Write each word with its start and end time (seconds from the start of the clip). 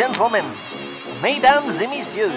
gentlemen, 0.00 0.44
mesdames 1.22 1.70
et 1.78 1.86
messieurs, 1.86 2.32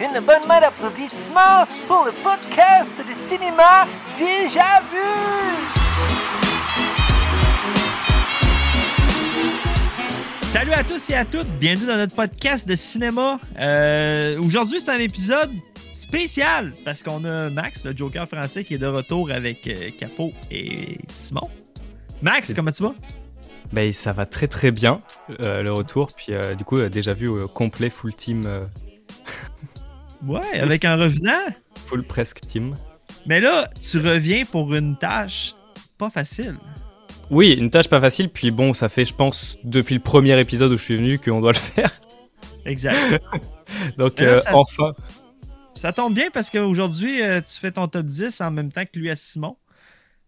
une 0.00 0.18
bonne 0.20 0.44
main 0.48 0.60
d'applaudissements 0.60 1.64
pour 1.86 2.04
le 2.04 2.10
podcast 2.10 2.90
de 2.98 3.14
cinéma 3.28 3.86
Déjà 4.18 4.80
Vu! 4.90 4.98
Salut 10.42 10.72
à 10.72 10.82
tous 10.82 11.10
et 11.10 11.14
à 11.14 11.24
toutes, 11.24 11.46
bienvenue 11.60 11.86
dans 11.86 11.96
notre 11.96 12.16
podcast 12.16 12.68
de 12.68 12.74
cinéma. 12.74 13.38
Euh, 13.60 14.40
Aujourd'hui, 14.40 14.80
c'est 14.80 14.90
un 14.90 14.98
épisode 14.98 15.52
spécial 15.92 16.74
parce 16.84 17.04
qu'on 17.04 17.24
a 17.24 17.50
Max, 17.50 17.84
le 17.84 17.96
Joker 17.96 18.26
français, 18.26 18.64
qui 18.64 18.74
est 18.74 18.78
de 18.78 18.86
retour 18.86 19.30
avec 19.30 19.64
euh, 19.68 19.90
Capot 19.96 20.32
et 20.50 20.98
Simon. 21.12 21.48
Max, 22.20 22.52
comment 22.52 22.72
tu 22.72 22.82
vas? 22.82 22.94
Ben, 23.72 23.92
ça 23.92 24.12
va 24.12 24.26
très 24.26 24.48
très 24.48 24.70
bien, 24.70 25.02
euh, 25.40 25.62
le 25.62 25.72
retour. 25.72 26.08
Puis 26.16 26.32
euh, 26.34 26.54
du 26.54 26.64
coup, 26.64 26.78
euh, 26.78 26.88
déjà 26.88 27.14
vu 27.14 27.28
euh, 27.30 27.46
complet, 27.46 27.90
full 27.90 28.14
team, 28.14 28.42
Ouais, 30.26 30.60
avec 30.60 30.84
un 30.84 30.96
revenant. 30.96 31.40
full 31.86 32.02
presque 32.04 32.40
team. 32.40 32.74
Mais 33.26 33.40
là, 33.40 33.68
tu 33.80 33.98
reviens 33.98 34.44
pour 34.44 34.74
une 34.74 34.96
tâche 34.96 35.54
pas 35.98 36.10
facile. 36.10 36.56
Oui, 37.30 37.52
une 37.52 37.70
tâche 37.70 37.88
pas 37.88 38.00
facile. 38.00 38.28
Puis 38.30 38.50
bon, 38.50 38.72
ça 38.72 38.88
fait, 38.88 39.04
je 39.04 39.14
pense, 39.14 39.56
depuis 39.64 39.94
le 39.94 40.00
premier 40.00 40.38
épisode 40.40 40.72
où 40.72 40.76
je 40.76 40.82
suis 40.82 40.96
venu 40.96 41.18
qu'on 41.18 41.40
doit 41.40 41.52
le 41.52 41.58
faire. 41.58 41.90
Exact. 42.64 43.20
Donc 43.98 44.20
là, 44.20 44.36
ça- 44.38 44.56
enfin, 44.56 44.92
Ça 45.74 45.92
tombe 45.92 46.14
bien 46.14 46.28
parce 46.32 46.50
qu'aujourd'hui, 46.50 47.16
tu 47.44 47.58
fais 47.60 47.72
ton 47.72 47.88
top 47.88 48.06
10 48.06 48.40
en 48.40 48.50
même 48.50 48.70
temps 48.72 48.84
que 48.84 48.98
lui 48.98 49.10
à 49.10 49.16
Simon. 49.16 49.56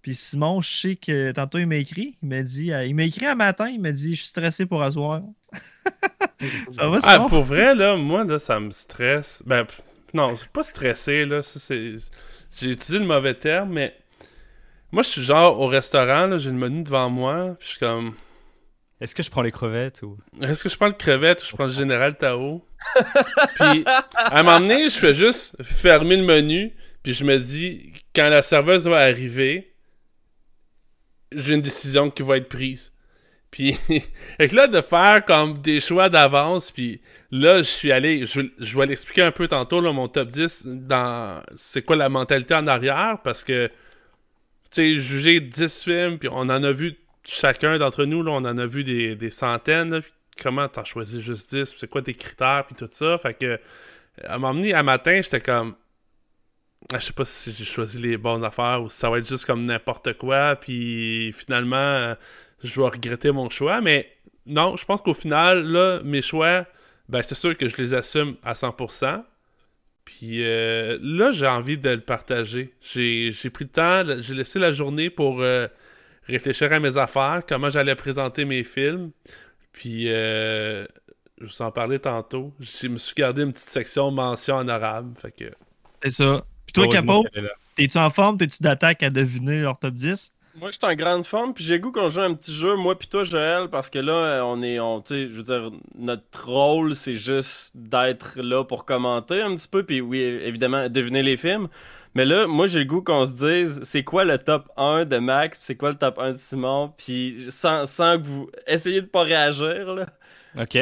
Puis 0.02 0.14
Simon, 0.14 0.62
je 0.62 0.68
sais 0.68 0.96
que 0.96 1.32
tantôt 1.32 1.58
il 1.58 1.66
m'a 1.66 1.76
écrit. 1.76 2.16
Il 2.22 2.28
m'a 2.28 2.42
dit, 2.42 2.72
euh, 2.72 2.84
il 2.86 2.94
m'a 2.94 3.04
écrit 3.04 3.26
un 3.26 3.34
matin, 3.34 3.68
il 3.68 3.80
m'a 3.80 3.92
dit 3.92 4.14
Je 4.14 4.20
suis 4.20 4.28
stressé 4.28 4.64
pour 4.66 4.82
asseoir. 4.82 5.22
ça 6.72 6.88
va, 6.88 6.98
Ah, 7.02 7.12
Simon? 7.14 7.28
pour 7.28 7.42
vrai, 7.44 7.74
là, 7.74 7.96
moi, 7.96 8.24
là, 8.24 8.38
ça 8.38 8.60
me 8.60 8.70
stresse. 8.70 9.42
Ben, 9.46 9.66
non, 10.14 10.36
c'est 10.36 10.48
pas 10.48 10.62
stressé, 10.62 11.24
là. 11.24 11.42
ça, 11.42 11.58
c'est... 11.58 11.94
J'ai 12.58 12.70
utilisé 12.70 12.98
le 12.98 13.04
mauvais 13.04 13.34
terme, 13.34 13.72
mais 13.72 13.94
moi, 14.90 15.02
je 15.02 15.08
suis 15.08 15.22
genre 15.22 15.60
au 15.60 15.66
restaurant, 15.66 16.26
là, 16.26 16.38
j'ai 16.38 16.50
le 16.50 16.56
menu 16.56 16.82
devant 16.82 17.10
moi, 17.10 17.56
puis 17.58 17.66
je 17.66 17.70
suis 17.72 17.78
comme, 17.78 18.14
est-ce 19.00 19.14
que 19.14 19.22
je 19.22 19.30
prends 19.30 19.42
les 19.42 19.50
crevettes 19.50 20.00
ou? 20.02 20.16
Est-ce 20.40 20.62
que 20.62 20.68
je 20.70 20.76
prends 20.76 20.86
le 20.86 20.94
crevette 20.94 21.42
ou 21.42 21.46
je 21.46 21.52
prends 21.52 21.66
le 21.66 21.72
général 21.72 22.16
Tao? 22.16 22.64
puis, 23.56 23.84
à 23.86 24.38
un 24.38 24.42
moment 24.42 24.60
donné, 24.60 24.88
je 24.88 24.96
fais 24.96 25.12
juste 25.12 25.62
fermer 25.62 26.16
le 26.16 26.22
menu, 26.24 26.72
puis 27.02 27.12
je 27.12 27.24
me 27.24 27.36
dis, 27.38 27.92
quand 28.14 28.28
la 28.30 28.40
serveuse 28.40 28.88
va 28.88 28.98
arriver, 29.00 29.74
j'ai 31.32 31.54
une 31.54 31.62
décision 31.62 32.10
qui 32.10 32.22
va 32.22 32.36
être 32.36 32.48
prise. 32.48 32.92
Puis, 33.50 33.72
fait 34.38 34.48
que 34.48 34.56
là, 34.56 34.66
de 34.66 34.80
faire 34.80 35.24
comme 35.24 35.56
des 35.58 35.80
choix 35.80 36.08
d'avance, 36.08 36.70
puis 36.70 37.00
là, 37.30 37.58
je 37.58 37.68
suis 37.68 37.92
allé, 37.92 38.26
je, 38.26 38.42
je 38.58 38.78
vais 38.78 38.86
l'expliquer 38.86 39.22
un 39.22 39.30
peu 39.30 39.48
tantôt, 39.48 39.80
là, 39.80 39.92
mon 39.92 40.08
top 40.08 40.28
10, 40.28 40.66
dans 40.66 41.42
c'est 41.54 41.82
quoi 41.82 41.96
la 41.96 42.08
mentalité 42.08 42.54
en 42.54 42.66
arrière, 42.66 43.18
parce 43.22 43.42
que, 43.44 43.68
tu 43.68 43.72
sais, 44.70 44.96
juger 44.96 45.40
10 45.40 45.82
films, 45.82 46.18
puis 46.18 46.28
on 46.30 46.40
en 46.40 46.62
a 46.62 46.72
vu, 46.72 46.96
chacun 47.24 47.78
d'entre 47.78 48.04
nous, 48.04 48.22
là, 48.22 48.32
on 48.32 48.44
en 48.44 48.58
a 48.58 48.66
vu 48.66 48.84
des, 48.84 49.16
des 49.16 49.30
centaines, 49.30 49.94
là, 49.94 50.00
comment 50.42 50.68
t'en 50.68 50.84
choisis 50.84 51.20
juste 51.20 51.54
10, 51.54 51.70
puis 51.70 51.78
c'est 51.80 51.90
quoi 51.90 52.02
tes 52.02 52.14
critères, 52.14 52.64
puis 52.66 52.74
tout 52.76 52.88
ça, 52.90 53.18
fait 53.18 53.34
que, 53.34 53.58
à 54.24 54.38
donné, 54.38 54.74
à 54.74 54.82
matin, 54.82 55.20
j'étais 55.22 55.40
comme, 55.40 55.74
je 56.92 56.98
sais 56.98 57.12
pas 57.12 57.24
si 57.24 57.52
j'ai 57.54 57.64
choisi 57.64 57.98
les 57.98 58.16
bonnes 58.16 58.44
affaires, 58.44 58.82
ou 58.82 58.88
si 58.88 58.98
ça 58.98 59.10
va 59.10 59.18
être 59.18 59.28
juste 59.28 59.44
comme 59.44 59.64
n'importe 59.64 60.14
quoi, 60.18 60.56
puis 60.56 61.32
finalement... 61.32 61.76
euh, 61.76 62.14
je 62.62 62.80
vais 62.80 62.88
regretter 62.88 63.30
mon 63.32 63.48
choix, 63.50 63.80
mais 63.80 64.10
non, 64.46 64.76
je 64.76 64.84
pense 64.84 65.00
qu'au 65.00 65.14
final, 65.14 65.62
là, 65.64 66.00
mes 66.02 66.22
choix, 66.22 66.66
ben, 67.08 67.22
c'est 67.22 67.34
sûr 67.34 67.56
que 67.56 67.68
je 67.68 67.76
les 67.76 67.94
assume 67.94 68.36
à 68.42 68.54
100%. 68.54 69.22
Puis 70.04 70.44
euh, 70.44 70.98
là, 71.02 71.30
j'ai 71.30 71.46
envie 71.46 71.78
de 71.78 71.90
le 71.90 72.00
partager. 72.00 72.74
J'ai 72.80 73.30
pris 73.52 73.64
le 73.64 73.70
temps, 73.70 74.20
j'ai 74.20 74.34
laissé 74.34 74.58
la 74.58 74.72
journée 74.72 75.10
pour 75.10 75.40
euh, 75.40 75.68
réfléchir 76.24 76.72
à 76.72 76.80
mes 76.80 76.96
affaires, 76.96 77.42
comment 77.46 77.70
j'allais 77.70 77.94
présenter 77.94 78.44
mes 78.44 78.64
films. 78.64 79.10
Puis, 79.72 80.06
je 80.06 80.86
vous 81.40 81.62
en 81.62 81.70
parlais 81.70 82.00
tantôt. 82.00 82.52
Je 82.58 82.88
me 82.88 82.96
suis 82.96 83.14
gardé 83.14 83.42
une 83.42 83.52
petite 83.52 83.68
section 83.68 84.10
mention 84.10 84.56
honorable. 84.56 85.14
Fait 85.20 85.30
que, 85.30 85.52
C'est 86.02 86.10
ça. 86.10 86.44
Puis 86.68 86.74
toi, 86.74 86.88
Capo, 86.88 87.24
t'es-tu 87.74 87.96
en 87.96 88.10
forme? 88.10 88.36
T'es-tu 88.36 88.62
d'attaque 88.62 89.02
à 89.02 89.08
deviner 89.08 89.62
leur 89.62 89.78
top 89.78 89.94
10? 89.94 90.34
Moi, 90.54 90.70
je 90.70 90.76
suis 90.76 90.92
en 90.92 90.94
grande 90.94 91.24
forme, 91.24 91.54
puis 91.54 91.64
j'ai 91.64 91.74
le 91.74 91.80
goût 91.80 91.92
qu'on 91.92 92.08
joue 92.10 92.20
un 92.20 92.34
petit 92.34 92.52
jeu, 92.52 92.74
moi 92.74 92.98
puis 92.98 93.08
toi, 93.08 93.22
Joël, 93.22 93.68
parce 93.70 93.88
que 93.90 94.00
là, 94.00 94.12
euh, 94.12 94.40
on 94.42 94.60
est, 94.62 94.80
on, 94.80 95.00
tu 95.00 95.14
sais, 95.14 95.28
je 95.28 95.34
veux 95.34 95.42
dire, 95.42 95.70
notre 95.96 96.48
rôle, 96.48 96.96
c'est 96.96 97.14
juste 97.14 97.76
d'être 97.76 98.40
là 98.42 98.64
pour 98.64 98.84
commenter 98.84 99.40
un 99.40 99.54
petit 99.54 99.68
peu, 99.68 99.84
puis 99.84 100.00
oui, 100.00 100.18
évidemment, 100.18 100.88
deviner 100.88 101.22
les 101.22 101.36
films. 101.36 101.68
Mais 102.14 102.24
là, 102.24 102.46
moi, 102.48 102.66
j'ai 102.66 102.80
le 102.80 102.84
goût 102.86 103.02
qu'on 103.02 103.24
se 103.24 103.34
dise, 103.34 103.80
c'est 103.84 104.02
quoi 104.02 104.24
le 104.24 104.36
top 104.36 104.68
1 104.76 105.04
de 105.04 105.18
Max, 105.18 105.58
puis 105.58 105.64
c'est 105.64 105.76
quoi 105.76 105.90
le 105.90 105.96
top 105.96 106.18
1 106.18 106.32
de 106.32 106.36
Simon, 106.36 106.92
puis 106.98 107.46
sans, 107.50 107.86
sans 107.86 108.18
que 108.18 108.24
vous 108.24 108.50
essayez 108.66 109.00
de 109.00 109.06
pas 109.06 109.22
réagir, 109.22 109.94
là. 109.94 110.06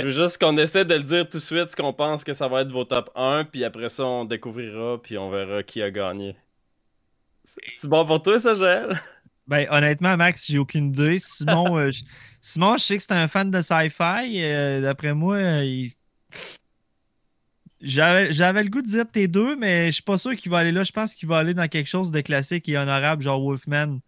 Je 0.00 0.06
veux 0.06 0.10
juste 0.10 0.38
qu'on 0.38 0.56
essaie 0.58 0.84
de 0.84 0.94
le 0.94 1.02
dire 1.02 1.28
tout 1.28 1.38
de 1.38 1.42
suite, 1.42 1.70
ce 1.70 1.76
qu'on 1.76 1.92
pense 1.92 2.24
que 2.24 2.32
ça 2.32 2.48
va 2.48 2.62
être 2.62 2.72
vos 2.72 2.84
top 2.84 3.10
1, 3.14 3.44
puis 3.44 3.64
après 3.64 3.88
ça, 3.88 4.04
on 4.06 4.24
découvrira, 4.24 5.00
puis 5.02 5.18
on 5.18 5.30
verra 5.30 5.62
qui 5.62 5.82
a 5.82 5.90
gagné. 5.90 6.36
C'est 7.68 7.88
bon 7.88 8.04
pour 8.06 8.22
toi, 8.22 8.38
ça, 8.40 8.54
Joël? 8.54 9.00
Ben, 9.46 9.66
honnêtement, 9.70 10.16
Max, 10.16 10.46
j'ai 10.48 10.58
aucune 10.58 10.88
idée. 10.88 11.18
Simon, 11.20 11.76
euh, 11.78 11.90
je... 11.92 12.02
Simon, 12.40 12.76
je 12.78 12.82
sais 12.82 12.96
que 12.96 13.02
c'est 13.02 13.12
un 13.12 13.28
fan 13.28 13.50
de 13.50 13.62
sci-fi. 13.62 14.42
euh, 14.42 14.80
D'après 14.80 15.14
moi, 15.14 15.36
euh, 15.36 15.64
il- 15.64 15.92
j'avais 17.80 18.32
j'avais 18.32 18.64
le 18.64 18.70
goût 18.70 18.82
de 18.82 18.86
dire 18.86 19.04
tes 19.10 19.28
deux, 19.28 19.54
mais 19.56 19.86
je 19.86 19.90
suis 19.92 20.02
pas 20.02 20.18
sûr 20.18 20.34
qu'il 20.34 20.50
va 20.50 20.58
aller 20.58 20.72
là. 20.72 20.82
Je 20.82 20.92
pense 20.92 21.14
qu'il 21.14 21.28
va 21.28 21.38
aller 21.38 21.54
dans 21.54 21.68
quelque 21.68 21.86
chose 21.88 22.10
de 22.10 22.20
classique 22.20 22.68
et 22.68 22.76
honorable, 22.78 23.22
genre 23.22 23.40
Wolfman. 23.40 23.98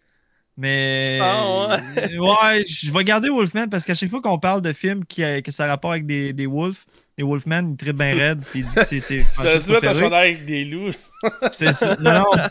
Mais. 0.61 1.21
Ah 1.23 1.79
ouais, 1.97 2.65
je 2.69 2.91
vais 2.93 3.05
garder 3.05 3.29
Wolfman 3.29 3.69
parce 3.69 3.85
qu'à 3.85 3.95
chaque 3.95 4.11
fois 4.11 4.21
qu'on 4.21 4.41
parle 4.41 4.61
de 4.61 4.73
films 4.73 5.05
qui 5.05 5.23
a, 5.23 5.41
que 5.41 5.53
ça 5.53 5.65
a 5.65 5.69
rapport 5.69 5.93
avec 5.93 6.05
des, 6.05 6.33
des 6.33 6.47
wolves, 6.47 6.85
les 7.17 7.23
Wolfman, 7.23 7.71
ils 7.71 7.77
trippent 7.77 7.97
bien 7.97 8.15
raide. 8.17 8.43
Puis 8.51 8.61
il 8.61 8.67
dit 8.67 8.75
que 8.75 8.85
c'est. 8.85 8.99
dû 9.67 9.73
mettre 9.73 9.89
un 9.89 9.95
chandail 9.95 10.31
avec 10.33 10.45
des 10.45 10.65
loups. 10.65 10.91
C'est 11.51 11.73
ça. 11.73 11.97
Non, 12.01 12.13
non. 12.13 12.25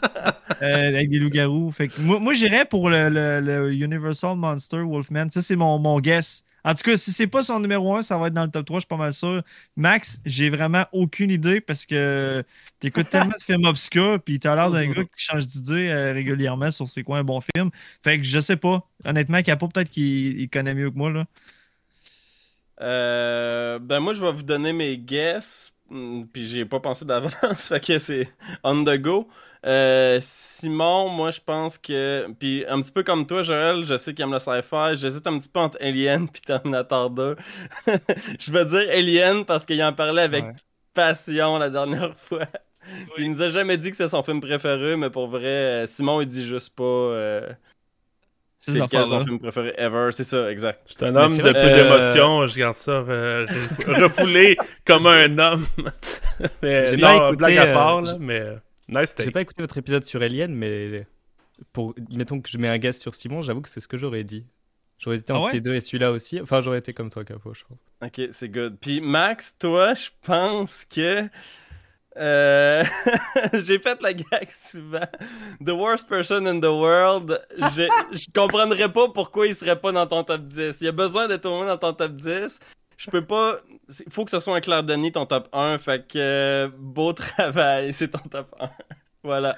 Euh, 0.63 0.87
avec 0.87 1.09
des 1.09 1.19
loups-garous. 1.19 1.71
Fait 1.71 1.87
que 1.87 2.01
moi, 2.01 2.19
moi 2.19 2.33
j'irais 2.33 2.65
pour 2.65 2.89
le, 2.89 3.09
le- 3.09 3.39
le 3.41 3.71
Universal 3.73 4.37
Monster 4.37 4.77
Wolfman. 4.81 5.27
Ça, 5.29 5.43
c'est 5.43 5.55
mon, 5.55 5.77
mon 5.77 5.99
guess. 5.99 6.43
En 6.67 6.75
tout 6.75 6.83
cas, 6.83 6.97
si 6.97 7.13
c'est 7.13 7.27
pas 7.27 7.43
son 7.43 7.61
numéro 7.61 7.95
1, 7.95 8.01
ça 8.01 8.17
va 8.17 8.27
être 8.27 8.33
dans 8.33 8.43
le 8.43 8.51
top 8.51 8.65
3, 8.65 8.79
je 8.79 8.81
suis 8.81 8.87
pas 8.87 8.97
mal 8.97 9.13
sûr. 9.13 9.41
Max, 9.77 10.19
j'ai 10.25 10.49
vraiment 10.49 10.83
aucune 10.91 11.31
idée 11.31 11.61
parce 11.61 11.85
que 11.85 12.43
t'écoutes 12.81 13.09
tellement 13.09 13.27
de 13.37 13.41
films 13.41 13.63
obscurs, 13.63 14.19
puis 14.21 14.37
t'as 14.37 14.53
l'air 14.53 14.69
d'un 14.69 14.87
gars 14.87 15.03
qui 15.03 15.09
change 15.15 15.47
d'idée 15.47 15.87
euh, 15.87 16.11
régulièrement 16.11 16.69
sur 16.69 16.89
c'est 16.89 17.03
quoi 17.03 17.19
un 17.19 17.23
bon 17.23 17.39
film. 17.39 17.69
Fait 18.03 18.17
que 18.17 18.25
je 18.25 18.39
sais 18.39 18.57
pas. 18.57 18.85
Honnêtement, 19.05 19.41
Capo, 19.43 19.69
peut-être 19.69 19.89
qu'il 19.89 20.41
il 20.41 20.49
connaît 20.49 20.73
mieux 20.73 20.91
que 20.91 20.97
moi. 20.97 21.09
Là. 21.09 21.25
Euh, 22.81 23.79
ben 23.79 24.01
moi 24.01 24.11
je 24.11 24.21
vais 24.21 24.33
vous 24.33 24.43
donner 24.43 24.73
mes 24.73 24.97
guess, 24.97 25.71
hmm, 25.71 25.76
puis 26.33 26.47
j'ai 26.47 26.65
pas 26.65 26.79
pensé 26.79 27.05
d'avance, 27.05 27.33
fait 27.67 27.79
que 27.85 27.97
c'est 27.99 28.29
on 28.63 28.83
the 28.83 28.97
go. 28.97 29.27
Euh, 29.65 30.19
Simon, 30.21 31.09
moi 31.09 31.31
je 31.31 31.39
pense 31.41 31.77
que, 31.77 32.27
puis 32.39 32.63
un 32.67 32.81
petit 32.81 32.91
peu 32.91 33.03
comme 33.03 33.25
toi 33.25 33.43
Joël, 33.43 33.83
je 33.85 33.97
sais 33.97 34.13
qu'il 34.13 34.23
aime 34.23 34.31
le 34.33 34.39
sci-fi, 34.39 34.95
j'hésite 34.95 35.25
un 35.27 35.39
petit 35.39 35.49
peu 35.49 35.59
entre 35.59 35.77
Alien 35.81 36.29
puis 36.31 36.41
Terminator 36.41 37.09
2. 37.09 37.35
je 38.39 38.51
vais 38.51 38.65
dire 38.65 38.89
Alien 38.93 39.45
parce 39.45 39.65
qu'il 39.65 39.81
en 39.83 39.93
parlait 39.93 40.23
avec 40.23 40.45
Ouais. 40.45 40.55
passion 40.93 41.57
la 41.57 41.69
dernière 41.69 42.15
fois. 42.17 42.47
Puis 43.13 43.23
il 43.25 43.29
nous 43.31 43.41
a 43.41 43.49
jamais 43.49 43.77
dit 43.77 43.91
que 43.91 43.97
c'est 43.97 44.07
son 44.09 44.23
film 44.23 44.41
préféré, 44.41 44.95
mais 44.97 45.09
pour 45.09 45.27
vrai, 45.27 45.45
euh, 45.83 45.85
Simon 45.85 46.21
il 46.21 46.27
dit 46.27 46.45
juste 46.47 46.75
pas 46.75 46.83
euh, 46.83 47.49
c'est 48.59 48.79
lequel 48.79 49.07
son 49.07 49.19
film 49.21 49.39
préféré 49.39 49.73
ever, 49.77 50.09
c'est 50.11 50.23
ça, 50.23 50.51
exact. 50.51 50.81
Je 50.87 50.93
suis 50.93 51.05
un 51.05 51.15
homme 51.15 51.37
de 51.37 51.41
vrai 51.41 51.53
peu 51.53 51.71
d'émotion, 51.71 52.47
je 52.47 52.57
garde 52.57 52.75
ça 52.75 52.91
euh, 52.91 53.45
ref- 53.45 54.01
refoulé 54.03 54.57
comme 54.85 55.05
un 55.07 55.37
homme. 55.37 55.65
mais 56.61 56.85
J'ai 56.87 56.97
non, 56.97 57.07
pas 57.07 57.15
écouté, 57.29 57.35
blague 57.37 57.57
à 57.57 57.63
euh, 57.65 57.73
part, 57.73 58.01
là, 58.01 58.17
mais 58.19 58.39
euh, 58.39 58.55
nice 58.89 59.15
J'ai 59.19 59.31
pas 59.31 59.41
écouté 59.41 59.61
votre 59.61 59.77
épisode 59.77 60.03
sur 60.03 60.21
Alien, 60.21 60.53
mais 60.53 61.05
pour 61.73 61.95
mettons 62.11 62.41
que 62.41 62.49
je 62.49 62.57
mets 62.57 62.67
un 62.67 62.77
guest 62.77 63.01
sur 63.01 63.15
Simon, 63.15 63.41
j'avoue 63.41 63.61
que 63.61 63.69
c'est 63.69 63.79
ce 63.81 63.87
que 63.87 63.97
j'aurais 63.97 64.23
dit. 64.23 64.45
J'aurais 64.99 65.15
hésité 65.17 65.33
Ah 65.33 65.37
entre 65.37 65.45
ouais? 65.45 65.51
tes 65.51 65.61
deux 65.61 65.75
et 65.75 65.81
celui-là 65.81 66.11
aussi. 66.11 66.41
Enfin, 66.41 66.59
j'aurais 66.61 66.79
été 66.79 66.93
comme 66.93 67.09
toi, 67.11 67.23
Capo, 67.23 67.53
je 67.53 67.63
pense. 67.63 67.77
Ok, 68.03 68.21
c'est 68.31 68.49
good. 68.49 68.77
Puis 68.79 69.01
Max, 69.01 69.57
toi, 69.57 69.93
je 69.95 70.09
pense 70.21 70.85
que 70.85 71.27
euh, 72.17 72.83
j'ai 73.53 73.79
fait 73.79 74.01
la 74.01 74.13
gag 74.13 74.49
souvent. 74.49 75.07
The 75.63 75.71
worst 75.71 76.07
person 76.07 76.45
in 76.47 76.59
the 76.59 76.65
world. 76.65 77.39
Je, 77.57 77.87
je 78.11 78.25
comprendrais 78.33 78.91
pas 78.91 79.09
pourquoi 79.09 79.47
il 79.47 79.55
serait 79.55 79.79
pas 79.79 79.91
dans 79.91 80.07
ton 80.07 80.23
top 80.23 80.47
10. 80.47 80.77
Il 80.81 80.85
y 80.85 80.87
a 80.87 80.91
besoin 80.91 81.27
d'être 81.27 81.45
au 81.45 81.57
moins 81.57 81.67
dans 81.67 81.77
ton 81.77 81.93
top 81.93 82.15
10. 82.15 82.59
Je 82.97 83.11
peux 83.11 83.23
pas. 83.23 83.57
Il 84.05 84.11
faut 84.11 84.25
que 84.25 84.31
ce 84.31 84.39
soit 84.39 84.55
un 84.55 84.61
Claire 84.61 84.83
Denis 84.83 85.11
ton 85.11 85.25
top 85.25 85.47
1. 85.53 85.77
Fait 85.77 86.07
que 86.07 86.17
euh, 86.17 86.69
beau 86.77 87.13
travail, 87.13 87.93
c'est 87.93 88.09
ton 88.09 88.27
top 88.29 88.53
1. 88.59 88.69
voilà. 89.23 89.55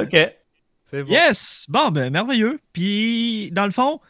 Ok. 0.00 0.16
C'est 0.90 1.02
bon. 1.02 1.10
Yes! 1.10 1.66
Bon, 1.70 1.90
ben, 1.90 2.12
merveilleux. 2.12 2.60
Puis, 2.74 3.50
dans 3.52 3.64
le 3.64 3.70
fond, 3.70 4.00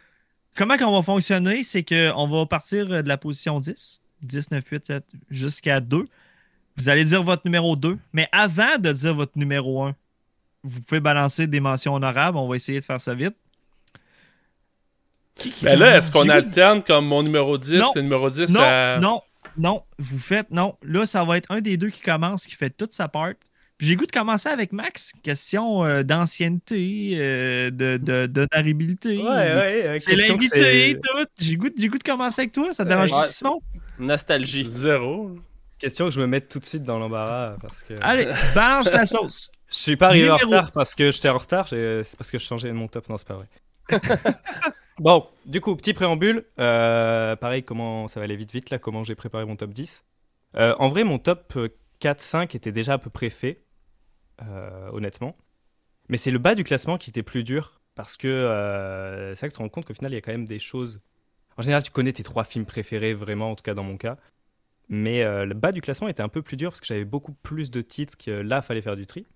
comment 0.56 0.76
qu'on 0.76 0.92
va 0.92 1.02
fonctionner, 1.02 1.62
c'est 1.62 1.84
qu'on 1.84 2.26
va 2.26 2.46
partir 2.46 2.88
de 2.88 3.08
la 3.08 3.16
position 3.16 3.60
10. 3.60 4.00
10, 4.22 4.50
9, 4.50 4.64
8, 4.68 4.86
7, 4.86 5.04
jusqu'à 5.30 5.80
2. 5.80 6.04
Vous 6.76 6.88
allez 6.88 7.04
dire 7.04 7.22
votre 7.22 7.42
numéro 7.44 7.76
2. 7.76 7.98
Mais 8.12 8.28
avant 8.32 8.78
de 8.78 8.92
dire 8.92 9.14
votre 9.14 9.32
numéro 9.36 9.82
1, 9.82 9.94
vous 10.64 10.80
pouvez 10.80 11.00
balancer 11.00 11.46
des 11.46 11.60
mentions 11.60 11.94
honorables. 11.94 12.36
On 12.38 12.48
va 12.48 12.56
essayer 12.56 12.80
de 12.80 12.84
faire 12.84 13.00
ça 13.00 13.14
vite. 13.14 13.34
Qui 15.34 15.52
Ben 15.62 15.78
là, 15.78 15.96
est-ce 15.96 16.10
qu'on 16.10 16.28
alterne 16.28 16.82
comme 16.82 17.06
mon 17.06 17.22
numéro 17.22 17.56
10, 17.58 17.78
Non. 17.78 17.92
le 17.94 18.02
numéro 18.02 18.28
10 18.30 18.50
Non, 18.50 18.60
à... 18.62 18.98
non, 19.00 19.20
non. 19.56 19.82
Vous 19.98 20.18
faites. 20.18 20.50
Non. 20.50 20.76
Là, 20.82 21.06
ça 21.06 21.24
va 21.24 21.38
être 21.38 21.50
un 21.50 21.60
des 21.60 21.76
deux 21.76 21.88
qui 21.90 22.00
commence, 22.02 22.46
qui 22.46 22.54
fait 22.54 22.70
toute 22.70 22.92
sa 22.92 23.08
part. 23.08 23.32
Puis 23.78 23.86
J'ai 23.88 23.96
goût 23.96 24.06
de 24.06 24.12
commencer 24.12 24.48
avec 24.50 24.72
Max. 24.72 25.12
Question 25.22 25.84
euh, 25.84 26.02
d'ancienneté, 26.02 27.14
euh, 27.16 27.70
de, 27.70 27.96
de, 27.96 28.26
d'honorabilité. 28.26 29.18
ouais. 29.22 29.96
C'est 29.98 30.14
l'invité, 30.14 30.94
tout. 31.02 31.24
J'ai 31.40 31.56
goût, 31.56 31.68
j'ai 31.76 31.88
goût 31.88 31.98
de 31.98 32.04
commencer 32.04 32.42
avec 32.42 32.52
toi. 32.52 32.72
Ça 32.74 32.84
te 32.84 32.88
dérange 32.90 33.10
Ouais. 33.10 33.26
Simon? 33.26 33.60
Nostalgie. 33.98 34.64
Zéro. 34.68 35.34
Question 35.82 36.04
que 36.04 36.12
je 36.12 36.20
me 36.20 36.28
mette 36.28 36.48
tout 36.48 36.60
de 36.60 36.64
suite 36.64 36.84
dans 36.84 37.00
l'embarras 37.00 37.56
parce 37.60 37.82
que 37.82 37.94
Allez, 38.02 38.32
balance 38.54 38.92
la 38.92 39.04
sauce. 39.04 39.50
je 39.68 39.76
suis 39.76 39.96
pas 39.96 40.06
arrivé 40.06 40.30
en 40.30 40.36
retard 40.36 40.70
parce 40.72 40.94
que 40.94 41.10
j'étais 41.10 41.28
en 41.28 41.38
retard, 41.38 41.66
c'est 41.66 42.16
parce 42.16 42.30
que 42.30 42.38
je 42.38 42.44
changeais 42.44 42.72
mon 42.72 42.86
top, 42.86 43.08
non 43.08 43.18
c'est 43.18 43.26
pas 43.26 43.34
vrai. 43.34 43.48
bon, 45.00 45.26
du 45.44 45.60
coup, 45.60 45.74
petit 45.74 45.92
préambule, 45.92 46.44
euh, 46.60 47.34
pareil 47.34 47.64
comment 47.64 48.06
ça 48.06 48.20
va 48.20 48.24
aller 48.24 48.36
vite 48.36 48.52
vite 48.52 48.70
là, 48.70 48.78
comment 48.78 49.02
j'ai 49.02 49.16
préparé 49.16 49.44
mon 49.44 49.56
top 49.56 49.70
10. 49.70 50.04
Euh, 50.54 50.76
en 50.78 50.88
vrai, 50.88 51.02
mon 51.02 51.18
top 51.18 51.52
4-5 52.00 52.54
était 52.56 52.70
déjà 52.70 52.92
à 52.92 52.98
peu 52.98 53.10
près 53.10 53.28
fait, 53.28 53.64
euh, 54.42 54.88
honnêtement. 54.92 55.36
Mais 56.08 56.16
c'est 56.16 56.30
le 56.30 56.38
bas 56.38 56.54
du 56.54 56.62
classement 56.62 56.96
qui 56.96 57.10
était 57.10 57.24
plus 57.24 57.42
dur 57.42 57.80
parce 57.96 58.16
que 58.16 58.28
euh, 58.28 59.34
c'est 59.34 59.40
vrai 59.40 59.48
que 59.48 59.54
tu 59.54 59.58
te 59.58 59.62
rends 59.62 59.68
compte 59.68 59.86
qu'au 59.86 59.94
final 59.94 60.12
il 60.12 60.14
y 60.14 60.18
a 60.18 60.20
quand 60.20 60.30
même 60.30 60.46
des 60.46 60.60
choses. 60.60 61.00
En 61.56 61.62
général, 61.62 61.82
tu 61.82 61.90
connais 61.90 62.12
tes 62.12 62.22
trois 62.22 62.44
films 62.44 62.66
préférés 62.66 63.14
vraiment, 63.14 63.50
en 63.50 63.56
tout 63.56 63.62
cas 63.62 63.74
dans 63.74 63.82
mon 63.82 63.96
cas. 63.96 64.16
Mais 64.88 65.22
euh, 65.24 65.44
le 65.44 65.54
bas 65.54 65.72
du 65.72 65.80
classement 65.80 66.08
était 66.08 66.22
un 66.22 66.28
peu 66.28 66.42
plus 66.42 66.56
dur 66.56 66.70
parce 66.70 66.80
que 66.80 66.86
j'avais 66.86 67.04
beaucoup 67.04 67.32
plus 67.32 67.70
de 67.70 67.80
titres 67.80 68.16
que 68.18 68.30
là, 68.30 68.62
fallait 68.62 68.82
faire 68.82 68.96
du 68.96 69.06
tri. 69.06 69.26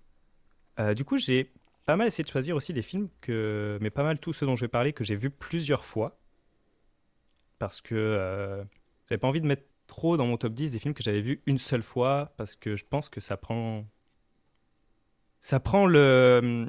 Euh, 0.79 0.93
du 0.93 1.03
coup, 1.03 1.17
j'ai 1.17 1.51
pas 1.85 1.95
mal 1.95 2.07
essayé 2.07 2.23
de 2.23 2.29
choisir 2.29 2.55
aussi 2.55 2.73
des 2.73 2.81
films 2.81 3.09
que, 3.21 3.77
mais 3.81 3.89
pas 3.89 4.03
mal 4.03 4.19
tous 4.19 4.33
ceux 4.33 4.45
dont 4.45 4.55
je 4.55 4.61
vais 4.65 4.67
parler 4.67 4.93
que 4.93 5.03
j'ai 5.03 5.15
vus 5.15 5.29
plusieurs 5.31 5.85
fois. 5.85 6.19
Parce 7.59 7.81
que 7.81 7.95
euh, 7.95 8.63
j'avais 9.09 9.17
pas 9.17 9.27
envie 9.27 9.41
de 9.41 9.47
mettre 9.47 9.63
trop 9.87 10.17
dans 10.17 10.27
mon 10.27 10.37
top 10.37 10.53
10 10.53 10.71
des 10.71 10.79
films 10.79 10.93
que 10.93 11.01
j'avais 11.01 11.21
vus 11.21 11.41
une 11.45 11.57
seule 11.57 11.81
fois 11.81 12.33
parce 12.37 12.55
que 12.55 12.75
je 12.75 12.85
pense 12.85 13.09
que 13.09 13.19
ça 13.19 13.37
prend. 13.37 13.85
Ça 15.39 15.59
prend 15.59 15.85
le. 15.87 16.67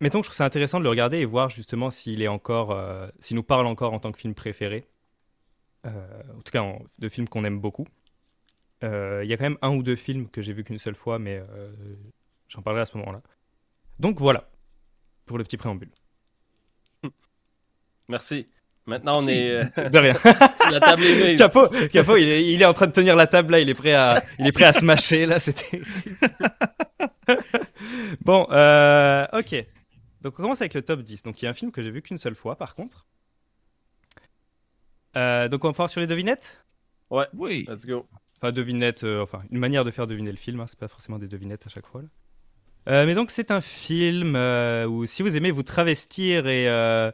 Mettons 0.00 0.20
que 0.20 0.24
je 0.24 0.30
trouve 0.30 0.36
ça 0.36 0.44
intéressant 0.46 0.78
de 0.78 0.84
le 0.84 0.90
regarder 0.90 1.18
et 1.18 1.24
voir 1.26 1.50
justement 1.50 1.90
s'il 1.90 2.22
est 2.22 2.28
encore. 2.28 2.70
euh, 2.72 3.08
s'il 3.18 3.36
nous 3.36 3.42
parle 3.42 3.66
encore 3.66 3.92
en 3.92 4.00
tant 4.00 4.12
que 4.12 4.18
film 4.18 4.34
préféré. 4.34 4.88
Euh, 5.86 6.22
en 6.36 6.42
tout 6.42 6.52
cas, 6.52 6.60
en- 6.62 6.82
de 6.98 7.08
films 7.08 7.28
qu'on 7.28 7.44
aime 7.44 7.58
beaucoup. 7.60 7.86
Euh, 8.84 9.20
Il 9.24 9.30
y 9.30 9.32
a 9.32 9.36
quand 9.36 9.44
même 9.44 9.58
un 9.62 9.70
ou 9.74 9.82
deux 9.82 9.96
films 9.96 10.28
que 10.28 10.42
j'ai 10.42 10.52
vus 10.52 10.64
qu'une 10.64 10.78
seule 10.78 10.94
fois, 10.94 11.18
mais 11.18 11.42
euh, 11.50 11.70
j'en 12.48 12.62
parlerai 12.62 12.82
à 12.82 12.86
ce 12.86 12.96
moment-là. 12.98 13.22
Donc 13.98 14.18
voilà, 14.20 14.48
pour 15.26 15.36
le 15.38 15.44
petit 15.44 15.56
préambule. 15.56 15.90
Merci. 18.08 18.48
Maintenant, 18.86 19.18
on 19.22 19.26
est. 19.28 19.50
euh, 19.78 19.88
De 19.90 19.98
rien. 19.98 20.14
la 20.70 20.80
table 20.80 21.02
est 21.04 21.28
mise. 21.30 21.38
Capo, 21.38 21.68
Capo 21.92 22.16
il, 22.16 22.28
est, 22.28 22.52
il 22.52 22.60
est 22.60 22.64
en 22.64 22.72
train 22.72 22.86
de 22.86 22.92
tenir 22.92 23.14
la 23.14 23.26
table 23.26 23.52
là, 23.52 23.60
il 23.60 23.68
est 23.68 23.74
prêt 23.74 23.92
à, 23.94 24.22
il 24.38 24.46
est 24.46 24.52
prêt 24.52 24.64
à 24.64 24.72
se 24.72 24.84
mâcher 24.84 25.26
là, 25.26 25.38
c'était. 25.38 25.80
bon, 28.24 28.46
euh, 28.50 29.26
ok. 29.32 29.54
Donc 30.22 30.38
on 30.38 30.42
commence 30.42 30.60
avec 30.60 30.74
le 30.74 30.82
top 30.82 31.00
10. 31.02 31.22
Donc 31.22 31.40
il 31.40 31.44
y 31.44 31.48
a 31.48 31.50
un 31.50 31.54
film 31.54 31.70
que 31.70 31.82
j'ai 31.82 31.90
vu 31.90 32.02
qu'une 32.02 32.18
seule 32.18 32.34
fois 32.34 32.56
par 32.56 32.74
contre. 32.74 33.06
Euh, 35.16 35.48
donc 35.48 35.64
on 35.64 35.68
va 35.68 35.72
voir 35.72 35.90
sur 35.90 36.00
les 36.00 36.06
devinettes? 36.06 36.64
Oui. 37.34 37.66
Let's 37.68 37.86
go. 37.86 38.06
Enfin, 38.40 38.52
devinette, 38.52 39.04
euh, 39.04 39.22
enfin, 39.22 39.40
une 39.50 39.58
manière 39.58 39.84
de 39.84 39.90
faire 39.90 40.06
deviner 40.06 40.30
le 40.30 40.36
film, 40.36 40.60
hein, 40.60 40.66
c'est 40.66 40.78
pas 40.78 40.88
forcément 40.88 41.18
des 41.18 41.28
devinettes 41.28 41.66
à 41.66 41.68
chaque 41.68 41.86
fois. 41.86 42.02
là. 42.02 42.08
Euh, 42.88 43.04
mais 43.04 43.14
donc, 43.14 43.30
c'est 43.30 43.50
un 43.50 43.60
film 43.60 44.34
euh, 44.36 44.86
où, 44.86 45.04
si 45.06 45.22
vous 45.22 45.36
aimez 45.36 45.50
vous 45.50 45.62
travestir 45.62 46.46
et 46.46 46.68
euh, 46.68 47.10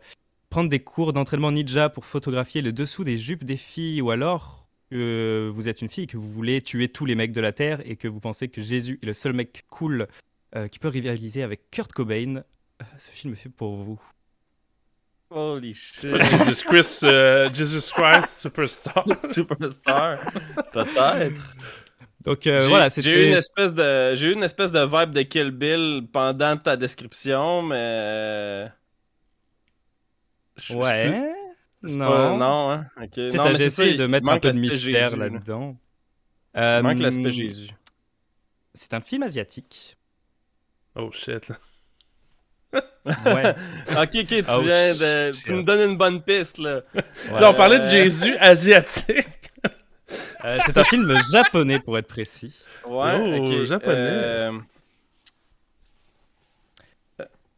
prendre 0.50 0.70
des 0.70 0.78
cours 0.78 1.12
d'entraînement 1.12 1.50
ninja 1.50 1.88
pour 1.88 2.04
photographier 2.04 2.62
le 2.62 2.72
dessous 2.72 3.02
des 3.02 3.16
jupes 3.16 3.42
des 3.42 3.56
filles, 3.56 4.00
ou 4.00 4.10
alors 4.10 4.68
que 4.90 5.50
vous 5.52 5.68
êtes 5.68 5.82
une 5.82 5.88
fille 5.88 6.04
et 6.04 6.06
que 6.06 6.16
vous 6.16 6.30
voulez 6.30 6.62
tuer 6.62 6.88
tous 6.88 7.06
les 7.06 7.16
mecs 7.16 7.32
de 7.32 7.40
la 7.40 7.52
Terre 7.52 7.80
et 7.84 7.96
que 7.96 8.06
vous 8.06 8.20
pensez 8.20 8.48
que 8.48 8.62
Jésus 8.62 9.00
est 9.02 9.06
le 9.06 9.14
seul 9.14 9.32
mec 9.32 9.64
cool 9.68 10.06
euh, 10.54 10.68
qui 10.68 10.78
peut 10.78 10.88
rivaliser 10.88 11.42
avec 11.42 11.70
Kurt 11.70 11.92
Cobain, 11.92 12.36
euh, 12.36 12.84
ce 12.98 13.10
film 13.10 13.32
est 13.32 13.36
fait 13.36 13.48
pour 13.48 13.76
vous. 13.76 14.00
Holy 15.30 15.74
shit. 15.74 16.14
Jesus 16.22 16.62
Christ, 16.64 17.02
euh, 17.04 17.50
Jesus 17.52 17.90
Christ 17.92 18.40
Superstar. 18.40 19.04
Superstar. 19.32 20.18
Peut-être. 20.72 21.40
Donc 22.24 22.46
euh, 22.46 22.58
J'ai- 22.58 22.68
voilà, 22.68 22.88
J'ai 22.88 23.00
eu 23.00 23.02
c'était 23.02 23.28
une 23.30 23.36
espèce 23.36 23.74
de, 23.74 24.14
j'ai 24.16 24.28
eu 24.28 24.32
une 24.32 24.42
espèce 24.42 24.72
de 24.72 24.80
vibe 24.84 25.12
de 25.12 25.22
Kill 25.22 25.50
Bill 25.50 26.08
pendant 26.12 26.56
ta 26.56 26.76
description, 26.76 27.62
mais. 27.62 28.68
Je- 30.56 30.72
je- 30.72 30.76
Ouais. 30.78 31.32
Non. 31.82 32.08
pas- 32.08 32.36
non, 32.36 32.70
hein. 32.70 32.86
Ok. 33.00 33.10
C'est 33.14 33.36
Non, 33.36 33.42
ça, 33.44 33.50
mais 33.50 33.54
j'ai 33.56 33.64
essayé 33.66 33.94
de 33.96 34.06
mettre 34.06 34.28
un 34.28 34.38
peu 34.40 34.50
de 34.50 34.58
mystère 34.58 35.16
là. 35.16 35.28
là-dedans. 35.28 35.76
Il 36.54 36.60
Euh, 36.60 36.82
manque 36.82 36.98
l'aspect 37.00 37.30
Jésus. 37.30 37.70
C'est 38.74 38.94
un 38.94 39.00
film 39.00 39.22
asiatique. 39.22 39.96
Oh 40.94 41.10
shit. 41.12 41.48
là. 41.48 41.56
Ouais. 42.72 42.82
Ok, 44.02 44.10
ok, 44.14 44.26
tu 44.26 44.44
Oh, 44.48 44.60
viens 44.62 44.94
de. 44.94 45.32
shit. 45.32 45.44
Tu 45.46 45.54
me 45.54 45.62
donnes 45.62 45.90
une 45.92 45.96
bonne 45.96 46.20
piste, 46.22 46.58
là. 46.58 46.80
Là, 47.32 47.50
on 47.50 47.54
parlait 47.54 47.78
de 47.78 47.84
Jésus 47.84 48.36
asiatique. 48.38 49.26
Euh, 50.44 50.58
c'est 50.64 50.76
un 50.78 50.84
film 50.84 51.12
japonais 51.32 51.80
pour 51.80 51.98
être 51.98 52.06
précis. 52.06 52.54
Ouais, 52.86 53.14
Oh, 53.18 53.34
ok. 53.58 53.64
japonais. 53.64 53.96
Euh, 53.96 54.52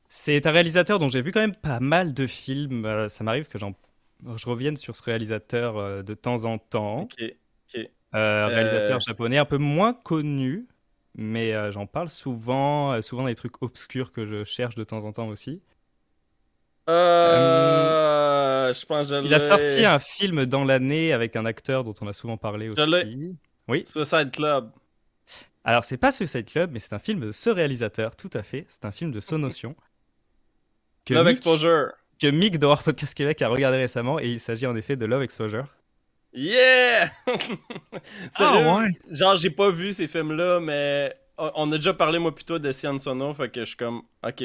C'est 0.09 0.47
un 0.47 0.51
réalisateur 0.51 0.99
dont 0.99 1.09
j'ai 1.11 1.21
vu 1.21 1.31
quand 1.33 1.41
même 1.41 1.55
pas 1.55 1.81
mal 1.81 2.15
de 2.15 2.27
films. 2.27 2.87
Euh, 2.87 3.09
ça 3.09 3.25
m'arrive 3.25 3.49
que 3.49 3.59
j'en 3.59 3.75
je 4.37 4.47
revienne 4.47 4.77
sur 4.79 4.97
ce 4.97 5.03
réalisateur 5.03 6.03
de 6.03 6.15
temps 6.15 6.45
en 6.47 6.59
temps. 6.59 7.03
ok. 7.03 7.33
Euh, 8.15 8.47
réalisateur 8.47 9.01
japonais 9.01 9.37
un 9.37 9.45
peu 9.45 9.59
moins 9.59 9.93
connu, 9.93 10.67
mais 11.19 11.53
euh, 11.53 11.71
j'en 11.73 11.87
parle 11.87 12.09
souvent. 12.09 12.93
euh, 12.95 13.03
souvent 13.03 13.27
des 13.27 13.35
trucs 13.35 13.61
obscurs 13.63 14.11
que 14.13 14.25
je 14.25 14.45
cherche 14.45 14.77
de 14.77 14.85
temps 14.85 15.05
en 15.05 15.13
temps 15.13 15.29
aussi. 15.29 15.61
Euh, 16.89 18.73
je 18.73 18.87
pense 18.87 19.09
que 19.09 19.21
je 19.21 19.27
Il 19.27 19.35
a 19.35 19.39
sorti 19.41 19.85
un 19.85 19.99
film 19.99 20.47
dans 20.47 20.65
l'année 20.65 21.13
avec 21.13 21.37
un 21.37 21.45
acteur 21.45 21.85
dont 21.85 21.95
on 22.01 22.07
a 22.07 22.13
souvent 22.13 22.37
parlé 22.37 22.73
Je 22.77 22.83
aussi. 22.83 23.37
Oui. 23.69 23.85
Suicide 23.87 24.31
Club. 24.31 24.71
Alors, 25.65 25.85
c'est 25.85 25.99
pas 25.99 26.13
Suicide 26.13 26.47
Club, 26.51 26.71
mais 26.73 26.79
c'est 26.79 26.95
un 26.95 26.99
film 26.99 27.21
de 27.21 27.31
ce 27.33 27.51
réalisateur, 27.51 28.17
tout 28.17 28.31
à 28.33 28.43
fait. 28.43 28.65
C'est 28.69 28.87
un 28.87 28.93
film 28.93 29.11
de 29.11 29.21
Sonotion. 29.21 29.77
Que 31.05 31.13
Love 31.15 31.27
Mick- 31.27 31.31
Exposure. 31.33 31.93
que 32.19 32.27
Mick 32.29 32.57
War 32.63 32.83
Podcast 32.83 33.13
Québec 33.15 33.43
a 33.43 33.49
regardé 33.49 33.77
récemment 33.77 34.19
et 34.19 34.29
il 34.29 34.41
s'agit 34.41 34.67
en 34.67 34.75
effet 34.77 34.97
de 34.97 35.05
Love 35.05 35.23
Exposure. 35.23 35.65
Yeah! 36.33 37.11
Ah 38.37 38.81
ouais. 38.81 38.91
Genre, 39.11 39.37
j'ai 39.37 39.51
pas 39.51 39.71
vu 39.71 39.93
ces 39.93 40.09
films-là, 40.09 40.61
mais 40.61 41.15
on 41.39 41.51
on 41.55 41.73
a 41.73 41.77
déjà 41.77 41.95
parlé, 41.95 42.19
moi, 42.19 42.35
plutôt 42.35 42.59
de 42.59 42.71
Sian 42.73 42.99
Sono, 42.99 43.33
fait 43.35 43.51
que 43.51 43.61
je 43.61 43.67
suis 43.67 43.77
comme, 43.77 44.03
ok, 44.27 44.45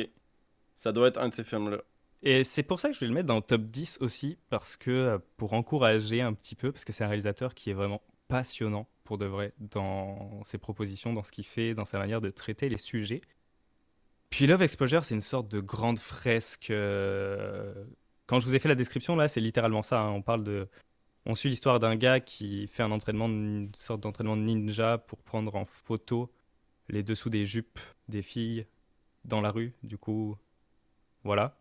ça 0.77 0.91
doit 0.91 1.07
être 1.09 1.19
un 1.19 1.29
de 1.29 1.33
ces 1.33 1.43
films-là. 1.43 1.77
Et 2.21 2.43
c'est 2.43 2.63
pour 2.63 2.79
ça 2.79 2.87
que 2.89 2.95
je 2.95 2.99
vais 3.01 3.07
le 3.07 3.13
mettre 3.13 3.27
dans 3.27 3.35
le 3.35 3.41
top 3.41 3.63
10 3.63 3.97
aussi, 4.01 4.37
parce 4.49 4.75
que 4.77 4.91
euh, 4.91 5.17
pour 5.37 5.53
encourager 5.53 6.21
un 6.21 6.33
petit 6.33 6.55
peu, 6.55 6.71
parce 6.71 6.85
que 6.85 6.93
c'est 6.93 7.03
un 7.03 7.07
réalisateur 7.09 7.53
qui 7.53 7.69
est 7.69 7.73
vraiment 7.73 8.01
passionnant 8.29 8.87
pour 9.03 9.17
de 9.17 9.25
vrai 9.25 9.53
dans 9.59 10.41
ses 10.45 10.57
propositions, 10.57 11.11
dans 11.13 11.23
ce 11.25 11.31
qu'il 11.33 11.45
fait, 11.45 11.73
dans 11.73 11.85
sa 11.85 11.99
manière 11.99 12.21
de 12.21 12.29
traiter 12.29 12.69
les 12.69 12.77
sujets. 12.77 13.21
Puis 14.29 14.47
Love 14.47 14.63
Exposure, 14.63 15.03
c'est 15.05 15.15
une 15.15 15.21
sorte 15.21 15.49
de 15.49 15.59
grande 15.59 15.99
fresque. 15.99 16.69
euh, 16.71 17.73
Quand 18.25 18.39
je 18.39 18.45
vous 18.47 18.55
ai 18.55 18.59
fait 18.59 18.69
la 18.69 18.75
description, 18.75 19.15
là, 19.15 19.27
c'est 19.27 19.41
littéralement 19.41 19.83
ça. 19.83 19.99
hein. 19.99 20.09
On 20.11 20.21
parle 20.21 20.43
de. 20.43 20.67
On 21.25 21.35
suit 21.35 21.49
l'histoire 21.49 21.79
d'un 21.79 21.95
gars 21.95 22.19
qui 22.19 22.67
fait 22.67 22.83
un 22.83 22.91
entraînement, 22.91 23.27
une 23.27 23.71
sorte 23.75 24.01
d'entraînement 24.01 24.35
de 24.35 24.41
ninja 24.41 24.97
pour 24.97 25.21
prendre 25.23 25.55
en 25.55 25.65
photo 25.65 26.31
les 26.89 27.03
dessous 27.03 27.29
des 27.29 27.45
jupes 27.45 27.79
des 28.09 28.21
filles 28.21 28.65
dans 29.23 29.41
la 29.41 29.51
rue. 29.51 29.73
Du 29.83 29.97
coup, 29.97 30.37
voilà. 31.23 31.57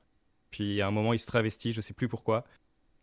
Puis 0.50 0.80
à 0.80 0.88
un 0.88 0.90
moment, 0.90 1.12
il 1.12 1.18
se 1.18 1.26
travestit, 1.26 1.72
je 1.72 1.80
sais 1.80 1.94
plus 1.94 2.08
pourquoi. 2.08 2.44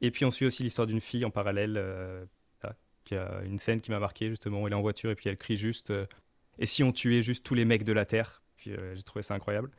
Et 0.01 0.11
puis 0.11 0.25
on 0.25 0.31
suit 0.31 0.45
aussi 0.45 0.63
l'histoire 0.63 0.87
d'une 0.87 1.01
fille 1.01 1.25
en 1.25 1.31
parallèle, 1.31 1.75
euh, 1.77 2.25
là, 2.63 2.75
qui 3.03 3.15
a 3.15 3.41
une 3.43 3.59
scène 3.59 3.81
qui 3.81 3.91
m'a 3.91 3.99
marqué 3.99 4.29
justement. 4.29 4.65
Elle 4.67 4.73
est 4.73 4.75
en 4.75 4.81
voiture 4.81 5.11
et 5.11 5.15
puis 5.15 5.29
elle 5.29 5.37
crie 5.37 5.57
juste 5.57 5.91
euh, 5.91 6.05
Et 6.59 6.65
si 6.65 6.83
on 6.83 6.91
tuait 6.91 7.21
juste 7.21 7.45
tous 7.45 7.55
les 7.55 7.65
mecs 7.65 7.83
de 7.83 7.93
la 7.93 8.05
Terre? 8.05 8.41
Puis 8.57 8.71
euh, 8.71 8.95
j'ai 8.95 9.03
trouvé 9.03 9.23
ça 9.23 9.33
incroyable. 9.33 9.71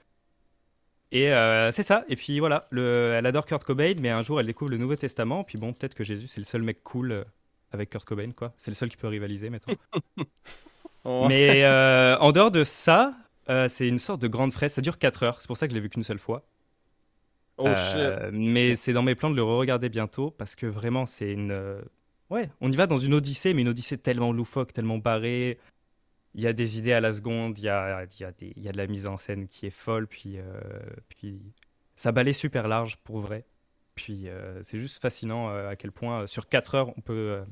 Et 1.13 1.33
euh, 1.33 1.73
c'est 1.73 1.83
ça. 1.83 2.05
Et 2.09 2.17
puis 2.17 2.39
voilà, 2.39 2.67
le, 2.71 3.15
elle 3.15 3.27
adore 3.27 3.47
Kurt 3.47 3.65
Cobain, 3.65 3.95
mais 4.01 4.11
un 4.11 4.23
jour 4.23 4.39
elle 4.41 4.47
découvre 4.47 4.71
le 4.71 4.79
Nouveau 4.79 4.97
Testament. 4.97 5.45
Puis 5.45 5.59
bon, 5.59 5.73
peut-être 5.73 5.95
que 5.95 6.05
Jésus 6.05 6.29
c'est 6.29 6.41
le 6.41 6.45
seul 6.45 6.63
mec 6.63 6.83
cool 6.83 7.13
euh, 7.13 7.25
avec 7.73 7.91
Kurt 7.91 8.05
Cobain, 8.05 8.31
quoi. 8.31 8.53
C'est 8.59 8.71
le 8.71 8.77
seul 8.77 8.89
qui 8.89 8.97
peut 8.97 9.09
rivaliser, 9.09 9.51
mettons. 9.51 9.73
Ouais. 11.05 11.27
Mais 11.29 11.65
euh, 11.65 12.17
en 12.19 12.31
dehors 12.33 12.51
de 12.51 12.63
ça, 12.63 13.15
euh, 13.49 13.69
c'est 13.69 13.89
une 13.89 13.99
sorte 13.99 14.23
de 14.23 14.29
grande 14.29 14.53
fraise. 14.53 14.73
Ça 14.73 14.83
dure 14.83 14.99
4 14.99 15.23
heures. 15.25 15.37
C'est 15.41 15.49
pour 15.49 15.57
ça 15.57 15.67
que 15.67 15.73
je 15.73 15.77
l'ai 15.77 15.83
vu 15.83 15.89
qu'une 15.89 16.05
seule 16.05 16.19
fois. 16.19 16.45
Oh 17.59 17.69
shit. 17.75 18.33
Mais 18.33 18.77
c'est 18.77 18.93
dans 18.93 19.03
mes 19.03 19.15
plans 19.15 19.31
de 19.31 19.37
le 19.37 19.43
re-regarder 19.43 19.89
bientôt 19.89 20.31
parce 20.31 20.55
que 20.55 20.67
vraiment, 20.67 21.07
c'est 21.07 21.33
une. 21.33 21.81
ouais, 22.31 22.51
on 22.61 22.71
y 22.71 22.77
va 22.77 22.87
dans 22.87 22.99
une 22.99 23.15
odyssée, 23.15 23.53
mais 23.53 23.63
une 23.63 23.69
odyssée 23.69 23.99
tellement 23.99 24.33
loufoque, 24.33 24.73
tellement 24.73 24.99
barrée. 24.99 25.59
Il 26.35 26.43
y 26.43 26.47
a 26.47 26.53
des 26.53 26.79
idées 26.79 26.93
à 26.93 27.01
la 27.01 27.13
seconde, 27.13 27.59
il 27.59 27.65
y 27.65 27.69
a, 27.69 28.05
y 28.19 28.25
a, 28.25 28.33
y 28.41 28.69
a 28.69 28.73
de 28.73 28.77
la 28.77 28.87
mise 28.87 29.07
en 29.07 29.19
scène 29.19 29.49
qui 29.49 29.67
est 29.67 29.71
folle, 29.71 30.07
puis, 30.07 30.39
euh, 30.39 30.61
puis 31.09 31.41
ça 31.97 32.13
balait 32.13 32.33
super 32.33 32.69
large 32.69 32.97
pour 32.99 33.19
vrai. 33.19 33.45
Puis 33.95 34.29
euh, 34.29 34.63
c'est 34.63 34.79
juste 34.79 35.03
fascinant 35.03 35.51
euh, 35.51 35.69
à 35.69 35.77
quel 35.77 35.93
point 35.93 36.23
euh, 36.23 36.27
sur 36.27 36.49
4 36.49 36.75
heures, 36.75 36.89
on 36.97 37.03
peut, 37.03 37.43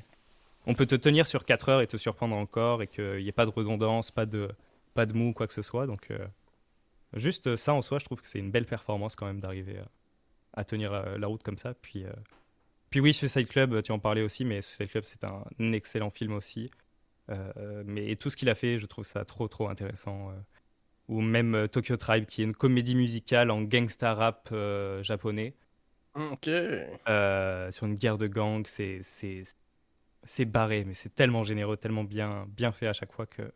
on 0.67 0.73
peut 0.73 0.87
te 0.87 0.95
tenir 0.95 1.27
sur 1.27 1.45
4 1.45 1.69
heures 1.69 1.81
et 1.83 1.87
te 1.87 1.99
surprendre 1.99 2.35
encore 2.35 2.83
et 2.83 2.87
qu'il 2.87 3.19
n'y 3.19 3.29
ait 3.29 3.33
pas 3.33 3.45
de 3.45 3.51
redondance, 3.51 4.11
pas 4.11 4.25
de, 4.25 4.49
pas 4.95 5.05
de 5.05 5.13
mou, 5.13 5.35
quoi 5.35 5.47
que 5.47 5.53
ce 5.53 5.61
soit. 5.61 5.87
Donc 5.87 6.11
juste 7.13 7.57
ça 7.57 7.75
en 7.75 7.83
soi, 7.83 7.99
je 7.99 8.07
trouve 8.07 8.23
que 8.23 8.29
c'est 8.29 8.39
une 8.39 8.51
belle 8.51 8.65
performance 8.65 9.15
quand 9.15 9.27
même 9.27 9.41
d'arriver 9.41 9.83
à, 10.55 10.65
tenir 10.65 10.95
euh, 10.95 11.19
la 11.19 11.27
route 11.27 11.43
comme 11.43 11.59
ça. 11.59 11.75
Puis, 11.75 12.05
puis 12.89 13.01
oui, 13.01 13.13
Suicide 13.13 13.49
Club, 13.49 13.83
tu 13.83 13.93
en 13.93 13.99
parlais 13.99 14.23
aussi, 14.23 14.47
mais 14.47 14.63
Suicide 14.63 14.89
Club 14.89 15.05
c'est 15.05 15.25
un 15.25 15.73
excellent 15.73 16.09
film 16.09 16.33
aussi. 16.33 16.71
Euh, 17.31 17.83
mais 17.87 18.17
tout 18.17 18.31
ce 18.31 18.37
qu'il 18.37 18.49
a 18.49 18.55
fait, 18.55 18.79
je 18.79 18.87
trouve 18.87 19.05
ça 19.05 19.25
trop 19.25 19.49
trop 19.49 19.69
intéressant. 19.69 20.31
euh. 20.31 20.33
Ou 21.09 21.21
même 21.23 21.55
euh, 21.55 21.67
Tokyo 21.67 21.97
Tribe, 21.97 22.27
qui 22.27 22.43
est 22.43 22.45
une 22.45 22.55
comédie 22.55 22.95
musicale 22.95 23.51
en 23.51 23.63
gangsta 23.63 24.15
rap 24.15 24.53
japonais 25.03 25.55
Ok. 26.15 26.49
euh, 26.49 27.71
sur 27.71 27.87
une 27.87 27.95
guerre 27.95 28.19
de 28.19 28.27
gang. 28.27 28.67
C'est 28.67 29.01
c'est 30.25 30.45
barré, 30.45 30.85
mais 30.87 30.95
c'est 30.95 31.15
tellement 31.15 31.43
généreux, 31.45 31.77
tellement 31.77 32.05
bien 32.05 32.47
bien 32.55 32.73
fait 32.73 32.87
à 32.87 32.93
chaque 32.93 33.13
fois 33.13 33.25
que 33.27 33.51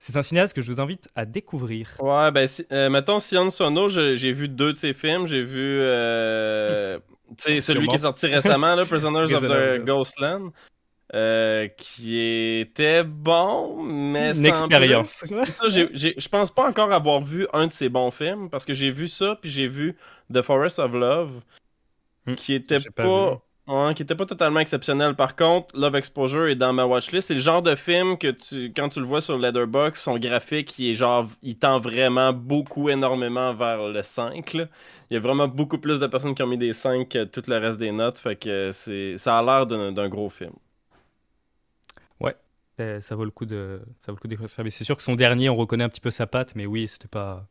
c'est 0.00 0.16
un 0.16 0.22
cinéaste 0.22 0.54
que 0.54 0.62
je 0.62 0.70
vous 0.70 0.80
invite 0.80 1.08
à 1.16 1.24
découvrir. 1.26 1.96
Ouais, 2.00 2.30
ben, 2.30 2.46
si, 2.46 2.64
euh, 2.70 2.88
mettons, 2.88 3.18
Sion 3.18 3.50
Sono, 3.50 3.88
j'ai 3.88 4.32
vu 4.32 4.48
deux 4.48 4.72
de 4.72 4.78
ses 4.78 4.92
films. 4.92 5.26
J'ai 5.26 5.42
vu 5.42 5.58
euh, 5.80 7.00
celui 7.38 7.88
qui 7.88 7.96
est 7.96 7.98
sorti 7.98 8.26
récemment, 8.28 8.76
là, 8.76 8.84
Prisoners 8.86 9.34
of 9.34 9.42
the. 9.42 9.84
Ghostland, 9.84 10.52
euh, 11.14 11.68
qui 11.68 12.18
était 12.18 13.02
bon, 13.04 13.82
mais 13.82 14.36
Une 14.36 14.46
expérience. 14.46 15.24
ça, 15.46 15.68
je 15.68 16.28
pense 16.28 16.50
pas 16.50 16.68
encore 16.68 16.92
avoir 16.92 17.20
vu 17.20 17.46
un 17.52 17.66
de 17.66 17.72
ses 17.72 17.88
bons 17.88 18.10
films, 18.10 18.50
parce 18.50 18.64
que 18.64 18.74
j'ai 18.74 18.90
vu 18.90 19.08
ça, 19.08 19.38
puis 19.40 19.50
j'ai 19.50 19.68
vu 19.68 19.96
The 20.32 20.42
Forest 20.42 20.78
of 20.78 20.92
Love, 20.92 21.42
Hmm, 22.28 22.34
qui 22.34 22.54
était 22.54 22.78
pas 22.94 23.40
qui 23.94 24.02
était 24.02 24.14
pas 24.14 24.24
totalement 24.24 24.60
exceptionnel. 24.60 25.14
Par 25.14 25.36
contre, 25.36 25.78
Love 25.78 25.96
Exposure 25.96 26.46
est 26.48 26.54
dans 26.54 26.72
ma 26.72 26.86
watchlist. 26.86 27.28
C'est 27.28 27.34
le 27.34 27.40
genre 27.40 27.60
de 27.60 27.74
film 27.74 28.16
que 28.16 28.28
tu, 28.28 28.72
quand 28.74 28.88
tu 28.88 28.98
le 28.98 29.04
vois 29.04 29.20
sur 29.20 29.36
Letterboxd, 29.36 30.02
son 30.02 30.18
graphique, 30.18 30.78
il 30.78 30.90
est 30.90 30.94
genre, 30.94 31.28
il 31.42 31.58
tend 31.58 31.78
vraiment 31.78 32.32
beaucoup, 32.32 32.88
énormément 32.88 33.52
vers 33.52 33.88
le 33.88 34.02
5. 34.02 34.54
là. 34.54 34.68
Il 35.10 35.14
y 35.14 35.16
a 35.18 35.20
vraiment 35.20 35.48
beaucoup 35.48 35.76
plus 35.76 36.00
de 36.00 36.06
personnes 36.06 36.34
qui 36.34 36.42
ont 36.42 36.46
mis 36.46 36.56
des 36.56 36.72
5 36.72 37.08
que 37.10 37.24
tout 37.24 37.42
le 37.46 37.58
reste 37.58 37.78
des 37.78 37.92
notes. 37.92 38.18
Fait 38.18 38.36
que 38.36 38.70
c'est, 38.72 39.18
ça 39.18 39.36
a 39.38 39.42
l'air 39.42 39.66
d'un 39.66 40.08
gros 40.08 40.30
film. 40.30 40.52
Ça 43.00 43.14
vaut 43.16 43.24
le 43.24 43.30
coup 43.30 43.46
de 43.46 43.80
ça 44.00 44.12
vaut 44.12 44.18
le 44.22 44.36
coup. 44.36 44.44
Mais 44.62 44.70
c'est 44.70 44.84
sûr 44.84 44.96
que 44.96 45.02
son 45.02 45.14
dernier, 45.16 45.48
on 45.48 45.56
reconnaît 45.56 45.84
un 45.84 45.88
petit 45.88 46.00
peu 46.00 46.10
sa 46.10 46.26
patte, 46.26 46.54
mais 46.54 46.66
oui, 46.66 46.86
c'était 46.88 47.08
pas 47.08 47.48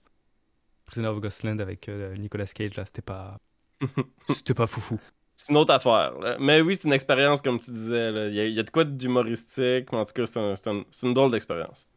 Prisoner 0.86 1.10
of 1.10 1.20
Ghostland 1.20 1.60
avec 1.60 1.90
euh, 1.90 2.16
Nicolas 2.16 2.46
Cage 2.46 2.76
là, 2.76 2.86
c'était 2.86 3.02
pas 3.02 3.40
c'était 4.30 4.54
pas 4.54 4.68
foufou. 4.68 5.00
C'est 5.36 5.52
une 5.52 5.58
autre 5.58 5.74
affaire. 5.74 6.18
là. 6.20 6.38
Mais 6.40 6.62
oui, 6.62 6.76
c'est 6.76 6.88
une 6.88 6.94
expérience, 6.94 7.42
comme 7.42 7.60
tu 7.60 7.72
disais. 7.72 8.12
là. 8.12 8.28
Il, 8.28 8.34
y 8.34 8.40
a, 8.40 8.46
il 8.46 8.54
y 8.54 8.60
a 8.60 8.64
de 8.64 8.70
quoi 8.72 8.86
d'humoristique, 8.86 9.92
mais 9.92 10.00
en 10.00 10.06
tout 10.06 10.14
cas, 10.14 10.26
c'est, 10.26 10.40
un- 10.40 10.54
un- 10.66 10.84
une 11.04 11.14
drôle 11.14 11.30
d'expérience. 11.32 11.88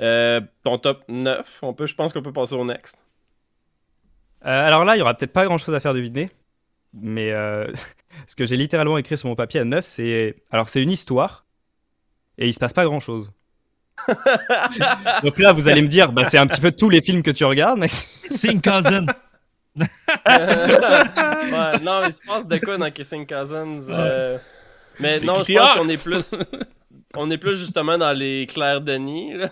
Euh, 0.00 0.40
ton 0.62 0.78
top 0.78 1.02
9, 1.08 1.58
on 1.62 1.74
peut, 1.74 1.86
je 1.86 1.94
pense 1.96 2.12
qu'on 2.12 2.22
peut 2.22 2.32
passer 2.32 2.54
au 2.54 2.64
next. 2.64 2.98
Euh, 4.44 4.66
alors 4.66 4.84
là, 4.84 4.94
il 4.96 4.98
y 4.98 5.02
aura 5.02 5.14
peut-être 5.14 5.32
pas 5.32 5.44
grand-chose 5.44 5.74
à 5.74 5.80
faire 5.80 5.94
deviner, 5.94 6.30
mais 6.92 7.32
euh, 7.32 7.72
ce 8.26 8.36
que 8.36 8.44
j'ai 8.44 8.56
littéralement 8.56 8.98
écrit 8.98 9.16
sur 9.16 9.28
mon 9.28 9.34
papier 9.36 9.60
à 9.60 9.64
9, 9.64 9.84
c'est 9.86 10.36
alors 10.50 10.68
c'est 10.68 10.82
une 10.82 10.90
histoire 10.90 11.43
et 12.38 12.48
il 12.48 12.54
se 12.54 12.58
passe 12.58 12.72
pas 12.72 12.84
grand-chose. 12.84 13.32
Donc 15.22 15.38
là, 15.38 15.52
vous 15.52 15.68
allez 15.68 15.82
me 15.82 15.88
dire, 15.88 16.12
bah, 16.12 16.24
c'est 16.24 16.38
un 16.38 16.46
petit 16.46 16.60
peu 16.60 16.72
tous 16.72 16.90
les 16.90 17.00
films 17.00 17.22
que 17.22 17.30
tu 17.30 17.44
regardes, 17.44 17.78
mais 17.78 17.88
Sing 18.26 18.60
Cousin. 18.60 19.06
ouais, 19.76 19.86
non, 21.82 22.02
il 22.06 22.12
se 22.12 22.20
passe 22.26 22.46
de 22.46 22.58
quoi 22.58 22.76
dans 22.78 22.90
Kissing 22.90 23.26
Cousins? 23.26 23.88
euh, 23.88 24.38
Mais 25.00 25.18
Les 25.18 25.26
non, 25.26 25.42
je 25.42 25.52
pense 25.56 25.72
qu'on 25.72 25.88
est 25.88 26.02
plus. 26.02 26.34
On 27.16 27.30
est 27.30 27.38
plus 27.38 27.56
justement 27.56 27.96
dans 27.98 28.12
les 28.12 28.46
Claire 28.46 28.80
Denis. 28.80 29.34
Là. 29.34 29.48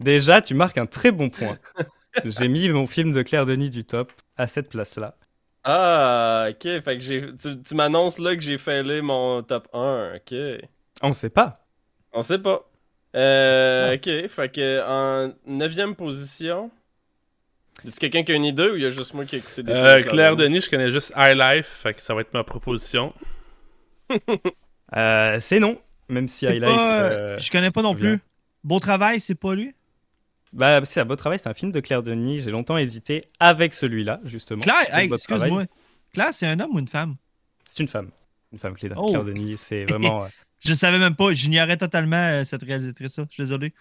déjà, 0.00 0.40
tu 0.40 0.54
marques 0.54 0.78
un 0.78 0.86
très 0.86 1.12
bon 1.12 1.30
point. 1.30 1.58
J'ai 2.24 2.48
mis 2.48 2.68
mon 2.68 2.86
film 2.86 3.12
de 3.12 3.22
Claire 3.22 3.46
Denis 3.46 3.70
du 3.70 3.84
top 3.84 4.12
à 4.36 4.46
cette 4.46 4.68
place-là. 4.68 5.16
Ah, 5.64 6.46
ok. 6.50 6.62
Fait 6.62 6.98
que 6.98 7.62
tu 7.62 7.74
m'annonces 7.74 8.18
là 8.18 8.34
que 8.34 8.42
j'ai 8.42 8.58
failé 8.58 9.00
mon 9.00 9.42
top 9.42 9.68
1. 9.72 10.14
Ok. 10.16 10.34
On 11.02 11.12
sait 11.12 11.30
pas. 11.30 11.61
On 12.12 12.22
sait 12.22 12.38
pas. 12.38 12.68
Euh, 13.14 13.94
ok. 13.94 14.28
Fait 14.28 14.48
que 14.52 14.82
en 14.86 15.32
9 15.46 15.94
position. 15.94 16.70
Y 17.84 17.88
a 17.88 17.92
quelqu'un 17.92 18.22
qui 18.22 18.32
a 18.32 18.34
une 18.34 18.44
idée 18.44 18.68
ou 18.68 18.76
y 18.76 18.84
a 18.86 18.90
juste 18.90 19.12
moi 19.14 19.24
qui 19.24 19.36
ai 19.36 19.38
écouté 19.38 19.62
des 19.62 19.72
Euh, 19.72 20.02
Claire 20.02 20.36
Denis, 20.36 20.60
je 20.60 20.70
connais 20.70 20.90
juste 20.90 21.12
High 21.16 21.36
Life, 21.36 21.66
fait 21.66 21.94
que 21.94 22.00
ça 22.00 22.14
va 22.14 22.20
être 22.20 22.32
ma 22.32 22.44
proposition. 22.44 23.12
Euh, 24.94 25.38
c'est 25.40 25.58
non, 25.58 25.78
même 26.10 26.28
si 26.28 26.44
C'est 26.44 26.54
High 26.54 26.62
pas, 26.62 26.68
Life, 26.68 26.78
euh, 26.78 27.10
euh, 27.18 27.38
je 27.38 27.50
connais 27.50 27.70
pas 27.70 27.80
non 27.80 27.94
plus. 27.94 28.20
Beau 28.62 28.78
travail, 28.78 29.20
c'est 29.22 29.34
pas 29.34 29.54
lui? 29.54 29.74
Bah, 30.52 30.82
c'est 30.84 31.00
à 31.00 31.04
beau 31.04 31.16
travail, 31.16 31.38
c'est 31.38 31.48
un 31.48 31.54
film 31.54 31.72
de 31.72 31.80
Claire 31.80 32.02
Denis. 32.02 32.40
J'ai 32.40 32.50
longtemps 32.50 32.76
hésité 32.76 33.24
avec 33.40 33.72
celui-là, 33.72 34.20
justement. 34.24 34.60
Claire, 34.60 34.94
hey, 34.94 35.10
excuse-moi. 35.10 35.64
Claire, 36.12 36.34
c'est 36.34 36.46
un 36.46 36.60
homme 36.60 36.76
ou 36.76 36.78
une 36.78 36.88
femme? 36.88 37.16
C'est 37.64 37.82
une 37.82 37.88
femme. 37.88 38.10
Une 38.52 38.58
femme 38.58 38.74
Claire, 38.74 38.92
Oh. 38.96 39.08
Claire 39.08 39.24
Denis, 39.24 39.56
c'est 39.56 39.86
vraiment. 39.86 40.26
Je 40.64 40.72
savais 40.74 40.98
même 40.98 41.14
pas. 41.16 41.32
J'ignorais 41.32 41.76
totalement 41.76 42.16
euh, 42.16 42.44
cette 42.44 42.62
réalisatrice-là. 42.62 43.24
Je 43.28 43.34
suis 43.34 43.42
désolé. 43.44 43.72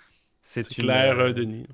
c'est. 0.41 0.67
Claire 0.67 1.19
euh, 1.19 1.29
euh, 1.29 1.33
Denis. 1.33 1.67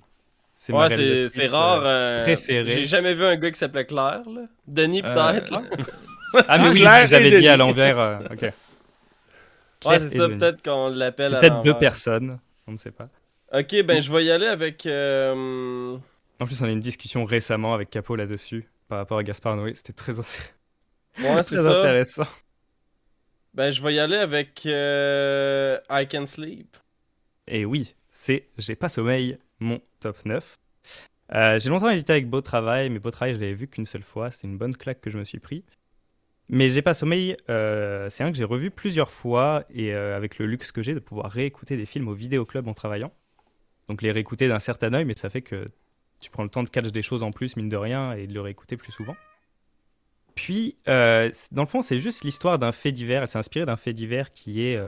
c'est 0.52 0.74
Ouais, 0.74 1.30
c'est 1.30 1.48
rare. 1.48 1.82
euh, 1.86 2.24
préférée. 2.24 2.68
J'ai 2.76 2.86
jamais 2.86 3.14
vu 3.14 3.24
un 3.24 3.36
gars 3.38 3.52
qui 3.52 3.58
s'appelait 3.60 3.86
Claire. 3.86 4.22
Là. 4.28 4.42
Denis, 4.68 5.02
peut-être. 5.02 5.52
là. 5.52 5.62
Ah, 6.48 6.58
mais 6.58 6.70
oui, 6.72 6.76
Claire 6.80 7.06
je 7.08 7.12
l'avais 7.14 7.30
et 7.32 7.40
dit 7.40 7.48
à 7.48 7.56
l'envers. 7.58 8.00
euh, 8.00 8.20
ok. 8.32 8.52
Ouais, 9.86 10.00
c'est 10.00 10.10
ça. 10.18 10.28
Peut-être 10.28 10.64
qu'on 10.64 10.90
l'appelle 10.90 11.30
C'est 11.30 11.40
peut-être 11.40 11.62
deux 11.62 11.78
personnes, 11.78 12.40
on 12.66 12.72
ne 12.72 12.78
sait 12.78 12.90
pas. 12.92 13.08
Ok, 13.54 13.84
ben 13.84 14.02
je 14.02 14.12
vais 14.12 14.26
y 14.26 14.32
aller 14.32 14.48
avec. 14.48 14.86
euh, 14.88 15.96
En 16.40 16.46
plus, 16.48 16.60
on 16.62 16.66
a 16.66 16.70
eu 16.70 16.72
une 16.74 16.80
discussion 16.82 17.24
récemment 17.26 17.76
avec 17.76 17.92
Capo 17.92 18.16
là-dessus, 18.16 18.68
par 18.90 18.98
rapport 18.98 19.20
à 19.20 19.24
Gaspard 19.24 19.56
Noé. 19.56 19.74
C'était 19.76 19.94
très, 19.94 20.14
intér- 20.14 20.52
Ouais, 21.20 21.42
c'est 21.46 21.56
très 21.58 21.64
ça. 21.64 21.78
intéressant. 21.80 22.28
Ben 23.58 23.72
je 23.72 23.82
vais 23.82 23.96
y 23.96 24.00
aller 24.00 24.18
avec 24.18 24.68
euh, 24.68 25.80
I 25.90 26.08
Can 26.08 26.28
Sleep. 26.28 26.78
Et 27.48 27.66
oui, 27.66 27.96
c'est 28.08 28.50
J'ai 28.60 28.76
pas 28.76 28.88
sommeil, 28.88 29.40
mon 29.60 29.82
top 30.00 30.24
9. 30.26 30.60
Euh, 31.34 31.60
j'ai 31.60 31.70
longtemps 31.72 31.90
hésité 31.90 32.14
avec 32.14 32.30
Beau 32.30 32.42
Travail, 32.42 32.92
mais 32.92 33.00
Beau 33.00 33.10
Travail, 33.10 33.34
je 33.34 33.40
l'avais 33.40 33.56
vu 33.56 33.68
qu'une 33.68 33.88
seule 33.88 34.04
fois. 34.04 34.30
C'était 34.30 34.48
une 34.48 34.60
bonne 34.60 34.76
claque 34.76 35.02
que 35.02 35.10
je 35.10 35.18
me 35.18 35.24
suis 35.24 35.40
pris. 35.40 35.64
Mais 36.50 36.70
J'ai 36.70 36.84
pas 36.84 36.94
sommeil, 36.94 37.36
euh, 37.50 38.12
c'est 38.12 38.24
un 38.24 38.32
que 38.32 38.38
j'ai 38.38 38.44
revu 38.44 38.70
plusieurs 38.70 39.10
fois 39.10 39.64
et 39.74 39.92
avec 39.92 40.38
le 40.38 40.46
luxe 40.46 40.72
que 40.72 40.84
j'ai 40.84 40.94
de 40.94 41.00
pouvoir 41.00 41.32
réécouter 41.32 41.78
des 41.78 41.88
films 41.88 42.10
au 42.10 42.14
vidéoclub 42.14 42.68
en 42.68 42.76
travaillant. 42.76 43.12
Donc 43.88 44.04
les 44.04 44.12
réécouter 44.12 44.48
d'un 44.48 44.60
certain 44.60 44.94
œil, 44.94 45.06
mais 45.06 45.16
ça 45.16 45.32
fait 45.32 45.42
que 45.42 45.68
tu 46.20 46.30
prends 46.30 46.44
le 46.44 46.50
temps 46.50 46.62
de 46.62 46.70
catch 46.70 46.92
des 46.92 47.02
choses 47.02 47.24
en 47.24 47.32
plus, 47.32 47.56
mine 47.56 47.70
de 47.70 47.78
rien, 47.78 48.14
et 48.14 48.28
de 48.28 48.36
le 48.36 48.42
réécouter 48.42 48.78
plus 48.78 48.92
souvent. 48.92 49.16
Puis, 50.38 50.78
euh, 50.88 51.32
dans 51.52 51.64
le 51.64 51.68
fond, 51.68 51.82
c'est 51.82 51.98
juste 51.98 52.24
l'histoire 52.24 52.60
d'un 52.60 52.72
fait 52.72 52.92
divers. 52.92 53.24
Elle 53.24 53.28
s'est 53.28 53.40
inspirée 53.40 53.66
d'un 53.66 53.76
fait 53.76 53.92
divers 53.92 54.32
qui 54.32 54.64
est 54.64 54.78
euh, 54.78 54.88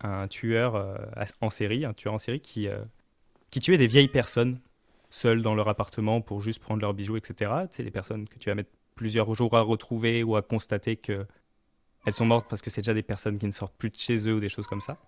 un 0.00 0.26
tueur 0.26 0.74
euh, 0.74 0.96
en 1.40 1.50
série, 1.50 1.84
un 1.84 1.92
tueur 1.92 2.14
en 2.14 2.18
série 2.18 2.40
qui, 2.40 2.68
qui 3.50 3.60
tuait 3.60 3.78
des 3.78 3.86
vieilles 3.86 4.08
personnes 4.08 4.58
seules 5.08 5.40
dans 5.40 5.54
leur 5.54 5.68
appartement 5.68 6.20
pour 6.20 6.40
juste 6.40 6.58
prendre 6.58 6.82
leurs 6.82 6.94
bijoux, 6.94 7.16
etc. 7.16 7.52
Sais, 7.70 7.84
les 7.84 7.92
personnes 7.92 8.28
que 8.28 8.38
tu 8.38 8.48
vas 8.50 8.56
mettre 8.56 8.70
plusieurs 8.96 9.32
jours 9.34 9.56
à 9.56 9.60
retrouver 9.60 10.24
ou 10.24 10.34
à 10.34 10.42
constater 10.42 10.96
que 10.96 11.24
elles 12.04 12.12
sont 12.12 12.26
mortes 12.26 12.48
parce 12.50 12.60
que 12.60 12.68
c'est 12.68 12.80
déjà 12.80 12.94
des 12.94 13.02
personnes 13.04 13.38
qui 13.38 13.46
ne 13.46 13.52
sortent 13.52 13.76
plus 13.76 13.90
de 13.90 13.96
chez 13.96 14.28
eux 14.28 14.34
ou 14.34 14.40
des 14.40 14.48
choses 14.48 14.66
comme 14.66 14.80
ça. 14.80 14.98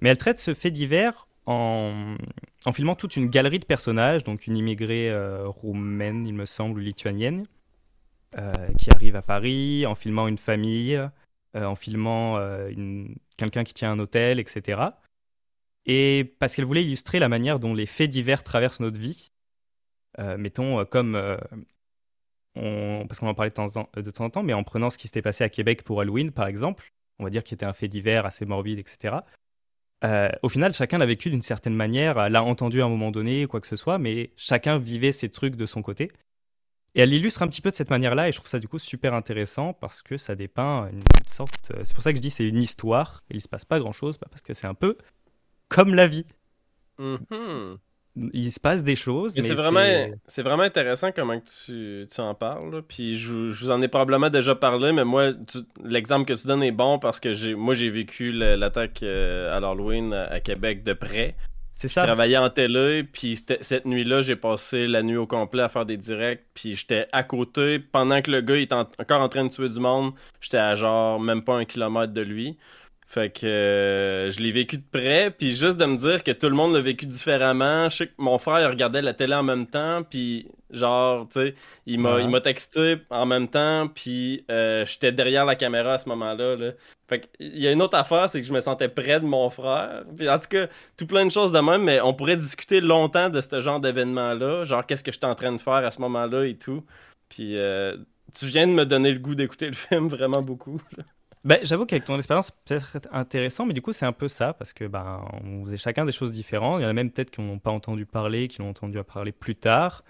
Mais 0.00 0.08
elle 0.08 0.18
traite 0.18 0.38
ce 0.38 0.54
fait 0.54 0.70
divers 0.70 1.28
en, 1.44 2.16
en 2.64 2.72
filmant 2.72 2.94
toute 2.94 3.16
une 3.16 3.28
galerie 3.28 3.58
de 3.58 3.66
personnages, 3.66 4.24
donc 4.24 4.46
une 4.46 4.56
immigrée 4.56 5.12
roumaine, 5.44 6.26
il 6.26 6.34
me 6.34 6.46
semble, 6.46 6.78
ou 6.78 6.82
lituanienne, 6.82 7.44
qui 8.78 8.90
arrive 8.94 9.16
à 9.16 9.22
Paris, 9.22 9.86
en 9.86 9.94
filmant 9.94 10.26
une 10.28 10.38
famille, 10.38 10.96
euh, 11.56 11.64
en 11.64 11.76
filmant 11.76 12.36
euh, 12.38 13.04
quelqu'un 13.36 13.64
qui 13.64 13.74
tient 13.74 13.92
un 13.92 13.98
hôtel, 13.98 14.40
etc. 14.40 14.80
Et 15.86 16.34
parce 16.38 16.56
qu'elle 16.56 16.64
voulait 16.64 16.82
illustrer 16.84 17.18
la 17.18 17.28
manière 17.28 17.60
dont 17.60 17.74
les 17.74 17.86
faits 17.86 18.10
divers 18.10 18.42
traversent 18.42 18.80
notre 18.80 18.98
vie, 18.98 19.30
euh, 20.18 20.36
mettons 20.36 20.80
euh, 20.80 20.84
comme... 20.84 21.14
euh, 21.14 21.36
on- 22.56 23.04
parce 23.06 23.18
qu'on 23.20 23.28
en 23.28 23.34
parlait 23.34 23.50
de 23.50 23.54
temps, 23.54 23.68
de 23.94 24.10
temps 24.10 24.24
en 24.24 24.30
temps, 24.30 24.42
mais 24.42 24.54
en 24.54 24.62
prenant 24.64 24.90
ce 24.90 24.98
qui 24.98 25.08
s'était 25.08 25.22
passé 25.22 25.44
à 25.44 25.48
Québec 25.48 25.82
pour 25.82 26.00
Halloween, 26.00 26.30
par 26.30 26.46
exemple, 26.46 26.92
on 27.18 27.24
va 27.24 27.30
dire 27.30 27.42
qu'il 27.44 27.54
était 27.56 27.66
un 27.66 27.72
fait 27.72 27.88
divers 27.88 28.26
assez 28.26 28.46
morbide, 28.46 28.78
etc. 28.78 29.16
Euh, 30.04 30.28
au 30.42 30.48
final, 30.48 30.72
chacun 30.74 30.98
l'a 30.98 31.06
vécu 31.06 31.30
d'une 31.30 31.42
certaine 31.42 31.74
manière, 31.74 32.28
l'a 32.28 32.42
entendu 32.42 32.82
à 32.82 32.84
un 32.84 32.88
moment 32.88 33.10
donné, 33.10 33.46
quoi 33.46 33.60
que 33.60 33.66
ce 33.66 33.76
soit, 33.76 33.98
mais 33.98 34.30
chacun 34.36 34.78
vivait 34.78 35.12
ses 35.12 35.30
trucs 35.30 35.56
de 35.56 35.66
son 35.66 35.82
côté. 35.82 36.10
Et 36.96 37.00
elle 37.00 37.12
illustre 37.12 37.42
un 37.42 37.48
petit 37.48 37.60
peu 37.60 37.70
de 37.70 37.76
cette 37.76 37.90
manière-là, 37.90 38.28
et 38.28 38.32
je 38.32 38.36
trouve 38.36 38.48
ça 38.48 38.60
du 38.60 38.68
coup 38.68 38.78
super 38.78 39.14
intéressant 39.14 39.72
parce 39.72 40.00
que 40.02 40.16
ça 40.16 40.34
dépeint 40.36 40.88
une 40.92 41.02
sorte. 41.26 41.72
euh, 41.72 41.80
C'est 41.84 41.94
pour 41.94 42.02
ça 42.04 42.12
que 42.12 42.16
je 42.18 42.22
dis 42.22 42.30
c'est 42.30 42.46
une 42.46 42.62
histoire, 42.62 43.22
et 43.30 43.34
il 43.34 43.40
se 43.40 43.48
passe 43.48 43.64
pas 43.64 43.80
grand-chose, 43.80 44.16
parce 44.18 44.40
que 44.42 44.54
c'est 44.54 44.66
un 44.68 44.74
peu 44.74 44.96
comme 45.68 45.94
la 45.94 46.06
vie. 46.06 46.26
Mhm. 46.98 47.78
Il 48.32 48.52
se 48.52 48.60
passe 48.60 48.84
des 48.84 48.94
choses, 48.94 49.34
Mais 49.34 49.42
mais 49.42 49.48
c'est 49.48 49.54
vraiment, 49.56 50.14
c'est 50.28 50.42
vraiment 50.42 50.62
intéressant 50.62 51.10
comment 51.10 51.40
tu, 51.40 52.06
tu 52.08 52.20
en 52.20 52.32
parles. 52.36 52.72
là. 52.72 52.80
Puis 52.80 53.16
je, 53.16 53.48
je 53.48 53.64
vous 53.64 53.72
en 53.72 53.82
ai 53.82 53.88
probablement 53.88 54.30
déjà 54.30 54.54
parlé, 54.54 54.92
mais 54.92 55.04
moi, 55.04 55.32
l'exemple 55.82 56.24
que 56.24 56.40
tu 56.40 56.46
donnes 56.46 56.62
est 56.62 56.70
bon 56.70 57.00
parce 57.00 57.18
que 57.18 57.32
j'ai, 57.32 57.56
moi, 57.56 57.74
j'ai 57.74 57.90
vécu 57.90 58.30
l'attaque 58.30 59.02
euh, 59.02 59.52
à 59.56 59.58
l'Halloween 59.58 60.12
à 60.12 60.38
Québec 60.38 60.84
de 60.84 60.92
près. 60.92 61.34
C'est 61.76 61.88
Je 61.88 61.92
ça. 61.94 62.04
travaillais 62.04 62.36
en 62.38 62.50
télé, 62.50 63.02
puis 63.04 63.36
cette 63.36 63.84
nuit-là, 63.84 64.22
j'ai 64.22 64.36
passé 64.36 64.86
la 64.86 65.02
nuit 65.02 65.16
au 65.16 65.26
complet 65.26 65.62
à 65.62 65.68
faire 65.68 65.84
des 65.84 65.96
directs, 65.96 66.44
puis 66.54 66.76
j'étais 66.76 67.08
à 67.12 67.24
côté 67.24 67.78
pendant 67.80 68.22
que 68.22 68.30
le 68.30 68.40
gars 68.40 68.56
il 68.56 68.62
était 68.62 68.74
en- 68.74 68.88
encore 68.98 69.20
en 69.20 69.28
train 69.28 69.44
de 69.44 69.50
tuer 69.50 69.68
du 69.68 69.80
monde. 69.80 70.12
J'étais 70.40 70.58
à 70.58 70.76
genre 70.76 71.18
même 71.20 71.42
pas 71.42 71.56
un 71.56 71.64
kilomètre 71.64 72.12
de 72.12 72.20
lui. 72.20 72.56
Fait 73.06 73.30
que 73.30 73.46
euh, 73.46 74.30
je 74.30 74.40
l'ai 74.40 74.50
vécu 74.50 74.78
de 74.78 74.84
près, 74.90 75.30
puis 75.30 75.54
juste 75.54 75.78
de 75.78 75.84
me 75.84 75.96
dire 75.96 76.24
que 76.24 76.30
tout 76.30 76.48
le 76.48 76.54
monde 76.54 76.74
l'a 76.74 76.80
vécu 76.80 77.06
différemment. 77.06 77.88
Je 77.90 77.96
sais 77.96 78.06
que 78.06 78.12
mon 78.18 78.38
frère 78.38 78.60
il 78.60 78.66
regardait 78.66 79.02
la 79.02 79.12
télé 79.12 79.34
en 79.34 79.42
même 79.42 79.66
temps, 79.66 80.02
puis 80.02 80.48
genre, 80.70 81.28
tu 81.28 81.40
sais, 81.40 81.54
il 81.86 82.00
m'a 82.00 82.40
texté 82.40 82.96
en 83.10 83.26
même 83.26 83.48
temps, 83.48 83.88
puis 83.88 84.44
euh, 84.50 84.86
j'étais 84.86 85.12
derrière 85.12 85.44
la 85.44 85.54
caméra 85.54 85.94
à 85.94 85.98
ce 85.98 86.08
moment-là. 86.08 86.56
Là. 86.56 86.72
Fait 87.06 87.20
que 87.20 87.26
il 87.38 87.58
y 87.58 87.68
a 87.68 87.72
une 87.72 87.82
autre 87.82 87.96
affaire, 87.96 88.28
c'est 88.28 88.40
que 88.40 88.46
je 88.46 88.52
me 88.52 88.60
sentais 88.60 88.88
près 88.88 89.20
de 89.20 89.26
mon 89.26 89.50
frère. 89.50 90.04
Puis 90.16 90.28
en 90.28 90.38
tout 90.38 90.48
cas, 90.48 90.66
tout 90.96 91.06
plein 91.06 91.26
de 91.26 91.30
choses 91.30 91.52
de 91.52 91.60
même, 91.60 91.82
mais 91.82 92.00
on 92.00 92.14
pourrait 92.14 92.36
discuter 92.36 92.80
longtemps 92.80 93.28
de 93.28 93.40
ce 93.40 93.60
genre 93.60 93.80
d'événement-là, 93.80 94.64
genre 94.64 94.84
qu'est-ce 94.86 95.04
que 95.04 95.12
j'étais 95.12 95.26
en 95.26 95.34
train 95.34 95.52
de 95.52 95.60
faire 95.60 95.74
à 95.74 95.90
ce 95.90 96.00
moment-là 96.00 96.46
et 96.46 96.56
tout. 96.56 96.82
Puis 97.28 97.58
euh, 97.58 97.96
tu 98.32 98.46
viens 98.46 98.66
de 98.66 98.72
me 98.72 98.86
donner 98.86 99.12
le 99.12 99.18
goût 99.18 99.34
d'écouter 99.34 99.66
le 99.66 99.74
film 99.74 100.08
vraiment 100.08 100.42
beaucoup. 100.42 100.80
Ben, 101.44 101.58
J'avoue 101.62 101.84
qu'avec 101.84 102.04
ton 102.04 102.16
expérience, 102.16 102.50
peut-être 102.50 102.96
intéressant, 103.12 103.66
mais 103.66 103.74
du 103.74 103.82
coup, 103.82 103.92
c'est 103.92 104.06
un 104.06 104.12
peu 104.12 104.28
ça, 104.28 104.54
parce 104.54 104.72
que 104.72 104.86
ben, 104.86 105.22
on 105.44 105.62
faisait 105.64 105.76
chacun 105.76 106.06
des 106.06 106.12
choses 106.12 106.32
différentes. 106.32 106.80
Il 106.80 106.84
y 106.84 106.86
en 106.86 106.88
a 106.88 106.92
même 106.94 107.10
peut-être 107.10 107.30
qui 107.30 107.42
n'ont 107.42 107.58
pas 107.58 107.70
entendu 107.70 108.06
parler, 108.06 108.48
qui 108.48 108.62
l'ont 108.62 108.70
entendu 108.70 108.98
parler 109.04 109.30
plus 109.32 109.54
tard, 109.54 110.04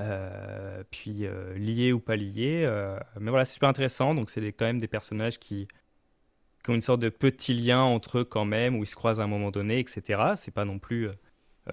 euh, 0.00 0.82
puis 0.90 1.26
euh, 1.26 1.54
liés 1.58 1.92
ou 1.92 2.00
pas 2.00 2.16
liés. 2.16 2.64
euh, 2.68 2.98
mais 3.20 3.30
voilà, 3.30 3.44
c'est 3.44 3.54
super 3.54 3.68
intéressant. 3.68 4.14
Donc, 4.14 4.30
c'est 4.30 4.40
quand 4.52 4.64
même 4.64 4.78
des 4.78 4.88
personnages 4.88 5.38
qui, 5.38 5.68
ont 6.68 6.74
une 6.74 6.82
sorte 6.82 7.00
de 7.00 7.08
petit 7.08 7.54
lien 7.54 7.80
entre 7.82 8.18
eux 8.18 8.24
quand 8.24 8.44
même, 8.44 8.76
où 8.76 8.82
ils 8.82 8.86
se 8.86 8.96
croisent 8.96 9.20
à 9.20 9.24
un 9.24 9.28
moment 9.28 9.50
donné, 9.50 9.78
etc. 9.78 10.32
C'est 10.36 10.52
pas 10.52 10.64
non 10.64 10.78
plus 10.78 11.08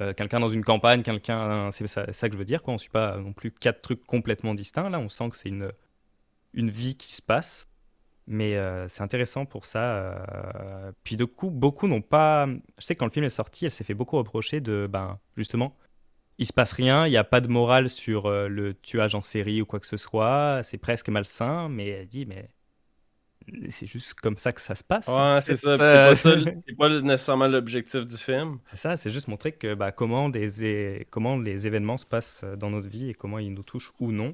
euh, 0.02 0.14
quelqu'un 0.14 0.40
dans 0.40 0.50
une 0.50 0.64
campagne, 0.64 1.04
quelqu'un. 1.04 1.70
C'est 1.72 1.88
ça, 1.88 2.06
que 2.06 2.34
je 2.34 2.38
veux 2.38 2.46
dire. 2.46 2.62
On 2.68 2.78
suit 2.78 2.90
pas 2.90 3.18
non 3.18 3.34
plus 3.34 3.52
quatre 3.52 3.82
trucs 3.82 4.06
complètement 4.06 4.54
distincts. 4.54 4.90
Là, 4.90 5.00
on 5.00 5.10
sent 5.10 5.30
que 5.30 5.38
c'est 5.38 5.50
une, 5.50 5.72
une 6.54 6.70
vie 6.70 6.96
qui 6.96 7.14
se 7.14 7.22
passe. 7.22 7.68
Mais 8.28 8.56
euh, 8.56 8.88
c'est 8.90 9.04
intéressant 9.04 9.46
pour 9.46 9.66
ça. 9.66 9.98
euh, 9.98 10.92
Puis 11.04 11.16
de 11.18 11.26
coup, 11.26 11.52
beaucoup 11.52 11.88
n'ont 11.88 12.02
pas. 12.02 12.48
Je 12.80 12.86
sais 12.86 12.96
que 12.96 13.00
quand 13.00 13.06
le 13.06 13.12
film 13.12 13.26
est 13.26 13.30
sorti, 13.30 13.66
elle 13.66 13.72
s'est 13.72 13.84
fait 13.84 13.94
beaucoup 13.94 14.18
reprocher 14.18 14.62
de, 14.62 14.88
ben, 14.90 15.20
justement, 15.38 15.78
il 16.40 16.48
se 16.48 16.54
passe 16.54 16.74
rien, 16.74 17.08
il 17.08 17.12
n'y 17.12 17.18
a 17.18 17.24
pas 17.26 17.42
de 17.42 17.50
morale 17.50 17.90
sur 17.90 18.28
euh, 18.28 18.48
le 18.48 18.74
tuage 18.76 19.16
en 19.16 19.24
série 19.24 19.62
ou 19.62 19.66
quoi 19.66 19.80
que 19.80 19.88
ce 19.88 19.98
soit. 19.98 20.62
C'est 20.64 20.78
presque 20.80 21.10
malsain, 21.10 21.70
mais 21.70 21.88
elle 21.90 22.08
dit, 22.08 22.26
mais 22.26 22.50
c'est 23.70 23.86
juste 23.88 24.16
comme 24.16 24.38
ça 24.38 24.52
que 24.52 24.62
ça 24.62 24.76
se 24.76 24.84
passe. 24.84 25.08
Ouais, 25.08 25.40
c'est 25.42 25.56
ça. 25.56 25.76
C'est 25.76 26.04
pas, 26.04 26.16
pas 26.78 27.02
nécessairement 27.02 27.48
l'objectif 27.48 28.06
du 28.06 28.18
film. 28.18 28.60
C'est 28.66 28.78
ça, 28.78 28.98
c'est 28.98 29.12
juste 29.12 29.28
montrer 29.28 29.52
que 29.52 29.76
bah, 29.76 29.92
comment, 29.92 30.30
des 30.30 30.66
é- 30.66 31.08
comment 31.12 31.38
les 31.38 31.68
événements 31.68 31.98
se 31.98 32.06
passent 32.06 32.44
dans 32.58 32.70
notre 32.72 32.88
vie 32.88 33.10
et 33.10 33.14
comment 33.14 33.40
ils 33.40 33.54
nous 33.54 33.64
touchent 33.64 33.92
ou 34.00 34.12
non. 34.12 34.34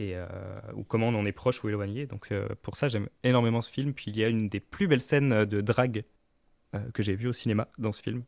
Et, 0.00 0.12
euh, 0.14 0.26
ou 0.74 0.84
comment 0.84 1.08
on 1.08 1.14
en 1.16 1.26
est 1.26 1.32
proche 1.32 1.64
ou 1.64 1.68
éloigné. 1.68 2.06
Donc 2.06 2.30
euh, 2.30 2.48
pour 2.62 2.76
ça, 2.76 2.86
j'aime 2.88 3.08
énormément 3.24 3.62
ce 3.62 3.70
film. 3.70 3.92
Puis 3.94 4.10
il 4.12 4.16
y 4.18 4.22
a 4.24 4.28
une 4.28 4.46
des 4.46 4.60
plus 4.60 4.86
belles 4.86 5.00
scènes 5.00 5.44
de 5.44 5.60
drague 5.60 6.04
euh, 6.74 6.78
que 6.94 7.02
j'ai 7.02 7.14
vues 7.16 7.28
au 7.28 7.32
cinéma 7.32 7.66
dans 7.78 7.92
ce 7.92 8.02
film. 8.02 8.22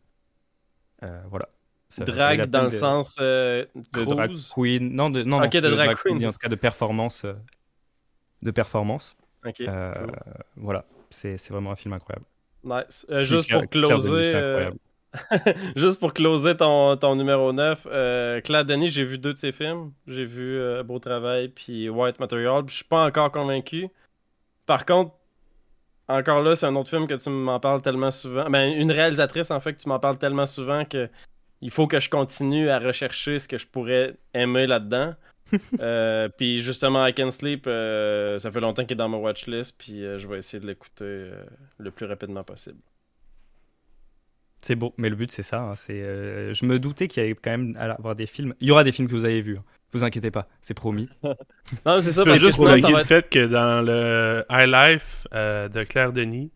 Euh, 1.04 1.22
voilà. 1.30 1.48
Ça 1.88 2.04
Drague 2.04 2.46
dans 2.46 2.62
le 2.62 2.70
de- 2.70 2.74
sens 2.74 3.16
euh, 3.20 3.64
de 3.92 4.04
drag 4.04 4.32
queen. 4.54 4.92
Non, 4.94 5.10
de, 5.10 5.22
non, 5.24 5.40
non, 5.40 5.46
de 5.48 5.60
drag 5.60 5.96
queen, 5.96 6.18
queen. 6.18 6.28
En 6.28 6.32
tout 6.32 6.38
cas, 6.38 6.48
de 6.48 6.54
performance. 6.54 7.24
euh, 7.24 7.34
de 8.42 8.50
performance. 8.50 9.16
Euh, 9.60 9.94
cool. 9.94 10.12
Voilà. 10.56 10.84
C'est 11.10 11.36
vraiment 11.50 11.72
un 11.72 11.76
film 11.76 11.92
incroyable. 11.94 12.26
Nice. 12.62 13.06
Euh, 13.10 13.22
juste 13.24 13.50
pour 13.50 13.68
closer. 13.68 14.70
Juste 15.76 15.98
pour 15.98 16.14
closer 16.14 16.56
ton, 16.56 16.96
ton 16.96 17.16
numéro 17.16 17.52
9, 17.52 17.86
euh, 17.90 18.40
Claire 18.40 18.64
Denis, 18.64 18.90
j'ai 18.90 19.04
vu 19.04 19.18
deux 19.18 19.32
de 19.32 19.38
ses 19.38 19.52
films. 19.52 19.92
J'ai 20.06 20.24
vu 20.24 20.56
euh, 20.56 20.82
Beau 20.82 20.98
Travail 20.98 21.48
puis 21.48 21.88
White 21.88 22.20
Material. 22.20 22.62
Je 22.68 22.74
suis 22.74 22.84
pas 22.84 23.06
encore 23.06 23.32
convaincu. 23.32 23.88
Par 24.66 24.86
contre, 24.86 25.12
encore 26.08 26.42
là, 26.42 26.54
c'est 26.54 26.66
un 26.66 26.76
autre 26.76 26.90
film 26.90 27.06
que 27.06 27.14
tu 27.14 27.30
m'en 27.30 27.58
parles 27.58 27.82
tellement 27.82 28.10
souvent. 28.10 28.48
Ben, 28.50 28.72
une 28.72 28.92
réalisatrice, 28.92 29.50
en 29.50 29.60
fait, 29.60 29.74
que 29.74 29.78
tu 29.82 29.88
m'en 29.88 29.98
parles 29.98 30.18
tellement 30.18 30.46
souvent 30.46 30.84
que 30.84 31.08
il 31.60 31.70
faut 31.70 31.86
que 31.86 32.00
je 32.00 32.08
continue 32.08 32.70
à 32.70 32.78
rechercher 32.78 33.38
ce 33.38 33.46
que 33.46 33.58
je 33.58 33.66
pourrais 33.66 34.16
aimer 34.34 34.66
là-dedans. 34.66 35.14
Euh, 35.80 36.28
puis 36.28 36.62
justement, 36.62 37.04
I 37.04 37.12
Can 37.12 37.32
Sleep, 37.32 37.64
euh, 37.66 38.38
ça 38.38 38.52
fait 38.52 38.60
longtemps 38.60 38.84
qu'il 38.84 38.92
est 38.92 38.94
dans 38.94 39.08
ma 39.08 39.16
watchlist, 39.16 39.74
puis 39.76 40.02
je 40.02 40.28
vais 40.28 40.38
essayer 40.38 40.60
de 40.60 40.66
l'écouter 40.68 41.28
le 41.78 41.90
plus 41.90 42.06
rapidement 42.06 42.44
possible. 42.44 42.78
C'est 44.62 44.74
beau, 44.74 44.92
mais 44.98 45.08
le 45.08 45.16
but 45.16 45.30
c'est 45.32 45.42
ça. 45.42 45.60
hein, 45.60 45.74
c'est, 45.74 45.94
euh, 46.02 46.52
je 46.52 46.64
me 46.66 46.78
doutais 46.78 47.08
qu'il 47.08 47.22
y 47.22 47.26
allait 47.26 47.34
quand 47.34 47.50
même 47.50 47.76
avoir 47.78 48.14
des 48.14 48.26
films. 48.26 48.54
Il 48.60 48.68
y 48.68 48.70
aura 48.70 48.84
des 48.84 48.92
films 48.92 49.08
que 49.08 49.14
vous 49.14 49.24
avez 49.24 49.40
vus. 49.40 49.56
hein. 49.58 49.64
Vous 49.92 50.04
inquiétez 50.04 50.30
pas, 50.30 50.46
c'est 50.62 50.74
promis. 50.74 51.08
Non, 51.86 52.00
c'est 52.00 52.12
ça, 52.12 52.22
juste 52.36 52.56
pour 52.56 52.66
sinon, 52.66 52.74
le 52.74 52.80
ça 52.80 52.90
va 52.90 53.00
être... 53.00 53.06
fait 53.06 53.28
que 53.30 53.46
dans 53.46 53.80
le 53.84 54.44
High 54.50 54.68
Life 54.68 55.26
euh, 55.34 55.68
de 55.68 55.82
Claire 55.84 56.12
Denis, 56.12 56.50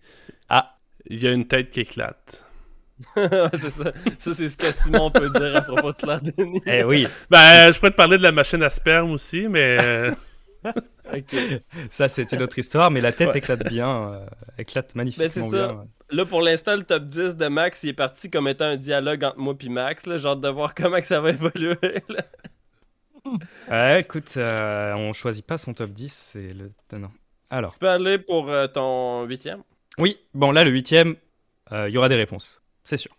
Ah. 0.49 0.77
il 1.09 1.23
y 1.23 1.27
a 1.27 1.33
une 1.33 1.47
tête 1.47 1.71
qui 1.71 1.81
éclate. 1.81 2.45
C'est 3.17 3.71
ça. 3.71 3.93
Ça, 4.19 4.35
c'est 4.35 4.49
ce 4.49 4.57
que 4.57 4.67
Simon 4.67 5.11
peut 5.11 5.29
dire 5.31 5.57
à 5.57 5.63
propos 5.63 5.91
de 5.93 5.97
Claire 5.97 6.21
Denis. 6.21 6.61
Eh 6.67 6.85
oui, 6.85 7.09
Ben, 7.29 7.73
je 7.73 7.79
pourrais 7.79 7.91
te 7.91 7.97
parler 7.97 8.19
de 8.19 8.23
la 8.23 8.31
machine 8.31 8.63
à 8.63 8.71
sperme 8.71 9.11
aussi, 9.11 9.49
mais 9.49 10.11
euh, 11.35 11.59
ça 11.89 12.09
c'est 12.09 12.33
une 12.33 12.43
autre 12.43 12.59
histoire, 12.59 12.91
mais 12.91 13.01
la 13.01 13.13
tête 13.13 13.29
Ouais. 13.31 13.39
éclate 13.39 13.67
bien, 13.69 14.13
euh, 14.13 14.27
éclate 14.59 14.95
magnifiquement 14.95 15.25
Ben, 15.27 15.31
c'est 15.31 15.51
ça. 15.57 15.69
bien. 15.69 15.85
Là, 16.11 16.27
pour 16.27 16.43
l'instant, 16.43 16.77
le 16.77 16.85
top 16.85 17.05
10 17.05 17.37
de 17.37 17.47
Max, 17.49 17.83
il 17.83 17.89
est 17.91 17.93
parti 17.95 18.31
comme 18.31 18.47
étant 18.47 18.67
un 18.67 18.77
dialogue 18.77 19.25
entre 19.25 19.39
moi 19.39 19.55
et 19.59 19.69
Max. 19.69 20.07
Là. 20.07 20.19
J'ai 20.19 20.29
hâte 20.29 20.41
de 20.41 20.49
voir 20.49 20.75
comment 20.75 21.01
que 21.01 21.07
ça 21.07 21.21
va 21.21 21.31
évoluer. 21.31 21.77
là. 22.09 22.25
Ouais, 23.71 24.01
écoute, 24.03 24.35
euh, 24.37 24.95
on 24.99 25.13
choisit 25.15 25.45
pas 25.47 25.57
son 25.57 25.73
top 25.73 25.91
10, 25.91 26.13
c'est 26.13 26.53
le. 26.53 26.71
Non. 26.99 27.11
Alors, 27.51 27.73
Tu 27.73 27.79
peux 27.79 27.89
aller 27.89 28.19
pour 28.19 28.51
euh, 28.51 28.67
ton 28.67 29.25
huitième? 29.25 29.63
oui, 29.99 30.19
bon 30.35 30.51
là 30.51 30.65
le 30.65 30.71
huitième, 30.71 31.15
euh, 31.73 31.89
il 31.89 31.95
y 31.95 31.99
aura 31.99 32.09
des 32.09 32.17
réponses, 32.17 32.61
c'est 32.85 32.97
sûr. 32.97 33.13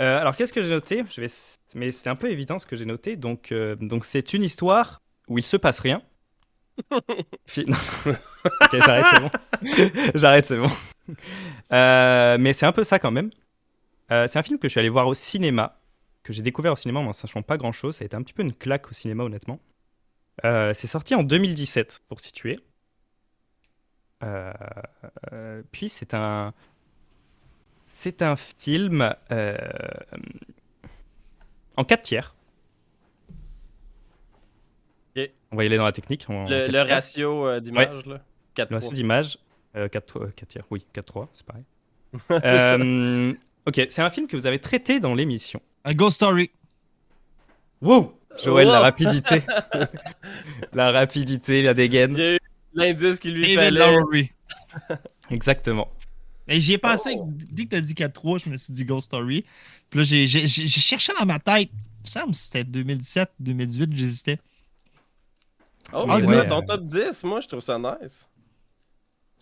Euh, 0.00 0.20
alors 0.20 0.34
qu'est-ce 0.36 0.52
que 0.52 0.62
j'ai 0.62 0.70
noté? 0.70 1.04
Je 1.10 1.20
vais... 1.20 1.26
Mais 1.74 1.92
c'est 1.92 2.08
un 2.08 2.16
peu 2.16 2.30
évident 2.30 2.58
ce 2.58 2.66
que 2.66 2.76
j'ai 2.76 2.84
noté. 2.84 3.16
Donc, 3.16 3.52
euh, 3.52 3.76
donc 3.76 4.04
c'est 4.04 4.34
une 4.34 4.42
histoire 4.42 5.00
où 5.28 5.38
il 5.38 5.44
se 5.44 5.56
passe 5.56 5.78
rien. 5.80 6.02
Ok, 8.60 8.76
j'arrête, 8.84 9.06
c'est 9.06 9.20
bon. 9.20 9.30
j'arrête, 10.14 10.46
c'est 10.46 10.58
bon. 10.58 10.70
Euh, 11.72 12.36
mais 12.38 12.52
c'est 12.52 12.66
un 12.66 12.72
peu 12.72 12.84
ça 12.84 12.98
quand 12.98 13.10
même. 13.10 13.30
Euh, 14.10 14.26
c'est 14.28 14.38
un 14.38 14.42
film 14.42 14.58
que 14.58 14.68
je 14.68 14.72
suis 14.72 14.80
allé 14.80 14.88
voir 14.88 15.08
au 15.08 15.14
cinéma, 15.14 15.78
que 16.22 16.32
j'ai 16.32 16.42
découvert 16.42 16.72
au 16.72 16.76
cinéma 16.76 17.00
en 17.00 17.12
sachant 17.12 17.42
pas 17.42 17.56
grand-chose. 17.56 17.96
Ça 17.96 18.04
a 18.04 18.06
été 18.06 18.16
un 18.16 18.22
petit 18.22 18.32
peu 18.32 18.42
une 18.42 18.54
claque 18.54 18.90
au 18.90 18.94
cinéma, 18.94 19.24
honnêtement. 19.24 19.60
Euh, 20.44 20.74
c'est 20.74 20.86
sorti 20.86 21.14
en 21.14 21.22
2017, 21.22 22.02
pour 22.08 22.20
situer. 22.20 22.58
Puis 25.72 25.88
c'est 25.88 26.14
un... 26.14 26.52
C'est 27.88 28.20
un 28.22 28.34
film 28.36 29.14
en 31.76 31.84
4 31.84 32.02
tiers. 32.02 32.34
Ok. 35.16 35.35
On 35.52 35.56
va 35.56 35.64
y 35.64 35.66
aller 35.66 35.76
dans 35.76 35.84
la 35.84 35.92
technique. 35.92 36.26
en 36.28 36.48
Le, 36.48 36.68
le 36.68 36.82
ratio 36.82 37.46
euh, 37.46 37.60
d'image, 37.60 38.04
là? 38.06 38.20
4 38.54 38.70
Le 38.70 38.76
ratio 38.76 38.92
d'image, 38.92 39.38
euh, 39.76 39.88
4, 39.88 40.30
tiers, 40.48 40.64
oui, 40.70 40.84
4-3, 40.94 41.28
c'est 41.32 41.46
pareil. 41.46 41.64
Ça. 42.28 42.74
Euh, 42.74 43.32
ok, 43.66 43.86
c'est 43.88 44.02
un 44.02 44.10
film 44.10 44.26
que 44.26 44.36
vous 44.36 44.46
avez 44.46 44.58
traité 44.58 45.00
dans 45.00 45.14
l'émission. 45.14 45.60
A 45.84 45.94
Ghost 45.94 46.16
Story. 46.16 46.50
Wow 47.80 48.18
Joël, 48.42 48.68
la 48.68 48.80
rapidité. 48.80 49.42
la 50.72 50.92
rapidité, 50.92 51.62
la 51.62 51.74
dégaine. 51.74 52.12
Il 52.12 52.18
y 52.18 52.22
a 52.22 52.34
eu 52.34 52.38
l'indice 52.74 53.18
qu'il 53.18 53.34
lui 53.34 53.54
David 53.54 53.78
fallait. 53.78 54.32
Exactement. 55.30 55.88
Et 56.48 56.60
j'y 56.60 56.74
ai 56.74 56.78
pensé, 56.78 57.16
Oh. 57.18 57.28
dès 57.50 57.64
que 57.64 57.70
t'as 57.70 57.80
dit 57.80 57.94
4-3, 57.94 58.44
je 58.44 58.50
me 58.50 58.56
suis 58.56 58.72
dit 58.72 58.84
Ghost 58.84 59.06
Story. 59.06 59.44
Puis 59.90 59.98
là, 60.00 60.04
j'ai 60.04 60.26
cherché 60.36 61.12
dans 61.18 61.26
ma 61.26 61.38
tête. 61.38 61.70
Il 61.72 61.78
me 62.02 62.04
semble 62.04 62.30
que 62.32 62.36
c'était 62.36 62.64
2017, 62.64 63.30
2018, 63.40 63.96
j'hésitais. 63.96 64.38
Oh, 65.92 66.06
Ah, 66.08 66.18
c'est 66.20 66.26
ouais. 66.26 66.44
dans 66.46 66.60
ton 66.60 66.66
top 66.66 66.84
10. 66.84 67.24
Moi, 67.24 67.40
je 67.40 67.48
trouve 67.48 67.60
ça 67.60 67.78
nice. 67.78 68.28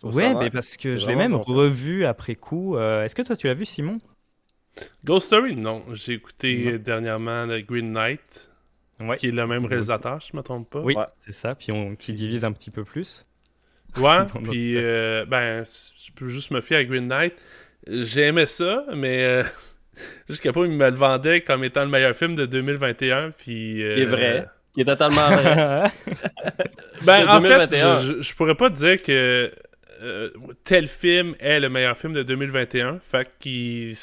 Ça 0.01 0.07
Ouais, 0.07 0.29
nice. 0.29 0.37
mais 0.39 0.49
parce 0.49 0.77
que 0.77 0.97
je 0.97 1.07
l'ai 1.07 1.15
même 1.15 1.31
bon 1.31 1.39
revu 1.41 2.05
après 2.05 2.35
coup. 2.35 2.75
Euh, 2.77 3.03
Est-ce 3.03 3.15
que 3.15 3.21
toi, 3.21 3.35
tu 3.35 3.47
l'as 3.47 3.53
vu, 3.53 3.65
Simon? 3.65 3.97
Ghost 5.03 5.27
Story, 5.27 5.55
non. 5.55 5.83
J'ai 5.93 6.13
écouté 6.13 6.73
Non. 6.73 6.77
dernièrement 6.79 7.45
le 7.45 7.61
Green 7.61 7.91
Knight. 7.91 8.51
Ouais. 8.97 9.17
qui 9.17 9.27
est 9.27 9.31
le 9.31 9.45
même 9.45 9.65
réalisateur, 9.65 10.21
je 10.21 10.37
me 10.37 10.41
trompe 10.41 10.69
pas. 10.69 10.79
Oui, 10.79 10.95
Ouais. 10.95 11.03
c'est 11.19 11.33
ça. 11.33 11.53
Puis 11.53 11.69
on 11.73 11.97
qui 11.97 12.13
divise 12.13 12.45
un 12.45 12.53
petit 12.53 12.71
peu 12.71 12.85
plus. 12.85 13.25
Ouais, 13.97 14.25
puis 14.49 14.77
euh, 14.77 15.25
ben, 15.25 15.65
je 15.65 16.11
peux 16.13 16.27
juste 16.27 16.51
me 16.51 16.61
fier 16.61 16.77
à 16.77 16.83
Green 16.85 17.05
Knight. 17.09 17.33
J'ai 17.87 18.21
aimé 18.27 18.45
ça, 18.45 18.85
mais 18.95 19.21
euh, 19.25 19.43
jusqu'à 20.29 20.53
pas, 20.53 20.63
il 20.63 20.71
me 20.71 20.89
le 20.89 20.95
vendait 20.95 21.41
comme 21.41 21.65
étant 21.65 21.83
le 21.83 21.89
meilleur 21.89 22.15
film 22.15 22.35
de 22.35 22.45
2021. 22.45 23.31
Puis, 23.31 23.83
euh, 23.83 23.95
Il 23.97 24.03
est 24.03 24.05
vrai. 24.05 24.47
Qui 24.75 24.81
est 24.81 24.85
totalement 24.85 25.27
vrai. 25.27 25.91
Ben, 27.03 27.27
en 27.27 27.41
fait, 27.41 27.67
2021. 27.67 28.21
je, 28.21 28.33
pourrais 28.33 28.55
pas 28.55 28.69
dire 28.69 29.01
que 29.01 29.51
euh, 30.01 30.29
tel 30.63 30.87
film 30.87 31.35
est 31.39 31.59
le 31.59 31.69
meilleur 31.69 31.97
film 31.97 32.13
de 32.13 32.23
2021. 32.23 32.99
Fait 32.99 33.29
qu'il. 33.39 33.95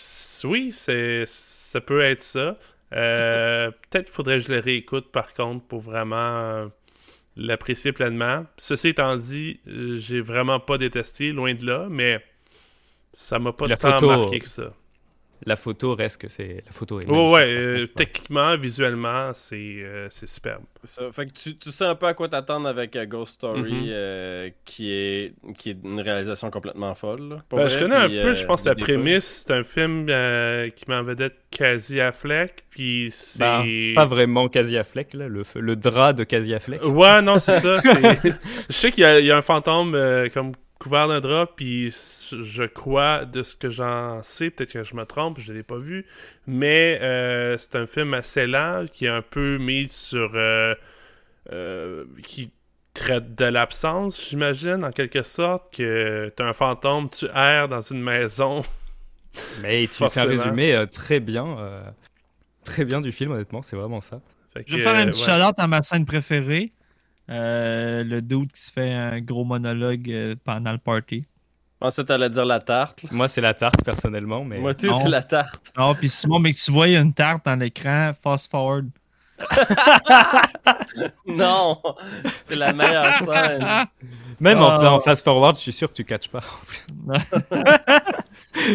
Oui, 0.44 0.70
c'est, 0.72 1.24
ça 1.26 1.80
peut 1.80 2.02
être 2.02 2.22
ça. 2.22 2.56
Euh, 2.92 3.70
peut-être 3.90 4.10
faudrait 4.10 4.38
que 4.38 4.46
je 4.46 4.52
le 4.52 4.60
réécoute 4.60 5.10
par 5.10 5.32
contre 5.32 5.64
pour 5.64 5.80
vraiment 5.80 6.16
euh, 6.16 6.66
l'apprécier 7.36 7.92
pleinement. 7.92 8.44
Ceci 8.56 8.88
étant 8.88 9.16
dit, 9.16 9.60
j'ai 9.66 10.20
vraiment 10.20 10.60
pas 10.60 10.78
détesté, 10.78 11.32
loin 11.32 11.54
de 11.54 11.66
là, 11.66 11.86
mais 11.90 12.22
ça 13.12 13.38
m'a 13.38 13.52
pas 13.52 13.66
La 13.66 13.76
tant 13.76 13.92
photo, 13.92 14.08
marqué 14.08 14.38
que 14.38 14.48
ça. 14.48 14.72
La 15.44 15.56
photo 15.56 15.94
reste 15.94 16.20
que 16.20 16.28
c'est 16.28 16.62
la 16.66 16.72
photo 16.72 17.00
est 17.00 17.06
Ouais, 17.06 17.10
magnifique, 17.10 17.32
ouais, 17.34 17.46
euh, 17.82 17.86
techniquement, 17.94 18.56
visuellement, 18.56 19.30
c'est, 19.34 19.56
euh, 19.56 20.06
c'est 20.10 20.28
superbe. 20.28 20.62
Ça. 20.84 21.10
Fait 21.12 21.26
que 21.26 21.32
tu, 21.32 21.56
tu 21.56 21.70
sais 21.70 21.84
un 21.84 21.94
peu 21.94 22.06
à 22.06 22.14
quoi 22.14 22.28
t'attendre 22.28 22.68
avec 22.68 22.94
euh, 22.96 23.06
Ghost 23.06 23.34
Story, 23.34 23.72
Mhm. 23.72 23.86
euh, 23.90 24.50
qui, 24.64 24.92
est, 24.92 25.34
qui 25.56 25.70
est 25.70 25.76
une 25.84 26.00
réalisation 26.00 26.50
complètement 26.50 26.94
folle. 26.94 27.28
Ben, 27.50 27.56
vrai, 27.58 27.68
je 27.68 27.78
connais 27.78 28.06
puis, 28.06 28.18
un 28.20 28.22
peu, 28.22 28.28
euh, 28.30 28.34
je 28.34 28.46
pense, 28.46 28.64
y 28.64 28.68
a 28.68 28.74
la 28.74 28.76
prémisse. 28.76 29.44
C'est 29.46 29.52
un 29.54 29.62
film 29.64 30.06
euh, 30.08 30.68
qui 30.70 30.84
m'en 30.88 31.02
vedette 31.02 31.36
quasi 31.50 32.00
à 32.00 32.12
Fleck, 32.12 32.64
puis 32.70 33.08
c'est... 33.10 33.40
Bah, 33.40 33.64
pas 33.96 34.06
vraiment 34.06 34.48
Casey 34.48 34.76
Affleck 34.78 35.12
là, 35.14 35.28
le, 35.28 35.42
le 35.56 35.76
drap 35.76 36.12
de 36.14 36.24
Casey 36.24 36.54
Affleck. 36.54 36.82
Ouais, 36.84 37.20
non, 37.20 37.38
c'est 37.38 37.58
ça. 37.60 37.80
je 38.70 38.72
sais 38.74 38.90
qu'il 38.92 39.02
y, 39.02 39.06
a- 39.06 39.20
il 39.20 39.26
y 39.26 39.30
a 39.32 39.36
un 39.36 39.42
fantôme 39.42 39.94
euh, 39.94 40.28
comme 40.32 40.52
couvert 40.82 41.06
d'un 41.06 41.20
drap, 41.20 41.46
puis 41.54 41.90
je 41.90 42.64
crois, 42.64 43.24
de 43.24 43.44
ce 43.44 43.54
que 43.54 43.70
j'en 43.70 44.20
sais, 44.22 44.50
peut-être 44.50 44.72
que 44.72 44.82
je 44.82 44.96
me 44.96 45.04
trompe, 45.04 45.38
je 45.38 45.52
l'ai 45.52 45.62
pas 45.62 45.78
vu, 45.78 46.04
mais 46.46 46.98
euh, 47.00 47.56
c'est 47.56 47.76
un 47.76 47.86
film 47.86 48.14
assez 48.14 48.46
lent, 48.48 48.86
qui 48.92 49.06
est 49.06 49.10
un 49.10 49.22
peu 49.22 49.58
mis 49.58 49.88
sur... 49.88 50.32
euh, 50.34 50.74
euh, 51.52 52.04
qui 52.24 52.52
traite 52.94 53.34
de 53.34 53.44
l'absence, 53.44 54.28
j'imagine, 54.28 54.84
en 54.84 54.90
quelque 54.90 55.22
sorte, 55.22 55.74
que 55.76 56.32
t'as 56.34 56.46
un 56.46 56.52
fantôme, 56.52 57.08
tu 57.08 57.26
erres 57.26 57.68
dans 57.68 57.82
une 57.82 58.02
maison... 58.02 58.62
Mais 59.62 59.86
tu 59.86 60.06
fais 60.10 60.20
un 60.20 60.24
résumé 60.24 60.74
euh, 60.74 60.86
très 60.86 61.20
bien, 61.20 61.58
euh, 61.58 61.82
très 62.64 62.84
bien 62.84 63.00
du 63.00 63.12
film 63.12 63.30
honnêtement, 63.30 63.62
c'est 63.62 63.76
vraiment 63.76 64.00
ça. 64.00 64.20
Je 64.66 64.76
vais 64.76 64.82
faire 64.82 64.94
un 64.94 65.06
euh, 65.06 65.10
petit 65.10 65.30
ouais. 65.30 65.38
shout-out 65.38 65.54
à 65.58 65.66
ma 65.66 65.80
scène 65.80 66.04
préférée. 66.04 66.72
Euh, 67.30 68.02
le 68.04 68.20
dude 68.20 68.52
qui 68.52 68.60
se 68.60 68.72
fait 68.72 68.92
un 68.92 69.20
gros 69.20 69.44
monologue 69.44 70.10
euh, 70.10 70.34
pendant 70.44 70.72
le 70.72 70.78
party. 70.78 71.24
Je 71.24 71.86
pensais 71.86 72.02
que 72.02 72.08
t'allais 72.08 72.28
dire 72.30 72.44
la 72.44 72.60
tarte. 72.60 73.04
Moi 73.10 73.28
c'est 73.28 73.40
la 73.40 73.54
tarte 73.54 73.84
personnellement, 73.84 74.44
mais 74.44 74.58
Moi, 74.58 74.74
tu 74.74 74.92
c'est 74.92 75.08
la 75.08 75.22
tarte. 75.22 75.72
Non, 75.76 75.94
puis 75.94 76.08
Simon, 76.08 76.38
mais 76.38 76.52
que 76.52 76.58
tu 76.58 76.70
vois, 76.70 76.88
il 76.88 76.92
y 76.92 76.96
a 76.96 77.00
une 77.00 77.12
tarte 77.14 77.44
dans 77.44 77.56
l'écran, 77.58 78.12
fast 78.22 78.50
forward. 78.50 78.88
Non! 81.26 81.80
C'est 82.40 82.54
la 82.56 82.72
meilleure 82.72 83.12
scène. 83.18 83.86
même 84.38 84.58
en 84.60 84.68
Ah. 84.68 84.76
faisant 84.76 85.00
fast 85.00 85.24
forward, 85.24 85.56
je 85.56 85.62
suis 85.62 85.72
sûr 85.72 85.88
que 85.88 85.94
tu 85.94 86.04
catches 86.04 86.28
pas. 86.28 86.42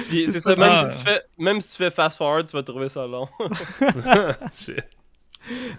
Puis 0.09 0.25
c'est 0.25 0.39
ça, 0.39 0.55
ça. 0.55 0.59
même 0.59 0.91
si, 0.91 0.97
tu 0.99 1.05
fais, 1.09 1.21
même 1.37 1.61
si 1.61 1.71
tu 1.71 1.83
fais 1.83 1.91
fast 1.91 2.17
forward, 2.17 2.47
tu 2.47 2.55
vas 2.55 2.63
trouver 2.63 2.89
ça 2.89 3.05
long. 3.05 3.27
Shit. 4.51 4.83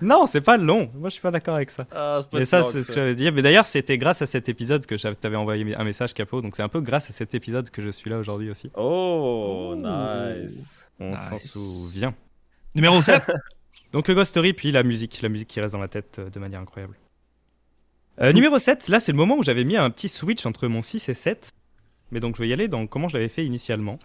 Non, 0.03 0.27
c'est 0.27 0.41
pas 0.41 0.57
long. 0.57 0.91
Moi 0.95 1.09
je 1.09 1.15
suis 1.15 1.23
pas 1.23 1.31
d'accord 1.31 1.57
avec 1.57 1.71
ça. 1.71 1.87
Ah, 1.93 2.19
c'est 2.23 2.31
pas 2.31 2.39
Mais 2.39 2.45
si 2.45 2.51
ça, 2.51 2.63
c'est 2.63 2.83
ce 2.83 2.89
que 2.89 2.95
j'avais 2.95 3.15
dit. 3.15 3.31
Mais 3.33 3.43
d'ailleurs, 3.43 3.67
c'était 3.67 3.99
grâce 3.99 4.23
à 4.23 4.27
cet 4.27 4.49
épisode 4.49 4.87
que 4.87 4.97
j'avais- 4.97 5.17
t'avais 5.17 5.37
envoyé 5.37 5.75
un 5.77 5.85
message, 5.85 6.15
Capot. 6.15 6.41
Donc 6.41 6.57
c'est 6.57 6.63
un 6.63 6.69
peu 6.69 6.81
grâce 6.81 7.11
à 7.11 7.13
cet 7.13 7.35
épisode 7.35 7.71
que 7.71 7.83
je 7.83 7.91
suis 7.91 8.11
là 8.11 8.19
aujourd'hui 8.19 8.51
aussi. 8.51 8.71
Oh, 8.75 9.75
nice. 9.77 10.85
On 11.01 11.15
s'en 11.15 11.39
souvient. 11.39 12.15
Numéro 12.75 13.01
7. 13.01 13.23
Donc 13.93 14.09
le 14.09 14.15
Ghost 14.15 14.31
Story, 14.31 14.53
puis 14.53 14.71
la 14.73 14.83
musique. 14.83 15.23
La 15.23 15.29
musique 15.29 15.49
qui 15.49 15.61
reste 15.61 15.73
dans 15.73 15.81
la 15.81 15.89
tête 15.89 16.17
euh, 16.19 16.29
de 16.31 16.39
manière 16.39 16.61
incroyable. 16.61 16.97
Euh, 18.21 18.33
numéro 18.33 18.59
7, 18.59 18.89
là 18.89 18.99
c'est 18.99 19.13
le 19.13 19.17
moment 19.19 19.37
où 19.37 19.45
j'avais 19.45 19.63
mis 19.63 19.77
un 19.77 19.91
petit 19.91 20.09
switch 20.09 20.45
entre 20.45 20.67
mon 20.67 20.83
6 20.83 21.09
et 21.09 21.15
7. 21.15 21.53
Mais 22.11 22.21
donc 22.21 22.37
je 22.37 22.43
vais 22.43 22.49
y 22.49 22.53
aller 22.53 22.67
dans 22.69 22.87
comment 22.87 23.09
je 23.09 23.17
l'avais 23.17 23.29
fait 23.29 23.45
initialement. 23.45 23.99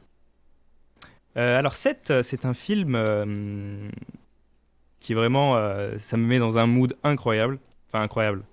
Euh, 1.36 1.58
alors 1.58 1.74
7, 1.74 2.12
euh, 2.12 2.22
c'est 2.22 2.46
un 2.46 2.54
film 2.54 2.94
euh, 2.96 3.90
qui 5.04 5.14
vraiment, 5.14 5.58
euh, 5.58 5.98
ça 6.00 6.16
me 6.16 6.26
met 6.26 6.40
dans 6.40 6.58
un 6.58 6.66
mood 6.66 6.96
incroyable. 7.04 7.60
Enfin 7.90 8.02
incroyable. 8.02 8.44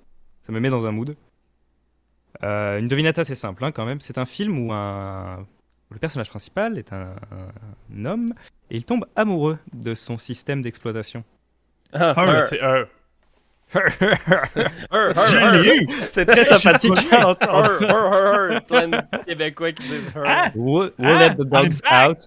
Ça 0.40 0.52
me 0.52 0.58
met 0.58 0.68
dans 0.68 0.84
un 0.84 0.90
mood. 0.90 1.14
Euh, 2.42 2.78
une 2.78 2.88
devinette 2.88 3.18
assez 3.20 3.36
simple 3.36 3.64
hein, 3.64 3.70
quand 3.70 3.84
même. 3.86 4.00
C'est 4.00 4.18
un 4.18 4.26
film 4.26 4.58
où, 4.58 4.72
un... 4.72 5.38
où 5.90 5.94
le 5.94 5.98
personnage 6.00 6.28
principal 6.28 6.76
est 6.76 6.92
un, 6.92 7.14
un 7.30 8.04
homme 8.04 8.34
et 8.68 8.76
il 8.76 8.84
tombe 8.84 9.06
amoureux 9.14 9.58
de 9.72 9.94
son 9.94 10.18
système 10.18 10.60
d'exploitation. 10.60 11.22
Ah, 11.92 12.14
Ah, 12.16 12.42
c'est 12.42 12.60
un. 12.60 12.86
her, 13.72 13.82
her, 14.00 15.26
Je 15.28 15.36
her, 15.36 15.52
l'ai 15.52 15.84
eu. 15.84 15.88
C'est 16.00 16.26
très 16.26 16.44
sympathique 16.54 17.12
à 17.12 17.28
entendre. 17.28 18.60
Plein 18.66 18.88
de 18.88 18.98
Québécois 19.24 19.70
qui 19.70 19.84
disent 19.84 20.12
her. 20.16 20.24
Ah! 20.26 20.50
We'll, 20.56 20.90
we'll 20.98 21.16
Ah, 21.16 21.28
let 21.28 21.34
the 21.36 21.46
dogs 21.48 21.80
out. 21.88 22.26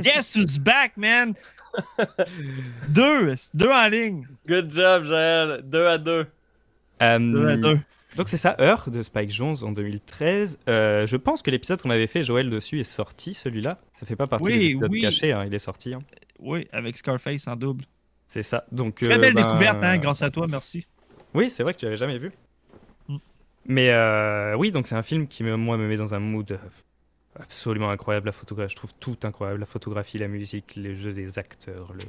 Guess 0.00 0.34
who's 0.34 0.56
back, 0.58 0.96
man? 0.96 1.34
deux. 2.88 3.34
Deux 3.54 3.70
en 3.70 3.88
ligne. 3.88 4.26
Good 4.48 4.70
job, 4.70 5.04
Joël. 5.04 5.60
2 5.64 5.86
à 5.86 5.98
2. 5.98 6.26
Euh, 7.02 7.18
Deux 7.18 7.46
à 7.48 7.56
deux. 7.56 7.78
donc 8.16 8.28
c'est 8.28 8.38
ça, 8.38 8.56
Heure 8.58 8.88
de 8.88 9.02
Spike 9.02 9.30
Jones 9.30 9.56
en 9.62 9.72
2013. 9.72 10.58
Euh, 10.68 11.06
je 11.06 11.16
pense 11.16 11.42
que 11.42 11.50
l'épisode 11.50 11.82
qu'on 11.82 11.90
avait 11.90 12.06
fait, 12.06 12.22
Joël 12.22 12.48
dessus, 12.48 12.80
est 12.80 12.84
sorti, 12.84 13.34
celui-là. 13.34 13.78
Ça 14.00 14.06
fait 14.06 14.16
pas 14.16 14.26
partie 14.26 14.44
Oui, 14.46 14.58
des 14.58 14.64
épisodes 14.70 14.90
oui. 14.92 15.00
cachés, 15.02 15.32
hein, 15.32 15.44
il 15.46 15.54
est 15.54 15.58
sorti. 15.58 15.92
hein. 15.94 15.98
Oui, 16.38 16.66
avec 16.72 16.96
Scarface 16.96 17.46
en 17.48 17.56
double. 17.56 17.84
C'est 18.28 18.42
ça. 18.42 18.64
Donc, 18.72 18.96
Très 18.96 19.14
euh, 19.14 19.18
belle 19.18 19.34
ben, 19.34 19.44
découverte, 19.46 19.78
hein, 19.82 19.98
grâce 19.98 20.22
à 20.22 20.30
toi, 20.30 20.46
merci. 20.48 20.86
Oui, 21.34 21.50
c'est 21.50 21.62
vrai 21.62 21.74
que 21.74 21.78
tu 21.78 21.84
l'avais 21.84 21.96
jamais 21.98 22.18
vu. 22.18 22.32
Mm. 23.08 23.16
Mais 23.66 23.90
euh, 23.94 24.54
oui, 24.56 24.70
donc 24.72 24.86
c'est 24.86 24.94
un 24.96 25.02
film 25.02 25.28
qui, 25.28 25.42
me- 25.44 25.56
moi, 25.56 25.76
me 25.76 25.86
met 25.86 25.96
dans 25.96 26.14
un 26.14 26.18
mood 26.18 26.58
absolument 27.40 27.90
incroyable. 27.90 28.26
La 28.26 28.32
photographie, 28.32 28.72
je 28.72 28.76
trouve 28.76 28.94
tout 28.98 29.16
incroyable. 29.22 29.60
La 29.60 29.66
photographie, 29.66 30.18
la 30.18 30.28
musique, 30.28 30.74
les 30.76 30.94
jeux 30.94 31.12
des 31.12 31.38
acteurs, 31.38 31.92
le... 31.92 32.00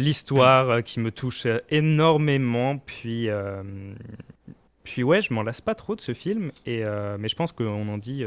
l'histoire 0.00 0.70
euh, 0.70 0.80
qui 0.82 1.00
me 1.00 1.10
touche 1.10 1.46
euh, 1.46 1.58
énormément. 1.70 2.78
Puis, 2.78 3.28
euh, 3.28 3.62
puis 4.84 5.02
ouais, 5.02 5.20
je 5.20 5.32
m'en 5.32 5.42
lasse 5.42 5.60
pas 5.60 5.74
trop 5.74 5.96
de 5.96 6.00
ce 6.00 6.14
film. 6.14 6.52
Et, 6.66 6.84
euh, 6.86 7.16
mais 7.18 7.28
je 7.28 7.36
pense 7.36 7.52
qu'on 7.52 7.88
en 7.88 7.98
dit, 7.98 8.24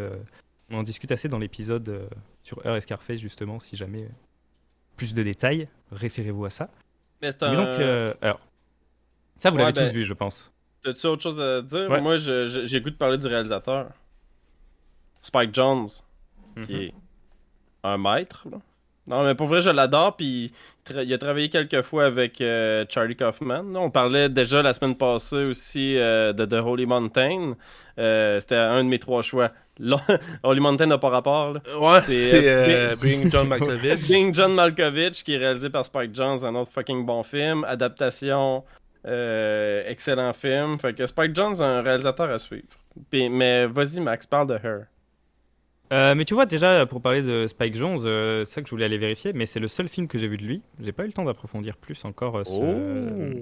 on 0.70 0.78
en 0.80 0.84
discute 0.84 1.12
assez 1.12 1.28
dans 1.30 1.40
l'épisode 1.40 2.08
sur 2.44 2.66
Heure 2.66 2.76
et 2.76 2.82
Scarface, 2.82 3.20
justement, 3.20 3.60
si 3.60 3.76
jamais 3.76 4.08
plus 4.98 5.14
de 5.14 5.24
détails, 5.24 5.68
référez-vous 5.92 6.46
à 6.46 6.50
ça. 6.50 6.70
Mais 7.22 7.32
c'est 7.32 7.42
Mais 7.42 7.48
un. 7.48 7.56
donc, 7.56 8.16
alors, 8.22 8.40
ça, 9.38 9.50
vous 9.50 9.58
Ouais, 9.58 9.64
l'avez 9.64 9.74
ben- 9.74 9.88
tous 9.88 9.94
vu, 9.94 10.04
je 10.04 10.14
pense. 10.14 10.52
T'as-tu 10.84 11.08
autre 11.08 11.22
chose 11.24 11.40
à 11.42 11.62
dire? 11.62 11.90
Ouais. 11.90 12.02
Moi, 12.02 12.18
j'ai 12.20 12.82
goût 12.82 12.90
de 12.90 12.96
parler 12.96 13.18
du 13.18 13.28
réalisateur. 13.28 13.90
Spike 15.22 15.54
Jones, 15.54 15.88
qui 16.66 16.74
Mhm. 16.74 16.82
est 16.82 16.94
un 17.84 17.98
maître. 17.98 18.48
là. 18.52 18.58
Non, 19.08 19.24
mais 19.24 19.34
pour 19.34 19.48
vrai, 19.48 19.62
je 19.62 19.70
l'adore. 19.72 20.16
Puis 20.18 20.52
il 20.92 21.14
a 21.14 21.18
travaillé 21.18 21.50
quelques 21.50 21.82
fois 21.82 22.06
avec 22.06 22.42
euh, 22.42 22.86
Charlie 22.90 23.16
Kaufman. 23.16 23.76
On 23.76 23.90
parlait 23.90 24.30
déjà 24.30 24.62
la 24.62 24.72
semaine 24.74 24.96
passée 24.96 25.46
aussi 25.46 25.98
euh, 25.98 26.32
de 26.32 26.46
The 26.46 26.54
Holy 26.64 26.86
Mountain. 26.86 27.56
Euh, 27.98 28.40
C'était 28.40 28.56
un 28.56 28.84
de 28.84 28.90
mes 28.90 29.00
trois 29.00 29.24
choix. 29.24 29.52
Là, 29.80 29.98
Holy 30.44 30.60
Mountain 30.60 30.86
n'a 30.88 30.98
pas 31.00 31.10
rapport. 31.10 31.54
là. 31.54 31.62
Ouais, 31.80 32.02
C'est, 32.02 32.96
Bring 32.98 33.32
John 33.32 33.48
Malkovich. 33.48 34.34
John 34.34 34.54
Malkovich, 34.54 35.24
qui 35.24 35.34
est 35.34 35.38
réalisé 35.38 35.70
par 35.72 35.86
Spike 35.86 36.14
Jones, 36.14 36.46
un 36.46 36.54
autre 36.56 36.72
fucking 36.72 37.04
bon 37.06 37.24
film. 37.24 37.64
Adaptation, 37.64 38.64
excellent 39.88 40.34
film. 40.34 40.78
Fait 40.80 40.94
que 40.94 41.06
Spike 41.06 41.36
Jones, 41.36 41.60
un 41.62 41.82
réalisateur 41.82 42.30
à 42.30 42.38
suivre. 42.38 42.68
Puis- 43.10 43.30
mais 43.30 43.66
vas-y, 43.66 44.02
Max, 44.02 44.26
parle 44.28 44.48
de 44.48 44.54
Her. 44.56 44.82
Euh, 45.92 46.14
mais 46.14 46.24
tu 46.26 46.36
vois, 46.36 46.46
déjà, 46.46 46.86
pour 46.86 47.02
parler 47.02 47.24
de 47.24 47.48
Spike 47.48 47.76
Jones, 47.76 47.98
euh, 48.06 48.46
c'est 48.46 48.56
ça 48.56 48.62
que 48.62 48.68
je 48.68 48.72
voulais 48.72 48.86
aller 48.86 48.98
vérifier, 49.00 49.34
mais 49.34 49.46
c'est 49.48 49.60
le 49.60 49.68
seul 49.68 49.88
film 49.90 50.08
que 50.08 50.18
j'ai 50.20 50.28
vu 50.28 50.38
de 50.38 50.44
lui. 50.44 50.62
J'ai 50.80 50.92
pas 50.92 51.04
eu 51.04 51.08
le 51.08 51.14
temps 51.14 51.26
d'approfondir 51.26 51.78
plus 51.78 52.06
encore 52.06 52.38
euh, 52.38 52.44
ce- 52.44 52.52
Oh. 52.52 52.64
euh, 52.64 53.34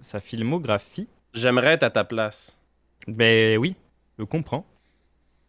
sa 0.00 0.20
filmographie. 0.20 1.08
J'aimerais 1.34 1.72
être 1.74 1.82
à 1.82 1.90
ta 1.90 2.04
place. 2.04 2.60
Mais 3.08 3.56
oui, 3.56 3.74
je 4.18 4.24
comprends. 4.24 4.64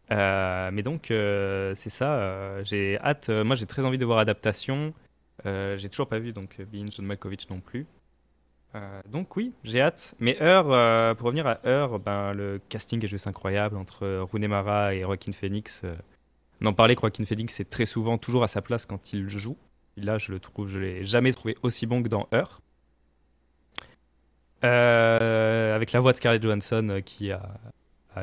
Mais 0.10 0.82
donc, 0.84 1.06
c'est 1.10 1.90
ça. 1.90 2.64
j'ai 2.64 2.98
hâte. 3.00 3.30
moi, 3.30 3.56
j'ai 3.56 3.66
très 3.68 3.86
envie 3.86 3.98
de 4.00 4.06
voir 4.06 4.18
Adaptation. 4.20 4.94
J'ai 5.46 5.90
toujours 5.90 6.08
pas 6.08 6.20
vu, 6.20 6.32
donc, 6.34 6.60
Being 6.62 6.92
John 6.92 7.06
Malkovich 7.06 7.48
non 7.50 7.60
plus. 7.60 7.86
Euh, 8.76 9.02
donc, 9.10 9.36
oui, 9.36 9.52
j'ai 9.64 9.82
hâte. 9.82 10.14
Mais 10.20 10.40
Heure, 10.42 10.72
euh, 10.72 11.14
pour 11.16 11.26
revenir 11.28 11.48
à 11.48 11.60
Heure, 11.66 12.00
ben, 12.00 12.34
le 12.34 12.60
casting 12.70 13.04
est 13.04 13.08
juste 13.08 13.26
incroyable 13.28 13.78
entre 13.78 14.20
Rooney 14.32 14.48
Mara 14.48 14.94
et 14.94 15.02
Joaquin 15.02 15.32
Phoenix. 15.32 15.82
euh, 15.84 15.94
on 16.62 16.67
en 16.67 16.74
parlait 16.74 16.95
Joaquin 17.00 17.26
Phoenix 17.26 17.60
est 17.60 17.69
très 17.69 17.86
souvent 17.86 18.17
toujours 18.17 18.43
à 18.43 18.48
sa 18.48 18.62
place 18.62 18.86
quand 18.86 19.13
il 19.13 19.30
joue. 19.30 19.58
Là, 19.98 20.17
je 20.17 20.32
le 20.32 20.39
trouve, 20.39 20.67
je 20.67 20.80
l'ai 20.80 21.04
jamais 21.04 21.34
trouvé 21.34 21.56
aussi 21.63 21.86
bon 21.86 22.04
que 22.04 22.10
dans 22.10 22.28
Heure. 22.34 22.62
Euh, 24.63 25.76
avec 25.76 25.93
la 25.93 26.02
voix 26.02 26.12
de 26.12 26.17
Scarlett 26.17 26.43
Johansson 26.43 26.88
euh, 26.89 27.00
qui 27.00 27.32
a, 27.32 27.41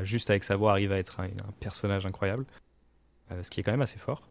juste 0.03 0.29
avec 0.29 0.45
sa 0.45 0.57
voix 0.57 0.73
arrive 0.73 0.93
à 0.93 0.99
être 0.99 1.21
un, 1.21 1.29
personnage 1.61 2.05
incroyable, 2.05 2.45
Euh, 3.33 3.43
ce 3.43 3.51
qui 3.51 3.59
est 3.59 3.63
quand 3.63 3.73
même 3.73 3.83
assez 3.83 3.99
fort. 3.99 4.29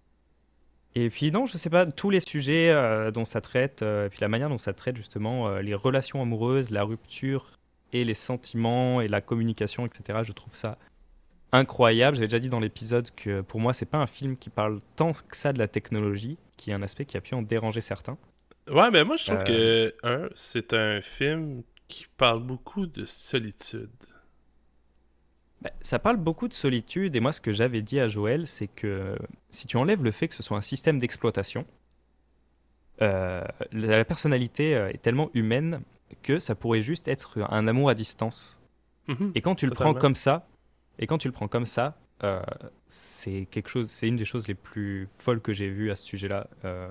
Et 0.94 1.10
puis 1.10 1.32
non, 1.32 1.46
je 1.46 1.58
sais 1.58 1.70
pas, 1.70 1.86
tous 1.86 2.10
les 2.10 2.22
sujets 2.22 2.74
dont 3.12 3.26
ça 3.26 3.42
traite, 3.42 3.82
et 3.82 4.08
puis 4.10 4.20
la 4.22 4.30
manière 4.30 4.48
dont 4.48 4.58
ça 4.58 4.74
traite 4.74 4.96
justement 4.96 5.58
les 5.58 5.76
relations 5.76 6.22
amoureuses, 6.22 6.72
la 6.72 6.84
rupture 6.84 7.52
et 7.92 8.06
les 8.06 8.14
sentiments 8.14 9.02
et 9.02 9.10
la 9.10 9.20
communication, 9.20 9.86
etc. 9.86 10.20
Je 10.24 10.32
trouve 10.32 10.56
ça 10.56 10.78
incroyable. 11.56 12.16
J'avais 12.16 12.28
déjà 12.28 12.40
dit 12.40 12.50
dans 12.50 12.60
l'épisode 12.60 13.10
que 13.16 13.42
pour 13.42 13.60
moi, 13.60 13.74
c'est 13.74 13.86
pas 13.86 13.98
un 13.98 14.08
film 14.08 14.38
qui 14.38 14.50
parle 14.50 14.82
tant 14.96 15.14
que 15.14 15.36
ça 15.36 15.54
de 15.54 15.60
la 15.60 15.68
technologie, 15.68 16.38
qui 16.58 16.72
est 16.72 16.74
un 16.74 16.84
aspect 16.84 17.06
qui 17.06 17.18
a 17.18 17.22
pu 17.22 17.36
en 17.36 17.42
déranger 17.42 17.82
certains. 17.82 18.18
Ouais, 18.70 18.90
mais 18.92 19.04
moi, 19.04 19.16
je 19.16 19.26
trouve 19.26 19.40
Euh. 19.50 19.92
que, 20.02 20.08
un, 20.08 20.30
c'est 20.34 20.74
un 20.74 21.02
film 21.02 21.64
qui 21.88 22.08
parle 22.18 22.42
beaucoup 22.42 22.88
de 22.88 23.06
solitude. 23.06 23.90
Bah, 25.62 25.70
ça 25.82 26.00
parle 26.00 26.18
beaucoup 26.18 26.48
de 26.48 26.54
solitude, 26.54 27.16
et 27.16 27.20
moi, 27.20 27.32
ce 27.32 27.42
que 27.42 27.52
j'avais 27.52 27.82
dit 27.82 28.00
à 28.00 28.08
Joël, 28.08 28.48
c'est 28.48 28.68
que 28.68 29.16
si 29.52 29.68
tu 29.68 29.78
enlèves 29.78 30.04
le 30.04 30.12
fait 30.12 30.28
que 30.28 30.36
ce 30.36 30.44
soit 30.44 30.58
un 30.58 30.62
système 30.62 31.00
d'exploitation, 31.00 31.66
euh, 33.02 33.44
la, 33.72 34.06
personnalité 34.06 34.76
euh, 34.76 34.90
est 34.90 35.02
tellement 35.02 35.30
humaine 35.34 35.82
que 36.24 36.40
ça 36.40 36.56
pourrait 36.56 36.82
juste 36.82 37.08
être 37.08 37.40
un 37.52 37.68
amour 37.68 37.90
à 37.90 37.94
distance. 37.94 38.60
Mhm. 39.08 39.32
Et 39.36 39.42
quand 39.42 39.56
tu 39.56 39.66
le 39.66 39.74
prends 39.74 39.94
comme 39.94 40.16
ça, 40.16 40.48
et 41.00 41.08
quand 41.08 41.18
tu 41.18 41.28
le 41.28 41.32
prends 41.34 41.48
comme 41.48 41.66
ça, 41.66 41.98
euh, 42.24 42.42
c'est 42.88 43.48
quelque 43.52 43.70
chose, 43.70 43.90
c'est 43.90 44.08
une 44.08 44.16
des 44.16 44.26
choses 44.26 44.48
les 44.48 44.56
plus 44.56 45.08
folles 45.18 45.42
que 45.42 45.54
j'ai 45.54 45.70
vues 45.70 45.92
à 45.92 45.96
ce 45.96 46.06
sujet-là 46.06 46.48
euh, 46.64 46.90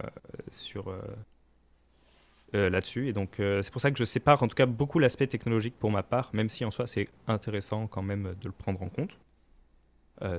sur 0.51 0.89
euh, 0.89 2.71
là-dessus. 2.71 3.09
Et 3.09 3.13
donc 3.13 3.35
c'est 3.39 3.73
pour 3.73 3.81
ça 3.81 3.91
que 3.91 3.99
je 3.99 4.05
sépare 4.05 4.43
en 4.43 4.49
tout 4.49 4.55
cas 4.55 4.67
beaucoup 4.67 4.99
l'aspect 4.99 5.27
technologique 5.27 5.75
pour 5.79 5.91
ma 5.91 6.03
part, 6.03 6.31
même 6.33 6.49
si 6.49 6.65
en 6.65 6.71
soi 6.71 6.87
c'est 6.87 7.07
intéressant 7.27 7.87
quand 7.87 8.03
même 8.03 8.35
de 8.41 8.47
le 8.47 8.53
prendre 8.53 8.81
en 8.83 8.89
compte 8.89 9.19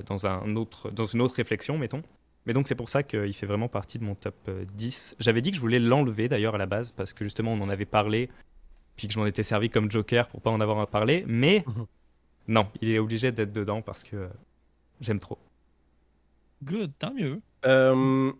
dans 0.06 0.26
un 0.26 0.56
autre, 0.56 0.90
dans 0.90 1.04
une 1.04 1.20
autre 1.20 1.34
réflexion, 1.34 1.76
mettons. 1.76 2.02
Mais 2.46 2.52
donc 2.52 2.68
c'est 2.68 2.74
pour 2.76 2.88
ça 2.88 3.02
qu'il 3.02 3.34
fait 3.34 3.46
vraiment 3.46 3.68
partie 3.68 3.98
de 3.98 4.04
mon 4.04 4.14
top 4.14 4.36
euh, 4.48 4.64
10. 4.74 5.16
J'avais 5.18 5.42
dit 5.42 5.50
que 5.50 5.56
je 5.56 5.60
voulais 5.60 5.80
l'enlever 5.80 6.28
d'ailleurs 6.28 6.54
à 6.54 6.58
la 6.58 6.66
base 6.66 6.92
parce 6.92 7.12
que 7.12 7.24
justement 7.24 7.52
on 7.52 7.60
en 7.60 7.68
avait 7.68 7.84
parlé, 7.84 8.30
puis 8.96 9.08
que 9.08 9.14
je 9.14 9.18
m'en 9.18 9.26
étais 9.26 9.42
servi 9.42 9.68
comme 9.68 9.90
joker 9.90 10.28
pour 10.28 10.40
pas 10.40 10.50
en 10.50 10.60
avoir 10.60 10.78
à 10.80 10.86
parler. 10.86 11.24
Mais 11.26 11.64
Mhm. 11.66 11.86
Non, 12.48 12.68
il 12.80 12.90
est 12.90 12.98
obligé 12.98 13.32
d'être 13.32 13.52
dedans 13.52 13.82
parce 13.82 14.04
que 14.04 14.16
euh, 14.16 14.28
j'aime 15.00 15.20
trop. 15.20 15.38
Good, 16.64 16.92
tant 16.98 17.12
mieux. 17.12 17.40
Euh, 17.64 18.32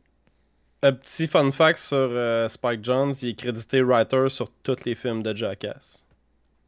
un 0.82 0.92
petit 0.92 1.26
fun 1.26 1.50
fact 1.52 1.78
sur 1.78 1.96
euh, 1.96 2.48
Spike 2.48 2.84
Jones, 2.84 3.12
il 3.22 3.30
est 3.30 3.34
crédité 3.34 3.82
writer 3.82 4.28
sur 4.28 4.50
tous 4.62 4.76
les 4.84 4.94
films 4.94 5.22
de 5.22 5.34
Jackass. 5.34 6.04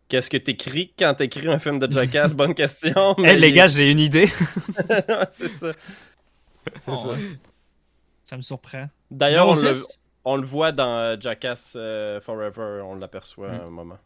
Qu'est-ce 0.09 0.31
que 0.31 0.37
t'écris 0.39 0.93
quand 0.99 1.15
t'écris 1.15 1.49
un 1.49 1.59
film 1.59 1.79
de 1.79 1.91
Jackass? 1.93 2.33
Bonne 2.33 2.55
question. 2.57 3.15
Eh 3.19 3.23
mais 3.23 3.37
les 3.39 3.49
il- 3.49 3.55
gars, 3.55 3.67
j'ai 3.69 3.91
une 3.91 3.99
idée. 4.01 4.27
C'est 5.31 5.49
ça. 5.49 5.73
C'est 6.81 6.91
Oh, 6.91 6.97
ça. 6.97 7.11
Ça 8.25 8.37
me 8.37 8.43
surprend. 8.43 8.89
D'ailleurs, 9.11 9.49
on, 9.49 9.55
le- 9.55 9.75
six? 9.75 10.01
on 10.25 10.37
le 10.37 10.47
voit 10.47 10.73
dans 10.73 10.99
euh, 10.99 11.17
Jackass 11.19 11.75
euh, 11.77 12.21
Forever, 12.21 12.83
on 12.85 12.97
l'aperçoit 12.97 13.49
Mm. 13.53 13.61
à 13.61 13.65
un 13.65 13.71
moment. 13.71 13.99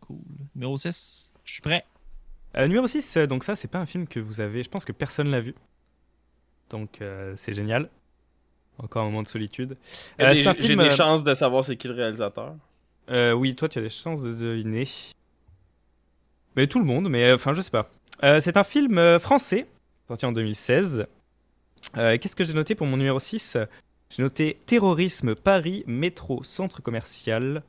Cool. 0.00 0.18
Numéro 0.54 0.76
6, 0.76 1.31
je 1.44 1.52
suis 1.54 1.62
prêt. 1.62 1.84
Euh, 2.56 2.66
numéro 2.66 2.86
6, 2.86 3.16
euh, 3.16 3.26
donc 3.26 3.44
ça, 3.44 3.56
c'est 3.56 3.68
pas 3.68 3.78
un 3.78 3.86
film 3.86 4.06
que 4.06 4.20
vous 4.20 4.40
avez. 4.40 4.62
Je 4.62 4.68
pense 4.68 4.84
que 4.84 4.92
personne 4.92 5.30
l'a 5.30 5.40
vu. 5.40 5.54
Donc 6.70 7.00
euh, 7.00 7.34
c'est 7.36 7.54
génial. 7.54 7.88
Encore 8.78 9.02
un 9.02 9.06
moment 9.06 9.22
de 9.22 9.28
solitude. 9.28 9.76
Euh, 10.20 10.32
des- 10.32 10.42
c'est 10.42 10.48
un 10.48 10.54
J'ai 10.54 10.62
film, 10.64 10.82
des 10.82 10.90
chances 10.90 11.24
de 11.24 11.34
savoir 11.34 11.64
c'est 11.64 11.76
qui 11.76 11.88
le 11.88 11.94
réalisateur. 11.94 12.54
Euh, 13.10 13.32
oui, 13.32 13.54
toi, 13.54 13.68
tu 13.68 13.78
as 13.78 13.82
des 13.82 13.88
chances 13.88 14.22
de 14.22 14.32
deviner. 14.34 14.86
Mais 16.56 16.66
tout 16.66 16.78
le 16.78 16.84
monde, 16.84 17.08
mais 17.08 17.24
euh, 17.30 17.34
enfin, 17.36 17.54
je 17.54 17.60
sais 17.60 17.70
pas. 17.70 17.90
Euh, 18.22 18.40
c'est 18.40 18.56
un 18.56 18.64
film 18.64 19.18
français, 19.18 19.66
sorti 20.08 20.26
en 20.26 20.32
2016. 20.32 21.06
Euh, 21.96 22.16
Qu'est-ce 22.18 22.36
que 22.36 22.44
j'ai 22.44 22.52
noté 22.54 22.74
pour 22.74 22.86
mon 22.86 22.96
numéro 22.96 23.18
6 23.18 23.56
J'ai 24.10 24.22
noté 24.22 24.58
terrorisme, 24.66 25.34
Paris, 25.34 25.84
métro, 25.86 26.42
centre 26.44 26.80
commercial, 26.82 27.62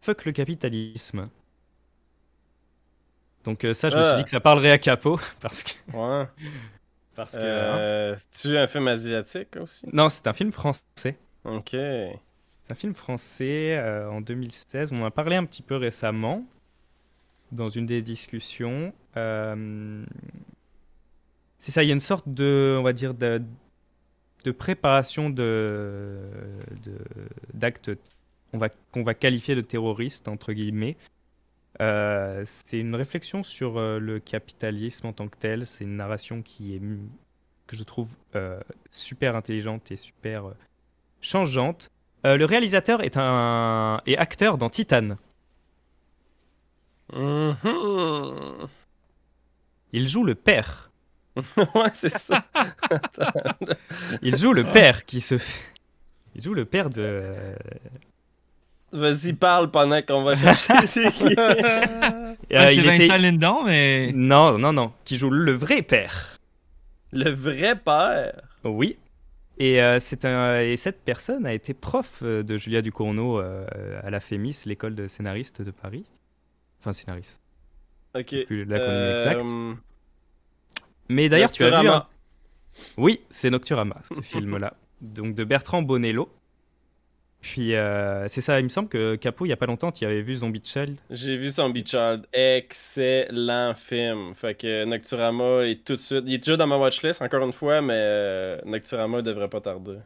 fuck 0.00 0.24
le 0.24 0.32
capitalisme. 0.32 1.28
Donc 3.46 3.64
euh, 3.64 3.72
ça, 3.72 3.88
je 3.88 3.96
me 3.96 4.02
Ah. 4.02 4.08
suis 4.10 4.16
dit 4.18 4.24
que 4.24 4.30
ça 4.30 4.40
parlerait 4.40 4.72
à 4.72 4.78
Capot, 4.78 5.18
parce 5.40 5.62
que... 5.62 5.70
Ouais. 5.96 6.26
Parce 7.14 7.32
que 7.32 7.38
hein. 7.38 7.42
Euh, 7.78 8.16
tu 8.38 8.54
un 8.58 8.66
film 8.66 8.88
asiatique 8.88 9.56
aussi? 9.56 9.86
Non, 9.92 10.10
c'est 10.10 10.26
un 10.26 10.34
film 10.34 10.52
français. 10.52 11.16
Ok. 11.44 11.70
C'est 11.70 12.72
un 12.72 12.74
film 12.74 12.94
français 12.94 13.76
euh, 13.78 14.10
en 14.10 14.20
2016. 14.20 14.92
On 14.92 15.02
en 15.02 15.06
a 15.06 15.10
parlé 15.10 15.36
un 15.36 15.44
petit 15.46 15.62
peu 15.62 15.76
récemment 15.76 16.44
dans 17.52 17.68
une 17.68 17.86
des 17.86 18.02
discussions. 18.02 18.92
Euh, 19.16 20.04
C'est 21.58 21.70
ça, 21.72 21.82
il 21.82 21.86
y 21.86 21.90
a 21.90 21.94
une 21.94 22.00
sorte 22.00 22.28
de, 22.28 22.76
on 22.78 22.82
va 22.82 22.92
dire, 22.92 23.14
de, 23.14 23.40
de 24.44 24.50
préparation 24.50 25.30
de 25.30 26.18
de- 26.84 26.98
d'actes 27.54 27.90
on 28.52 28.58
va, 28.58 28.68
qu'on 28.92 29.02
va 29.04 29.14
qualifier 29.14 29.54
de 29.54 29.60
terroristes, 29.62 30.28
entre 30.28 30.52
guillemets. 30.52 30.96
Euh, 31.80 32.42
c'est 32.46 32.78
une 32.78 32.94
réflexion 32.94 33.42
sur 33.42 33.78
euh, 33.78 33.98
le 33.98 34.18
capitalisme 34.18 35.06
en 35.06 35.12
tant 35.12 35.28
que 35.28 35.36
tel. 35.36 35.66
C'est 35.66 35.84
une 35.84 35.96
narration 35.96 36.42
qui 36.42 36.74
est, 36.74 36.82
que 37.66 37.76
je 37.76 37.84
trouve 37.84 38.16
euh, 38.34 38.60
super 38.90 39.36
intelligente 39.36 39.90
et 39.90 39.96
super 39.96 40.44
changeante. 41.20 41.90
Le 42.24 42.44
réalisateur 42.44 43.02
est 43.02 43.16
un 43.16 44.00
est 44.04 44.16
acteur 44.16 44.58
dans 44.58 44.68
Titan. 44.68 45.16
Mhm. 47.12 47.54
Il 49.92 50.08
joue 50.08 50.24
le 50.24 50.34
père. 50.34 50.90
ouais, 51.36 51.90
c'est 51.92 52.18
ça. 52.18 52.44
Il 54.22 54.34
joue 54.34 54.52
le 54.52 54.64
père 54.64 55.04
qui 55.04 55.20
se. 55.20 55.36
Il 56.34 56.42
joue 56.42 56.52
le 56.52 56.64
père 56.64 56.90
de. 56.90 57.54
Vas-y, 58.92 59.32
parle 59.32 59.70
pendant 59.70 60.00
qu'on 60.02 60.22
va 60.22 60.36
chercher 60.36 60.72
c'est 60.86 61.12
qui. 61.12 61.34
Euh, 61.38 62.34
Ouais, 62.50 62.66
c'est 62.68 62.76
il 62.76 62.86
était- 62.86 62.98
Vincent 63.08 63.16
Lindon, 63.18 63.64
mais. 63.64 64.12
Non, 64.14 64.56
non, 64.58 64.72
non. 64.72 64.92
Qui 65.04 65.16
joue 65.18 65.30
le 65.30 65.52
vrai 65.52 65.82
père. 65.82 66.38
Le 67.12 67.30
vrai 67.30 67.74
père. 67.76 68.40
Oui. 68.64 68.96
Et, 69.58 69.82
euh, 69.82 69.98
c'est 70.00 70.24
un... 70.24 70.60
et 70.60 70.76
cette 70.76 71.00
personne 71.02 71.46
a 71.46 71.52
été 71.54 71.72
prof 71.74 72.20
euh, 72.22 72.42
de 72.42 72.56
Julia 72.56 72.82
Ducournau 72.82 73.40
euh, 73.40 73.66
à 74.02 74.10
la 74.10 74.20
FEMIS, 74.20 74.62
l'école 74.66 74.94
de 74.94 75.08
scénaristes 75.08 75.62
de 75.62 75.70
Paris. 75.70 76.04
Enfin, 76.80 76.92
scénariste. 76.92 77.40
Ok. 78.14 78.34
Plus 78.46 78.64
l'acronyme 78.66 79.14
exact. 79.14 79.50
Euh, 79.50 79.74
Mais 81.08 81.28
d'ailleurs, 81.28 81.50
tu 81.50 81.64
as 81.64 81.68
vu. 81.68 81.72
Nocturama. 81.72 82.04
un- 82.04 83.02
Oui, 83.02 83.20
c'est 83.30 83.50
Nocturama, 83.50 83.96
ce 84.14 84.20
film-là. 84.20 84.74
Donc 85.00 85.34
de 85.34 85.44
Bertrand 85.44 85.82
Bonello. 85.82 86.30
Puis 87.52 87.76
euh, 87.76 88.26
c'est 88.26 88.40
ça, 88.40 88.58
il 88.58 88.64
me 88.64 88.68
semble 88.68 88.88
que 88.88 89.14
Capo, 89.14 89.46
il 89.46 89.50
y 89.50 89.52
a 89.52 89.56
pas 89.56 89.66
longtemps, 89.66 89.92
tu 89.92 90.04
avais 90.04 90.20
vu 90.20 90.34
Zombie 90.34 90.60
Child. 90.64 90.98
J'ai 91.10 91.36
vu 91.36 91.48
Zombie 91.48 91.84
Child. 91.86 92.26
Excellent 92.32 93.74
film. 93.76 94.34
Fait 94.34 94.56
que 94.56 94.84
Nocturama 94.84 95.64
est 95.64 95.84
tout 95.84 95.92
de 95.94 96.00
suite. 96.00 96.24
Il 96.26 96.34
est 96.34 96.38
déjà 96.38 96.56
dans 96.56 96.66
ma 96.66 96.76
watchlist, 96.76 97.22
encore 97.22 97.44
une 97.46 97.52
fois, 97.52 97.80
mais 97.80 97.94
euh, 97.94 98.58
Nocturama 98.64 99.22
devrait 99.22 99.48
pas 99.48 99.60
tarder. 99.60 99.98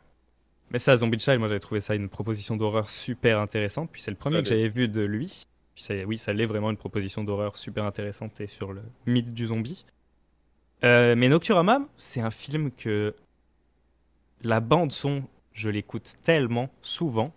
Mais 0.70 0.78
ça, 0.78 0.94
Zombie 0.98 1.18
Child, 1.18 1.38
moi 1.38 1.48
j'avais 1.48 1.60
trouvé 1.60 1.80
ça 1.80 1.94
une 1.94 2.10
proposition 2.10 2.56
d'horreur 2.58 2.90
super 2.90 3.38
intéressante. 3.40 3.88
Puis 3.90 4.02
c'est 4.02 4.10
le 4.10 4.18
premier 4.18 4.42
que 4.42 4.48
j'avais 4.48 4.68
vu 4.68 4.86
de 4.86 5.02
lui. 5.02 5.44
Puis 5.74 5.84
ça- 5.84 5.94
oui, 6.06 6.18
ça 6.18 6.34
l'est 6.34 6.44
vraiment 6.46 6.70
une 6.70 6.76
proposition 6.76 7.24
d'horreur 7.24 7.56
super 7.56 7.84
intéressante 7.86 8.38
et 8.42 8.48
sur 8.48 8.74
le 8.74 8.82
mythe 9.06 9.32
du 9.32 9.46
zombie. 9.46 9.86
Euh, 10.84 11.14
mais 11.16 11.30
Nocturama, 11.30 11.80
c'est 11.96 12.20
un 12.20 12.30
film 12.30 12.70
que 12.70 13.14
la 14.42 14.60
bande 14.60 14.92
son, 14.92 15.22
je 15.52 15.68
l'écoute 15.68 16.14
tellement 16.22 16.70
souvent. 16.82 17.32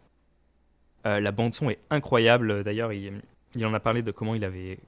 Euh, 1.06 1.20
la 1.20 1.32
bande 1.32 1.54
son 1.54 1.70
est 1.70 1.80
incroyable. 1.90 2.64
D'ailleurs, 2.64 2.94
il, 2.94 3.22
en 3.64 3.74
a 3.74 3.80
parlé 3.80 4.02
de 4.02 4.12
comment 4.12 4.36
il 4.36 4.44
avait 4.44 4.80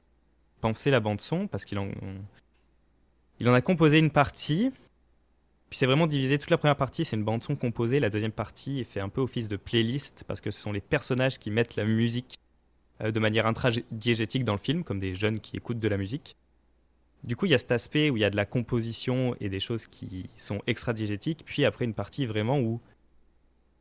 pensé 0.61 0.89
la 0.91 0.99
bande 0.99 1.21
son 1.21 1.47
parce 1.47 1.65
qu'il 1.65 1.77
en, 1.77 1.89
il 3.39 3.49
en 3.49 3.53
a 3.53 3.61
composé 3.61 3.97
une 3.97 4.11
partie. 4.11 4.71
Puis 5.69 5.79
c'est 5.79 5.85
vraiment 5.85 6.07
divisé. 6.07 6.39
Toute 6.39 6.51
la 6.51 6.57
première 6.57 6.77
partie, 6.77 7.03
c'est 7.05 7.15
une 7.15 7.23
bande 7.23 7.43
son 7.43 7.55
composée. 7.55 7.99
La 7.99 8.09
deuxième 8.09 8.31
partie 8.31 8.83
fait 8.85 9.01
un 9.01 9.09
peu 9.09 9.21
office 9.21 9.47
de 9.47 9.57
playlist 9.57 10.23
parce 10.27 10.41
que 10.41 10.51
ce 10.51 10.61
sont 10.61 10.71
les 10.71 10.81
personnages 10.81 11.39
qui 11.39 11.51
mettent 11.51 11.75
la 11.75 11.85
musique 11.85 12.39
euh, 13.01 13.11
de 13.11 13.19
manière 13.19 13.45
intradiégétique 13.45 14.45
dans 14.45 14.53
le 14.53 14.59
film, 14.59 14.83
comme 14.83 14.99
des 14.99 15.15
jeunes 15.15 15.39
qui 15.39 15.57
écoutent 15.57 15.79
de 15.79 15.87
la 15.87 15.97
musique. 15.97 16.37
Du 17.23 17.35
coup, 17.35 17.45
il 17.45 17.51
y 17.51 17.55
a 17.55 17.57
cet 17.57 17.71
aspect 17.71 18.09
où 18.09 18.17
il 18.17 18.21
y 18.21 18.25
a 18.25 18.29
de 18.29 18.35
la 18.35 18.45
composition 18.45 19.35
et 19.41 19.49
des 19.49 19.59
choses 19.59 19.87
qui 19.87 20.29
sont 20.35 20.61
extra-diégétiques. 20.67 21.43
Puis 21.45 21.65
après, 21.65 21.83
une 21.83 21.95
partie 21.95 22.25
vraiment 22.25 22.59
où 22.59 22.79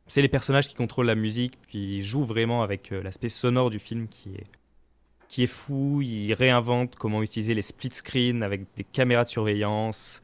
c'est 0.07 0.21
les 0.21 0.29
personnages 0.29 0.67
qui 0.67 0.75
contrôlent 0.75 1.07
la 1.07 1.15
musique, 1.15 1.57
puis 1.67 1.95
ils 1.95 2.03
jouent 2.03 2.25
vraiment 2.25 2.61
avec 2.61 2.91
euh, 2.91 3.01
l'aspect 3.01 3.29
sonore 3.29 3.69
du 3.69 3.79
film 3.79 4.07
qui 4.07 4.35
est, 4.35 5.47
fou. 5.47 6.01
Ils 6.01 6.33
réinventent 6.33 6.95
comment 6.95 7.21
utiliser 7.21 7.53
les 7.53 7.61
split 7.61 7.89
screens 7.91 8.41
avec 8.41 8.65
des 8.75 8.83
caméras 8.83 9.23
de 9.23 9.29
surveillance. 9.29 10.21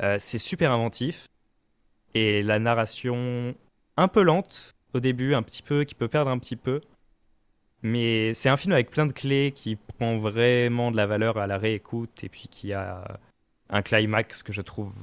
Euh, 0.00 0.16
c'est 0.18 0.38
super 0.38 0.70
inventif. 0.72 1.26
Et 2.14 2.42
la 2.42 2.58
narration 2.60 3.54
un 3.96 4.08
peu 4.08 4.22
lente 4.22 4.74
au 4.92 5.00
début, 5.00 5.34
un 5.34 5.42
petit 5.42 5.62
peu, 5.62 5.84
qui 5.84 5.94
peut 5.94 6.06
perdre 6.08 6.30
un 6.30 6.38
petit 6.38 6.56
peu. 6.56 6.80
Mais 7.82 8.32
c'est 8.34 8.48
un 8.48 8.56
film 8.56 8.72
avec 8.72 8.90
plein 8.90 9.06
de 9.06 9.12
clés 9.12 9.52
qui 9.54 9.76
prend 9.76 10.18
vraiment 10.18 10.90
de 10.90 10.96
la 10.96 11.06
valeur 11.06 11.36
à 11.38 11.46
la 11.46 11.58
réécoute 11.58 12.24
et 12.24 12.28
puis 12.28 12.48
qui 12.48 12.72
a 12.72 13.18
un 13.68 13.82
climax 13.82 14.42
que 14.42 14.52
je 14.52 14.62
trouve 14.62 14.94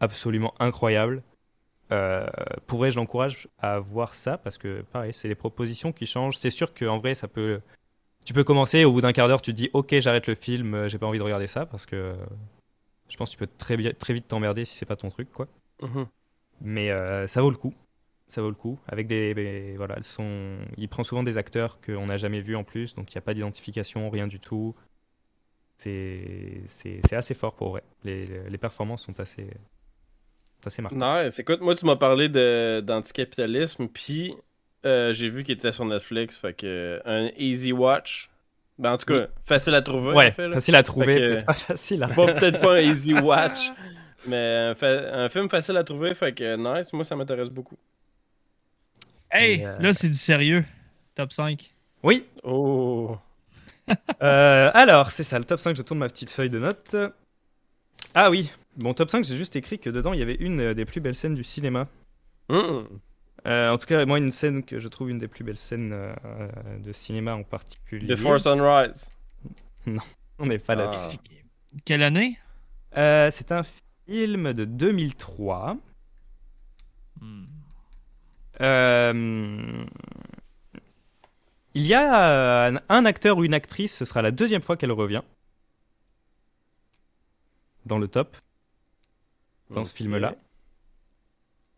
absolument 0.00 0.52
incroyable. 0.58 1.22
Euh, 1.92 2.26
pour 2.66 2.78
vrai, 2.80 2.90
je 2.90 2.96
l'encourage 2.96 3.48
à 3.58 3.78
voir 3.78 4.14
ça? 4.14 4.38
Parce 4.38 4.58
que, 4.58 4.82
pareil, 4.92 5.14
c'est 5.14 5.28
les 5.28 5.34
propositions 5.34 5.92
qui 5.92 6.06
changent. 6.06 6.36
C'est 6.36 6.50
sûr 6.50 6.74
qu'en 6.74 6.98
vrai, 6.98 7.14
ça 7.14 7.28
peut. 7.28 7.60
Tu 8.24 8.34
peux 8.34 8.44
commencer, 8.44 8.84
au 8.84 8.92
bout 8.92 9.00
d'un 9.00 9.12
quart 9.12 9.28
d'heure, 9.28 9.40
tu 9.42 9.52
te 9.52 9.56
dis 9.56 9.70
Ok, 9.72 9.94
j'arrête 10.00 10.26
le 10.26 10.34
film, 10.34 10.74
euh, 10.74 10.88
j'ai 10.88 10.98
pas 10.98 11.06
envie 11.06 11.18
de 11.18 11.22
regarder 11.24 11.46
ça 11.46 11.64
parce 11.66 11.86
que 11.86 12.14
je 13.08 13.16
pense 13.16 13.30
que 13.30 13.34
tu 13.34 13.38
peux 13.38 13.46
très, 13.58 13.92
très 13.94 14.12
vite 14.14 14.28
t'emmerder 14.28 14.64
si 14.64 14.76
c'est 14.76 14.86
pas 14.86 14.96
ton 14.96 15.08
truc, 15.10 15.30
quoi. 15.30 15.48
Mhm. 15.82 16.06
Mais 16.60 16.90
euh, 16.90 17.26
ça 17.26 17.40
vaut 17.40 17.50
le 17.50 17.56
coup. 17.56 17.72
Ça 18.28 18.42
vaut 18.42 18.50
le 18.50 18.54
coup. 18.54 18.78
Avec 18.86 19.06
des, 19.06 19.32
des- 19.34 19.74
voilà, 19.76 20.02
sont. 20.02 20.58
Il 20.76 20.88
prend 20.88 21.04
souvent 21.04 21.22
des 21.22 21.38
acteurs 21.38 21.80
qu'on 21.80 22.06
n'a 22.06 22.18
jamais 22.18 22.40
vus 22.40 22.56
en 22.56 22.64
plus, 22.64 22.94
donc 22.94 23.12
il 23.12 23.16
n'y 23.16 23.18
a 23.18 23.22
pas 23.22 23.32
d'identification, 23.34 24.10
rien 24.10 24.26
du 24.26 24.40
tout. 24.40 24.74
C'est 25.78 27.12
assez 27.12 27.34
fort 27.34 27.54
pour 27.54 27.70
vrai. 27.70 27.82
Les, 28.04 28.26
les 28.48 28.58
performances 28.58 29.02
sont 29.04 29.18
assez 29.20 29.48
assez 30.66 30.82
marquantes. 30.82 31.24
Nice. 31.26 31.38
Écoute, 31.38 31.60
moi, 31.60 31.74
tu 31.74 31.86
m'as 31.86 31.96
parlé 31.96 32.28
de- 32.28 32.80
d'anticapitalisme, 32.84 33.88
puis 33.88 34.34
euh, 34.86 35.12
j'ai 35.12 35.28
vu 35.28 35.42
qu'il 35.44 35.54
était 35.54 35.72
sur 35.72 35.84
Netflix, 35.84 36.36
fait 36.38 36.54
que 36.54 37.00
un 37.04 37.30
Easy 37.36 37.72
Watch. 37.72 38.30
Ben, 38.78 38.92
en 38.92 38.96
tout 38.96 39.06
cas, 39.06 39.26
facile 39.44 39.74
à 39.74 39.82
trouver. 39.82 40.12
Ouais, 40.14 40.28
en 40.28 40.32
fait, 40.32 40.46
là. 40.48 40.54
facile 40.54 40.76
à 40.76 40.82
trouver, 40.84 41.06
Fait 41.06 41.14
que- 41.20 41.26
peut-être 41.28 41.46
pas 41.46 41.54
facile 41.54 42.02
à. 42.04 42.08
Pas- 42.08 42.26
Peut-être 42.34 42.60
pas 42.60 42.74
un 42.76 42.80
Easy 42.80 43.12
Watch, 43.14 43.72
mais 44.26 44.36
un, 44.70 44.74
fa- 44.76 45.14
un 45.14 45.28
film 45.28 45.48
facile 45.48 45.76
à 45.76 45.82
trouver, 45.84 46.14
fait 46.14 46.32
que 46.32 46.56
nice. 46.56 46.92
Moi, 46.92 47.02
ça 47.04 47.16
m'intéresse 47.16 47.48
beaucoup. 47.48 47.76
Hey, 49.30 49.64
euh, 49.64 49.76
là, 49.80 49.92
c'est 49.92 50.08
du 50.08 50.14
sérieux. 50.14 50.64
Top 51.14 51.32
5. 51.32 51.72
Oui. 52.02 52.24
Oh. 52.44 53.16
Euh, 54.22 54.70
alors, 54.74 55.10
c'est 55.10 55.24
ça, 55.24 55.38
le 55.38 55.46
top 55.46 55.60
5, 55.60 55.74
je 55.74 55.80
tourne 55.80 55.98
ma 56.00 56.10
petite 56.10 56.28
feuille 56.28 56.50
de 56.50 56.58
notes. 56.58 56.94
Ah 58.14 58.28
oui, 58.30 58.50
bon, 58.78 58.94
top 58.94 59.10
5, 59.10 59.24
j'ai 59.24 59.36
juste 59.36 59.54
écrit 59.56 59.78
que 59.78 59.90
dedans, 59.90 60.12
il 60.12 60.18
y 60.18 60.22
avait 60.22 60.36
une 60.36 60.60
euh, 60.60 60.74
des 60.74 60.84
plus 60.84 61.00
belles 61.00 61.14
scènes 61.14 61.34
du 61.34 61.44
cinéma. 61.44 61.88
Mm. 62.48 62.80
Euh, 63.46 63.70
en 63.70 63.78
tout 63.78 63.86
cas, 63.86 64.04
moi, 64.06 64.18
une 64.18 64.30
scène 64.32 64.64
que 64.64 64.80
je 64.80 64.88
trouve 64.88 65.10
une 65.10 65.18
des 65.18 65.28
plus 65.28 65.44
belles 65.44 65.56
scènes 65.56 65.90
euh, 65.92 66.14
de 66.78 66.92
cinéma 66.92 67.34
en 67.34 67.42
particulier. 67.44 68.06
Before 68.08 68.40
Sunrise. 68.40 69.10
On 70.38 70.46
n'est 70.46 70.58
pas 70.58 70.72
Ah. 70.72 70.76
là-dessus. 70.76 71.18
Quelle 71.84 72.02
année? 72.02 72.38
Euh, 72.96 73.30
c'est 73.30 73.52
un 73.52 73.62
film 74.06 74.52
de 74.52 74.64
2003. 74.64 75.76
Hmm. 77.20 77.44
Euh, 78.60 79.84
Il 81.74 81.82
y 81.86 81.94
a 81.94 82.66
un, 82.68 82.80
un 82.88 83.04
acteur 83.04 83.38
ou 83.38 83.44
une 83.44 83.54
actrice, 83.54 83.96
ce 83.96 84.04
sera 84.04 84.20
la 84.22 84.30
deuxième 84.32 84.62
fois 84.62 84.76
qu'elle 84.76 84.92
revient 84.92 85.22
dans 87.86 87.98
le 87.98 88.08
top, 88.08 88.36
dans 89.70 89.84
ce 89.84 89.94
film-là. 89.94 90.36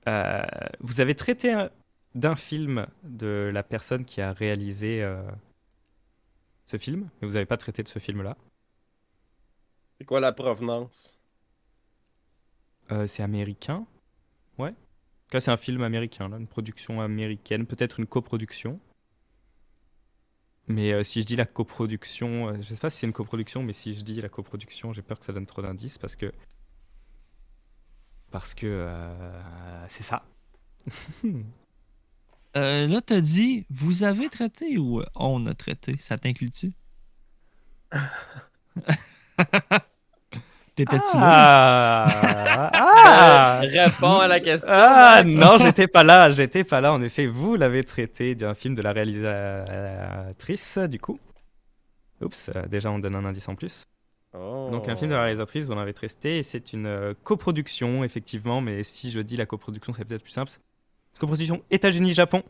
Euh, 0.08 0.42
vous 0.80 1.00
avez 1.00 1.14
traité 1.14 1.52
un- 1.52 1.70
d'un 2.14 2.36
film 2.36 2.86
de 3.02 3.50
la 3.52 3.62
personne 3.62 4.04
qui 4.04 4.20
a 4.20 4.32
réalisé 4.32 5.02
euh, 5.02 5.22
ce 6.64 6.76
film, 6.76 7.08
mais 7.20 7.28
vous 7.28 7.34
n'avez 7.34 7.46
pas 7.46 7.56
traité 7.56 7.82
de 7.82 7.88
ce 7.88 7.98
film-là. 7.98 8.36
C'est 9.98 10.04
quoi 10.06 10.20
la 10.20 10.32
provenance? 10.32 11.18
Euh, 12.90 13.06
c'est 13.06 13.22
américain. 13.22 13.86
Ouais. 14.58 14.74
En 15.32 15.38
c'est 15.38 15.50
un 15.50 15.56
film 15.56 15.82
américain, 15.82 16.28
là, 16.28 16.38
une 16.38 16.48
production 16.48 17.00
américaine, 17.00 17.66
peut-être 17.66 18.00
une 18.00 18.06
coproduction. 18.06 18.80
Mais 20.66 20.92
euh, 20.92 21.02
si 21.02 21.20
je 21.22 21.26
dis 21.26 21.36
la 21.36 21.46
coproduction, 21.46 22.48
euh, 22.48 22.54
je 22.56 22.62
sais 22.62 22.76
pas 22.76 22.90
si 22.90 22.98
c'est 23.00 23.06
une 23.06 23.12
coproduction, 23.12 23.62
mais 23.62 23.72
si 23.72 23.94
je 23.94 24.02
dis 24.02 24.20
la 24.20 24.28
coproduction, 24.28 24.92
j'ai 24.92 25.02
peur 25.02 25.18
que 25.18 25.24
ça 25.24 25.32
donne 25.32 25.46
trop 25.46 25.62
d'indices 25.62 25.98
parce 25.98 26.16
que. 26.16 26.32
Parce 28.30 28.54
que 28.54 28.66
euh, 28.66 29.88
c'est 29.88 30.02
ça. 30.02 30.22
Euh, 32.56 32.88
là, 32.88 33.00
t'as 33.00 33.20
dit, 33.20 33.64
vous 33.70 34.02
avez 34.02 34.28
traité 34.28 34.76
ou 34.76 35.00
euh, 35.00 35.06
on 35.14 35.46
a 35.46 35.54
traité? 35.54 35.94
Ça 36.00 36.18
t'inclut-tu? 36.18 36.72
T'étais-tu 40.74 41.16
là? 41.16 42.06
Ah, 42.06 42.70
ah, 42.74 43.60
Réponds 43.62 44.18
à 44.18 44.26
la 44.26 44.40
question. 44.40 44.68
Ah 44.68 45.22
non, 45.24 45.58
j'étais 45.58 45.86
pas 45.86 46.02
là, 46.02 46.30
j'étais 46.30 46.64
pas 46.64 46.80
là. 46.80 46.92
En 46.92 47.02
effet, 47.02 47.26
vous 47.26 47.54
l'avez 47.54 47.84
traité 47.84 48.34
d'un 48.34 48.54
film 48.54 48.74
de 48.74 48.82
la 48.82 48.92
réalisatrice, 48.92 50.78
du 50.78 50.98
coup. 50.98 51.20
Oups, 52.20 52.50
euh, 52.54 52.66
déjà 52.66 52.90
on 52.90 52.98
donne 52.98 53.14
un 53.14 53.24
indice 53.24 53.48
en 53.48 53.54
plus. 53.54 53.84
Oh. 54.32 54.68
Donc 54.70 54.88
un 54.88 54.94
film 54.94 55.10
de 55.10 55.16
la 55.16 55.22
réalisatrice, 55.22 55.64
vous 55.66 55.72
en 55.72 55.78
avez 55.78 55.92
traité, 55.92 56.38
et 56.38 56.42
c'est 56.42 56.72
une 56.72 56.86
euh, 56.86 57.14
coproduction, 57.24 58.04
effectivement, 58.04 58.60
mais 58.60 58.84
si 58.84 59.10
je 59.10 59.20
dis 59.20 59.36
la 59.36 59.46
coproduction, 59.46 59.92
c'est 59.92 60.04
peut-être 60.04 60.22
plus 60.22 60.30
simple. 60.32 60.52
Coproduction 61.18 61.62
États-Unis-Japon. 61.70 62.42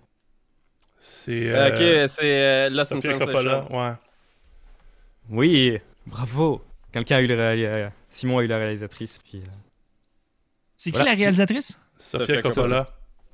C'est. 0.99 1.49
Euh, 1.49 1.71
euh, 1.71 2.03
ok, 2.05 2.09
c'est 2.11 2.43
euh, 2.43 2.69
Lost 2.71 2.93
in 2.93 3.01
Translation. 3.01 3.75
ouais. 3.77 3.93
Oui, 5.31 5.79
bravo. 6.07 6.63
Quelqu'un 6.93 7.17
a 7.17 7.21
eu 7.23 7.27
le 7.27 7.39
euh, 7.39 7.89
Simon 8.09 8.39
a 8.39 8.43
eu 8.43 8.47
la 8.47 8.59
réalisatrice, 8.59 9.19
puis... 9.19 9.39
euh, 9.39 9.47
C'est 10.77 10.91
qui 10.91 10.99
la 10.99 11.15
réalisatrice? 11.15 11.81
Sofia 11.97 12.43
Coppola. 12.43 12.87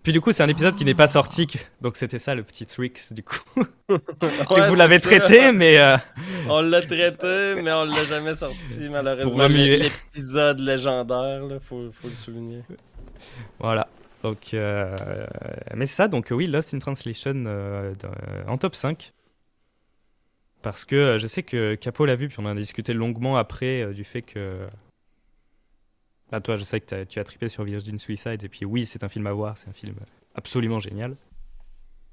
Puis 0.07 0.12
du 0.12 0.21
coup, 0.21 0.31
c'est 0.31 0.45
un 0.45 0.49
épisode 0.49 0.77
qui 0.77 0.85
n'est 0.85 0.95
pas 0.95 1.09
sorti, 1.09 1.49
donc 1.81 1.97
c'était 1.97 2.21
ça 2.21 2.37
le 2.37 2.45
petit 2.45 2.64
tricks 2.64 3.12
du 3.12 3.25
coup. 3.25 3.40
Ouais, 3.88 3.99
Et 4.59 4.69
vous 4.69 4.77
l'avez 4.77 5.01
traité, 5.01 5.51
mais 5.51 5.79
euh, 5.81 5.97
On 6.49 6.61
l'a 6.61 6.81
traité, 6.81 7.61
mais 7.61 7.73
on 7.73 7.87
l'a 7.87 8.05
jamais 8.05 8.37
sorti, 8.37 8.88
malheureusement. 8.88 9.49
L'épisode 9.49 10.61
légendaire, 10.61 11.45
là, 11.47 11.59
faut, 11.59 11.90
faut 11.90 12.07
le 12.07 12.14
souligner. 12.14 12.62
voilà. 13.59 13.88
Donc, 14.23 14.55
euh, 14.55 14.97
mais 15.75 15.87
c'est 15.87 15.97
ça, 15.97 16.07
donc 16.07 16.29
oui, 16.31 16.47
Lost 16.47 16.73
in 16.73 16.79
Translation 16.79 17.42
euh, 17.49 17.92
en 18.47 18.59
top 18.59 18.77
5. 18.77 19.12
Parce 20.66 20.85
que 20.85 20.97
euh, 20.97 21.19
je 21.19 21.29
sais 21.29 21.45
que 21.45 21.77
Capo 21.77 22.07
l'a 22.07 22.16
vu, 22.16 22.27
puis 22.27 22.38
on 22.40 22.45
en 22.45 22.49
a 22.49 22.55
discuté 22.55 22.92
longuement 22.92 23.37
après 23.37 23.83
euh, 23.83 23.92
du 23.92 24.03
fait 24.03 24.23
que. 24.23 24.66
Bah, 26.31 26.41
toi, 26.41 26.57
je 26.57 26.65
sais 26.65 26.81
que 26.81 27.05
tu 27.05 27.19
as 27.19 27.25
trippé 27.25 27.49
sur 27.49 27.65
Virgin 27.65 27.99
Suicides, 27.99 28.43
et 28.43 28.49
puis 28.49 28.65
oui, 28.65 28.85
c'est 28.85 29.05
un 29.05 29.09
film 29.09 29.27
à 29.27 29.33
voir, 29.33 29.57
c'est 29.57 29.69
un 29.69 29.73
film 29.73 29.95
absolument 30.35 30.81
génial. 30.81 31.17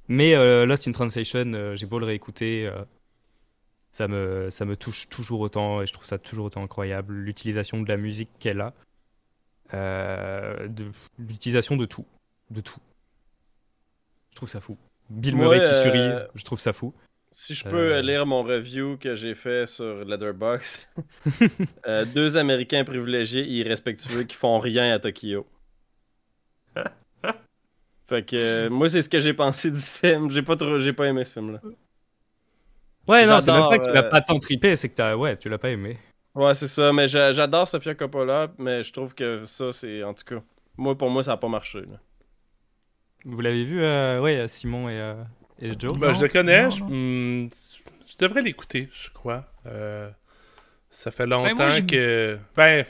Mais 0.08 0.36
euh, 0.36 0.66
Lost 0.66 0.88
in 0.88 0.92
Translation, 0.92 1.54
euh, 1.54 1.76
j'ai 1.76 1.86
beau 1.86 1.98
le 1.98 2.06
réécouter, 2.06 2.68
euh, 2.68 2.84
ça, 3.92 4.08
me, 4.08 4.50
ça 4.50 4.66
me 4.66 4.76
touche 4.76 5.10
toujours 5.10 5.40
autant, 5.40 5.82
et 5.82 5.88
je 5.88 5.94
trouve 5.94 6.06
ça 6.06 6.20
toujours 6.20 6.46
autant 6.46 6.64
incroyable. 6.64 7.14
L'utilisation 7.14 7.82
de 7.82 7.88
la 7.88 7.98
musique 7.98 8.30
qu'elle 8.40 8.62
a, 8.62 8.74
euh, 9.74 10.68
l'utilisation 11.18 11.76
de 11.76 11.86
tout, 11.86 12.06
de 12.52 12.62
tout. 12.62 12.80
Je 14.30 14.36
trouve 14.36 14.50
ça 14.50 14.60
fou. 14.60 14.78
Bill 15.10 15.36
Murray 15.36 15.62
qui 15.62 15.76
sourit, 15.76 16.10
je 16.36 16.44
trouve 16.44 16.60
ça 16.60 16.74
fou. 16.74 16.94
Si 17.36 17.56
je 17.56 17.64
peux 17.64 17.94
Euh. 17.96 18.02
lire 18.02 18.26
mon 18.28 18.44
review 18.44 18.96
que 18.98 19.16
j'ai 19.16 19.34
fait 19.34 19.66
sur 19.66 20.06
Letterboxd. 20.06 20.88
Euh, 21.88 22.06
deux 22.06 22.38
Américains 22.38 22.84
privilégiés 22.84 23.42
et 23.42 23.52
irrespectueux 23.62 24.24
qui 24.24 24.36
font 24.36 24.60
rien 24.60 24.94
à 24.94 25.00
Tokyo. 25.00 25.46
Fait 28.08 28.24
que 28.24 28.36
euh, 28.36 28.70
moi 28.70 28.88
c'est 28.90 29.02
ce 29.02 29.10
que 29.10 29.20
j'ai 29.20 29.34
pensé 29.34 29.72
du 29.72 29.80
film. 29.80 30.30
J'ai 30.30 30.42
pas 30.44 30.56
trop, 30.56 30.78
j'ai 30.80 30.94
pas 30.94 31.08
aimé 31.08 31.24
ce 31.24 31.32
film 31.32 31.54
là. 31.54 31.62
Ouais, 33.08 33.26
non, 33.26 33.42
c'est 33.42 33.52
même 33.52 33.68
pas 33.70 33.80
que 33.80 33.86
tu 33.86 33.92
l'as 33.92 34.06
euh, 34.06 34.10
pas 34.10 34.22
tant 34.22 34.40
trippé, 34.40 34.76
c'est 34.76 34.88
que 34.90 34.96
t'as, 34.96 35.16
ouais, 35.16 35.36
tu 35.38 35.50
l'as 35.50 35.58
pas 35.58 35.70
aimé. 35.72 35.98
Ouais 36.36 36.54
c'est 36.54 36.68
ça, 36.68 36.92
mais 36.94 37.08
j'a- 37.08 37.32
j'adore 37.32 37.68
Sofia 37.68 37.96
Coppola, 37.96 38.52
mais 38.58 38.84
je 38.84 38.92
trouve 38.94 39.14
que 39.16 39.46
ça 39.46 39.72
c'est 39.74 40.04
en 40.04 40.14
tout 40.14 40.24
cas, 40.24 40.42
moi 40.78 40.98
pour 40.98 41.10
moi 41.10 41.24
ça 41.24 41.34
a 41.34 41.38
pas 41.38 41.48
marché. 41.50 41.82
là. 41.82 42.00
Vous 43.26 43.40
l'avez 43.42 43.64
vu, 43.66 43.82
euh, 43.84 44.20
ouais, 44.22 44.48
Simon 44.48 44.90
et, 44.90 45.00
euh, 45.00 45.16
et 45.64 45.72
Joe 45.80 45.98
Ben, 45.98 46.14
je 46.14 46.22
le 46.22 46.28
connais. 46.30 46.64
non, 46.64 46.70
je, 46.70 46.80
non. 46.84 46.90
hmm, 46.90 47.50
je 48.12 48.18
devrais 48.26 48.42
l'écouter, 48.42 48.90
je 48.92 49.10
crois. 49.12 49.46
Euh, 49.68 50.10
ça 50.92 51.10
fait 51.12 51.26
longtemps 51.26 51.56
moi, 51.56 51.70
je- 51.70 51.82
que. 51.82 52.38
Ben. 52.56 52.86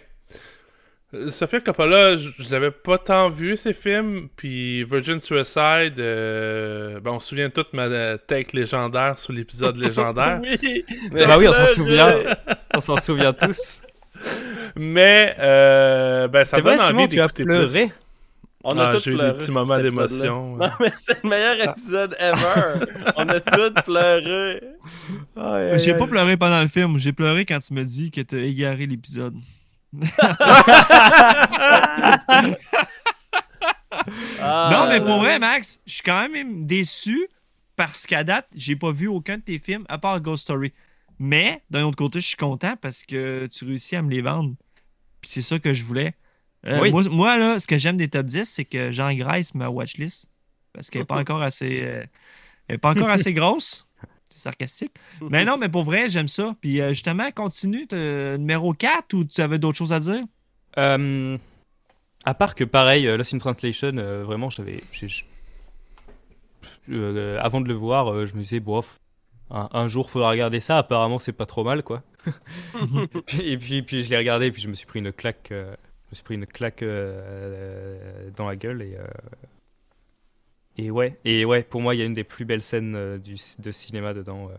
Sofia 1.28 1.60
Coppola, 1.60 2.16
je, 2.16 2.32
je 2.40 2.52
l'avais 2.52 2.72
pas 2.72 2.98
tant 2.98 3.30
vu 3.30 3.56
ces 3.56 3.72
films. 3.74 4.30
Puis 4.36 4.84
Virgin 4.84 5.22
Suicide, 5.22 6.00
euh, 6.00 7.00
ben, 7.00 7.12
on 7.12 7.20
se 7.20 7.28
souvient 7.30 7.52
toute 7.52 7.72
ma 7.74 8.18
take 8.18 8.58
légendaire 8.58 9.20
sur 9.20 9.32
l'épisode 9.32 9.78
légendaire. 9.86 10.40
oui. 10.42 10.84
Bah 11.12 11.38
oui, 11.38 11.48
on 11.48 11.54
s'en 11.54 11.68
souvient. 11.68 12.20
On 12.74 12.80
s'en 12.82 12.98
souvient 12.98 13.32
tous. 13.34 13.84
Mais 14.76 15.36
euh, 15.38 16.28
ben, 16.30 16.46
ça 16.46 16.58
C'est 16.58 16.64
donne 16.64 16.78
vrai, 16.78 16.86
envie 16.86 16.94
Simon, 16.96 17.08
tu 17.08 17.20
as 17.22 17.28
d'écouter 17.28 17.44
pleuré. 17.44 17.66
plus. 17.86 17.94
On 18.66 18.78
a 18.80 18.88
Ah, 18.88 18.94
tous 18.94 19.04
j'ai 19.04 19.12
eu 19.12 19.16
pleuré 19.16 19.32
des 19.32 19.38
petits 19.38 19.52
moments 19.52 19.78
d'émotion. 19.80 20.56
Non 20.58 20.70
mais 20.80 20.92
c'est 20.96 21.22
le 21.24 21.30
meilleur 21.30 21.70
épisode 21.70 22.16
ever. 22.20 22.86
On 23.18 23.28
a 23.28 23.40
tous 23.40 23.74
pleuré. 23.84 24.62
J'ai 25.80 25.94
pas 25.96 26.08
pleuré 26.08 26.38
pendant 26.38 26.62
le 26.62 26.68
film, 26.68 26.98
j'ai 26.98 27.12
pleuré 27.14 27.46
quand 27.46 27.60
tu 27.60 27.74
me 27.74 27.84
dis 27.84 28.10
que 28.12 28.22
t'as 28.22 28.38
égaré 28.38 28.86
l'épisode. 28.88 29.36
Ah, 34.42 34.70
non, 34.72 34.90
mais 34.90 35.00
pour 35.00 35.20
vrai, 35.20 35.40
Max, 35.40 35.80
je 35.86 35.94
suis 35.94 36.02
quand 36.04 36.28
même 36.30 36.66
déçu 36.66 37.28
parce 37.76 38.06
qu'à 38.08 38.24
date, 38.24 38.48
j'ai 38.56 38.76
pas 38.76 38.92
vu 38.92 39.08
aucun 39.08 39.38
de 39.38 39.44
tes 39.44 39.60
films 39.60 39.86
à 39.90 39.98
part 39.98 40.20
Ghost 40.20 40.44
Story. 40.44 40.74
Mais 41.20 41.62
d'un 41.70 41.84
autre 41.86 41.98
côté, 41.98 42.20
je 42.22 42.28
suis 42.28 42.38
content 42.38 42.76
parce 42.82 43.04
que 43.04 43.46
tu 43.48 43.66
réussis 43.66 43.96
à 43.96 44.02
me 44.02 44.10
les 44.10 44.22
vendre. 44.22 44.56
Puis 45.22 45.30
c'est 45.32 45.42
ça 45.42 45.60
que 45.60 45.74
je 45.74 45.84
voulais. 45.84 46.16
Euh, 46.66 46.80
Oui. 46.82 46.92
moi, 46.92 47.04
moi, 47.10 47.38
là, 47.38 47.60
ce 47.60 47.68
que 47.68 47.78
j'aime 47.78 47.98
des 47.98 48.08
top 48.08 48.26
10, 48.26 48.46
c'est 48.46 48.66
que 48.66 48.92
j'engraisse 48.92 49.54
ma 49.56 49.70
watchlist. 49.70 50.30
Parce 50.74 50.90
qu'elle 50.90 51.02
n'est 51.02 51.06
pas 51.06 51.20
encore 51.20 51.42
assez. 51.42 51.82
euh, 51.84 52.04
elle 52.68 52.76
est 52.76 52.78
pas 52.80 52.92
encore 52.92 53.10
assez 53.10 53.34
grosse. 53.34 53.88
C'est 54.30 54.40
sarcastique. 54.40 54.94
Mais 55.30 55.46
non, 55.46 55.58
mais 55.58 55.70
pour 55.70 55.84
vrai, 55.84 56.10
j'aime 56.10 56.28
ça. 56.28 56.56
Puis 56.62 56.82
euh, 56.82 56.90
justement, 56.90 57.30
continue. 57.32 57.88
Numéro 57.92 58.74
4 58.74 59.14
ou 59.14 59.24
tu 59.26 59.42
avais 59.42 59.60
d'autres 59.60 59.78
choses 59.78 59.94
à 59.94 60.00
dire? 60.00 60.24
À 62.26 62.34
part 62.34 62.56
que 62.56 62.64
pareil, 62.64 63.06
Lost 63.06 63.34
in 63.34 63.38
Translation, 63.38 63.92
vraiment, 64.24 64.50
j'avais, 64.50 64.82
avant 67.40 67.62
de 67.62 67.68
le 67.68 67.74
voir, 67.74 68.26
je 68.26 68.34
me 68.36 68.42
disais, 68.42 68.60
bof, 68.60 69.00
un, 69.52 69.70
un 69.74 69.88
jour 69.88 70.10
faudra 70.10 70.30
regarder 70.30 70.60
ça. 70.60 70.78
Apparemment, 70.78 71.20
c'est 71.20 71.34
pas 71.34 71.46
trop 71.46 71.64
mal, 71.64 71.84
quoi. 71.84 72.02
Puis- 73.28 73.42
et 73.44 73.58
puis, 73.58 73.82
puis 73.84 74.04
je 74.04 74.10
l'ai 74.10 74.18
regardé, 74.18 74.48
et 74.48 74.52
puis 74.52 74.62
je 74.62 74.68
me 74.70 74.74
suis 74.74 74.86
pris 74.88 75.00
une 75.00 75.12
claque, 75.12 75.54
me 76.14 76.16
suis 76.16 76.24
pris 76.24 76.36
une 76.36 76.46
claque 76.48 76.84
euh, 76.84 78.30
dans 78.36 78.48
la 78.48 78.56
gueule 78.56 78.82
et. 78.82 78.96
euh, 78.98 79.06
et 80.78 80.90
ouais, 80.92 81.20
et 81.26 81.46
ouais, 81.46 81.64
pour 81.64 81.82
moi, 81.82 81.94
il 81.96 82.00
y 82.00 82.02
a 82.02 82.06
une 82.06 82.14
des 82.14 82.24
plus 82.24 82.46
belles 82.46 82.62
scènes 82.64 82.96
euh, 82.96 83.18
du, 83.20 83.38
de 83.60 83.72
cinéma 83.72 84.14
dedans. 84.14 84.50
euh. 84.50 84.56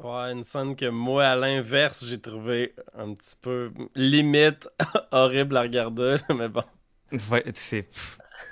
Ouais, 0.00 0.32
une 0.32 0.42
scène 0.44 0.74
que 0.76 0.86
moi, 0.88 1.26
à 1.26 1.36
l'inverse, 1.36 2.04
j'ai 2.04 2.20
trouvé 2.20 2.74
un 2.94 3.14
petit 3.14 3.36
peu 3.40 3.72
limite 3.96 4.68
horrible 5.12 5.56
à 5.56 5.62
regarder, 5.62 6.16
mais 6.34 6.48
bon. 6.48 6.62
Ouais, 7.30 7.44
c'est. 7.54 7.88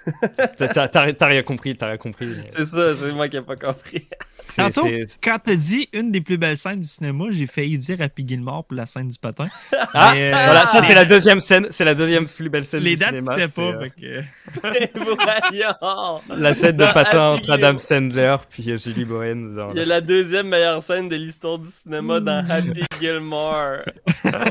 T'as- 0.58 1.26
rien 1.26 1.42
compris, 1.42 1.76
t'as 1.76 1.88
rien 1.88 1.96
compris. 1.96 2.28
C'est 2.48 2.64
ça, 2.64 2.94
c'est 2.94 3.12
moi 3.12 3.28
qui 3.28 3.36
n'ai 3.36 3.42
pas 3.42 3.56
compris. 3.56 4.06
Tantôt, 4.56 4.86
quand 5.22 5.38
t'as 5.44 5.56
dit 5.56 5.88
une 5.92 6.12
des 6.12 6.20
plus 6.20 6.38
belles 6.38 6.56
scènes 6.56 6.78
du 6.78 6.86
cinéma, 6.86 7.24
j'ai 7.32 7.46
failli 7.48 7.76
dire 7.78 8.00
Happy 8.00 8.24
Gilmore 8.26 8.64
pour 8.64 8.76
la 8.76 8.86
scène 8.86 9.08
du 9.08 9.18
patin. 9.18 9.48
Ah, 9.92 10.12
Mais, 10.14 10.28
euh, 10.32 10.44
voilà, 10.44 10.66
ça 10.66 10.80
c'est 10.82 10.94
la 10.94 11.04
deuxième 11.04 11.40
scène, 11.40 11.66
c'est 11.70 11.84
la 11.84 11.94
deuxième 11.96 12.26
plus 12.26 12.48
belle 12.48 12.64
scène 12.64 12.80
Les 12.84 12.90
du 12.94 13.00
dates 13.00 13.08
cinéma. 13.08 13.36
n'étaient 13.36 13.48
c'est, 13.48 13.60
pas. 13.60 13.68
euh, 13.68 13.80
fait 13.80 13.90
que- 13.90 15.00
Voyons! 15.02 16.20
la 16.28 16.54
scène 16.54 16.76
de 16.76 16.84
patin 16.84 17.32
Happy 17.32 17.40
entre 17.42 17.50
Adam. 17.50 17.78
Sandler 17.78 18.36
puis 18.48 18.76
Julie 18.78 19.04
Bowen. 19.04 19.56
dans- 19.56 19.72
Il 19.72 19.78
y 19.78 19.80
a 19.80 19.84
la 19.86 20.00
deuxième 20.00 20.48
meilleure 20.48 20.80
scène 20.82 21.08
de 21.08 21.16
l'histoire 21.16 21.58
du 21.58 21.68
cinéma 21.68 22.20
dans 22.20 22.44
Happy 22.48 22.84
Gilmore. 23.00 23.78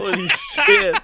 Holy 0.02 0.28
shit! 0.28 0.96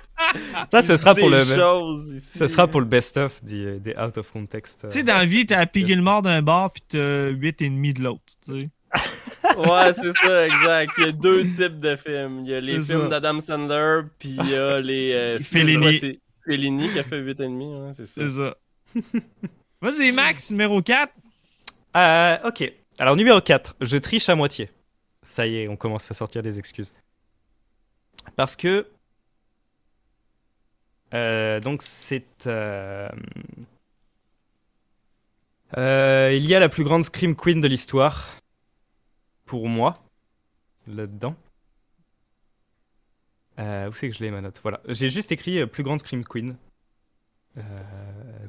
Ça, 0.72 0.82
ce 0.82 0.98
sera 0.98 1.16
pour 1.16 1.30
le, 1.30 1.42
ici. 1.42 2.38
ce 2.38 2.48
sera 2.48 2.68
pour 2.68 2.80
le 2.82 2.86
best-of 2.86 3.44
des, 3.44 3.80
des 3.80 3.96
out 3.98 4.18
of 4.18 4.32
context. 4.32 4.86
euh. 4.86 4.88
Tu 4.88 5.00
sais, 5.00 5.04
dans 5.04 5.18
la 5.18 5.26
vie, 5.26 5.46
t'as 5.46 5.60
Happy 5.60 5.86
Gilmore 5.86 6.22
d'un 6.22 6.42
bord, 6.42 6.72
puis 6.72 6.84
t'as 6.88 7.28
8 7.30 7.62
et 7.62 7.70
demi 7.70 7.94
de 7.94 8.04
l'autre. 8.04 8.22
tu 8.44 8.62
sais. 8.62 8.70
Ouais, 9.58 9.92
c'est 9.94 10.14
ça, 10.14 10.48
exact. 10.48 10.94
Il 10.98 11.04
y 11.04 11.08
a 11.08 11.12
deux 11.12 11.44
types 11.44 11.80
de 11.80 11.96
films. 11.98 12.42
Il 12.46 12.52
y 12.52 12.54
a 12.54 12.62
les 12.62 12.82
films 12.82 13.10
d'Adam 13.10 13.40
Sandler, 13.42 14.02
puis 14.18 14.38
il 14.40 14.50
y 14.50 14.56
a 14.56 14.80
les. 14.80 15.12
Euh, 15.14 15.40
Fellini. 15.42 16.20
Fellini 16.46 16.90
qui 16.90 17.00
a 17.00 17.04
fait 17.04 17.20
8,5, 17.22 17.86
ouais, 17.88 17.92
c'est 17.94 18.06
ça. 18.06 18.22
C'est 18.22 18.30
ça. 18.30 18.56
Vas-y, 19.82 20.12
Max, 20.14 20.52
numéro 20.52 20.82
4. 20.82 21.12
Euh, 21.98 22.38
ok. 22.46 22.72
Alors, 23.00 23.16
numéro 23.16 23.42
4, 23.42 23.76
je 23.82 23.98
triche 23.98 24.30
à 24.30 24.36
moitié. 24.36 24.70
Ça 25.24 25.46
y 25.48 25.58
est, 25.58 25.68
on 25.68 25.76
commence 25.76 26.10
à 26.10 26.14
sortir 26.14 26.42
des 26.44 26.58
excuses. 26.60 26.94
Parce 28.36 28.56
que. 28.56 28.88
Euh, 31.14 31.60
donc, 31.60 31.82
c'est. 31.84 32.48
euh, 32.48 33.10
euh, 35.78 36.32
il 36.34 36.46
y 36.46 36.54
a 36.56 36.60
la 36.60 36.70
plus 36.70 36.84
grande 36.84 37.04
Scream 37.06 37.36
Queen 37.36 37.62
de 37.62 37.68
l'histoire. 37.68 38.38
Pour 39.46 39.68
moi. 39.68 40.04
Là-dedans. 40.88 41.36
Euh, 43.60 43.90
où 43.90 43.94
c'est 43.94 44.10
que 44.10 44.16
je 44.16 44.24
l'ai 44.24 44.32
ma 44.32 44.42
note? 44.42 44.60
Voilà. 44.64 44.82
J'ai 44.88 45.10
juste 45.10 45.32
écrit 45.32 45.60
euh, 45.60 45.68
plus 45.68 45.84
grande 45.84 46.00
Scream 46.00 46.24
Queen. 46.24 46.56
euh, 47.58 47.62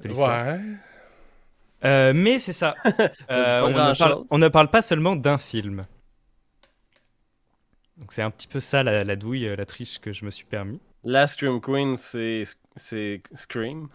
de 0.03 0.09
l'histoire. 0.09 0.47
Ouais. 0.47 0.61
Euh, 1.85 2.13
mais 2.15 2.39
c'est 2.39 2.53
ça. 2.53 2.77
Euh, 3.31 3.63
on, 3.63 3.71
ne 3.71 3.99
parle, 3.99 4.25
on 4.31 4.39
ne 4.39 4.49
parle 4.49 4.71
pas 4.71 4.83
seulement 4.83 5.17
d'un 5.17 5.39
film. 5.39 5.87
Donc 7.99 8.13
c'est 8.13 8.23
un 8.23 8.31
petit 8.31 8.47
peu 8.49 8.61
ça 8.61 8.83
la, 8.83 9.05
la 9.05 9.17
douille, 9.17 9.55
la 9.57 9.67
triche 9.67 9.99
que 10.01 10.13
je 10.13 10.25
me 10.25 10.31
suis 10.31 10.45
permis. 10.45 10.81
La 11.05 11.27
Scream 11.27 11.61
Queen, 11.61 11.97
c'est 11.97 12.45
c'est 12.77 13.23
Scream. 13.35 13.89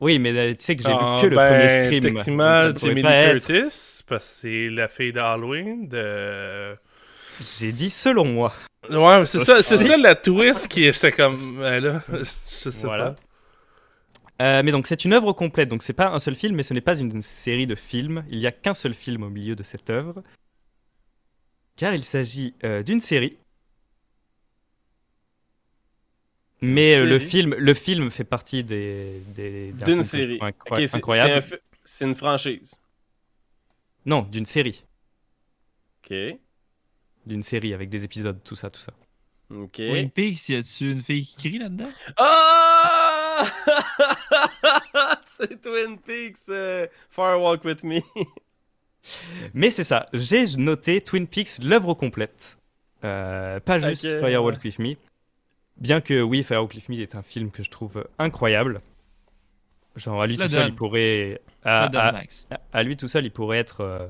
Oui, 0.00 0.18
mais 0.18 0.30
euh, 0.36 0.54
tu 0.54 0.62
sais 0.64 0.76
que 0.76 0.82
j'ai 0.82 0.88
Ah, 0.92 1.16
vu 1.16 1.22
que 1.22 1.26
le 1.30 1.36
ben, 1.36 1.48
premier 1.48 1.68
Scream. 1.86 2.02
Techniquement, 2.02 2.64
être- 2.64 3.46
Curtis, 3.46 4.02
parce 4.06 4.24
que 4.26 4.30
c'est 4.40 4.68
la 4.68 4.88
fille 4.88 5.12
d'Halloween. 5.12 5.88
De... 5.88 6.76
J'ai 7.40 7.72
dit 7.72 7.88
selon 7.90 8.24
moi. 8.26 8.52
Ouais, 8.90 9.24
c'est 9.26 9.40
ça, 9.40 9.62
c'est 9.62 9.78
ça 9.78 9.96
la 9.96 10.14
twist 10.14 10.68
qui 10.68 10.84
est 10.84 11.10
comme. 11.16 11.58
ben 11.58 11.82
là, 11.82 12.02
je 12.12 12.24
sais 12.70 12.70
Voilà. 12.86 13.12
pas. 13.12 13.16
Euh, 14.44 14.62
mais 14.62 14.70
donc 14.70 14.86
c'est 14.86 15.04
une 15.06 15.14
œuvre 15.14 15.32
complète, 15.32 15.70
donc 15.70 15.82
c'est 15.82 15.94
pas 15.94 16.08
un 16.10 16.18
seul 16.18 16.34
film, 16.34 16.56
mais 16.56 16.62
ce 16.62 16.74
n'est 16.74 16.82
pas 16.82 16.98
une 16.98 17.22
série 17.22 17.66
de 17.66 17.74
films. 17.74 18.22
Il 18.28 18.36
n'y 18.38 18.46
a 18.46 18.52
qu'un 18.52 18.74
seul 18.74 18.92
film 18.92 19.22
au 19.22 19.30
milieu 19.30 19.56
de 19.56 19.62
cette 19.62 19.88
œuvre, 19.88 20.22
car 21.76 21.94
il 21.94 22.04
s'agit 22.04 22.54
euh, 22.64 22.82
d'une 22.82 23.00
série. 23.00 23.38
Mais 26.62 26.96
euh, 26.96 27.04
le 27.04 27.18
film, 27.18 27.54
le 27.54 27.74
film 27.74 28.10
fait 28.10 28.24
partie 28.24 28.64
des, 28.64 29.20
D'une 29.84 30.02
série. 30.02 30.38
trouve 30.38 30.48
Ok, 30.48 30.56
incroy- 30.66 30.86
c'est- 30.86 30.96
incroyable. 30.96 31.60
c'est 31.84 32.04
un 32.04 32.08
une 32.08 32.14
franchise. 32.14 32.80
Non, 34.06 34.22
d'une 34.22 34.46
série, 34.46 34.84
Ok. 36.04 36.14
d'une 37.26 37.42
série 37.42 37.74
avec 37.74 37.90
des 37.90 38.04
épisodes, 38.04 38.40
tout 38.44 38.56
ça, 38.56 38.70
tout 38.70 38.80
ça. 38.80 38.92
Ok. 39.50 39.72
Twin 39.74 40.10
Peaks, 40.10 40.48
y 40.48 40.54
a-tu 40.56 40.90
une 40.92 41.02
fille 41.02 41.24
qui 41.26 41.36
crie 41.36 41.58
là-dedans? 41.58 41.90
Ah! 42.16 43.44
c'est 45.22 45.60
Twin 45.60 45.98
Peaks, 45.98 46.48
euh, 46.48 46.86
Fire 47.10 47.40
Walk 47.40 47.64
With 47.64 47.82
Me. 47.84 48.00
Mais 49.54 49.70
c'est 49.70 49.84
ça, 49.84 50.06
j'ai 50.12 50.46
noté 50.56 51.00
Twin 51.00 51.26
Peaks, 51.26 51.58
l'œuvre 51.62 51.94
complète. 51.94 52.58
Euh, 53.04 53.60
pas 53.60 53.78
juste 53.78 54.04
Ok, 54.04 54.18
Firewalk 54.20 54.56
ouais. 54.56 54.64
with 54.64 54.78
Me. 54.78 54.94
Bien 55.78 56.00
que 56.00 56.20
oui, 56.22 56.42
Firewalk 56.42 56.72
with 56.74 56.88
Me 56.88 57.00
est 57.00 57.14
un 57.14 57.22
film 57.22 57.50
que 57.50 57.62
je 57.62 57.70
trouve 57.70 58.06
incroyable. 58.18 58.80
Genre 59.96 60.20
à 60.22 60.26
lui 60.26 60.36
tout 60.36 60.42
seul, 60.48 60.50
donne. 60.50 60.68
il 60.68 60.74
pourrait... 60.74 61.40
À, 61.64 61.84
à- 61.86 62.12
Max. 62.12 62.48
à 62.72 62.82
lui 62.82 62.96
tout 62.96 63.08
seul, 63.08 63.24
il 63.24 63.30
pourrait 63.30 63.58
être 63.58 63.80
euh, 63.82 64.06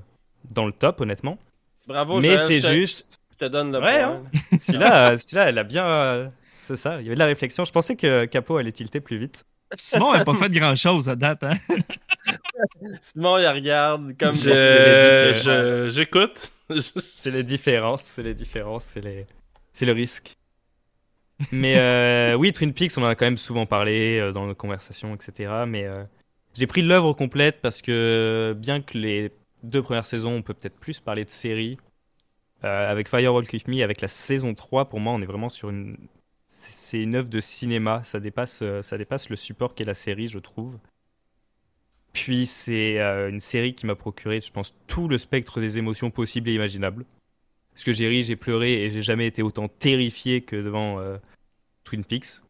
dans 0.52 0.66
le 0.66 0.72
top, 0.72 1.00
honnêtement. 1.00 1.38
Bravo, 1.86 2.20
Mais 2.20 2.38
c'est 2.38 2.60
je 2.60 2.66
te- 2.68 2.72
juste... 2.74 3.18
Je 3.32 3.46
te 3.46 3.50
donne 3.50 3.70
le 3.72 3.80
Ouais, 3.80 4.02
point. 4.04 4.22
Celui-là, 4.58 5.10
euh, 5.12 5.16
celui-là, 5.16 5.48
elle 5.48 5.58
a 5.58 5.64
bien... 5.64 5.86
euh, 5.86 6.28
C'est 6.60 6.76
ça, 6.76 7.00
il 7.00 7.04
y 7.04 7.06
avait 7.06 7.14
de 7.14 7.18
la 7.20 7.26
réflexion. 7.26 7.64
Je 7.64 7.72
pensais 7.72 7.94
que 7.96 8.24
Capo 8.26 8.56
allait 8.56 8.72
tilter 8.72 9.00
plus 9.00 9.18
vite. 9.18 9.44
Simon 9.74 10.12
n'a 10.12 10.24
pas 10.24 10.34
fait 10.34 10.48
grand-chose 10.50 11.08
à 11.08 11.16
date, 11.16 11.42
hein? 11.42 11.54
Simon, 13.00 13.38
il 13.38 13.46
regarde 13.48 14.16
comme 14.18 14.34
Je- 14.34 15.88
J'écoute. 15.90 16.52
C'est 16.80 17.30
les 17.32 17.44
différences, 17.44 18.02
c'est 18.02 18.22
les 18.22 18.34
différences, 18.34 18.84
c'est 18.84 19.00
les... 19.00 19.26
c'est 19.72 19.86
le 19.86 19.92
risque. 19.92 20.36
Mais 21.52 21.76
euh, 21.78 22.34
oui, 22.36 22.52
Twin 22.52 22.72
Peaks, 22.72 22.92
on 22.96 23.02
en 23.02 23.06
a 23.08 23.14
quand 23.14 23.26
même 23.26 23.38
souvent 23.38 23.66
parlé 23.66 24.18
euh, 24.18 24.32
dans 24.32 24.46
nos 24.46 24.54
conversations, 24.54 25.14
etc. 25.14 25.64
Mais 25.66 25.84
euh, 25.86 25.94
j'ai 26.54 26.66
pris 26.66 26.82
l'œuvre 26.82 27.12
complète 27.12 27.60
parce 27.60 27.82
que 27.82 28.54
bien 28.58 28.80
que 28.82 28.96
les 28.98 29.32
deux 29.62 29.82
premières 29.82 30.06
saisons, 30.06 30.32
on 30.36 30.42
peut 30.42 30.54
peut-être 30.54 30.78
plus 30.78 31.00
parler 31.00 31.24
de 31.24 31.30
séries. 31.30 31.78
euh, 32.64 32.90
avec 32.90 33.08
Firewalk 33.08 33.52
With 33.52 33.68
Me, 33.68 33.82
avec 33.82 34.00
la 34.02 34.08
saison 34.08 34.54
3, 34.54 34.86
pour 34.88 35.00
moi, 35.00 35.12
on 35.14 35.22
est 35.22 35.26
vraiment 35.26 35.48
sur 35.50 35.70
une... 35.70 35.98
C'est 36.48 37.02
une 37.02 37.16
œuvre 37.16 37.28
de 37.28 37.40
cinéma, 37.40 38.02
ça 38.04 38.20
dépasse, 38.20 38.62
ça 38.82 38.98
dépasse 38.98 39.28
le 39.30 39.36
support 39.36 39.74
qu'est 39.74 39.84
la 39.84 39.94
série, 39.94 40.28
je 40.28 40.38
trouve. 40.38 40.78
Puis 42.12 42.46
c'est 42.46 42.98
une 43.00 43.40
série 43.40 43.74
qui 43.74 43.86
m'a 43.86 43.94
procuré, 43.94 44.40
je 44.40 44.50
pense, 44.50 44.74
tout 44.86 45.06
le 45.08 45.18
spectre 45.18 45.60
des 45.60 45.78
émotions 45.78 46.10
possibles 46.10 46.48
et 46.48 46.54
imaginables. 46.54 47.04
Parce 47.76 47.84
que 47.84 47.92
j'ai 47.92 48.08
ri, 48.08 48.24
j'ai 48.24 48.36
pleuré 48.36 48.84
et 48.84 48.90
j'ai 48.92 49.02
jamais 49.02 49.28
été 49.28 49.42
autant 49.44 49.68
terrifié 49.68 50.42
que 50.42 50.56
devant 50.56 51.00
euh, 51.00 51.18
Twin 51.84 52.04
Peaks. 52.04 52.42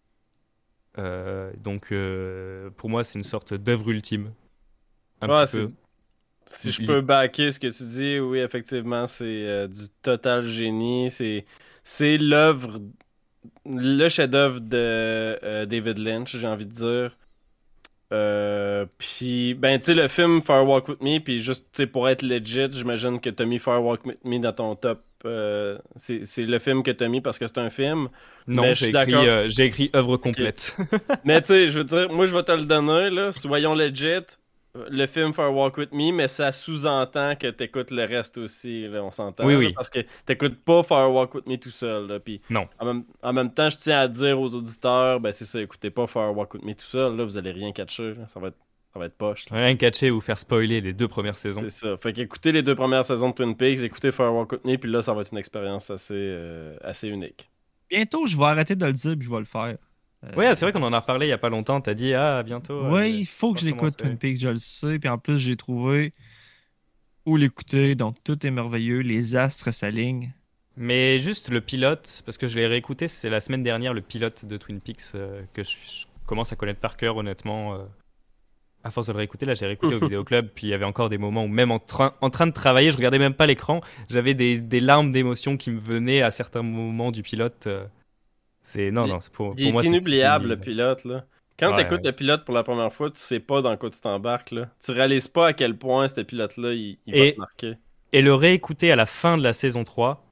Euh, 0.98 1.52
donc 1.58 1.92
euh, 1.92 2.70
pour 2.70 2.88
moi, 2.88 3.04
c'est 3.04 3.18
une 3.18 3.24
sorte 3.24 3.52
d'œuvre 3.54 3.90
ultime. 3.90 4.32
Un 5.20 5.28
Ouais, 5.28 5.44
petit 5.46 5.46
peu. 5.46 5.72
Si 6.46 6.72
je 6.72 6.80
peux 6.82 7.00
backer 7.02 7.52
ce 7.52 7.60
que 7.60 7.66
tu 7.68 7.84
dis, 7.84 8.20
oui, 8.20 8.38
effectivement, 8.38 9.06
c'est 9.06 9.24
euh, 9.26 9.68
du 9.68 9.88
total 10.02 10.46
génie. 10.46 11.10
C'est, 11.10 11.46
c'est 11.84 12.18
l'œuvre, 12.18 12.80
le 13.66 14.08
chef-d'œuvre 14.08 14.60
de 14.60 15.64
David 15.66 15.98
Lynch, 15.98 16.36
j'ai 16.36 16.46
envie 16.48 16.66
de 16.66 16.72
dire. 16.72 17.18
Euh, 18.12 18.86
puis, 18.98 19.54
ben, 19.54 19.78
tu 19.78 19.86
sais, 19.86 19.94
le 19.94 20.08
film 20.08 20.40
Fire 20.40 20.66
Walk 20.66 20.88
With 20.88 21.02
Me, 21.02 21.18
puis 21.18 21.40
juste, 21.40 21.64
tu 21.72 21.82
sais, 21.82 21.86
pour 21.86 22.08
être 22.08 22.22
legit, 22.22 22.68
j'imagine 22.72 23.20
que 23.20 23.30
t'as 23.30 23.44
mis 23.44 23.58
Fire 23.58 23.82
Walk 23.82 24.06
With 24.06 24.24
Me 24.24 24.38
dans 24.38 24.52
ton 24.52 24.76
top. 24.76 25.02
euh, 25.24 25.78
c'est, 25.96 26.22
le 26.38 26.58
film 26.60 26.82
que 26.82 26.92
t'as 26.92 27.08
mis 27.08 27.20
parce 27.20 27.38
que 27.38 27.46
c'est 27.46 27.58
un 27.58 27.70
film. 27.70 28.08
Non, 28.46 28.74
j'ai 28.74 28.90
écrit, 28.90 29.14
euh, 29.14 29.48
j'ai 29.48 29.64
écrit 29.64 29.90
œuvre 29.94 30.16
complète. 30.18 30.76
Mais 31.24 31.40
tu 31.42 31.48
sais, 31.48 31.68
je 31.68 31.78
veux 31.78 31.84
dire, 31.84 32.12
moi, 32.12 32.26
je 32.26 32.34
vais 32.34 32.44
te 32.44 32.52
le 32.52 32.64
donner, 32.64 33.10
là. 33.10 33.32
Soyons 33.32 33.74
legit. 33.74 34.22
Le 34.90 35.06
film 35.06 35.32
For 35.32 35.44
a 35.46 35.50
Walk 35.50 35.76
With 35.78 35.92
Me, 35.92 36.12
mais 36.12 36.28
ça 36.28 36.52
sous-entend 36.52 37.36
que 37.36 37.48
t'écoutes 37.48 37.90
le 37.90 38.04
reste 38.04 38.38
aussi, 38.38 38.86
là, 38.88 39.02
on 39.02 39.10
s'entend. 39.10 39.44
Oui, 39.46 39.52
là, 39.54 39.58
oui. 39.58 39.72
Parce 39.74 39.90
que 39.90 40.00
t'écoutes 40.24 40.58
pas 40.64 40.82
For 40.82 40.98
a 40.98 41.08
Walk 41.08 41.34
With 41.34 41.46
Me 41.46 41.56
tout 41.56 41.70
seul. 41.70 42.06
Là, 42.06 42.18
Non. 42.50 42.68
En 42.78 42.84
même, 42.86 43.04
en 43.22 43.32
même 43.32 43.52
temps, 43.52 43.70
je 43.70 43.76
tiens 43.78 44.00
à 44.00 44.08
dire 44.08 44.40
aux 44.40 44.54
auditeurs, 44.54 45.20
ben 45.20 45.32
c'est 45.32 45.44
ça, 45.44 45.60
écoutez 45.60 45.90
pas 45.90 46.06
For 46.06 46.22
a 46.22 46.30
Walk 46.30 46.54
With 46.54 46.64
Me 46.64 46.74
tout 46.74 46.84
seul, 46.84 47.16
là, 47.16 47.24
vous 47.24 47.38
allez 47.38 47.50
rien 47.52 47.72
catcher, 47.72 48.14
là, 48.14 48.26
ça 48.26 48.38
va 48.40 48.48
être, 48.48 48.56
ça 48.92 48.98
va 48.98 49.06
être 49.06 49.16
poche. 49.16 49.48
là. 49.50 49.58
Rien 49.58 49.76
catcher 49.76 50.10
ou 50.10 50.20
faire 50.20 50.38
spoiler 50.38 50.80
les 50.80 50.92
deux 50.92 51.08
premières 51.08 51.38
saisons. 51.38 51.60
C'est 51.62 51.70
ça. 51.70 51.96
Fait 51.96 52.12
qu'écoutez 52.12 52.52
les 52.52 52.62
deux 52.62 52.74
premières 52.74 53.04
saisons 53.04 53.30
de 53.30 53.34
Twin 53.34 53.56
Peaks, 53.56 53.80
écoutez 53.84 54.12
For 54.12 54.26
a 54.26 54.30
Walk 54.32 54.52
With 54.52 54.64
Me, 54.64 54.76
puis 54.76 54.90
là, 54.90 55.02
ça 55.02 55.12
va 55.14 55.22
être 55.22 55.32
une 55.32 55.38
expérience 55.38 55.90
assez, 55.90 56.14
euh, 56.14 56.76
assez 56.82 57.08
unique. 57.08 57.48
Bientôt, 57.88 58.26
je 58.26 58.36
vais 58.36 58.44
arrêter 58.44 58.74
de 58.74 58.84
le 58.84 58.92
dire 58.92 59.14
puis 59.16 59.26
je 59.28 59.32
vais 59.32 59.38
le 59.38 59.44
faire. 59.44 59.76
Euh, 60.24 60.34
Ouais, 60.36 60.54
c'est 60.54 60.64
vrai 60.64 60.72
qu'on 60.72 60.82
en 60.82 60.92
a 60.92 61.00
reparlé 61.00 61.26
il 61.26 61.30
y 61.30 61.32
a 61.32 61.38
pas 61.38 61.48
longtemps. 61.50 61.80
T'as 61.80 61.94
dit, 61.94 62.14
ah, 62.14 62.42
bientôt. 62.42 62.84
euh, 62.84 62.90
Oui, 62.90 63.18
il 63.20 63.26
faut 63.26 63.52
que 63.54 63.60
je 63.60 63.66
l'écoute. 63.66 63.96
Twin 63.96 64.16
Peaks, 64.16 64.40
je 64.40 64.48
le 64.48 64.56
sais. 64.58 64.98
Puis 64.98 65.08
en 65.08 65.18
plus, 65.18 65.38
j'ai 65.38 65.56
trouvé 65.56 66.12
où 67.26 67.36
l'écouter. 67.36 67.94
Donc, 67.94 68.16
tout 68.24 68.44
est 68.46 68.50
merveilleux. 68.50 69.00
Les 69.00 69.36
astres 69.36 69.72
s'alignent. 69.72 70.32
Mais 70.76 71.18
juste 71.18 71.48
le 71.50 71.60
pilote, 71.60 72.22
parce 72.26 72.36
que 72.38 72.48
je 72.48 72.56
l'ai 72.56 72.66
réécouté, 72.66 73.08
c'est 73.08 73.30
la 73.30 73.40
semaine 73.40 73.62
dernière, 73.62 73.94
le 73.94 74.02
pilote 74.02 74.44
de 74.44 74.56
Twin 74.58 74.80
Peaks 74.80 75.14
euh, 75.14 75.42
que 75.54 75.64
je, 75.64 75.70
je 75.70 76.04
commence 76.26 76.52
à 76.52 76.56
connaître 76.56 76.80
par 76.80 76.96
cœur, 76.98 77.16
honnêtement. 77.16 77.74
euh. 77.76 77.78
à 78.84 78.90
force 78.90 79.06
de 79.06 79.12
le 79.12 79.18
réécouter, 79.18 79.46
là, 79.46 79.54
j'ai 79.54 79.64
réécouté 79.66 79.94
au 79.94 80.00
vidéoclub, 80.02 80.48
puis 80.54 80.66
il 80.66 80.70
y 80.70 80.74
avait 80.74 80.84
encore 80.84 81.08
des 81.08 81.16
moments 81.16 81.44
où, 81.44 81.48
même 81.48 81.70
en, 81.70 81.78
train 81.78 82.14
en 82.20 82.28
train 82.28 82.46
de 82.46 82.52
travailler, 82.52 82.90
je 82.90 82.96
regardais 82.98 83.18
même 83.18 83.32
pas 83.32 83.46
l'écran, 83.46 83.80
j'avais 84.10 84.34
des, 84.34 84.58
des 84.58 84.80
larmes 84.80 85.10
d'émotion 85.10 85.56
qui 85.56 85.70
me 85.70 85.78
venaient 85.80 86.20
à 86.20 86.30
certains 86.30 86.62
moments 86.62 87.10
du 87.10 87.22
pilote. 87.22 87.66
euh. 87.68 87.86
C'est 88.68 88.90
non, 88.90 89.06
non, 89.06 89.20
c'est 89.20 89.32
pour, 89.32 89.54
Il 89.56 89.72
moi 89.72 89.80
est 89.80 89.84
c'est 89.84 89.90
inoubliable, 89.92 90.42
fini, 90.44 90.48
le 90.50 90.56
là. 90.56 90.60
pilote, 90.60 91.04
là. 91.04 91.24
Quand 91.58 91.70
Ouais, 91.70 91.76
t'écoutes 91.76 92.00
ouais. 92.00 92.10
le 92.10 92.12
pilote 92.12 92.44
pour 92.44 92.52
la 92.54 92.64
première 92.64 92.92
fois, 92.92 93.10
tu 93.10 93.20
sais 93.20 93.38
pas 93.40 93.62
dans 93.62 93.76
quoi 93.76 93.88
tu 93.90 94.00
t'embarques, 94.00 94.50
là. 94.50 94.68
Tu 94.84 94.90
réalises 94.90 95.28
pas 95.28 95.46
à 95.48 95.52
quel 95.52 95.78
point 95.78 96.08
ce 96.08 96.20
pilote-là, 96.20 96.72
il, 96.72 96.98
il 97.06 97.14
va 97.14 97.24
Et- 97.26 97.34
te 97.34 97.38
marquer. 97.38 97.74
Et 98.12 98.22
le 98.22 98.34
réécouter 98.34 98.90
à 98.90 98.96
la 98.96 99.06
fin 99.06 99.38
de 99.38 99.42
la 99.44 99.52
saison 99.52 99.84
3, 99.84 100.24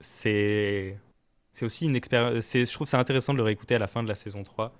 c'est 0.00 0.98
c'est 1.52 1.64
aussi 1.64 1.86
une 1.86 1.96
expérience. 1.96 2.44
c'est- 2.44 2.64
Je 2.64 2.72
trouve 2.72 2.86
ça 2.86 2.98
intéressant 2.98 3.32
de 3.32 3.38
le 3.38 3.42
réécouter 3.44 3.74
à 3.74 3.78
la 3.78 3.86
fin 3.88 4.02
de 4.02 4.08
la 4.08 4.14
saison 4.14 4.44
3. 4.44 4.76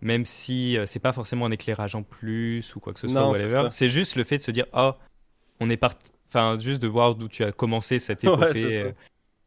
Même 0.00 0.24
si 0.24 0.76
euh, 0.76 0.86
c'est 0.86 0.98
pas 1.00 1.12
forcément 1.12 1.46
un 1.46 1.50
éclairage 1.50 1.94
en 1.94 2.02
plus 2.02 2.74
ou 2.76 2.80
quoi 2.80 2.92
que 2.94 3.00
ce 3.00 3.08
soit, 3.08 3.34
c'est 3.36 3.44
whatever. 3.44 3.70
C'est 3.70 3.88
juste 3.88 4.16
le 4.16 4.24
fait 4.24 4.38
de 4.38 4.42
se 4.42 4.50
dire, 4.50 4.66
oh, 4.74 4.92
on 5.60 5.68
est 5.70 5.76
parti. 5.76 6.10
Enfin, 6.28 6.58
juste 6.58 6.80
de 6.82 6.88
voir 6.88 7.14
d'où 7.14 7.28
tu 7.28 7.44
as 7.44 7.52
commencé 7.52 7.98
cette 7.98 8.22
épopée 8.52 8.52
c'est 8.84 8.94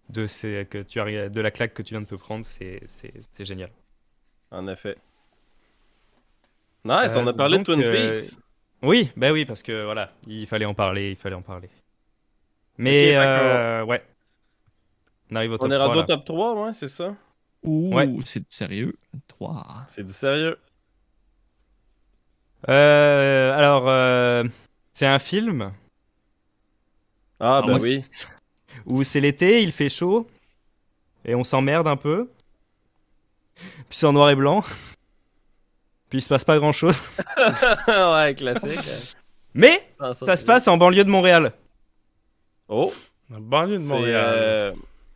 de, 0.10 0.26
ces, 0.28 0.68
que 0.70 0.80
tu 0.80 0.99
as, 0.99 1.30
de 1.30 1.41
la 1.41 1.51
claque 1.51 1.74
que 1.74 1.82
tu 1.84 1.93
viens 1.93 2.01
de 2.01 2.07
te 2.07 2.16
prendre, 2.16 2.45
c'est 2.45 2.82
c'est- 2.86 3.14
c'est 3.32 3.45
génial. 3.45 3.70
En 4.51 4.68
effet. 4.68 4.97
Nice, 6.86 7.16
Euh, 7.16 7.22
on 7.22 7.28
a 7.28 7.34
parlé 7.34 7.57
donc, 7.57 7.68
de 7.68 7.74
Twin 7.74 7.84
euh, 7.84 7.91
Peaks. 8.22 8.32
Oui, 8.82 9.12
bah 9.18 9.32
oui, 9.32 9.45
parce 9.45 9.62
que 9.64 9.84
voilà, 9.84 10.12
il 10.28 10.47
fallait 10.47 10.66
en 10.66 10.74
parler, 10.74 11.12
il 11.12 11.16
fallait 11.18 11.36
en 11.36 11.41
parler. 11.41 11.70
Mais 12.78 13.12
qu'on- 13.14 13.20
euh, 13.22 13.84
ouais. 13.84 14.03
On 15.32 15.36
arrive 15.36 15.51
au 15.51 15.57
top 15.57 15.68
On 15.68 15.72
est 15.72 15.76
3, 15.76 15.86
rendu 15.88 15.97
au 15.97 16.01
là. 16.01 16.07
top 16.07 16.26
3, 16.26 16.64
ouais, 16.66 16.74
c'est 16.74 16.88
ça? 16.88 17.16
Ouh, 17.64 17.93
Ouais. 17.93 18.07
c'est 18.26 18.49
sérieux. 18.51 18.93
3. 19.28 19.84
C'est 19.88 20.03
du 20.05 20.14
sérieux. 20.14 20.57
Euh, 22.68 23.53
alors, 23.57 23.88
euh, 23.88 24.43
c'est 24.93 25.05
un 25.05 25.20
film. 25.20 25.74
Ah, 27.39 27.62
ben 27.66 27.78
où 27.78 27.82
oui. 27.82 27.99
Où 28.86 29.03
c'est 29.03 29.19
l'été, 29.19 29.61
il 29.63 29.71
fait 29.71 29.89
chaud. 29.89 30.27
Et 31.25 31.36
on 31.36 31.43
s'emmerde 31.43 31.88
un 31.88 31.97
peu. 31.97 32.30
Puis 33.55 33.97
c'est 33.97 34.05
en 34.05 34.13
noir 34.13 34.30
et 34.30 34.36
blanc. 34.36 34.61
Puis 36.09 36.19
il 36.19 36.21
se 36.21 36.30
passe 36.30 36.43
pas 36.43 36.57
grand 36.57 36.71
chose. 36.73 37.11
ouais, 37.88 38.34
classique. 38.36 38.80
Mais 39.53 39.88
Ah, 39.99 40.13
ça 40.13 40.36
se 40.36 40.45
passe 40.45 40.67
en 40.67 40.77
banlieue 40.77 41.03
de 41.03 41.09
Montréal. 41.09 41.51
Oh, 42.67 42.93
La 43.30 43.39
banlieue 43.39 43.77
de. 43.77 43.84
Montréal. 43.84 44.25
euh, 44.38 44.73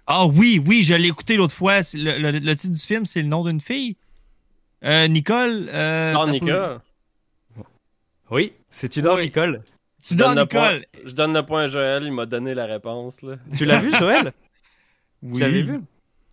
Ah 0.07 0.25
oui, 0.25 0.61
oui, 0.67 0.83
je 0.83 0.93
l'ai 0.93 1.07
écouté 1.07 1.35
l'autre 1.35 1.53
fois. 1.55 1.79
Le, 1.93 2.19
le- 2.31 2.39
le 2.39 2.55
titre 2.55 2.73
du 2.73 2.79
film, 2.79 3.05
c'est 3.05 3.21
le 3.21 3.27
nom 3.27 3.43
d'une 3.43 3.61
fille. 3.61 3.95
Euh, 4.83 5.07
Nicole. 5.07 5.69
Euh, 5.73 6.13
pas- 6.13 6.27
Nicole. 6.29 6.79
Oui, 8.29 8.53
c'est 8.69 8.89
Tudor 8.89 9.15
Oui. 9.17 9.25
Nicole. 9.25 9.61
Tu 10.05 10.15
donnes 10.15 10.35
donne 10.35 10.39
le 10.39 10.45
point. 10.47 10.79
Je 11.05 11.11
donne 11.11 11.33
le 11.33 11.43
point 11.45 11.63
à 11.63 11.67
Joël, 11.67 12.03
il 12.03 12.11
m'a 12.11 12.25
donné 12.25 12.53
la 12.53 12.65
réponse, 12.65 13.21
là. 13.21 13.35
Tu 13.55 13.65
l'as 13.65 13.79
vu, 13.79 13.93
Joël? 13.95 14.31
Oui. 15.25 15.35
Tu 15.35 15.39
l'avais 15.39 15.61
vu 15.61 15.79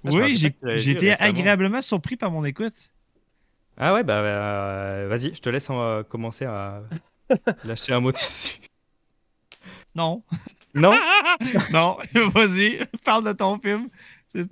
Ah, 0.05 0.09
Oui, 0.11 0.35
j'ai 0.35 0.91
été 0.91 1.12
agréablement 1.12 1.81
surpris 1.81 2.16
par 2.16 2.33
mon 2.33 2.45
écoute. 2.45 2.75
Ah 3.77 3.95
ouais, 3.95 4.03
bah 4.03 4.18
euh, 4.18 5.07
vas-y, 5.09 5.33
je 5.33 5.41
te 5.41 5.49
laisse 5.49 5.68
euh, 5.71 6.03
commencer 6.03 6.45
à 6.45 6.83
lâcher 7.64 7.93
un 7.93 8.01
mot 8.01 8.11
dessus. 8.11 8.59
Non. 9.95 10.25
Non? 10.75 10.91
Non, 11.73 11.99
vas-y, 12.35 12.81
parle 13.05 13.25
de 13.27 13.33
ton 13.33 13.61
film. 13.61 13.89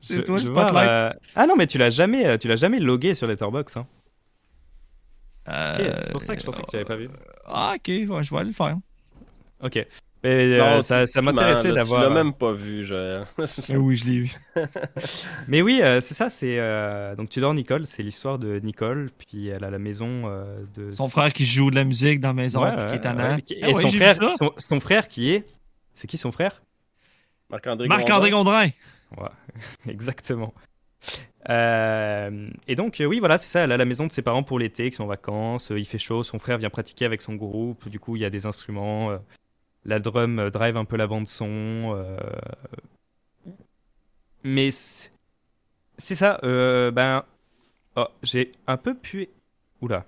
C'est 0.00 0.22
toi 0.24 0.38
le 0.38 0.44
spotlight. 0.44 0.88
euh, 0.88 1.12
Ah 1.34 1.46
non, 1.48 1.56
mais 1.56 1.66
tu 1.66 1.78
l'as 1.78 1.90
jamais, 1.90 2.24
euh, 2.24 2.38
tu 2.38 2.46
l'as 2.46 2.54
jamais 2.56 2.78
logué 2.78 3.16
sur 3.16 3.26
Letterboxd. 3.26 3.78
Hein. 3.78 3.86
C'est 6.02 6.12
pour 6.12 6.22
ça 6.22 6.34
que 6.36 6.40
je 6.40 6.46
pensais 6.46 6.62
que 6.62 6.70
tu 6.70 6.76
n'avais 6.76 6.86
pas 6.86 6.96
vu. 6.96 7.08
Ah, 7.44 7.74
ok, 7.76 7.88
ouais, 7.88 8.24
je 8.24 8.30
vais 8.30 8.38
aller 8.40 8.50
le 8.50 8.54
faire. 8.54 8.76
Ok. 9.62 9.86
Mais, 10.24 10.30
euh, 10.58 10.74
Non, 10.76 10.82
ça, 10.82 11.02
tu- 11.06 11.12
ça 11.12 11.20
tu 11.20 11.24
m'intéressait 11.26 11.72
d'avoir. 11.72 12.02
euh, 12.02 12.08
Tu 12.08 12.14
l'as 12.14 12.22
même 12.24 12.32
pas 12.32 12.52
vu. 12.52 12.84
Eh 12.90 13.76
oui, 13.76 13.94
je 13.96 14.04
l'ai 14.04 14.18
vu. 14.20 14.32
Mais 15.48 15.62
oui, 15.62 15.80
euh, 15.80 16.00
c'est 16.00 16.14
ça. 16.14 16.28
C'est 16.28 16.58
euh, 16.58 17.14
donc 17.14 17.30
Tudor 17.30 17.54
Nicole, 17.54 17.86
c'est 17.86 18.02
l'histoire 18.02 18.38
de 18.38 18.58
Nicole, 18.58 19.06
puis 19.16 19.46
elle 19.48 19.62
a 19.64 19.70
la 19.70 19.78
maison 19.78 20.22
euh, 20.26 20.56
de 20.76 20.90
Son 20.90 21.08
frère 21.08 21.32
qui 21.32 21.44
joue 21.44 21.70
de 21.70 21.76
la 21.76 21.84
musique 21.84 22.20
dans 22.20 22.28
la 22.30 22.34
maison, 22.34 22.64
Ouais, 22.64 22.76
puis 22.76 22.86
qui 22.86 22.94
est 22.96 23.00
tannant. 23.00 23.36
ouais, 23.36 23.42
qui- 23.42 23.56
Ah 23.62 23.68
Et 23.68 23.74
ouais, 23.74 23.82
son 23.82 23.88
frère, 23.90 24.16
son, 24.32 24.52
son 24.56 24.80
frère 24.80 25.06
qui 25.06 25.30
est, 25.32 25.44
c'est 25.94 26.08
qui 26.08 26.18
son 26.18 26.32
frère? 26.32 26.62
Marc-André 27.48 27.86
Marc-André 27.88 28.30
Gondin. 28.30 28.68
Gondrin. 29.16 29.30
Exactement. 29.88 30.52
Euh, 31.48 32.50
et 32.66 32.74
donc, 32.74 33.00
euh, 33.00 33.04
oui, 33.06 33.20
voilà, 33.20 33.38
c'est 33.38 33.48
ça. 33.50 33.60
Elle 33.60 33.72
a 33.72 33.76
la 33.76 33.84
maison 33.84 34.06
de 34.06 34.12
ses 34.12 34.22
parents 34.22 34.42
pour 34.42 34.58
l'été, 34.58 34.90
qui 34.90 34.96
sont 34.96 35.04
en 35.04 35.08
vacances. 35.08 35.70
euh, 35.70 35.78
il 35.78 35.86
fait 35.86 35.98
chaud. 35.98 36.22
Son 36.22 36.38
frère 36.38 36.58
vient 36.58 36.70
pratiquer 36.70 37.04
avec 37.04 37.20
son 37.22 37.34
groupe. 37.36 37.88
Du 37.88 38.00
coup, 38.00 38.16
il 38.16 38.22
y 38.22 38.24
a 38.24 38.30
des 38.30 38.44
instruments. 38.46 39.16
La 39.88 39.98
drum 39.98 40.38
euh, 40.38 40.50
drive 40.50 40.76
un 40.76 40.84
peu 40.84 40.96
la 40.96 41.06
bande-son. 41.06 41.94
euh, 41.96 42.16
Mais 44.44 44.70
c'est 44.70 46.14
ça. 46.14 46.38
euh, 46.44 46.90
ben, 46.90 47.24
oh, 47.96 48.06
j'ai 48.22 48.52
un 48.66 48.76
peu 48.76 48.94
pu. 48.94 49.28
Oula. 49.80 50.04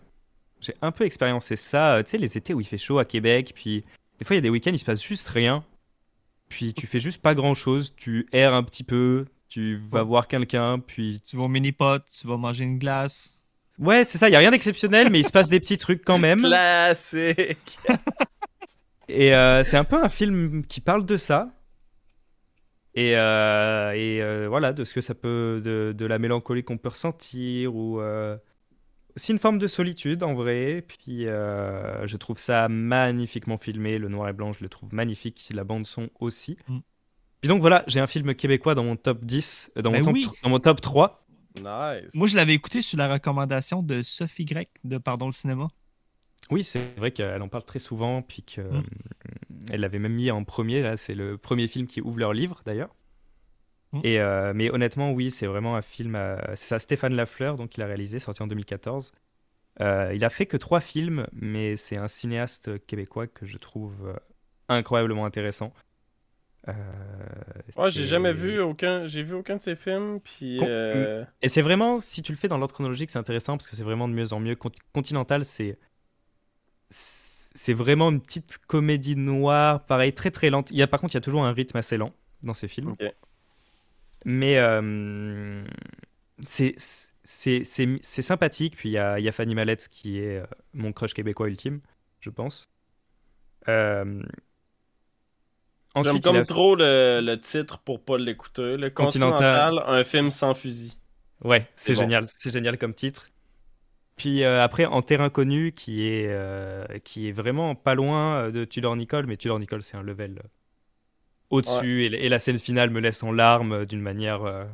J'ai 0.60 0.74
un 0.82 0.92
peu 0.92 1.04
expériencé 1.04 1.56
ça. 1.56 2.02
Tu 2.04 2.10
sais, 2.10 2.18
les 2.18 2.36
étés 2.36 2.52
où 2.54 2.60
il 2.60 2.66
fait 2.66 2.78
chaud 2.78 2.98
à 2.98 3.04
Québec. 3.04 3.52
Puis, 3.54 3.82
des 4.18 4.24
fois, 4.24 4.34
il 4.36 4.38
y 4.38 4.40
a 4.40 4.42
des 4.42 4.50
week-ends, 4.50 4.72
il 4.72 4.78
se 4.78 4.84
passe 4.84 5.02
juste 5.02 5.28
rien. 5.28 5.64
Puis, 6.50 6.74
tu 6.74 6.86
fais 6.86 7.00
juste 7.00 7.22
pas 7.22 7.34
grand-chose. 7.34 7.94
Tu 7.96 8.26
erres 8.32 8.54
un 8.54 8.62
petit 8.62 8.84
peu. 8.84 9.24
Tu 9.48 9.76
vas 9.76 10.02
voir 10.02 10.28
quelqu'un. 10.28 10.78
Puis, 10.78 11.22
Tu 11.24 11.36
vas 11.36 11.44
au 11.44 11.48
mini-pot, 11.48 12.02
tu 12.04 12.26
vas 12.26 12.36
manger 12.36 12.64
une 12.64 12.78
glace. 12.78 13.40
Ouais, 13.78 14.04
c'est 14.04 14.18
ça, 14.18 14.28
il 14.28 14.32
y 14.32 14.36
a 14.36 14.38
rien 14.40 14.50
d'exceptionnel, 14.50 15.08
mais 15.10 15.20
il 15.20 15.26
se 15.26 15.32
passe 15.32 15.48
des 15.48 15.58
petits 15.58 15.78
trucs 15.78 16.04
quand 16.04 16.18
même. 16.26 16.40
Classique. 16.40 17.78
Et 19.10 19.34
euh, 19.34 19.62
c'est 19.62 19.76
un 19.76 19.84
peu 19.84 20.02
un 20.02 20.08
film 20.08 20.64
qui 20.66 20.80
parle 20.80 21.04
de 21.06 21.16
ça. 21.16 21.52
Et, 22.94 23.16
euh, 23.16 23.92
et 23.92 24.20
euh, 24.22 24.46
voilà, 24.48 24.72
de 24.72 24.84
ce 24.84 24.92
que 24.94 25.00
ça 25.00 25.14
peut. 25.14 25.60
de, 25.64 25.94
de 25.96 26.06
la 26.06 26.18
mélancolie 26.18 26.64
qu'on 26.64 26.78
peut 26.78 26.88
ressentir, 26.90 27.74
ou. 27.74 28.00
euh, 28.00 28.36
aussi 29.16 29.32
une 29.32 29.38
forme 29.38 29.58
de 29.58 29.66
solitude 29.66 30.22
en 30.22 30.34
vrai. 30.34 30.84
Puis 30.86 31.26
euh, 31.26 32.06
je 32.06 32.16
trouve 32.16 32.38
ça 32.38 32.68
magnifiquement 32.68 33.56
filmé. 33.56 33.98
Le 33.98 34.08
noir 34.08 34.28
et 34.28 34.32
blanc, 34.32 34.52
je 34.52 34.62
le 34.62 34.68
trouve 34.68 34.94
magnifique. 34.94 35.48
La 35.54 35.64
bande-son 35.64 36.10
aussi. 36.20 36.56
Mm. 36.68 36.78
Puis 37.40 37.48
donc 37.48 37.60
voilà, 37.60 37.84
j'ai 37.86 38.00
un 38.00 38.06
film 38.06 38.34
québécois 38.34 38.74
dans 38.74 38.84
mon 38.84 38.96
top 38.96 39.24
10, 39.24 39.72
euh, 39.76 39.82
dans, 39.82 39.90
mon, 39.92 39.96
Ben 40.12 40.22
top, 40.22 40.34
dans 40.42 40.50
mon 40.50 40.58
top 40.58 40.80
3. 40.80 41.26
Nice. 41.56 42.14
Moi, 42.14 42.28
je 42.28 42.36
l'avais 42.36 42.54
écouté 42.54 42.82
sur 42.82 42.98
la 42.98 43.12
recommandation 43.12 43.82
de 43.82 44.02
Sophie 44.02 44.44
Grec 44.44 44.68
de 44.84 44.98
Pardon 44.98 45.26
le 45.26 45.32
cinéma. 45.32 45.68
Oui, 46.50 46.64
c'est 46.64 46.94
vrai 46.96 47.10
qu'elle 47.12 47.40
en 47.42 47.48
parle 47.48 47.64
très 47.64 47.78
souvent, 47.78 48.22
puis 48.22 48.42
qu'elle 48.42 48.64
Mm. 48.70 49.76
l'avait 49.76 49.98
même 49.98 50.14
mis 50.14 50.30
en 50.30 50.44
premier. 50.44 50.82
Là, 50.82 50.96
c'est 50.96 51.14
le 51.14 51.36
premier 51.38 51.68
film 51.68 51.86
qui 51.86 52.00
ouvre 52.00 52.18
leur 52.18 52.32
livre, 52.32 52.62
d'ailleurs. 52.64 52.94
Mm. 53.92 54.00
Et 54.04 54.20
euh, 54.20 54.52
mais 54.54 54.70
honnêtement, 54.70 55.12
oui, 55.12 55.30
c'est 55.30 55.46
vraiment 55.46 55.76
un 55.76 55.82
film. 55.82 56.14
euh, 56.16 56.36
c'est 56.50 56.66
ça, 56.68 56.78
Stéphane 56.78 57.14
Lafleur, 57.14 57.56
donc 57.56 57.76
il 57.76 57.82
a 57.82 57.86
réalisé, 57.86 58.18
sorti 58.18 58.42
en 58.42 58.46
2014. 58.46 59.12
Euh, 59.80 60.12
il 60.14 60.24
a 60.24 60.30
fait 60.30 60.46
que 60.46 60.56
trois 60.56 60.80
films, 60.80 61.26
mais 61.32 61.76
c'est 61.76 61.96
un 61.98 62.08
cinéaste 62.08 62.84
québécois 62.86 63.26
que 63.26 63.46
je 63.46 63.56
trouve 63.56 64.08
euh, 64.08 64.16
incroyablement 64.68 65.24
intéressant. 65.24 65.72
Euh, 66.68 66.72
Ouais, 67.76 67.90
j'ai 67.90 68.04
jamais 68.04 68.32
vu 68.34 68.60
aucun. 68.60 69.06
J'ai 69.06 69.22
vu 69.22 69.34
aucun 69.34 69.56
de 69.56 69.62
ses 69.62 69.76
films, 69.76 70.20
puis. 70.20 70.56
Con- 70.58 70.66
euh, 70.68 71.24
Et 71.40 71.48
c'est 71.48 71.62
vraiment, 71.62 71.98
si 71.98 72.22
tu 72.22 72.32
le 72.32 72.38
fais 72.38 72.48
dans 72.48 72.58
l'ordre 72.58 72.74
chronologique, 72.74 73.10
c'est 73.10 73.18
intéressant 73.18 73.56
parce 73.56 73.66
que 73.68 73.76
c'est 73.76 73.82
vraiment 73.84 74.08
de 74.08 74.12
mieux 74.14 74.32
en 74.32 74.40
mieux. 74.40 74.54
Cont- 74.56 74.70
Continental, 74.92 75.44
c'est 75.44 75.78
c'est 76.90 77.72
vraiment 77.72 78.10
une 78.10 78.20
petite 78.20 78.58
comédie 78.66 79.16
noire, 79.16 79.84
pareil, 79.86 80.12
très 80.12 80.30
très 80.30 80.50
lente. 80.50 80.70
Il 80.70 80.76
y 80.76 80.82
a, 80.82 80.86
par 80.86 81.00
contre, 81.00 81.14
il 81.14 81.16
y 81.16 81.18
a 81.18 81.22
toujours 81.22 81.44
un 81.44 81.52
rythme 81.52 81.76
assez 81.76 81.96
lent 81.96 82.12
dans 82.42 82.54
ces 82.54 82.68
films. 82.68 82.96
Mais 84.24 84.58
euh, 84.58 85.64
c'est 86.44 86.74
sympathique. 88.22 88.76
Puis 88.76 88.90
il 88.90 88.92
y 88.92 88.98
a, 88.98 89.18
y 89.18 89.28
a 89.28 89.32
Fanny 89.32 89.54
Mallette 89.54 89.88
qui 89.88 90.18
est 90.18 90.38
euh, 90.38 90.46
mon 90.74 90.92
crush 90.92 91.14
québécois 91.14 91.48
ultime. 91.48 91.80
je 92.20 92.30
pense. 92.30 92.68
Euh, 93.68 94.22
J'aime 96.02 96.20
comme 96.20 96.36
a- 96.36 96.44
trop 96.44 96.76
le, 96.76 97.20
le 97.22 97.40
titre 97.40 97.78
pour 97.78 98.02
pas 98.04 98.16
l'écouter. 98.16 98.76
Le 98.76 98.90
Continental. 98.90 99.70
Continental, 99.70 99.84
un 99.86 100.04
film 100.04 100.30
sans 100.30 100.54
fusil. 100.54 100.94
Ouais, 101.42 101.66
c'est 101.76 101.94
bon. 101.94 102.00
génial, 102.00 102.24
c'est 102.26 102.52
génial 102.52 102.78
comme 102.78 102.94
titre. 102.94 103.30
Puis 104.20 104.44
euh, 104.44 104.62
après, 104.62 104.84
En 104.84 105.02
Terrain 105.02 105.30
Connu, 105.30 105.72
qui 105.72 106.06
est, 106.06 106.26
euh, 106.28 106.84
qui 107.04 107.28
est 107.28 107.32
vraiment 107.32 107.74
pas 107.74 107.94
loin 107.94 108.34
euh, 108.46 108.50
de 108.50 108.64
Tudor 108.64 108.94
Nicole, 108.96 109.26
mais 109.26 109.36
Tudor 109.36 109.58
Nicole, 109.58 109.82
c'est 109.82 109.96
un 109.96 110.02
level 110.02 110.42
au-dessus, 111.50 112.04
et, 112.06 112.26
et 112.26 112.28
la 112.28 112.38
scène 112.38 112.58
finale 112.58 112.90
me 112.90 113.00
laisse 113.00 113.22
en 113.22 113.32
larmes 113.32 113.86
d'une 113.86 114.00
manière. 114.00 114.42
euh, 114.44 114.64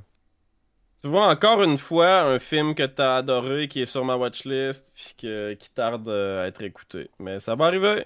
Tu 1.03 1.09
vois 1.09 1.29
encore 1.29 1.63
une 1.63 1.79
fois 1.79 2.23
un 2.23 2.39
film 2.39 2.75
que 2.75 2.83
t'as 2.85 3.17
adoré, 3.19 3.69
qui 3.69 3.81
est 3.83 3.87
sur 3.87 4.05
ma 4.05 4.17
watchlist, 4.17 4.91
puis 4.95 5.15
que- 5.19 5.55
qui 5.55 5.71
tarde 5.71 6.09
à 6.09 6.47
être 6.47 6.63
écouté. 6.63 7.11
Mais 7.19 7.39
ça 7.41 7.55
va 7.55 7.67
arriver. 7.67 8.05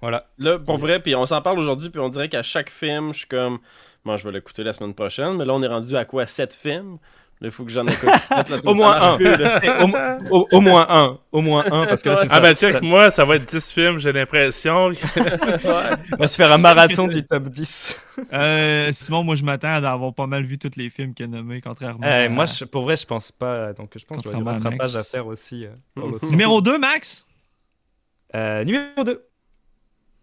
Voilà. 0.00 0.26
Là, 0.38 0.58
pour 0.58 0.78
vrai, 0.78 1.00
puis 1.00 1.14
on 1.14 1.26
s'en 1.26 1.42
parle 1.42 1.58
aujourd'hui, 1.58 1.90
puis 1.90 2.00
on 2.00 2.08
dirait 2.08 2.28
qu'à 2.28 2.42
chaque 2.42 2.70
film, 2.70 3.12
je 3.12 3.18
suis 3.20 3.28
comme, 3.28 3.60
moi, 4.04 4.16
je 4.16 4.24
vais 4.24 4.32
l'écouter 4.32 4.64
la 4.64 4.72
semaine 4.72 4.94
prochaine, 4.94 5.36
mais 5.36 5.44
là, 5.44 5.54
on 5.54 5.62
est 5.62 5.68
rendu 5.68 5.96
à 5.96 6.04
quoi? 6.04 6.26
7 6.26 6.54
films? 6.54 6.98
Il 7.44 7.50
faut 7.50 7.64
que 7.64 7.70
j'en 7.70 7.86
écoute 7.86 8.08
7 8.14 8.48
la 8.48 8.58
semaine 8.58 8.60
Au 8.72 8.74
moins 8.74 9.00
un. 9.14 9.16
plus, 9.16 9.28
au, 10.30 10.36
au- 10.38 10.48
au 10.52 10.60
moins 10.60 10.86
un, 10.88 11.18
au 11.32 11.40
moins 11.40 11.64
un, 11.70 11.86
parce 11.86 12.02
que 12.02 12.08
là, 12.10 12.16
c'est 12.16 12.28
ça. 12.28 12.36
Ah 12.36 12.40
ben 12.40 12.54
check, 12.54 12.80
moi, 12.82 13.10
ça 13.10 13.24
va 13.24 13.36
être 13.36 13.44
10 13.48 13.72
films, 13.72 13.98
j'ai 13.98 14.12
l'impression. 14.12 14.86
On 16.12 16.16
va 16.18 16.28
se 16.28 16.36
faire 16.36 16.52
un 16.52 16.58
marathon 16.58 17.06
du 17.08 17.24
top 17.24 17.44
10. 17.44 18.00
Euh, 18.32 18.90
Simon, 18.92 19.22
moi, 19.24 19.36
je 19.36 19.42
m'attends 19.44 19.68
à 19.68 19.88
avoir 19.90 20.14
pas 20.14 20.26
mal 20.26 20.44
vu 20.44 20.58
tous 20.58 20.70
les 20.76 20.90
films 20.90 21.14
qu'il 21.14 21.24
a 21.26 21.28
nommés, 21.28 21.60
contrairement 21.60 22.00
Eh, 22.06 22.24
à... 22.24 22.28
moi, 22.28 22.46
je- 22.46 22.64
pour 22.64 22.82
vrai, 22.82 22.96
je 22.96 23.06
pense 23.06 23.32
pas. 23.32 23.72
Donc, 23.72 23.90
je 23.96 24.04
pense 24.04 24.20
qu'il 24.20 24.30
y 24.30 24.34
Contrairement 24.34 24.50
à 24.50 24.54
rattrapage 24.54 24.96
à 24.96 25.02
faire 25.02 25.26
aussi. 25.26 25.66
euh, 25.66 25.70
pour. 25.94 26.30
Numéro 26.30 26.60
2, 26.60 26.78
Max? 26.78 27.26
Euh, 28.34 28.64
numéro 28.64 29.04
2. 29.04 29.22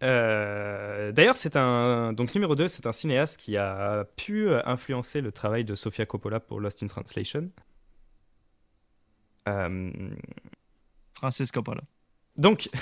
D'ailleurs, 0.00 1.36
c'est 1.36 1.56
un 1.56 2.12
donc 2.12 2.34
numéro 2.34 2.54
2, 2.54 2.68
c'est 2.68 2.86
un 2.86 2.92
cinéaste 2.92 3.38
qui 3.38 3.56
a 3.56 4.04
pu 4.16 4.48
euh, 4.48 4.60
influencer 4.64 5.20
le 5.20 5.30
travail 5.32 5.64
de 5.64 5.74
Sofia 5.74 6.06
Coppola 6.06 6.40
pour 6.40 6.58
Lost 6.60 6.82
in 6.82 6.86
Translation. 6.86 7.50
Euh, 9.48 9.90
Francis 11.14 11.50
Coppola. 11.52 11.82
donc, 12.36 12.68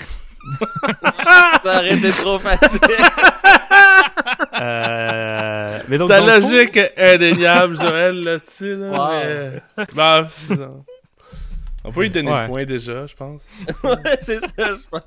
Ça 1.63 1.79
aurait 1.79 1.97
été 1.97 2.09
trop 2.11 2.39
facile. 2.39 2.79
euh, 4.61 5.79
mais 5.89 5.97
donc 5.97 6.07
Ta 6.07 6.21
le 6.21 6.27
fond- 6.41 6.51
logique 6.51 6.77
est 6.77 6.93
indéniable, 6.97 7.75
Joël, 7.77 8.23
là-dessus. 8.23 8.75
Là, 8.75 8.89
Wow. 8.89 9.09
mais... 9.09 9.61
Bah, 9.95 10.27
c'est 10.31 10.55
ça. 10.57 10.69
On 11.83 11.91
peut 11.91 12.01
lui 12.01 12.09
donner 12.09 12.31
Ouais. 12.31 12.41
le 12.43 12.47
point 12.47 12.65
déjà, 12.65 13.05
je 13.05 13.15
pense. 13.15 13.47
Ouais, 13.83 14.17
c'est 14.21 14.39
ça, 14.39 14.53
je 14.57 14.87
pense. 14.89 15.01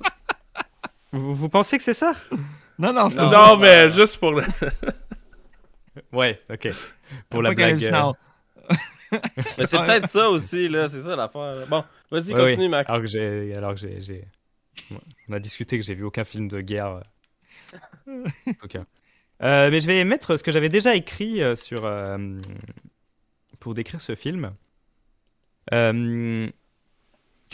Vous, 1.13 1.33
vous 1.33 1.49
pensez 1.49 1.77
que 1.77 1.83
c'est 1.83 1.93
ça? 1.93 2.13
Non, 2.77 2.91
non, 2.91 3.09
c'est 3.09 3.17
Non. 3.17 3.29
pas 3.29 3.47
Non, 3.49 3.57
mais 3.57 3.89
juste 3.89 4.17
pour 4.17 4.31
le... 4.33 4.43
Ouais, 6.11 6.41
ok. 6.49 6.69
Pour 7.29 7.41
la 7.43 7.53
blague. 7.53 7.83
Euh. 7.83 8.13
Mais 9.57 9.65
c'est 9.67 9.77
peut-être 9.85 10.07
ça 10.09 10.29
aussi, 10.29 10.67
là, 10.67 10.89
c'est 10.89 11.03
ça 11.03 11.15
l'affaire. 11.15 11.67
Bon, 11.69 11.83
vas-y, 12.09 12.33
ouais, 12.33 12.39
continue, 12.39 12.63
ouais. 12.63 12.67
Max. 12.69 12.89
Alors 12.89 13.01
que 13.03 13.07
j'ai, 13.07 13.53
alors 13.55 13.73
que 13.75 13.79
j'ai, 13.79 14.01
j'ai- 14.01 14.27
on 15.29 15.33
a 15.33 15.39
discuté 15.39 15.77
que 15.77 15.85
j'ai 15.85 15.93
vu 15.93 16.03
aucun 16.03 16.23
film 16.23 16.47
de 16.47 16.61
guerre. 16.61 17.01
euh, 18.07 18.23
tout 18.59 18.67
cas. 18.67 18.83
Euh, 19.43 19.69
mais 19.69 19.79
je 19.79 19.87
vais 19.87 20.03
mettre 20.03 20.35
ce 20.35 20.43
que 20.43 20.51
j'avais 20.51 20.69
déjà 20.69 20.95
écrit 20.95 21.43
euh, 21.43 21.53
sur 21.55 21.85
euh, 21.85 22.17
pour 23.59 23.73
décrire 23.75 24.01
ce 24.01 24.15
film. 24.15 24.53
Euh, 25.73 26.49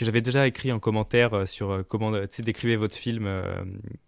que 0.00 0.04
j'avais 0.06 0.20
déjà 0.20 0.46
écrit 0.46 0.72
en 0.72 0.78
commentaire 0.80 1.34
euh, 1.34 1.46
sur 1.46 1.70
euh, 1.70 1.82
comment 1.82 2.12
euh, 2.12 2.22
tu 2.22 2.36
sais, 2.36 2.42
décrivez 2.42 2.76
votre 2.76 2.96
film 2.96 3.26
euh, 3.26 3.42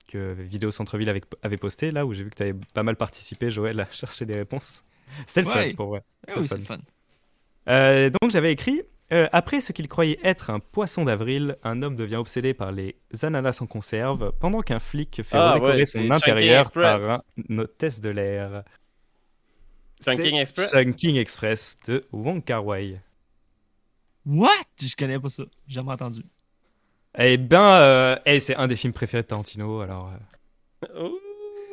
que 0.08 0.32
Vidéo 0.32 0.70
Centre-Ville 0.70 1.08
avait, 1.08 1.22
avait 1.42 1.56
posté, 1.56 1.90
là 1.92 2.04
où 2.06 2.12
j'ai 2.14 2.24
vu 2.24 2.30
que 2.30 2.34
tu 2.36 2.42
avais 2.42 2.54
pas 2.74 2.82
mal 2.82 2.96
participé, 2.96 3.50
Joël, 3.50 3.78
à 3.80 3.86
chercher 3.92 4.26
des 4.26 4.34
réponses. 4.34 4.82
C'était 5.26 5.42
le 5.42 5.48
Ouais. 5.54 5.68
fun 5.70 5.74
pour 5.76 5.86
vrai. 5.88 6.02
Eh 6.28 6.38
oui, 6.40 6.48
c'est 6.48 6.56
le 6.58 6.64
fun. 6.64 6.78
Euh, 7.68 8.10
donc 8.10 8.30
j'avais 8.32 8.50
écrit 8.52 8.82
euh, 9.12 9.28
Après 9.32 9.60
ce 9.60 9.72
qu'il 9.72 9.86
croyait 9.86 10.18
être 10.24 10.50
un 10.50 10.58
poisson 10.58 11.04
d'avril, 11.04 11.56
un 11.62 11.82
homme 11.82 11.94
devient 11.96 12.16
obsédé 12.16 12.54
par 12.54 12.72
les 12.72 12.96
ananas 13.22 13.58
en 13.60 13.66
conserve 13.66 14.32
pendant 14.40 14.62
qu'un 14.62 14.80
flic 14.80 15.22
fait 15.22 15.36
Ah, 15.36 15.52
redécorer 15.52 15.76
ouais, 15.76 15.84
son 15.84 16.00
c'est 16.00 16.10
intérieur 16.10 16.70
par 16.72 17.04
un 17.48 17.58
hôtesse 17.58 18.00
de 18.00 18.10
l'air. 18.10 18.64
Chunking 20.04 20.32
C'est 20.32 20.40
Express? 20.40 20.70
Chunking 20.72 21.16
Express 21.16 21.78
de 21.86 22.00
Wong 22.10 22.42
Kar 22.42 22.64
Wai. 22.66 23.00
What? 24.26 24.48
Je 24.80 24.94
connais 24.96 25.18
pas 25.18 25.28
ça. 25.28 25.44
J'ai 25.66 25.74
jamais 25.74 25.92
entendu. 25.92 26.22
Eh 27.18 27.36
ben, 27.36 27.60
euh, 27.60 28.16
eh, 28.24 28.40
c'est 28.40 28.56
un 28.56 28.66
des 28.68 28.76
films 28.76 28.92
préférés 28.92 29.22
de 29.22 29.28
Tarantino. 29.28 29.80
Alors, 29.80 30.10
euh, 30.94 31.02
Ouh. 31.04 31.18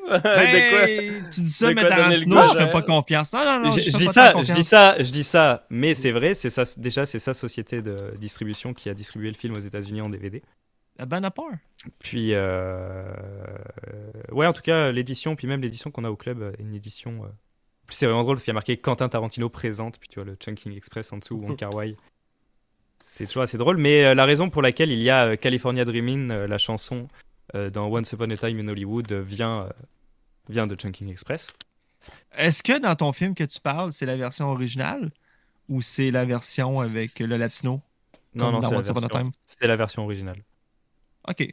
de 0.11 0.19
quoi? 0.21 0.89
Hey, 0.89 1.11
Tu 1.31 1.41
dis 1.41 1.51
ça, 1.51 1.69
de 1.69 1.73
mais 1.75 1.85
Tarantino, 1.87 2.41
je 2.41 2.57
fais 2.57 2.71
pas 2.71 2.81
confiance. 2.81 3.31
Non, 3.33 3.45
non, 3.45 3.59
non. 3.65 3.71
je, 3.71 3.79
fais 3.79 3.91
je 3.91 3.91
pas 3.91 3.97
dis 3.99 4.07
ça, 4.07 4.27
je 4.29 4.33
confiance. 4.33 4.57
dis 4.57 4.63
ça, 4.63 4.95
je 4.99 5.11
dis 5.11 5.23
ça, 5.23 5.65
mais 5.69 5.93
c'est 5.93 6.11
vrai. 6.11 6.33
C'est 6.33 6.49
ça. 6.49 6.63
Déjà, 6.77 7.05
c'est 7.05 7.19
sa 7.19 7.33
société 7.33 7.81
de 7.81 8.13
distribution 8.19 8.73
qui 8.73 8.89
a 8.89 8.93
distribué 8.93 9.29
le 9.29 9.35
film 9.35 9.55
aux 9.55 9.59
États-Unis 9.59 10.01
en 10.01 10.09
DVD. 10.09 10.41
La 10.97 11.05
bonne 11.05 11.23
à 11.23 11.31
part. 11.31 11.45
Puis, 11.99 12.31
euh... 12.33 13.05
ouais, 14.31 14.45
en 14.47 14.51
tout 14.53 14.63
cas, 14.63 14.91
l'édition, 14.91 15.35
puis 15.35 15.47
même 15.47 15.61
l'édition 15.61 15.91
qu'on 15.91 16.03
a 16.03 16.09
au 16.09 16.17
club, 16.17 16.41
euh, 16.41 16.51
une 16.59 16.73
édition. 16.75 17.23
euh, 17.23 17.27
C'est 17.87 18.05
vraiment 18.05 18.23
drôle 18.23 18.35
parce 18.35 18.43
qu'il 18.43 18.51
y 18.51 18.53
a 18.53 18.55
marqué 18.55 18.75
Quentin 18.77 19.07
Tarantino 19.07 19.47
présente, 19.47 19.97
puis 19.99 20.09
tu 20.09 20.15
vois 20.19 20.25
le 20.25 20.35
Chunking 20.35 20.75
Express 20.75 21.13
en 21.13 21.17
dessous, 21.19 21.35
Wong 21.35 21.55
Kar 21.55 21.73
Wai. 21.73 21.95
C'est 23.03 23.25
toujours 23.27 23.43
assez 23.43 23.57
drôle, 23.57 23.77
mais 23.77 24.03
euh, 24.05 24.13
la 24.13 24.25
raison 24.25 24.49
pour 24.49 24.61
laquelle 24.61 24.91
il 24.91 25.01
y 25.01 25.09
a 25.09 25.27
euh, 25.29 25.35
California 25.35 25.85
Dreamin', 25.85 26.29
euh, 26.31 26.47
la 26.47 26.57
chanson 26.57 27.07
dans 27.73 27.87
Once 27.87 28.11
Upon 28.11 28.29
a 28.29 28.37
Time 28.37 28.59
in 28.59 28.67
Hollywood, 28.67 29.11
vient, 29.11 29.67
vient 30.49 30.67
de 30.67 30.75
Chunking 30.75 31.09
Express. 31.09 31.51
Est-ce 32.37 32.61
que 32.61 32.79
dans 32.79 32.93
ton 32.95 33.11
film 33.11 33.33
que 33.33 33.43
tu 33.43 33.59
parles, 33.59 33.91
c'est 33.91 34.05
la 34.05 34.15
version 34.17 34.51
originale 34.51 35.09
ou 35.67 35.81
c'est 35.81 36.11
la 36.11 36.25
version 36.25 36.79
avec 36.79 37.17
le 37.19 37.37
latino? 37.37 37.81
Non, 38.35 38.51
non, 38.51 38.61
c'est 38.61 38.75
la, 38.75 38.81
version- 38.83 39.07
Time. 39.07 39.31
c'est 39.47 39.65
la 39.67 39.75
version 39.75 40.03
originale. 40.03 40.43
Ok. 41.27 41.51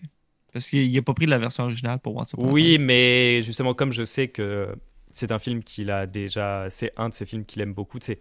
Parce 0.53 0.66
qu'il 0.68 0.92
n'a 0.92 1.01
pas 1.01 1.14
pris 1.14 1.24
la 1.24 1.38
version 1.38 1.64
originale 1.64 1.99
pour 1.99 2.14
Once 2.14 2.34
Upon 2.34 2.47
a 2.47 2.53
Oui, 2.53 2.72
Time. 2.74 2.82
mais 2.84 3.40
justement, 3.40 3.72
comme 3.72 3.92
je 3.92 4.05
sais 4.05 4.28
que 4.28 4.76
c'est 5.12 5.32
un 5.32 5.38
film 5.38 5.64
qu'il 5.64 5.90
a 5.90 6.07
déjà. 6.07 6.68
C'est 6.68 6.92
un 6.99 7.09
de 7.09 7.14
ses 7.14 7.24
films 7.24 7.47
qu'il 7.47 7.62
aime 7.62 7.72
beaucoup. 7.72 7.99
Tu 7.99 8.05
sais, 8.07 8.18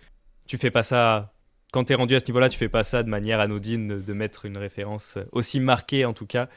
tu 0.48 0.58
fais 0.58 0.72
pas 0.72 0.84
ça. 0.84 1.34
Quand 1.76 1.84
t'es 1.84 1.96
rendu 1.96 2.16
à 2.16 2.22
ce 2.22 2.26
niveau-là, 2.28 2.48
tu 2.48 2.58
fais 2.58 2.70
pas 2.70 2.86
ça 2.86 3.04
de 3.04 3.10
manière 3.10 3.42
anodine 3.42 4.02
de, 4.02 4.14
mettre 4.14 4.46
une 4.46 4.56
référence 4.56 5.18
aussi 5.34 5.60
marquée 5.60 6.06
en 6.06 6.14
tout 6.14 6.26
cas. 6.26 6.48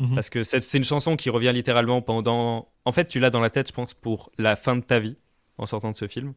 Mhm. 0.00 0.14
Parce 0.14 0.30
que 0.30 0.42
c'est 0.44 0.78
une 0.78 0.82
chanson 0.82 1.14
qui 1.14 1.28
revient 1.28 1.52
littéralement 1.52 2.00
pendant. 2.00 2.72
En 2.86 2.92
fait, 2.92 3.04
tu 3.04 3.20
l'as 3.20 3.28
dans 3.28 3.42
la 3.42 3.50
tête, 3.50 3.68
je 3.68 3.74
pense, 3.74 3.92
pour 3.92 4.32
la 4.38 4.56
fin 4.56 4.74
de 4.74 4.80
ta 4.80 4.98
vie 4.98 5.18
en 5.58 5.66
sortant 5.66 5.92
de 5.92 5.98
ce 5.98 6.08
film. 6.08 6.32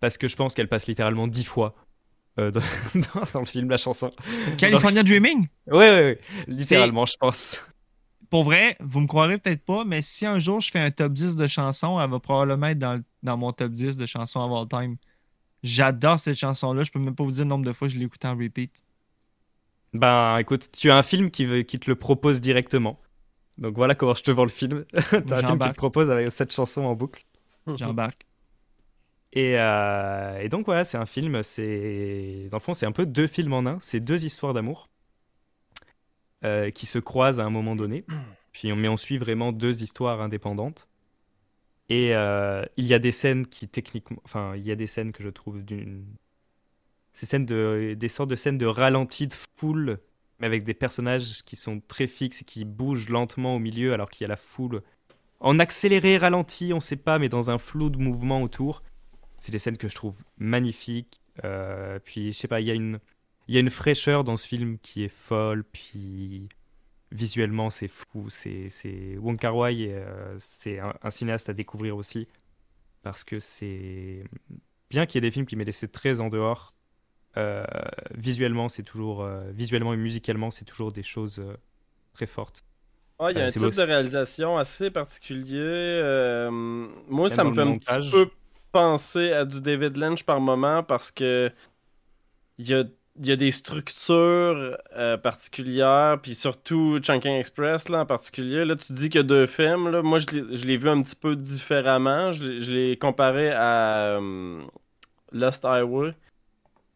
Parce 0.00 0.18
que 0.18 0.26
je 0.26 0.34
pense 0.34 0.54
qu'elle 0.54 0.66
passe 0.66 0.88
littéralement 0.88 1.28
dix 1.28 1.44
fois 1.44 1.76
euh, 2.40 2.50
dans, 2.50 2.60
le 3.40 3.46
film, 3.46 3.70
la 3.70 3.76
chanson. 3.76 4.10
California 4.58 5.04
Dreaming? 5.04 5.46
Ouais, 5.68 5.76
ouais, 5.76 6.02
ouais. 6.02 6.20
Littéralement, 6.48 7.06
je 7.06 7.18
pense. 7.20 7.68
Pour 8.30 8.42
vrai, 8.42 8.76
vous 8.80 8.98
me 8.98 9.06
croirez 9.06 9.38
peut-être 9.38 9.64
pas, 9.64 9.84
mais 9.84 10.02
si 10.02 10.26
un 10.26 10.40
jour 10.40 10.60
je 10.60 10.72
fais 10.72 10.80
un 10.80 10.90
top 10.90 11.12
10 11.12 11.36
de 11.36 11.46
chansons, 11.46 12.00
elle 12.00 12.10
va 12.10 12.18
probablement 12.18 12.66
être 12.66 12.80
dans, 12.80 13.00
dans 13.22 13.36
mon 13.36 13.52
top 13.52 13.70
10 13.70 13.96
de 13.96 14.06
chansons 14.06 14.40
of 14.40 14.50
all 14.60 14.66
time. 14.66 14.96
J'adore 15.62 16.18
cette 16.18 16.38
chanson-là. 16.38 16.82
Je 16.84 16.90
peux 16.90 16.98
même 16.98 17.14
pas 17.14 17.24
vous 17.24 17.32
dire 17.32 17.44
le 17.44 17.50
nombre 17.50 17.64
de 17.64 17.72
fois 17.72 17.88
que 17.88 17.94
je 17.94 17.98
l'ai 17.98 18.06
écoutée 18.06 18.28
en 18.28 18.36
repeat. 18.36 18.82
Ben, 19.92 20.38
écoute, 20.38 20.70
tu 20.72 20.90
as 20.90 20.96
un 20.96 21.02
film 21.02 21.30
qui, 21.30 21.44
veut, 21.44 21.62
qui 21.62 21.78
te 21.78 21.90
le 21.90 21.96
propose 21.96 22.40
directement. 22.40 23.00
Donc 23.58 23.76
voilà 23.76 23.94
comment 23.94 24.14
je 24.14 24.22
te 24.22 24.30
vends 24.30 24.44
le 24.44 24.50
film. 24.50 24.84
T'as 24.92 25.42
un 25.42 25.46
film 25.46 25.58
qui 25.58 25.68
te 25.68 25.74
propose 25.74 26.10
avec 26.10 26.30
cette 26.30 26.52
chanson 26.52 26.82
en 26.82 26.94
boucle. 26.94 27.24
J'embarque. 27.76 28.26
Et, 29.32 29.58
euh, 29.58 30.40
et 30.40 30.48
donc 30.48 30.66
voilà, 30.66 30.82
c'est 30.82 30.96
un 30.96 31.06
film, 31.06 31.42
c'est... 31.42 32.48
Dans 32.50 32.58
le 32.58 32.62
fond, 32.62 32.74
c'est 32.74 32.86
un 32.86 32.92
peu 32.92 33.06
deux 33.06 33.26
films 33.26 33.52
en 33.52 33.66
un. 33.66 33.78
C'est 33.80 34.00
deux 34.00 34.24
histoires 34.24 34.54
d'amour 34.54 34.88
euh, 36.44 36.70
qui 36.70 36.86
se 36.86 36.98
croisent 36.98 37.38
à 37.38 37.44
un 37.44 37.50
moment 37.50 37.76
donné. 37.76 38.04
Puis 38.52 38.72
on, 38.72 38.76
mais 38.76 38.88
on 38.88 38.96
suit 38.96 39.18
vraiment 39.18 39.52
deux 39.52 39.82
histoires 39.82 40.20
indépendantes. 40.20 40.88
Et 41.90 42.14
euh, 42.14 42.64
il 42.76 42.86
y 42.86 42.94
a 42.94 42.98
des 42.98 43.12
scènes 43.12 43.46
qui 43.46 43.68
techniquement... 43.68 44.22
Enfin, 44.24 44.54
il 44.56 44.66
y 44.66 44.70
a 44.70 44.76
des 44.76 44.86
scènes 44.86 45.12
que 45.12 45.22
je 45.22 45.28
trouve 45.28 45.62
d'une... 45.62 46.06
Ces 47.12 47.26
scènes 47.26 47.44
de... 47.44 47.94
Des 47.98 48.08
sortes 48.08 48.30
de 48.30 48.36
scènes 48.36 48.58
de 48.58 48.66
ralenti, 48.66 49.26
de 49.26 49.34
foule, 49.34 49.98
mais 50.38 50.46
avec 50.46 50.62
des 50.62 50.72
personnages 50.72 51.42
qui 51.44 51.56
sont 51.56 51.82
très 51.88 52.06
fixes 52.06 52.42
et 52.42 52.44
qui 52.44 52.64
bougent 52.64 53.08
lentement 53.10 53.56
au 53.56 53.58
milieu 53.58 53.92
alors 53.92 54.08
qu'il 54.08 54.24
y 54.24 54.26
a 54.26 54.28
la 54.28 54.36
foule. 54.36 54.82
En 55.40 55.58
accéléré, 55.58 56.16
ralenti, 56.16 56.72
on 56.72 56.80
sait 56.80 56.96
pas, 56.96 57.18
mais 57.18 57.28
dans 57.28 57.50
un 57.50 57.58
flou 57.58 57.90
de 57.90 57.98
mouvement 57.98 58.40
autour. 58.42 58.82
C'est 59.38 59.52
des 59.52 59.58
scènes 59.58 59.76
que 59.78 59.88
je 59.88 59.94
trouve 59.96 60.22
magnifiques. 60.38 61.20
Euh, 61.44 61.98
puis, 61.98 62.32
je 62.32 62.38
sais 62.38 62.48
pas, 62.48 62.60
il 62.60 62.68
y, 62.68 62.70
a 62.70 62.74
une- 62.74 63.00
il 63.48 63.54
y 63.54 63.56
a 63.56 63.60
une 63.60 63.70
fraîcheur 63.70 64.22
dans 64.22 64.36
ce 64.36 64.46
film 64.46 64.78
qui 64.78 65.02
est 65.02 65.08
folle. 65.08 65.64
Puis, 65.64 66.48
visuellement, 67.12 67.70
c'est 67.70 67.88
fou. 67.88 68.28
C'est 68.30 68.68
c'est- 68.68 69.16
Wong 69.18 69.38
Kar 69.38 69.56
Wai, 69.56 69.88
euh, 69.92 70.36
c'est 70.38 70.78
un, 70.80 70.94
un 71.02 71.10
cinéaste 71.10 71.48
à 71.48 71.54
découvrir 71.54 71.96
aussi. 71.96 72.28
Parce 73.02 73.24
que 73.24 73.40
c'est. 73.40 74.24
Bien 74.90 75.06
qu'il 75.06 75.16
y 75.22 75.26
ait 75.26 75.30
des 75.30 75.32
films 75.32 75.46
qui 75.46 75.56
m'aient 75.56 75.64
laissé 75.64 75.88
très 75.88 76.20
en 76.20 76.28
dehors, 76.28 76.74
euh, 77.36 77.64
visuellement, 78.14 78.68
c'est 78.68 78.82
toujours. 78.82 79.22
euh, 79.22 79.50
visuellement 79.52 79.94
et 79.94 79.96
musicalement, 79.98 80.50
c'est 80.50 80.64
toujours 80.64 80.92
des 80.92 81.02
choses 81.04 81.42
très 82.14 82.26
fortes. 82.26 82.64
Ouais, 83.20 83.32
il 83.32 83.38
y 83.38 83.40
a 83.40 83.44
un 83.44 83.48
type 83.48 83.62
beau. 83.62 83.70
de 83.70 83.82
réalisation 83.82 84.58
assez 84.58 84.90
particulier. 84.90 86.00
moi, 86.50 87.28
ça 87.28 87.44
me 87.44 87.52
fait 87.54 87.60
un 87.62 87.74
petit 87.74 88.10
peu 88.10 88.30
penser 88.72 89.32
à 89.32 89.44
du 89.44 89.60
David 89.60 89.96
Lynch 89.96 90.24
par 90.24 90.40
moment 90.40 90.82
parce 90.82 91.10
que 91.10 91.52
il 92.58 92.68
y 92.68 92.74
a, 92.74 92.84
il 93.20 93.26
y 93.26 93.32
a 93.32 93.36
des 93.36 93.50
structures 93.50 94.76
euh, 94.96 95.16
particulières, 95.18 96.18
puis 96.22 96.34
surtout 96.34 96.98
Chunking 97.00 97.34
Express 97.38 97.88
là, 97.88 98.00
en 98.00 98.06
particulier. 98.06 98.64
Là, 98.64 98.76
tu 98.76 98.92
dis 98.94 99.10
qu'il 99.10 99.18
y 99.18 99.24
a 99.24 99.24
deux 99.24 99.46
films. 99.46 99.90
Là. 99.90 100.02
Moi, 100.02 100.18
je 100.20 100.26
l'ai- 100.66 100.76
vu 100.76 100.88
un 100.88 101.02
petit 101.02 101.16
peu 101.16 101.36
différemment. 101.36 102.32
Je 102.32 102.44
l'ai- 102.44 102.60
je 102.60 102.72
l'ai 102.72 102.96
comparé 102.96 103.50
à 103.50 104.18
euh, 104.18 104.62
Lost 105.32 105.64
Highway 105.64 106.14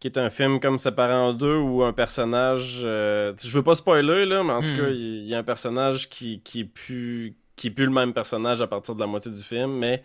qui 0.00 0.08
est 0.08 0.18
un 0.18 0.28
film 0.28 0.60
comme 0.60 0.76
séparé 0.76 1.14
en 1.14 1.32
deux 1.32 1.56
où 1.56 1.82
un 1.82 1.92
personnage. 1.94 2.80
euh, 2.84 3.32
je 3.42 3.48
veux 3.56 3.62
pas 3.62 3.74
spoiler, 3.74 4.26
là, 4.26 4.42
mais 4.42 4.52
en 4.52 4.60
tout 4.62 4.72
Hmm. 4.72 4.76
cas, 4.76 4.88
il 4.90 5.24
y 5.26 5.34
a 5.34 5.38
un 5.38 5.42
personnage 5.44 6.08
qui, 6.10 6.40
qui 6.42 6.60
est 6.60 6.64
plus. 6.64 7.36
qui 7.56 7.68
est 7.68 7.70
plus 7.70 7.84
le 7.86 7.92
même 7.92 8.12
personnage 8.12 8.60
à 8.60 8.66
partir 8.66 8.96
de 8.96 9.00
la 9.00 9.06
moitié 9.06 9.30
du 9.30 9.40
film, 9.42 9.70
mais 9.78 10.02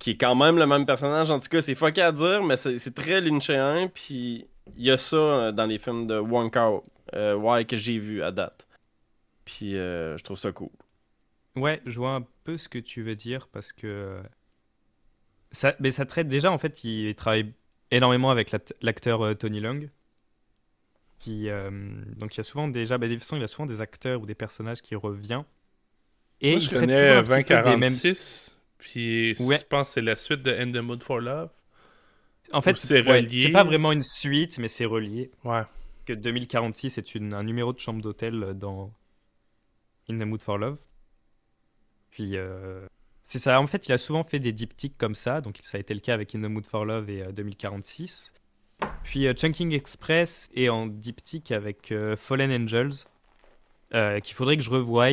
qui 0.00 0.10
est 0.10 0.16
quand 0.16 0.34
même 0.34 0.56
le 0.58 0.66
même 0.66 0.84
personnage. 0.84 1.30
En 1.30 1.38
tout 1.38 1.48
cas, 1.48 1.62
c'est 1.62 1.74
fucké 1.76 2.02
à 2.02 2.10
dire, 2.12 2.42
mais 2.42 2.56
c'est 2.56 2.78
c'est 2.78 2.94
très 2.94 3.20
lynchéen, 3.20 3.88
puis 3.94 4.46
il 4.76 4.84
y 4.84 4.90
a 4.90 4.96
ça 4.96 5.16
euh, 5.16 5.52
dans 5.52 5.66
les 5.66 5.78
films 5.78 6.06
de 6.06 6.18
Wong 6.18 6.52
Kar 6.52 6.80
euh, 7.14 7.34
Wai 7.34 7.64
que 7.66 7.76
j'ai 7.76 7.98
vu 7.98 8.22
à 8.22 8.30
date. 8.30 8.66
Puis 9.44 9.76
euh, 9.76 10.16
je 10.18 10.22
trouve 10.24 10.38
ça 10.38 10.52
cool. 10.52 10.70
Ouais, 11.56 11.82
je 11.86 11.98
vois 11.98 12.14
un 12.14 12.24
peu 12.44 12.56
ce 12.56 12.68
que 12.68 12.78
tu 12.78 13.02
veux 13.02 13.16
dire 13.16 13.48
parce 13.48 13.72
que 13.72 14.20
ça, 15.50 15.74
mais 15.80 15.90
ça 15.90 16.06
traite 16.06 16.28
déjà 16.28 16.52
en 16.52 16.58
fait, 16.58 16.84
il 16.84 17.14
travaille 17.16 17.52
énormément 17.90 18.30
avec 18.30 18.52
l'act- 18.52 18.74
l'acteur 18.82 19.22
euh, 19.24 19.34
Tony. 19.34 19.60
Qui, 21.18 21.50
euh, 21.50 21.70
donc 22.16 22.34
il 22.34 22.38
y 22.38 22.40
a 22.40 22.44
souvent 22.44 22.66
déjà, 22.68 22.96
bah, 22.96 23.06
de 23.06 23.12
toute 23.12 23.22
façon, 23.22 23.36
il 23.36 23.40
y 23.42 23.44
a 23.44 23.48
souvent 23.48 23.66
des 23.66 23.80
acteurs 23.82 24.22
ou 24.22 24.26
des 24.26 24.34
personnages 24.34 24.80
qui 24.80 24.94
reviennent. 24.94 25.44
Et 26.40 26.52
Moi, 26.52 26.60
il 26.60 26.62
je 26.62 26.68
traite 26.68 26.80
connais 26.80 26.96
toujours 26.96 27.18
un 27.18 27.22
petit 27.42 27.52
peu 27.52 27.54
des 27.56 27.62
mêmes- 27.76 27.80
2046, 27.80 28.58
puis 28.78 29.34
Ouais. 29.40 29.58
je 29.58 29.64
pense 29.64 29.88
que 29.88 29.92
c'est 29.94 30.00
la 30.02 30.16
suite 30.16 30.40
de 30.42 30.50
In 30.52 30.72
the 30.72 30.76
Mood 30.82 31.02
for 31.02 31.20
Love. 31.20 31.50
En 32.52 32.60
fait, 32.60 32.76
c'est 32.76 33.06
ouais, 33.06 33.18
relié. 33.20 33.42
c'est 33.44 33.52
pas 33.52 33.64
vraiment 33.64 33.92
une 33.92 34.02
suite, 34.02 34.58
mais 34.58 34.68
c'est 34.68 34.84
relié. 34.84 35.30
Ouais. 35.44 35.62
Que 36.04 36.12
2046 36.12 36.98
est 36.98 37.14
une, 37.14 37.34
un 37.34 37.42
numéro 37.42 37.72
de 37.72 37.78
chambre 37.78 38.02
d'hôtel 38.02 38.54
dans 38.54 38.92
In 40.08 40.18
the 40.18 40.26
Mood 40.26 40.42
for 40.42 40.58
Love. 40.58 40.78
Puis 42.10 42.36
euh, 42.36 42.86
c'est 43.22 43.38
ça. 43.38 43.60
En 43.60 43.66
fait, 43.66 43.86
il 43.86 43.92
a 43.92 43.98
souvent 43.98 44.24
fait 44.24 44.38
des 44.38 44.52
diptyques 44.52 44.98
comme 44.98 45.14
ça. 45.14 45.40
Donc 45.40 45.58
ça 45.62 45.78
a 45.78 45.80
été 45.80 45.94
le 45.94 46.00
cas 46.00 46.14
avec 46.14 46.34
In 46.34 46.40
the 46.40 46.50
Mood 46.50 46.66
for 46.66 46.84
Love 46.84 47.08
et 47.10 47.22
euh, 47.22 47.32
2046. 47.32 48.32
Puis 49.04 49.26
euh, 49.26 49.34
Chunking 49.34 49.72
Express 49.72 50.50
est 50.54 50.68
en 50.68 50.86
diptyque 50.86 51.52
avec 51.52 51.92
euh, 51.92 52.16
Fallen 52.16 52.50
Angels, 52.50 53.04
euh, 53.94 54.20
qu'il 54.20 54.34
faudrait 54.34 54.56
que 54.56 54.62
je 54.62 54.70
revoie. 54.70 55.10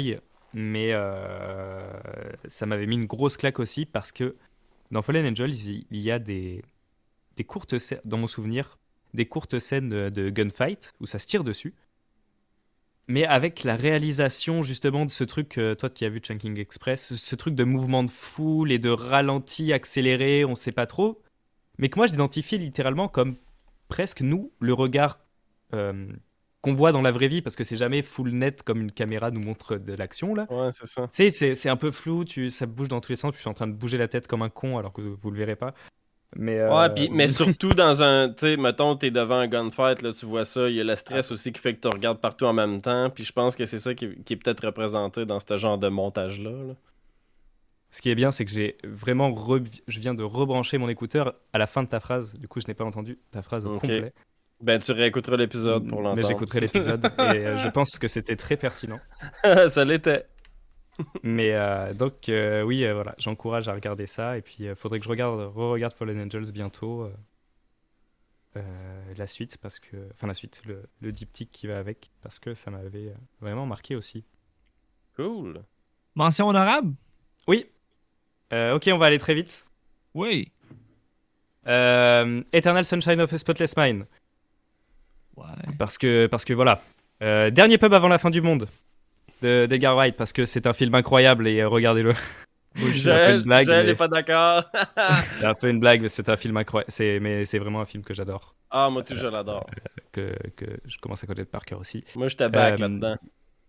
Mais 0.53 0.89
euh, 0.93 1.91
ça 2.45 2.65
m'avait 2.65 2.85
mis 2.85 2.95
une 2.95 3.05
grosse 3.05 3.37
claque 3.37 3.59
aussi 3.59 3.85
parce 3.85 4.11
que 4.11 4.35
dans 4.91 5.01
Fallen 5.01 5.27
Angels, 5.27 5.53
il 5.55 5.85
y 5.91 6.09
a 6.09 6.19
des, 6.19 6.63
des 7.37 7.45
courtes 7.45 7.73
dans 8.03 8.17
mon 8.17 8.27
souvenir, 8.27 8.77
des 9.13 9.25
courtes 9.25 9.59
scènes 9.59 9.87
de, 9.89 10.09
de 10.09 10.29
gunfight 10.29 10.93
où 10.99 11.05
ça 11.05 11.19
se 11.19 11.27
tire 11.27 11.45
dessus. 11.45 11.73
Mais 13.07 13.25
avec 13.25 13.63
la 13.63 13.77
réalisation 13.77 14.61
justement 14.61 15.05
de 15.05 15.11
ce 15.11 15.23
truc, 15.23 15.57
euh, 15.57 15.75
toi 15.75 15.89
qui 15.89 16.03
as 16.03 16.09
vu 16.09 16.19
Chunking 16.19 16.59
Express, 16.59 17.13
ce 17.15 17.35
truc 17.37 17.55
de 17.55 17.63
mouvement 17.63 18.03
de 18.03 18.11
foule 18.11 18.69
et 18.71 18.79
de 18.79 18.89
ralenti 18.89 19.71
accéléré, 19.71 20.43
on 20.43 20.55
sait 20.55 20.73
pas 20.73 20.85
trop, 20.85 21.21
mais 21.77 21.87
que 21.87 21.97
moi 21.97 22.07
j'identifie 22.07 22.57
littéralement 22.57 23.07
comme 23.07 23.37
presque 23.87 24.21
nous, 24.21 24.51
le 24.59 24.73
regard 24.73 25.19
euh, 25.73 26.07
qu'on 26.61 26.73
voit 26.73 26.91
dans 26.91 27.01
la 27.01 27.11
vraie 27.11 27.29
vie, 27.29 27.41
parce 27.41 27.55
que 27.55 27.63
c'est 27.63 27.77
jamais 27.77 28.01
full 28.01 28.31
net 28.31 28.61
comme 28.63 28.81
une 28.81 28.91
caméra 28.91 29.31
nous 29.31 29.39
montre 29.39 29.77
de 29.77 29.93
l'action 29.93 30.35
là. 30.35 30.45
Ouais, 30.49 30.71
c'est 30.73 30.87
ça. 30.87 31.07
C'est- 31.13 31.69
un 31.69 31.77
peu 31.77 31.91
flou, 31.91 32.25
tu, 32.25 32.49
ça 32.49 32.65
bouge 32.65 32.89
dans 32.89 32.99
tous 32.99 33.13
les 33.13 33.15
sens, 33.15 33.33
je 33.35 33.39
suis 33.39 33.47
en 33.47 33.53
train 33.53 33.67
de 33.67 33.73
bouger 33.73 33.97
la 33.97 34.09
tête 34.09 34.27
comme 34.27 34.41
un 34.41 34.49
con 34.49 34.77
alors 34.77 34.91
que 34.91 35.01
vous 35.01 35.31
le 35.31 35.37
verrez 35.37 35.55
pas. 35.55 35.73
Mais, 36.35 36.59
euh, 36.59 36.69
Ouais, 36.75 36.93
pis- 36.93 37.09
mais 37.11 37.27
surtout 37.27 37.73
dans 37.73 38.03
un. 38.03 38.29
Tu 38.29 38.35
sais, 38.39 38.57
mettons, 38.57 38.95
t'es 38.95 39.11
devant 39.11 39.37
un 39.37 39.47
gunfight, 39.47 40.01
là, 40.01 40.11
tu 40.11 40.25
vois 40.25 40.45
ça. 40.45 40.69
Il 40.69 40.75
y 40.75 40.81
a 40.81 40.83
le 40.83 40.95
stress 40.95 41.31
aussi 41.31 41.51
qui 41.53 41.61
fait 41.61 41.73
que 41.75 41.81
tu 41.81 41.87
regardes 41.87 42.19
partout 42.19 42.45
en 42.45 42.53
même 42.53 42.81
temps. 42.81 43.09
Puis 43.09 43.23
je 43.23 43.31
pense 43.31 43.55
que 43.55 43.65
c'est 43.65 43.79
ça 43.79 43.93
qui, 43.95 44.09
qui 44.23 44.33
est 44.33 44.37
peut-être 44.37 44.65
représenté 44.65 45.25
dans 45.25 45.39
ce 45.39 45.57
genre 45.57 45.77
de 45.77 45.87
montage-là. 45.87 46.51
là. 46.51 46.73
Ce 47.89 48.01
qui 48.01 48.09
est 48.09 48.15
bien, 48.15 48.31
c'est 48.31 48.43
que 48.43 48.51
j'ai 48.51 48.77
vraiment 48.83 49.31
re- 49.31 49.81
je 49.87 49.99
viens 50.01 50.13
de 50.13 50.21
rebrancher 50.21 50.77
mon 50.77 50.89
écouteur 50.89 51.33
à 51.53 51.57
la 51.57 51.65
fin 51.67 51.81
de 51.83 51.87
ta 51.87 52.01
phrase. 52.01 52.33
Du 52.37 52.47
coup, 52.47 52.59
je 52.59 52.67
n'ai 52.67 52.73
pas 52.73 52.83
entendu 52.83 53.17
ta 53.31 53.41
phrase 53.41 53.65
au 53.65 53.75
Ok. 53.75 53.81
complet. 53.81 54.13
Ben, 54.59 54.79
tu 54.79 54.91
réécouteras 54.91 55.37
l'épisode 55.37 55.87
pour 55.87 55.99
l'entendre. 56.01 56.15
Mais 56.17 56.23
j'écouterai 56.27 56.59
l'épisode 56.59 57.05
et 57.05 57.21
euh, 57.21 57.57
je 57.57 57.69
pense 57.73 57.97
que 57.97 58.07
c'était 58.07 58.35
très 58.35 58.57
pertinent. 58.57 58.99
ça 59.69 59.85
l'était. 59.85 60.25
Mais 61.23 61.53
euh, 61.53 61.93
donc, 61.93 62.29
euh, 62.29 62.63
oui, 62.63 62.83
euh, 62.83 62.93
voilà, 62.93 63.13
j'encourage 63.17 63.67
à 63.69 63.73
regarder 63.73 64.07
ça. 64.07 64.37
Et 64.37 64.41
puis, 64.41 64.57
il 64.61 64.75
faudrait 64.75 64.99
que 64.99 65.05
je 65.05 65.09
regarde, 65.09 65.39
re-regarde 65.55 65.93
Fallen 65.93 66.19
Angels 66.21 66.51
bientôt. 66.51 67.03
euh, 67.03 67.13
euh, 68.57 69.13
la 69.15 69.27
suite, 69.27 69.57
parce 69.57 69.79
que. 69.79 69.97
Enfin, 70.13 70.27
la 70.27 70.33
suite, 70.33 70.61
le, 70.65 70.83
le 71.01 71.11
diptyque 71.11 71.51
qui 71.51 71.67
va 71.67 71.77
avec, 71.77 72.09
parce 72.21 72.39
que 72.39 72.53
ça 72.53 72.71
m'avait 72.71 73.13
vraiment 73.39 73.65
marqué 73.65 73.95
aussi. 73.95 74.23
Cool. 75.15 75.61
Mention 76.15 76.47
honorable? 76.47 76.93
Oui. 77.47 77.67
Euh, 78.53 78.73
ok, 78.75 78.89
on 78.91 78.97
va 78.97 79.07
aller 79.07 79.19
très 79.19 79.35
vite. 79.35 79.65
Oui. 80.13 80.51
Euh, 81.67 82.41
Eternal 82.53 82.85
Sunshine 82.85 83.19
of 83.21 83.31
a 83.33 83.37
Spotless 83.37 83.75
Mind. 83.77 84.07
Ouais. 85.35 85.45
Parce 85.77 85.97
que, 85.97 86.27
parce 86.27 86.45
que 86.45 86.53
voilà. 86.53 86.81
Euh, 87.21 87.49
dernier 87.51 87.77
pub 87.77 87.93
avant 87.93 88.07
la 88.07 88.17
fin 88.17 88.29
du 88.29 88.41
monde 88.41 88.67
de 89.41 89.65
d'Edgar 89.67 89.95
Wright, 89.95 90.15
parce 90.15 90.33
que 90.33 90.45
c'est 90.45 90.67
un 90.67 90.73
film 90.73 90.93
incroyable 90.95 91.47
et 91.47 91.61
euh, 91.61 91.67
regardez-le. 91.69 92.13
c'est 92.13 92.79
un 92.79 92.83
peu 92.83 92.87
une 92.87 92.93
Joël, 92.93 93.41
blague. 93.43 93.65
Joël 93.65 93.85
mais- 93.85 93.91
est 93.91 93.95
pas 93.95 94.07
d'accord. 94.07 94.63
C'est 95.31 95.45
un 95.45 95.53
peu 95.55 95.69
une 95.69 95.79
blague, 95.79 96.01
mais 96.01 96.07
c'est 96.07 96.29
un 96.29 96.37
film 96.37 96.57
incroyable. 96.57 96.91
Mais 97.21 97.45
c'est 97.45 97.59
vraiment 97.59 97.81
un 97.81 97.85
film 97.85 98.03
que 98.03 98.13
j'adore, 98.13 98.55
ah, 98.69 98.89
moi, 98.89 99.03
tout, 99.03 99.15
je 99.15 99.27
l'adore. 99.27 99.65
que, 100.11 100.33
que 100.55 100.65
je 100.85 100.97
commence 100.99 101.23
à 101.23 101.27
connaître 101.27 101.49
par 101.51 101.65
cœur 101.65 101.79
aussi. 101.79 102.03
Moi, 102.15 102.27
je 102.27 102.35
tabac 102.35 102.73
Euh, 102.73 102.77
là-dedans. 102.77 103.15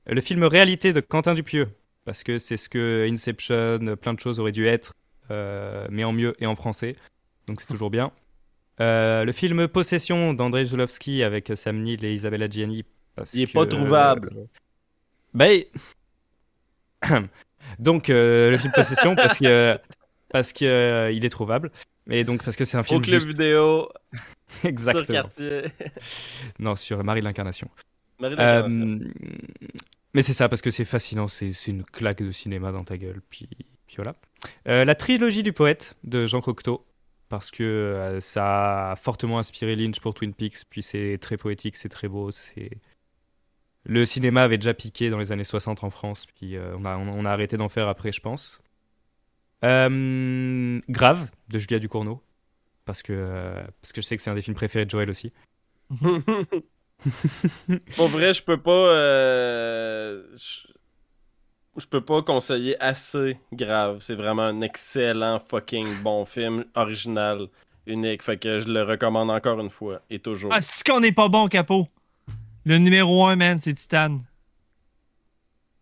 Le 0.07 0.21
film 0.21 0.45
Réalité 0.45 0.93
de 0.93 1.01
Quentin 1.01 1.35
Dupieux, 1.35 1.69
parce 2.05 2.23
que 2.23 2.39
c'est 2.39 2.57
ce 2.57 2.69
que 2.69 3.07
Inception, 3.11 3.97
plein 4.01 4.15
de 4.15 4.21
choses 4.21 4.41
auraient 4.41 4.53
dû 4.53 4.67
être, 4.67 4.93
euh, 5.31 5.87
mais 5.91 6.05
en 6.05 6.13
mieux 6.13 6.33
et 6.39 6.47
en 6.47 6.55
français, 6.57 6.97
donc 7.47 7.61
c'est 7.61 7.67
toujours 7.67 7.91
bien. 7.91 8.11
Euh, 8.81 9.25
le 9.25 9.33
film 9.33 9.69
Possession 9.69 10.33
d'André 10.35 10.65
Zulowski 10.65 11.23
avec 11.23 11.53
Sam 11.57 11.83
Neill 11.83 12.05
et 12.05 12.13
Isabella 12.15 12.49
Gianni. 12.49 12.85
Parce 13.17 13.35
Il 13.35 13.43
est 13.43 13.47
que- 13.47 13.53
pas 13.53 13.67
trouvable. 13.67 14.31
Ben, 15.35 15.63
donc 17.79 18.11
euh, 18.11 18.51
le 18.51 18.57
film 18.59 18.73
Possession 18.75 19.15
parce 19.15 19.39
que 19.39 19.79
parce 20.31 20.53
que 20.53 20.65
euh, 20.65 21.11
est 21.15 21.29
trouvable, 21.31 21.71
mais 22.07 22.25
donc 22.25 22.45
parce 22.45 22.57
que 22.57 22.65
c'est 22.65 22.77
un 22.77 22.81
Au 22.81 22.85
film 22.85 23.03
club 23.03 23.15
juste- 23.15 23.27
vidéo, 23.29 23.89
sur 24.61 24.69
exactement. 24.69 25.05
quartier. 25.23 25.63
Non, 26.59 26.77
sur 26.77 27.03
Marie 27.05 27.21
de 27.21 27.25
l'incarnation. 27.27 27.69
Marie 28.19 28.35
Euh, 28.39 28.63
d'Incarnation. 28.63 29.11
mais 30.15 30.23
c'est 30.23 30.33
ça, 30.33 30.49
parce 30.49 30.63
que 30.63 30.71
c'est 30.71 30.85
fascinant, 30.85 31.29
c'est 31.29 31.53
c'est 31.53 31.71
une 31.71 31.85
claque 31.85 32.23
de 32.23 32.31
cinéma 32.33 32.73
dans 32.73 32.85
ta 32.85 32.97
gueule, 32.99 33.21
puis, 33.31 33.49
puis 33.87 33.97
voilà. 33.97 34.15
Euh, 34.67 34.85
la 34.85 34.95
trilogie 34.95 35.43
du 35.43 35.53
poète 35.53 35.95
de 36.05 36.27
Jean 36.27 36.41
Cocteau, 36.41 36.85
parce 37.29 37.51
que 37.51 37.63
euh, 37.63 38.21
ça 38.21 38.93
a 38.93 38.97
fortement 38.97 39.39
inspiré 39.39 39.77
Lynch 39.77 40.01
pour 40.01 40.15
Twin 40.15 40.35
Peaks, 40.35 40.65
puis 40.69 40.83
c'est 40.83 41.19
très 41.21 41.37
poétique, 41.37 41.77
c'est 41.77 41.89
très 41.89 42.09
beau, 42.09 42.31
c'est... 42.31 42.71
Le 43.89 44.05
cinéma 44.05 44.43
avait 44.43 44.59
déjà 44.59 44.75
piqué 44.75 45.09
dans 45.11 45.19
les 45.19 45.33
années 45.33 45.45
60 45.45 45.83
en 45.83 45.91
France, 45.91 46.27
puis 46.27 46.57
euh, 46.57 46.77
on, 46.79 46.85
a, 46.85 46.97
on 46.97 47.25
a 47.25 47.31
arrêté 47.31 47.57
d'en 47.57 47.69
faire 47.71 47.89
après, 47.89 48.13
je 48.13 48.21
pense. 48.21 48.61
Euh, 49.65 50.81
Grave, 50.89 51.31
de 51.49 51.59
Julia 51.59 51.79
Ducournau, 51.79 52.23
parce 52.85 53.03
que, 53.03 53.13
euh, 53.15 53.61
parce 53.81 53.93
que 53.93 54.01
je 54.03 54.07
sais 54.07 54.17
que 54.17 54.23
c'est 54.23 54.31
un 54.31 54.35
des 54.35 54.43
films 54.43 54.55
préférés 54.57 54.85
de 54.85 54.91
Joël 54.91 55.09
aussi. 55.11 55.33
Pour 57.97 58.09
vrai, 58.09 58.35
je 58.35 58.43
peux 58.43 58.61
pas. 58.61 58.71
euh, 58.71 60.23
Je... 60.37 60.69
je 61.81 61.87
peux 61.87 62.01
pas 62.05 62.23
conseiller 62.23 62.81
assez 62.83 63.39
grave. 63.53 63.99
C'est 64.01 64.15
vraiment 64.17 64.43
un 64.43 64.61
excellent 64.61 65.39
fucking 65.39 66.03
bon 66.03 66.25
film, 66.25 66.65
original, 66.75 67.47
unique. 67.87 68.23
Fait 68.23 68.37
que 68.37 68.59
je 68.59 68.69
le 68.69 68.83
recommande 68.83 69.31
encore 69.31 69.61
une 69.61 69.71
fois 69.71 70.03
et 70.11 70.19
toujours. 70.19 70.51
Ah, 70.53 70.61
c'est 70.61 70.87
qu'on 70.87 71.03
est 71.03 71.13
pas 71.13 71.29
bon, 71.29 71.47
Capot. 71.49 71.87
Le 72.69 72.77
numéro 72.77 73.25
1, 73.25 73.37
man, 73.37 73.59
c'est 73.59 73.73
Titan. 73.73 74.19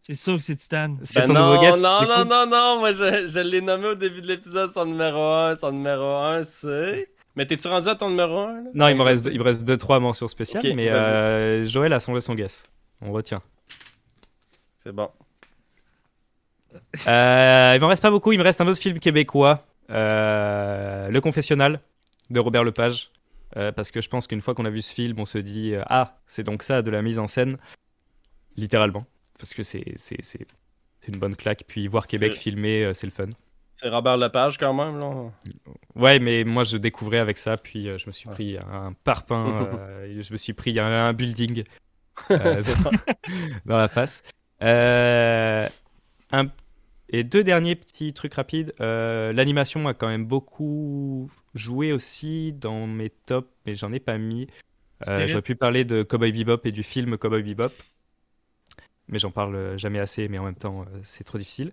C'est 0.00 0.14
sûr 0.14 0.36
que 0.36 0.42
c'est 0.44 0.54
Titan. 0.54 0.98
C'est 1.02 1.22
Ben 1.22 1.26
ton 1.26 1.32
non, 1.32 1.50
nouveau 1.50 1.60
guest, 1.60 1.82
non, 1.82 2.02
non, 2.02 2.24
non, 2.24 2.46
non, 2.46 2.78
moi 2.78 2.92
je, 2.92 3.26
je 3.26 3.40
l'ai 3.40 3.60
nommé 3.60 3.88
au 3.88 3.94
début 3.96 4.22
de 4.22 4.28
l'épisode, 4.28 4.70
son 4.70 4.84
numéro 4.84 5.20
1. 5.20 5.56
Son 5.56 5.72
numéro 5.72 6.04
1, 6.14 6.44
c'est. 6.44 7.08
Mais 7.34 7.44
t'es-tu 7.44 7.66
rendu 7.66 7.88
à 7.88 7.96
ton 7.96 8.08
numéro 8.08 8.38
1 8.38 8.52
là? 8.52 8.60
Non, 8.72 8.86
il 8.86 8.94
me 8.94 9.02
reste, 9.02 9.28
il 9.32 9.36
me 9.36 9.42
reste 9.42 9.64
deux, 9.64 9.76
trois 9.76 9.98
mentions 9.98 10.28
spéciales, 10.28 10.64
Ok, 10.64 10.76
mais 10.76 10.88
euh, 10.92 11.64
Joël 11.64 11.92
a 11.92 11.98
son, 11.98 12.20
son 12.20 12.36
guess. 12.36 12.66
On 13.02 13.10
retient. 13.10 13.42
C'est 14.78 14.92
bon. 14.92 15.10
Euh, 17.08 17.72
il 17.74 17.80
m'en 17.80 17.88
reste 17.88 18.02
pas 18.02 18.12
beaucoup. 18.12 18.30
Il 18.30 18.38
me 18.38 18.44
reste 18.44 18.60
un 18.60 18.68
autre 18.68 18.80
film 18.80 19.00
québécois, 19.00 19.64
euh, 19.90 21.08
Le 21.08 21.20
Confessionnal 21.20 21.80
de 22.30 22.38
Robert 22.38 22.62
Lepage. 22.62 23.10
Euh, 23.56 23.72
parce 23.72 23.90
que 23.90 24.00
je 24.00 24.08
pense 24.08 24.26
qu'une 24.26 24.40
fois 24.40 24.54
qu'on 24.54 24.64
a 24.64 24.70
vu 24.70 24.82
ce 24.82 24.92
film, 24.92 25.18
on 25.18 25.26
se 25.26 25.38
dit 25.38 25.74
euh, 25.74 25.82
Ah, 25.86 26.18
c'est 26.26 26.42
donc 26.42 26.62
ça 26.62 26.82
de 26.82 26.90
la 26.90 27.02
mise 27.02 27.18
en 27.18 27.28
scène. 27.28 27.58
Littéralement. 28.56 29.06
Parce 29.38 29.54
que 29.54 29.62
c'est, 29.62 29.84
une 31.08 31.18
bonne 31.18 31.36
claque. 31.36 31.64
Puis 31.66 31.86
voir 31.86 32.06
Québec 32.06 32.34
filmé, 32.34 32.84
euh, 32.84 32.94
c'est 32.94 33.06
le 33.06 33.12
fun. 33.12 33.28
C'est 33.76 33.88
Robert 33.88 34.16
Lepage 34.16 34.56
quand 34.56 34.72
même, 34.72 34.98
là. 34.98 35.30
Ouais, 35.94 36.18
mais 36.18 36.44
moi 36.44 36.64
je 36.64 36.78
découvrais 36.78 37.18
avec 37.18 37.36
ça, 37.36 37.58
puis 37.58 37.84
je 37.98 38.06
me 38.06 38.12
suis 38.12 38.28
pris 38.28 38.56
un 38.56 38.94
parpaing, 39.04 39.68
je 40.20 40.32
me 40.32 40.38
suis 40.38 40.54
pris 40.54 40.80
un, 40.80 40.86
un 40.86 41.12
building 41.12 41.62
dans 43.66 43.76
la 43.76 43.88
face. 43.88 44.22
Un- 44.60 45.68
et 47.08 47.24
deux 47.24 47.44
derniers 47.44 47.76
petits 47.76 48.12
trucs 48.12 48.34
rapides. 48.34 48.74
Euh, 48.80 49.32
L'animation 49.32 49.86
a 49.88 49.94
quand 49.94 50.08
même 50.08 50.26
beaucoup 50.26 51.30
joué 51.54 51.92
aussi 51.92 52.52
dans 52.52 52.86
mes 52.86 53.10
tops, 53.10 53.48
mais 53.64 53.74
j'en 53.74 53.92
ai 53.92 54.00
pas 54.00 54.18
mis. 54.18 54.48
Euh. 55.08 55.26
J'aurais 55.26 55.42
pu 55.42 55.54
parler 55.56 55.84
de 55.84 56.02
Cowboy 56.02 56.32
Bebop 56.32 56.60
et 56.64 56.72
du 56.72 56.82
film 56.82 57.18
Cowboy 57.18 57.42
Bebop, 57.42 57.72
mais 59.08 59.18
j'en 59.18 59.30
parle 59.30 59.78
jamais 59.78 59.98
assez, 59.98 60.28
mais 60.28 60.38
en 60.38 60.44
même 60.44 60.54
temps 60.54 60.82
euh, 60.82 60.98
c'est 61.02 61.24
trop 61.24 61.38
difficile. 61.38 61.72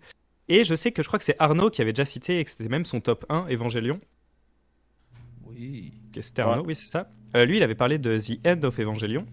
Et 0.49 0.63
je 0.65 0.75
sais 0.75 0.91
que 0.91 1.01
je 1.01 1.07
crois 1.07 1.19
que 1.19 1.25
c'est 1.25 1.37
Arnaud 1.39 1.69
qui 1.69 1.81
avait 1.81 1.93
déjà 1.93 2.05
cité 2.05 2.39
et 2.39 2.43
que 2.43 2.49
c'était 2.49 2.67
même 2.67 2.83
son 2.85 2.99
top 2.99 3.25
1, 3.29 3.47
Evangelion. 3.49 3.97
Oui. 5.45 5.93
C'était 6.19 6.43
Ouais. 6.43 6.49
Arnaud, 6.49 6.65
oui, 6.65 6.75
c'est 6.75 6.91
ça. 6.91 7.09
Euh, 7.35 7.45
lui, 7.45 7.57
il 7.57 7.63
avait 7.63 7.75
parlé 7.75 7.97
de 7.97 8.17
The 8.17 8.45
End 8.45 8.61
of 8.63 8.77
Evangelion, 8.79 9.25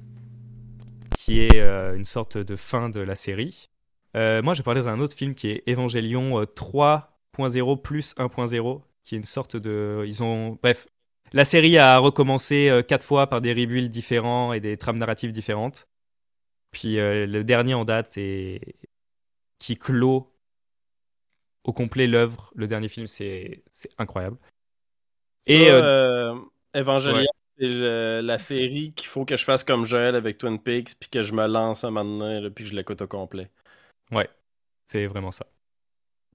qui 1.17 1.41
est 1.41 1.57
euh, 1.61 1.97
une 1.97 2.05
sorte 2.05 2.39
de 2.39 2.57
fin 2.57 2.89
de 2.91 3.01
la 3.01 3.15
série. 3.15 3.70
Euh, 4.17 4.43
moi, 4.43 4.55
je 4.55 4.63
parlais 4.63 4.83
d'un 4.83 5.01
autre 5.01 5.17
film 5.17 5.35
qui 5.35 5.51
est 5.51 5.69
Evangelion 5.69 6.41
euh, 6.41 6.45
3.0 6.45 7.81
plus 7.81 8.15
1.0, 8.17 8.83
qui 9.05 9.15
est 9.15 9.19
une 9.19 9.25
sorte 9.25 9.57
de. 9.57 10.05
Ils 10.07 10.23
ont. 10.23 10.59
Bref. 10.63 10.89
La 11.33 11.45
série 11.45 11.79
a 11.79 11.99
recommencé 11.99 12.69
euh, 12.69 12.83
quatre 12.83 13.07
fois 13.07 13.29
par 13.29 13.41
des 13.41 13.53
rebuilds 13.53 13.89
différents 13.89 14.53
et 14.53 14.59
des 14.61 14.77
trames 14.77 14.99
narratives 14.99 15.31
différentes. 15.33 15.87
Puis 16.71 16.99
euh, 16.99 17.27
le 17.27 17.45
dernier 17.45 17.75
en 17.75 17.85
date 17.85 18.17
est 18.17 18.61
qui 19.59 19.77
clôt 19.77 20.33
au 21.65 21.73
complet 21.73 22.07
l'œuvre. 22.07 22.53
Le 22.55 22.67
dernier 22.67 22.89
film, 22.89 23.07
c'est 23.07 23.63
c'est 23.73 23.91
incroyable. 23.99 24.37
Et 25.47 25.65
Et 25.65 25.71
euh, 25.71 26.35
Evangelion, 26.75 27.19
ouais. 27.19 27.27
c'est 27.59 27.67
euh, 27.67 28.23
la 28.23 28.39
série 28.39 28.93
qu'il 28.95 29.09
faut 29.09 29.25
que 29.25 29.37
je 29.37 29.45
fasse 29.45 29.65
comme 29.65 29.85
Joël 29.85 30.15
avec 30.15 30.39
Twin 30.39 30.59
Peaks, 30.59 30.99
puis 30.99 31.09
que 31.11 31.23
je 31.23 31.33
me 31.35 31.47
lance 31.47 31.85
un 31.85 31.91
moment 31.91 32.19
donné, 32.19 32.51
puis 32.51 32.65
que 32.65 32.71
je 32.71 32.77
l'écoute 32.77 33.03
au 33.03 33.07
complet. 33.09 33.51
C'est 34.85 35.07
vraiment 35.07 35.31
ça. 35.31 35.47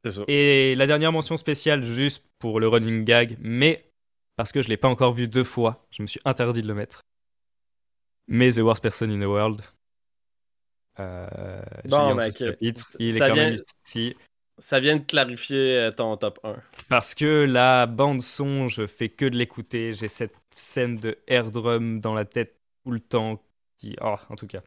C'est 0.03 0.11
ça. 0.11 0.23
Et 0.28 0.76
la 0.76 0.88
dernière 0.88 1.11
mention 1.11 1.36
spéciale, 1.36 1.84
juste 1.84 2.23
pour 2.39 2.59
le 2.59 2.67
running 2.67 3.03
gag, 3.03 3.38
mais 3.41 3.84
parce 4.38 4.51
que 4.51 4.61
je 4.61 4.69
l'ai 4.69 4.78
pas 4.78 4.88
encore 4.88 5.13
vu 5.13 5.28
deux 5.28 5.43
fois, 5.43 5.86
je 5.91 6.01
me 6.01 6.07
suis 6.07 6.19
interdit 6.26 6.61
de 6.61 6.67
le 6.67 6.73
mettre. 6.73 7.01
Mais 8.28 8.51
The 8.51 8.59
Worst 8.59 8.82
Person 8.82 9.09
in 9.09 9.19
the 9.19 9.26
World. 9.26 9.61
Euh, 10.99 11.61
Bon, 11.86 12.15
mec, 12.15 12.32
Sous-Chapitre, 12.34 12.91
il 12.99 13.15
est 13.15 13.19
quand 13.19 13.34
vient- 13.34 13.45
même 13.51 13.55
ici. 13.86 14.15
Ça 14.57 14.80
vient 14.80 14.95
de 14.95 15.03
clarifier 15.03 15.78
euh, 15.78 15.91
ton 15.91 16.15
top 16.15 16.39
1. 16.43 16.55
Parce 16.88 17.13
que 17.13 17.26
la 17.26 17.88
bande 17.88 18.21
son, 18.21 18.69
je 18.69 18.88
fais 18.88 19.09
que 19.09 19.26
de 19.26 19.36
l'écouter. 19.36 19.93
J'ai 19.93 20.07
cette 20.07 20.36
scène 20.51 20.95
de 20.95 21.17
air 21.28 21.51
drum 21.51 21.99
dans 21.99 22.13
la 22.13 22.23
tête 22.23 22.55
tout 22.86 22.91
le 22.91 23.01
temps. 23.01 23.41
Qui, 23.78 23.97
oh, 24.01 24.15
en 24.30 24.36
tout 24.38 24.47
cas, 24.47 24.61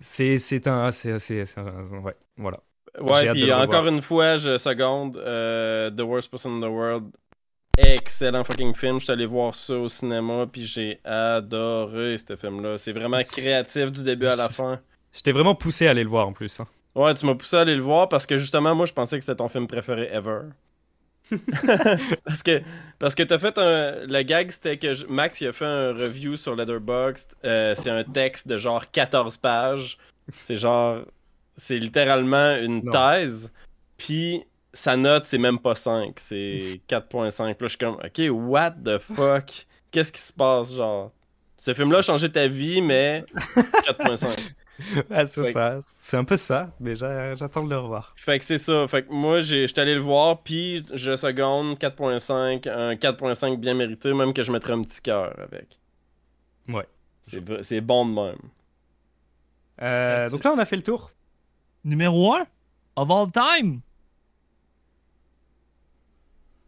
c'est 0.00 0.38
c'est 0.38 0.66
un, 0.66 0.90
c'est 0.90 1.18
c'est- 1.18 1.44
c'est 1.46 1.60
un- 1.60 2.00
ouais, 2.02 2.16
voilà. 2.36 2.58
Ouais, 3.00 3.22
puis 3.32 3.52
encore 3.52 3.86
une 3.86 4.02
fois, 4.02 4.36
je 4.36 4.58
seconde 4.58 5.16
euh, 5.18 5.90
The 5.90 6.00
Worst 6.00 6.30
Person 6.30 6.56
in 6.56 6.60
the 6.60 6.70
World. 6.70 7.04
Excellent 7.78 8.44
fucking 8.44 8.74
film. 8.74 8.98
Je 8.98 9.04
suis 9.04 9.12
allé 9.12 9.26
voir 9.26 9.54
ça 9.54 9.74
au 9.74 9.88
cinéma, 9.88 10.46
puis 10.50 10.66
j'ai 10.66 11.00
adoré 11.04 12.18
ce 12.18 12.36
film-là. 12.36 12.78
C'est 12.78 12.92
vraiment 12.92 13.22
créatif 13.22 13.92
du 13.92 14.02
début 14.04 14.26
à 14.26 14.36
la 14.36 14.48
fin. 14.48 14.80
Je 15.12 15.20
t'ai 15.22 15.32
vraiment 15.32 15.54
poussé 15.54 15.86
à 15.86 15.90
aller 15.90 16.02
le 16.04 16.10
voir 16.10 16.26
en 16.28 16.32
plus. 16.32 16.60
hein. 16.60 16.66
Ouais, 16.94 17.14
tu 17.14 17.24
m'as 17.26 17.34
poussé 17.36 17.56
à 17.56 17.60
aller 17.60 17.76
le 17.76 17.82
voir 17.82 18.08
parce 18.08 18.26
que 18.26 18.36
justement, 18.36 18.74
moi, 18.74 18.86
je 18.86 18.92
pensais 18.92 19.18
que 19.18 19.24
c'était 19.24 19.36
ton 19.36 19.48
film 19.48 19.66
préféré 19.68 20.08
ever. 20.12 20.40
parce 22.24 22.42
que 22.42 22.60
parce 22.98 23.14
que 23.14 23.22
t'as 23.22 23.38
fait 23.38 23.56
un 23.58 24.06
le 24.06 24.22
gag 24.22 24.50
c'était 24.50 24.76
que 24.78 24.94
je- 24.94 25.06
Max 25.06 25.40
il 25.40 25.46
a 25.48 25.52
fait 25.52 25.64
un 25.66 25.92
review 25.92 26.36
sur 26.36 26.54
Letterboxd 26.56 27.30
Euh, 27.44 27.74
c'est 27.74 27.90
un 27.90 28.04
texte 28.04 28.48
de 28.48 28.58
genre 28.58 28.90
14 28.90 29.36
pages. 29.36 29.98
C'est 30.42 30.56
genre 30.56 31.02
c'est 31.56 31.78
littéralement 31.78 32.56
une 32.56 32.82
Non. 32.84 32.92
thèse. 32.92 33.52
Puis 33.96 34.42
sa 34.72 34.96
note 34.96 35.24
c'est 35.26 35.38
même 35.38 35.58
pas 35.58 35.74
5 35.74 36.14
c'est 36.18 36.80
4.5 36.88 37.54
Puis 37.54 37.64
là 37.64 37.64
je 37.64 37.68
suis 37.68 37.78
comme 37.78 37.96
ok 37.96 38.20
what 38.48 38.72
the 38.84 38.98
fuck? 38.98 39.66
Qu'est-ce 39.90 40.12
qui 40.12 40.20
se 40.20 40.32
passe 40.32 40.74
genre? 40.74 41.12
Ce 41.56 41.74
film 41.74 41.92
là 41.92 41.98
a 41.98 42.02
changé 42.02 42.30
ta 42.30 42.46
vie 42.48 42.80
mais 42.80 43.24
4.5 43.88 44.28
Ah, 45.10 45.26
c'est 45.26 45.40
Ouais. 45.40 45.52
ça, 45.52 45.78
c'est 45.82 46.16
un 46.16 46.24
peu 46.24 46.36
ça, 46.36 46.72
mais 46.80 46.94
j'a- 46.94 47.34
j'attends 47.34 47.64
de 47.64 47.70
le 47.70 47.78
revoir. 47.78 48.12
Fait 48.16 48.38
que 48.38 48.44
c'est 48.44 48.58
ça. 48.58 48.86
Fait 48.88 49.02
que 49.04 49.12
moi, 49.12 49.40
j'ai- 49.40 49.66
j'étais 49.66 49.80
allé 49.82 49.94
le 49.94 50.00
voir, 50.00 50.42
puis 50.42 50.84
je 50.94 51.16
seconde 51.16 51.78
4.5, 51.78 52.66
un 52.66 52.96
4.5 52.96 53.58
bien 53.60 53.74
mérité, 53.74 54.12
même 54.12 54.32
que 54.32 54.42
je 54.42 54.50
mettrais 54.52 54.72
un 54.72 54.82
petit 54.82 55.00
cœur 55.02 55.34
avec. 55.40 55.78
Ouais. 56.68 56.86
C'est 57.62 57.80
bon 57.80 58.06
de 58.06 58.12
même. 58.12 58.38
Euh, 59.82 60.28
donc 60.28 60.44
là, 60.44 60.52
on 60.54 60.58
a 60.58 60.64
fait 60.64 60.76
le 60.76 60.82
tour. 60.82 61.10
Numéro 61.84 62.34
1 62.34 62.44
of 62.96 63.10
all 63.10 63.30
time. 63.30 63.80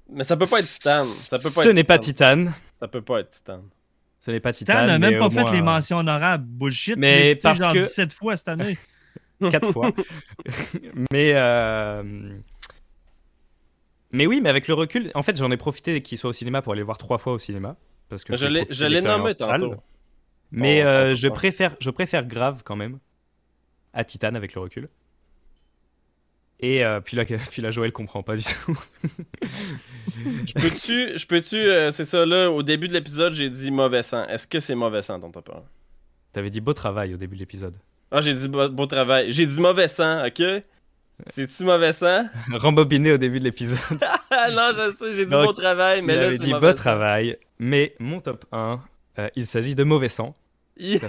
Mais 0.08 0.24
ça 0.24 0.36
peut 0.36 0.46
pas 0.46 0.60
être 0.60 0.66
Titan. 0.66 1.00
Ça 1.02 1.36
peut 1.38 1.50
pas 1.54 1.62
Ce 1.62 1.68
n'est 1.70 1.84
pas 1.84 1.98
Titan. 1.98 2.36
Titan. 2.44 2.52
Ça 2.80 2.88
peut 2.88 3.02
pas 3.02 3.20
être 3.20 3.30
Titan. 3.30 3.62
Ce 4.24 4.30
n'est 4.30 4.38
pas 4.38 4.52
Titan. 4.52 4.74
Titan 4.74 4.86
n'a 4.86 4.98
même 5.00 5.14
mais 5.14 5.18
pas 5.18 5.30
fait 5.30 5.40
moins, 5.42 5.52
les 5.52 5.62
mentions 5.62 5.96
honorables. 5.98 6.44
Bullshit. 6.46 6.96
Mais 6.96 7.34
parce 7.34 7.58
genre 7.58 7.72
que- 7.72 7.80
17 7.80 8.12
fois 8.12 8.36
cette 8.36 8.46
année. 8.48 8.78
quatre 9.50 9.72
fois. 9.72 9.90
mais 11.10 11.32
euh, 11.34 12.04
mais 14.12 14.26
oui, 14.26 14.40
mais 14.40 14.48
avec 14.48 14.68
le 14.68 14.74
recul, 14.74 15.10
en 15.14 15.22
fait, 15.24 15.36
j'en 15.36 15.50
ai 15.50 15.56
profité 15.56 16.02
qu'il 16.02 16.18
soit 16.18 16.30
au 16.30 16.34
cinéma 16.34 16.62
pour 16.62 16.72
aller 16.72 16.80
le 16.82 16.84
voir 16.86 16.98
trois 16.98 17.18
fois 17.18 17.32
au 17.32 17.38
cinéma 17.38 17.76
parce 18.08 18.22
que 18.22 18.36
Je 18.36 18.46
l'ai 18.46 19.00
nommé 19.02 19.34
tantôt. 19.34 19.70
salle. 19.70 19.78
Mais 20.52 20.82
Oh, 20.84 20.86
euh, 20.86 21.14
je 21.14 21.26
préfère, 21.28 21.74
je 21.80 21.90
préfère 21.90 22.24
grave 22.26 22.62
quand 22.64 22.76
même 22.76 22.98
à 23.94 24.04
Titan 24.04 24.34
avec 24.34 24.54
le 24.54 24.60
recul. 24.60 24.88
Et 26.62 26.84
euh, 26.84 27.00
puis 27.00 27.16
là, 27.16 27.24
puis 27.50 27.60
là, 27.60 27.70
Joël 27.70 27.92
comprend 27.92 28.22
pas 28.22 28.36
du 28.36 28.44
tout. 28.44 28.78
Je 30.46 30.52
peux-tu, 30.54 31.18
je 31.18 31.26
peux-tu, 31.26 31.56
euh, 31.56 31.90
c'est 31.90 32.04
ça 32.04 32.24
là, 32.24 32.50
au 32.50 32.62
début 32.62 32.86
de 32.86 32.92
l'épisode, 32.92 33.32
j'ai 33.32 33.50
dit 33.50 33.70
mauvais 33.70 34.02
sang. 34.02 34.26
Est-ce 34.28 34.46
que 34.46 34.60
c'est 34.60 34.74
mauvais 34.74 35.02
sang 35.02 35.18
ton 35.18 35.30
top 35.30 35.50
1? 35.50 35.62
T'avais 36.32 36.50
dit 36.50 36.60
beau 36.60 36.72
travail 36.72 37.14
au 37.14 37.16
début 37.16 37.34
de 37.34 37.40
l'épisode. 37.40 37.74
Ah, 38.10 38.20
j'ai 38.20 38.34
dit 38.34 38.46
beau, 38.46 38.68
beau 38.68 38.86
travail. 38.86 39.32
J'ai 39.32 39.46
dit 39.46 39.60
mauvais 39.60 39.88
sang, 39.88 40.24
ok? 40.24 40.42
C'est-tu 41.28 41.64
mauvais 41.64 41.92
sang? 41.92 42.26
Rembobiné 42.52 43.12
au 43.12 43.18
début 43.18 43.40
de 43.40 43.44
l'épisode. 43.44 43.78
Non, 44.52 44.70
je 44.74 44.92
sais, 44.96 45.14
j'ai 45.14 45.26
dit 45.26 45.32
Donc, 45.32 45.46
beau 45.46 45.52
travail, 45.52 46.02
mais 46.02 46.16
là, 46.16 46.30
c'est 46.30 46.38
dit 46.38 46.50
mauvais 46.50 46.68
beau 46.68 46.76
sang. 46.76 46.82
travail, 46.82 47.38
mais 47.58 47.94
mon 47.98 48.20
top 48.20 48.44
1, 48.52 48.80
euh, 49.18 49.28
il 49.34 49.46
s'agit 49.46 49.74
de 49.74 49.84
mauvais 49.84 50.08
sang. 50.08 50.34
Yeah! 50.78 51.00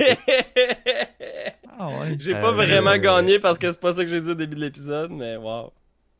Ah 1.77 1.87
ouais. 1.89 2.15
J'ai 2.19 2.33
pas 2.33 2.49
Euh, 2.49 2.51
vraiment 2.51 2.91
euh, 2.91 2.97
gagné 2.97 3.39
parce 3.39 3.57
que 3.57 3.71
c'est 3.71 3.79
pas 3.79 3.93
ça 3.93 4.03
que 4.03 4.09
j'ai 4.09 4.21
dit 4.21 4.29
au 4.29 4.35
début 4.35 4.55
de 4.55 4.61
l'épisode, 4.61 5.11
mais 5.11 5.35
wow. 5.37 5.71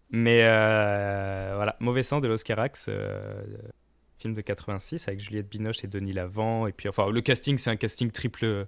Mais 0.09 0.41
euh, 0.43 1.53
voilà, 1.55 1.75
Mauvais 1.79 2.03
sang 2.03 2.19
de 2.21 2.27
l'Oscarax, 2.27 2.85
euh, 2.89 3.43
film 4.19 4.33
de 4.33 4.41
86 4.41 5.07
avec 5.07 5.19
Juliette 5.19 5.49
Binoche 5.49 5.83
et 5.83 5.87
Denis 5.87 6.13
Lavant. 6.13 6.67
Et 6.67 6.71
puis, 6.71 6.87
enfin, 6.89 7.09
le 7.09 7.21
casting, 7.21 7.57
c'est 7.57 7.69
un 7.71 7.75
casting 7.75 8.11
triple. 8.11 8.67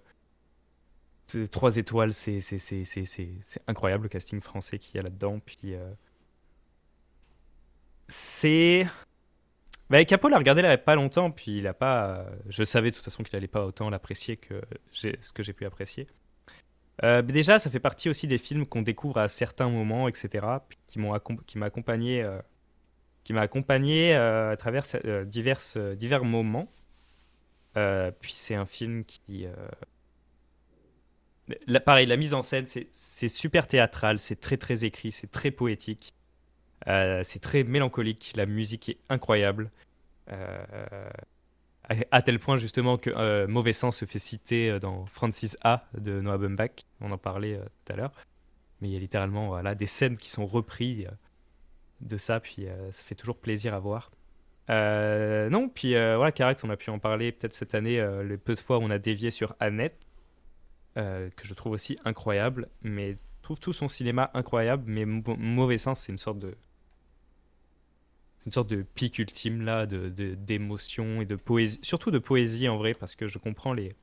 3 1.52 1.78
étoiles, 1.78 2.14
c'est 2.14 2.40
c'est- 2.40 2.60
c'est- 2.60 2.84
c'est- 2.84 3.06
c'est- 3.06 3.30
c'est 3.48 3.62
incroyable 3.68 4.04
le 4.04 4.10
casting 4.10 4.42
français 4.42 4.78
qu'il 4.80 4.96
y 4.96 5.00
a 5.00 5.04
là-dedans. 5.04 5.40
Puis. 5.46 5.74
euh, 5.76 5.92
c'est. 8.08 8.86
Bah, 9.90 10.04
Capo 10.06 10.30
l'a 10.30 10.38
regardé 10.38 10.62
là 10.62 10.70
il 10.70 10.72
y 10.72 10.76
a 10.76 10.78
pas 10.80 10.96
longtemps, 10.96 11.32
puis 11.32 11.58
il 11.60 11.68
a 11.68 11.74
pas. 11.74 12.26
Je 12.50 12.64
savais 12.64 12.90
de 12.92 12.96
toute 12.96 13.06
façon 13.06 13.24
qu'il 13.24 13.36
allait 13.36 13.48
pas 13.48 13.66
autant 13.66 13.90
l'apprécier 13.90 14.38
que 14.38 14.62
ce 14.92 15.32
que 15.34 15.44
j'ai 15.44 15.54
pu 15.54 15.66
apprécier. 15.66 16.08
Euh, 17.04 17.22
déjà, 17.22 17.60
ça 17.60 17.70
fait 17.70 17.80
partie 17.80 18.10
aussi 18.10 18.28
des 18.28 18.38
films 18.38 18.66
qu'on 18.66 18.82
découvre 18.82 19.18
à 19.20 19.28
certains 19.28 19.70
moments, 19.70 20.08
etc., 20.08 20.46
qui 20.88 21.00
m'ont 21.00 21.14
m'a 21.56 21.66
accompagné, 21.66 22.24
euh, 22.24 22.39
qui 23.24 23.34
m'a 23.34 23.41
accompagné 23.41 24.16
euh, 24.16 24.52
à 24.54 24.58
travers 24.58 24.86
euh, 25.06 25.26
divers, 25.26 25.62
euh, 25.78 25.96
moments. 26.24 26.72
Euh, 27.78 28.12
puis 28.12 28.34
c'est 28.34 28.56
un 28.56 28.66
film 28.66 29.04
qui, 29.06 29.46
euh, 29.46 29.54
pareil, 31.80 32.06
la 32.08 32.18
mise 32.18 32.34
en 32.34 32.43
scène, 32.43 32.66
c'est 32.66 33.30
super 33.30 33.68
théâtral, 33.68 34.20
c'est 34.20 34.39
très 34.39 34.58
très 34.58 34.86
écrit, 34.86 35.12
c'est 35.12 35.32
très 35.32 35.52
poétique, 35.52 36.14
Euh, 36.88 37.24
c'est 37.26 37.39
très 37.41 37.64
mélancolique, 37.64 38.34
la 38.36 38.46
musique 38.46 38.89
est 38.89 39.00
incroyable. 39.10 39.72
À, 42.12 42.22
tel 42.22 42.40
point 42.40 42.58
justement 42.58 42.98
que 42.98 43.12
euh, 43.12 43.48
Mauvais 43.48 43.74
Sang 43.74 43.92
se 43.92 44.06
fait 44.06 44.20
citer 44.20 44.72
euh, 44.72 44.80
dans 44.80 45.06
Francis 45.06 45.56
A 45.62 45.86
de 45.98 46.20
Noah 46.20 46.38
Baumbach, 46.38 46.86
on 47.02 47.12
en 47.12 47.18
parlait 47.18 47.56
euh, 47.56 47.66
tout 47.86 47.94
à 47.94 47.96
l'heure. 47.96 48.14
Mais 48.82 48.90
il 48.90 48.94
y 48.94 48.98
a 48.98 49.00
littéralement 49.00 49.48
voilà, 49.48 49.76
des 49.76 49.86
scènes 49.86 50.18
qui 50.18 50.30
sont 50.30 50.46
reprises 50.46 51.06
euh, 51.06 51.12
de 52.02 52.18
ça, 52.18 52.40
puis 52.40 52.68
ça 52.92 53.04
fait 53.04 53.16
toujours 53.16 53.38
plaisir 53.38 53.74
à 53.74 53.80
voir. 53.80 54.12
Non, 54.68 55.70
puis 55.70 55.94
voilà, 55.94 56.32
Carax, 56.32 56.64
on 56.64 56.70
a 56.70 56.76
pu 56.76 56.90
en 56.90 57.00
parler 57.00 57.32
peut-être 57.32 57.54
cette 57.54 57.74
année, 57.74 58.02
euh, 58.02 58.22
le 58.22 58.38
peu 58.38 58.54
de 58.54 58.60
fois 58.60 58.80
où 58.80 58.82
on 58.82 58.90
a 58.90 59.00
dévié 59.00 59.32
sur 59.32 59.56
Annette, 59.62 59.98
que 60.96 61.32
je 61.44 61.54
trouve 61.54 61.72
aussi 61.72 61.98
incroyable, 62.04 62.68
mais 62.82 63.18
trouve 63.42 63.60
tout 63.60 63.74
son 63.74 63.88
cinéma 63.88 64.30
incroyable, 64.34 64.84
mais 64.88 65.06
mau- 65.06 65.38
mauvais 65.38 65.78
sens, 65.78 66.02
c'est 66.02 66.12
une 66.12 66.18
sorte 66.18 66.40
de. 66.40 66.56
Une 68.46 68.52
sorte 68.52 68.70
de 68.70 68.84
pic 68.84 69.18
ultime 69.20 69.62
là, 69.64 69.86
de 69.86 70.10
d'émotion 70.36 71.22
et 71.22 71.26
de 71.26 71.36
poésie, 71.36 71.80
surtout 71.82 72.12
de 72.12 72.20
poésie 72.20 72.68
en 72.70 72.78
vrai, 72.78 72.93
parce 72.93 73.16
que 73.16 73.28
je 73.28 73.39
comprends 73.39 73.74
les 73.74 73.93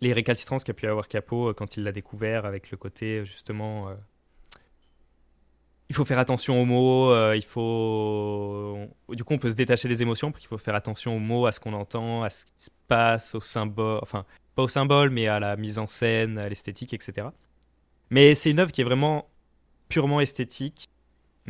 les 0.00 0.12
récalcitrances 0.12 0.64
qu'a 0.64 0.74
pu 0.74 0.86
avoir 0.86 1.08
Capot 1.08 1.48
euh, 1.50 1.54
quand 1.54 1.76
il 1.76 1.82
l'a 1.84 1.92
découvert 1.92 2.44
avec 2.44 2.70
le 2.70 2.76
côté 2.76 3.24
justement. 3.24 3.88
euh, 3.88 3.94
il 5.88 5.94
faut 5.96 6.04
faire 6.04 6.18
attention 6.18 6.60
aux 6.60 6.66
mots, 6.66 7.10
euh, 7.12 7.34
il 7.34 7.44
faut. 7.44 8.76
Du 9.08 9.24
coup, 9.24 9.34
on 9.34 9.38
peut 9.38 9.48
se 9.48 9.54
détacher 9.54 9.88
des 9.88 10.02
émotions, 10.02 10.30
parce 10.30 10.40
qu'il 10.42 10.48
faut 10.48 10.58
faire 10.58 10.74
attention 10.74 11.16
aux 11.16 11.20
mots, 11.20 11.46
à 11.46 11.52
ce 11.52 11.60
qu'on 11.60 11.72
entend, 11.72 12.22
à 12.22 12.28
ce 12.30 12.44
qui 12.44 12.52
se 12.58 12.70
passe, 12.88 13.34
aux 13.34 13.40
symboles. 13.40 13.98
Enfin, 14.02 14.26
pas 14.54 14.62
aux 14.62 14.68
symboles, 14.68 15.10
mais 15.10 15.28
à 15.28 15.40
la 15.40 15.56
mise 15.56 15.78
en 15.78 15.86
scène, 15.86 16.36
à 16.38 16.48
l'esthétique, 16.48 16.92
etc. 16.92 17.28
Mais 18.10 18.34
c'est 18.34 18.50
une 18.50 18.60
œuvre 18.60 18.70
qui 18.72 18.82
est 18.82 18.84
vraiment 18.84 19.28
purement 19.88 20.20
esthétique, 20.20 20.88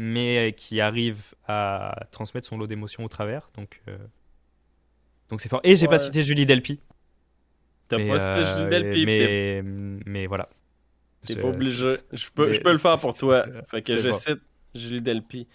mais 0.00 0.54
qui 0.56 0.80
arrive 0.80 1.34
à 1.48 2.06
transmettre 2.12 2.46
son 2.46 2.56
lot 2.56 2.66
d'émotions 2.68 3.04
au 3.04 3.08
travers. 3.08 3.50
Donc, 3.56 3.80
euh, 3.88 3.98
donc 5.28 5.40
c'est 5.40 5.48
fort. 5.48 5.60
Et 5.64 5.74
j'ai 5.76 5.86
pas 5.86 5.94
Ouais. 5.94 5.98
cité 5.98 6.22
Julie 6.22 6.46
Delpy. 6.46 6.80
T'as 7.88 7.98
mais, 7.98 8.08
pas 8.08 8.18
cité 8.18 8.32
euh, 8.32 8.56
Julie 8.56 8.70
Delpy, 8.70 9.00
pis 9.00 9.06
t'es 9.06 9.62
mais, 9.64 10.00
mais 10.06 10.26
voilà. 10.26 10.48
t'es 11.26 11.34
Je- 11.34 11.40
pas 11.40 11.48
obligé. 11.48 11.94
Je 12.12 12.28
peux, 12.32 12.46
mais 12.46 12.52
je 12.54 12.60
peux 12.60 12.72
le 12.72 12.78
faire 12.78 12.98
pour 13.00 13.16
toi. 13.18 13.44
Fait 13.66 13.82
que 13.82 14.00
je 14.00 14.10
cite 14.12 14.40
Julie 14.74 15.02
Delpy. 15.02 15.48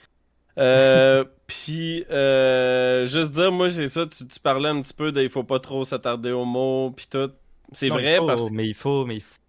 Euh, 0.58 1.24
puis, 1.48 2.04
euh, 2.12 3.08
juste 3.08 3.32
dire, 3.32 3.52
moi, 3.52 3.72
c'est 3.72 3.88
ça, 3.88 4.06
tu, 4.08 4.28
tu 4.28 4.40
parlais 4.40 4.70
un 4.70 4.82
petit 4.82 4.94
peu 4.94 5.12
de 5.12 5.22
il 5.22 5.30
faut 5.30 5.44
pas 5.44 5.60
trop 5.60 5.84
s'attarder 5.86 6.32
aux 6.32 6.46
mots, 6.46 6.92
puis 6.92 7.08
tout. 7.10 7.32
C'est 7.72 7.88
vrai 7.88 8.18
faut, 8.18 8.28
parce 8.28 8.50
que 8.50 8.54
Mais 8.54 8.68
il 8.68 8.74
faut, 8.76 9.06
mais 9.06 9.16
il 9.16 9.22
faut- 9.22 9.40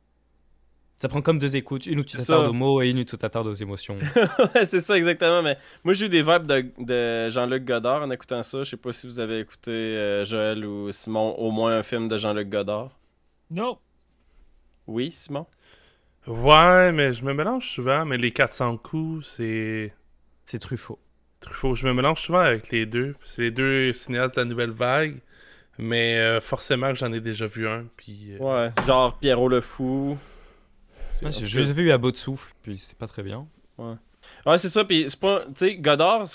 Ça 0.97 1.09
prend 1.09 1.21
comme 1.23 1.39
deux 1.39 1.57
écoutes, 1.57 1.87
une 1.87 1.99
où 2.01 2.05
tu 2.05 2.17
t'attardes 2.17 2.49
aux 2.49 2.53
mots 2.53 2.81
et 2.81 2.89
une 2.89 3.01
où 3.01 3.05
tu 3.05 3.17
t'attardes 3.19 3.49
aux 3.49 3.55
émotions. 3.55 3.99
Ouais, 4.55 4.65
c'est 4.65 4.81
ça 4.81 4.97
exactement. 4.97 5.43
Mais 5.43 5.59
moi, 5.83 5.93
j'ai 5.93 6.07
eu 6.07 6.09
des 6.09 6.23
vibes 6.23 6.47
de, 6.47 6.67
de 6.79 7.29
Jean-Luc 7.31 7.65
Godard 7.65 8.03
en 8.03 8.11
écoutant 8.11 8.43
ça. 8.43 8.63
Je 8.65 8.71
sais 8.71 8.77
pas 8.77 8.93
si 8.93 9.07
vous 9.07 9.21
avez 9.21 9.41
écouté 9.41 9.71
euh, 9.71 10.25
Joël 10.25 10.65
ou 10.65 10.91
Simon, 10.93 11.35
au 11.37 11.51
moins 11.51 11.77
un 11.79 11.83
film 11.83 12.09
de 12.09 12.17
Jean-Luc 12.17 12.49
Godard. 12.49 12.91
Non. 13.51 13.77
Oui, 14.87 15.11
Simon? 15.11 15.47
Ouais, 16.27 16.93
mais 16.93 17.13
je 17.13 17.25
me 17.25 17.35
mélange 17.35 17.69
souvent, 17.71 18.05
mais 18.07 18.17
les 18.17 18.31
400 18.31 18.77
coups, 18.79 19.27
c'est. 19.27 19.93
C'est 20.45 20.59
Truffaut. 20.59 20.99
Truffaut. 21.41 21.75
Je 21.75 21.87
me 21.87 21.93
mélange 21.93 22.21
souvent 22.21 22.39
avec 22.41 22.71
les 22.71 22.87
deux. 22.87 23.15
C'est 23.25 23.43
les 23.43 23.51
deux 23.51 23.93
cinéastes 23.93 24.37
de 24.37 24.41
la 24.41 24.45
nouvelle 24.47 24.71
vague. 24.71 25.21
Mais 25.77 26.19
euh, 26.19 26.41
forcément 26.41 26.89
que 26.91 26.95
j'en 26.95 27.13
ai 27.13 27.21
déjà 27.21 27.47
vu 27.47 27.67
un. 27.69 27.85
Puis, 27.97 28.35
euh, 28.35 28.39
Ouais, 28.39 28.71
genre 28.87 29.19
Pierrot 29.19 29.49
le 29.49 29.61
Fou. 29.61 30.17
Ouais, 31.25 31.33
J'ai 31.33 31.47
juste 31.47 31.72
vu 31.72 31.91
à 31.91 31.99
bout 31.99 32.12
de 32.12 32.16
souffle, 32.16 32.53
puis 32.62 32.79
c'est 32.79 32.97
pas 32.97 33.07
très 33.07 33.22
bien. 33.22 33.47
Ouais, 34.47 34.59
c'est 34.59 34.68
ça. 34.68 34.85
Puis 34.85 35.05
c'est 35.09 35.18
pas. 35.20 35.41
Tu 35.47 35.53
sais, 35.57 35.77
Godard, 35.77 36.27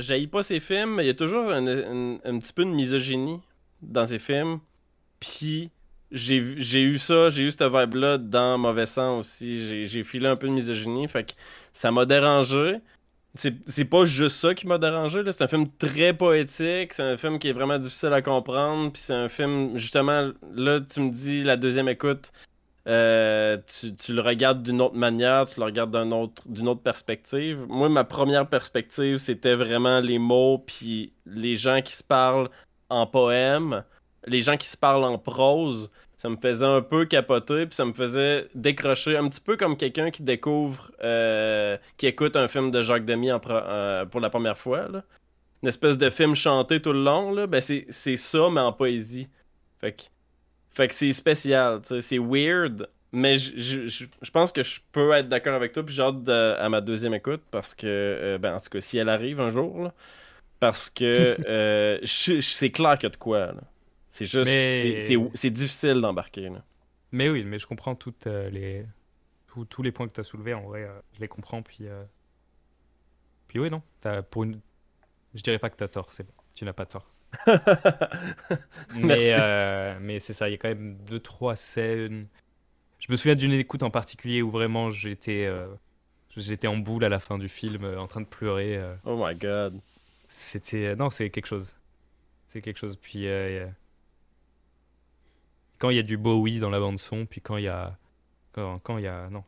j'haïs 0.00 0.26
pas 0.26 0.42
ses 0.42 0.60
films, 0.60 0.96
mais 0.96 1.04
il 1.04 1.06
y 1.06 1.10
a 1.10 1.14
toujours 1.14 1.50
un, 1.50 1.66
un- 1.66 2.18
un 2.24 2.38
petit 2.38 2.52
peu 2.52 2.64
de 2.64 2.70
misogynie 2.70 3.40
dans 3.80 4.04
ses 4.06 4.18
films. 4.18 4.58
Puis 5.20 5.70
j'ai 6.10 6.36
eu 6.82 6.98
ça, 6.98 7.30
j'ai 7.30 7.42
eu 7.44 7.50
cette 7.50 7.62
vibe-là 7.62 8.18
dans 8.18 8.58
Mauvais 8.58 8.84
Sang 8.86 9.18
aussi. 9.18 9.86
J'ai- 9.86 10.04
filé 10.04 10.28
un 10.28 10.36
peu 10.36 10.46
de 10.48 10.52
misogynie. 10.52 11.08
Fait 11.08 11.24
que 11.24 11.32
ça 11.72 11.90
m'a 11.90 12.04
dérangé. 12.04 12.76
C'est 13.34 13.54
c'est 13.66 13.86
pas 13.86 14.04
juste 14.04 14.36
ça 14.36 14.54
qui 14.54 14.66
m'a 14.66 14.76
dérangé. 14.76 15.22
là. 15.22 15.32
C'est 15.32 15.44
un 15.44 15.48
film 15.48 15.66
très 15.78 16.12
poétique. 16.14 16.92
C'est 16.92 17.02
un 17.02 17.16
film 17.16 17.38
qui 17.38 17.48
est 17.48 17.52
vraiment 17.52 17.78
difficile 17.78 18.12
à 18.12 18.20
comprendre. 18.20 18.92
Puis 18.92 19.00
c'est 19.00 19.14
un 19.14 19.30
film, 19.30 19.78
justement, 19.78 20.32
là, 20.54 20.80
tu 20.80 21.00
me 21.00 21.10
dis 21.10 21.42
la 21.44 21.56
deuxième 21.56 21.88
écoute. 21.88 22.30
Euh, 22.88 23.58
tu, 23.66 24.12
le 24.12 24.20
regardes 24.20 24.62
d'une 24.62 24.80
autre 24.80 24.96
manière, 24.96 25.44
tu 25.46 25.60
le 25.60 25.66
regardes 25.66 25.92
d'un 25.92 26.10
autre, 26.10 26.42
d'une 26.48 26.68
autre 26.68 26.82
perspective. 26.82 27.64
Moi, 27.68 27.88
ma 27.88 28.04
première 28.04 28.48
perspective, 28.48 29.18
c'était 29.18 29.54
vraiment 29.54 30.00
les 30.00 30.18
mots, 30.18 30.58
puis 30.58 31.12
les 31.26 31.56
gens 31.56 31.80
qui 31.80 31.92
se 31.92 32.02
parlent 32.02 32.50
en 32.88 33.06
poème, 33.06 33.84
les 34.26 34.40
gens 34.40 34.56
qui 34.56 34.66
se 34.66 34.76
parlent 34.76 35.04
en 35.04 35.18
prose. 35.18 35.90
Ça 36.16 36.28
me 36.28 36.36
faisait 36.36 36.66
un 36.66 36.82
peu 36.82 37.04
capoter, 37.04 37.66
puis 37.66 37.74
ça 37.74 37.84
me 37.84 37.92
faisait 37.92 38.48
décrocher, 38.54 39.16
un 39.16 39.28
petit 39.28 39.40
peu 39.40 39.56
comme 39.56 39.76
quelqu'un 39.76 40.10
qui 40.10 40.22
découvre, 40.22 40.92
euh, 41.02 41.76
qui 41.96 42.06
écoute 42.06 42.36
un 42.36 42.46
film 42.46 42.70
de 42.70 42.82
Jacques 42.82 43.04
Demy 43.04 43.30
euh, 43.30 44.06
pour 44.06 44.20
la 44.20 44.30
première 44.30 44.58
fois. 44.58 44.86
Une 45.62 45.68
espèce 45.68 45.98
de 45.98 46.10
film 46.10 46.34
chanté 46.34 46.80
tout 46.82 46.92
le 46.92 47.02
long. 47.02 47.46
Ben, 47.46 47.60
c'est 47.60 48.16
ça, 48.16 48.48
mais 48.50 48.60
en 48.60 48.72
poésie. 48.72 49.28
Fait 49.80 50.10
fait 50.72 50.88
que 50.88 50.94
c'est 50.94 51.12
spécial, 51.12 51.80
c'est 52.00 52.18
weird, 52.18 52.88
mais 53.12 53.36
je- 53.36 53.86
pense 54.32 54.52
que 54.52 54.62
je 54.62 54.80
peux 54.92 55.12
être 55.12 55.28
d'accord 55.28 55.54
avec 55.54 55.72
toi, 55.72 55.84
puis 55.84 55.94
j'ai 55.94 56.02
hâte 56.02 56.22
de- 56.24 56.56
à 56.58 56.68
ma 56.68 56.80
deuxième 56.80 57.14
écoute, 57.14 57.42
parce 57.50 57.74
que, 57.74 57.86
euh, 57.86 58.38
ben, 58.38 58.54
en 58.56 58.60
tout 58.60 58.70
cas, 58.70 58.80
si 58.80 58.98
elle 58.98 59.08
arrive 59.08 59.40
un 59.40 59.50
jour, 59.50 59.82
là, 59.84 59.94
parce 60.60 60.90
que 60.90 61.36
euh, 61.46 61.98
c'est 62.04 62.70
clair 62.70 62.94
qu'il 62.98 63.04
y 63.04 63.06
a 63.06 63.10
de 63.10 63.16
quoi. 63.16 63.54
C'est 64.10 64.26
juste, 64.26 64.46
Mais- 64.46 64.98
c'est- 65.34 65.50
difficile 65.50 66.00
d'embarquer, 66.00 66.48
là. 66.50 66.62
Mais 67.12 67.28
oui, 67.28 67.44
mais 67.44 67.58
je 67.58 67.66
comprends 67.66 67.94
toutes 67.94 68.26
euh, 68.26 68.48
les... 68.50 68.86
tous- 69.48 69.64
tous 69.66 69.82
les 69.82 69.92
points 69.92 70.08
que 70.08 70.14
tu 70.14 70.20
as 70.20 70.24
soulevés, 70.24 70.54
en 70.54 70.62
vrai, 70.62 70.88
je 71.14 71.20
les 71.20 71.28
comprends. 71.28 71.62
Puis, 71.62 71.86
puis 73.48 73.58
oui, 73.58 73.70
non. 73.70 73.82
t'as- 74.00 74.22
pour 74.22 74.44
une... 74.44 74.60
Je 75.34 75.42
dirais 75.42 75.58
pas 75.58 75.70
que 75.70 75.76
tu 75.76 75.84
as 75.84 75.88
tort, 75.88 76.12
c'est 76.12 76.24
bon. 76.24 76.32
Tu 76.54 76.64
n'as 76.64 76.72
pas 76.72 76.86
tort. 76.86 77.11
Mais, 78.94 79.34
euh, 79.38 79.98
mais 80.00 80.20
c'est 80.20 80.32
ça, 80.32 80.48
il 80.48 80.52
y 80.52 80.54
a 80.54 80.58
quand 80.58 80.68
même 80.68 80.96
deux, 81.06 81.20
trois 81.20 81.56
scènes. 81.56 82.26
Je 82.98 83.10
me 83.10 83.16
souviens 83.16 83.34
d'une 83.34 83.52
écoute 83.52 83.82
en 83.82 83.90
particulier 83.90 84.42
où 84.42 84.50
vraiment 84.50 84.90
j'étais 84.90 85.46
euh, 85.46 85.66
j'étais 86.36 86.68
en 86.68 86.76
boule 86.76 87.04
à 87.04 87.08
la 87.08 87.18
fin 87.20 87.38
du 87.38 87.48
film, 87.48 87.84
euh, 87.84 87.98
en 87.98 88.06
train 88.06 88.20
de 88.20 88.26
pleurer. 88.26 88.76
euh. 88.76 88.94
Oh 89.04 89.16
my 89.18 89.34
god. 89.34 89.80
C'était. 90.28 90.94
Non, 90.94 91.10
c'est 91.10 91.30
quelque 91.30 91.46
chose. 91.46 91.74
C'est 92.48 92.60
quelque 92.62 92.78
chose. 92.78 92.96
Puis. 93.00 93.26
quand 95.78 95.90
il 95.90 95.96
y 95.96 96.00
a 96.00 96.04
du 96.04 96.16
Bowie 96.16 96.60
dans 96.60 96.70
la 96.70 96.78
bande-son, 96.78 97.26
puis 97.26 97.40
quand 97.40 97.56
il 97.56 97.64
y 97.64 97.68
a. 97.68 97.92
Quand, 98.52 98.78
quand 98.80 98.98
il 98.98 99.04
y 99.04 99.08
a. 99.08 99.28
Non. 99.30 99.42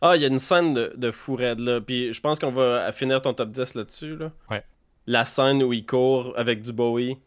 Ah, 0.00 0.16
il 0.16 0.22
y 0.22 0.24
a 0.24 0.28
une 0.28 0.40
scène 0.40 0.74
de, 0.74 0.92
de 0.96 1.10
fou 1.12 1.36
raide, 1.36 1.60
là, 1.60 1.80
puis 1.80 2.12
je 2.12 2.20
pense 2.20 2.40
qu'on 2.40 2.50
va 2.50 2.90
finir 2.90 3.22
ton 3.22 3.34
top 3.34 3.52
10 3.52 3.74
là-dessus, 3.74 4.16
là. 4.16 4.32
Ouais. 4.50 4.64
La 5.06 5.24
scène 5.24 5.62
où 5.62 5.72
il 5.72 5.84
court 5.86 6.32
avec 6.36 6.62
du 6.62 6.72
Bowie, 6.72 7.18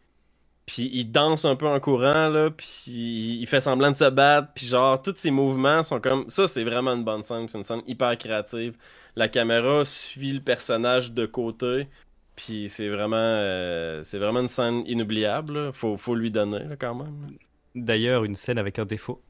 puis 0.66 0.90
il 0.94 1.12
danse 1.12 1.46
un 1.46 1.56
peu 1.56 1.68
en 1.68 1.80
courant, 1.80 2.30
là, 2.30 2.50
puis 2.52 3.40
il 3.42 3.48
fait 3.48 3.62
semblant 3.62 3.92
de 3.92 3.96
se 3.98 4.10
battre, 4.10 4.50
puis 4.56 4.66
genre, 4.66 5.02
tous 5.02 5.16
ses 5.18 5.32
mouvements 5.32 5.84
sont 5.84 6.00
comme... 6.00 6.30
Ça, 6.30 6.48
c'est 6.48 6.64
vraiment 6.64 6.94
une 6.94 7.04
bonne 7.04 7.24
scène, 7.24 7.48
c'est 7.48 7.58
une 7.58 7.64
scène 7.64 7.84
hyper 7.88 8.18
créative. 8.18 8.78
La 9.16 9.28
caméra 9.30 9.86
suit 9.86 10.34
le 10.34 10.42
personnage 10.42 11.12
de 11.14 11.26
côté, 11.26 11.88
puis 12.36 12.70
c'est 12.70 12.90
vraiment... 12.90 13.16
euh, 13.18 14.04
c'est 14.04 14.18
vraiment 14.20 14.42
une 14.42 14.48
scène 14.48 14.84
inoubliable, 14.88 15.54
là. 15.54 15.72
Faut, 15.72 15.98
faut 15.98 16.16
lui 16.16 16.32
donner, 16.32 16.60
là, 16.64 16.76
quand 16.78 16.96
même. 16.96 17.38
D'ailleurs, 17.76 18.24
une 18.24 18.36
scène 18.36 18.58
avec 18.58 18.80
un 18.80 18.86
défaut. 18.86 19.22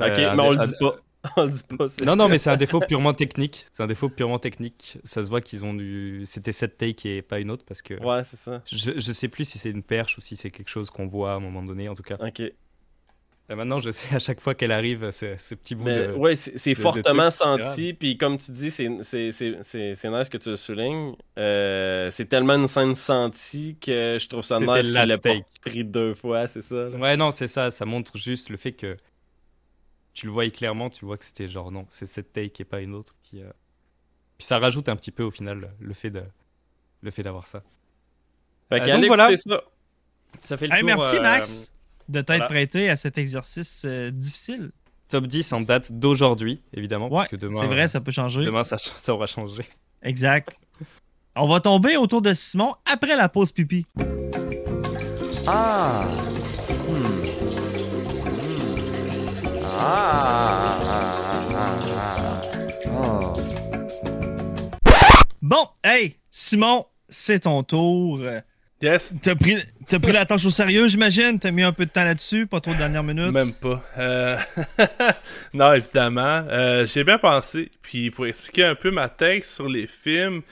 Ok, 0.00 0.18
Euh, 0.18 0.30
mais 0.34 0.42
on 0.42 0.50
le 0.52 0.58
dit 0.58 0.74
pas. 0.78 0.96
On 1.36 1.44
le 1.44 1.50
dit 1.50 1.62
pas, 1.76 1.88
c'est- 1.88 2.04
Non, 2.04 2.16
non, 2.16 2.28
mais 2.28 2.38
c'est 2.38 2.50
un 2.50 2.56
défaut 2.58 2.80
purement 2.80 3.12
technique. 3.14 3.66
C'est 3.72 3.82
un 3.82 3.86
défaut 3.86 4.08
purement 4.08 4.38
technique. 4.38 4.98
Ça 5.04 5.24
se 5.24 5.28
voit 5.30 5.40
qu'ils 5.40 5.64
ont 5.64 5.74
du. 5.74 6.22
C'était 6.26 6.52
cette 6.52 6.78
take 6.78 7.16
et 7.16 7.22
pas 7.22 7.38
une 7.40 7.50
autre 7.50 7.64
parce 7.66 7.82
que. 7.82 7.94
Ouais, 8.02 8.22
c'est 8.24 8.36
ça. 8.36 8.62
Je, 8.70 8.92
je 8.96 9.12
sais 9.12 9.28
plus 9.28 9.44
si 9.44 9.58
c'est 9.58 9.70
une 9.70 9.82
perche 9.82 10.18
ou 10.18 10.20
si 10.20 10.36
c'est 10.36 10.50
quelque 10.50 10.68
chose 10.70 10.90
qu'on 10.90 11.06
voit 11.06 11.32
à 11.32 11.34
un 11.36 11.40
moment 11.40 11.62
donné, 11.62 11.88
en 11.88 11.94
tout 11.94 12.02
cas. 12.02 12.16
Ok. 12.20 12.40
Et 13.48 13.54
maintenant, 13.54 13.78
je 13.78 13.90
sais 13.92 14.12
à 14.12 14.18
chaque 14.18 14.40
fois 14.40 14.56
qu'elle 14.56 14.72
arrive, 14.72 15.08
ce, 15.12 15.36
ce 15.38 15.54
petit 15.54 15.76
bout 15.76 15.84
Mais 15.84 16.08
de. 16.08 16.12
ouais, 16.14 16.34
c'est 16.34 16.74
de- 16.74 16.74
fortement 16.80 17.30
senti. 17.30 17.92
Puis 17.94 18.18
comme 18.18 18.38
tu 18.38 18.50
dis, 18.50 18.72
c'est- 18.72 18.88
nice 18.88 20.28
que 20.28 20.36
tu 20.36 20.50
le 20.50 20.56
soulignes. 20.56 21.14
Euh, 21.38 22.10
c'est 22.10 22.24
tellement 22.24 22.54
une 22.56 22.66
scène 22.66 22.96
sentie 22.96 23.76
que 23.80 24.18
je 24.20 24.26
trouve 24.28 24.42
ça 24.42 24.58
nice 24.58 24.68
qu'il 24.90 24.94
l'ait 24.94 25.18
pas 25.18 25.34
pris 25.64 25.84
deux 25.84 26.14
fois, 26.14 26.48
c'est 26.48 26.60
ça. 26.60 26.88
là. 26.88 26.96
Ouais, 26.96 27.16
non, 27.16 27.30
c'est 27.30 27.46
ça. 27.46 27.70
Ça 27.70 27.84
montre 27.84 28.16
juste 28.18 28.50
le 28.50 28.56
fait 28.56 28.72
que 28.72 28.96
tu 30.16 30.26
le 30.26 30.32
voyais 30.32 30.50
clairement, 30.50 30.88
tu 30.88 31.04
vois 31.04 31.18
que 31.18 31.24
c'était 31.26 31.46
genre 31.46 31.70
non, 31.70 31.84
c'est 31.90 32.06
cette 32.06 32.32
take 32.32 32.62
et 32.62 32.64
pas 32.64 32.80
une 32.80 32.94
autre. 32.94 33.14
Puis, 33.22 33.42
euh, 33.42 33.50
puis 34.38 34.46
ça 34.46 34.58
rajoute 34.58 34.88
un 34.88 34.96
petit 34.96 35.10
peu 35.10 35.22
au 35.22 35.30
final 35.30 35.70
le 35.78 35.92
fait 35.94 36.08
de 36.10 36.22
le 37.02 37.10
fait 37.10 37.22
d'avoir 37.22 37.46
ça. 37.46 37.62
Fait 38.70 38.80
Euh, 38.80 38.84
que 38.84 38.90
donc 38.92 39.04
voilà. 39.06 39.36
ça. 39.36 39.60
Ça 40.40 40.56
fait 40.56 40.66
le 40.68 40.72
Hey, 40.72 40.80
tour. 40.80 40.86
merci, 40.86 41.16
euh, 41.16 41.22
Max, 41.22 41.72
de 42.08 42.20
t'être 42.20 42.28
voilà. 42.38 42.46
prêté 42.46 42.88
à 42.88 42.96
cet 42.96 43.18
exercice 43.18 43.84
euh, 43.84 44.10
difficile. 44.10 44.72
Top 45.08 45.26
10 45.26 45.52
en 45.52 45.60
date 45.60 45.92
d'aujourd'hui, 45.92 46.62
évidemment, 46.72 47.06
Ouais, 47.08 47.16
parce 47.18 47.28
que 47.28 47.36
demain, 47.36 47.60
c'est 47.60 47.66
vrai, 47.68 47.86
ça 47.88 48.00
peut 48.00 48.10
changer. 48.10 48.42
demain 48.44 48.64
ça, 48.64 48.78
ça 48.78 49.12
aura 49.14 49.26
changé. 49.26 49.64
Exact. 50.02 50.56
On 51.36 51.46
va 51.46 51.60
tomber 51.60 51.96
autour 51.98 52.22
de 52.22 52.32
Simon 52.32 52.74
après 52.86 53.16
la 53.16 53.28
pause 53.28 53.52
pipi. 53.52 53.86
Ah. 55.46 56.08
Hmm. 56.88 57.22
Ah. 59.62 59.68
Oh. 59.68 59.75
Bon, 65.42 65.68
hey, 65.84 66.16
Simon, 66.30 66.86
c'est 67.08 67.40
ton 67.40 67.62
tour. 67.62 68.20
Yes. 68.82 69.14
T'as 69.22 69.36
pris, 69.36 69.56
t'as 69.86 69.98
pris 70.00 70.12
la 70.12 70.26
tâche 70.26 70.44
au 70.44 70.50
sérieux, 70.50 70.88
j'imagine? 70.88 71.38
T'as 71.38 71.50
mis 71.52 71.62
un 71.62 71.72
peu 71.72 71.86
de 71.86 71.90
temps 71.90 72.04
là-dessus, 72.04 72.46
pas 72.46 72.60
trop 72.60 72.72
de 72.72 72.78
dernière 72.78 73.04
minute? 73.04 73.32
Même 73.32 73.52
pas. 73.52 73.82
Euh, 73.96 74.36
non, 75.54 75.72
évidemment. 75.72 76.44
Euh, 76.50 76.84
J'ai 76.84 77.04
bien 77.04 77.18
pensé. 77.18 77.70
Puis 77.80 78.10
pour 78.10 78.26
expliquer 78.26 78.64
un 78.64 78.74
peu 78.74 78.90
ma 78.90 79.08
tête 79.08 79.44
sur 79.44 79.68
les 79.68 79.86
films, 79.86 80.42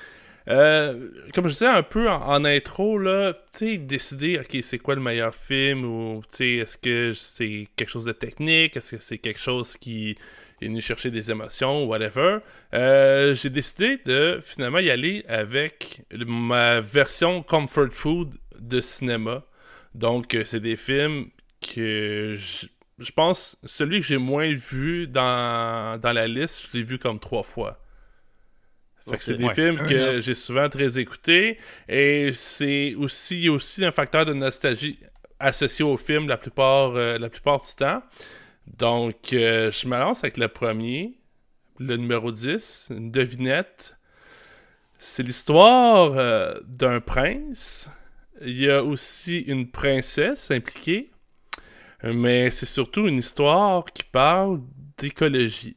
euh, 0.48 1.08
comme 1.32 1.46
je 1.46 1.52
disais 1.52 1.66
un 1.66 1.82
peu 1.82 2.08
en, 2.10 2.44
intro, 2.44 2.98
là, 2.98 3.32
décider, 3.60 4.38
ok, 4.38 4.58
c'est 4.62 4.78
quoi 4.78 4.94
le 4.94 5.00
meilleur 5.00 5.34
film 5.34 5.84
ou, 5.84 6.22
est-ce 6.38 6.76
que 6.76 7.12
c'est 7.14 7.66
quelque 7.76 7.88
chose 7.88 8.04
de 8.04 8.12
technique, 8.12 8.76
est-ce 8.76 8.96
que 8.96 9.02
c'est 9.02 9.18
quelque 9.18 9.40
chose 9.40 9.76
qui 9.76 10.16
est 10.60 10.66
venu 10.66 10.82
chercher 10.82 11.10
des 11.10 11.30
émotions, 11.30 11.86
whatever? 11.86 12.38
Euh, 12.74 13.34
J'ai 13.34 13.50
décidé 13.50 13.98
de 14.04 14.38
finalement 14.42 14.80
y 14.80 14.90
aller 14.90 15.24
avec 15.28 16.02
ma 16.12 16.80
version 16.80 17.42
comfort 17.42 17.92
food 17.92 18.34
de 18.58 18.80
cinéma. 18.80 19.44
Donc, 19.94 20.34
euh, 20.34 20.44
c'est 20.44 20.60
des 20.60 20.76
films 20.76 21.28
que 21.60 22.34
je, 22.36 22.66
je 22.98 23.12
pense, 23.12 23.56
celui 23.64 24.00
que 24.00 24.06
j'ai 24.06 24.18
moins 24.18 24.52
vu 24.52 25.06
dans, 25.06 25.98
dans 26.00 26.12
la 26.12 26.26
liste, 26.28 26.68
je 26.70 26.78
l'ai 26.78 26.84
vu 26.84 26.98
comme 26.98 27.18
trois 27.18 27.42
fois. 27.42 27.80
Fait 29.08 29.18
que 29.18 29.22
c'est 29.24 29.34
des 29.34 29.44
Ouais. 29.44 29.54
films 29.54 29.78
Un 29.80 29.86
que 29.86 30.20
j'ai 30.20 30.34
souvent 30.34 30.68
très 30.68 30.98
écoutés. 30.98 31.58
Et 31.88 32.30
c'est 32.32 32.94
aussi, 32.94 33.36
il 33.36 33.44
y 33.44 33.48
a 33.48 33.52
aussi 33.52 33.84
un 33.84 33.92
facteur 33.92 34.24
de 34.24 34.32
nostalgie 34.32 34.98
associé 35.38 35.84
au 35.84 35.96
film 35.96 36.26
la 36.28 36.36
plupart, 36.38 36.94
euh, 36.96 37.18
la 37.18 37.28
plupart 37.28 37.60
du 37.60 37.74
temps. 37.76 38.02
Donc, 38.66 39.32
euh, 39.32 39.70
je 39.70 39.86
me 39.88 39.98
lance 39.98 40.24
avec 40.24 40.38
le 40.38 40.48
premier, 40.48 41.18
le 41.78 41.96
numéro 41.96 42.30
10, 42.30 42.88
une 42.90 43.10
devinette. 43.10 43.96
C'est 44.98 45.22
l'histoire 45.22 46.12
euh, 46.16 46.54
d'un 46.66 47.00
prince. 47.00 47.90
Il 48.40 48.58
y 48.58 48.70
a 48.70 48.82
aussi 48.82 49.40
une 49.40 49.70
princesse 49.70 50.50
impliquée. 50.50 51.10
Mais 52.02 52.50
c'est 52.50 52.66
surtout 52.66 53.06
une 53.06 53.18
histoire 53.18 53.84
qui 53.86 54.02
parle 54.04 54.60
d'écologie. 54.98 55.76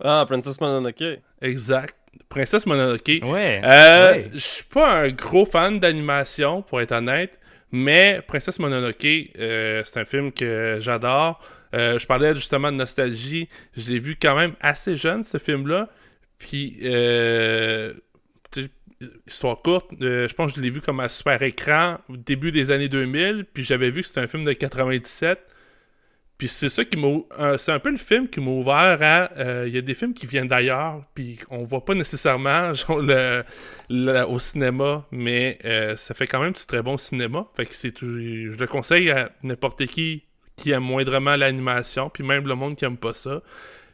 Ah, 0.00 0.24
Princess 0.26 0.60
Mononoke. 0.60 1.20
Exact. 1.42 1.96
Princesse 2.28 2.66
Mononoke. 2.66 3.20
Ouais. 3.22 3.60
Euh, 3.64 4.12
ouais. 4.12 4.30
Je 4.32 4.38
suis 4.38 4.64
pas 4.64 5.02
un 5.02 5.10
gros 5.10 5.44
fan 5.44 5.78
d'animation, 5.78 6.62
pour 6.62 6.80
être 6.80 6.92
honnête, 6.92 7.38
mais 7.72 8.20
Princesse 8.26 8.58
Mononoke, 8.58 9.06
euh, 9.38 9.82
c'est 9.84 9.98
un 9.98 10.04
film 10.04 10.30
que 10.30 10.78
j'adore. 10.80 11.40
Euh, 11.74 11.98
je 11.98 12.06
parlais 12.06 12.34
justement 12.34 12.70
de 12.70 12.76
nostalgie. 12.76 13.48
Je 13.76 13.90
l'ai 13.92 13.98
vu 13.98 14.16
quand 14.20 14.36
même 14.36 14.54
assez 14.60 14.94
jeune, 14.94 15.24
ce 15.24 15.38
film-là. 15.38 15.88
Puis, 16.38 16.78
euh, 16.82 17.94
histoire 19.26 19.56
courte, 19.62 19.90
je 20.00 20.32
pense 20.34 20.52
que 20.52 20.58
je 20.58 20.62
l'ai 20.62 20.70
vu 20.70 20.82
comme 20.82 21.00
à 21.00 21.08
super 21.08 21.42
écran 21.42 21.98
au 22.10 22.16
début 22.16 22.50
des 22.50 22.70
années 22.70 22.88
2000. 22.88 23.46
Puis 23.52 23.64
j'avais 23.64 23.90
vu 23.90 24.02
que 24.02 24.06
c'était 24.06 24.20
un 24.20 24.26
film 24.26 24.44
de 24.44 24.52
97. 24.52 25.38
Puis 26.42 26.48
c'est 26.48 26.70
ça 26.70 26.84
qui 26.84 26.96
m'a. 26.98 27.06
euh, 27.38 27.56
c'est 27.56 27.70
un 27.70 27.78
peu 27.78 27.92
le 27.92 27.96
film 27.96 28.28
qui 28.28 28.40
m'a 28.40 28.50
ouvert 28.50 28.98
à. 29.00 29.30
euh, 29.38 29.64
Il 29.68 29.72
y 29.72 29.78
a 29.78 29.80
des 29.80 29.94
films 29.94 30.12
qui 30.12 30.26
viennent 30.26 30.48
d'ailleurs, 30.48 31.04
puis 31.14 31.38
on 31.50 31.62
voit 31.62 31.84
pas 31.84 31.94
nécessairement 31.94 32.72
genre, 32.74 32.98
le, 32.98 33.44
le- 33.88 34.24
au 34.26 34.40
cinéma, 34.40 35.06
mais 35.12 35.58
euh, 35.64 35.94
ça 35.94 36.14
fait 36.14 36.26
quand 36.26 36.40
même 36.42 36.52
du 36.52 36.66
très 36.66 36.82
bon 36.82 36.96
cinéma. 36.96 37.46
Fait 37.56 37.64
que 37.64 37.74
c'est 37.76 37.92
tout- 37.92 38.06
je 38.18 38.58
le 38.58 38.66
conseille 38.66 39.08
à 39.12 39.30
n'importe 39.44 39.86
qui 39.86 40.24
qui 40.56 40.72
aime 40.72 40.82
moindrement 40.82 41.36
l'animation, 41.36 42.10
puis 42.10 42.24
même 42.24 42.48
le 42.48 42.56
monde 42.56 42.74
qui 42.74 42.84
aime 42.86 42.96
pas 42.96 43.12
ça. 43.14 43.40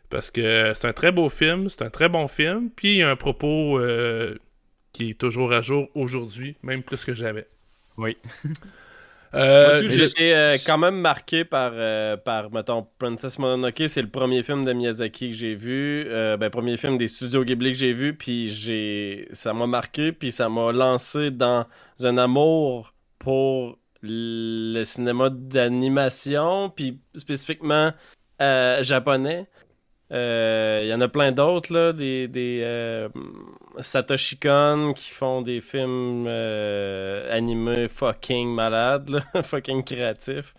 Parce 0.08 0.30
que 0.30 0.72
c'est 0.74 0.88
un 0.88 0.94
très 0.94 1.12
beau 1.12 1.28
film, 1.28 1.68
c'est 1.68 1.82
un 1.82 1.90
très 1.90 2.08
bon 2.08 2.28
film, 2.28 2.70
puis 2.74 2.92
il 2.92 2.96
y 2.96 3.02
a 3.02 3.10
un 3.10 3.16
propos 3.16 3.78
qui 4.94 5.10
est 5.10 5.18
toujours 5.20 5.52
à 5.52 5.60
jour 5.60 5.88
aujourd'hui, 5.94 6.56
même 6.62 6.82
plus 6.82 7.04
que 7.04 7.12
jamais. 7.14 7.46
Oui. 7.98 8.16
Euh, 9.34 9.82
Moi, 9.82 9.92
tout, 10.08 10.14
euh, 10.20 10.56
quand 10.66 10.78
même 10.78 11.00
marqué 11.00 11.44
par, 11.44 11.72
euh, 11.74 12.16
par, 12.16 12.50
mettons, 12.50 12.86
Princess 12.98 13.38
Mononoke. 13.38 13.82
C'est 13.88 14.02
le 14.02 14.08
premier 14.08 14.42
film 14.42 14.64
de 14.64 14.72
Miyazaki 14.72 15.30
que 15.30 15.36
j'ai 15.36 15.54
vu. 15.54 16.04
Euh, 16.08 16.36
ben, 16.36 16.50
premier 16.50 16.76
film 16.76 16.96
des 16.98 17.08
studios 17.08 17.44
Ghibli 17.44 17.72
que 17.72 17.78
j'ai 17.78 17.92
vu. 17.92 18.14
Puis 18.14 18.48
j'ai... 18.50 19.28
ça 19.32 19.52
m'a 19.52 19.66
marqué. 19.66 20.12
Puis 20.12 20.32
ça 20.32 20.48
m'a 20.48 20.72
lancé 20.72 21.30
dans 21.30 21.66
un 22.02 22.18
amour 22.18 22.94
pour 23.18 23.78
le 24.02 24.84
cinéma 24.84 25.28
d'animation. 25.30 26.70
Puis 26.70 27.00
spécifiquement 27.14 27.92
japonais. 28.40 29.46
Il 30.10 30.86
y 30.86 30.94
en 30.94 31.00
a 31.00 31.08
plein 31.08 31.32
d'autres, 31.32 31.72
là, 31.74 31.92
des, 31.92 32.28
des 32.28 33.08
Satoshi 33.80 34.38
Kon 34.38 34.92
qui 34.94 35.10
font 35.10 35.42
des 35.42 35.60
films 35.60 36.26
euh, 36.26 37.34
animés 37.34 37.88
fucking 37.88 38.48
malades, 38.48 39.10
là, 39.10 39.42
fucking 39.42 39.82
créatifs. 39.82 40.54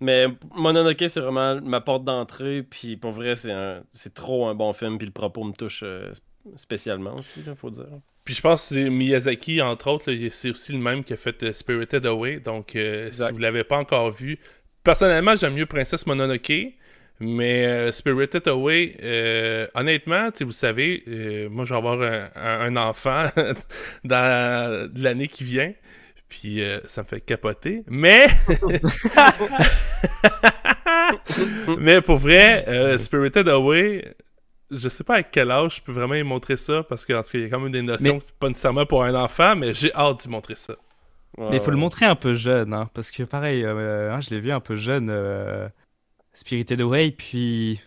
Mais 0.00 0.26
Mononoke, 0.54 1.04
c'est 1.08 1.20
vraiment 1.20 1.60
ma 1.60 1.80
porte 1.80 2.04
d'entrée, 2.04 2.62
puis 2.62 2.96
pour 2.96 3.10
vrai, 3.10 3.34
c'est 3.34 3.50
un, 3.50 3.82
c'est 3.92 4.14
trop 4.14 4.46
un 4.46 4.54
bon 4.54 4.72
film, 4.72 4.96
puis 4.96 5.06
le 5.06 5.12
propos 5.12 5.42
me 5.42 5.52
touche 5.52 5.80
euh, 5.82 6.12
spécialement 6.56 7.14
aussi, 7.16 7.42
il 7.44 7.54
faut 7.54 7.70
dire. 7.70 7.86
Puis 8.24 8.34
je 8.34 8.40
pense 8.42 8.68
que 8.68 8.74
c'est 8.74 8.90
Miyazaki, 8.90 9.60
entre 9.60 9.88
autres, 9.90 10.12
là, 10.12 10.28
c'est 10.30 10.50
aussi 10.50 10.72
le 10.72 10.78
même 10.78 11.02
qui 11.02 11.14
a 11.14 11.16
fait 11.16 11.42
euh, 11.42 11.52
Spirited 11.52 12.06
Away. 12.06 12.40
Donc, 12.40 12.76
si 13.10 13.32
vous 13.32 13.38
l'avez 13.38 13.64
pas 13.64 13.78
encore 13.78 14.12
vu, 14.12 14.38
personnellement, 14.84 15.34
j'aime 15.34 15.54
mieux 15.54 15.66
Princesse 15.66 16.06
Mononoke. 16.06 16.74
Mais 17.20 17.66
euh, 17.66 17.90
Spirited 17.90 18.46
Away, 18.46 18.96
euh, 19.02 19.66
honnêtement, 19.74 20.30
tu 20.30 20.38
sais, 20.38 20.44
vous 20.44 20.52
savez, 20.52 21.02
euh, 21.08 21.48
moi, 21.50 21.64
je 21.64 21.70
vais 21.70 21.76
avoir 21.76 22.00
un, 22.36 22.76
enfant 22.76 23.24
dans 24.04 24.88
l'année 24.94 25.26
qui 25.26 25.42
vient. 25.44 25.72
Puis 26.28 26.62
euh, 26.62 26.78
ça 26.84 27.02
me 27.02 27.08
fait 27.08 27.20
capoter. 27.20 27.82
Mais. 27.88 28.26
Mais 31.78 32.00
pour 32.00 32.16
vrai, 32.16 32.64
euh, 32.68 32.98
Spirited 32.98 33.48
Away, 33.48 34.14
je 34.70 34.88
sais 34.88 35.04
pas 35.04 35.16
à 35.16 35.22
quel 35.22 35.50
âge 35.50 35.76
je 35.76 35.82
peux 35.82 35.92
vraiment 35.92 36.14
y 36.14 36.22
montrer 36.22 36.56
ça, 36.56 36.82
parce 36.82 37.04
qu'en 37.04 37.22
tout 37.22 37.30
cas, 37.30 37.38
il 37.38 37.42
y 37.42 37.44
a 37.44 37.48
quand 37.48 37.60
même 37.60 37.72
des 37.72 37.82
notions 37.82 38.14
Mais- 38.14 38.18
que 38.18 38.24
c'est 38.26 38.38
pas 38.38 38.48
nécessairement 38.48 38.86
pour 38.86 39.04
un 39.04 39.14
enfant, 39.14 39.56
mais 39.56 39.74
j'ai 39.74 39.92
hâte 39.94 40.22
d'y 40.22 40.28
montrer 40.28 40.54
ça. 40.54 40.74
Mais 41.38 41.56
il 41.56 41.60
faut 41.60 41.70
le 41.70 41.76
montrer 41.76 42.04
un 42.04 42.16
peu 42.16 42.34
jeune, 42.34 42.74
hein, 42.74 42.90
parce 42.94 43.12
que 43.12 43.22
pareil, 43.22 43.62
euh, 43.64 44.12
hein, 44.12 44.20
je 44.20 44.30
l'ai 44.30 44.40
vu 44.40 44.50
un 44.50 44.58
peu 44.60 44.74
jeune, 44.74 45.08
euh, 45.08 45.68
Spirited 46.38 46.80
Away, 46.80 47.10
puis 47.10 47.80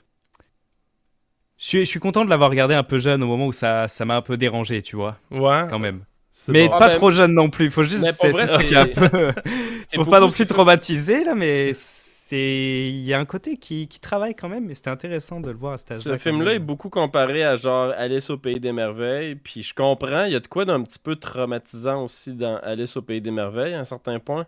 je 1.57 1.65
suis, 1.65 1.79
je 1.79 1.89
suis 1.89 2.01
content 2.01 2.25
de 2.25 2.29
l'avoir 2.29 2.49
regardé 2.49 2.75
un 2.75 2.83
peu 2.83 2.99
jeune 2.99 3.23
au 3.23 3.27
moment 3.27 3.47
où 3.47 3.53
ça 3.53 3.87
ça 3.87 4.03
m'a 4.03 4.17
un 4.17 4.21
peu 4.21 4.35
dérangé, 4.35 4.81
tu 4.81 4.97
vois, 4.97 5.17
Ouais. 5.31 5.65
quand 5.69 5.79
même. 5.79 6.03
Mais 6.49 6.67
bon. 6.67 6.73
Ah 6.75 6.79
pas 6.79 6.89
ben, 6.89 6.95
trop 6.95 7.11
jeune 7.11 7.33
non 7.33 7.49
plus, 7.49 7.71
faut 7.71 7.83
juste 7.83 8.05
c'est 8.11 8.33
ça 8.33 8.61
qui 8.63 8.73
est 8.73 8.77
un 8.77 8.85
peu 8.87 9.31
faut 9.95 10.05
pas 10.05 10.19
non 10.19 10.29
plus 10.29 10.45
traumatiser 10.45 11.23
là, 11.23 11.33
mais 11.33 11.71
c'est 11.73 12.89
il 12.89 13.03
y 13.03 13.13
a 13.13 13.19
un 13.19 13.25
côté 13.25 13.55
qui, 13.55 13.87
qui 13.87 13.99
travaille 14.01 14.35
quand 14.35 14.49
même, 14.49 14.65
mais 14.65 14.75
c'était 14.75 14.89
intéressant 14.89 15.39
de 15.39 15.49
le 15.49 15.57
voir 15.57 15.73
à 15.73 15.77
cet 15.77 15.91
âge-là. 15.91 16.03
Ce 16.03 16.09
quand 16.09 16.17
film-là 16.19 16.53
est 16.55 16.59
beaucoup 16.59 16.89
comparé 16.89 17.45
à 17.45 17.55
genre 17.55 17.93
Alice 17.95 18.29
au 18.29 18.37
Pays 18.37 18.59
des 18.59 18.73
Merveilles, 18.73 19.35
puis 19.35 19.63
je 19.63 19.73
comprends, 19.73 20.25
il 20.25 20.33
y 20.33 20.35
a 20.35 20.41
de 20.41 20.47
quoi 20.47 20.65
d'un 20.65 20.81
petit 20.81 20.99
peu 20.99 21.15
traumatisant 21.15 22.03
aussi 22.03 22.33
dans 22.33 22.57
Alice 22.63 22.97
au 22.97 23.01
Pays 23.01 23.21
des 23.21 23.31
Merveilles 23.31 23.73
à 23.75 23.79
un 23.79 23.85
certain 23.85 24.19
point. 24.19 24.45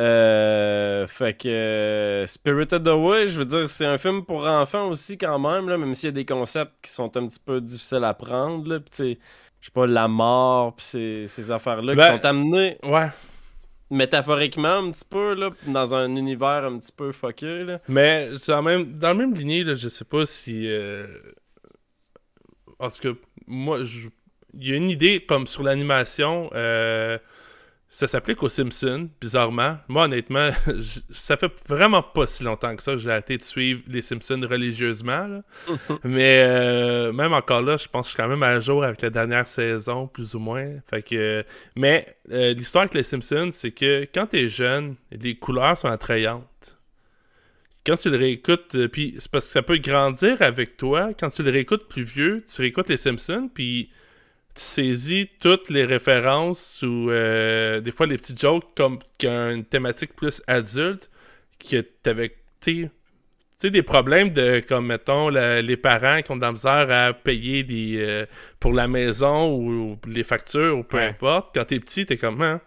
Euh, 0.00 1.06
fait 1.06 1.34
que 1.36 1.48
euh, 1.48 2.26
Spirited 2.26 2.88
Away, 2.88 3.26
je 3.26 3.36
veux 3.38 3.44
dire, 3.44 3.68
c'est 3.68 3.84
un 3.84 3.98
film 3.98 4.24
pour 4.24 4.46
enfants 4.46 4.88
aussi 4.88 5.18
quand 5.18 5.38
même, 5.38 5.68
là, 5.68 5.76
même 5.76 5.94
s'il 5.94 6.06
y 6.06 6.08
a 6.08 6.12
des 6.12 6.24
concepts 6.24 6.72
qui 6.82 6.90
sont 6.90 7.14
un 7.18 7.26
petit 7.28 7.38
peu 7.44 7.60
difficiles 7.60 8.04
à 8.04 8.14
prendre, 8.14 8.66
là, 8.68 8.78
je 8.98 9.04
sais 9.04 9.18
pas, 9.74 9.86
la 9.86 10.08
mort, 10.08 10.74
puis 10.74 10.86
ces, 10.86 11.26
ces 11.26 11.50
affaires-là 11.52 11.94
Ben- 11.94 12.02
qui 12.02 12.16
sont 12.18 12.24
amenées 12.24 12.78
Ouais. 12.82 13.08
métaphoriquement 13.90 14.78
un 14.78 14.90
petit 14.90 15.04
peu, 15.08 15.34
là, 15.34 15.50
dans 15.66 15.94
un 15.94 16.16
univers 16.16 16.64
un 16.64 16.78
petit 16.78 16.92
peu 16.92 17.12
fucké, 17.12 17.64
là. 17.64 17.80
Mais 17.88 18.30
c'est 18.38 18.54
en 18.54 18.62
même, 18.62 18.94
dans 18.94 19.08
la 19.08 19.14
même 19.14 19.34
lignée, 19.34 19.64
là, 19.64 19.74
je 19.74 19.88
sais 19.88 20.04
pas 20.06 20.24
si. 20.24 20.66
euh, 20.66 21.06
En 22.78 22.88
tout 22.88 23.12
cas, 23.12 23.18
moi, 23.46 23.84
je- 23.84 24.08
il 24.54 24.68
y 24.68 24.72
a 24.72 24.76
une 24.76 24.88
idée 24.88 25.20
comme 25.20 25.46
sur 25.46 25.62
l'animation. 25.62 26.48
euh, 26.54 27.18
Ça 27.92 28.06
s'applique 28.06 28.40
aux 28.44 28.48
Simpsons, 28.48 29.10
bizarrement. 29.20 29.78
Moi, 29.88 30.04
honnêtement, 30.04 30.48
je- 30.66 31.00
ça 31.10 31.36
fait 31.36 31.50
vraiment 31.68 32.02
pas 32.04 32.24
si 32.28 32.44
longtemps 32.44 32.74
que 32.76 32.82
ça 32.84 32.92
que 32.92 32.98
j'ai 32.98 33.10
arrêté 33.10 33.36
de 33.36 33.42
suivre 33.42 33.82
les 33.88 34.00
Simpsons 34.00 34.40
religieusement. 34.48 35.26
là. 35.26 35.42
Mais 36.04 36.38
euh, 36.46 37.12
même 37.12 37.32
encore 37.32 37.62
là, 37.62 37.76
je 37.76 37.88
pense 37.88 38.06
que 38.06 38.10
je 38.10 38.14
suis 38.14 38.22
quand 38.22 38.28
même 38.28 38.44
à 38.44 38.60
jour 38.60 38.84
avec 38.84 39.02
la 39.02 39.10
dernière 39.10 39.48
saison, 39.48 40.06
plus 40.06 40.36
ou 40.36 40.38
moins. 40.38 40.68
Fait 40.88 41.02
que, 41.02 41.44
mais 41.74 42.16
euh, 42.30 42.52
l'histoire 42.54 42.82
avec 42.82 42.94
les 42.94 43.02
Simpsons, 43.02 43.48
c'est 43.50 43.72
que 43.72 44.06
quand 44.14 44.26
t'es 44.28 44.48
jeune, 44.48 44.94
les 45.10 45.34
couleurs 45.34 45.76
sont 45.76 45.88
attrayantes 45.88 46.78
quand 47.86 47.96
tu 47.96 48.10
le 48.10 48.18
réécoutes, 48.18 48.74
euh, 48.74 48.88
puis 48.88 49.14
c'est 49.18 49.30
parce 49.30 49.46
que 49.46 49.52
ça 49.52 49.62
peut 49.62 49.78
grandir 49.78 50.40
avec 50.42 50.76
toi. 50.76 51.10
Quand 51.18 51.30
tu 51.30 51.42
le 51.42 51.50
réécoutes 51.50 51.88
plus 51.88 52.02
vieux, 52.02 52.44
tu 52.46 52.60
réécoutes 52.60 52.88
les 52.90 52.98
Simpsons, 52.98 53.50
puis 53.52 53.90
tu 54.54 54.62
saisis 54.62 55.28
toutes 55.40 55.70
les 55.70 55.84
références 55.84 56.82
ou 56.82 57.10
euh, 57.10 57.80
des 57.80 57.92
fois 57.92 58.06
les 58.06 58.16
petits 58.16 58.36
jokes 58.36 58.64
comme 58.76 58.98
qui 59.18 59.26
ont 59.28 59.50
une 59.50 59.64
thématique 59.64 60.14
plus 60.16 60.42
adulte, 60.46 61.10
que 61.58 61.80
t'avais, 61.80 62.34
tu 62.60 62.88
sais, 63.58 63.70
des 63.70 63.82
problèmes 63.82 64.30
de, 64.30 64.60
comme 64.66 64.86
mettons, 64.86 65.28
la- 65.28 65.60
les 65.62 65.76
parents 65.76 66.22
qui 66.22 66.30
ont 66.32 66.36
de 66.36 66.42
la 66.42 66.52
misère 66.52 66.90
à 66.90 67.12
payer 67.12 67.62
des, 67.62 67.96
euh, 68.00 68.26
pour 68.58 68.72
la 68.72 68.88
maison 68.88 69.54
ou, 69.54 69.92
ou 69.92 69.98
les 70.08 70.24
factures 70.24 70.78
ou 70.78 70.82
peu 70.82 70.96
Ouais. 70.96 71.08
importe. 71.08 71.54
Quand 71.54 71.64
t'es 71.66 71.78
petit, 71.80 72.06
t'es 72.06 72.16
comme, 72.16 72.40
Hein? 72.42 72.60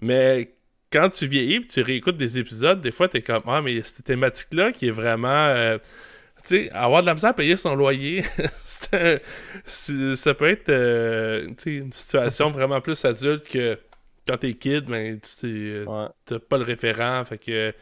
Mais 0.00 0.52
quand 0.92 1.08
tu 1.08 1.26
vieillis 1.26 1.66
tu 1.66 1.80
réécoutes 1.82 2.16
des 2.16 2.38
épisodes, 2.38 2.80
des 2.80 2.92
fois, 2.92 3.08
t'es 3.08 3.22
comme 3.22 3.42
Ah, 3.46 3.60
mais 3.62 3.80
cette 3.82 4.04
thématique-là 4.04 4.72
qui 4.72 4.86
est 4.88 4.90
vraiment. 4.92 5.28
euh, 5.48 5.78
sais, 6.48 6.70
avoir 6.70 7.02
de 7.02 7.06
la 7.06 7.14
misère 7.14 7.30
à 7.30 7.34
payer 7.34 7.56
son 7.56 7.74
loyer, 7.74 8.24
c'est 8.64 8.94
un- 8.94 9.18
c'est- 9.64 10.16
ça 10.16 10.34
peut 10.34 10.48
être 10.48 10.68
euh, 10.68 11.48
tu 11.60 11.78
une 11.78 11.92
situation 11.92 12.50
vraiment 12.50 12.80
plus 12.80 13.04
adulte 13.04 13.48
que 13.48 13.78
quand 14.28 14.36
t'es 14.38 14.54
kid, 14.54 14.88
mais 14.88 15.14
tu 15.14 15.20
sais, 15.22 15.46
euh, 15.46 15.84
t'as 16.24 16.38
pas 16.38 16.58
le 16.58 16.64
référent. 16.64 17.24
Fait 17.24 17.38
que 17.38 17.72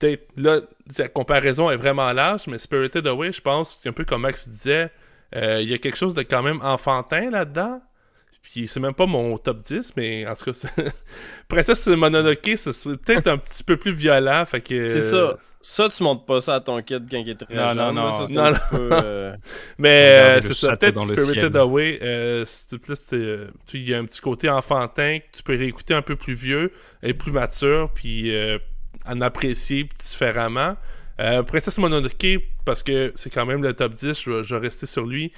peut-être 0.00 0.28
là, 0.36 0.60
la 0.98 1.08
comparaison 1.08 1.70
est 1.70 1.76
vraiment 1.76 2.12
large, 2.12 2.46
mais 2.48 2.58
Spirited 2.58 3.06
Away, 3.06 3.32
je 3.32 3.40
pense 3.40 3.76
qu'un 3.82 3.92
peu 3.92 4.04
comme 4.04 4.22
Max 4.22 4.48
disait, 4.48 4.90
euh, 5.36 5.60
il 5.62 5.68
y 5.70 5.74
a 5.74 5.78
quelque 5.78 5.96
chose 5.96 6.14
de 6.14 6.22
quand 6.22 6.42
même 6.42 6.60
enfantin 6.62 7.30
là-dedans. 7.30 7.80
Puis 8.42 8.66
c'est 8.66 8.80
même 8.80 8.94
pas 8.94 9.04
mon 9.06 9.36
top 9.36 9.60
10, 9.60 9.92
mais 9.96 10.26
en 10.26 10.34
tout 10.34 10.46
cas, 10.46 10.52
c'est- 10.54 10.94
Princesse 11.48 11.86
Mononoke, 11.88 12.56
serait 12.56 12.96
peut-être 12.96 13.26
un 13.26 13.36
petit 13.38 13.62
peu 13.62 13.76
plus 13.76 13.92
violent. 13.92 14.44
Fait 14.46 14.60
que 14.60 14.86
C'est 14.86 15.00
ça. 15.02 15.36
Ça, 15.70 15.86
tu 15.90 16.02
montres 16.02 16.24
pas 16.24 16.40
ça 16.40 16.54
à 16.54 16.60
ton 16.60 16.80
kid 16.80 17.06
quand 17.10 17.18
il 17.18 17.28
est 17.28 17.34
très 17.34 17.54
Non, 17.54 17.68
jeune. 17.68 17.76
non, 17.76 17.92
là. 17.92 17.92
non. 17.92 18.10
Ça, 18.26 18.32
Non, 18.32 18.52
peu, 18.70 18.88
euh, 19.04 19.36
Mais 19.76 20.18
euh, 20.18 20.40
c'est 20.40 20.54
ça, 20.54 20.74
peut-être 20.76 20.94
dans 20.94 21.04
le 21.04 21.14
Spirited 21.14 21.52
ciel. 21.52 21.56
Away, 21.58 21.98
euh, 22.02 22.44
plus, 22.82 23.12
euh, 23.12 23.48
tu 23.66 23.72
sais, 23.72 23.78
il 23.78 23.88
y 23.90 23.92
a 23.94 23.98
un 23.98 24.04
petit 24.06 24.22
côté 24.22 24.48
enfantin 24.48 25.18
que 25.18 25.36
tu 25.36 25.42
peux 25.42 25.56
réécouter 25.56 25.92
un 25.92 26.00
peu 26.00 26.16
plus 26.16 26.32
vieux 26.32 26.72
et 27.02 27.12
plus 27.12 27.32
mature, 27.32 27.90
puis 27.94 28.34
euh, 28.34 28.58
en 29.06 29.20
apprécier 29.20 29.86
différemment. 30.00 30.74
Euh, 31.20 31.42
Princesse 31.42 31.76
Mononoke, 31.78 32.38
parce 32.64 32.82
que 32.82 33.12
c'est 33.14 33.28
quand 33.28 33.44
même 33.44 33.62
le 33.62 33.74
top 33.74 33.92
10, 33.92 34.22
je 34.22 34.30
vais, 34.30 34.44
je 34.44 34.54
vais 34.54 34.60
rester 34.62 34.86
sur 34.86 35.04
lui. 35.04 35.32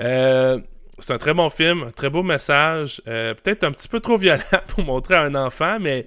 Euh, 0.00 0.60
c'est 1.00 1.12
un 1.12 1.18
très 1.18 1.34
bon 1.34 1.50
film, 1.50 1.82
un 1.88 1.90
très 1.90 2.08
beau 2.08 2.22
message, 2.22 3.02
euh, 3.08 3.34
peut-être 3.34 3.64
un 3.64 3.72
petit 3.72 3.88
peu 3.88 3.98
trop 3.98 4.16
violent 4.16 4.42
pour 4.68 4.84
montrer 4.84 5.16
à 5.16 5.22
un 5.22 5.34
enfant, 5.34 5.78
mais 5.80 6.06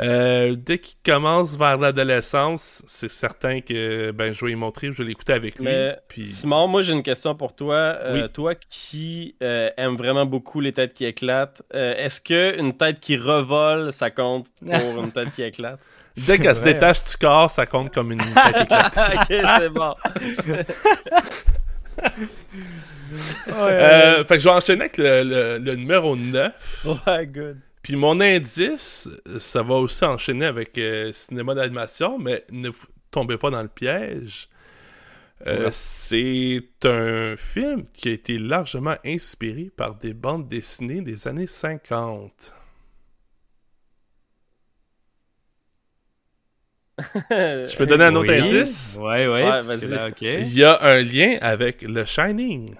euh, 0.00 0.54
dès 0.58 0.78
qu'il 0.78 0.96
commence 1.04 1.56
vers 1.56 1.78
l'adolescence, 1.78 2.82
c'est 2.86 3.10
certain 3.10 3.60
que 3.60 4.10
ben, 4.10 4.32
je 4.34 4.44
vais 4.44 4.52
y 4.52 4.54
montrer, 4.54 4.88
je 4.92 4.98
vais 5.02 5.04
l'écouter 5.08 5.32
avec 5.32 5.58
lui. 5.58 5.64
Mais 5.64 5.96
puis... 6.08 6.26
Simon, 6.26 6.66
moi 6.68 6.82
j'ai 6.82 6.92
une 6.92 7.02
question 7.02 7.34
pour 7.34 7.54
toi. 7.56 7.74
Euh, 7.74 8.22
Oui. 8.24 8.28
Toi 8.32 8.54
qui 8.54 9.36
euh, 9.42 9.70
aime 9.76 9.96
vraiment 9.96 10.26
beaucoup 10.26 10.60
les 10.60 10.72
têtes 10.72 10.92
qui 10.94 11.04
éclatent, 11.06 11.62
euh, 11.74 11.94
est-ce 11.96 12.20
que 12.20 12.58
une 12.58 12.76
tête 12.76 13.00
qui 13.00 13.16
revole, 13.16 13.92
ça 13.92 14.10
compte 14.10 14.46
pour 14.60 14.70
une 15.02 15.12
tête 15.12 15.32
qui 15.34 15.42
éclate? 15.42 15.80
Dès 16.26 16.38
qu'elle 16.38 16.56
se 16.56 16.62
détache 16.62 17.04
du 17.04 17.16
corps, 17.18 17.50
ça 17.50 17.66
compte 17.66 17.92
comme 17.92 18.12
une 18.12 18.18
tête 18.18 18.62
éclatée. 18.62 19.00
ok, 19.14 19.48
c'est 19.58 19.68
bon. 19.68 19.94
Euh, 23.48 24.24
fait 24.24 24.34
que 24.36 24.38
je 24.40 24.44
vais 24.48 24.54
enchaîner 24.54 24.80
avec 24.82 24.98
le, 24.98 25.22
le- 25.22 25.58
le 25.58 25.76
numéro 25.76 26.16
9. 26.16 26.86
Ouais, 27.06 27.26
good. 27.26 27.58
Puis 27.86 27.94
mon 27.94 28.18
indice, 28.20 29.08
ça 29.38 29.62
va 29.62 29.74
aussi 29.76 30.04
enchaîner 30.04 30.46
avec 30.46 30.76
euh, 30.76 31.12
cinéma 31.12 31.54
d'animation, 31.54 32.18
mais 32.18 32.44
ne 32.50 32.70
tombez 33.12 33.36
pas 33.38 33.48
dans 33.50 33.62
le 33.62 33.68
piège. 33.68 34.48
Euh, 35.46 35.66
Ouais. 35.66 35.70
C'est 35.70 36.64
un 36.84 37.36
film 37.36 37.84
qui 37.84 38.08
a 38.08 38.12
été 38.12 38.38
largement 38.38 38.96
inspiré 39.04 39.70
par 39.76 39.94
des 39.94 40.14
bandes 40.14 40.48
dessinées 40.48 41.00
des 41.00 41.28
années 41.28 41.46
50. 41.46 42.54
Je 47.30 47.76
peux 47.76 47.86
donner 47.86 48.04
un 48.04 48.14
autre 48.14 48.32
Oui. 48.32 48.38
indice? 48.40 48.96
Ouais, 48.98 49.26
ouais. 49.28 49.44
Ouais, 49.44 49.62
parce 49.62 49.76
que 49.76 49.86
vas-y. 49.86 49.86
là, 49.86 50.08
ok. 50.08 50.22
Il 50.22 50.52
y 50.54 50.64
a 50.64 50.82
un 50.82 51.02
lien 51.02 51.38
avec 51.40 51.78
The 51.78 52.04
Shining. 52.04 52.74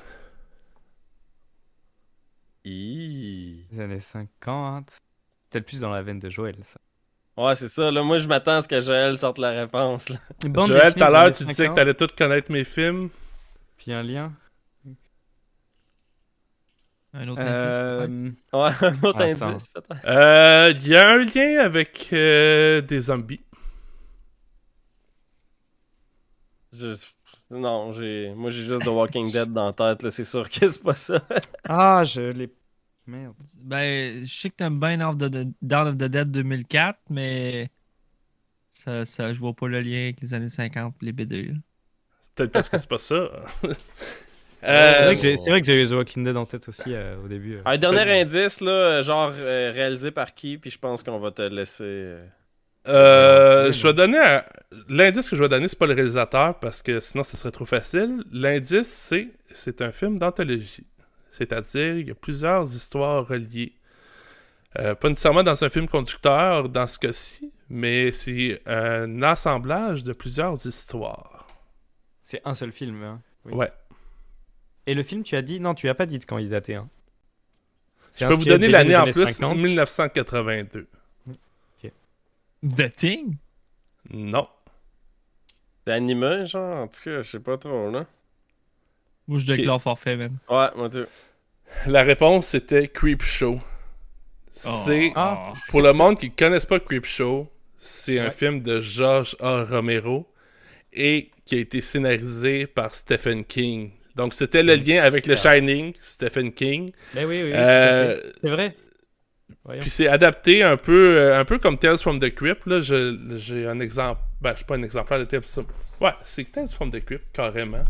Hi. 2.65 3.56
Les 3.71 3.81
années 3.81 4.01
50. 4.01 4.99
Peut-être 5.51 5.67
plus 5.67 5.81
dans 5.81 5.91
la 5.91 6.03
veine 6.03 6.19
de 6.19 6.29
Joël, 6.31 6.57
ça. 6.65 6.79
Ouais, 7.37 7.55
c'est 7.55 7.69
ça. 7.69 7.91
Là, 7.91 8.03
moi, 8.03 8.19
je 8.19 8.27
m'attends 8.29 8.57
à 8.57 8.63
ce 8.63 8.69
que 8.69 8.81
Joël 8.81 9.17
sorte 9.19 9.39
la 9.39 9.51
réponse. 9.51 10.09
Là. 10.09 10.17
Joël, 10.67 10.95
tout 10.95 11.05
à 11.05 11.11
l'heure, 11.11 11.31
tu 11.31 11.45
disais 11.45 11.53
que 11.53 11.57
50, 11.57 11.77
t'allais 11.77 11.95
tout 11.95 12.07
connaître 12.17 12.51
mes 12.51 12.65
films. 12.65 13.11
Puis 13.77 13.93
un 13.93 14.03
lien. 14.03 14.33
Un 17.13 17.29
autre 17.29 17.41
indice, 17.43 17.77
peut-être. 17.77 18.11
Euh, 18.11 18.31
Ouais, 18.53 18.87
un 18.89 19.03
autre 19.03 19.21
Attends. 19.21 19.47
indice, 19.51 19.69
peut-être. 19.69 20.07
Euh, 20.07 20.73
Il 20.77 20.89
y 20.89 20.97
a 20.97 21.11
un 21.11 21.25
lien 21.25 21.59
avec 21.65 22.09
euh, 22.13 22.81
des 22.83 23.01
zombies. 23.01 23.41
Je- 26.73 26.95
Non, 27.51 27.93
j'ai... 27.93 28.33
moi, 28.35 28.51
j'ai 28.51 28.65
juste 28.65 28.85
The 28.85 28.89
Walking 28.89 29.31
Dead 29.33 29.53
dans 29.53 29.67
la 29.67 29.73
tête. 29.73 30.03
là. 30.03 30.11
C'est 30.11 30.25
sûr 30.25 30.49
que 30.51 30.69
c'est 30.69 30.83
pas 30.83 30.95
ça. 30.95 31.23
Ah, 31.69 32.03
je 32.05 32.21
l'ai. 32.23 32.51
Merde. 33.07 33.35
Ben, 33.65 34.25
je 34.27 34.33
sais 34.33 34.51
que 34.51 34.57
t'aimes 34.57 34.81
bien 34.81 34.99
Dawn 34.99 35.11
of 35.23 35.31
the, 35.31 35.49
Dawn 35.63 35.89
of 35.89 35.95
the 35.97 36.05
Dead 36.11 36.31
2004, 36.31 36.99
mais 37.11 37.71
ça, 38.71 39.07
ça, 39.07 39.33
je 39.35 39.39
vois 39.41 39.55
pas 39.55 39.69
le 39.69 39.81
lien 39.81 40.05
avec 40.05 40.21
les 40.21 40.35
années 40.35 40.49
50 40.49 40.95
les 41.01 41.13
BD. 41.13 41.53
Peut-être 42.35 42.53
parce 42.53 42.69
que 42.69 42.79
c'est 42.79 42.89
pas 42.89 42.99
ça. 42.99 43.31
c'est 43.63 44.69
Euh, 44.69 45.05
vrai 45.05 45.17
que 45.17 45.23
j'ai- 45.23 45.37
c'est 45.37 45.51
vrai 45.51 45.61
que 45.61 45.67
j'ai 45.67 45.83
eu 45.83 45.87
The 45.89 45.93
Walking 45.93 46.25
Dead 46.25 46.37
en 46.37 46.45
tête 46.47 46.69
aussi 46.69 46.93
euh, 46.95 47.17
au 47.25 47.29
début. 47.29 47.57
euh. 47.57 47.63
Un 47.65 47.79
dernier 47.79 48.21
indice, 48.23 48.61
là, 48.61 49.03
genre 49.03 49.31
euh, 49.35 49.71
réalisé 49.73 50.11
par 50.11 50.35
qui, 50.35 50.59
puis 50.59 50.71
je 50.71 50.79
pense 50.79 51.03
qu'on 51.03 51.19
va 51.19 51.31
te 51.31 51.43
laisser. 51.43 51.85
euh, 51.85 52.19
euh, 52.89 53.73
je 53.73 53.83
vais 53.87 53.95
donner 53.95 54.19
un- 54.19 54.45
l'indice 54.89 55.29
que 55.31 55.37
je 55.37 55.43
vais 55.43 55.49
donner, 55.49 55.69
c'est 55.69 55.79
pas 55.79 55.87
le 55.87 55.95
réalisateur 55.95 56.59
parce 56.59 56.83
que 56.83 57.01
sinon 57.01 57.25
ce 57.25 57.37
serait 57.37 57.51
trop 57.51 57.65
facile. 57.67 58.25
L'indice, 58.33 58.89
c'est 58.89 59.29
c'est 59.51 59.83
un 59.83 59.93
film 59.93 60.19
d'anthologie. 60.19 60.87
C'est-à-dire, 61.37 61.97
il 61.99 62.09
y 62.09 62.11
a 62.11 62.15
plusieurs 62.15 62.65
histoires 62.65 63.27
reliées. 63.27 63.75
Euh, 64.79 64.95
pas 64.95 65.09
nécessairement 65.09 65.43
dans 65.43 65.65
un 65.65 65.69
film 65.69 65.89
conducteur 65.89 66.69
dans 66.69 66.87
ce 66.87 66.99
cas-ci, 66.99 67.53
mais 67.69 68.11
c'est 68.13 68.61
un 68.67 69.23
assemblage 69.23 70.03
de 70.03 70.13
plusieurs 70.13 70.67
histoires. 70.67 71.47
C'est 72.23 72.41
un 72.45 72.55
seul 72.55 72.73
film. 72.73 73.03
hein. 73.03 73.21
Oui. 73.45 73.55
Ouais. 73.55 73.71
Et 74.87 74.95
le 74.95 75.03
film, 75.03 75.23
tu 75.23 75.37
as 75.37 75.43
dit. 75.43 75.61
Non, 75.61 75.75
tu 75.75 75.89
as 75.89 75.95
pas 75.95 76.07
dit 76.07 76.19
de 76.19 76.25
quand 76.25 76.39
il 76.39 76.49
datait. 76.49 76.75
Hein. 76.77 76.89
Je 78.19 78.27
peux 78.27 78.35
vous 78.35 78.45
donner 78.45 78.69
l'année 78.69 78.97
en 78.97 79.05
plus, 79.05 79.27
50. 79.27 79.57
1982. 79.57 80.89
The 82.63 82.93
Thing? 82.93 83.37
Non. 84.11 84.49
Animé, 85.87 86.47
genre, 86.47 86.75
en 86.77 86.89
tout 86.89 87.01
cas, 87.05 87.23
je 87.23 87.31
sais 87.31 87.41
pas 87.41 87.59
trop, 87.59 87.91
là. 87.91 88.07
Moi, 89.29 89.39
je 89.39 89.47
déclare 89.47 89.81
forfait, 89.83 90.17
man. 90.17 90.37
Ouais, 90.49 90.67
moi, 90.77 90.89
tu. 90.89 91.01
La 91.87 92.03
réponse 92.03 92.47
c'était 92.49 92.87
Creep 92.89 93.23
Show. 93.23 93.59
C'est 94.51 95.13
Ah. 95.17 95.53
pour 95.69 95.83
le 95.83 95.93
monde 95.93 96.19
qui 96.19 96.27
ne 96.31 96.35
connaisse 96.35 96.65
pas 96.65 96.79
Creep 96.81 97.05
Show, 97.05 97.49
c'est 97.77 98.19
un 98.21 98.27
Ouais. 98.27 98.31
film 98.31 98.63
de 98.63 98.81
George 98.81 99.37
A. 99.41 99.65
Romero 99.65 100.27
et 100.93 101.31
qui 101.45 101.57
a 101.57 101.59
été 101.59 101.81
scénarisé 101.81 102.67
par 102.67 102.95
Stephen 102.95 103.45
King. 103.45 103.91
Donc 104.15 104.33
c'était 104.33 104.63
le 104.63 104.77
lien 104.77 105.03
avec 105.03 105.27
le 105.27 105.37
Shining, 105.37 105.93
Stephen 106.01 106.53
King. 106.53 106.93
Eh 107.15 107.25
oui, 107.25 107.43
oui, 107.43 107.43
oui, 107.47 107.53
Euh. 107.55 108.21
C'est 108.43 108.51
vrai. 108.51 108.75
Voyons. 109.65 109.81
puis 109.81 109.91
c'est 109.91 110.09
adapté 110.09 110.63
un 110.63 110.77
peu, 110.77 111.19
euh, 111.19 111.39
un 111.39 111.45
peu 111.45 111.59
comme 111.59 111.77
Tales 111.79 111.99
from 111.99 112.19
the 112.21 112.33
Crypt. 112.35 112.65
Là, 112.67 112.81
j'ai 112.81 113.67
un 113.67 113.81
exemple, 113.81 114.21
ben 114.41 114.53
je 114.53 114.57
suis 114.59 114.65
pas 114.65 114.77
un 114.77 114.83
exemplaire 114.83 115.19
de 115.19 115.25
Tales 115.25 115.43
from. 115.43 115.67
Ouais, 116.01 116.13
c'est 116.23 116.51
Tales 116.51 116.69
from 116.69 116.91
the 116.91 117.05
Crypt 117.05 117.25
carrément. 117.33 117.85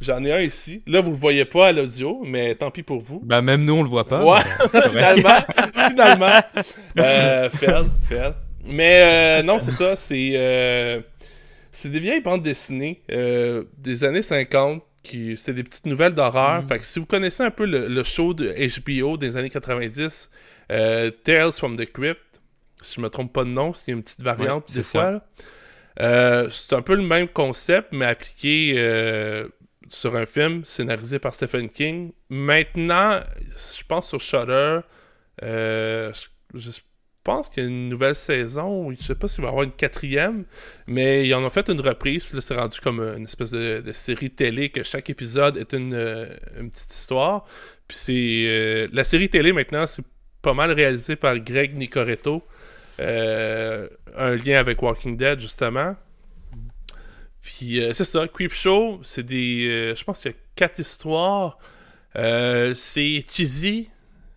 J'en 0.00 0.24
ai 0.24 0.32
un 0.32 0.40
ici. 0.40 0.82
Là 0.86 1.00
vous 1.00 1.10
le 1.10 1.16
voyez 1.16 1.44
pas 1.44 1.68
à 1.68 1.72
l'audio, 1.72 2.22
mais 2.24 2.54
tant 2.54 2.70
pis 2.70 2.82
pour 2.82 3.00
vous. 3.02 3.20
Bah, 3.22 3.42
même 3.42 3.64
nous, 3.64 3.74
on 3.76 3.82
le 3.82 3.88
voit 3.88 4.06
pas. 4.08 4.24
Ouais, 4.24 4.40
finalement, 4.88 5.28
finalement. 5.88 6.40
Euh, 6.98 7.50
fail, 7.50 7.84
fail. 8.08 8.32
Mais 8.64 9.40
euh, 9.40 9.42
non, 9.42 9.58
c'est 9.58 9.72
ça, 9.72 9.96
c'est 9.96 10.32
euh, 10.34 11.00
c'est 11.70 11.90
des 11.90 12.00
vieilles 12.00 12.20
bandes 12.22 12.42
dessinées 12.42 13.02
euh, 13.12 13.64
des 13.78 14.04
années 14.04 14.22
50 14.22 14.82
qui 15.02 15.36
c'était 15.36 15.54
des 15.54 15.64
petites 15.64 15.86
nouvelles 15.86 16.14
d'horreur. 16.14 16.62
Fait 16.66 16.78
que 16.78 16.84
si 16.84 16.98
vous 16.98 17.06
connaissez 17.06 17.42
un 17.42 17.50
peu 17.50 17.64
le, 17.66 17.88
le 17.88 18.02
show 18.02 18.34
de 18.34 18.54
HBO 18.80 19.16
des 19.16 19.36
années 19.36 19.48
90, 19.50 20.30
euh, 20.72 21.10
Tales 21.10 21.52
from 21.52 21.76
the 21.76 21.90
Crypt, 21.90 22.20
si 22.82 22.96
je 22.96 23.00
me 23.00 23.08
trompe 23.08 23.32
pas 23.32 23.44
de 23.44 23.48
nom, 23.50 23.72
parce 23.72 23.82
qu'il 23.82 23.92
y 23.92 23.94
a 23.94 23.98
une 23.98 24.02
petite 24.02 24.22
variante 24.22 24.64
Ouais, 24.68 24.74
des 24.74 24.82
c'est 24.82 24.98
fois. 24.98 25.22
un 26.78 26.82
peu 26.82 26.94
le 26.94 27.02
même 27.02 27.28
concept, 27.28 27.88
mais 27.92 28.04
appliqué 28.06 28.74
sur 29.90 30.16
un 30.16 30.24
film 30.24 30.64
scénarisé 30.64 31.18
par 31.18 31.34
Stephen 31.34 31.68
King. 31.68 32.12
Maintenant, 32.30 33.20
je 33.48 33.82
pense 33.86 34.08
sur 34.08 34.20
Shudder, 34.20 34.80
euh, 35.42 36.12
je, 36.54 36.58
je 36.58 36.78
pense 37.24 37.48
qu'il 37.48 37.64
y 37.64 37.66
a 37.66 37.68
une 37.68 37.88
nouvelle 37.88 38.14
saison, 38.14 38.86
ou 38.86 38.92
je 38.92 39.02
sais 39.02 39.16
pas 39.16 39.26
s'il 39.26 39.42
va 39.42 39.48
y 39.48 39.50
avoir 39.50 39.64
une 39.64 39.72
quatrième, 39.72 40.44
mais 40.86 41.26
ils 41.26 41.34
en 41.34 41.42
ont 41.42 41.50
fait 41.50 41.68
une 41.68 41.80
reprise, 41.80 42.24
puis 42.24 42.36
là 42.36 42.40
c'est 42.40 42.54
rendu 42.54 42.80
comme 42.80 43.00
une 43.00 43.24
espèce 43.24 43.50
de, 43.50 43.82
série 43.92 44.30
télé 44.30 44.70
que 44.70 44.84
chaque 44.84 45.10
épisode 45.10 45.56
est 45.56 45.72
une, 45.72 45.92
euh, 45.92 46.26
petite 46.72 46.94
histoire. 46.94 47.44
Puis 47.88 47.96
c'est 47.96 48.44
euh, 48.46 48.88
la 48.92 49.02
série 49.02 49.28
télé 49.28 49.52
maintenant, 49.52 49.86
c'est 49.86 50.04
pas 50.40 50.54
mal 50.54 50.70
réalisé 50.70 51.16
par 51.16 51.36
Greg 51.40 51.76
Nicoretto. 51.76 52.44
Un 52.98 54.36
lien 54.36 54.58
avec 54.58 54.82
Walking 54.82 55.16
Dead, 55.16 55.40
justement. 55.40 55.96
Puis 57.42 57.80
euh, 57.80 57.92
c'est 57.94 58.04
ça, 58.04 58.28
Creepshow, 58.28 59.00
c'est 59.02 59.22
des. 59.22 59.66
euh, 59.68 59.94
je 59.94 60.04
pense 60.04 60.20
qu'il 60.20 60.32
y 60.32 60.34
a 60.34 60.36
quatre 60.54 60.78
histoires. 60.78 61.58
Euh, 62.16 62.74
c'est 62.74 63.24
cheesy, 63.28 63.88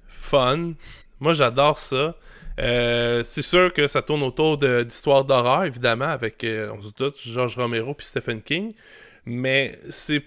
fun. 0.08 0.74
Moi, 1.20 1.34
j'adore 1.34 1.78
ça. 1.78 2.16
Euh, 2.60 3.24
c'est 3.24 3.42
sûr 3.42 3.74
que 3.74 3.88
ça 3.88 4.02
tourne 4.02 4.24
autour 4.24 4.58
d'histoires 4.58 5.26
d'horreur, 5.26 5.64
évidemment, 5.64 6.06
avec, 6.06 6.46
on 6.46 6.82
se 6.82 6.92
doute, 6.96 7.20
George 7.20 7.58
Romero 7.58 7.94
puis 7.94 8.06
Stephen 8.06 8.42
King. 8.42 8.74
Mais 9.26 9.80
c'est. 9.90 10.24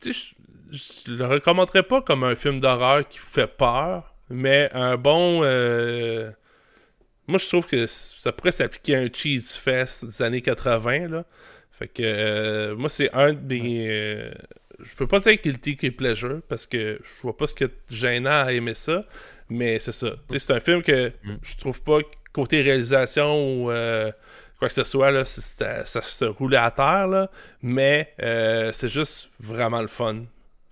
Tu 0.00 0.12
sais, 0.12 0.34
je, 0.70 1.12
le 1.12 1.26
recommanderais 1.26 1.82
pas 1.82 2.00
comme 2.02 2.22
un 2.22 2.36
film 2.36 2.60
d'horreur 2.60 3.08
qui 3.08 3.18
vous 3.18 3.24
fait 3.24 3.48
peur, 3.48 4.14
mais 4.28 4.70
un 4.72 4.96
bon. 4.96 5.40
moi, 7.26 7.38
je 7.38 7.48
trouve 7.48 7.66
que 7.66 7.86
ça 7.86 8.30
pourrait 8.30 8.52
s'appliquer 8.52 8.96
à 8.96 9.00
un 9.00 9.08
cheese 9.12 9.56
fest 9.56 10.04
des 10.04 10.22
années 10.22 10.42
80, 10.42 11.08
là. 11.08 11.24
Fait 11.80 11.88
que. 11.88 12.02
euh, 12.04 12.76
moi, 12.76 12.88
c'est 12.88 13.10
un 13.12 13.32
de 13.32 13.54
mes. 13.54 13.86
euh, 13.88 14.30
je 14.78 14.94
peux 14.94 15.06
pas 15.08 15.18
dire 15.18 15.34
guilty 15.42 15.76
que 15.76 15.88
pleasure 15.88 16.40
parce 16.48 16.66
que 16.66 17.00
je 17.02 17.22
vois 17.22 17.36
pas 17.36 17.46
ce 17.48 17.54
que 17.54 17.64
gênant 17.90 18.44
à 18.44 18.52
aimer 18.52 18.74
ça, 18.74 19.04
mais 19.48 19.78
c'est 19.80 19.92
ça. 19.92 20.10
C'est 20.28 20.52
un 20.52 20.60
film 20.60 20.82
que 20.82 21.08
Mm. 21.24 21.34
je 21.42 21.56
trouve 21.56 21.82
pas 21.82 21.98
côté 22.32 22.62
réalisation 22.62 23.64
ou 23.64 23.70
euh, 23.72 24.12
quoi 24.58 24.68
que 24.68 24.74
ce 24.74 24.84
soit, 24.84 25.10
là, 25.10 25.24
ça 25.24 25.84
se 25.84 26.24
roulait 26.24 26.56
à 26.58 26.70
terre, 26.70 27.08
là, 27.08 27.30
mais 27.62 28.12
euh, 28.22 28.70
c'est 28.72 28.88
juste 28.88 29.30
vraiment 29.40 29.80
le 29.82 29.88
fun. 29.88 30.22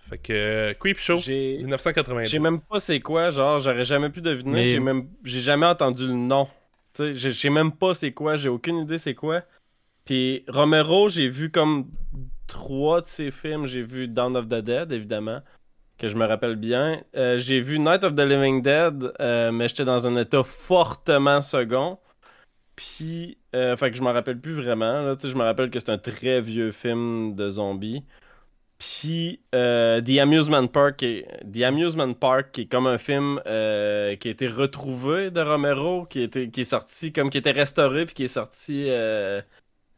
Fait 0.09 0.17
que 0.17 0.33
euh, 0.33 0.73
Creep 0.73 0.97
Show, 0.97 1.17
J'ai. 1.17 1.57
1982. 1.59 2.25
Je 2.25 2.31
sais 2.31 2.39
même 2.39 2.61
pas 2.61 2.79
c'est 2.79 2.99
quoi, 2.99 3.29
genre, 3.29 3.59
j'aurais 3.59 3.85
jamais 3.85 4.09
pu 4.09 4.21
deviner. 4.21 4.51
Mais- 4.53 4.65
J'ai 4.65 4.79
même 4.79 5.07
j'ai 5.23 5.41
jamais 5.41 5.65
entendu 5.67 6.07
le 6.07 6.13
nom. 6.13 6.47
Tu 6.95 7.03
sais, 7.03 7.13
je 7.13 7.29
je 7.29 7.35
sais 7.39 7.49
même 7.51 7.71
pas 7.71 7.93
c'est 7.93 8.11
quoi, 8.11 8.37
j'ai 8.37 8.49
aucune 8.49 8.77
idée 8.79 8.97
c'est 8.97 9.13
quoi. 9.13 9.43
Puis 10.09 10.43
Romero, 10.47 11.07
j'ai 11.07 11.29
vu 11.29 11.51
comme 11.51 11.85
trois 12.47 13.01
de 13.01 13.05
ses 13.05 13.29
films. 13.29 13.67
J'ai 13.67 13.83
vu 13.83 14.07
Dawn 14.07 14.35
of 14.35 14.47
the 14.47 14.55
Dead, 14.55 14.91
évidemment, 14.91 15.41
que 15.99 16.09
je 16.09 16.15
me 16.15 16.25
rappelle 16.25 16.55
bien. 16.55 17.03
Euh, 17.15 17.37
j'ai 17.37 17.61
vu 17.61 17.77
Night 17.77 18.03
of 18.03 18.15
the 18.15 18.21
Living 18.21 18.63
Dead, 18.63 19.13
euh, 19.19 19.51
mais 19.51 19.67
j'étais 19.67 19.85
dans 19.85 20.07
un 20.07 20.15
état 20.15 20.43
fortement 20.43 21.41
second. 21.41 21.99
Puis, 22.75 23.37
euh, 23.53 23.77
fait 23.77 23.91
que 23.91 23.97
je 23.97 24.01
m'en 24.01 24.11
rappelle 24.11 24.39
plus 24.39 24.53
vraiment. 24.53 25.03
Là, 25.03 25.15
je 25.21 25.35
me 25.35 25.43
rappelle 25.43 25.69
que 25.69 25.79
c'est 25.79 25.91
un 25.91 25.99
très 25.99 26.41
vieux 26.41 26.71
film 26.71 27.35
de 27.35 27.47
zombies. 27.47 28.03
Puis 28.79 29.41
euh, 29.53 30.01
The 30.01 30.17
Amusement 30.17 30.65
Park, 30.65 31.05
Amusement 31.63 32.13
Park, 32.13 32.53
qui 32.53 32.61
est 32.61 32.65
comme 32.65 32.87
un 32.87 32.97
film 32.97 33.39
qui 33.45 33.49
a 33.49 34.11
été 34.31 34.47
retrouvé 34.47 35.29
de 35.29 35.41
Romero, 35.41 36.07
qui, 36.07 36.23
était, 36.23 36.49
qui 36.49 36.61
est 36.61 37.11
comme 37.13 37.29
qui 37.29 37.37
était 37.37 37.51
restauré, 37.51 38.07
puis 38.07 38.15
qui 38.15 38.23
est 38.23 38.27
sorti 38.27 38.89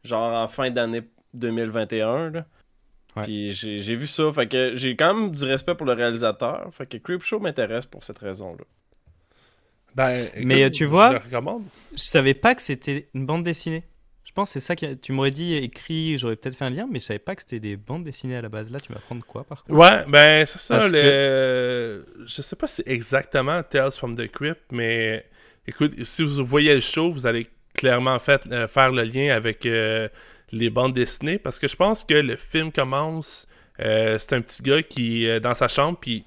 genre 0.04 0.32
en 0.34 0.48
fin 0.48 0.70
d'année 0.70 1.02
2021. 1.34 2.30
Là. 2.30 2.46
Ouais. 3.16 3.24
Puis 3.24 3.52
j'ai 3.52 3.78
j'ai 3.78 3.94
vu 3.94 4.06
ça, 4.06 4.32
fait 4.32 4.46
que 4.46 4.72
j'ai 4.74 4.96
quand 4.96 5.14
même 5.14 5.30
du 5.30 5.44
respect 5.44 5.74
pour 5.74 5.86
le 5.86 5.92
réalisateur, 5.92 6.70
fait 6.72 6.86
que 6.86 6.96
Creepshow 6.96 7.40
m'intéresse 7.40 7.86
pour 7.86 8.04
cette 8.04 8.18
raison-là. 8.18 8.64
Ben, 9.94 10.26
Mais, 10.42 10.70
tu 10.70 10.86
vois- 10.86 11.20
Je. 11.30 11.38
Je 11.92 12.02
savais 12.02 12.32
pas 12.34 12.54
que 12.54 12.62
c'était 12.62 13.08
une 13.14 13.26
bande 13.26 13.42
dessinée. 13.42 13.84
Je 14.24 14.32
pense 14.32 14.48
que 14.48 14.52
c'est 14.54 14.66
ça 14.66 14.74
que 14.76 14.94
tu 14.94 15.12
m'aurais 15.12 15.30
dit 15.30 15.54
écrit, 15.56 16.16
j'aurais 16.16 16.36
peut-être 16.36 16.56
fait 16.56 16.64
un 16.64 16.70
lien, 16.70 16.88
mais 16.90 17.00
je 17.00 17.04
savais 17.04 17.18
pas 17.18 17.36
que 17.36 17.42
c'était 17.42 17.60
des 17.60 17.76
bandes 17.76 18.02
dessinées 18.04 18.36
à 18.36 18.40
la 18.40 18.48
base. 18.48 18.70
Là, 18.70 18.80
tu 18.80 18.90
m'apprends 18.90 19.14
de 19.14 19.22
quoi 19.22 19.44
par 19.44 19.62
contre? 19.62 19.78
Ouais, 19.78 20.06
ben 20.08 20.46
c'est 20.46 20.58
ça. 20.58 20.78
Parce 20.78 20.90
Le... 20.90 22.06
Je 22.24 22.40
sais 22.40 22.56
pas 22.56 22.66
si 22.66 22.76
c'est 22.76 22.88
exactement 22.88 23.62
Tales 23.62 23.92
from 23.92 24.16
the 24.16 24.30
Crypt, 24.30 24.62
mais 24.70 25.26
écoute, 25.66 26.02
si 26.04 26.22
vous 26.24 26.46
voyez 26.46 26.72
le 26.72 26.80
show, 26.80 27.12
vous 27.12 27.26
allez 27.26 27.46
clairement 27.82 28.16
fait- 28.20 28.46
euh, 28.52 28.68
faire 28.68 28.92
le 28.92 29.02
lien 29.02 29.34
avec 29.34 29.66
euh, 29.66 30.08
les 30.52 30.70
bandes 30.70 30.94
dessinées, 30.94 31.38
parce 31.38 31.58
que 31.58 31.66
je 31.66 31.74
pense 31.74 32.04
que 32.04 32.14
le 32.14 32.36
film 32.36 32.70
commence, 32.70 33.48
euh, 33.80 34.18
c'est 34.20 34.34
un 34.34 34.40
petit 34.40 34.62
gars 34.62 34.84
qui 34.84 35.26
est 35.26 35.40
dans 35.40 35.54
sa 35.54 35.66
chambre, 35.66 35.98
puis 36.00 36.24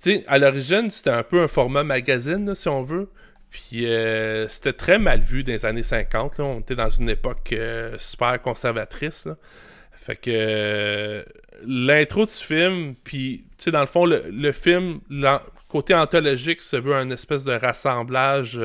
tu 0.00 0.12
sais, 0.12 0.24
à 0.28 0.38
l'origine, 0.38 0.90
c'était 0.90 1.10
un 1.10 1.24
peu 1.24 1.42
un 1.42 1.48
format 1.48 1.82
magazine, 1.82 2.54
si 2.54 2.68
on 2.68 2.84
veut. 2.84 3.08
Puis 3.50 3.86
c'était 4.48 4.72
très 4.72 4.98
mal 4.98 5.20
vu 5.20 5.44
dans 5.44 5.52
les 5.52 5.64
années 5.64 5.84
50. 5.84 6.38
Là. 6.38 6.44
On 6.44 6.58
était 6.58 6.74
dans 6.74 6.90
une 6.90 7.08
époque 7.08 7.54
super 7.98 8.42
conservatrice. 8.42 9.28
Fait 9.92 10.16
que 10.16 11.24
l'intro 11.64 12.24
du 12.26 12.32
film, 12.32 12.96
puis 13.04 13.44
tu 13.56 13.64
sais, 13.64 13.70
dans 13.70 13.80
le 13.80 13.86
fond, 13.86 14.06
le, 14.06 14.24
le 14.28 14.50
film, 14.52 15.00
côté 15.68 15.94
anthologique, 15.94 16.62
se 16.62 16.76
veut 16.76 16.94
un 16.96 17.10
espèce 17.10 17.44
de 17.44 17.52
rassemblage 17.52 18.58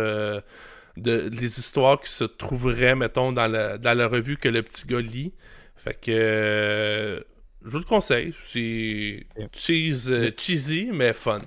de, 0.99 1.30
des 1.30 1.59
histoires 1.59 1.99
qui 1.99 2.09
se 2.11 2.23
trouveraient, 2.23 2.95
mettons, 2.95 3.31
dans, 3.31 3.47
le, 3.47 3.77
dans 3.77 3.97
la 3.97 4.07
revue 4.07 4.38
que 4.38 4.49
le 4.49 4.61
petit 4.63 4.85
gars 4.88 5.01
lit. 5.01 5.31
Fait 5.76 5.93
que 5.93 6.11
euh, 6.11 7.19
je 7.65 7.69
vous 7.69 7.80
le 7.80 7.84
conseille. 7.85 8.34
C'est 8.43 9.26
cheese, 9.53 10.09
euh, 10.11 10.31
cheesy, 10.38 10.89
mais 10.91 11.13
fun. 11.13 11.41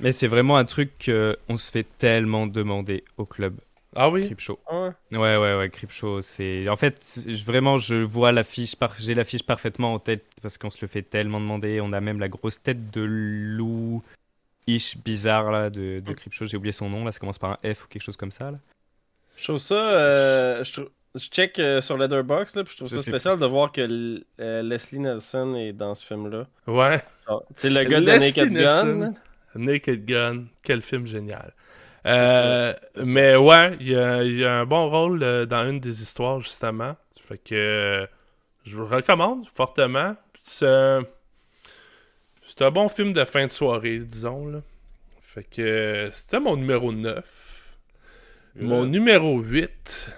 Mais 0.00 0.12
c'est 0.12 0.26
vraiment 0.28 0.56
un 0.56 0.64
truc 0.64 0.90
qu'on 1.04 1.56
se 1.56 1.70
fait 1.70 1.86
tellement 1.98 2.46
demander 2.46 3.04
au 3.16 3.26
club 3.26 3.54
Ah 3.94 4.10
oui? 4.10 4.26
Creep 4.26 4.40
Show. 4.40 4.58
Ouais. 4.70 4.90
Ouais, 5.12 5.36
ouais, 5.36 5.56
ouais, 5.56 5.70
Creep 5.70 5.92
Show, 5.92 6.20
c'est... 6.20 6.68
En 6.68 6.76
fait, 6.76 7.20
je- 7.26 7.44
vraiment, 7.44 7.78
je 7.78 7.94
vois 7.96 8.32
l'affiche, 8.32 8.74
par... 8.74 8.94
j'ai 8.98 9.14
l'affiche 9.14 9.44
parfaitement 9.44 9.94
en 9.94 9.98
tête 10.00 10.24
parce 10.42 10.58
qu'on 10.58 10.70
se 10.70 10.78
le 10.82 10.88
fait 10.88 11.02
tellement 11.02 11.40
demander. 11.40 11.80
On 11.80 11.92
a 11.92 12.00
même 12.00 12.18
la 12.18 12.28
grosse 12.28 12.60
tête 12.60 12.90
de 12.90 13.02
loup 13.02 14.02
ish 14.66 14.96
bizarre 14.98 15.50
là 15.50 15.70
de, 15.70 16.00
de 16.00 16.12
Creep 16.12 16.32
Show. 16.32 16.46
J'ai 16.46 16.56
oublié 16.56 16.72
son 16.72 16.88
nom 16.88 17.04
là, 17.04 17.10
ça 17.12 17.18
commence 17.18 17.38
par 17.38 17.58
un 17.62 17.74
F 17.74 17.84
ou 17.84 17.88
quelque 17.88 18.02
chose 18.02 18.16
comme 18.16 18.32
ça 18.32 18.50
là. 18.50 18.58
Je 19.36 19.44
trouve 19.44 19.58
ça. 19.58 19.74
euh, 19.74 20.64
je, 20.64 20.80
je 21.16 21.28
check 21.28 21.58
euh, 21.58 21.80
sur 21.80 21.98
Letterboxd, 21.98 22.56
là, 22.56 22.64
puis 22.64 22.72
je 22.72 22.76
trouve 22.78 22.88
Je 22.90 22.96
ça 22.96 23.02
spécial 23.02 23.38
de 23.38 23.46
voir 23.46 23.72
que 23.72 23.80
l- 23.80 24.24
euh, 24.40 24.62
Leslie 24.62 25.00
Nelson 25.00 25.54
est 25.56 25.72
dans 25.72 25.94
ce 25.94 26.06
film-là. 26.06 26.46
Ouais. 26.66 27.00
C'est 27.56 27.70
le 27.70 27.82
gars 27.84 28.00
de 28.00 28.06
Naked 28.06 28.52
Nelson. 28.52 28.98
Gun. 29.00 29.14
Naked 29.56 30.04
Gun, 30.04 30.44
quel 30.62 30.80
film 30.82 31.06
génial. 31.06 31.52
Euh, 32.06 32.74
mais 33.04 33.34
ouais, 33.34 33.76
il 33.80 33.88
y 33.88 33.96
a, 33.96 34.22
il 34.22 34.36
y 34.38 34.44
a 34.44 34.60
un 34.60 34.66
bon 34.66 34.88
rôle 34.90 35.22
euh, 35.22 35.46
dans 35.46 35.68
une 35.68 35.80
des 35.80 36.02
histoires, 36.02 36.40
justement. 36.40 36.96
Fait 37.20 37.38
que 37.38 37.54
euh, 37.54 38.06
je 38.64 38.76
vous 38.76 38.82
le 38.82 38.88
recommande 38.96 39.46
fortement. 39.54 40.14
C'est 40.42 40.98
c'est 42.56 42.64
un 42.64 42.70
bon 42.70 42.88
film 42.88 43.12
de 43.12 43.24
fin 43.24 43.46
de 43.46 43.50
soirée, 43.50 43.98
disons. 43.98 44.46
Là. 44.46 44.62
Fait 45.20 45.42
que 45.42 45.60
euh, 45.60 46.10
c'était 46.12 46.38
mon 46.38 46.56
numéro 46.56 46.92
9. 46.92 47.24
Mon 48.60 48.86
numéro 48.86 49.40
8. 49.40 50.12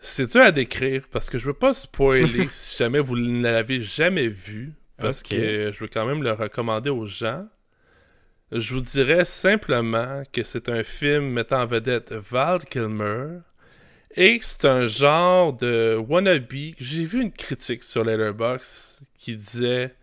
C'est 0.00 0.32
dur 0.32 0.42
à 0.42 0.50
décrire 0.50 1.06
parce 1.12 1.30
que 1.30 1.38
je 1.38 1.46
veux 1.46 1.54
pas 1.54 1.72
spoiler 1.72 2.48
si 2.50 2.78
jamais 2.78 2.98
vous 2.98 3.16
ne 3.16 3.42
l'avez 3.42 3.80
jamais 3.80 4.26
vu. 4.26 4.72
Parce 4.96 5.22
que 5.22 5.70
je 5.72 5.78
veux 5.78 5.88
quand 5.88 6.06
même 6.06 6.22
le 6.22 6.32
recommander 6.32 6.90
aux 6.90 7.06
gens. 7.06 7.46
Je 8.50 8.74
vous 8.74 8.80
dirais 8.80 9.24
simplement 9.24 10.24
que 10.32 10.42
c'est 10.42 10.68
un 10.68 10.82
film 10.82 11.30
mettant 11.30 11.62
en 11.62 11.66
vedette 11.66 12.12
Val 12.12 12.64
Kilmer 12.64 13.38
et 14.16 14.38
c'est 14.40 14.64
un 14.64 14.86
genre 14.86 15.52
de 15.52 15.96
wannabe. 16.08 16.74
J'ai 16.78 17.04
vu 17.04 17.20
une 17.20 17.32
critique 17.32 17.84
sur 17.84 18.02
Letterboxd 18.02 19.02
qui 19.26 19.36
disait 19.36 19.94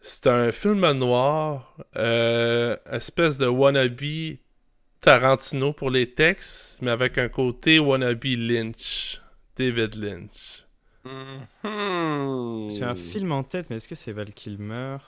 c'est 0.00 0.26
un 0.28 0.52
film 0.52 0.90
noir, 0.92 1.76
euh, 1.96 2.76
espèce 2.90 3.38
de 3.38 3.46
wannabe 3.46 4.36
Tarantino 5.00 5.72
pour 5.72 5.90
les 5.90 6.12
textes, 6.12 6.82
mais 6.82 6.90
avec 6.90 7.18
un 7.18 7.28
côté 7.28 7.78
wannabe 7.78 8.24
Lynch, 8.24 9.20
David 9.56 9.94
Lynch. 9.96 10.66
Mhm. 11.04 12.70
J'ai 12.72 12.84
un 12.84 12.94
film 12.94 13.32
en 13.32 13.42
tête, 13.44 13.70
mais 13.70 13.76
est-ce 13.76 13.88
que 13.88 13.94
c'est 13.94 14.12
Val 14.12 14.32
Kilmer? 14.32 14.98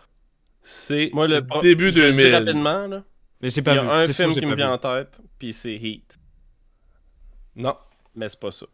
C'est 0.62 1.10
Moi, 1.12 1.26
le 1.28 1.40
début 1.60 1.90
je 1.92 2.00
le 2.00 2.12
dis 2.12 2.30
2000. 2.30 2.34
rapidement, 2.34 2.86
là. 2.86 3.04
Mais 3.40 3.50
j'ai 3.50 3.60
Il 3.60 3.64
pas 3.64 3.74
y 3.74 3.78
a 3.78 3.82
vu. 3.82 3.88
un 3.88 4.06
sûr, 4.12 4.14
film 4.14 4.34
qui 4.34 4.46
me 4.46 4.54
vient 4.54 4.68
vu. 4.68 4.72
en 4.74 4.78
tête, 4.78 5.20
puis 5.38 5.52
c'est 5.52 5.74
Heat. 5.74 6.18
Non. 7.56 7.76
Mais 8.14 8.28
c'est 8.28 8.40
pas 8.40 8.50
ça. 8.50 8.66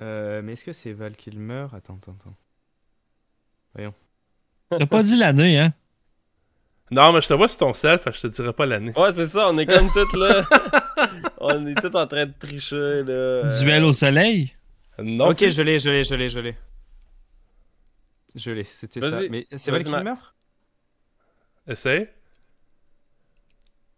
Euh, 0.00 0.42
mais 0.42 0.52
est-ce 0.52 0.64
que 0.64 0.72
c'est 0.72 0.92
Val 0.92 1.16
Kilmer? 1.16 1.66
Attends, 1.72 1.96
attends, 2.00 2.16
attends. 2.20 2.36
T'as 4.70 4.86
pas 4.86 5.02
dit 5.02 5.16
l'année, 5.16 5.58
hein? 5.58 5.72
Non, 6.90 7.12
mais 7.12 7.20
je 7.20 7.28
te 7.28 7.34
vois 7.34 7.48
sur 7.48 7.58
ton 7.58 7.74
self, 7.74 8.04
je 8.12 8.20
te 8.20 8.26
dirai 8.28 8.52
pas 8.52 8.66
l'année. 8.66 8.92
Ouais, 8.96 9.14
c'est 9.14 9.28
ça, 9.28 9.48
on 9.48 9.58
est 9.58 9.66
comme 9.66 9.88
tous 9.90 10.16
là. 10.16 10.42
on 11.38 11.66
est 11.66 11.74
tous 11.74 11.94
en 11.94 12.06
train 12.06 12.26
de 12.26 12.32
tricher, 12.38 13.02
là. 13.04 13.42
Duel 13.60 13.84
au 13.84 13.92
soleil? 13.92 14.54
Non. 14.98 15.28
ok, 15.28 15.48
je 15.48 15.62
l'ai, 15.62 15.78
je 15.78 15.90
l'ai, 15.90 16.04
je 16.04 16.14
l'ai, 16.14 16.28
je 16.28 16.40
l'ai. 16.40 16.56
Je 18.34 18.50
l'ai, 18.50 18.64
c'était 18.64 19.00
ça. 19.00 19.20
Mais 19.30 19.46
c'est 19.56 19.70
Val 19.70 19.82
Vas-y, 19.82 19.92
Kilmer 19.92 20.04
Max. 20.04 20.24
Essaye. 21.66 22.08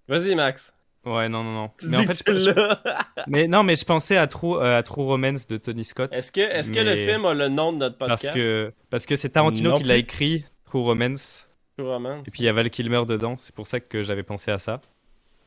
Vas-y, 0.09 0.35
Max. 0.35 0.75
Ouais, 1.07 1.29
non, 1.31 1.43
non, 1.43 1.53
non. 1.55 1.71
Tu 1.79 1.89
Mais 1.89 1.99
dis 1.99 2.05
en 2.05 2.13
fait, 2.13 2.39
je- 2.39 2.77
mais 3.27 3.49
non, 3.49 3.63
mais 3.63 3.75
je 3.75 3.85
pensais 3.87 4.17
à 4.19 4.27
True, 4.27 4.57
euh, 4.57 4.79
à 4.79 4.83
True 4.83 5.05
Romance 5.05 5.47
de 5.47 5.57
Tony 5.57 5.85
Scott. 5.85 6.11
Est-ce 6.13 6.31
que, 6.31 6.41
est-ce 6.41 6.71
que 6.73 6.79
le 6.81 6.95
film 6.97 7.25
a 7.25 7.33
le 7.35 7.49
nom 7.49 7.73
de 7.73 7.79
notre 7.79 7.97
podcast? 7.97 8.23
Parce 8.27 8.37
que 8.37 8.73
parce 8.91 9.07
que 9.07 9.17
c'est 9.17 9.31
Tarantino 9.31 9.71
Non 9.71 9.79
qui 9.79 9.85
l'a 9.85 9.97
écrit, 9.97 10.45
True 10.67 10.83
Romance, 10.83 11.49
True 11.79 11.87
Romance? 11.89 12.29
et 12.29 12.31
puis 12.31 12.41
il 12.43 12.45
y 12.47 12.49
a 12.49 12.53
Val 12.53 12.69
Kilmer 12.69 13.05
dedans. 13.07 13.37
C'est 13.39 13.55
pour 13.55 13.67
ça 13.67 13.81
que 13.81 14.03
j'avais 14.03 14.23
pensé 14.23 14.51
à 14.51 14.59
ça 14.59 14.83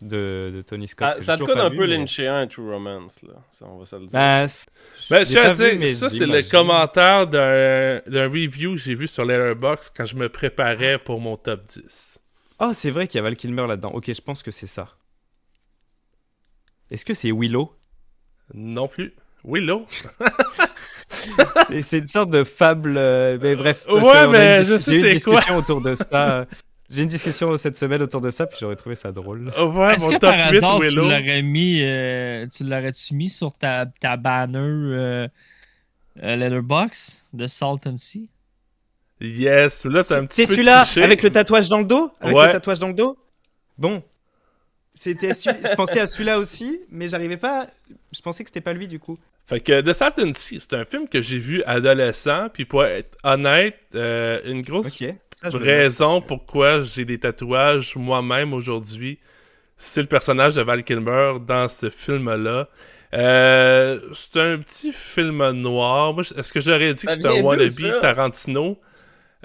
de, 0.02 0.52
de 0.56 0.62
Tony 0.64 0.88
Scott. 0.88 1.08
Ah, 1.18 1.22
ça 1.22 1.38
te 1.38 1.44
pas 1.46 1.66
un 1.66 1.70
vu, 1.70 1.78
peu 1.78 1.88
mais- 1.88 2.48
True 2.50 2.72
Romance, 2.74 3.22
là. 3.22 3.34
Ça, 3.52 3.66
on 3.68 3.78
va 3.78 3.86
se 3.86 3.96
le 3.96 4.08
dire. 4.08 4.12
Bah, 4.12 4.48
Ben, 5.12 5.26
je 5.26 5.38
à 5.38 5.54
dire, 5.54 5.76
mais 5.80 5.88
ça, 5.88 6.10
c'est 6.10 6.26
le 6.26 6.42
commentaire 6.50 7.28
d'un 7.28 8.02
d'un 8.08 8.26
review 8.28 8.72
que 8.72 8.78
j'ai 8.78 8.96
vu 8.96 9.08
sur 9.08 9.24
Letterboxd 9.24 9.94
quand 9.96 10.06
je 10.06 10.16
me 10.16 10.30
préparais 10.30 10.98
pour 10.98 11.22
mon 11.22 11.38
top 11.38 11.62
10. 11.68 12.20
Oh, 12.60 12.72
c'est 12.74 12.90
vrai 12.90 13.08
qu'il 13.08 13.18
y 13.18 13.20
a 13.20 13.24
Val 13.24 13.36
Kilmer 13.36 13.68
là-dedans. 13.68 13.92
Ok, 13.94 14.12
je 14.12 14.22
pense 14.22 14.42
que 14.42 14.50
c'est 14.50 14.68
ça. 14.68 14.90
Est-ce 16.92 17.06
que 17.06 17.14
c'est 17.14 17.32
Willow? 17.32 17.74
Non 18.54 18.88
plus. 18.88 19.14
Willow. 19.44 19.86
C'est- 21.82 22.00
une 22.00 22.06
sorte 22.06 22.30
de 22.32 22.44
fable. 22.44 22.96
euh, 22.98 23.38
mais 23.42 23.56
bref. 23.56 23.84
parce 23.88 24.04
Ouais, 24.04 24.28
mais 24.28 24.64
je 24.64 24.78
sais 24.78 24.94
J'ai 24.94 24.98
eu 25.10 25.14
une 25.14 25.20
c'est 25.20 25.24
quoi. 25.26 25.36
discussion 25.36 25.58
autour 25.58 25.82
de 25.82 25.96
ça. 25.96 26.46
J'ai 26.90 27.02
une 27.04 27.08
discussion 27.08 27.56
cette 27.58 27.76
semaine 27.78 28.02
autour 28.02 28.22
de 28.22 28.30
ça, 28.30 28.46
puis 28.46 28.58
j'aurais 28.62 28.76
trouvé 28.76 28.96
ça 28.96 29.12
drôle. 29.12 29.52
Oh, 29.58 29.66
ouais, 29.68 29.96
Est-ce 29.96 30.06
mon 30.06 30.12
que 30.12 30.18
top 30.18 30.30
par 30.32 30.52
8, 30.52 30.58
hasard, 30.58 30.78
tu 30.80 30.86
Willow. 30.88 31.04
l'aurais 31.04 31.42
mis, 31.42 31.80
euh, 31.82 32.46
tu 32.48 32.64
l'aurais-tu 32.64 33.16
mis 33.16 33.30
sur 33.30 33.52
ta, 33.54 33.86
ta 33.86 34.18
banner 34.18 34.58
euh, 34.60 35.28
euh, 36.22 36.36
Letterbox 36.36 37.26
de 37.34 37.48
Salt 37.48 37.88
and 37.88 37.98
Sea? 37.98 38.30
Yes, 39.22 39.86
là, 39.86 40.04
t'as 40.04 40.20
un 40.20 40.26
petit 40.26 40.46
C'est 40.46 40.46
celui-là 40.48 40.84
avec 41.02 41.24
le 41.24 41.30
tatouage 41.32 41.70
dans 41.70 41.80
le 41.80 41.86
dos? 41.86 42.12
Avec 42.20 42.36
Ouais. 42.36 42.48
le 42.48 42.52
tatouage 42.54 42.80
dans 42.80 42.90
le 42.90 42.94
dos? 42.94 43.18
Bon. 43.78 44.04
C'était 44.94 45.34
celui- 45.34 45.58
je 45.70 45.74
pensais 45.76 46.00
à 46.00 46.08
celui-là 46.08 46.38
aussi, 46.40 46.80
mais 46.92 47.08
j'arrivais 47.08 47.38
pas. 47.38 47.68
Je 48.14 48.22
pensais 48.22 48.44
que 48.44 48.50
c'était 48.50 48.62
pas 48.62 48.74
lui 48.74 48.88
du 48.88 49.00
coup. 49.00 49.18
Fait 49.46 49.60
que 49.60 49.82
The 49.82 49.92
Salton 49.94 50.32
Sea, 50.34 50.60
c'est 50.60 50.74
un 50.76 50.86
film 50.86 51.10
que 51.10 51.22
j'ai 51.22 51.38
vu 51.40 51.64
adolescent, 51.64 52.48
puis 52.54 52.64
pour 52.66 52.86
être 52.86 53.18
honnête, 53.24 53.76
euh, 53.96 54.40
une 54.46 54.62
grosse. 54.62 54.86
Ça, 55.36 55.50
raison 55.58 56.22
que- 56.22 56.28
pourquoi 56.28 56.80
j'ai 56.82 57.04
des 57.06 57.18
tatouages 57.20 57.96
moi-même 57.98 58.54
aujourd'hui, 58.54 59.20
c'est 59.76 60.02
le 60.02 60.08
personnage 60.08 60.54
de 60.56 60.62
Val 60.62 60.84
Kilmer 60.84 61.34
dans 61.46 61.68
ce 61.68 61.90
film-là. 61.90 62.70
Euh, 63.14 64.00
c'est 64.14 64.40
un 64.40 64.58
petit 64.60 64.92
film 64.94 65.50
noir. 65.52 66.14
Moi, 66.14 66.24
est-ce 66.38 66.54
que 66.54 66.60
j'aurais 66.62 66.94
dit 66.94 67.06
que 67.06 67.12
c'est 67.12 67.26
un 67.26 67.42
wannabe? 67.42 68.00
Tarantino? 68.00 68.80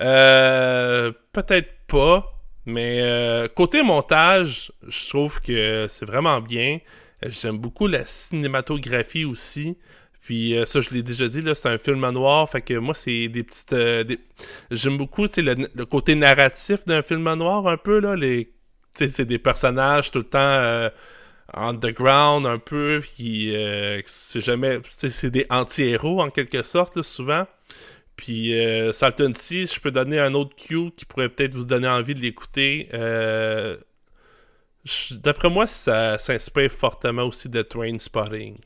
Euh, 0.01 1.13
Peut-être 1.33 1.71
pas, 1.87 2.38
mais 2.69 3.01
euh, 3.03 3.49
côté 3.49 3.83
montage, 3.83 4.73
je 4.87 5.09
trouve 5.09 5.41
que 5.41 5.87
c'est 5.89 6.07
vraiment 6.07 6.41
bien. 6.41 6.79
J'aime 7.23 7.59
beaucoup 7.59 7.87
la 7.89 8.05
cinématographie 8.05 9.25
aussi. 9.25 9.77
Puis 10.23 10.55
euh, 10.57 10.67
ça, 10.67 10.81
je 10.81 10.91
l'ai 10.91 11.03
déjà 11.03 11.27
dit, 11.29 11.41
c'est 11.55 11.69
un 11.69 11.79
film 11.79 12.09
noir. 12.11 12.49
Fait 12.51 12.61
que 12.61 12.75
moi, 12.75 12.95
c'est 12.95 13.29
des 13.29 13.43
petites. 13.43 13.73
euh, 13.73 14.05
J'aime 14.71 14.97
beaucoup 14.99 15.25
le, 15.25 15.69
le 15.75 15.87
côté 15.87 16.15
narratif 16.15 16.85
d'un 16.85 17.03
film 17.03 17.33
noir, 17.35 17.67
un 17.67 17.77
peu. 17.77 17.99
là 18.01 18.15
les... 18.17 18.53
C'est 18.95 19.25
des 19.27 19.39
personnages 19.39 20.11
tout 20.11 20.19
le 20.19 20.25
temps 20.25 20.39
euh, 20.41 20.91
underground, 21.55 22.47
un 22.47 22.59
peu. 22.59 23.01
C'est 24.07 24.41
jamais. 24.41 24.81
C'est 24.89 25.31
des 25.31 25.47
anti-héros, 25.51 26.21
en 26.21 26.31
quelque 26.31 26.63
sorte, 26.63 27.03
souvent. 27.03 27.47
Puis 28.19 28.53
euh, 28.59 28.91
Salton 28.93 29.33
Sea, 29.33 29.65
je 29.73 29.81
peux 29.81 29.91
donner 29.93 30.19
un 30.19 30.35
autre 30.35 30.55
cue 30.57 30.91
qui 30.91 31.05
pourrait 31.07 31.29
peut-être 31.31 31.55
vous 31.55 31.65
donner 31.65 31.89
envie 31.89 32.15
de 32.15 32.21
l'écouter. 32.21 32.87
Euh, 32.93 33.77
D'après 35.13 35.51
moi, 35.51 35.67
ça 35.67 36.17
s'inspire 36.19 36.71
fortement 36.73 37.25
aussi 37.25 37.49
de 37.49 37.61
Train 37.63 37.99
Spotting. 37.99 38.57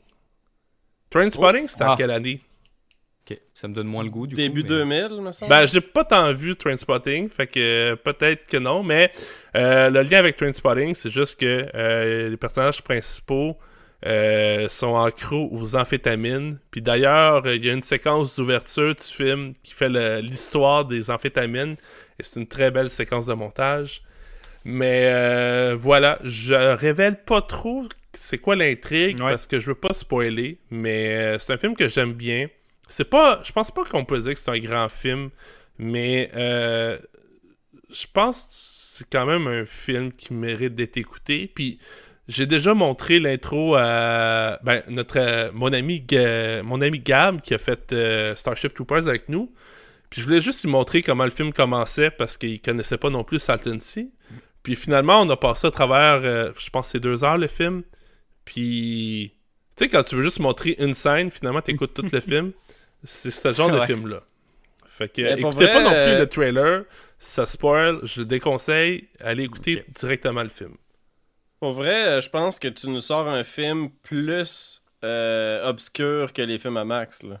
Train 1.09 1.29
Spotting, 1.29 1.67
c'était 1.67 1.83
en 1.83 1.91
Ah. 1.91 1.95
quelle 1.97 2.11
année? 2.11 2.39
Ok, 3.29 3.37
ça 3.53 3.67
me 3.67 3.73
donne 3.73 3.87
moins 3.87 4.03
le 4.03 4.09
goût 4.09 4.25
du 4.27 4.35
Début 4.35 4.63
coup. 4.63 4.69
mais- 4.69 5.01
2000, 5.07 5.21
me 5.21 5.31
semble. 5.31 5.49
Ben, 5.49 5.65
j'ai 5.65 5.81
pas 5.81 6.03
tant 6.05 6.31
vu 6.31 6.55
Trainspotting, 6.55 7.29
fait 7.29 7.47
que 7.47 7.59
euh, 7.59 7.95
peut-être 7.95 8.45
que 8.47 8.57
non, 8.57 8.83
mais 8.83 9.11
euh, 9.55 9.89
le 9.89 10.01
lien 10.01 10.19
avec 10.19 10.35
Trainspotting, 10.37 10.93
c'est 10.95 11.09
juste 11.11 11.39
que 11.39 11.67
euh, 11.75 12.29
les 12.29 12.37
personnages 12.37 12.81
principaux 12.81 13.57
euh, 14.05 14.67
sont 14.69 14.97
accros 14.97 15.49
aux 15.51 15.75
amphétamines. 15.75 16.59
Puis 16.71 16.81
d'ailleurs, 16.81 17.45
euh, 17.45 17.55
il 17.55 17.65
y 17.65 17.69
a 17.69 17.73
une 17.73 17.83
séquence 17.83 18.35
d'ouverture 18.35 18.95
du 18.95 19.03
film 19.03 19.53
qui 19.63 19.73
fait 19.73 19.89
l'histoire 20.21 20.85
des 20.85 21.09
amphétamines, 21.09 21.75
et 22.19 22.23
c'est 22.23 22.39
une 22.39 22.47
très 22.47 22.71
belle 22.71 22.89
séquence 22.89 23.25
de 23.25 23.33
montage. 23.33 24.03
Mais 24.65 25.09
euh, 25.11 25.75
voilà, 25.77 26.19
je 26.23 26.53
révèle 26.53 27.23
pas 27.23 27.41
trop 27.41 27.85
c'est 28.15 28.37
quoi 28.37 28.55
l'intrigue 28.55 29.19
Ouais. 29.19 29.31
parce 29.31 29.47
que 29.47 29.59
je 29.59 29.67
veux 29.67 29.75
pas 29.75 29.91
spoiler, 29.93 30.59
mais 30.69 31.37
c'est 31.39 31.51
un 31.53 31.57
film 31.57 31.75
que 31.75 31.87
j'aime 31.87 32.13
bien. 32.13 32.47
C'est 32.87 33.09
pas, 33.09 33.41
je 33.43 33.51
pense 33.51 33.71
pas 33.71 33.83
qu'on 33.85 34.05
peut 34.05 34.19
dire 34.19 34.33
que 34.33 34.39
c'est 34.39 34.51
un 34.51 34.59
grand 34.59 34.87
film, 34.87 35.29
mais 35.79 36.29
euh, 36.35 36.97
je 37.91 38.05
pense 38.11 38.43
que 38.43 38.49
c'est 38.51 39.09
quand 39.09 39.25
même 39.25 39.47
un 39.47 39.65
film 39.65 40.11
qui 40.11 40.33
mérite 40.33 40.75
d'être 40.75 40.97
écouté. 40.97 41.51
Puis 41.53 41.79
j'ai 42.27 42.45
déjà 42.45 42.73
montré 42.73 43.19
l'intro 43.19 43.75
à 43.75 44.59
ben, 44.63 44.81
notre 44.87 45.19
euh, 45.19 45.51
mon 45.53 45.73
ami 45.73 46.05
mon 46.63 46.81
ami 46.81 46.99
Gab 46.99 47.41
qui 47.41 47.53
a 47.53 47.57
fait 47.57 47.91
euh, 47.91 48.33
Starship 48.35 48.73
Troopers 48.73 49.07
avec 49.07 49.29
nous. 49.29 49.51
Puis 50.09 50.21
je 50.21 50.27
voulais 50.27 50.41
juste 50.41 50.63
lui 50.63 50.71
montrer 50.71 51.01
comment 51.01 51.25
le 51.25 51.31
film 51.31 51.51
commençait 51.51 52.11
parce 52.11 52.37
qu'il 52.37 52.61
connaissait 52.61 52.97
pas 52.97 53.09
non 53.09 53.23
plus 53.23 53.39
Salton 53.39 53.79
Sea. 53.79 54.11
Puis 54.61 54.75
finalement, 54.75 55.19
on 55.21 55.29
a 55.29 55.35
passé 55.35 55.67
à 55.67 55.71
travers, 55.71 56.21
euh, 56.23 56.51
je 56.57 56.69
pense 56.69 56.89
c'est 56.89 56.99
deux 56.99 57.23
heures 57.23 57.37
le 57.37 57.47
film. 57.47 57.83
Puis, 58.45 59.33
tu 59.75 59.83
sais, 59.83 59.89
quand 59.89 60.03
tu 60.03 60.15
veux 60.15 60.21
juste 60.21 60.39
montrer 60.39 60.75
une 60.79 60.93
scène, 60.93 61.31
finalement, 61.31 61.61
t'écoutes 61.61 61.93
tout 61.93 62.05
le 62.11 62.19
film. 62.21 62.51
C'est 63.03 63.31
ce 63.31 63.51
genre 63.51 63.71
de 63.71 63.81
film-là. 63.81 64.21
Fait 64.87 65.11
que, 65.11 65.21
Mais 65.21 65.39
écoutez 65.41 65.65
vrai, 65.65 65.73
pas 65.73 65.83
non 65.83 65.89
plus 65.89 66.19
le 66.19 66.27
trailer, 66.27 66.83
ça 67.17 67.47
spoil, 67.47 67.99
je 68.03 68.21
le 68.21 68.25
déconseille, 68.27 69.09
allez 69.19 69.43
écouter 69.43 69.83
directement 69.95 70.43
le 70.43 70.49
film. 70.49 70.75
Pour 71.63 71.71
vrai, 71.71 72.05
euh, 72.07 72.19
je 72.19 72.29
pense 72.29 72.59
que 72.59 72.67
tu 72.67 72.89
nous 72.89 72.99
sors 72.99 73.25
un 73.25 73.45
film 73.45 73.89
plus 73.89 74.83
euh, 75.05 75.65
obscur 75.65 76.33
que 76.33 76.41
les 76.41 76.59
films 76.59 76.75
à 76.75 76.83
Max. 76.83 77.23
Là. 77.23 77.39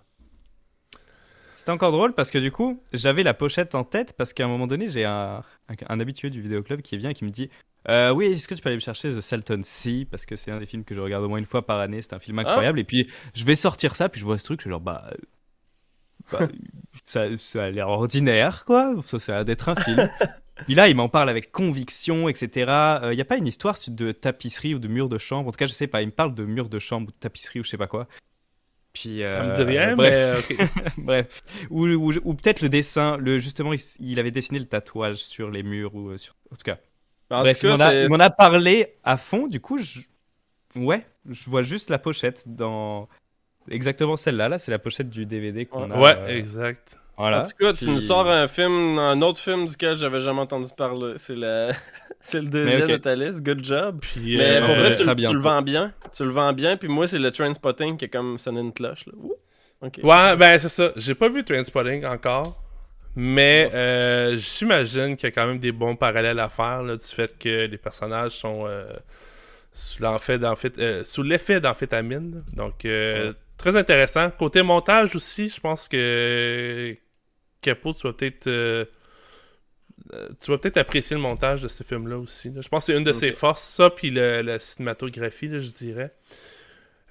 C'était 1.49 1.71
encore 1.71 1.91
drôle 1.91 2.13
parce 2.13 2.31
que 2.31 2.37
du 2.37 2.49
coup, 2.49 2.81
j'avais 2.93 3.23
la 3.23 3.33
pochette 3.33 3.75
en 3.75 3.83
tête 3.83 4.13
parce 4.13 4.31
qu'à 4.31 4.45
un 4.45 4.47
moment 4.47 4.65
donné, 4.65 4.87
j'ai 4.87 5.03
un, 5.03 5.43
un, 5.67 5.75
un 5.89 5.99
habitué 5.99 6.29
du 6.29 6.39
vidéoclub 6.39 6.81
qui 6.81 6.95
vient 6.95 7.09
et 7.09 7.13
qui 7.13 7.25
me 7.25 7.31
dit 7.31 7.49
euh, 7.89 8.11
Oui, 8.11 8.27
est-ce 8.27 8.47
que 8.47 8.55
tu 8.55 8.61
peux 8.61 8.69
aller 8.69 8.77
me 8.77 8.79
chercher 8.79 9.09
The 9.09 9.19
Salton 9.19 9.59
Sea? 9.61 10.05
Parce 10.09 10.25
que 10.25 10.37
c'est 10.37 10.51
un 10.51 10.59
des 10.59 10.67
films 10.67 10.85
que 10.85 10.95
je 10.95 11.01
regarde 11.01 11.25
au 11.25 11.27
moins 11.27 11.39
une 11.39 11.45
fois 11.45 11.65
par 11.65 11.81
année, 11.81 12.01
c'est 12.01 12.13
un 12.13 12.19
film 12.19 12.39
incroyable. 12.39 12.79
Et 12.79 12.85
puis 12.85 13.09
je 13.33 13.43
vais 13.43 13.55
sortir 13.55 13.97
ça, 13.97 14.07
puis 14.07 14.21
je 14.21 14.25
vois 14.25 14.37
ce 14.37 14.45
truc, 14.45 14.61
je 14.61 14.63
suis 14.63 14.69
genre 14.69 14.79
Bah. 14.79 15.03
bah, 16.31 16.47
ça, 17.07 17.37
ça 17.37 17.65
a 17.65 17.69
l'air 17.71 17.89
ordinaire, 17.89 18.63
quoi. 18.63 18.95
Ça, 19.05 19.19
ça 19.19 19.33
a 19.33 19.35
l'air 19.35 19.43
d'être 19.45 19.67
un 19.67 19.75
film. 19.75 20.07
Puis 20.65 20.75
là, 20.75 20.87
il 20.87 20.95
m'en 20.95 21.09
parle 21.09 21.29
avec 21.29 21.51
conviction, 21.51 22.29
etc. 22.29 22.49
Il 23.11 23.15
n'y 23.15 23.21
a 23.21 23.25
pas 23.25 23.37
une 23.37 23.47
histoire 23.47 23.75
de 23.87 24.11
tapisserie 24.11 24.75
ou 24.75 24.79
de 24.79 24.87
mur 24.87 25.09
de 25.09 25.17
chambre? 25.17 25.47
En 25.47 25.51
tout 25.51 25.57
cas, 25.57 25.65
je 25.65 25.73
sais 25.73 25.87
pas. 25.87 26.01
Il 26.01 26.07
me 26.07 26.11
parle 26.11 26.35
de 26.35 26.45
mur 26.45 26.69
de 26.69 26.79
chambre 26.79 27.07
ou 27.07 27.11
de 27.11 27.17
tapisserie 27.17 27.59
ou 27.59 27.63
je 27.63 27.69
sais 27.69 27.77
pas 27.77 27.87
quoi. 27.87 28.07
Puis, 28.93 29.23
Ça 29.23 29.41
me 29.43 29.49
euh, 29.49 29.53
dit 29.53 29.63
rien, 29.63 29.95
bref. 29.95 30.45
mais. 30.49 30.67
Bref, 31.03 31.43
ou, 31.71 31.87
ou, 31.87 32.13
ou 32.23 32.33
peut-être 32.35 32.61
le 32.61 32.69
dessin, 32.69 33.17
le, 33.17 33.39
justement, 33.39 33.73
il, 33.73 33.79
il 33.99 34.19
avait 34.19 34.29
dessiné 34.29 34.59
le 34.59 34.65
tatouage 34.65 35.17
sur 35.17 35.49
les 35.49 35.63
murs, 35.63 35.95
ou 35.95 36.09
euh, 36.09 36.17
sur... 36.17 36.35
En 36.51 36.55
tout 36.55 36.63
cas, 36.63 36.77
En 37.31 37.39
bref, 37.41 37.57
tout 37.57 37.65
il 37.65 37.69
m'en 37.71 37.79
a, 37.79 37.89
c'est- 37.89 38.03
il 38.03 38.09
m'en 38.09 38.19
a 38.19 38.29
parlé 38.29 38.97
à 39.03 39.17
fond, 39.17 39.47
du 39.47 39.59
coup, 39.59 39.79
je... 39.79 40.01
ouais, 40.75 41.07
je 41.27 41.49
vois 41.49 41.63
juste 41.63 41.89
la 41.89 41.97
pochette 41.97 42.43
dans... 42.45 43.09
Exactement 43.71 44.15
celle-là, 44.15 44.47
là, 44.47 44.59
c'est 44.59 44.69
la 44.69 44.77
pochette 44.77 45.09
du 45.09 45.25
DVD 45.25 45.65
qu'on 45.65 45.89
a. 45.89 45.99
ouais, 45.99 46.15
euh, 46.15 46.37
exact. 46.37 46.99
Voilà. 47.23 47.43
En 47.43 47.47
tout 47.47 47.55
cas, 47.57 47.73
tu 47.73 47.89
nous 47.89 47.99
sors 47.99 48.27
un 48.29 48.47
film, 48.47 48.99
un 48.99 49.21
autre 49.21 49.39
film 49.39 49.65
duquel 49.67 49.95
j'avais 49.95 50.19
jamais 50.19 50.41
entendu 50.41 50.69
parler. 50.75 51.13
C'est 51.15 51.35
le, 51.35 51.69
c'est 52.21 52.41
le 52.41 52.49
deuxième 52.49 52.83
ok. 52.83 52.89
de 52.89 52.97
ta 52.97 53.15
liste. 53.15 53.41
Good 53.41 53.63
job. 53.63 53.99
Puis, 54.01 54.35
Mais 54.37 54.57
euh, 54.57 54.65
pour 54.65 54.75
vrai, 54.75 54.93
tu, 54.93 55.05
le 55.05 55.39
vends 55.39 55.61
bien. 55.61 55.93
Tu 56.15 56.23
le 56.25 56.31
vends 56.31 56.51
bien. 56.53 56.75
Puis 56.75 56.89
moi, 56.89 57.07
c'est 57.07 57.19
le 57.19 57.31
train 57.31 57.53
spotting 57.53 57.95
qui 57.95 58.05
est 58.05 58.09
comme 58.09 58.37
sonné 58.37 58.59
une 58.59 58.73
cloche. 58.73 59.05
Là. 59.05 59.13
Ouh. 59.17 59.35
Ok. 59.83 59.99
Ouais, 60.03 60.35
ben 60.35 60.59
c'est 60.59 60.69
ça. 60.69 60.91
J'ai 60.95 61.15
pas 61.15 61.29
vu 61.29 61.43
Trainspotting 61.43 62.05
encore. 62.05 62.59
Mais 63.15 63.69
euh, 63.73 64.35
j'imagine 64.37 65.15
qu'il 65.15 65.27
y 65.27 65.31
a 65.31 65.31
quand 65.31 65.45
même 65.45 65.59
des 65.59 65.71
bons 65.71 65.95
parallèles 65.95 66.39
à 66.39 66.49
faire 66.49 66.81
là, 66.81 66.97
du 66.97 67.05
fait 67.05 67.37
que 67.37 67.67
les 67.67 67.77
personnages 67.77 68.31
sont 68.31 68.65
euh, 68.65 68.91
sous 69.71 71.23
l'effet 71.23 71.59
d'amphétamine. 71.59 72.37
euh. 72.37 72.55
Donc 72.55 72.85
euh, 72.85 73.33
très 73.57 73.75
intéressant. 73.75 74.31
Côté 74.31 74.63
montage 74.63 75.15
aussi, 75.15 75.47
je 75.49 75.59
pense 75.59 75.87
que 75.87 76.97
Capo, 77.63 77.93
tu 77.93 78.05
vas 78.07 78.13
peut-être 78.13 78.47
euh, 78.47 78.85
euh, 80.13 80.29
tu 80.39 80.51
vas 80.51 80.57
peut-être 80.57 80.77
apprécier 80.77 81.15
le 81.15 81.21
montage 81.21 81.61
de 81.61 81.67
ce 81.67 81.83
film-là 81.83 82.17
aussi. 82.17 82.49
là. 82.51 82.61
Je 82.61 82.67
pense 82.69 82.85
que 82.85 82.91
c'est 82.93 82.97
une 82.97 83.03
de 83.03 83.13
ses 83.13 83.31
forces, 83.31 83.63
ça, 83.63 83.89
puis 83.89 84.09
le- 84.11 84.41
la 84.41 84.59
cinématographie, 84.59 85.47
là, 85.47 85.59
je 85.59 85.69
dirais. 85.71 86.13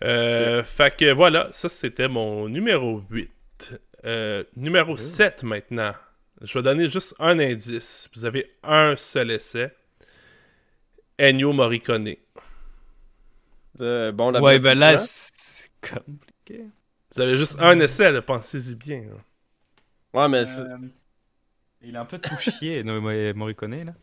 Euh, 0.05 0.63
Fait 0.63 0.95
que 0.97 1.13
voilà, 1.13 1.49
ça 1.53 1.69
c'était 1.69 2.09
mon 2.09 2.49
numéro 2.49 3.03
8. 3.11 3.81
Euh, 4.05 4.43
numéro 4.57 4.97
7 4.97 5.43
maintenant. 5.45 5.93
Je 6.41 6.59
vais 6.59 6.63
donner 6.63 6.89
juste 6.89 7.15
un 7.21 7.39
indice. 7.39 8.11
Vous 8.15 8.25
avez 8.25 8.51
un 8.65 8.97
seul 8.97 9.31
essai. 9.31 9.71
Ennio 11.19 11.53
Morricone. 11.53 12.17
Bon, 13.79 14.31
la 14.31 14.41
ouais, 14.41 14.59
ben 14.59 14.77
là, 14.79 14.97
temps. 14.97 15.03
c'est 15.07 15.71
compliqué. 15.81 16.65
Vous 17.15 17.21
avez 17.21 17.37
juste 17.37 17.59
un 17.61 17.79
essai, 17.79 18.21
pensez-y 18.23 18.75
bien. 18.75 19.05
hein. 19.13 19.21
Ouais, 20.15 20.29
mais 20.29 20.45
c'est- 20.45 20.61
Euh, 20.61 20.79
il 21.83 21.97
a 21.97 22.01
un 22.03 22.05
peu 22.05 22.19
tout 22.19 22.37
chié, 22.37 22.83
Morricone, 23.35 23.85
là. 23.85 23.95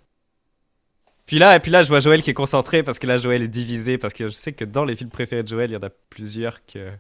Puis 1.25 1.37
là, 1.37 1.55
et 1.55 1.59
puis 1.59 1.69
là, 1.69 1.83
je 1.83 1.89
vois 1.89 1.99
Joël 1.99 2.23
qui 2.23 2.31
est 2.31 2.33
concentré 2.33 2.81
parce 2.81 2.97
que 2.97 3.05
là, 3.05 3.17
Joël 3.17 3.43
est 3.43 3.47
divisé 3.47 3.99
parce 3.99 4.15
que 4.15 4.27
je 4.27 4.33
sais 4.33 4.53
que 4.53 4.65
dans 4.65 4.83
les 4.83 4.95
films 4.95 5.11
préférés 5.11 5.43
de 5.43 5.47
Joël, 5.47 5.69
il 5.69 5.73
y 5.73 5.77
en 5.77 5.83
a 5.83 5.91
plusieurs 6.09 6.65
que 6.65 6.91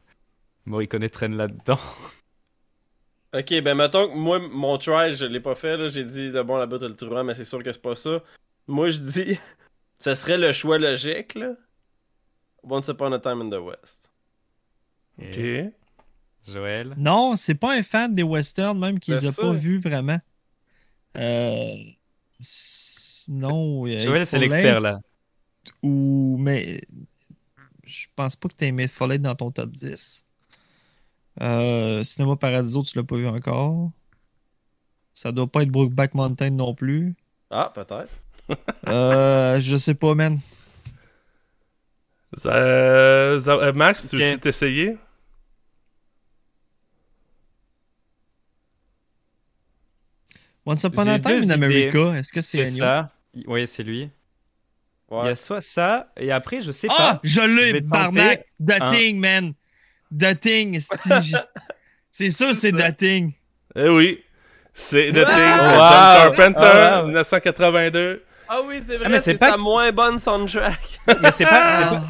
Morricone 0.65 1.09
traîne 1.09 1.35
là-dedans. 1.35 1.79
Ok, 3.31 3.61
ben 3.61 3.75
mettons 3.75 4.09
que 4.09 4.15
moi, 4.15 4.39
mon 4.39 4.75
try, 4.79 5.13
je 5.13 5.25
l'ai 5.25 5.39
pas 5.39 5.53
fait. 5.53 5.77
là. 5.77 5.87
J'ai 5.87 6.03
dit, 6.03 6.31
bon, 6.31 6.57
la 6.57 6.65
bête, 6.65 6.81
le 6.81 7.23
mais 7.23 7.35
c'est 7.35 7.45
sûr 7.45 7.61
que 7.61 7.71
c'est 7.71 7.81
pas 7.81 7.93
ça. 7.93 8.23
Moi, 8.65 8.89
je 8.89 8.97
dis, 8.97 9.39
ce 9.99 10.15
serait 10.15 10.39
le 10.39 10.51
choix 10.51 10.79
logique, 10.79 11.35
là. 11.35 11.53
Once 12.63 12.87
Upon 12.87 13.11
a 13.13 13.19
Time 13.19 13.41
in 13.41 13.49
the 13.51 13.61
West. 13.61 14.11
Ok. 15.21 15.37
Et 15.37 15.69
Joël? 16.47 16.93
Non, 16.97 17.35
c'est 17.35 17.55
pas 17.55 17.75
un 17.77 17.83
fan 17.83 18.13
des 18.13 18.23
westerns, 18.23 18.77
même 18.79 18.99
qu'il 18.99 19.13
Ben 19.13 19.21
les 19.21 19.27
a 19.27 19.31
ça. 19.31 19.41
pas 19.41 19.51
vus 19.53 19.79
vraiment. 19.79 20.19
Euh, 21.17 21.75
sinon. 22.39 23.85
euh, 23.87 23.99
Joël, 23.99 24.25
c'est 24.25 24.39
l'expert 24.39 24.79
là. 24.79 24.99
Ou. 25.83 26.37
Mais. 26.39 26.81
Je 27.85 28.05
pense 28.15 28.35
pas 28.35 28.49
que 28.49 28.65
mis 28.69 28.83
Hateful 28.83 29.11
Eight 29.13 29.21
dans 29.23 29.33
ton 29.33 29.49
top 29.49 29.71
10. 29.71 30.23
Euh, 31.41 32.03
Cinéma 32.03 32.35
Paradiso, 32.35 32.83
tu 32.83 32.95
l'as 32.97 33.03
pas 33.03 33.15
vu 33.15 33.27
encore. 33.27 33.89
Ça 35.11 35.31
doit 35.31 35.47
pas 35.47 35.63
être 35.63 35.69
Brokeback 35.69 36.13
Mountain 36.13 36.51
non 36.51 36.75
plus. 36.75 37.15
Ah, 37.49 37.71
peut-être. 37.73 38.11
Euh, 38.87 39.59
je 39.59 39.75
sais 39.77 39.95
pas, 39.95 40.13
man. 40.13 40.39
Ça- 42.33 42.53
euh, 42.53 43.39
ça- 43.39 43.53
euh, 43.53 43.73
Max, 43.73 44.07
tu 44.07 44.17
Ok. 44.17 44.21
veux-tu 44.21 44.39
t'essayer? 44.39 44.97
Once 50.65 50.83
Upon 50.83 51.07
a 51.07 51.19
Time 51.19 51.43
in. 51.43 51.49
America, 51.51 52.13
est-ce 52.17 52.31
que 52.33 52.41
c'est 52.41 52.65
ça. 52.65 53.09
Oui, 53.47 53.65
c'est 53.67 53.83
lui. 53.83 54.09
Il 55.11 55.25
y 55.25 55.29
a 55.29 55.35
soit 55.35 55.61
ça, 55.61 56.11
et 56.17 56.31
après, 56.31 56.61
je 56.61 56.71
sais 56.71 56.87
Ah, 56.91 56.95
pas. 57.15 57.19
je 57.23 57.41
Je 57.41 57.71
l'ai, 57.73 57.81
barnac! 57.81 58.45
The 58.63 58.73
un- 58.79 58.89
Thing, 58.91 59.19
man! 59.19 59.53
The 60.15 60.39
Thing, 60.39 60.79
c'est 62.11 62.29
sûr, 62.29 62.53
c'est 62.53 62.71
ça. 62.77 62.91
The 62.91 62.97
Thing. 62.97 63.33
Eh 63.75 63.89
oui, 63.89 64.23
c'est 64.73 65.11
The 65.11 65.23
Ah! 65.25 65.33
Thing 65.35 65.57
de 65.57 65.71
Wow! 65.71 65.89
John 65.89 66.35
Carpenter, 66.35 66.79
Ah, 66.79 66.99
wow. 67.01 67.05
1982. 67.07 68.23
Ah 68.49 68.59
oui, 68.65 68.79
c'est 68.85 68.97
vrai, 68.97 69.09
mais 69.09 69.19
c'est 69.19 69.37
sa 69.37 69.57
moins 69.57 69.91
bonne 69.91 70.19
soundtrack. 70.19 70.79
Mais 71.21 71.31
c'est 71.31 71.45
pas, 71.45 72.01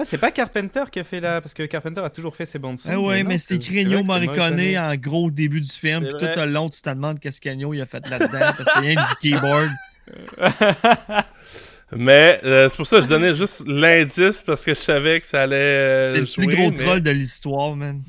Ah, 0.00 0.04
c'est 0.04 0.18
pas 0.18 0.30
Carpenter 0.30 0.84
qui 0.90 1.00
a 1.00 1.04
fait 1.04 1.20
là, 1.20 1.40
parce 1.40 1.52
que 1.52 1.64
Carpenter 1.64 2.00
a 2.00 2.08
toujours 2.10 2.34
fait 2.34 2.46
ses 2.46 2.58
bandes 2.58 2.78
son. 2.78 2.90
Ah 2.90 2.98
ouais, 2.98 3.22
mais 3.22 3.36
vrai 3.36 3.58
que 3.58 3.64
c'est 3.64 3.84
Morricone 3.84 4.78
en 4.78 4.94
gros 4.96 5.26
au 5.26 5.30
début 5.30 5.60
du 5.60 5.70
film, 5.70 6.04
puis 6.04 6.12
tout 6.12 6.24
le 6.24 6.46
long, 6.46 6.70
tu 6.70 6.80
te 6.80 6.88
demandes 6.88 7.20
qu'est-ce 7.20 7.40
qu'Ennio 7.40 7.74
il 7.74 7.82
a 7.82 7.86
fait 7.86 8.08
là-dedans, 8.08 8.38
parce 8.38 8.58
que 8.58 8.64
c'est 8.72 8.80
rien 8.80 8.94
du 8.94 9.14
keyboard. 9.20 9.70
Mais 11.92 12.40
euh, 12.44 12.68
c'est 12.68 12.76
pour 12.76 12.86
ça 12.86 12.98
que 12.98 13.02
je 13.02 13.08
donnais 13.08 13.34
juste 13.34 13.64
l'indice 13.66 14.42
parce 14.42 14.64
que 14.64 14.74
je 14.74 14.78
savais 14.78 15.20
que 15.20 15.26
ça 15.26 15.42
allait 15.42 15.56
euh, 15.56 16.06
c'est 16.06 16.18
le 16.20 16.24
jouer. 16.24 16.46
plus 16.46 16.56
gros 16.56 16.70
mais- 16.70 16.76
troll 16.76 17.00
de 17.00 17.10
l'histoire, 17.10 17.74
man. 17.74 18.00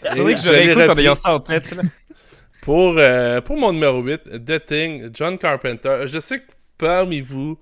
C'est 0.00 0.18
vrai 0.18 0.34
que 0.34 0.40
je 0.40 0.48
réécoute 0.48 0.88
en 0.88 0.96
ayant 0.96 1.14
ça 1.16 1.34
en 1.34 1.40
tête. 1.40 1.74
là. 1.74 1.82
Pour, 2.62 2.94
euh, 2.98 3.40
pour 3.40 3.56
mon 3.56 3.72
numéro 3.72 4.02
8, 4.02 4.44
The 4.44 4.64
Thing, 4.64 5.10
John 5.14 5.38
Carpenter. 5.38 6.06
Je 6.06 6.18
sais 6.18 6.40
que 6.40 6.46
parmi 6.78 7.20
vous, 7.20 7.60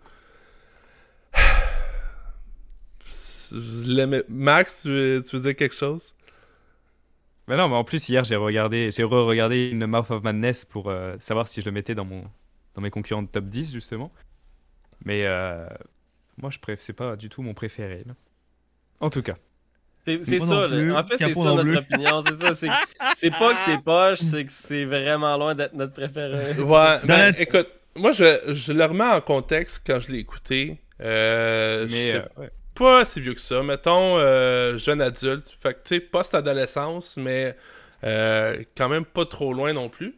Max, 4.28 4.82
tu 4.82 4.88
veux, 4.90 5.22
tu 5.22 5.36
veux 5.36 5.42
dire 5.42 5.56
quelque 5.56 5.74
chose? 5.74 6.14
Mais 7.46 7.56
non, 7.56 7.68
mais 7.68 7.74
en 7.76 7.84
plus, 7.84 8.08
hier, 8.08 8.24
j'ai 8.24 8.36
regardé, 8.36 8.90
j'ai 8.90 9.04
re-regardé 9.04 9.70
The 9.78 9.84
Mouth 9.84 10.10
of 10.10 10.22
Madness 10.22 10.64
pour 10.64 10.88
euh, 10.88 11.16
savoir 11.18 11.46
si 11.46 11.60
je 11.60 11.66
le 11.66 11.72
mettais 11.72 11.94
dans, 11.94 12.04
mon, 12.04 12.24
dans 12.74 12.80
mes 12.80 12.90
concurrents 12.90 13.22
de 13.22 13.28
top 13.28 13.44
10, 13.44 13.72
justement. 13.72 14.10
Mais 15.04 15.26
euh, 15.26 15.66
moi, 16.38 16.50
je 16.50 16.58
préf... 16.58 16.80
c'est 16.80 16.94
pas 16.94 17.16
du 17.16 17.28
tout 17.28 17.42
mon 17.42 17.52
préféré. 17.52 18.04
là. 18.06 18.14
En 19.00 19.10
tout 19.10 19.22
cas. 19.22 19.36
C'est 20.04 20.38
ça. 20.38 20.66
En 20.66 21.06
fait, 21.06 21.16
c'est 21.16 21.34
ça 21.34 21.54
notre 21.54 21.78
opinion. 21.78 22.22
C'est 22.26 22.34
ça. 22.34 22.54
C'est 22.54 22.68
c'est 23.14 23.30
pas 23.30 23.54
que 23.54 23.60
c'est 23.60 23.78
poche, 23.82 24.18
c'est 24.18 24.44
que 24.44 24.52
c'est 24.52 24.84
vraiment 24.84 25.36
loin 25.38 25.54
d'être 25.54 25.72
notre 25.74 25.94
préféré. 25.94 26.60
Ouais, 26.60 26.96
ben, 27.06 27.34
écoute, 27.38 27.68
moi, 27.96 28.12
je, 28.12 28.52
je 28.52 28.72
le 28.72 28.84
remets 28.84 29.04
en 29.04 29.20
contexte 29.22 29.82
quand 29.86 30.00
je 30.00 30.12
l'ai 30.12 30.18
écouté. 30.18 30.78
Euh, 31.00 31.86
Mais 31.90 32.14
euh, 32.14 32.22
ouais. 32.36 32.50
Pas 32.74 33.04
si 33.04 33.20
vieux 33.20 33.34
que 33.34 33.40
ça. 33.40 33.62
Mettons, 33.62 34.18
euh, 34.18 34.76
jeune 34.76 35.00
adulte. 35.00 35.56
Fait 35.60 35.74
que, 35.74 35.78
tu 35.84 35.96
sais, 35.96 36.00
post-adolescence, 36.00 37.16
mais 37.16 37.56
euh, 38.04 38.62
quand 38.76 38.88
même 38.88 39.04
pas 39.04 39.24
trop 39.24 39.52
loin 39.52 39.72
non 39.72 39.88
plus. 39.88 40.14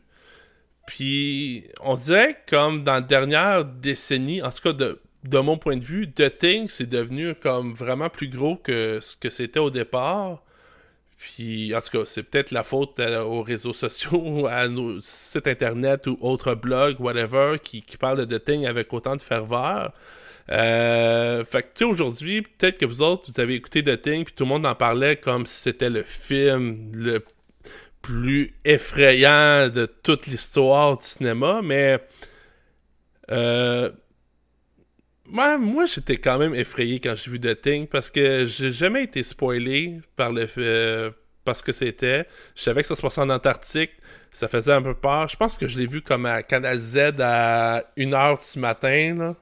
Puis, 0.87 1.65
on 1.81 1.95
dirait 1.95 2.43
comme 2.49 2.85
dans 2.85 2.95
la 2.95 3.01
dernière 3.01 3.65
décennie, 3.65 4.43
en 4.43 4.51
tout 4.51 4.62
cas 4.62 4.73
de, 4.73 5.01
de 5.24 5.39
mon 5.39 5.59
point 5.59 5.77
de 5.77 5.85
vue, 5.85 6.11
The 6.12 6.39
Thing, 6.39 6.69
c'est 6.69 6.89
devenu 6.89 7.35
comme 7.35 7.74
vraiment 7.74 8.09
plus 8.09 8.28
gros 8.28 8.57
que 8.57 9.01
ce 9.01 9.16
que 9.16 9.31
c'était 9.31 9.61
au 9.61 9.70
départ. 9.70 10.43
Puis, 11.19 11.74
en 11.74 11.81
tout 11.81 11.99
cas, 11.99 12.05
c'est 12.07 12.23
peut-être 12.23 12.51
la 12.51 12.62
faute 12.62 13.01
euh, 13.01 13.23
aux 13.23 13.43
réseaux 13.43 13.73
sociaux, 13.73 14.47
à 14.51 14.69
nos 14.69 15.01
sites 15.01 15.47
internet 15.47 16.07
ou 16.07 16.16
autres 16.20 16.55
blogs, 16.55 17.01
whatever, 17.01 17.57
qui, 17.62 17.83
qui 17.83 17.97
parlent 17.97 18.24
de 18.24 18.39
The 18.39 18.45
Thing 18.45 18.66
avec 18.66 18.93
autant 18.93 19.16
de 19.16 19.23
ferveur. 19.23 19.93
Euh, 20.51 21.44
fait 21.44 21.62
que, 21.62 21.66
tu 21.66 21.73
sais, 21.78 21.85
aujourd'hui, 21.85 22.43
peut-être 22.43 22.78
que 22.78 22.86
vous 22.86 23.02
autres, 23.02 23.31
vous 23.31 23.40
avez 23.40 23.55
écouté 23.55 23.82
The 23.82 24.01
Thing, 24.01 24.24
puis 24.24 24.35
tout 24.35 24.44
le 24.44 24.51
monde 24.51 24.66
en 24.66 24.74
parlait 24.74 25.16
comme 25.16 25.47
si 25.47 25.60
c'était 25.60 25.90
le 25.90 26.02
film 26.02 26.93
le 26.94 27.24
plus 28.02 28.52
effrayant 28.64 29.68
de 29.68 29.86
toute 29.86 30.27
l'histoire 30.27 30.97
du 30.97 31.05
cinéma, 31.05 31.60
mais. 31.62 31.98
Euh, 33.31 33.90
moi, 35.28 35.59
moi 35.59 35.86
j'étais 35.86 36.16
quand 36.16 36.39
même 36.39 36.55
effrayé 36.55 37.01
quand 37.01 37.16
j'ai 37.16 37.32
vu 37.32 37.40
The 37.40 37.60
Thing 37.60 37.89
parce 37.89 38.12
que 38.12 38.44
j'ai 38.47 38.70
jamais 38.70 39.02
été 39.02 39.24
spoilé 39.24 40.01
par 40.14 40.31
le 40.31 40.47
euh, 40.59 41.10
parce 41.44 41.62
que 41.62 41.73
c'était. 41.73 42.27
Je 42.55 42.62
savais 42.62 42.82
que 42.82 42.86
ça 42.86 42.94
se 42.94 43.02
passait 43.02 43.20
en 43.20 43.31
Antarctique. 43.31 43.93
Ça 44.31 44.48
faisait 44.48 44.73
un 44.73 44.82
peu 44.82 44.94
peur. 44.94 45.28
Je 45.28 45.36
pense 45.36 45.56
que 45.56 45.66
je 45.66 45.78
l'ai 45.78 45.86
vu 45.86 46.02
comme 46.02 46.27
à 46.27 46.43
Canal 46.43 46.78
Z 46.78 47.20
à 47.20 47.82
1h 47.97 48.52
du 48.52 48.60
matin. 48.60 49.14
Là. 49.18 49.36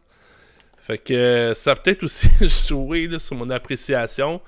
Fait 0.86 0.98
que 0.98 1.14
euh, 1.14 1.54
ça 1.54 1.72
a 1.72 1.76
peut-être 1.76 2.02
aussi 2.02 2.28
joué 2.68 3.06
là, 3.06 3.18
sur 3.18 3.36
mon 3.36 3.50
appréciation. 3.50 4.40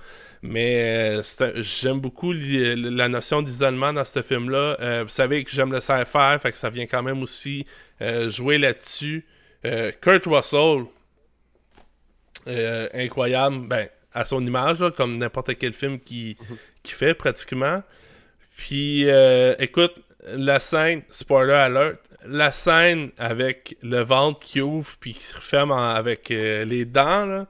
Mais 0.42 1.18
euh, 1.20 1.22
j'aime 1.56 2.00
beaucoup 2.00 2.32
la 2.32 3.08
notion 3.08 3.42
d'isolement 3.42 3.92
dans 3.92 4.04
ce 4.04 4.22
film-là. 4.22 4.76
Euh, 4.80 5.02
vous 5.04 5.10
savez 5.10 5.44
que 5.44 5.50
j'aime 5.50 5.72
le 5.72 5.80
sci-fi, 5.80 6.38
fait 6.40 6.52
que 6.52 6.58
ça 6.58 6.70
vient 6.70 6.86
quand 6.86 7.02
même 7.02 7.22
aussi 7.22 7.66
euh, 8.00 8.30
jouer 8.30 8.58
là-dessus. 8.58 9.26
Kurt 10.00 10.26
Russell, 10.26 10.84
incroyable, 12.94 13.66
ben, 13.66 13.88
à 14.12 14.24
son 14.24 14.46
image, 14.46 14.78
là, 14.78 14.92
comme 14.92 15.16
n'importe 15.16 15.58
quel 15.58 15.72
film 15.72 15.98
qui, 15.98 16.36
qui 16.84 16.92
fait 16.92 17.14
pratiquement. 17.14 17.82
Puis, 18.56 19.08
écoute, 19.58 20.00
la 20.28 20.60
scène, 20.60 21.02
spoiler 21.10 21.54
alert, 21.54 21.98
la 22.28 22.50
scène 22.50 23.10
avec 23.18 23.76
le 23.82 24.00
ventre 24.00 24.40
qui 24.40 24.60
ouvre 24.60 24.96
puis 25.00 25.14
qui 25.14 25.22
se 25.22 25.36
referme 25.36 25.72
avec 25.72 26.30
euh, 26.30 26.64
les 26.64 26.84
dents, 26.84 27.26
là, 27.26 27.46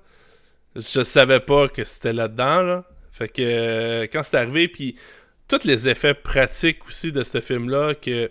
je 0.74 1.02
savais 1.02 1.40
pas 1.40 1.68
que 1.68 1.84
c'était 1.84 2.12
là-dedans, 2.12 2.62
là. 2.62 2.84
Fait 3.12 3.28
que 3.28 3.40
euh, 3.40 4.06
quand 4.12 4.22
c'est 4.22 4.36
arrivé, 4.36 4.68
puis 4.68 4.98
tous 5.48 5.64
les 5.64 5.88
effets 5.88 6.14
pratiques 6.14 6.86
aussi 6.86 7.12
de 7.12 7.22
ce 7.22 7.40
film-là, 7.40 7.94
que 7.94 8.30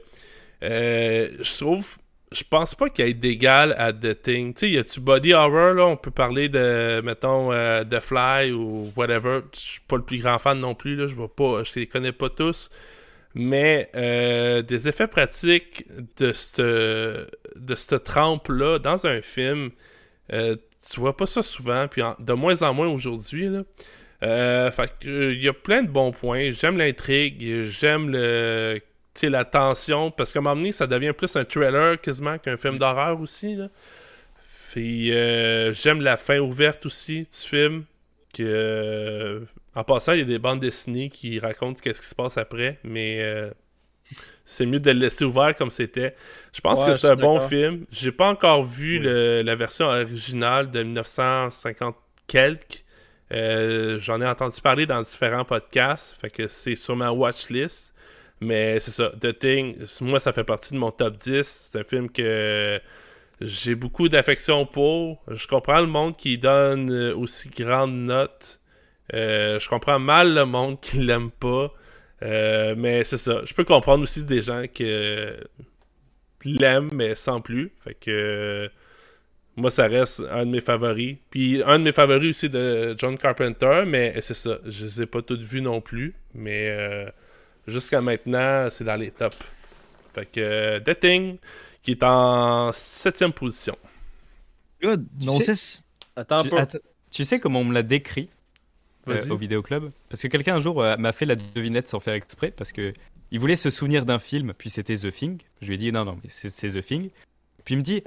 euh, 0.64 1.30
je 1.40 1.58
trouve, 1.58 1.98
je 2.32 2.44
pense 2.48 2.76
pas 2.76 2.90
qu'il 2.90 3.06
y 3.06 3.10
ait 3.10 3.14
d'égal 3.14 3.74
à 3.80 3.92
The 3.92 4.22
Thing. 4.22 4.54
Tu 4.54 4.60
sais, 4.60 4.70
y 4.72 4.78
a-tu 4.78 5.00
body 5.00 5.34
horror, 5.34 5.74
là, 5.74 5.86
on 5.88 5.98
peut 5.98 6.12
parler 6.12 6.50
de, 6.50 7.02
mettons, 7.02 7.50
The 7.50 8.00
Fly 8.00 8.52
ou 8.52 8.92
whatever. 8.96 9.42
Je 9.54 9.60
suis 9.60 9.82
pas 9.88 9.96
le 9.96 10.04
plus 10.04 10.20
grand 10.20 10.38
fan 10.38 10.60
non 10.60 10.76
plus, 10.76 10.96
là, 10.96 11.08
je 11.08 11.16
vois 11.16 11.34
pas, 11.34 11.64
je 11.64 11.80
les 11.80 11.88
connais 11.88 12.12
pas 12.12 12.30
tous. 12.30 12.70
Mais 13.36 13.90
euh, 13.96 14.62
des 14.62 14.88
effets 14.88 15.08
pratiques 15.08 15.86
de 16.18 16.32
cette, 16.32 16.62
de 16.62 17.98
trempe-là 17.98 18.80
dans 18.80 19.06
un 19.06 19.22
film, 19.22 19.72
euh, 20.32 20.56
tu 20.90 21.00
vois 21.02 21.18
pas 21.18 21.26
ça 21.26 21.44
souvent, 21.44 21.88
puis 21.90 22.02
de 22.20 22.34
moins 22.34 22.62
en 22.64 22.74
moins 22.74 22.88
aujourd'hui. 22.88 23.50
Euh, 24.24 24.72
il 25.04 25.44
y 25.44 25.50
a 25.50 25.54
plein 25.54 25.84
de 25.84 25.90
bons 25.90 26.12
points. 26.12 26.52
J'aime 26.52 26.78
l'intrigue, 26.78 27.66
j'aime 27.66 28.12
la 28.12 29.46
tension, 29.46 30.12
parce 30.12 30.32
qu'à 30.32 30.40
un 30.40 30.42
moment 30.42 30.56
donné, 30.56 30.72
ça 30.72 30.88
devient 30.88 31.14
plus 31.14 31.36
un 31.36 31.44
thriller 31.44 32.00
quasiment 32.00 32.38
qu'un 32.38 32.56
film 32.56 32.78
d'horreur 32.78 33.20
aussi. 33.20 33.58
Puis 34.72 35.14
euh, 35.14 35.74
j'aime 35.74 36.02
la 36.02 36.18
fin 36.18 36.40
ouverte 36.40 36.86
aussi 36.86 37.22
du 37.22 37.50
film. 37.50 37.84
Que, 38.34 39.46
en 39.76 39.84
passant, 39.84 40.14
il 40.14 40.20
y 40.20 40.22
a 40.22 40.26
des 40.26 40.40
bandes 40.40 40.60
dessinées 40.60 41.10
qui 41.10 41.40
racontent 41.40 41.80
qu'est-ce 41.82 42.02
qui 42.02 42.08
se 42.08 42.16
passe 42.16 42.38
après, 42.38 42.80
mais 42.84 43.22
euh, 43.22 43.50
c'est 44.46 44.66
mieux 44.66 44.80
de 44.80 44.92
le 44.92 45.00
laisser 45.00 45.26
ouvert 45.26 45.56
comme 45.56 45.72
c'était. 45.72 46.16
Je 46.54 46.62
pense 46.62 46.82
Ouais, 46.82 46.88
que 46.88 46.94
c'est 46.94 47.08
un 47.10 47.16
bon 47.16 47.40
film. 47.40 47.86
J'ai 47.92 48.12
pas 48.12 48.30
encore 48.30 48.64
vu 48.64 49.00
le- 49.00 49.42
la 49.42 49.56
version 49.56 49.88
originale 49.88 50.70
de 50.72 50.84
1950 50.84 51.96
quelques. 52.28 52.84
Euh, 53.34 54.00
J'en 54.00 54.22
ai 54.22 54.28
entendu 54.28 54.62
parler 54.62 54.86
dans 54.86 55.02
différents 55.02 55.46
podcasts, 55.46 56.16
fait 56.22 56.30
que 56.30 56.48
c'est 56.48 56.76
sur 56.76 56.96
ma 56.96 57.12
watchlist. 57.12 57.94
Mais 58.42 58.80
c'est 58.80 58.92
ça, 58.92 59.12
The 59.22 59.38
Thing, 59.40 59.78
moi 60.02 60.20
ça 60.20 60.34
fait 60.34 60.44
partie 60.44 60.74
de 60.74 60.80
mon 60.80 60.92
top 60.92 61.16
10. 61.18 61.70
C'est 61.72 61.80
un 61.80 61.84
film 61.84 62.10
que 62.12 62.80
j'ai 63.42 63.76
beaucoup 63.76 64.10
d'affection 64.10 64.66
pour. 64.66 65.24
Je 65.30 65.48
comprends 65.48 65.80
le 65.82 65.88
monde 65.88 66.16
qui 66.18 66.38
donne 66.38 66.92
euh, 66.92 67.16
aussi 67.16 67.50
grande 67.50 67.96
note. 67.96 68.60
Euh, 69.14 69.60
je 69.60 69.70
comprends 69.70 70.00
mal 70.00 70.34
le 70.34 70.46
monde 70.46 70.80
qui 70.82 70.98
l'aime 70.98 71.32
pas. 71.32 71.72
Euh, 72.24 72.74
mais 72.78 73.04
c'est 73.04 73.18
ça. 73.18 73.42
Je 73.46 73.54
peux 73.54 73.64
comprendre 73.64 74.04
aussi 74.04 74.24
des 74.24 74.42
gens 74.42 74.64
que 74.74 75.38
l'aiment, 76.44 76.90
mais 76.94 77.16
sans 77.16 77.42
plus. 77.42 77.72
Fait 77.84 77.94
que 77.96 78.70
moi, 79.58 79.70
ça 79.70 79.88
reste 79.88 80.24
un 80.32 80.46
de 80.46 80.52
mes 80.52 80.62
favoris. 80.62 81.18
Puis 81.30 81.62
un 81.64 81.80
de 81.80 81.84
mes 81.84 81.92
favoris 81.92 82.30
aussi 82.38 82.50
de 82.50 82.96
John 82.98 83.18
Carpenter, 83.18 83.84
mais 83.86 84.20
c'est 84.22 84.34
ça. 84.34 84.58
Je 84.66 84.86
les 84.86 85.02
ai 85.04 85.06
pas 85.06 85.22
toutes 85.22 85.42
vues 85.42 85.62
non 85.62 85.82
plus. 85.82 86.16
Mais 86.34 86.70
euh, 86.70 87.06
jusqu'à 87.68 88.02
maintenant, 88.02 88.68
c'est 88.70 88.84
dans 88.84 88.96
les 89.00 89.12
tops. 89.12 89.38
Fait 90.14 90.26
que 90.26 90.80
The 90.80 91.00
Thing, 91.00 91.38
qui 91.84 91.92
est 91.92 92.04
en 92.04 92.72
septième 92.72 93.34
position. 93.34 93.78
Good. 94.82 95.06
Tu 95.20 95.26
Non, 95.26 95.40
sais- 95.40 95.56
6. 95.56 95.84
Attends 96.16 96.38
un 96.38 96.44
Tu, 96.44 96.50
peu. 96.50 96.58
att- 96.58 96.82
tu 97.12 97.26
sais 97.26 97.40
comment 97.40 97.60
on 97.60 97.66
me 97.66 97.74
l'a 97.74 97.84
décrit? 97.84 98.30
Euh, 99.08 99.30
au 99.30 99.38
vidéoclub 99.38 99.92
Parce 100.10 100.22
que 100.22 100.28
quelqu'un 100.28 100.56
un 100.56 100.60
jour 100.60 100.82
euh, 100.82 100.96
m'a 100.98 101.12
fait 101.14 101.26
la 101.26 101.36
devinette 101.36 101.88
sans 101.88 102.00
faire 102.00 102.14
exprès 102.14 102.52
parce 102.52 102.72
que 102.72 102.94
il 103.32 103.40
voulait 103.40 103.56
se 103.56 103.70
souvenir 103.70 104.06
d'un 104.06 104.20
film, 104.20 104.54
puis 104.58 104.70
c'était 104.70 104.96
The 104.96 105.12
Thing. 105.12 105.42
Je 105.62 105.68
lui 105.68 105.76
ai 105.76 105.78
dit 105.78 105.92
non, 105.92 106.06
non, 106.06 106.18
mais 106.24 106.30
c'est 106.30 106.70
The 106.70 106.86
Thing. 106.86 107.10
Puis 107.64 107.74
il 107.76 107.78
me 107.78 107.84
dit 107.84 108.04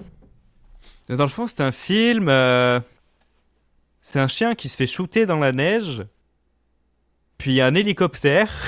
dans 1.09 1.25
le 1.25 1.29
fond, 1.31 1.47
c'est 1.47 1.61
un 1.63 1.73
film. 1.73 2.29
euh, 2.29 2.81
c'est 4.03 4.21
un 4.21 4.29
chien 4.29 4.55
qui 4.55 4.69
se 4.69 4.77
fait 4.77 4.87
shooter 4.87 5.27
dans 5.27 5.39
la 5.39 5.53
neige, 5.53 6.05
puis 7.37 7.51
il 7.53 7.55
y 7.55 7.61
a 7.61 7.67
un 7.67 7.75
hélicoptère. 7.75 8.51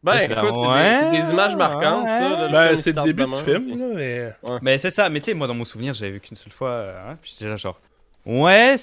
Ben, 0.00 0.12
Ouais, 0.12 0.24
écoute, 0.26 0.54
c'est 0.56 0.66
ouais, 0.68 1.10
des, 1.10 1.20
des 1.22 1.30
images 1.32 1.56
marquantes, 1.56 2.04
ouais. 2.04 2.08
ça. 2.08 2.48
Ben, 2.48 2.76
c'est 2.76 2.94
le 2.96 3.02
début 3.02 3.24
du 3.24 3.32
film, 3.42 3.76
là, 3.78 3.86
mais... 3.96 4.32
Mais 4.62 4.78
c'est 4.78 4.90
ça, 4.90 5.08
mais 5.10 5.18
tu 5.18 5.26
sais, 5.26 5.34
moi 5.34 5.48
dans 5.48 5.54
mon 5.54 5.64
souvenir, 5.64 5.92
j'avais 5.92 6.12
vu 6.12 6.20
qu'une 6.20 6.36
seule 6.36 6.52
fois. 6.52 6.84
hein, 7.04 7.18
puis 7.20 7.32
j'étais 7.34 7.50
là 7.50 7.56
genre, 7.56 7.80
ouais, 8.24 8.76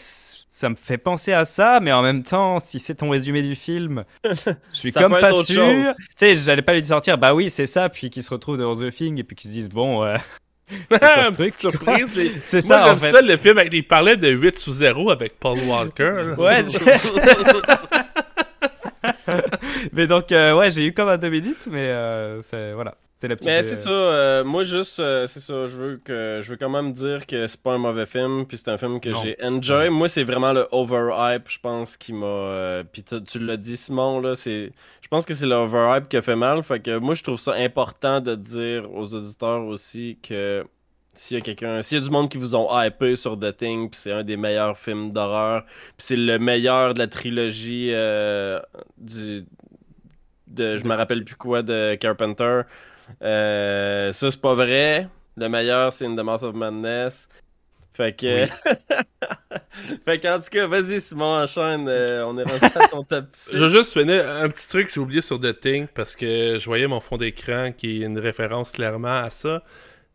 ça 0.58 0.70
me 0.70 0.76
fait 0.76 0.98
penser 0.98 1.34
à 1.34 1.44
ça, 1.44 1.82
mais 1.82 1.92
en 1.92 2.02
même 2.02 2.24
temps, 2.24 2.60
si 2.62 2.80
c'est 2.80 2.96
ton 2.96 3.10
résumé 3.10 3.42
du 3.42 3.56
film, 3.56 4.06
je 4.24 4.54
suis 4.72 4.94
comme 4.94 5.12
pas 5.20 5.34
sûr. 5.34 5.66
Tu 5.66 5.84
sais, 6.16 6.34
j'allais 6.38 6.62
pas 6.62 6.74
lui 6.74 6.86
sortir, 6.86 7.18
bah 7.18 7.34
oui, 7.34 7.50
c'est 7.50 7.68
ça, 7.68 7.90
puis 7.90 8.10
qu'ils 8.10 8.24
se 8.24 8.30
retrouvent 8.30 8.56
dans 8.58 8.74
The 8.74 8.90
Thing 8.90 9.20
et 9.20 9.24
puis 9.26 9.36
qu'ils 9.36 9.50
se 9.50 9.54
disent, 9.56 9.68
bon, 9.70 10.06
euh, 10.06 10.16
c'est 10.92 10.98
ce 11.26 11.32
truc 11.34 11.56
surprise. 11.58 12.08
les- 12.16 12.32
C'est 12.40 12.66
Moi, 12.66 12.78
ça, 12.78 12.84
j'aime 12.86 12.94
en 12.96 12.98
fait. 13.00 13.12
ça, 13.12 13.22
le 13.22 13.36
film 13.36 13.58
avec 13.58 13.74
il 13.74 13.86
parlait 13.86 14.16
de 14.16 14.30
8 14.30 14.58
sous 14.58 14.72
0 14.72 15.12
avec 15.12 15.38
Paul 15.42 15.58
Walker. 15.68 16.36
Ouais, 16.38 16.64
c'est- 16.66 17.12
mais 19.92 20.08
donc, 20.08 20.32
euh, 20.32 20.56
ouais, 20.58 20.72
j'ai 20.72 20.86
eu 20.86 20.94
comme 20.94 21.10
un 21.10 21.18
deux 21.18 21.30
minutes, 21.30 21.68
mais 21.70 21.80
euh, 21.90 22.42
c'est 22.42 22.72
voilà. 22.72 22.96
C'était 23.16 23.30
la 23.30 23.36
petite. 23.38 23.48
Mais 23.48 23.60
euh, 23.60 23.64
c'est 23.64 23.76
ça, 23.78 23.90
euh, 23.90 24.44
moi 24.44 24.66
juste, 24.66 25.00
euh, 25.00 25.26
c'est 25.26 25.40
ça, 25.40 25.68
je 25.68 25.76
veux 25.76 25.98
que 26.04 26.42
je 26.44 26.50
veux 26.50 26.58
quand 26.58 26.70
même 26.70 26.92
dire 26.92 27.26
que 27.26 27.48
c'est 27.48 27.62
pas 27.62 27.72
un 27.72 27.78
mauvais 27.78 28.06
film, 28.06 28.46
puis 28.46 28.58
c'est 28.58 28.70
un 28.70 28.78
film 28.78 29.00
que 29.00 29.10
j'ai 29.24 29.38
enjoy. 29.42 29.90
Moi, 29.90 30.10
c'est 30.10 30.24
vraiment 30.24 30.52
le 30.52 30.68
overhype, 30.72 31.48
je 31.48 31.60
pense, 31.60 31.96
qui 31.96 32.12
m'a. 32.12 32.26
euh, 32.26 32.84
puis 32.84 33.04
tu, 33.04 33.40
l'as 33.40 33.56
dit, 33.56 33.78
Simon, 33.78 34.20
là, 34.20 34.36
c'est. 34.36 34.72
Je 35.02 35.08
pense 35.08 35.26
que 35.26 35.34
c'est 35.34 35.46
le 35.46 35.56
overhype 35.56 36.10
qui 36.10 36.18
a 36.18 36.22
fait 36.22 36.36
mal. 36.36 36.62
Fait 36.62 36.82
que 36.82 36.98
moi, 36.98 37.16
je 37.16 37.24
trouve 37.24 37.40
ça 37.40 37.54
important 37.54 38.20
de 38.20 38.36
dire 38.36 38.92
aux 38.94 39.16
auditeurs 39.16 39.64
aussi 39.64 40.18
que 40.22 40.66
s'il 41.14 41.38
y 41.38 41.40
a 41.40 41.42
quelqu'un, 41.42 41.82
s'il 41.82 41.98
y 42.00 42.02
a 42.02 42.04
du 42.04 42.10
monde 42.10 42.30
qui 42.30 42.38
vous 42.38 42.54
ont 42.56 42.68
hypé 42.82 43.16
sur 43.16 43.40
The 43.40 43.56
Thing, 43.56 43.90
puis 43.90 43.98
c'est 43.98 44.12
un 44.12 44.24
des 44.24 44.36
meilleurs 44.36 44.78
films 44.78 45.14
d'horreur, 45.14 45.64
puis 45.64 46.00
c'est 46.00 46.18
le 46.18 46.38
meilleur 46.38 46.94
de 46.94 47.00
la 47.00 47.08
trilogie 47.08 47.92
euh, 47.94 48.60
du. 48.98 49.46
De, 50.48 50.78
je 50.78 50.84
me 50.86 50.96
rappelle 50.96 51.24
plus 51.26 51.36
quoi 51.36 51.64
de 51.64 51.96
Carpenter. 51.96 52.62
Euh, 53.22 54.14
ça, 54.14 54.32
c'est 54.32 54.42
pas 54.42 54.54
vrai. 54.56 55.08
Le 55.38 55.50
meilleur, 55.50 55.92
c'est 55.94 56.06
In 56.06 56.16
the 56.16 56.20
Mouth 56.22 56.44
of 56.44 56.56
Madness. 56.56 57.28
Fait 57.94 58.14
que. 58.14 58.46
fait 60.06 60.20
qu'en 60.20 60.40
tout 60.40 60.50
cas, 60.52 60.68
vas-y, 60.68 61.00
Simon, 61.00 61.42
enchaîne. 61.44 61.88
euh, 61.88 62.26
on 62.26 62.38
est 62.38 62.44
rendu 62.44 62.66
à 62.76 62.88
ton 62.90 63.04
top 63.04 63.26
6. 63.34 63.52
Je 63.54 63.58
veux 63.58 63.70
juste 63.70 63.94
finir 63.94 64.30
un 64.30 64.50
petit 64.50 64.68
truc 64.68 64.88
que 64.88 64.94
j'ai 64.94 65.00
oublié 65.00 65.22
sur 65.22 65.40
The 65.40 65.58
Thing 65.60 65.88
parce 65.88 66.16
que 66.16 66.58
je 66.60 66.66
voyais 66.66 66.88
mon 66.88 67.00
fond 67.00 67.18
d'écran 67.18 67.72
qui 67.72 68.02
est 68.02 68.06
une 68.06 68.20
référence 68.20 68.72
clairement 68.72 69.18
à 69.18 69.30
ça. 69.30 69.64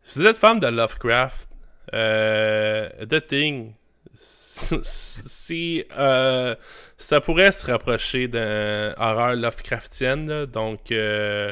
Si 0.03 0.19
vous 0.19 0.27
êtes 0.27 0.37
fan 0.37 0.59
de 0.59 0.67
Lovecraft, 0.67 1.49
euh, 1.93 2.89
The 3.09 3.25
Thing, 3.25 3.73
si 4.13 5.85
euh, 5.97 6.55
ça 6.97 7.21
pourrait 7.21 7.51
se 7.51 7.65
rapprocher 7.65 8.27
d'un 8.27 8.93
horreur 8.97 9.35
Lovecraftienne, 9.35 10.45
donc 10.45 10.91
euh, 10.91 11.51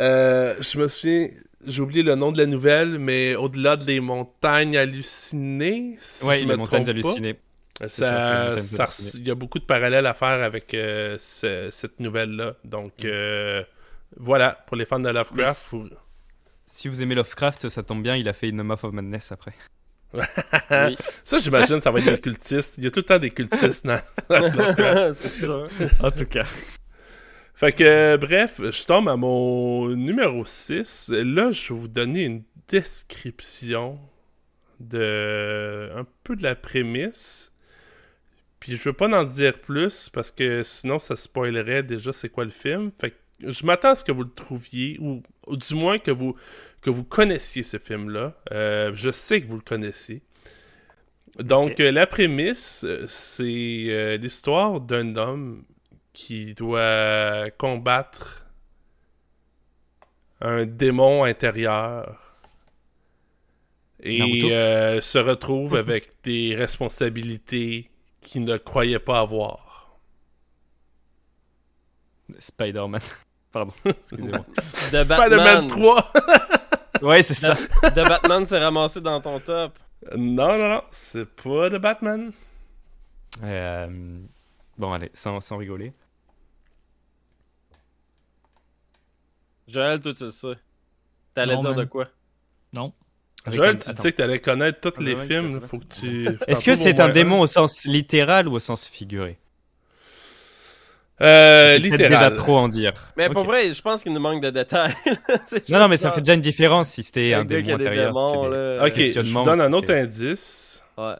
euh, 0.00 0.54
je 0.60 0.78
me 0.78 0.88
souviens, 0.88 1.28
j'ai 1.66 1.80
oublié 1.82 2.02
le 2.02 2.14
nom 2.14 2.32
de 2.32 2.38
la 2.38 2.46
nouvelle, 2.46 2.98
mais 2.98 3.34
au-delà 3.34 3.76
des 3.76 4.00
montagnes 4.00 4.76
hallucinées, 4.76 5.96
si 6.00 6.24
Ouais, 6.24 6.36
je 6.38 6.40
les 6.44 6.46
me 6.46 6.56
montagnes 6.56 6.84
pas. 6.84 6.90
hallucinées. 6.90 7.36
Ça, 7.88 8.54
il 9.14 9.26
y 9.26 9.30
a 9.30 9.34
beaucoup 9.34 9.58
de 9.58 9.64
parallèles 9.64 10.06
à 10.06 10.14
faire 10.14 10.42
avec 10.44 10.74
euh, 10.74 11.16
ce- 11.18 11.68
cette 11.70 11.98
nouvelle-là. 12.00 12.54
Donc, 12.64 12.92
Mm. 13.02 13.06
euh, 13.06 13.62
voilà, 14.16 14.62
pour 14.66 14.76
les 14.76 14.84
fans 14.84 15.00
de 15.00 15.08
Lovecraft. 15.08 15.74
Si 16.66 16.88
vous 16.88 17.02
aimez 17.02 17.14
Lovecraft, 17.16 17.68
ça 17.68 17.82
tombe 17.82 18.02
bien, 18.02 18.16
il 18.16 18.28
a 18.28 18.32
fait 18.32 18.48
une 18.48 18.60
of 18.70 18.82
Madness 18.84 19.32
après. 19.32 19.54
Oui. 20.70 20.96
Ça, 21.24 21.38
j'imagine, 21.38 21.80
ça 21.80 21.90
va 21.90 21.98
être 21.98 22.04
des 22.08 22.20
cultistes. 22.20 22.74
Il 22.78 22.84
y 22.84 22.86
a 22.86 22.90
tout 22.92 23.00
le 23.00 23.04
temps 23.04 23.18
des 23.18 23.30
cultistes 23.30 23.84
dans, 23.84 23.98
dans 24.28 24.40
Lovecraft. 24.56 25.12
c'est 25.20 25.40
sûr. 25.44 25.68
En 26.00 26.10
tout 26.12 26.26
cas. 26.26 26.46
Fait 27.54 27.72
que, 27.72 27.84
euh, 27.84 28.16
bref, 28.16 28.60
je 28.60 28.84
tombe 28.84 29.08
à 29.08 29.16
mon 29.16 29.88
numéro 29.90 30.44
6. 30.44 31.10
Là, 31.10 31.50
je 31.50 31.72
vais 31.72 31.80
vous 31.80 31.88
donner 31.88 32.24
une 32.24 32.42
description 32.68 33.98
de 34.80 35.90
un 35.94 36.06
peu 36.24 36.36
de 36.36 36.42
la 36.42 36.56
prémisse. 36.56 37.52
Puis 38.58 38.76
je 38.76 38.82
veux 38.84 38.92
pas 38.92 39.08
en 39.08 39.24
dire 39.24 39.58
plus 39.60 40.08
parce 40.08 40.30
que 40.30 40.62
sinon 40.62 40.98
ça 40.98 41.16
spoilerait 41.16 41.82
déjà 41.82 42.12
c'est 42.12 42.30
quoi 42.30 42.44
le 42.44 42.50
film. 42.50 42.90
Fait 42.98 43.10
que 43.10 43.52
je 43.52 43.66
m'attends 43.66 43.90
à 43.90 43.94
ce 43.94 44.04
que 44.04 44.12
vous 44.12 44.22
le 44.24 44.34
trouviez 44.34 44.96
ou, 45.00 45.22
ou 45.46 45.56
du 45.56 45.74
moins 45.74 45.98
que 45.98 46.10
vous 46.10 46.34
que 46.80 46.90
vous 46.90 47.04
connaissiez 47.04 47.62
ce 47.62 47.78
film-là. 47.78 48.34
Euh, 48.52 48.92
je 48.94 49.10
sais 49.10 49.42
que 49.42 49.46
vous 49.46 49.56
le 49.56 49.62
connaissez. 49.62 50.22
Donc 51.38 51.80
euh, 51.80 51.90
la 51.90 52.06
prémisse, 52.06 52.84
euh, 52.84 53.04
c'est 53.08 53.86
euh, 53.88 54.16
l'histoire 54.16 54.80
d'un 54.80 55.16
homme 55.16 55.64
qui 56.14 56.54
doit 56.54 57.50
combattre 57.58 58.46
un 60.40 60.64
démon 60.64 61.24
intérieur 61.24 62.36
et 64.00 64.52
euh, 64.52 65.00
se 65.00 65.18
retrouve 65.18 65.74
avec 65.74 66.10
des 66.22 66.54
responsabilités 66.54 67.90
qu'il 68.20 68.44
ne 68.44 68.56
croyait 68.56 68.98
pas 68.98 69.20
avoir. 69.20 69.98
Spider-Man. 72.38 73.00
Pardon, 73.52 73.72
excusez-moi. 73.84 74.44
De 74.92 75.02
Spider-Man 75.02 75.66
Batman. 75.66 75.66
3! 75.66 76.12
ouais, 77.02 77.22
c'est 77.22 77.34
ça. 77.34 77.54
De 77.90 78.08
Batman 78.08 78.44
s'est 78.46 78.58
ramassé 78.58 79.00
dans 79.00 79.20
ton 79.20 79.40
top. 79.40 79.78
non, 80.16 80.58
non, 80.58 80.68
non, 80.68 80.82
c'est 80.90 81.26
pas 81.26 81.70
de 81.70 81.78
Batman. 81.78 82.32
Euh, 83.42 84.18
bon, 84.76 84.92
allez, 84.92 85.10
sans, 85.14 85.40
sans 85.40 85.56
rigoler. 85.56 85.92
Joël, 89.68 90.00
toi, 90.00 90.12
tu 90.14 90.24
le 90.24 90.30
sais. 90.30 90.54
T'allais 91.34 91.54
Non, 91.54 91.60
dire 91.62 91.70
man. 91.70 91.78
de 91.80 91.84
quoi? 91.84 92.08
Avec 93.46 93.56
Joël, 93.58 93.74
un- 93.74 93.76
tu 93.76 93.82
attends. 93.90 93.96
disais 93.96 94.12
que 94.12 94.16
t'allais 94.16 94.38
connaître 94.38 94.90
tous 94.90 95.00
les 95.02 95.16
films, 95.16 95.60
faut 95.60 95.78
que 95.78 95.84
tu... 96.00 96.28
Est-ce 96.46 96.64
que 96.64 96.74
c'est 96.74 96.98
un 97.00 97.10
démon 97.10 97.40
au 97.40 97.46
sens 97.46 97.84
littéral 97.84 98.48
ou 98.48 98.54
au 98.54 98.58
sens 98.58 98.86
figuré? 98.86 99.38
Euh, 101.20 101.76
littéral. 101.78 102.08
déjà 102.10 102.30
trop 102.30 102.56
en 102.56 102.68
dire. 102.68 102.92
Mais 103.16 103.28
pour 103.28 103.44
vrai, 103.44 103.72
je 103.72 103.80
pense 103.82 104.02
qu'il 104.02 104.12
nous 104.12 104.20
manque 104.20 104.42
de 104.42 104.50
détails. 104.50 104.94
Non, 105.68 105.78
non, 105.78 105.88
mais 105.88 105.96
ça 105.96 106.10
fait 106.10 106.20
déjà 106.22 106.34
une 106.34 106.40
différence 106.40 106.88
si 106.88 107.02
c'était 107.02 107.34
un 107.34 107.44
démon 107.44 107.60
a 107.60 107.62
des 107.64 107.72
intérieur. 107.84 108.06
démons, 108.12 108.48
des- 108.50 108.56
là. 108.56 108.86
Ok, 108.86 108.96
je 108.96 109.20
vous 109.20 109.42
donne 109.44 109.60
un 109.60 109.72
autre 109.72 109.92
indice. 109.94 110.82
Ouais. 110.98 111.14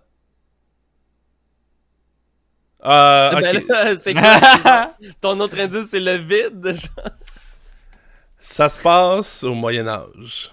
Ah, 2.82 3.30
Ben 3.40 3.52
là, 3.52 3.96
quoi? 4.04 4.94
Ton 5.20 5.38
autre 5.40 5.58
indice, 5.58 5.86
c'est 5.90 6.00
le 6.00 6.16
vide. 6.16 6.74
genre. 6.74 7.10
Ça 8.46 8.68
se 8.68 8.78
passe 8.78 9.42
au 9.42 9.54
Moyen 9.54 9.88
Âge. 9.88 10.52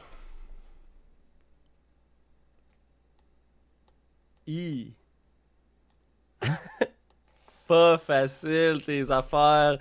Hi. 4.47 4.93
Pas 7.68 7.97
facile, 7.97 8.81
tes 8.85 9.11
affaires. 9.11 9.77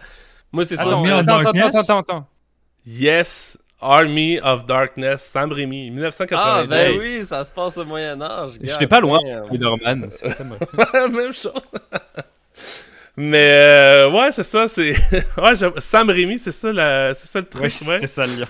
Moi, 0.51 0.65
c'est 0.65 0.77
sûr 0.77 0.89
Attends, 0.89 1.39
attends, 1.39 1.78
attends, 1.78 1.99
attends. 2.01 2.27
Yes, 2.85 3.57
Army 3.81 4.41
of 4.41 4.66
Darkness, 4.66 5.23
Sam 5.23 5.53
Raimi, 5.53 5.87
Ah, 5.87 5.93
1990. 5.93 6.69
ben 6.69 6.99
oui, 6.99 7.24
ça 7.24 7.45
se 7.45 7.55
passe 7.55 7.78
au 7.78 7.85
Moyen-Âge. 7.85 8.55
J'étais 8.61 8.89
pas 8.89 9.01
loin. 9.01 9.20
Spider-Man. 9.47 10.11
Même 11.12 11.32
chose. 11.32 11.53
Mais 13.23 13.51
euh, 13.51 14.11
ouais, 14.11 14.33
c'est 14.33 14.45
ça, 14.45 14.67
c'est 14.67 14.93
ouais, 15.37 15.55
Sam 15.79 16.09
Raimi, 16.09 16.39
c'est 16.39 16.53
ça 16.53 16.73
la 16.73 17.13
c'est 17.13 17.27
ça 17.27 17.41
le 17.41 17.47
truc, 17.47 17.73
Ouais, 17.87 17.99
ouais. 18.01 18.07
ça 18.07 18.25
le 18.27 18.33
lien. 18.41 18.47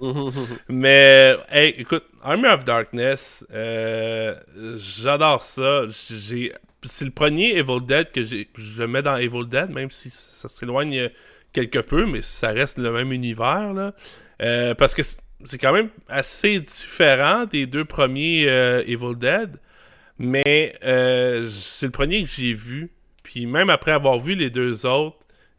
Mais 0.68 1.36
hey, 1.50 1.74
écoute, 1.78 2.04
Army 2.22 2.46
of 2.46 2.64
Darkness, 2.64 3.46
euh, 3.52 4.34
j'adore 4.76 5.42
ça. 5.42 5.82
J'ai 5.88 6.52
c'est 6.82 7.04
le 7.04 7.10
premier 7.10 7.50
Evil 7.58 7.80
Dead 7.86 8.10
que 8.10 8.22
j'ai 8.22 8.48
je 8.56 8.80
le 8.80 8.88
mets 8.88 9.02
dans 9.02 9.16
Evil 9.16 9.46
Dead 9.46 9.70
même 9.70 9.90
si 9.90 10.10
ça 10.10 10.48
s'éloigne 10.48 11.10
quelque 11.52 11.78
peu 11.78 12.04
mais 12.04 12.20
ça 12.20 12.48
reste 12.48 12.78
le 12.78 12.90
même 12.90 13.12
univers 13.12 13.72
là. 13.74 13.92
Euh, 14.42 14.74
parce 14.74 14.94
que 14.94 15.02
c'est 15.44 15.58
quand 15.58 15.72
même 15.72 15.90
assez 16.08 16.58
différent 16.60 17.44
des 17.44 17.66
deux 17.66 17.84
premiers 17.84 18.46
euh, 18.48 18.82
Evil 18.86 19.16
Dead. 19.16 19.58
Mais 20.18 20.74
euh, 20.84 21.46
c'est 21.48 21.86
le 21.86 21.92
premier 21.92 22.22
que 22.22 22.28
j'ai 22.28 22.54
vu. 22.54 22.90
Puis 23.34 23.46
même 23.46 23.68
après 23.68 23.90
avoir 23.90 24.16
vu 24.20 24.36
les 24.36 24.48
deux 24.48 24.86
autres, 24.86 25.16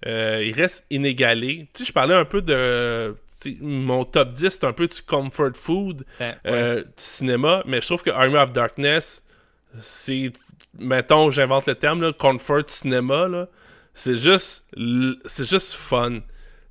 euh, 0.07 0.41
il 0.45 0.53
reste 0.53 0.85
inégalé. 0.89 1.67
Tu 1.73 1.79
sais, 1.81 1.87
je 1.87 1.91
parlais 1.91 2.15
un 2.15 2.23
peu 2.23 2.41
de. 2.41 3.13
Mon 3.59 4.05
top 4.05 4.31
10, 4.31 4.49
c'est 4.49 4.63
un 4.63 4.71
peu 4.71 4.87
du 4.87 5.01
comfort 5.01 5.51
food 5.55 6.05
Ouais. 6.21 6.35
euh, 6.47 6.81
du 6.83 6.89
cinéma. 6.95 7.63
Mais 7.65 7.81
je 7.81 7.85
trouve 7.87 8.01
que 8.01 8.11
Army 8.11 8.37
of 8.37 8.53
Darkness, 8.53 9.23
c'est. 9.77 10.31
Mettons, 10.79 11.29
j'invente 11.31 11.67
le 11.67 11.75
terme, 11.75 12.01
là, 12.01 12.13
comfort 12.13 12.63
cinéma. 12.67 13.27
là. 13.27 13.49
C'est 13.93 14.15
juste. 14.15 14.67
C'est 15.25 15.49
juste 15.49 15.73
fun. 15.73 16.19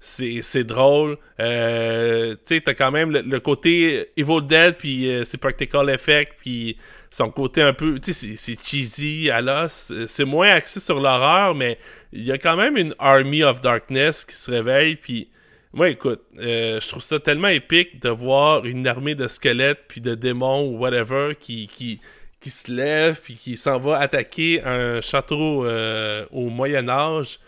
C'est 0.06 0.64
drôle. 0.64 1.16
Euh, 1.40 2.34
tu 2.34 2.56
sais, 2.56 2.60
t'as 2.60 2.74
quand 2.74 2.90
même 2.90 3.10
le, 3.10 3.40
côté 3.40 4.10
Evil 4.18 4.42
Dead, 4.42 4.76
puis 4.76 5.08
euh, 5.08 5.24
c'est 5.24 5.38
practical 5.38 5.88
effect, 5.88 6.34
puis 6.36 6.76
son 7.10 7.30
côté 7.30 7.62
un 7.62 7.72
peu, 7.72 7.98
tu 7.98 8.12
sais, 8.12 8.36
c'est- 8.36 8.62
cheesy 8.62 9.30
à 9.30 9.40
l'os. 9.40 9.92
C'est 10.06 10.26
moins 10.26 10.50
axé 10.50 10.78
sur 10.78 11.00
l'horreur, 11.00 11.54
mais 11.54 11.78
il 12.12 12.22
y 12.22 12.32
a 12.32 12.38
quand 12.38 12.56
même 12.56 12.76
une 12.76 12.94
Army 12.98 13.42
of 13.44 13.62
Darkness 13.62 14.26
qui 14.26 14.34
se 14.36 14.50
réveille, 14.50 14.96
puis 14.96 15.28
moi, 15.72 15.88
écoute, 15.88 16.20
euh, 16.38 16.78
je 16.80 16.88
trouve 16.88 17.02
ça 17.02 17.18
tellement 17.18 17.48
épique 17.48 18.00
de 18.02 18.10
voir 18.10 18.66
une 18.66 18.86
armée 18.86 19.14
de 19.14 19.26
squelettes, 19.26 19.84
puis 19.88 20.02
de 20.02 20.14
démons 20.14 20.68
ou 20.68 20.78
whatever 20.78 21.32
qui, 21.40 21.66
qui, 21.66 21.98
qui 22.40 22.50
se 22.50 22.70
lève, 22.70 23.18
puis 23.22 23.34
qui 23.34 23.56
s'en 23.56 23.78
va 23.78 24.00
attaquer 24.00 24.62
un 24.62 25.00
château 25.00 25.64
euh, 25.64 26.26
au 26.30 26.50
Moyen 26.50 26.88
Âge. 26.90 27.38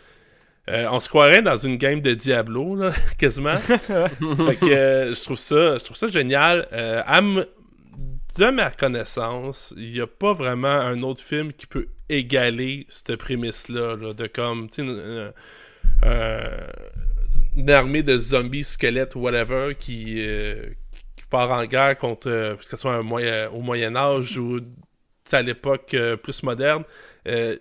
Euh, 0.69 0.89
on 0.91 0.99
se 0.99 1.09
croirait 1.09 1.43
dans 1.43 1.57
une 1.57 1.77
game 1.77 2.01
de 2.01 2.15
Diablo, 2.15 2.75
là, 2.75 2.93
quasiment. 3.19 3.57
fait 3.59 3.77
que 3.79 4.71
euh, 4.71 5.15
je 5.15 5.23
trouve 5.23 5.39
ça, 5.39 5.79
je 5.79 5.85
trouve 5.85 5.97
ça 5.97 6.09
génial. 6.09 6.67
Euh, 6.73 7.03
à 7.07 7.21
de 7.21 8.51
ma 8.51 8.71
connaissance, 8.71 9.73
il 9.79 9.93
n'y 9.93 10.01
a 10.01 10.07
pas 10.07 10.35
vraiment 10.35 10.69
un 10.69 11.03
autre 11.03 11.23
film 11.23 11.53
qui 11.55 11.67
peut 11.67 11.87
égaler 12.09 12.85
cette 12.89 13.17
prémisse-là, 13.17 13.97
là, 13.97 14.13
de 14.13 14.27
comme, 14.27 14.69
tu 14.69 14.87
sais, 14.87 15.33
une, 17.57 17.71
armée 17.71 18.03
de 18.03 18.19
zombies, 18.19 18.65
squelettes, 18.65 19.15
whatever, 19.15 19.75
qui, 19.79 20.21
qui 21.17 21.25
part 21.31 21.51
en 21.51 21.65
guerre 21.65 21.97
contre, 21.97 22.29
que 22.29 22.65
ce 22.69 22.77
soit 22.77 22.97
un 22.97 23.03
moyen, 23.03 23.49
au 23.51 23.63
Moyen 23.63 23.97
Âge 23.97 24.37
ou 24.37 24.61
à 25.33 25.41
l'époque 25.41 25.97
plus 26.23 26.43
moderne. 26.43 26.85
Il 27.25 27.59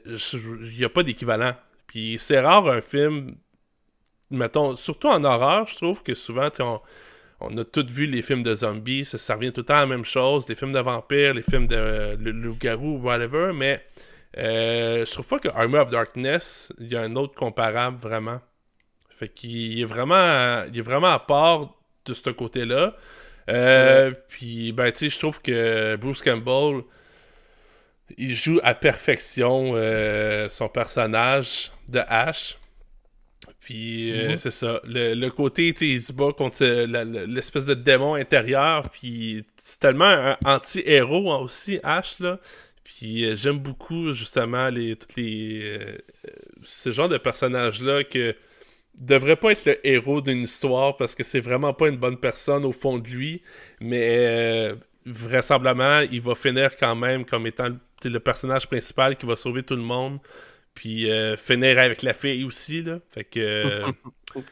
n'y 0.77 0.83
a 0.83 0.89
pas 0.89 1.03
d'équivalent. 1.03 1.53
Puis 1.95 2.17
c'est 2.19 2.41
rare 2.41 2.67
un 2.67 2.81
film, 2.81 3.35
mettons, 4.29 4.75
surtout 4.75 5.07
en 5.07 5.23
horreur, 5.23 5.65
je 5.65 5.75
trouve 5.75 6.03
que 6.03 6.13
souvent, 6.13 6.49
on, 6.59 6.81
on 7.39 7.57
a 7.57 7.63
tous 7.63 7.85
vu 7.85 8.05
les 8.05 8.21
films 8.21 8.43
de 8.43 8.53
zombies, 8.53 9.05
ça, 9.05 9.17
ça 9.17 9.35
revient 9.35 9.53
tout 9.53 9.61
le 9.61 9.65
temps 9.67 9.75
à 9.75 9.79
la 9.79 9.85
même 9.85 10.03
chose, 10.03 10.45
les 10.49 10.55
films 10.55 10.73
de 10.73 10.79
vampires, 10.79 11.33
les 11.33 11.41
films 11.41 11.67
de 11.67 11.77
euh, 11.77 12.17
loup-garou, 12.17 12.97
whatever, 12.97 13.53
mais 13.53 13.81
euh, 14.37 15.05
je 15.05 15.11
trouve 15.13 15.25
pas 15.25 15.39
que 15.39 15.47
Army 15.47 15.77
of 15.77 15.89
Darkness, 15.89 16.73
il 16.79 16.91
y 16.91 16.97
a 16.97 17.01
un 17.01 17.15
autre 17.15 17.33
comparable 17.33 17.97
vraiment. 17.97 18.41
Fait 19.09 19.29
qu'il 19.29 19.79
est 19.79 19.85
vraiment, 19.85 20.65
il 20.67 20.77
est 20.77 20.81
vraiment 20.81 21.13
à 21.13 21.19
part 21.19 21.77
de 22.03 22.13
ce 22.13 22.29
côté-là. 22.29 22.93
Euh, 23.49 24.11
Puis, 24.27 24.73
ben, 24.73 24.91
tu 24.91 24.97
sais, 24.97 25.09
je 25.09 25.17
trouve 25.17 25.41
que 25.41 25.95
Bruce 25.95 26.21
Campbell, 26.21 26.81
il 28.17 28.35
joue 28.35 28.59
à 28.63 28.73
perfection 28.73 29.71
euh, 29.75 30.49
son 30.49 30.67
personnage 30.67 31.71
de 31.89 31.99
Ash. 32.07 32.57
Puis 33.59 34.11
euh, 34.11 34.31
Mhm. 34.31 34.37
c'est 34.37 34.51
ça. 34.51 34.81
Le, 34.85 35.13
le 35.13 35.29
côté, 35.29 35.73
tu 35.73 35.79
sais, 35.79 35.87
il 35.93 36.01
se 36.01 36.13
bat 36.13 36.31
contre 36.35 36.57
euh, 36.63 37.25
l'espèce 37.27 37.65
de 37.65 37.73
démon 37.73 38.15
intérieur. 38.15 38.89
Puis 38.89 39.43
c'est 39.57 39.79
tellement 39.79 40.05
un 40.05 40.37
anti-héros 40.45 41.31
hein, 41.31 41.37
aussi, 41.39 41.79
Ash, 41.83 42.19
là. 42.19 42.39
Puis 42.83 43.25
euh, 43.25 43.35
j'aime 43.35 43.59
beaucoup, 43.59 44.11
justement, 44.13 44.69
les, 44.69 44.95
toutes 44.95 45.15
les, 45.15 45.61
euh, 45.63 45.97
ce 46.63 46.91
genre 46.91 47.09
de 47.09 47.17
personnages-là 47.17 48.03
que 48.03 48.35
devrait 49.01 49.35
pas 49.35 49.51
être 49.51 49.65
le 49.65 49.85
héros 49.87 50.21
d'une 50.21 50.43
histoire 50.43 50.95
parce 50.95 51.15
que 51.15 51.23
c'est 51.23 51.41
vraiment 51.41 51.73
pas 51.73 51.89
une 51.89 51.97
bonne 51.97 52.17
personne 52.17 52.65
au 52.65 52.71
fond 52.71 52.97
de 52.97 53.09
lui. 53.09 53.41
Mais 53.81 54.73
vraisemblablement, 55.05 55.99
il 56.11 56.21
va 56.21 56.33
finir 56.35 56.75
quand 56.77 56.95
même 56.95 57.25
comme 57.25 57.45
étant 57.47 57.69
le 58.03 58.19
personnage 58.19 58.67
principal 58.67 59.15
qui 59.17 59.25
va 59.25 59.35
sauver 59.35 59.63
tout 59.63 59.75
le 59.75 59.81
monde. 59.81 60.19
Puis 60.75 61.09
euh, 61.09 61.35
finir 61.37 61.79
avec 61.79 62.03
la 62.03 62.13
fille 62.13 62.43
aussi, 62.43 62.83
là. 62.83 62.99
Fait 63.11 63.23
que. 63.23 63.39
euh, 63.39 63.91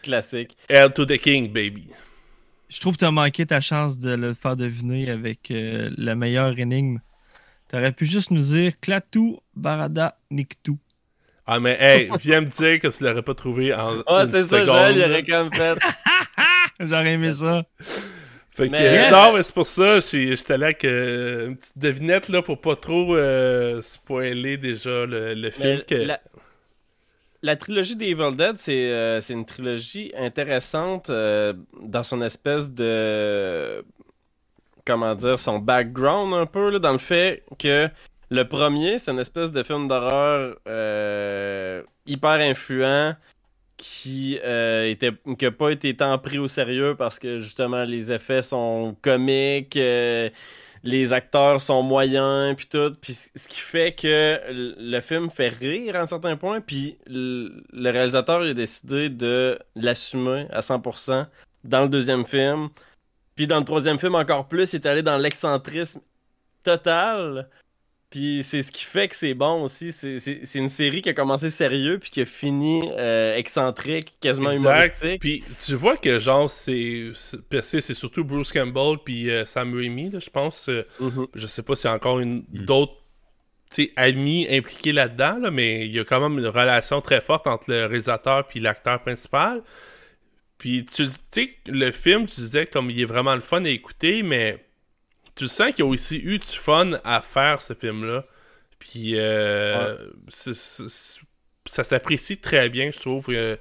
Classique. 0.01 0.57
Hell 0.69 0.91
to 0.93 1.05
the 1.05 1.17
King, 1.17 1.51
baby. 1.51 1.87
Je 2.69 2.79
trouve 2.79 2.93
que 2.93 2.99
tu 2.99 3.05
as 3.05 3.11
manqué 3.11 3.45
ta 3.45 3.61
chance 3.61 3.99
de 3.99 4.15
le 4.15 4.33
faire 4.33 4.55
deviner 4.55 5.09
avec 5.09 5.51
euh, 5.51 5.91
la 5.97 6.15
meilleure 6.15 6.57
énigme. 6.57 6.99
Tu 7.69 7.75
aurais 7.75 7.91
pu 7.91 8.05
juste 8.05 8.31
nous 8.31 8.39
dire 8.39 8.73
Klatou, 8.79 9.39
Barada, 9.55 10.17
Niktou. 10.31 10.79
Ah, 11.45 11.59
mais 11.59 11.77
hey, 11.79 12.09
viens 12.19 12.41
me 12.41 12.47
dire 12.47 12.79
que 12.79 12.87
tu 12.87 13.03
l'aurais 13.03 13.21
pas 13.21 13.35
trouvé 13.35 13.73
en. 13.73 14.01
Ah, 14.07 14.23
une 14.23 14.31
c'est 14.31 14.43
ça, 14.43 14.65
Joël, 14.65 14.95
il 14.95 15.03
aurait 15.03 15.23
quand 15.23 15.43
même 15.43 15.53
fait. 15.53 15.77
J'aurais 16.79 17.13
aimé 17.13 17.33
ça. 17.33 17.65
Fait 18.55 18.69
que, 18.69 18.75
Yes! 18.75 19.11
non, 19.11 19.33
mais 19.35 19.41
c'est 19.41 19.55
pour 19.55 19.65
ça, 19.65 19.99
j'étais 19.99 20.57
là 20.59 20.67
avec 20.67 20.85
euh, 20.85 21.47
une 21.47 21.57
petite 21.57 21.77
devinette 21.77 22.29
là, 22.29 22.43
pour 22.43 22.61
pas 22.61 22.75
trop 22.75 23.15
euh, 23.15 23.81
spoiler 23.81 24.57
déjà 24.57 25.07
le, 25.07 25.33
le 25.33 25.49
film. 25.49 25.81
Que... 25.87 25.95
la, 25.95 26.19
la 27.41 27.55
trilogie 27.55 27.95
des 27.95 28.09
Evil 28.09 28.35
Dead, 28.37 28.57
c'est 28.57 28.91
euh, 28.91 29.19
une 29.27 29.45
trilogie 29.45 30.11
intéressante 30.15 31.09
dans 31.09 32.03
son 32.03 32.21
espèce 32.21 32.71
de. 32.71 33.83
Comment 34.85 35.15
dire, 35.15 35.39
son 35.39 35.57
background 35.59 36.33
un 36.33 36.45
peu, 36.45 36.69
là, 36.69 36.77
dans 36.77 36.91
le 36.91 36.97
fait 36.99 37.43
que 37.57 37.89
le 38.29 38.47
premier, 38.47 38.99
c'est 38.99 39.11
une 39.11 39.19
espèce 39.19 39.51
de 39.51 39.63
film 39.63 39.87
d'horreur 39.87 40.57
hyper 42.05 42.31
influent 42.39 43.15
qui 43.83 44.39
euh, 44.45 44.89
était 44.89 45.11
qui 45.37 45.45
a 45.45 45.51
pas 45.51 45.69
été 45.69 45.93
tant 45.93 46.17
pris 46.17 46.39
au 46.39 46.47
sérieux 46.47 46.95
parce 46.97 47.19
que 47.19 47.39
justement 47.39 47.83
les 47.83 48.13
effets 48.13 48.41
sont 48.41 48.95
comiques, 49.01 49.75
euh, 49.75 50.29
les 50.83 51.11
acteurs 51.11 51.59
sont 51.59 51.83
moyens 51.83 52.55
puis 52.55 52.67
tout, 52.67 52.93
puis 53.01 53.11
ce 53.11 53.45
qui 53.49 53.59
fait 53.59 53.93
que 53.93 54.39
le 54.49 54.99
film 55.01 55.29
fait 55.29 55.49
rire 55.49 55.97
à 55.97 55.99
un 55.99 56.05
certain 56.05 56.37
point, 56.37 56.61
puis 56.61 56.97
le 57.07 57.89
réalisateur 57.89 58.43
a 58.43 58.53
décidé 58.53 59.09
de 59.09 59.59
l'assumer 59.75 60.47
à 60.51 60.61
100% 60.61 61.27
dans 61.65 61.81
le 61.81 61.89
deuxième 61.89 62.25
film. 62.25 62.69
Puis 63.35 63.47
dans 63.47 63.59
le 63.59 63.65
troisième 63.65 63.99
film 63.99 64.15
encore 64.15 64.47
plus, 64.47 64.71
il 64.71 64.77
est 64.77 64.85
allé 64.85 65.01
dans 65.01 65.17
l'excentrisme 65.17 65.99
total. 66.63 67.49
Puis 68.13 68.43
c'est 68.43 68.61
ce 68.61 68.71
qui 68.71 68.83
fait 68.85 69.07
que 69.07 69.15
c'est 69.15 69.33
bon 69.33 69.63
aussi. 69.63 69.91
C'est- 69.91 70.19
C'est 70.19 70.41
c'est 70.43 70.59
une 70.59 70.69
série 70.69 71.01
qui 71.01 71.09
a 71.09 71.13
commencé 71.13 71.49
sérieux 71.49 71.97
puis 71.97 72.11
qui 72.11 72.21
a 72.21 72.25
fini 72.27 72.87
euh, 72.95 73.35
excentrique, 73.35 74.13
quasiment 74.21 74.51
Exact. 74.51 74.69
humoristique. 74.69 75.19
Puis 75.19 75.43
tu 75.65 75.73
vois 75.73 75.97
que 75.97 76.19
genre 76.19 76.47
c'est 76.47 77.09
c'est 77.15 77.41
parce 77.49 77.71
que 77.71 77.79
c'est 77.79 77.95
surtout 77.95 78.23
Bruce 78.23 78.51
Campbell 78.51 78.97
puis 79.03 79.31
euh, 79.31 79.45
Sam 79.45 79.73
Raimi 79.75 80.11
là, 80.11 80.19
je 80.19 80.29
pense 80.29 80.69
euh, 80.69 80.83
Mhm. 80.99 81.25
je 81.33 81.47
sais 81.47 81.63
pas 81.63 81.75
s'il 81.75 81.89
y 81.89 81.91
a 81.91 81.95
encore 81.95 82.19
une 82.19 82.43
Mm. 82.53 82.65
d'autres 82.65 82.93
amis 83.95 84.45
impliqués 84.47 84.91
là-dedans 84.91 85.39
là, 85.41 85.49
mais 85.49 85.87
il 85.87 85.91
y 85.95 85.99
a 85.99 86.03
quand 86.03 86.19
même 86.21 86.37
une 86.37 86.45
relation 86.47 87.01
très 87.01 87.19
forte 87.21 87.47
entre 87.47 87.71
le 87.71 87.87
réalisateur 87.87 88.45
puis 88.45 88.59
l'acteur 88.59 89.01
principal. 89.01 89.63
Puis 90.59 90.85
tu 90.85 91.07
tu 91.07 91.11
sais 91.31 91.49
le 91.65 91.89
film 91.89 92.27
tu 92.27 92.35
disais 92.41 92.67
comme 92.67 92.91
il 92.91 93.01
est 93.01 93.05
vraiment 93.05 93.33
le 93.33 93.41
fun 93.41 93.65
à 93.65 93.69
écouter 93.69 94.21
mais 94.21 94.63
tu 95.35 95.47
sens 95.47 95.69
qu'il 95.71 95.79
y 95.79 95.87
a 95.87 95.91
aussi 95.91 96.17
eu 96.17 96.39
du 96.39 96.47
fun 96.47 96.91
à 97.03 97.21
faire 97.21 97.61
ce 97.61 97.73
film-là. 97.73 98.25
Puis 98.79 99.13
euh, 99.15 99.97
ça 100.29 101.83
s'apprécie 101.83 102.37
très 102.37 102.69
bien, 102.69 102.91
je 102.91 102.99
trouve. 102.99 103.27
Euh, 103.29 103.55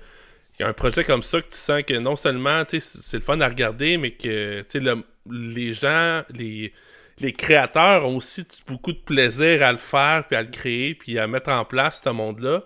Il 0.58 0.62
y 0.62 0.64
a 0.64 0.68
un 0.68 0.72
projet 0.72 1.04
comme 1.04 1.22
ça 1.22 1.40
que 1.40 1.48
tu 1.50 1.56
sens 1.56 1.82
que 1.82 1.94
non 1.94 2.16
seulement 2.16 2.62
c'est 2.68 3.14
le 3.14 3.20
fun 3.20 3.40
à 3.40 3.48
regarder, 3.48 3.96
mais 3.96 4.10
que 4.12 4.64
le- 4.74 5.04
les 5.30 5.72
gens, 5.72 6.22
les, 6.34 6.72
les 7.20 7.32
créateurs 7.32 8.04
ont 8.06 8.16
aussi 8.16 8.44
beaucoup 8.66 8.92
de 8.92 8.98
plaisir 8.98 9.62
à 9.62 9.72
le 9.72 9.78
faire, 9.78 10.24
puis 10.26 10.36
à 10.36 10.42
le 10.42 10.50
créer, 10.50 10.94
puis 10.94 11.18
à 11.18 11.26
mettre 11.26 11.50
en 11.50 11.64
place 11.64 12.02
ce 12.04 12.10
monde-là. 12.10 12.64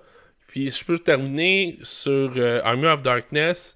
Puis 0.49 0.71
je 0.71 0.85
peux 0.85 0.99
terminer 0.99 1.79
sur 1.83 2.33
euh, 2.37 2.61
Army 2.65 2.87
of 2.87 3.03
Darkness. 3.03 3.76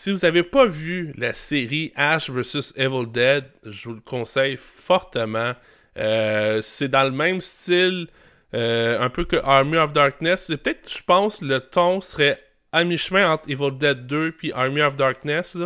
Si 0.00 0.12
vous 0.12 0.18
n'avez 0.18 0.44
pas 0.44 0.64
vu 0.64 1.12
la 1.18 1.34
série 1.34 1.92
Ash 1.96 2.30
vs 2.30 2.72
Evil 2.76 3.08
Dead, 3.10 3.46
je 3.64 3.88
vous 3.88 3.96
le 3.96 4.00
conseille 4.00 4.56
fortement. 4.56 5.54
Euh, 5.98 6.60
c'est 6.62 6.86
dans 6.86 7.02
le 7.02 7.10
même 7.10 7.40
style, 7.40 8.06
euh, 8.54 9.00
un 9.00 9.10
peu 9.10 9.24
que 9.24 9.34
Army 9.42 9.76
of 9.76 9.92
Darkness. 9.92 10.46
Peut-être, 10.46 10.88
je 10.88 11.02
pense, 11.04 11.42
le 11.42 11.58
ton 11.58 12.00
serait 12.00 12.40
à 12.70 12.84
mi-chemin 12.84 13.28
entre 13.28 13.50
Evil 13.50 13.76
Dead 13.76 14.06
2 14.06 14.30
puis 14.38 14.52
Army 14.52 14.82
of 14.82 14.94
Darkness. 14.94 15.56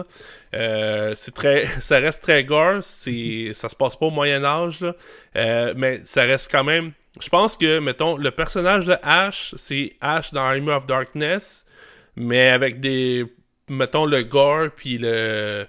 Euh, 0.55 1.13
c'est 1.15 1.35
très, 1.35 1.67
ça 1.81 1.99
reste 1.99 2.23
très 2.23 2.43
gore. 2.43 2.83
C'est, 2.83 3.51
ça 3.53 3.69
se 3.69 3.77
passe 3.77 3.97
pas 3.97 4.07
au 4.07 4.11
Moyen 4.11 4.47
Âge, 4.47 4.83
mais 5.35 6.01
ça 6.07 6.23
reste 6.23 6.51
quand 6.51 6.65
même. 6.65 6.93
Je 7.21 7.29
pense 7.29 7.55
que, 7.55 7.81
mettons, 7.81 8.17
le 8.17 8.31
personnage 8.31 8.87
de 8.87 8.97
Ash, 9.03 9.55
c'est 9.59 9.93
Ash 10.01 10.33
dans 10.33 10.41
Army 10.41 10.71
of 10.71 10.87
Darkness, 10.87 11.67
mais 12.17 12.49
avec 12.49 12.81
des, 12.81 13.27
mettons, 13.73 14.07
le 14.07 14.23
gore 14.23 14.71
puis 14.75 14.99
le 14.99 15.67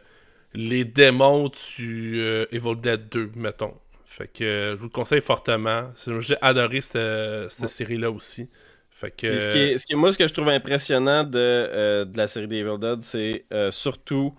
les 0.55 0.85
démons 0.85 1.49
du 1.77 2.21
euh, 2.21 2.45
Evil 2.51 2.75
Dead 2.79 3.09
2, 3.09 3.31
mettons. 3.35 3.73
Fait 4.05 4.27
que 4.27 4.43
euh, 4.43 4.71
je 4.71 4.75
vous 4.75 4.85
le 4.85 4.89
conseille 4.91 5.21
fortement. 5.21 5.91
J'ai 6.19 6.37
adoré 6.41 6.81
cette, 6.81 7.51
cette 7.51 7.69
série-là 7.69 8.11
aussi. 8.11 8.49
Fait 8.91 9.09
que. 9.09 9.39
Ce 9.39 9.51
qui 9.51 9.57
est, 9.59 9.77
ce 9.79 9.85
qui 9.87 9.93
est- 9.93 9.95
moi, 9.95 10.13
ce 10.13 10.17
que 10.19 10.27
je 10.27 10.33
trouve 10.33 10.49
impressionnant 10.49 11.23
de, 11.23 11.39
euh, 11.39 12.05
de 12.05 12.15
la 12.17 12.27
série 12.27 12.45
Evil 12.55 12.77
Dead, 12.79 13.01
c'est 13.01 13.45
surtout 13.71 14.35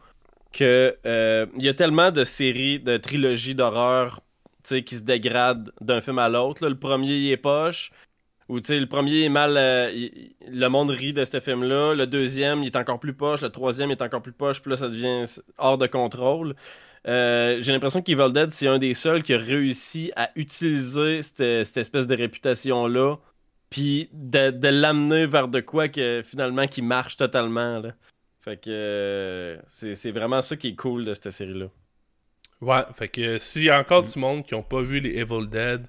que 0.52 0.96
il 1.56 1.64
y 1.64 1.68
a 1.68 1.74
tellement 1.74 2.12
de 2.12 2.22
séries, 2.24 2.78
de 2.78 2.96
trilogies 2.96 3.56
d'horreur 3.56 4.20
qui 4.62 4.96
se 4.96 5.02
dégradent 5.02 5.72
d'un 5.80 6.00
film 6.00 6.18
à 6.18 6.28
l'autre. 6.28 6.66
Le 6.68 6.78
premier, 6.78 7.12
il 7.16 7.30
est 7.32 7.36
poche. 7.36 7.90
Ou 8.48 8.60
tu 8.60 8.68
sais, 8.68 8.80
le 8.80 8.86
premier 8.86 9.24
est 9.24 9.28
mal. 9.28 9.56
euh, 9.56 9.90
le 10.46 10.68
monde 10.68 10.90
rit 10.90 11.12
de 11.12 11.24
ce 11.24 11.40
film-là. 11.40 11.94
Le 11.94 12.06
deuxième, 12.06 12.62
il 12.62 12.66
est 12.66 12.76
encore 12.76 13.00
plus 13.00 13.14
poche. 13.14 13.42
Le 13.42 13.48
troisième 13.48 13.90
il 13.90 13.92
est 13.92 14.02
encore 14.02 14.22
plus 14.22 14.32
poche. 14.32 14.60
Puis 14.60 14.70
là, 14.70 14.76
ça 14.76 14.88
devient 14.88 15.24
hors 15.58 15.78
de 15.78 15.86
contrôle. 15.86 16.54
Euh, 17.06 17.58
J'ai 17.60 17.72
l'impression 17.72 18.02
qu'Evil 18.02 18.32
Dead, 18.32 18.52
c'est 18.52 18.66
un 18.66 18.78
des 18.78 18.94
seuls 18.94 19.22
qui 19.22 19.34
a 19.34 19.38
réussi 19.38 20.12
à 20.16 20.30
utiliser 20.36 21.22
cette, 21.22 21.76
espèce 21.76 22.06
de 22.06 22.16
réputation-là 22.16 23.16
puis 23.70 24.08
de, 24.12 24.68
l'amener 24.68 25.26
vers 25.26 25.48
de 25.48 25.60
quoi 25.60 25.88
que 25.88 26.22
finalement 26.24 26.66
qui 26.66 26.80
marche 26.82 27.16
totalement. 27.16 27.82
Fait 28.40 28.56
que 28.56 28.70
euh, 28.70 29.58
c'est 29.68 30.10
vraiment 30.12 30.42
ça 30.42 30.56
qui 30.56 30.68
est 30.68 30.76
cool 30.76 31.04
de 31.04 31.14
cette 31.14 31.30
série 31.30 31.58
là. 31.58 31.66
Ouais, 32.60 32.82
fait 32.94 33.08
que 33.08 33.38
s'il 33.38 33.64
y 33.64 33.70
a 33.70 33.78
encore 33.78 34.04
du 34.04 34.18
monde 34.18 34.44
qui 34.44 34.54
n'ont 34.54 34.62
pas 34.62 34.80
vu 34.80 35.00
les 35.00 35.18
Evil 35.18 35.48
Dead, 35.48 35.86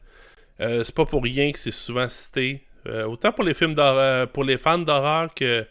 euh, 0.61 0.83
c'est 0.83 0.95
pas 0.95 1.05
pour 1.05 1.23
rien 1.23 1.51
que 1.51 1.59
c'est 1.59 1.71
souvent 1.71 2.07
cité. 2.07 2.65
Euh, 2.87 3.05
autant 3.05 3.31
pour 3.31 3.43
les 3.43 3.53
films 3.53 3.73
d'horreur, 3.73 4.27
pour 4.29 4.43
les 4.43 4.57
fans 4.57 4.77
d'horreur 4.77 5.33
que 5.33 5.65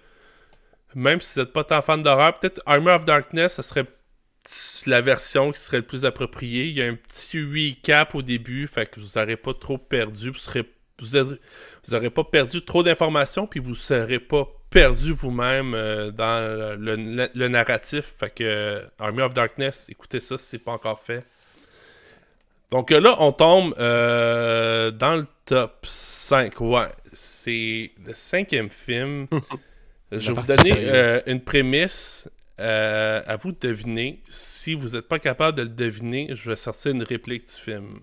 même 0.94 1.20
si 1.20 1.35
vous 1.35 1.40
n'êtes 1.40 1.52
pas 1.52 1.65
tant 1.65 1.82
fan 1.82 2.02
d'horreur, 2.02 2.39
peut-être 2.39 2.61
Armor 2.66 2.97
of 2.97 3.05
Darkness, 3.05 3.55
ça 3.55 3.62
serait 3.62 3.86
la 4.86 5.01
version 5.01 5.52
qui 5.52 5.61
serait 5.61 5.78
le 5.78 5.85
plus 5.85 6.05
appropriée. 6.05 6.66
Il 6.66 6.77
y 6.77 6.82
a 6.82 6.86
un 6.86 6.94
petit 6.94 7.40
recap 7.40 8.15
au 8.15 8.23
début, 8.23 8.66
fait 8.66 8.86
que 8.86 9.01
vous 9.01 9.19
n'aurez 9.19 9.36
pas 9.36 9.55
trop 9.55 9.78
perdu, 9.78 10.31
vous 10.31 10.39
serez 10.39 10.65
vous 11.01 11.16
aurez, 11.16 11.39
vous 11.85 12.11
pas 12.11 12.24
perdu 12.24 12.65
trop 12.65 12.82
d'informations, 12.82 13.47
puis 13.47 13.61
vous 13.61 13.70
ne 13.70 13.74
serez 13.74 14.20
pas 14.20 14.47
perdu 14.70 15.12
vous-même 15.12 15.74
euh, 15.74 16.11
dans 16.11 16.78
le, 16.78 17.48
narratif. 17.48 18.15
Fait 18.19 18.31
que 18.31 18.82
Army 18.98 19.23
of 19.23 19.35
Darkness, 19.35 19.86
écoutez 19.89 20.20
ça 20.20 20.39
si 20.39 20.47
c'est 20.47 20.59
pas 20.59 20.73
encore 20.73 21.01
fait. 21.01 21.24
Donc 22.74 22.90
là, 22.90 23.14
on 23.20 23.30
tombe 23.30 23.72
euh, 23.78 24.90
dans 24.90 25.14
le 25.14 25.28
top 25.44 25.86
5. 25.86 26.60
Ouais, 26.60 26.88
c'est 27.12 27.92
le 28.05 28.12
cinquième 28.14 28.68
film. 28.68 29.28
Je 30.10 30.32
vais 30.32 30.40
vous 30.40 30.44
donner 30.44 30.72
euh, 30.76 31.20
une 31.26 31.40
prémisse. 31.40 32.28
euh, 32.59 33.22
à 33.28 33.36
vous 33.36 33.52
de 33.52 33.59
deviner. 33.60 34.24
Si 34.28 34.74
vous 34.74 34.88
n'êtes 34.88 35.06
pas 35.06 35.20
capable 35.20 35.56
de 35.56 35.62
le 35.62 35.68
deviner, 35.68 36.30
je 36.32 36.51
vais 36.51 36.56
sortir 36.56 36.90
une 36.90 37.05
réplique 37.05 37.46
du 37.46 37.55
film. 37.55 38.01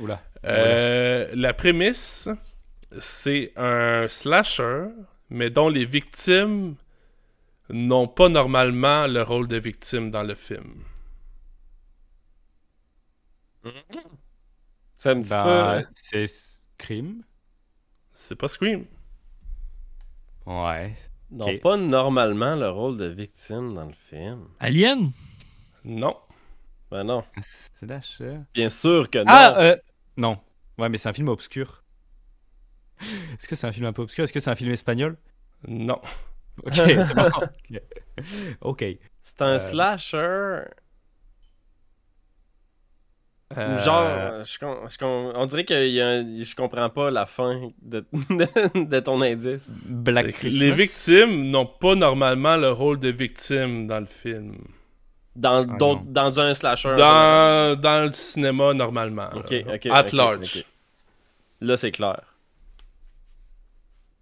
Oula. 0.00 0.20
La 0.42 1.54
prémisse, 1.54 2.28
c'est 2.98 3.52
un 3.54 4.08
slasher, 4.08 4.86
mais 5.30 5.48
dont 5.48 5.68
les 5.68 5.84
victimes 5.84 6.74
n'ont 7.70 8.08
pas 8.08 8.28
normalement 8.28 9.06
le 9.06 9.22
rôle 9.22 9.46
de 9.46 9.58
victime 9.58 10.10
dans 10.10 10.24
le 10.24 10.34
film. 10.34 10.74
Ça 14.96 15.14
me 15.14 15.22
dit 15.22 15.30
Bah, 15.30 15.82
c'est 15.92 16.26
Scream. 16.26 17.22
C'est 18.12 18.36
pas 18.36 18.48
Scream. 18.48 18.86
Ouais. 20.46 20.94
non 21.30 21.58
pas 21.58 21.76
normalement 21.76 22.56
le 22.56 22.68
rôle 22.68 22.96
de 22.96 23.06
victime 23.06 23.74
dans 23.74 23.86
le 23.86 23.94
film. 23.94 24.48
Alien? 24.60 25.12
Non. 25.84 26.16
Ben 26.90 27.04
non, 27.04 27.24
Slasher. 27.40 28.40
bien 28.52 28.68
sûr 28.68 29.08
que 29.08 29.18
non. 29.18 29.24
Ah, 29.28 29.60
euh, 29.62 29.76
non. 30.16 30.38
Ouais, 30.76 30.88
mais 30.90 30.98
c'est 30.98 31.08
un 31.08 31.12
film 31.14 31.28
obscur. 31.28 31.82
Est-ce 33.00 33.48
que 33.48 33.56
c'est 33.56 33.66
un 33.66 33.72
film 33.72 33.86
un 33.86 33.92
peu 33.92 34.02
obscur? 34.02 34.24
Est-ce 34.24 34.32
que 34.32 34.40
c'est 34.40 34.50
un 34.50 34.54
film 34.54 34.72
espagnol? 34.72 35.16
Non. 35.66 36.00
Ok, 36.64 36.74
c'est 36.74 37.14
bon. 37.14 37.28
Ok. 38.60 38.82
Ok. 38.82 38.84
c'est 39.22 39.42
un 39.42 39.54
euh, 39.54 39.58
slasher. 39.58 40.64
Euh, 43.58 43.78
Genre, 43.78 44.44
je 44.44 44.58
com- 44.58 44.88
je 44.88 44.98
com- 44.98 45.32
on 45.34 45.46
dirait 45.46 45.64
que 45.64 45.86
y 45.88 46.00
a 46.00 46.08
un- 46.08 46.42
je 46.44 46.54
comprends 46.54 46.88
pas 46.90 47.10
la 47.10 47.26
fin 47.26 47.70
de, 47.82 48.04
de 48.74 49.00
ton 49.00 49.20
indice. 49.22 49.74
Black 49.84 50.32
Christmas. 50.32 50.60
les 50.64 50.70
victimes 50.72 51.50
n'ont 51.50 51.66
pas 51.66 51.94
normalement 51.94 52.56
le 52.56 52.70
rôle 52.70 52.98
de 52.98 53.08
victime 53.08 53.86
dans 53.86 54.00
le 54.00 54.06
film. 54.06 54.56
Dans, 55.34 55.66
Ah, 55.68 56.02
dans 56.04 56.40
un 56.40 56.52
slasher. 56.54 56.94
Dans, 56.96 57.78
dans 57.80 58.06
le 58.06 58.12
cinéma, 58.12 58.74
normalement. 58.74 59.28
Ok, 59.34 59.50
là. 59.50 59.74
ok. 59.76 59.86
At 59.90 60.06
large. 60.12 60.64
Là, 61.60 61.76
c'est 61.76 61.90
clair. 61.92 62.20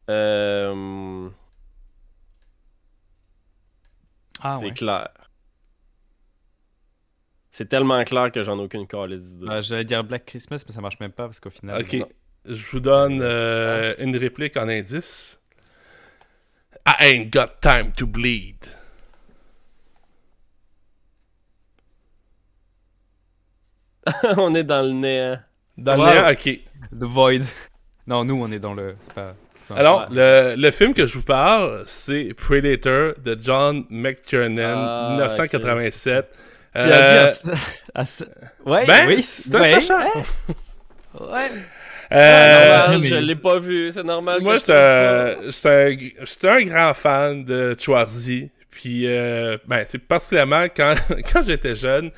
Euh, 0.08 1.28
Ah, 4.42 4.56
c'est 4.58 4.66
ouais. 4.66 4.70
clair. 4.72 5.08
C'est 7.52 7.68
tellement 7.68 8.02
clair 8.04 8.30
que 8.30 8.42
j'en 8.42 8.58
ai 8.58 8.62
aucune 8.62 8.86
calice 8.86 9.36
d'idée. 9.36 9.50
Euh, 9.50 9.62
J'allais 9.62 9.84
dire 9.84 10.04
Black 10.04 10.24
Christmas, 10.24 10.62
mais 10.66 10.72
ça 10.74 10.80
marche 10.80 11.00
même 11.00 11.10
pas 11.12 11.24
parce 11.24 11.40
qu'au 11.40 11.50
final. 11.50 11.80
Ok. 11.82 11.96
Je 12.46 12.66
vous 12.70 12.80
donne 12.80 13.20
euh, 13.22 13.94
une 13.98 14.16
réplique 14.16 14.56
en 14.56 14.68
indice. 14.68 15.40
I 16.86 16.94
ain't 17.00 17.30
got 17.32 17.60
time 17.60 17.90
to 17.92 18.06
bleed. 18.06 18.56
on 24.36 24.54
est 24.54 24.64
dans 24.64 24.82
le 24.82 24.92
néant. 24.92 25.38
Dans 25.76 25.96
le 25.96 26.02
néant, 26.12 26.30
ok. 26.32 26.60
The 26.98 27.04
Void. 27.04 27.42
Non, 28.06 28.24
nous, 28.24 28.42
on 28.42 28.50
est 28.50 28.58
dans 28.58 28.74
le. 28.74 28.96
C'est 29.00 29.14
pas. 29.14 29.34
enfin, 29.64 29.74
Alors, 29.76 30.08
le, 30.10 30.54
le 30.56 30.70
film 30.70 30.94
que 30.94 31.06
je 31.06 31.14
vous 31.18 31.24
parle, 31.24 31.82
c'est 31.86 32.32
Predator 32.34 33.14
de 33.22 33.36
John 33.40 33.84
McTiernan, 33.90 34.74
Ah, 34.76 35.08
1987. 35.10 36.30
Tu 36.30 36.38
as 36.74 36.84
dit 36.86 36.92
Euh, 36.92 37.24
à 37.24 37.28
ce- 37.28 37.48
à 37.94 38.04
ce- 38.04 38.24
Ouais, 38.64 38.86
ben, 38.86 39.06
oui. 39.08 39.22
c'est 39.22 39.54
un 39.54 39.60
ouais, 39.60 39.80
slasher. 39.80 40.04
Ouais. 41.18 41.48
euh, 42.12 42.68
normal, 42.78 42.98
mais- 43.00 43.08
je 43.08 43.14
l'ai 43.16 43.36
pas 43.36 43.58
vu, 43.58 43.90
c'est 43.90 44.02
normal. 44.04 44.40
Moi, 44.40 44.58
j'étais 44.58 44.72
un, 44.72 45.36
un- 45.38 45.50
j'étais 46.24 46.48
un 46.48 46.62
grand 46.62 46.94
fan 46.94 47.44
de 47.44 47.76
Schwarzy. 47.78 48.50
Puis, 48.70 49.02
euh, 49.06 49.58
ben, 49.66 49.84
c'est 49.86 49.98
particulièrement 49.98 50.66
quand, 50.74 50.94
quand 51.32 51.42
j'étais 51.42 51.74
jeune. 51.74 52.10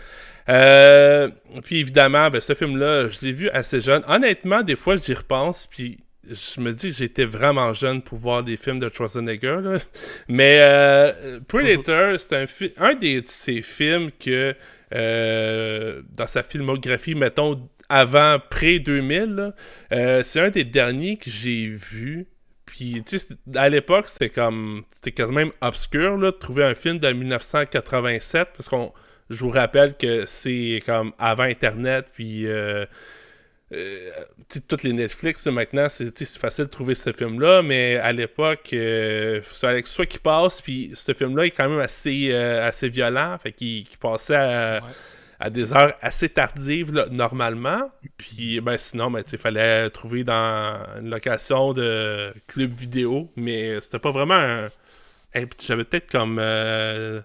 Euh, 0.48 1.28
puis, 1.64 1.78
évidemment, 1.80 2.28
ben, 2.28 2.40
ce 2.40 2.54
film-là, 2.54 3.08
je 3.08 3.20
l'ai 3.24 3.32
vu 3.32 3.48
assez 3.50 3.80
jeune. 3.80 4.02
Honnêtement, 4.08 4.62
des 4.62 4.76
fois, 4.76 4.96
j'y 4.96 5.14
repense. 5.14 5.66
Puis, 5.66 5.98
je 6.32 6.60
me 6.60 6.72
dis 6.72 6.90
que 6.90 6.96
j'étais 6.96 7.24
vraiment 7.24 7.72
jeune 7.74 8.02
pour 8.02 8.18
voir 8.18 8.42
des 8.42 8.56
films 8.56 8.78
de 8.78 8.90
Schwarzenegger. 8.92 9.60
Mais 10.28 10.58
euh, 10.60 11.40
Predator, 11.46 12.18
c'est 12.18 12.34
un, 12.36 12.44
un 12.78 12.94
de 12.94 13.22
ces 13.24 13.62
films 13.62 14.10
que, 14.12 14.54
euh, 14.94 16.02
dans 16.10 16.26
sa 16.26 16.42
filmographie, 16.42 17.14
mettons, 17.14 17.68
avant, 17.88 18.38
pré-2000, 18.50 19.34
là, 19.34 19.54
euh, 19.92 20.22
c'est 20.22 20.40
un 20.40 20.50
des 20.50 20.64
derniers 20.64 21.16
que 21.16 21.30
j'ai 21.30 21.66
vu. 21.68 22.26
Puis, 22.64 23.02
tu 23.06 23.18
sais, 23.18 23.28
à 23.54 23.68
l'époque, 23.68 24.08
c'était 24.08 24.30
comme. 24.30 24.84
C'était 24.90 25.12
quasiment 25.12 25.40
même 25.40 25.52
obscur, 25.60 26.18
de 26.18 26.30
trouver 26.30 26.64
un 26.64 26.74
film 26.74 26.98
de 26.98 27.12
1987. 27.12 28.48
Parce 28.56 28.68
qu'on. 28.68 28.92
Je 29.28 29.38
vous 29.38 29.50
rappelle 29.50 29.96
que 29.96 30.24
c'est 30.26 30.82
comme 30.86 31.12
avant 31.18 31.44
Internet, 31.44 32.06
puis. 32.14 32.46
Euh, 33.72 34.10
toutes 34.68 34.82
les 34.82 34.92
Netflix, 34.92 35.46
maintenant, 35.46 35.86
c'est 35.88 36.26
facile 36.38 36.66
de 36.66 36.70
trouver 36.70 36.94
ce 36.94 37.10
film-là, 37.12 37.62
mais 37.62 37.96
à 37.96 38.12
l'époque, 38.12 38.70
euh, 38.74 39.40
ce 39.42 39.80
soit 39.84 40.06
qui 40.06 40.18
passe, 40.18 40.60
puis 40.60 40.90
ce 40.94 41.14
film-là 41.14 41.46
est 41.46 41.50
quand 41.52 41.68
même 41.68 41.78
assez, 41.80 42.28
euh, 42.32 42.66
assez 42.66 42.88
violent, 42.90 43.38
fait 43.38 43.52
qu'il 43.52 43.86
passait 43.98 44.34
à, 44.36 44.80
Ouais. 44.84 44.90
à 45.40 45.48
des 45.50 45.72
heures 45.72 45.94
assez 46.02 46.28
tardives, 46.28 46.92
là, 46.92 47.06
normalement, 47.10 47.90
puis 48.18 48.60
ben, 48.60 48.76
sinon, 48.76 49.10
ben, 49.10 49.22
il 49.32 49.38
fallait 49.38 49.88
trouver 49.90 50.22
dans 50.22 50.78
une 51.00 51.08
location 51.08 51.72
de 51.72 52.32
club 52.46 52.70
vidéo, 52.72 53.32
mais 53.36 53.80
c'était 53.80 53.98
pas 53.98 54.10
vraiment 54.10 54.34
un... 54.34 54.68
Hey, 55.32 55.46
J'avais 55.64 55.84
peut-être 55.84 56.10
comme 56.10 56.36
euh, 56.38 57.22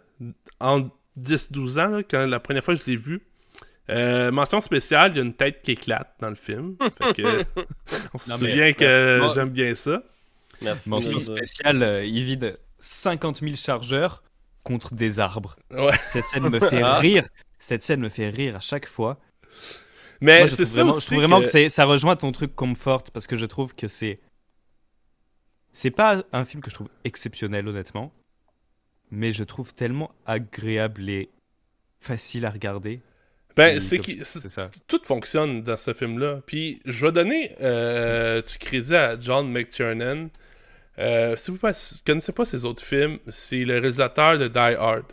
entre 0.61 0.91
10-12 1.19 1.79
ans, 1.79 1.87
là, 1.89 2.03
quand 2.09 2.25
la 2.25 2.39
première 2.39 2.63
fois 2.63 2.73
que 2.75 2.81
je 2.81 2.89
l'ai 2.89 2.95
vu, 2.95 3.21
euh, 3.89 4.31
mention 4.31 4.59
spéciale, 4.61 5.11
il 5.13 5.17
y 5.17 5.19
a 5.19 5.23
une 5.23 5.33
tête 5.33 5.61
qui 5.61 5.71
éclate 5.71 6.13
dans 6.19 6.29
le 6.29 6.35
film. 6.35 6.75
Fait 6.97 7.13
que, 7.13 7.43
on 8.13 8.17
se 8.17 8.29
Non, 8.31 8.37
mais- 8.41 8.49
souvient 8.51 8.73
que 8.73 9.27
j'aime 9.35 9.49
bien 9.49 9.75
ça. 9.75 10.03
Merci. 10.61 10.89
Mention 10.89 11.19
spéciale, 11.19 11.83
euh, 11.83 12.05
il 12.05 12.23
vide 12.23 12.57
50 12.79 13.41
000 13.41 13.55
chargeurs 13.55 14.23
contre 14.63 14.95
des 14.95 15.19
arbres. 15.19 15.55
Ouais. 15.71 15.95
Cette 15.97 16.25
scène 16.25 16.49
me 16.49 16.59
fait 16.59 16.81
Ah. 16.81 16.99
rire. 16.99 17.27
Cette 17.59 17.83
scène 17.83 18.01
me 18.01 18.09
fait 18.09 18.29
rire 18.29 18.55
à 18.57 18.59
chaque 18.59 18.87
fois. 18.87 19.19
Mais 20.19 20.39
Moi, 20.39 20.47
je 20.47 20.55
c'est 20.55 20.65
ça 20.65 20.73
vraiment, 20.75 20.91
je 20.91 20.97
aussi 20.97 21.07
trouve 21.07 21.19
vraiment 21.19 21.39
que, 21.39 21.45
que- 21.45 21.49
c'est- 21.51 21.69
ça 21.69 21.85
rejoint 21.85 22.15
ton 22.15 22.31
truc 22.31 22.55
comfort 22.55 23.03
parce 23.13 23.27
que 23.27 23.35
je 23.35 23.45
trouve 23.45 23.75
que 23.75 23.87
c'est. 23.87 24.19
C'est 25.73 25.91
pas 25.91 26.23
un 26.33 26.43
film 26.43 26.61
que 26.63 26.69
je 26.71 26.75
trouve 26.75 26.89
exceptionnel, 27.03 27.67
honnêtement. 27.67 28.11
Mais 29.11 29.31
je 29.31 29.43
trouve 29.43 29.73
tellement 29.73 30.11
agréable 30.25 31.07
et 31.09 31.29
facile 32.01 32.45
à 32.45 32.49
regarder. 32.49 33.01
Ben, 33.57 33.79
c'est 33.79 33.97
qui. 33.97 34.21
Tout 34.87 35.01
fonctionne 35.03 35.63
dans 35.63 35.77
ce 35.77 35.93
film-là. 35.93 36.41
Puis 36.45 36.79
je 36.85 37.05
vais 37.05 37.11
donner 37.11 37.55
euh, 37.61 38.41
du 38.41 38.57
crédit 38.59 38.95
à 38.95 39.19
John 39.19 39.51
McTiernan. 39.51 40.29
Euh, 40.99 41.35
si 41.35 41.51
vous 41.51 41.57
ne 41.57 42.05
connaissez 42.05 42.31
pas 42.31 42.45
ses 42.45 42.65
autres 42.65 42.83
films, 42.83 43.17
c'est 43.27 43.65
le 43.65 43.79
réalisateur 43.79 44.37
de 44.37 44.47
Die 44.47 44.57
Hard. 44.57 45.05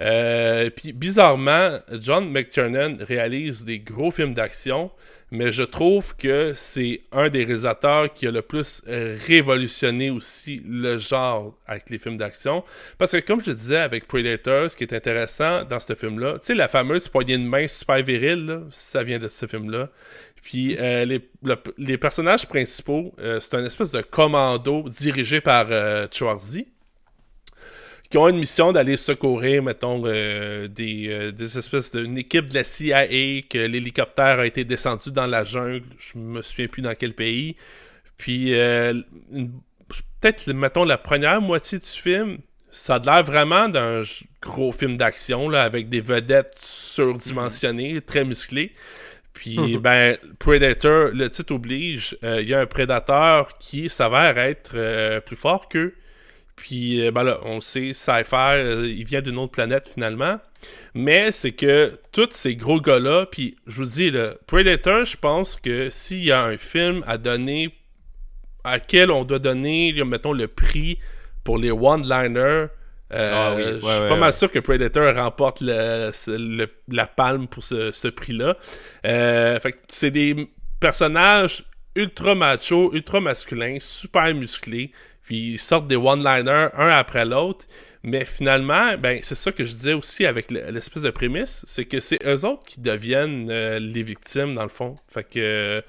Euh, 0.00 0.70
puis 0.70 0.92
bizarrement, 0.92 1.78
John 2.00 2.28
McTiernan 2.30 2.96
réalise 3.00 3.64
des 3.64 3.78
gros 3.78 4.10
films 4.10 4.34
d'action, 4.34 4.90
mais 5.32 5.50
je 5.50 5.62
trouve 5.64 6.14
que 6.14 6.52
c'est 6.54 7.00
un 7.10 7.28
des 7.30 7.44
réalisateurs 7.44 8.12
qui 8.12 8.26
a 8.26 8.30
le 8.30 8.42
plus 8.42 8.82
euh, 8.86 9.16
révolutionné 9.26 10.10
aussi 10.10 10.62
le 10.68 10.98
genre 10.98 11.56
avec 11.66 11.90
les 11.90 11.98
films 11.98 12.18
d'action. 12.18 12.62
Parce 12.98 13.12
que 13.12 13.16
comme 13.18 13.42
je 13.44 13.50
disais 13.52 13.78
avec 13.78 14.06
Predator, 14.06 14.70
ce 14.70 14.76
qui 14.76 14.84
est 14.84 14.92
intéressant 14.94 15.64
dans 15.64 15.80
ce 15.80 15.94
film-là, 15.94 16.34
tu 16.34 16.46
sais 16.46 16.54
la 16.54 16.68
fameuse 16.68 17.08
poignée 17.08 17.38
de 17.38 17.42
main 17.44 17.66
super 17.66 18.02
virile, 18.02 18.44
là, 18.46 18.60
ça 18.70 19.02
vient 19.02 19.18
de 19.18 19.28
ce 19.28 19.46
film-là. 19.46 19.88
Puis 20.42 20.76
euh, 20.78 21.04
les, 21.04 21.20
le- 21.44 21.56
les 21.78 21.96
personnages 21.96 22.46
principaux, 22.46 23.14
euh, 23.20 23.38
c'est 23.40 23.54
un 23.54 23.64
espèce 23.64 23.92
de 23.92 24.02
commando 24.02 24.84
dirigé 24.88 25.40
par 25.40 25.66
euh, 25.70 26.06
Schwarzy 26.12 26.66
qui 28.12 28.18
ont 28.18 28.28
une 28.28 28.36
mission 28.36 28.72
d'aller 28.72 28.98
secourir, 28.98 29.62
mettons, 29.62 30.02
euh, 30.04 30.68
des, 30.68 31.06
euh, 31.08 31.32
des 31.32 31.56
espèces 31.56 31.92
d'une 31.92 32.18
équipe 32.18 32.50
de 32.50 32.54
la 32.54 32.62
CIA, 32.62 33.06
que 33.48 33.56
l'hélicoptère 33.56 34.38
a 34.38 34.46
été 34.46 34.64
descendu 34.64 35.10
dans 35.10 35.26
la 35.26 35.46
jungle, 35.46 35.86
je 35.96 36.18
me 36.18 36.42
souviens 36.42 36.66
plus 36.66 36.82
dans 36.82 36.94
quel 36.94 37.14
pays. 37.14 37.56
Puis, 38.18 38.52
euh, 38.52 38.92
peut-être, 40.20 40.52
mettons, 40.52 40.84
la 40.84 40.98
première 40.98 41.40
moitié 41.40 41.78
du 41.78 41.88
film, 41.88 42.36
ça 42.70 42.96
a 42.96 42.98
l'air 42.98 43.24
vraiment 43.24 43.70
d'un 43.70 44.02
gros 44.42 44.72
film 44.72 44.98
d'action, 44.98 45.48
là, 45.48 45.62
avec 45.62 45.88
des 45.88 46.02
vedettes 46.02 46.58
surdimensionnées, 46.58 48.02
très 48.02 48.26
musclées. 48.26 48.74
Puis, 49.32 49.78
ben, 49.78 50.18
Predator, 50.38 51.12
le 51.14 51.30
titre 51.30 51.54
oblige, 51.54 52.18
il 52.22 52.46
y 52.46 52.52
a 52.52 52.60
un 52.60 52.66
prédateur 52.66 53.56
qui 53.56 53.88
s'avère 53.88 54.36
être 54.36 55.20
plus 55.20 55.36
fort 55.36 55.70
qu'eux. 55.70 55.94
Puis, 56.62 57.04
euh, 57.04 57.10
ben 57.10 57.24
là, 57.24 57.40
on 57.42 57.56
le 57.56 57.60
sait, 57.60 57.92
sci-fi, 57.92 58.36
euh, 58.54 58.86
il 58.88 59.04
vient 59.04 59.20
d'une 59.20 59.36
autre 59.36 59.50
planète 59.50 59.88
finalement. 59.92 60.38
Mais 60.94 61.32
c'est 61.32 61.50
que 61.50 61.98
tous 62.12 62.28
ces 62.30 62.54
gros 62.54 62.80
gars-là, 62.80 63.26
puis 63.26 63.56
je 63.66 63.72
vous 63.78 63.84
dis, 63.84 64.10
le 64.12 64.38
Predator, 64.46 65.04
je 65.04 65.16
pense 65.16 65.56
que 65.56 65.90
s'il 65.90 66.22
y 66.22 66.30
a 66.30 66.44
un 66.44 66.56
film 66.56 67.02
à 67.08 67.18
donner, 67.18 67.74
à 68.62 68.78
quel 68.78 69.10
on 69.10 69.24
doit 69.24 69.40
donner, 69.40 69.92
mettons, 70.04 70.32
le 70.32 70.46
prix 70.46 70.98
pour 71.42 71.58
les 71.58 71.72
one-liners, 71.72 72.68
euh, 73.12 73.32
Ah 73.34 73.54
oui, 73.56 73.62
ouais, 73.64 73.72
je 73.72 73.78
suis 73.80 74.00
ouais, 74.02 74.06
pas 74.06 74.16
mal 74.16 74.32
sûr 74.32 74.48
que 74.52 74.60
Predator 74.60 75.12
remporte 75.16 75.62
le- 75.62 76.10
ce- 76.12 76.30
le- 76.30 76.68
la 76.88 77.06
palme 77.08 77.48
pour 77.48 77.64
ce, 77.64 77.90
ce 77.90 78.06
prix-là. 78.06 78.56
Euh, 79.04 79.58
fait 79.58 79.74
c'est 79.88 80.12
des 80.12 80.48
personnages 80.78 81.64
ultra 81.96 82.36
macho, 82.36 82.94
ultra 82.94 83.20
masculins, 83.20 83.78
super 83.80 84.32
musclés, 84.32 84.92
puis 85.22 85.52
ils 85.52 85.58
sortent 85.58 85.86
des 85.88 85.96
one-liners 85.96 86.68
un 86.74 86.88
après 86.88 87.24
l'autre. 87.24 87.66
Mais 88.04 88.24
finalement, 88.24 88.96
ben 88.98 89.20
c'est 89.22 89.36
ça 89.36 89.52
que 89.52 89.64
je 89.64 89.72
disais 89.72 89.92
aussi 89.92 90.26
avec 90.26 90.50
le- 90.50 90.70
l'espèce 90.72 91.04
de 91.04 91.10
prémisse, 91.10 91.64
c'est 91.68 91.84
que 91.84 92.00
c'est 92.00 92.18
eux 92.26 92.44
autres 92.44 92.64
qui 92.64 92.80
deviennent 92.80 93.48
euh, 93.50 93.78
les 93.78 94.02
victimes 94.02 94.54
dans 94.56 94.64
le 94.64 94.68
fond. 94.68 94.96
Fait 95.08 95.22
que 95.22 95.82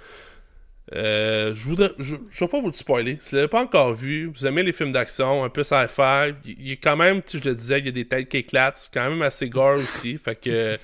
euh, 0.93 1.55
je 1.55 1.63
voudrais, 1.67 1.91
je, 1.97 2.15
je 2.29 2.39
vais 2.43 2.47
pas 2.47 2.59
vous 2.59 2.67
le 2.67 2.73
spoiler. 2.73 3.17
Si 3.19 3.31
vous 3.31 3.37
l'avez 3.37 3.47
pas 3.47 3.61
encore 3.61 3.93
vu, 3.93 4.27
vous 4.27 4.45
aimez 4.45 4.61
les 4.63 4.71
films 4.73 4.91
d'action, 4.91 5.43
un 5.43 5.49
peu 5.49 5.63
sci-fi, 5.63 6.33
il 6.45 6.55
il 6.59 6.67
y 6.69 6.71
a 6.73 6.75
quand 6.75 6.97
même, 6.97 7.21
sais, 7.25 7.39
je 7.39 7.49
le 7.49 7.55
disais, 7.55 7.79
il 7.79 7.85
y 7.85 7.89
a 7.89 7.91
des 7.91 8.05
têtes 8.07 8.27
qui 8.29 8.37
éclatent, 8.37 8.77
c'est 8.77 8.93
quand 8.93 9.09
même 9.09 9.21
assez 9.21 9.49
gore 9.49 9.79
aussi. 9.79 10.17
Fait 10.17 10.35
que 10.39 10.77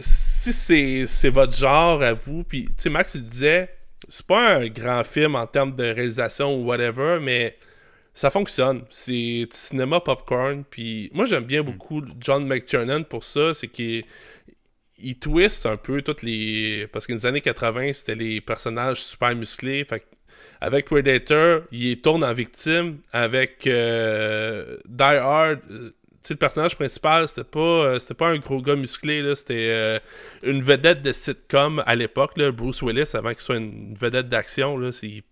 si 0.00 0.52
c'est 0.52 1.06
c'est 1.06 1.28
votre 1.30 1.56
genre 1.56 2.02
à 2.02 2.12
vous, 2.12 2.44
puis 2.44 2.64
tu 2.66 2.72
sais, 2.78 2.90
Max 2.90 3.14
il 3.14 3.24
disait, 3.26 3.68
c'est 4.08 4.26
pas 4.26 4.56
un 4.56 4.68
grand 4.68 5.04
film 5.04 5.34
en 5.34 5.46
termes 5.46 5.74
de 5.74 5.84
réalisation 5.84 6.54
ou 6.54 6.64
whatever, 6.64 7.18
mais 7.20 7.56
ça 8.14 8.30
fonctionne. 8.30 8.82
C'est 8.88 9.12
du 9.12 9.48
cinéma 9.50 10.00
popcorn. 10.00 10.64
Puis 10.64 11.10
moi, 11.12 11.26
j'aime 11.26 11.44
bien 11.44 11.62
beaucoup 11.62 12.02
John 12.18 12.46
McTiernan 12.46 13.04
pour 13.04 13.24
ça. 13.24 13.52
C'est 13.54 13.68
qu'il 13.68 14.04
il 14.98 15.18
twist 15.18 15.66
un 15.66 15.76
peu 15.76 16.02
toutes 16.02 16.22
les. 16.22 16.86
Parce 16.92 17.06
que 17.06 17.12
dans 17.12 17.18
les 17.18 17.26
années 17.26 17.40
80, 17.40 17.92
c'était 17.92 18.14
les 18.14 18.40
personnages 18.40 19.02
super 19.02 19.34
musclés. 19.36 19.84
Fait 19.84 20.04
avec 20.60 20.86
Predator, 20.86 21.62
il 21.70 22.00
tourne 22.00 22.24
en 22.24 22.32
victime. 22.32 22.98
Avec 23.12 23.66
euh, 23.66 24.78
Die 24.86 25.02
Hard, 25.02 25.60
euh, 25.70 25.90
sais, 26.28 26.34
le 26.34 26.38
personnage 26.38 26.76
principal, 26.76 27.28
c'était 27.28 27.44
pas, 27.44 27.60
euh, 27.60 27.98
pas 28.16 28.28
un 28.28 28.38
gros 28.38 28.60
gars 28.60 28.76
musclé. 28.76 29.34
C'était 29.34 29.68
euh, 29.70 29.98
une 30.42 30.62
vedette 30.62 31.02
de 31.02 31.12
sitcom 31.12 31.82
à 31.86 31.94
l'époque, 31.94 32.38
Bruce 32.52 32.82
Willis, 32.82 33.10
avant 33.14 33.30
qu'il 33.30 33.40
soit 33.40 33.56
une 33.56 33.94
vedette 33.94 34.28
d'action. 34.28 34.78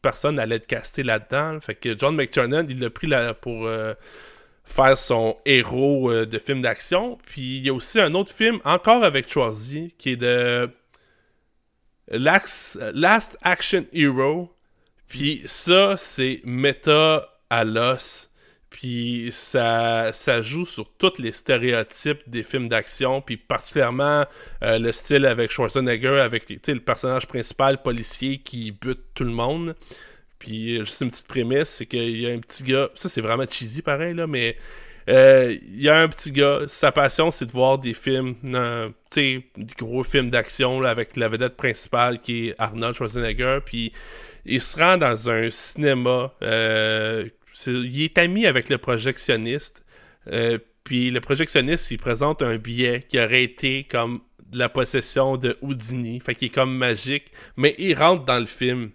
Personne 0.02 0.36
n'allait 0.36 0.56
être 0.56 0.66
casté 0.66 1.02
là-dedans. 1.02 1.52
là. 1.52 1.60
Fait 1.60 1.74
que 1.74 1.98
John 1.98 2.16
McTiernan, 2.16 2.66
il 2.68 2.80
l'a 2.80 2.90
pris 2.90 3.06
là, 3.06 3.34
pour 3.34 3.66
euh, 3.66 3.94
faire 4.64 4.96
son 4.96 5.36
héros 5.44 6.12
de 6.12 6.38
film 6.38 6.62
d'action. 6.62 7.18
Puis 7.26 7.58
il 7.58 7.66
y 7.66 7.70
a 7.70 7.74
aussi 7.74 8.00
un 8.00 8.14
autre 8.14 8.32
film, 8.32 8.60
encore 8.64 9.04
avec 9.04 9.30
Schwarzy, 9.30 9.94
qui 9.98 10.10
est 10.10 10.16
de 10.16 10.68
Last 12.08 13.38
Action 13.42 13.86
Hero. 13.92 14.54
Puis 15.08 15.42
ça, 15.44 15.96
c'est 15.96 16.40
méta 16.44 17.28
à 17.50 17.64
l'os. 17.64 18.30
Puis 18.74 19.28
ça, 19.30 20.12
ça 20.12 20.42
joue 20.42 20.64
sur 20.64 20.90
tous 20.98 21.18
les 21.20 21.30
stéréotypes 21.30 22.22
des 22.26 22.42
films 22.42 22.68
d'action, 22.68 23.20
puis 23.20 23.36
particulièrement 23.36 24.24
euh, 24.64 24.80
le 24.80 24.90
style 24.90 25.26
avec 25.26 25.52
Schwarzenegger, 25.52 26.18
avec 26.18 26.50
le 26.50 26.80
personnage 26.80 27.28
principal 27.28 27.80
policier 27.82 28.38
qui 28.38 28.72
bute 28.72 28.98
tout 29.14 29.22
le 29.22 29.30
monde. 29.30 29.76
Puis 30.40 30.76
euh, 30.76 30.80
juste 30.80 31.02
une 31.02 31.10
petite 31.10 31.28
prémisse, 31.28 31.68
c'est 31.68 31.86
qu'il 31.86 32.20
y 32.20 32.28
a 32.28 32.34
un 32.34 32.40
petit 32.40 32.64
gars, 32.64 32.88
ça 32.96 33.08
c'est 33.08 33.20
vraiment 33.20 33.44
cheesy 33.48 33.80
pareil, 33.80 34.12
là, 34.12 34.26
mais 34.26 34.56
euh, 35.08 35.56
il 35.62 35.80
y 35.80 35.88
a 35.88 36.00
un 36.00 36.08
petit 36.08 36.32
gars, 36.32 36.62
sa 36.66 36.90
passion 36.90 37.30
c'est 37.30 37.46
de 37.46 37.52
voir 37.52 37.78
des 37.78 37.94
films, 37.94 38.34
des 39.12 39.44
gros 39.78 40.02
films 40.02 40.30
d'action 40.30 40.82
avec 40.82 41.16
la 41.16 41.28
vedette 41.28 41.56
principale 41.56 42.20
qui 42.20 42.48
est 42.48 42.54
Arnold 42.58 42.96
Schwarzenegger, 42.96 43.60
puis 43.64 43.92
il 44.44 44.60
se 44.60 44.76
rend 44.76 44.96
dans 44.96 45.30
un 45.30 45.48
cinéma, 45.48 46.32
il 47.66 48.02
est 48.02 48.18
ami 48.18 48.46
avec 48.46 48.68
le 48.68 48.78
projectionniste, 48.78 49.84
euh, 50.32 50.58
puis 50.84 51.10
le 51.10 51.20
projectionniste 51.20 51.90
il 51.90 51.98
présente 51.98 52.42
un 52.42 52.56
billet 52.56 53.04
qui 53.08 53.18
aurait 53.18 53.44
été 53.44 53.84
comme 53.84 54.20
de 54.50 54.58
la 54.58 54.68
possession 54.68 55.36
de 55.36 55.56
Houdini, 55.62 56.20
fait 56.20 56.34
qu'il 56.34 56.46
est 56.46 56.54
comme 56.54 56.76
magique, 56.76 57.26
mais 57.56 57.74
il 57.78 57.94
rentre 57.94 58.24
dans 58.24 58.38
le 58.38 58.46
film. 58.46 58.90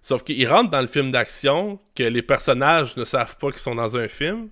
Sauf 0.00 0.22
qu'il 0.22 0.46
rentre 0.46 0.70
dans 0.70 0.80
le 0.82 0.86
film 0.86 1.10
d'action, 1.10 1.80
que 1.94 2.02
les 2.02 2.20
personnages 2.20 2.96
ne 2.96 3.04
savent 3.04 3.38
pas 3.38 3.50
qu'ils 3.50 3.60
sont 3.60 3.74
dans 3.74 3.96
un 3.96 4.08
film, 4.08 4.50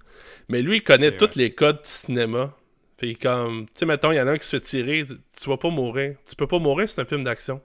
mais 0.49 0.63
lui, 0.63 0.79
il 0.79 0.83
connaît 0.83 1.17
tous 1.17 1.37
les 1.37 1.53
codes 1.53 1.83
du 1.83 1.89
cinéma. 1.89 2.57
Fait 2.99 3.15
comme, 3.15 3.67
tu 3.67 3.73
sais, 3.75 3.87
mettons, 3.87 4.13
il 4.13 4.17
y 4.17 4.21
en 4.21 4.29
a 4.29 4.33
un 4.33 4.37
qui 4.39 4.47
se 4.47 4.57
fait 4.57 4.61
tirer, 4.61 5.05
tu, 5.05 5.15
tu 5.15 5.49
vas 5.49 5.57
pas 5.57 5.71
mourir. 5.71 6.17
Tu 6.27 6.37
peux 6.37 6.47
pas 6.47 6.59
mourir, 6.59 6.89
c'est 6.89 7.01
un 7.01 7.05
film 7.05 7.25
d'action. 7.25 7.61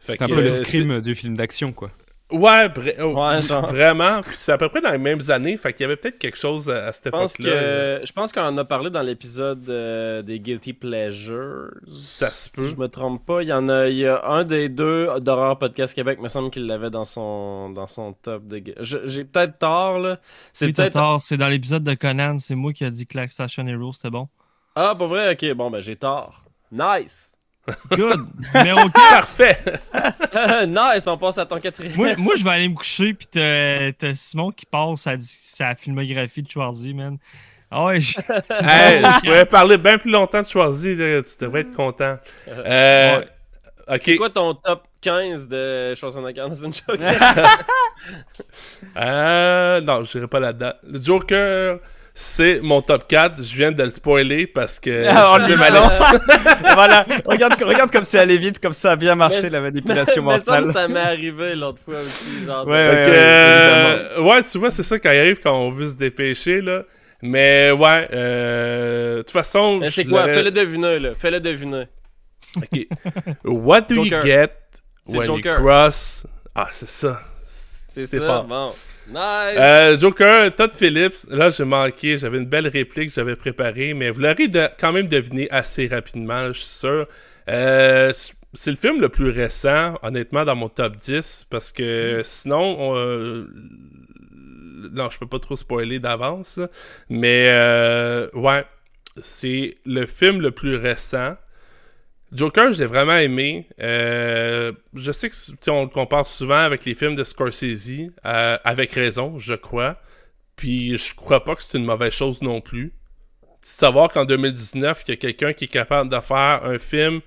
C'est 0.00 0.20
un 0.20 0.26
peu 0.26 0.40
le 0.40 0.46
euh, 0.46 0.64
scream 0.64 1.00
du 1.00 1.14
film 1.14 1.36
d'action, 1.36 1.72
quoi. 1.72 1.90
Ouais, 2.32 2.68
oh, 3.00 3.14
Ouais, 3.14 3.42
genre. 3.42 3.66
vraiment. 3.66 4.22
Puis 4.22 4.36
c'est 4.36 4.52
à 4.52 4.58
peu 4.58 4.68
près 4.68 4.80
dans 4.80 4.92
les 4.92 4.98
mêmes 4.98 5.20
années, 5.30 5.56
fait 5.56 5.72
qu'il 5.72 5.82
y 5.82 5.84
avait 5.84 5.96
peut-être 5.96 6.18
quelque 6.18 6.36
chose 6.38 6.70
à, 6.70 6.86
à 6.86 6.92
cette 6.92 7.06
Je 7.06 7.10
pense 7.10 7.38
époque-là. 7.40 7.62
que 8.00 8.00
je 8.04 8.12
pense 8.12 8.32
qu'on 8.32 8.42
en 8.42 8.56
a 8.58 8.64
parlé 8.64 8.90
dans 8.90 9.02
l'épisode 9.02 9.68
euh, 9.68 10.22
des 10.22 10.40
guilty 10.40 10.72
pleasures. 10.72 11.70
Ça 11.86 12.30
se 12.30 12.48
Si 12.48 12.50
peut. 12.50 12.68
je 12.68 12.76
me 12.76 12.88
trompe 12.88 13.24
pas, 13.26 13.42
il 13.42 13.48
y 13.48 13.52
en 13.52 13.68
a, 13.68 13.88
il 13.88 13.96
y 13.98 14.06
a 14.06 14.24
un 14.26 14.44
des 14.44 14.68
deux 14.68 15.08
d'horreur 15.20 15.58
podcast 15.58 15.94
Québec, 15.94 16.20
me 16.20 16.28
semble 16.28 16.50
qu'il 16.50 16.66
l'avait 16.66 16.90
dans 16.90 17.04
son 17.04 17.70
dans 17.70 17.86
son 17.86 18.12
top 18.14 18.46
de. 18.46 18.62
J'ai 18.80 19.24
peut-être 19.24 19.58
tort 19.58 19.98
là. 19.98 20.18
C'est 20.52 20.66
Oui, 20.66 20.72
peut-être. 20.72 20.92
tort, 20.94 21.20
c'est 21.20 21.36
dans 21.36 21.48
l'épisode 21.48 21.84
de 21.84 21.94
Conan, 21.94 22.38
c'est 22.38 22.54
moi 22.54 22.72
qui 22.72 22.84
a 22.84 22.90
dit 22.90 23.06
que 23.06 23.28
Station 23.28 23.66
Hero, 23.66 23.92
c'était 23.92 24.10
bon. 24.10 24.28
Ah, 24.74 24.94
pas 24.96 25.06
vrai? 25.06 25.32
Ok, 25.32 25.52
bon 25.54 25.70
ben 25.70 25.80
j'ai 25.80 25.96
tort. 25.96 26.44
Nice. 26.72 27.34
Good! 27.90 28.26
Numéro 28.54 28.88
4! 28.88 28.92
Parfait! 28.92 29.58
nice. 30.66 31.06
On 31.06 31.16
passe 31.18 31.38
à 31.38 31.46
ton 31.46 31.60
quatrième. 31.60 31.94
moi, 31.96 32.16
moi, 32.16 32.34
je 32.36 32.44
vais 32.44 32.50
aller 32.50 32.68
me 32.68 32.74
coucher, 32.74 33.14
puis 33.14 33.26
t'as 33.26 33.92
t'as 33.92 34.14
Simon 34.14 34.50
qui 34.50 34.66
passe 34.66 35.00
sa, 35.02 35.12
sa 35.20 35.74
filmographie 35.74 36.42
de 36.42 36.50
Schwarzy, 36.50 36.94
man. 36.94 37.18
Ah 37.70 37.84
ouais, 37.84 38.00
je- 38.00 38.18
hey, 38.50 39.02
je 39.02 39.20
pourrais 39.26 39.46
parler 39.46 39.76
bien 39.78 39.98
plus 39.98 40.10
longtemps 40.10 40.42
de 40.42 40.46
Schwarzy, 40.46 40.96
là, 40.96 41.22
tu 41.22 41.30
devrais 41.40 41.60
être 41.60 41.76
content. 41.76 42.16
Euh, 42.48 43.24
Ok. 43.88 44.02
C'est 44.04 44.16
quoi 44.16 44.30
ton 44.30 44.54
top 44.54 44.84
15 45.00 45.48
de 45.48 45.94
Schwarzenegger 45.96 46.42
dans 46.48 46.54
une 46.54 46.72
joke? 46.72 47.00
Euh, 48.96 49.80
non, 49.80 50.04
je 50.04 50.12
dirais 50.12 50.28
pas 50.28 50.40
là-dedans. 50.40 50.72
Le 50.84 51.00
Joker, 51.00 51.78
c'est 52.22 52.60
mon 52.60 52.82
top 52.82 53.08
4. 53.08 53.42
Je 53.42 53.56
viens 53.56 53.72
de 53.72 53.82
le 53.82 53.88
spoiler 53.88 54.46
parce 54.46 54.78
que. 54.78 55.06
Ah, 55.08 55.38
je 55.40 55.46
le 55.46 55.54
voilà, 56.74 57.06
regarde, 57.24 57.62
regarde 57.62 57.90
comme 57.90 58.04
c'est 58.04 58.18
allé 58.18 58.36
vite, 58.36 58.60
comme 58.60 58.74
ça 58.74 58.92
a 58.92 58.96
bien 58.96 59.14
marché 59.14 59.44
Mais- 59.44 59.50
la 59.50 59.60
manipulation 59.62 60.22
Mais 60.26 60.38
ça, 60.40 60.60
mentale. 60.60 60.72
ça 60.74 60.88
m'est 60.88 61.00
arrivé 61.00 61.54
l'autre 61.54 61.80
fois 61.82 61.98
aussi. 62.00 62.44
Genre, 62.44 62.66
Ouais, 62.66 62.72
ouais, 62.72 63.02
que, 63.06 63.10
ouais, 63.10 63.16
euh, 63.16 64.20
ouais, 64.22 64.42
tu 64.42 64.58
vois, 64.58 64.70
c'est 64.70 64.82
ça 64.82 64.98
quand 64.98 65.10
il 65.12 65.18
arrive 65.18 65.40
quand 65.42 65.54
on 65.58 65.70
veut 65.70 65.86
se 65.86 65.94
dépêcher, 65.96 66.60
là. 66.60 66.82
Mais 67.22 67.70
ouais, 67.70 68.08
euh, 68.12 69.16
de 69.16 69.22
toute 69.22 69.30
façon. 69.30 69.78
Mais 69.78 69.88
c'est 69.90 70.04
quoi? 70.04 70.24
Fais-le 70.24 70.50
deviner, 70.50 70.98
là. 70.98 71.10
Fais-le 71.18 71.40
deviner. 71.40 71.84
Ok. 72.56 72.86
What 73.44 73.80
do 73.82 73.94
Joker. 73.94 74.18
you 74.18 74.22
get 74.26 74.50
when 75.06 75.24
Joker. 75.24 75.52
you 75.54 75.62
cross? 75.64 76.26
Ah, 76.54 76.68
c'est 76.70 76.88
ça. 76.88 77.18
C'est 77.46 78.06
C'est 78.06 78.18
ça, 78.20 78.26
fort. 78.26 78.44
bon. 78.44 78.72
Nice! 79.10 79.56
Euh, 79.58 79.98
Joker, 79.98 80.54
Todd 80.54 80.74
Phillips, 80.76 81.26
là 81.30 81.50
j'ai 81.50 81.64
manqué, 81.64 82.16
j'avais 82.16 82.38
une 82.38 82.46
belle 82.46 82.68
réplique 82.68 83.08
que 83.08 83.14
j'avais 83.14 83.34
préparée, 83.34 83.92
mais 83.92 84.10
vous 84.10 84.20
l'aurez 84.20 84.48
quand 84.78 84.92
même 84.92 85.08
deviné 85.08 85.50
assez 85.50 85.88
rapidement, 85.88 86.46
je 86.48 86.60
suis 86.60 86.66
sûr. 86.66 87.06
Euh, 87.48 88.12
c'est 88.52 88.70
le 88.70 88.76
film 88.76 89.00
le 89.00 89.08
plus 89.08 89.30
récent, 89.30 89.98
honnêtement, 90.02 90.44
dans 90.44 90.54
mon 90.54 90.68
top 90.68 90.94
10, 90.96 91.46
parce 91.50 91.72
que 91.72 92.20
sinon, 92.22 92.76
on, 92.78 92.96
euh, 92.96 93.46
non, 94.92 95.10
je 95.10 95.18
peux 95.18 95.26
pas 95.26 95.40
trop 95.40 95.56
spoiler 95.56 95.98
d'avance, 95.98 96.60
mais 97.08 97.48
ouais, 98.32 98.64
c'est 99.18 99.76
le 99.84 100.06
film 100.06 100.40
le 100.40 100.52
plus 100.52 100.76
récent. 100.76 101.34
Joker, 102.32 102.72
je 102.72 102.80
l'ai 102.80 102.86
vraiment 102.86 103.16
aimé. 103.16 103.66
Euh, 103.80 104.72
je 104.94 105.10
sais 105.10 105.28
que 105.28 105.70
on 105.70 105.82
le 105.82 105.88
compare 105.88 106.26
souvent 106.26 106.58
avec 106.58 106.84
les 106.84 106.94
films 106.94 107.14
de 107.16 107.24
Scorsese, 107.24 108.10
euh, 108.24 108.58
avec 108.64 108.92
raison, 108.92 109.38
je 109.38 109.54
crois. 109.54 110.00
Puis 110.54 110.96
je 110.96 111.14
crois 111.14 111.42
pas 111.42 111.56
que 111.56 111.62
c'est 111.62 111.78
une 111.78 111.84
mauvaise 111.84 112.12
chose 112.12 112.40
non 112.42 112.60
plus. 112.60 112.92
Savoir 113.62 114.08
qu'en 114.08 114.24
2019, 114.24 115.02
il 115.06 115.10
y 115.10 115.14
a 115.14 115.16
quelqu'un 115.16 115.52
qui 115.52 115.64
est 115.64 115.68
capable 115.68 116.08
de 116.08 116.20
faire 116.20 116.62
un 116.64 116.78
film 116.78 117.20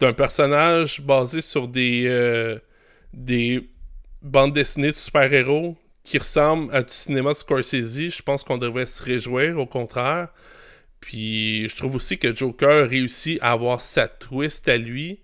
d'un 0.00 0.12
personnage 0.12 1.00
basé 1.00 1.40
sur 1.40 1.68
des, 1.68 2.04
euh, 2.06 2.58
des 3.12 3.68
bandes 4.22 4.52
dessinées 4.52 4.88
de 4.88 4.92
super-héros 4.92 5.76
qui 6.04 6.18
ressemblent 6.18 6.74
à 6.74 6.82
du 6.82 6.92
cinéma 6.92 7.32
de 7.32 7.36
Scorsese, 7.36 7.98
je 7.98 8.22
pense 8.22 8.44
qu'on 8.44 8.58
devrait 8.58 8.86
se 8.86 9.02
réjouir, 9.02 9.58
au 9.58 9.66
contraire. 9.66 10.28
Puis 11.00 11.68
je 11.68 11.76
trouve 11.76 11.96
aussi 11.96 12.18
que 12.18 12.34
Joker 12.34 12.88
réussit 12.88 13.38
à 13.42 13.52
avoir 13.52 13.80
sa 13.80 14.08
twist 14.08 14.68
à 14.68 14.76
lui. 14.76 15.20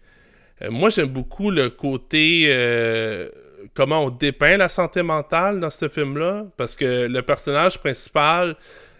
Euh, 0.62 0.70
moi, 0.70 0.90
j'aime 0.90 1.08
beaucoup 1.08 1.50
le 1.50 1.70
côté 1.70 2.46
euh, 2.48 3.28
comment 3.74 4.04
on 4.04 4.10
dépeint 4.10 4.56
la 4.56 4.68
santé 4.68 5.02
mentale 5.02 5.60
dans 5.60 5.70
ce 5.70 5.88
film-là, 5.88 6.46
parce 6.56 6.74
que 6.74 7.06
le 7.06 7.22
personnage 7.22 7.78
principal, 7.78 8.56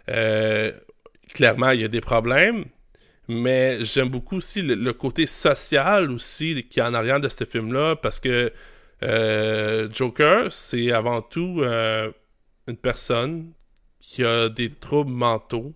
euh, 0.09 0.73
clairement, 1.35 1.70
il 1.70 1.81
y 1.81 1.85
a 1.85 1.89
des 1.89 2.01
problèmes, 2.01 2.65
mais 3.28 3.85
j'aime 3.85 4.09
beaucoup 4.09 4.36
aussi 4.36 4.62
le, 4.62 4.93
côté 4.93 5.27
social 5.27 6.11
aussi 6.11 6.66
qui 6.69 6.81
est 6.81 6.82
en 6.82 6.94
arrière 6.94 7.20
de 7.20 7.28
ce 7.28 7.44
film-là, 7.44 7.97
parce 7.97 8.19
que 8.19 8.53
Joker, 9.93 10.53
c'est 10.53 10.93
avant 10.93 11.23
tout 11.23 11.62
une 11.65 12.77
personne 12.77 13.53
qui 14.01 14.24
a 14.24 14.49
des 14.49 14.70
troubles 14.70 15.11
mentaux, 15.11 15.74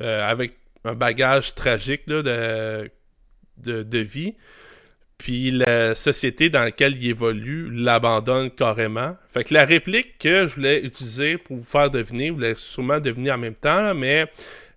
euh, 0.00 0.28
avec 0.28 0.54
un 0.84 0.94
bagage 0.94 1.54
tragique 1.54 2.02
là, 2.06 2.22
de, 2.22 2.90
de, 3.58 3.82
de 3.82 3.98
vie. 3.98 4.34
Puis 5.20 5.50
la 5.50 5.94
société 5.94 6.48
dans 6.48 6.62
laquelle 6.62 6.96
il 6.96 7.08
évolue 7.08 7.68
l'abandonne 7.70 8.50
carrément. 8.50 9.18
Fait 9.28 9.44
que 9.44 9.52
la 9.52 9.66
réplique 9.66 10.16
que 10.16 10.46
je 10.46 10.54
voulais 10.54 10.80
utiliser 10.80 11.36
pour 11.36 11.58
vous 11.58 11.64
faire 11.64 11.90
deviner, 11.90 12.30
vous 12.30 12.38
l'avez 12.38 12.54
sûrement 12.56 13.00
deviné 13.00 13.30
en 13.30 13.36
même 13.36 13.54
temps, 13.54 13.82
là, 13.82 13.92
mais 13.92 14.24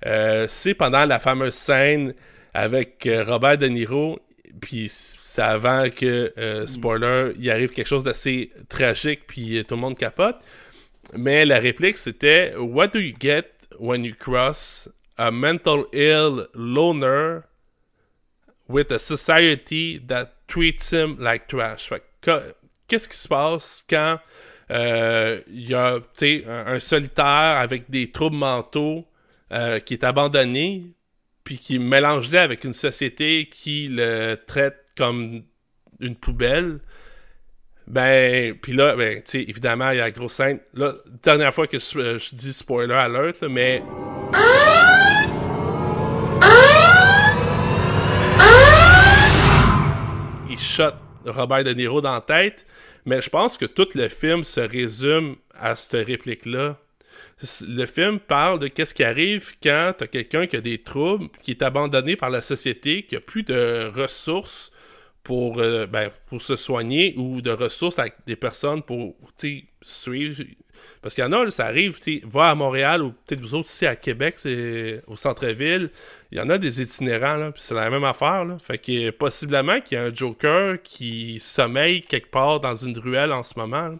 euh, 0.05 0.45
c'est 0.49 0.73
pendant 0.73 1.05
la 1.05 1.19
fameuse 1.19 1.53
scène 1.53 2.13
avec 2.53 3.07
euh, 3.07 3.23
Robert 3.23 3.57
De 3.57 3.67
Niro. 3.67 4.19
Puis 4.59 4.87
c'est 4.89 5.41
avant 5.41 5.89
que, 5.89 6.33
euh, 6.37 6.67
spoiler, 6.67 7.31
il 7.39 7.49
arrive 7.49 7.69
quelque 7.69 7.87
chose 7.87 8.03
d'assez 8.03 8.51
tragique, 8.67 9.21
puis 9.25 9.63
tout 9.65 9.75
le 9.75 9.81
monde 9.81 9.97
capote. 9.97 10.35
Mais 11.15 11.45
la 11.45 11.59
réplique 11.59 11.97
c'était 11.97 12.53
What 12.57 12.87
do 12.87 12.99
you 12.99 13.13
get 13.17 13.45
when 13.79 14.03
you 14.03 14.13
cross 14.17 14.89
a 15.17 15.31
mental 15.31 15.85
ill 15.93 16.47
loner 16.53 17.43
with 18.67 18.91
a 18.91 18.99
society 18.99 19.99
that 20.07 20.47
treats 20.47 20.91
him 20.91 21.17
like 21.19 21.47
trash. 21.47 21.91
Qu'est-ce 22.87 23.09
qui 23.09 23.17
se 23.17 23.27
passe 23.27 23.83
quand 23.89 24.19
euh, 24.71 25.41
il 25.47 25.69
y 25.69 25.73
a 25.73 25.95
un, 25.95 26.67
un 26.67 26.79
solitaire 26.79 27.57
avec 27.59 27.89
des 27.89 28.11
troubles 28.11 28.37
mentaux 28.37 29.05
euh, 29.51 29.79
qui 29.79 29.93
est 29.93 30.03
abandonné, 30.03 30.85
puis 31.43 31.57
qui 31.57 31.79
mélange 31.79 32.33
avec 32.33 32.63
une 32.63 32.73
société 32.73 33.47
qui 33.47 33.87
le 33.89 34.35
traite 34.47 34.85
comme 34.97 35.43
une 35.99 36.15
poubelle? 36.15 36.79
Ben, 37.85 38.55
puis 38.61 38.73
là, 38.73 38.95
ben, 38.95 39.17
tu 39.17 39.31
sais, 39.31 39.41
évidemment, 39.41 39.91
il 39.91 39.97
y 39.97 39.99
a 39.99 40.05
la 40.05 40.11
grosse 40.11 40.33
scène. 40.33 40.59
Là, 40.73 40.93
dernière 41.21 41.53
fois 41.53 41.67
que 41.67 41.79
je, 41.79 41.99
euh, 41.99 42.17
je 42.17 42.33
dis 42.33 42.53
spoiler 42.53 42.93
alert, 42.93 43.41
là, 43.41 43.49
mais 43.49 43.83
il 50.53 50.59
shot 50.59 50.93
Robert 51.25 51.63
De 51.63 51.73
Niro 51.73 51.99
dans 51.99 52.13
la 52.13 52.21
tête, 52.21 52.65
mais 53.05 53.21
je 53.21 53.29
pense 53.29 53.57
que 53.57 53.65
tout 53.65 53.87
le 53.95 54.07
film 54.07 54.43
se 54.43 54.59
résume 54.59 55.35
à 55.55 55.75
cette 55.75 56.05
réplique-là. 56.07 56.77
Le 57.67 57.85
film 57.85 58.19
parle 58.19 58.59
de 58.59 58.67
qu'est-ce 58.67 58.93
qui 58.93 59.03
arrive 59.03 59.53
quand 59.61 59.93
t'as 59.97 60.07
quelqu'un 60.07 60.45
qui 60.45 60.55
a 60.55 60.61
des 60.61 60.77
troubles, 60.77 61.29
qui 61.41 61.51
est 61.51 61.61
abandonné 61.63 62.15
par 62.15 62.29
la 62.29 62.41
société, 62.41 63.03
qui 63.03 63.15
a 63.15 63.19
plus 63.19 63.43
de 63.43 63.91
ressources 63.93 64.71
pour, 65.23 65.59
euh, 65.59 65.87
ben, 65.87 66.11
pour 66.27 66.41
se 66.41 66.55
soigner 66.55 67.15
ou 67.17 67.41
de 67.41 67.51
ressources 67.51 67.97
avec 67.97 68.13
des 68.27 68.35
personnes 68.35 68.83
pour 68.83 69.15
suivre. 69.81 70.43
Parce 71.01 71.15
qu'il 71.15 71.23
y 71.23 71.27
en 71.27 71.33
a, 71.33 71.49
ça 71.49 71.65
arrive, 71.65 71.97
va 72.25 72.51
à 72.51 72.55
Montréal 72.55 73.01
ou 73.01 73.11
peut-être 73.11 73.41
vous 73.41 73.55
autres 73.55 73.69
ici 73.69 73.85
à 73.85 73.95
Québec, 73.95 74.35
au 75.07 75.15
centre-ville, 75.15 75.89
il 76.33 76.37
y 76.37 76.41
en 76.41 76.49
a 76.49 76.57
des 76.57 76.81
itinérants, 76.81 77.51
puis 77.51 77.61
c'est 77.61 77.75
la 77.75 77.91
même 77.91 78.03
affaire. 78.03 78.43
Fait 78.59 78.79
que 78.79 79.11
possiblement 79.11 79.79
qu'il 79.81 79.99
y 79.99 80.01
a 80.01 80.05
un 80.05 80.13
Joker 80.13 80.81
qui 80.81 81.39
sommeille 81.39 82.01
quelque 82.01 82.31
part 82.31 82.59
dans 82.59 82.73
une 82.73 82.97
ruelle 82.97 83.31
en 83.31 83.43
ce 83.43 83.53
moment. 83.59 83.93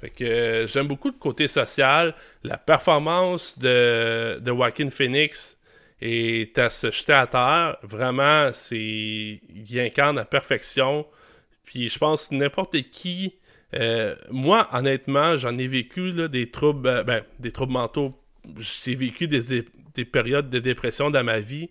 Fait 0.00 0.08
que 0.08 0.24
euh, 0.24 0.66
j'aime 0.66 0.88
beaucoup 0.88 1.08
le 1.08 1.18
côté 1.18 1.46
social, 1.46 2.14
la 2.42 2.56
performance 2.56 3.58
de, 3.58 4.38
de 4.40 4.50
Joaquin 4.50 4.88
Phoenix 4.88 5.58
est 6.00 6.56
à 6.56 6.70
se 6.70 6.90
jeter 6.90 7.12
à 7.12 7.26
terre. 7.26 7.76
Vraiment, 7.82 8.48
c'est 8.54 8.78
il 8.78 9.78
incarne 9.80 10.18
à 10.18 10.24
perfection. 10.24 11.04
Puis 11.64 11.90
je 11.90 11.98
pense 11.98 12.30
n'importe 12.32 12.80
qui. 12.90 13.34
euh, 13.74 14.14
moi, 14.30 14.70
honnêtement, 14.72 15.36
j'en 15.36 15.54
ai 15.54 15.66
vécu 15.66 16.12
des 16.30 16.50
troubles, 16.50 16.88
euh, 16.88 17.04
ben, 17.04 17.22
des 17.38 17.52
troubles 17.52 17.74
mentaux. 17.74 18.18
J'ai 18.56 18.94
vécu 18.94 19.28
des, 19.28 19.66
des, 19.98 20.04
des 20.04 20.10
périodes 20.10 20.50
de 20.50 20.58
dépression 20.58 21.10
dans 21.10 21.24
ma 21.24 21.40
vie. 21.40 21.70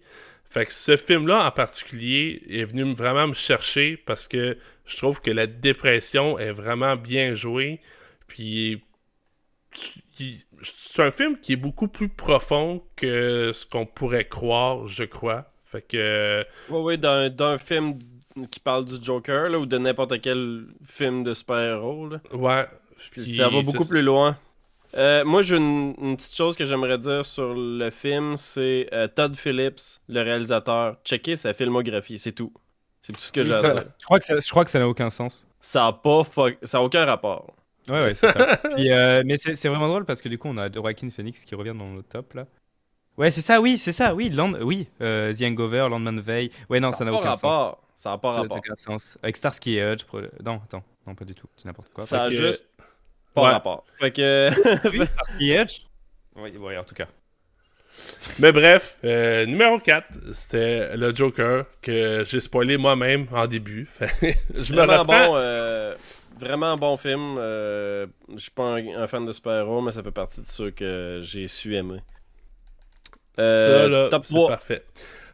Fait 0.49 0.65
que 0.65 0.73
ce 0.73 0.95
film-là 0.95 1.45
en 1.45 1.51
particulier 1.51 2.41
est 2.49 2.63
venu 2.63 2.85
me- 2.85 2.93
vraiment 2.93 3.27
me 3.27 3.33
chercher 3.33 3.97
parce 3.97 4.27
que 4.27 4.57
je 4.85 4.97
trouve 4.97 5.21
que 5.21 5.31
la 5.31 5.45
dépression 5.45 6.39
est 6.39 6.51
vraiment 6.53 6.95
bien 6.95 7.33
jouée. 7.33 7.81
Puis 8.27 8.81
c'est 10.63 11.01
un 11.03 11.11
film 11.11 11.37
qui 11.39 11.53
est 11.53 11.57
beaucoup 11.57 11.87
plus 11.87 12.09
profond 12.09 12.83
que 12.95 13.51
ce 13.53 13.65
qu'on 13.65 13.85
pourrait 13.85 14.25
croire, 14.27 14.87
je 14.87 15.03
crois. 15.03 15.51
Fait 15.65 15.81
que 15.81 16.45
Oui, 16.69 16.79
oui, 16.81 16.97
d'un 16.97 17.29
d'un 17.29 17.57
film 17.57 17.97
qui 18.49 18.59
parle 18.59 18.85
du 18.85 19.03
Joker, 19.03 19.49
là, 19.49 19.59
ou 19.59 19.65
de 19.65 19.77
n'importe 19.77 20.21
quel 20.21 20.65
film 20.85 21.23
de 21.23 21.33
super-héros, 21.33 22.07
là. 22.09 22.21
ouais. 22.33 22.65
Puis 23.11 23.35
ça 23.35 23.49
va 23.49 23.61
beaucoup 23.61 23.85
plus 23.85 24.01
loin. 24.01 24.37
Euh, 24.95 25.23
moi, 25.25 25.41
j'ai 25.41 25.57
une, 25.57 25.93
une 26.01 26.15
petite 26.17 26.35
chose 26.35 26.55
que 26.55 26.65
j'aimerais 26.65 26.97
dire 26.97 27.25
sur 27.25 27.53
le 27.53 27.89
film, 27.89 28.37
c'est 28.37 28.87
euh, 28.93 29.07
Todd 29.07 29.35
Phillips, 29.35 29.99
le 30.07 30.21
réalisateur. 30.21 30.97
Checker 31.03 31.35
sa 31.35 31.53
filmographie, 31.53 32.17
c'est 32.19 32.31
tout. 32.31 32.53
C'est 33.01 33.13
tout 33.13 33.19
ce 33.19 33.31
que 33.31 33.43
j'ai 33.43 33.53
à 33.53 33.61
Ça- 33.61 33.73
dire. 33.73 33.83
je, 33.99 34.05
crois 34.05 34.19
que 34.19 34.25
ça, 34.25 34.39
je 34.39 34.49
crois 34.49 34.65
que 34.65 34.71
ça 34.71 34.79
n'a 34.79 34.87
aucun 34.87 35.09
sens. 35.09 35.45
Ça 35.59 35.87
a 35.87 35.93
pas 35.93 36.23
ça 36.63 36.77
a 36.77 36.81
aucun 36.81 37.05
rapport. 37.05 37.53
Ouais, 37.89 38.03
ouais, 38.03 38.15
c'est 38.15 38.31
ça. 38.31 38.57
Puis, 38.75 38.91
euh, 38.91 39.23
mais 39.25 39.37
c'est 39.37 39.67
vraiment 39.67 39.87
drôle 39.87 40.05
parce 40.05 40.21
que 40.21 40.29
du 40.29 40.37
coup, 40.37 40.47
on 40.49 40.57
a 40.57 40.71
Joaquin 40.71 41.09
Phoenix 41.09 41.45
qui 41.45 41.55
revient 41.55 41.75
dans 41.77 41.93
le 41.95 42.03
top 42.03 42.33
là. 42.33 42.45
Ouais, 43.17 43.31
c'est 43.31 43.41
ça, 43.41 43.59
oui, 43.59 43.77
c'est 43.79 43.93
ça, 43.93 44.13
oui, 44.13 44.29
Land, 44.29 44.53
oui, 44.61 44.87
The 44.99 45.41
Hangover, 45.41 45.87
Landman 45.89 46.19
Veil. 46.19 46.51
Ouais, 46.69 46.79
non, 46.79 46.91
ça 46.91 47.03
n'a 47.03 47.11
aucun 47.13 47.33
sens. 47.33 47.41
rapport. 47.41 47.83
Ça 47.95 48.11
a 48.13 48.17
pas 48.19 48.29
Ça 48.31 48.35
n'a 48.37 48.41
rapport. 48.43 48.57
aucun 48.57 48.75
sens. 48.75 49.17
Avec 49.23 49.37
Starsky 49.37 49.77
et 49.79 49.91
Hutch, 49.91 50.05
non, 50.45 50.61
attends, 50.63 50.83
non, 51.07 51.15
pas 51.15 51.25
du 51.25 51.33
tout, 51.33 51.47
c'est 51.55 51.65
n'importe 51.65 51.91
quoi. 51.93 52.05
Ça 52.05 52.23
a 52.25 52.29
que- 52.29 52.35
juste 52.35 52.67
pas 53.41 53.47
Ouais. 53.47 53.51
rapport. 53.51 53.85
Fait 53.99 54.11
que. 54.11 54.49
Oui, 56.35 56.53
Oui, 56.57 56.77
en 56.77 56.83
tout 56.83 56.95
cas. 56.95 57.07
Mais 58.39 58.51
bref, 58.51 58.99
euh, 59.03 59.45
numéro 59.45 59.79
4, 59.79 60.33
c'était 60.33 60.95
le 60.95 61.13
Joker 61.15 61.65
que 61.81 62.23
j'ai 62.25 62.39
spoilé 62.39 62.77
moi-même 62.77 63.27
en 63.31 63.47
début. 63.47 63.87
Me 64.75 64.85
Vraiment 64.85 64.99
reprends. 64.99 65.05
bon, 65.05 65.37
euh, 65.37 65.95
vraiment 66.39 66.77
bon 66.77 66.97
film. 66.97 67.37
euh, 67.39 68.05
je 68.35 68.37
suis 68.39 68.51
pas 68.51 68.63
un, 68.75 68.87
un 69.03 69.07
fan 69.07 69.25
de 69.25 69.31
super-héros, 69.31 69.81
mais 69.81 69.91
ça 69.91 70.03
fait 70.03 70.11
partie 70.11 70.41
de 70.41 70.45
ceux 70.45 70.69
que 70.71 71.21
j'ai 71.23 71.47
su 71.47 71.75
aimer. 71.75 72.01
Euh, 73.39 73.83
Ça, 73.83 73.87
là, 73.87 74.09
top 74.09 74.25
c'est 74.25 74.33
3. 74.33 74.47
parfait. 74.47 74.83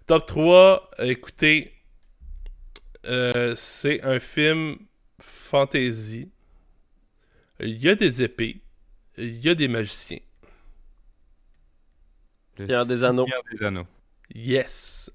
Top 0.08 0.26
3, 0.26 0.92
écoutez, 1.00 1.74
euh, 3.06 3.54
c'est 3.56 4.02
un 4.04 4.20
film 4.20 4.78
fantasy. 5.20 6.30
Il 7.64 7.82
y 7.82 7.90
a 7.90 7.96
des 7.96 8.24
épées, 8.24 8.62
il 9.18 9.44
y 9.44 9.50
a 9.50 9.56
des 9.56 9.68
magiciens. 9.68 10.20
Le 12.58 12.66
Pierre 12.66 12.86
des 12.86 13.04
Anneaux. 13.04 13.26
Des 13.52 13.64
Anneaux. 13.64 13.88
Yes. 14.34 15.12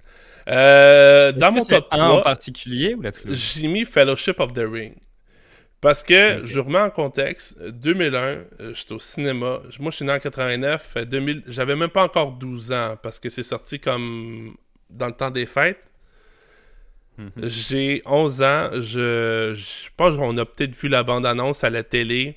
Euh, 0.47 1.31
dans 1.31 1.51
mon 1.51 1.63
top 1.63 1.87
un 1.91 2.07
en 2.07 2.09
3, 2.09 2.23
particulier 2.23 2.95
ou 2.95 3.01
la 3.01 3.11
j'ai 3.25 3.67
mis 3.67 3.85
Fellowship 3.85 4.39
of 4.39 4.53
the 4.53 4.63
Ring. 4.65 4.95
Parce 5.81 6.03
que, 6.03 6.41
je 6.43 6.59
remets 6.59 6.79
en 6.79 6.89
contexte, 6.89 7.57
2001, 7.61 8.19
euh, 8.19 8.73
j'étais 8.73 8.91
au 8.91 8.99
cinéma. 8.99 9.61
Moi, 9.79 9.91
je 9.91 9.95
suis 9.95 10.05
né 10.05 10.11
en 10.11 10.19
89. 10.19 10.93
euh, 10.97 11.05
2000, 11.05 11.43
j'avais 11.47 11.75
même 11.75 11.89
pas 11.89 12.03
encore 12.03 12.33
12 12.33 12.73
ans 12.73 12.97
parce 13.01 13.17
que 13.17 13.29
c'est 13.29 13.43
sorti 13.43 13.79
comme 13.79 14.57
dans 14.89 15.07
le 15.07 15.13
temps 15.13 15.31
des 15.31 15.45
fêtes. 15.45 15.88
Mhm. 17.19 17.31
J'ai 17.47 18.01
11 18.05 18.41
ans. 18.41 18.69
Je, 18.75 19.53
je 19.53 19.89
pense 19.97 20.15
qu'on 20.15 20.37
a 20.37 20.45
peut-être 20.45 20.75
vu 20.75 20.87
la 20.87 21.03
bande-annonce 21.03 21.63
à 21.63 21.69
la 21.69 21.83
télé. 21.83 22.35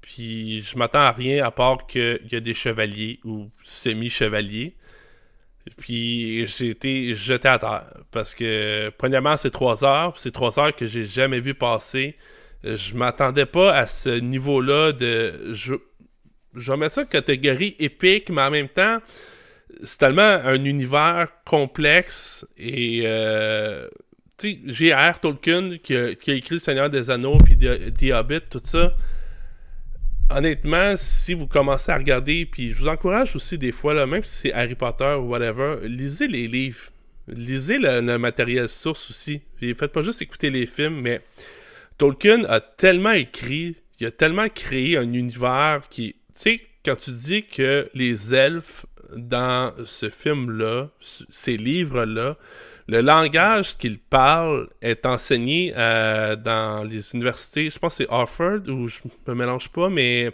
Puis 0.00 0.62
je 0.62 0.78
m'attends 0.78 1.00
à 1.00 1.12
rien 1.12 1.44
à 1.44 1.50
part 1.50 1.86
qu'il 1.86 2.20
y 2.32 2.36
a 2.36 2.40
des 2.40 2.54
chevaliers 2.54 3.20
ou 3.24 3.50
semi-chevaliers. 3.62 4.74
Puis 5.78 6.46
j'ai 6.46 6.70
été 6.70 7.14
jeté 7.14 7.48
à 7.48 7.58
terre. 7.58 7.84
Parce 8.10 8.34
que, 8.34 8.90
premièrement, 8.98 9.36
c'est 9.36 9.50
3 9.50 9.84
heures. 9.84 10.18
C'est 10.18 10.30
3 10.30 10.58
heures 10.58 10.74
que 10.76 10.86
j'ai 10.86 11.04
jamais 11.04 11.40
vu 11.40 11.54
passer. 11.54 12.16
Je 12.64 12.94
m'attendais 12.94 13.46
pas 13.46 13.74
à 13.74 13.86
ce 13.86 14.08
niveau-là 14.20 14.92
de. 14.92 15.52
Je, 15.52 15.74
je 16.54 16.70
vais 16.72 16.78
mettre 16.78 16.94
ça 16.94 17.04
catégorie 17.04 17.76
épique, 17.78 18.30
mais 18.30 18.42
en 18.42 18.50
même 18.50 18.68
temps, 18.68 18.98
c'est 19.82 19.98
tellement 19.98 20.22
un 20.22 20.64
univers 20.64 21.28
complexe 21.44 22.46
et. 22.56 23.02
euh, 23.04 23.88
J.R. 24.42 25.20
Tolkien 25.20 25.78
qui 25.82 25.96
a, 25.96 26.14
qui 26.14 26.30
a 26.30 26.34
écrit 26.34 26.56
Le 26.56 26.60
Seigneur 26.60 26.90
des 26.90 27.10
Anneaux 27.10 27.38
puis 27.38 27.56
The, 27.56 28.12
Hobbit, 28.12 28.40
tout 28.50 28.60
ça. 28.64 28.94
Honnêtement, 30.30 30.94
si 30.96 31.34
vous 31.34 31.46
commencez 31.46 31.92
à 31.92 31.96
regarder, 31.96 32.46
puis 32.46 32.72
je 32.72 32.78
vous 32.78 32.88
encourage 32.88 33.36
aussi 33.36 33.58
des 33.58 33.72
fois, 33.72 33.94
là, 33.94 34.06
même 34.06 34.24
si 34.24 34.34
c'est 34.34 34.52
Harry 34.52 34.74
Potter 34.74 35.16
ou 35.20 35.28
whatever, 35.28 35.76
lisez 35.86 36.28
les 36.28 36.48
livres. 36.48 36.90
Lisez 37.28 37.78
le, 37.78 38.18
matériel 38.18 38.68
source 38.68 39.10
aussi. 39.10 39.42
Faites 39.60 39.92
pas 39.92 40.02
juste 40.02 40.20
écouter 40.20 40.50
les 40.50 40.66
films, 40.66 41.00
mais 41.00 41.22
Tolkien 41.96 42.44
a 42.44 42.60
tellement 42.60 43.12
écrit, 43.12 43.76
il 44.00 44.06
a 44.06 44.10
tellement 44.10 44.48
créé 44.48 44.98
un 44.98 45.10
univers 45.12 45.82
qui. 45.88 46.12
Tu 46.12 46.18
sais, 46.34 46.60
quand 46.84 46.96
tu 46.96 47.12
dis 47.12 47.46
que 47.46 47.88
les 47.94 48.34
elfes 48.34 48.86
dans 49.16 49.72
ce 49.86 50.10
film-là, 50.10 50.90
ces 51.00 51.56
livres-là, 51.56 52.36
le 52.86 53.00
langage 53.00 53.76
qu'ils 53.78 53.98
parlent 53.98 54.68
est 54.82 55.06
enseigné 55.06 55.72
euh, 55.76 56.36
dans 56.36 56.84
les 56.84 57.12
universités. 57.14 57.70
Je 57.70 57.78
pense 57.78 57.98
que 57.98 58.04
c'est 58.04 58.10
Harvard, 58.12 58.60
ou 58.68 58.88
je 58.88 59.00
me 59.26 59.34
mélange 59.34 59.68
pas, 59.70 59.88
mais 59.88 60.30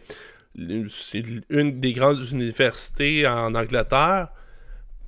c'est 0.89 1.23
une 1.49 1.81
des 1.81 1.93
grandes 1.93 2.25
universités 2.33 3.27
en 3.27 3.55
Angleterre. 3.55 4.29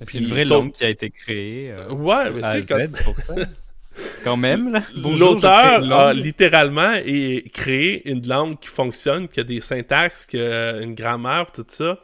C'est 0.01 0.17
une 0.19 0.27
vraie 0.27 0.45
langue 0.45 0.71
qui 0.73 0.83
a 0.85 0.89
été 0.89 1.09
créée. 1.09 1.71
euh, 1.71 1.89
Ouais, 1.93 2.29
mais 2.31 2.41
tu 2.41 2.63
sais, 2.63 2.65
quand-. 2.65 3.45
Quand 4.23 4.37
même, 4.37 4.71
là. 4.73 4.81
L'auteur 5.19 5.83
a 5.93 6.13
littéralement 6.13 6.93
créé 7.53 8.09
une 8.09 8.25
langue 8.27 8.57
qui 8.59 8.67
fonctionne, 8.67 9.27
qui 9.27 9.39
a 9.39 9.43
des 9.43 9.61
syntaxes, 9.61 10.25
qui 10.25 10.39
a 10.39 10.81
une 10.81 10.95
grammaire, 10.95 11.51
tout 11.51 11.63
ça. 11.67 11.99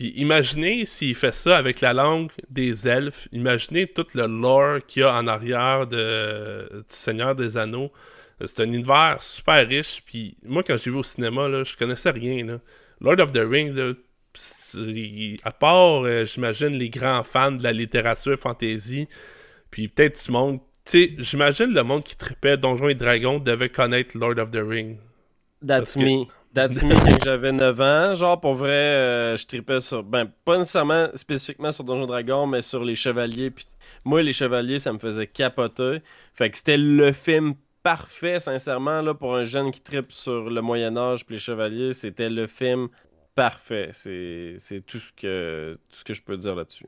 Puis 0.00 0.14
imaginez 0.16 0.86
s'il 0.86 1.14
fait 1.14 1.34
ça 1.34 1.58
avec 1.58 1.82
la 1.82 1.92
langue 1.92 2.30
des 2.48 2.88
elfes. 2.88 3.28
Imaginez 3.32 3.86
tout 3.86 4.06
le 4.14 4.26
lore 4.26 4.78
qu'il 4.86 5.02
y 5.02 5.04
a 5.04 5.14
en 5.14 5.26
arrière 5.26 5.86
de, 5.86 6.66
du 6.72 6.84
Seigneur 6.88 7.34
des 7.34 7.58
Anneaux. 7.58 7.92
C'est 8.42 8.60
un 8.62 8.72
univers 8.72 9.18
super 9.20 9.68
riche. 9.68 10.00
Puis 10.06 10.38
moi, 10.42 10.62
quand 10.62 10.78
j'ai 10.78 10.90
vu 10.90 10.96
au 10.96 11.02
cinéma, 11.02 11.48
là, 11.48 11.64
je 11.64 11.76
connaissais 11.76 12.12
rien. 12.12 12.46
là. 12.46 12.60
Lord 13.02 13.20
of 13.20 13.32
the 13.32 13.42
Rings, 13.46 13.74
là, 13.74 13.92
à 15.42 15.52
part, 15.52 16.04
euh, 16.06 16.24
j'imagine, 16.24 16.68
les 16.70 16.88
grands 16.88 17.22
fans 17.22 17.52
de 17.52 17.62
la 17.62 17.72
littérature 17.74 18.38
fantasy, 18.38 19.06
puis 19.70 19.88
peut-être 19.88 20.24
du 20.24 20.32
monde. 20.32 20.60
Tu 20.86 20.92
sais, 20.92 21.14
j'imagine 21.18 21.74
le 21.74 21.82
monde 21.82 22.04
qui 22.04 22.16
tripait 22.16 22.56
Donjons 22.56 22.88
et 22.88 22.94
Dragons 22.94 23.38
devait 23.38 23.68
connaître 23.68 24.16
Lord 24.16 24.38
of 24.38 24.50
the 24.50 24.62
Ring. 24.66 24.96
That's 25.66 25.92
que- 25.92 26.00
me 26.54 27.10
quand 27.10 27.24
j'avais 27.24 27.52
9 27.52 27.80
ans. 27.80 28.14
Genre, 28.14 28.40
pour 28.40 28.54
vrai, 28.54 28.70
euh, 28.70 29.36
je 29.36 29.46
tripais 29.46 29.80
sur. 29.80 30.02
Ben, 30.02 30.30
pas 30.44 30.58
nécessairement 30.58 31.08
spécifiquement 31.14 31.72
sur 31.72 31.84
Donjon 31.84 32.06
Dragon, 32.06 32.46
mais 32.46 32.62
sur 32.62 32.84
les 32.84 32.96
chevaliers. 32.96 33.50
Puis 33.50 33.66
moi, 34.04 34.22
les 34.22 34.32
chevaliers, 34.32 34.78
ça 34.78 34.92
me 34.92 34.98
faisait 34.98 35.26
capoter. 35.26 36.02
Fait 36.34 36.50
que 36.50 36.56
c'était 36.56 36.76
le 36.76 37.12
film 37.12 37.54
parfait, 37.82 38.40
sincèrement, 38.40 39.00
là, 39.00 39.14
pour 39.14 39.36
un 39.36 39.44
jeune 39.44 39.70
qui 39.70 39.80
tripe 39.80 40.12
sur 40.12 40.50
le 40.50 40.60
Moyen-Âge 40.60 41.24
puis 41.24 41.36
les 41.36 41.40
chevaliers. 41.40 41.92
C'était 41.92 42.30
le 42.30 42.46
film 42.46 42.88
parfait. 43.34 43.90
C'est 43.92 44.56
c'est 44.58 44.84
tout, 44.84 44.98
ce 44.98 45.12
que... 45.12 45.78
tout 45.88 45.98
ce 45.98 46.04
que 46.04 46.14
je 46.14 46.22
peux 46.22 46.36
dire 46.36 46.54
là-dessus. 46.54 46.86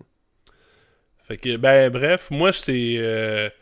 Fait 1.25 1.37
que, 1.37 1.57
ben, 1.57 1.91
bref, 1.91 2.31
moi, 2.31 2.51
j'étais. 2.51 3.53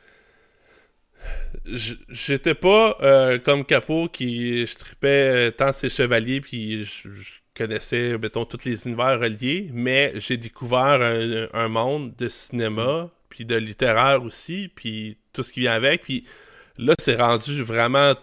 J'étais 1.64 2.54
pas 2.54 2.96
euh, 3.02 3.38
comme 3.38 3.64
Capot 3.64 4.08
qui 4.08 4.66
je 4.66 4.76
tripais 4.76 5.48
euh, 5.48 5.50
tant 5.50 5.72
ses 5.72 5.88
chevaliers, 5.88 6.40
puis 6.40 6.84
je, 6.84 7.10
je 7.10 7.32
connaissais, 7.54 8.16
mettons, 8.18 8.44
tous 8.44 8.64
les 8.64 8.86
univers 8.86 9.20
reliés, 9.20 9.70
mais 9.72 10.12
j'ai 10.16 10.36
découvert 10.36 11.02
un, 11.02 11.48
un 11.52 11.68
monde 11.68 12.14
de 12.16 12.28
cinéma, 12.28 13.10
puis 13.28 13.44
de 13.44 13.56
littéraire 13.56 14.22
aussi, 14.22 14.70
puis 14.74 15.18
tout 15.32 15.42
ce 15.42 15.52
qui 15.52 15.60
vient 15.60 15.72
avec, 15.72 16.02
puis 16.02 16.24
là, 16.78 16.94
c'est 16.98 17.16
rendu 17.16 17.62
vraiment. 17.62 18.14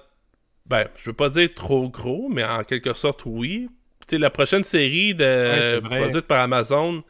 Ben, 0.65 0.87
je 0.97 1.09
veux 1.09 1.15
pas 1.15 1.29
dire 1.29 1.53
trop 1.53 1.89
gros, 1.89 2.27
mais 2.29 2.43
en 2.43 2.63
quelque 2.63 2.93
sorte, 2.93 3.21
oui. 3.25 3.69
Tu 4.07 4.15
sais, 4.15 4.17
la 4.17 4.29
prochaine 4.29 4.63
série 4.63 5.15
de, 5.15 5.79
produite 5.79 6.27
par 6.27 6.41
Amazon, 6.41 7.03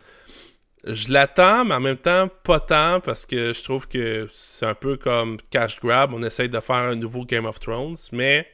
je 0.86 1.12
l'attends, 1.12 1.66
mais 1.66 1.76
en 1.76 1.80
même 1.80 1.98
temps, 1.98 2.30
pas 2.44 2.60
tant, 2.60 3.00
parce 3.00 3.26
que 3.26 3.54
je 3.54 3.64
trouve 3.64 3.88
que 3.88 4.28
c'est 4.32 4.66
un 4.66 4.74
peu 4.76 4.96
comme 4.98 5.38
cash 5.50 5.80
grab. 5.80 6.14
On 6.14 6.24
essaye 6.24 6.50
de 6.50 6.60
faire 6.60 6.76
un 6.78 6.96
nouveau 6.96 7.26
Game 7.26 7.46
of 7.46 7.60
Thrones, 7.60 7.96
mais 8.12 8.48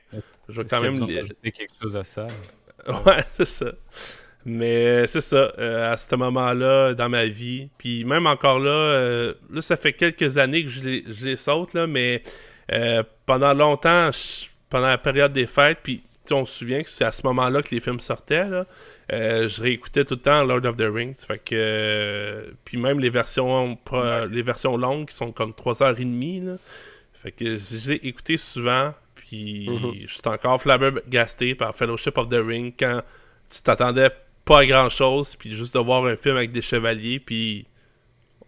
je 0.50 0.62
vais 0.62 0.68
quand 0.68 0.82
même. 0.82 1.06
li- 1.08 1.16
d'ajouter 1.16 1.52
quelque 1.52 1.74
chose 1.82 1.95
à 1.95 2.04
ça? 2.04 2.28
Ouais, 3.06 3.24
c'est 3.34 3.45
ça. 3.45 3.68
Mais 4.45 5.08
c'est 5.08 5.22
ça, 5.22 5.54
euh, 5.58 5.94
à 5.94 5.95
ce 5.95 6.14
moment-là, 6.18 6.94
dans 6.94 7.08
ma 7.08 7.24
vie. 7.26 7.70
Puis 7.78 8.04
même 8.04 8.28
encore 8.28 8.60
là, 8.60 8.72
euh, 8.72 9.34
là, 9.50 9.62
ça 9.62 9.78
fait 9.78 9.94
quelques 9.94 10.38
années 10.38 10.64
que 10.64 10.70
je 10.70 10.82
les, 10.82 11.04
je 11.08 11.24
les 11.26 11.38
saute, 11.38 11.74
là, 11.74 11.88
mais 11.88 12.22
euh, 12.74 13.02
pendant 13.26 13.54
longtemps, 13.54 14.12
je- 14.12 14.50
pendant 14.70 14.88
la 14.88 14.98
période 14.98 15.32
des 15.32 15.48
fêtes, 15.48 15.78
puis 15.82 16.04
on 16.32 16.45
se 16.45 16.60
souvient 16.60 16.82
que 16.82 16.90
c'est 16.90 17.04
à 17.06 17.12
ce 17.12 17.22
moment-là 17.28 17.62
que 17.62 17.74
les 17.76 17.82
films 17.82 18.00
sortaient, 18.00 18.48
là, 18.48 18.66
euh, 19.12 19.48
je 19.48 19.62
réécoutais 19.62 20.06
tout 20.06 20.14
le 20.16 20.22
temps 20.22 20.44
Lord 20.44 20.66
of 20.66 20.78
the 20.78 20.88
Rings. 20.90 21.16
Fait 21.16 21.38
que. 21.40 21.54
euh, 21.54 22.45
puis 22.64 22.78
même 22.78 23.00
les 23.00 23.10
versions, 23.10 23.76
pas- 23.76 24.26
les 24.28 24.41
versions 24.41 24.78
longues 24.78 25.08
qui 25.10 25.16
sont 25.16 25.32
comme 25.32 25.52
3h30, 25.54 26.45
là. 26.45 26.58
Fait 27.22 27.32
que 27.32 27.45
je 27.45 27.52
les 27.52 27.91
ai 27.94 28.08
écoutées 28.08 28.38
souvent. 28.38 28.94
Puis 29.16 29.68
Mhm. 29.70 29.94
je 30.08 30.14
suis 30.14 30.22
encore 30.26 30.62
flabbergasté 30.62 31.56
par 31.56 31.76
Fellowship 31.76 32.18
of 32.18 32.30
the 32.30 32.36
Ring 32.45 32.74
quand 32.78 33.02
tu 33.50 33.62
t'attendais 33.62 34.10
pas 34.45 34.60
à 34.60 34.66
grand 34.66 34.90
chose, 34.90 35.36
puis 35.36 35.52
juste 35.56 35.74
de 35.74 35.80
voir 35.80 36.06
un 36.06 36.16
film 36.18 36.36
avec 36.38 36.52
des 36.52 36.62
chevaliers, 36.62 37.20
puis 37.20 37.66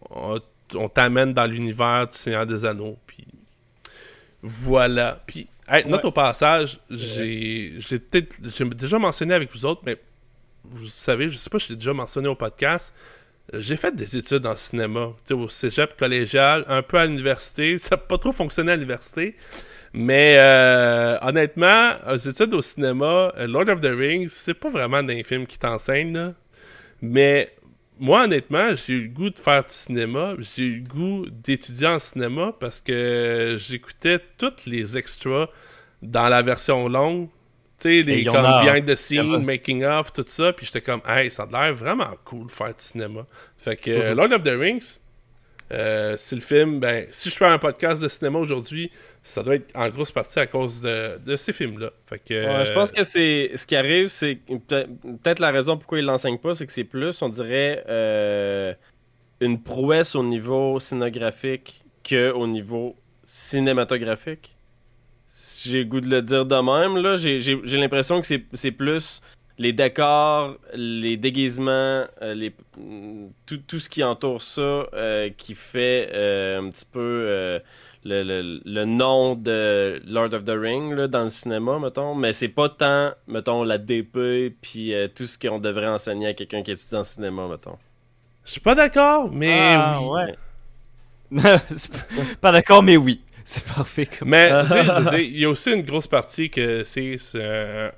on, 0.10 0.38
on 0.76 0.90
t'amène 0.90 1.34
dans 1.34 1.46
l'univers 1.46 2.08
du 2.08 2.18
Seigneur 2.18 2.46
des 2.46 2.66
Anneaux, 2.66 2.98
puis 3.08 3.26
voilà. 4.42 5.22
Puis, 5.26 5.48
hey, 5.68 5.86
note 5.88 6.06
au 6.06 6.12
passage, 6.12 6.80
j'ai 6.90 7.74
déjà 8.76 9.00
mentionné 9.00 9.34
avec 9.34 9.52
vous 9.52 9.66
autres, 9.66 9.82
mais 9.86 9.98
vous 10.64 10.88
savez, 10.88 11.30
je 11.30 11.38
sais 11.38 11.50
pas, 11.50 11.58
je 11.58 11.70
l'ai 11.70 11.76
déjà 11.76 11.94
mentionné 11.94 12.28
au 12.28 12.36
podcast. 12.36 12.94
euh, 13.54 13.62
J'ai 13.62 13.76
fait 13.76 13.96
des 13.96 14.18
études 14.18 14.46
en 14.48 14.56
cinéma, 14.56 15.14
tu 15.26 15.30
sais, 15.30 15.34
au 15.34 15.48
cégep 15.48 15.96
collégial, 15.98 16.66
un 16.68 16.82
peu 16.82 16.98
à 16.98 17.06
l'université. 17.06 17.78
Ça 17.80 17.96
n'a 17.96 18.02
pas 18.02 18.18
trop 18.18 18.32
fonctionné 18.32 18.72
à 18.72 18.76
l'université. 18.76 19.36
Mais 19.94 20.36
euh, 20.40 21.18
honnêtement, 21.22 21.94
aux 22.12 22.18
études 22.18 22.54
au 22.54 22.62
cinéma, 22.62 23.32
euh, 23.38 23.48
Lord 23.48 23.70
of 23.70 23.80
the 23.82 23.92
Rings, 23.96 24.28
c'est 24.30 24.54
pas 24.54 24.70
vraiment 24.70 25.02
d'un 25.04 25.24
film 25.24 25.46
qui 25.46 25.58
t'enseigne. 25.58 26.34
Mais 27.02 27.55
moi, 28.00 28.24
honnêtement, 28.24 28.76
j'ai 28.76 28.94
eu 28.94 29.02
le 29.04 29.10
goût 29.10 29.30
de 29.30 29.38
faire 29.38 29.64
du 29.64 29.72
cinéma. 29.72 30.34
J'ai 30.40 30.64
eu 30.64 30.80
le 30.80 30.88
goût 30.88 31.26
d'étudier 31.30 31.88
en 31.88 32.00
cinéma 32.00 32.54
parce 32.60 32.80
que 32.80 33.56
j'écoutais 33.58 34.20
tous 34.38 34.66
les 34.66 34.98
extras 34.98 35.48
dans 36.02 36.28
la 36.28 36.42
version 36.42 36.88
longue. 36.88 37.30
Tu 37.80 37.90
sais, 37.90 38.04
les 38.04 38.24
comme 38.26 38.38
a, 38.38 38.64
behind 38.64 38.86
the 38.86 38.96
scene, 38.96 39.44
making 39.44 39.84
of, 39.84 40.14
tout 40.14 40.26
ça. 40.28 40.54
Puis 40.54 40.66
j'étais 40.66 40.82
comme, 40.82 41.02
hey, 41.08 41.30
ça 41.30 41.48
a 41.52 41.66
l'air 41.66 41.74
vraiment 41.74 42.14
cool 42.24 42.48
de 42.48 42.52
faire 42.52 42.68
du 42.68 42.74
cinéma. 42.78 43.26
Fait 43.58 43.76
que 43.76 43.92
euh, 43.92 44.16
Lord 44.16 44.32
of 44.32 44.44
the 44.44 44.58
Rings, 44.58 45.00
euh, 45.72 46.16
c'est 46.18 46.36
le 46.36 46.42
film. 46.42 46.80
Ben, 46.80 47.08
si 47.10 47.30
je 47.30 47.36
fais 47.36 47.46
un 47.46 47.58
podcast 47.58 48.02
de 48.02 48.08
cinéma 48.08 48.40
aujourd'hui, 48.40 48.92
ça 49.24 49.42
doit 49.42 49.56
être 49.56 49.76
en 49.76 49.90
grosse 49.90 50.12
partie 50.12 50.40
à 50.40 50.46
cause 50.48 50.82
de, 50.82 51.36
ces 51.36 51.54
films-là. 51.54 51.92
Fait 52.06 52.20
que. 52.20 52.66
Je 52.66 52.74
pense 52.74 52.92
que 52.92 53.04
c'est 53.04 53.52
ce 53.56 53.66
qui 53.66 53.76
arrive, 53.76 54.10
c'est 54.10 54.36
peut- 54.68 54.86
peut-être 55.24 55.40
la 55.40 55.52
raison 55.52 55.78
pourquoi 55.78 56.00
il 56.00 56.06
l'enseigne 56.06 56.38
pas, 56.38 56.54
c'est 56.54 56.66
que 56.66 56.72
c'est 56.72 56.84
plus, 56.84 57.22
on 57.22 57.30
dirait, 57.30 57.84
euh, 57.90 58.74
une 59.42 59.62
prouesse 59.62 60.16
au 60.16 60.24
niveau 60.24 60.80
scénographique 60.80 61.84
que 62.04 62.32
au 62.32 62.48
niveau 62.48 62.96
cinématographique. 63.24 64.56
Si 65.26 65.70
J'ai 65.70 65.84
goût 65.86 66.00
de 66.00 66.10
le 66.10 66.22
dire 66.22 66.46
de 66.46 66.56
même, 66.56 67.02
là. 67.02 67.18
J'ai 67.18 67.78
l'impression 67.78 68.22
que 68.22 68.28
c'est 68.54 68.72
plus 68.72 69.22
les 69.58 69.74
décors, 69.74 70.58
les 70.74 71.18
déguisements, 71.18 72.06
euh, 72.22 72.34
les, 72.34 72.54
tout, 73.46 73.58
tout 73.68 73.80
ce 73.80 73.90
qui 73.90 74.04
entoure 74.04 74.42
ça, 74.42 74.62
euh, 74.94 75.30
qui 75.38 75.56
fait 75.56 76.10
euh, 76.14 76.60
un 76.62 76.70
petit 76.70 76.86
peu 76.86 77.00
euh, 77.00 77.60
le, 78.04 78.24
le- 78.24 78.62
le 78.66 78.86
nom 78.86 79.36
de 79.36 80.02
Lord 80.06 80.34
of 80.34 80.44
the 80.44 80.50
Ring 80.56 80.94
là, 80.94 81.08
dans 81.08 81.24
le 81.24 81.30
cinéma, 81.30 81.80
mettons. 81.80 82.16
Mais 82.16 82.34
c'est 82.34 82.50
pas 82.50 82.70
tant, 82.70 83.14
mettons, 83.28 83.64
la 83.64 83.78
DP 83.78 84.56
puis 84.62 84.94
euh, 84.94 85.08
tout 85.08 85.26
ce 85.28 85.38
qu'on 85.40 85.60
devrait 85.60 85.88
enseigner 85.88 86.28
à 86.28 86.34
quelqu'un 86.34 86.62
qui 86.64 86.72
étudie 86.72 86.96
en 86.96 87.04
cinéma, 87.04 87.48
mettons. 87.48 87.78
Je 88.46 88.52
suis 88.52 88.62
pas 88.62 88.76
d'accord, 88.76 89.32
mais 89.32 89.76
Ah, 89.76 90.00
oui. 90.02 90.08
ouais. 90.10 90.36
Pas- 91.42 91.62
pas 92.42 92.52
d'accord, 92.52 92.84
mais 92.84 92.98
oui. 92.98 93.22
C'est 93.44 93.64
parfait. 93.74 94.08
Comme... 94.08 94.30
Mais 94.30 94.50
il 95.20 95.40
y 95.40 95.46
a 95.46 95.50
aussi 95.50 95.72
une 95.72 95.84
grosse 95.84 96.08
partie 96.08 96.50
que 96.50 96.84
c'est 96.84 97.18
c'est, 97.18 97.40
euh, 97.42 97.90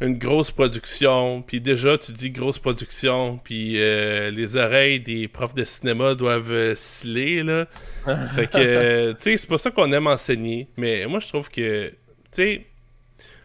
une 0.00 0.18
grosse 0.18 0.50
production. 0.50 1.42
Puis 1.42 1.60
déjà, 1.60 1.98
tu 1.98 2.12
dis 2.12 2.30
grosse 2.30 2.58
production, 2.58 3.38
puis 3.38 3.74
euh, 3.80 4.30
les 4.30 4.56
oreilles 4.56 5.00
des 5.00 5.28
profs 5.28 5.54
de 5.54 5.64
cinéma 5.64 6.14
doivent 6.14 6.52
euh, 6.52 6.74
sciller, 6.74 7.42
là. 7.42 7.66
fait 8.34 8.50
que, 8.50 8.58
euh, 8.58 9.12
tu 9.14 9.22
sais, 9.22 9.36
c'est 9.36 9.48
pas 9.48 9.58
ça 9.58 9.70
qu'on 9.70 9.92
aime 9.92 10.06
enseigner. 10.06 10.68
Mais 10.76 11.06
moi, 11.06 11.20
je 11.20 11.28
trouve 11.28 11.50
que, 11.50 11.88
tu 11.88 11.94
sais, 12.32 12.66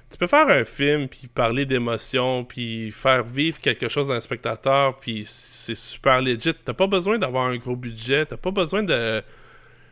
tu 0.09 0.17
peux 0.17 0.27
faire 0.27 0.47
un 0.47 0.63
film, 0.63 1.09
puis 1.09 1.27
parler 1.27 1.65
d'émotions, 1.65 2.45
puis 2.45 2.91
faire 2.91 3.23
vivre 3.23 3.59
quelque 3.59 3.89
chose 3.89 4.11
à 4.11 4.15
un 4.15 4.21
spectateur, 4.21 4.97
puis 4.97 5.23
c'est 5.25 5.75
super 5.75 6.21
legit. 6.21 6.53
T'as 6.63 6.73
pas 6.73 6.87
besoin 6.87 7.17
d'avoir 7.17 7.47
un 7.47 7.57
gros 7.57 7.75
budget, 7.75 8.25
t'as 8.25 8.37
pas 8.37 8.51
besoin 8.51 8.83
de 8.83 9.21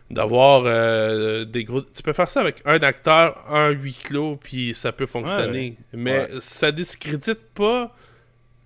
d'avoir 0.09 0.63
euh, 0.65 1.45
des 1.45 1.63
gros... 1.63 1.81
Tu 1.81 2.03
peux 2.03 2.13
faire 2.13 2.29
ça 2.29 2.41
avec 2.41 2.61
un 2.65 2.79
acteur, 2.79 3.43
un 3.49 3.69
huis 3.69 3.97
clos, 4.03 4.37
puis 4.37 4.73
ça 4.73 4.91
peut 4.91 5.05
fonctionner. 5.05 5.77
Mais 5.93 6.27
ça 6.39 6.71
discrédite 6.71 7.41
pas 7.53 7.95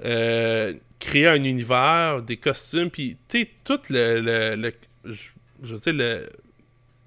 euh, 0.03 0.73
créer 0.99 1.27
un 1.27 1.43
univers, 1.43 2.21
des 2.21 2.37
costumes, 2.37 2.89
puis 2.89 3.17
tu 3.27 3.41
sais, 3.41 3.49
tout 3.63 3.79
le... 3.89 4.19
le, 4.19 4.55
le- 4.55 4.73
je, 5.63 5.89
le, 5.89 6.29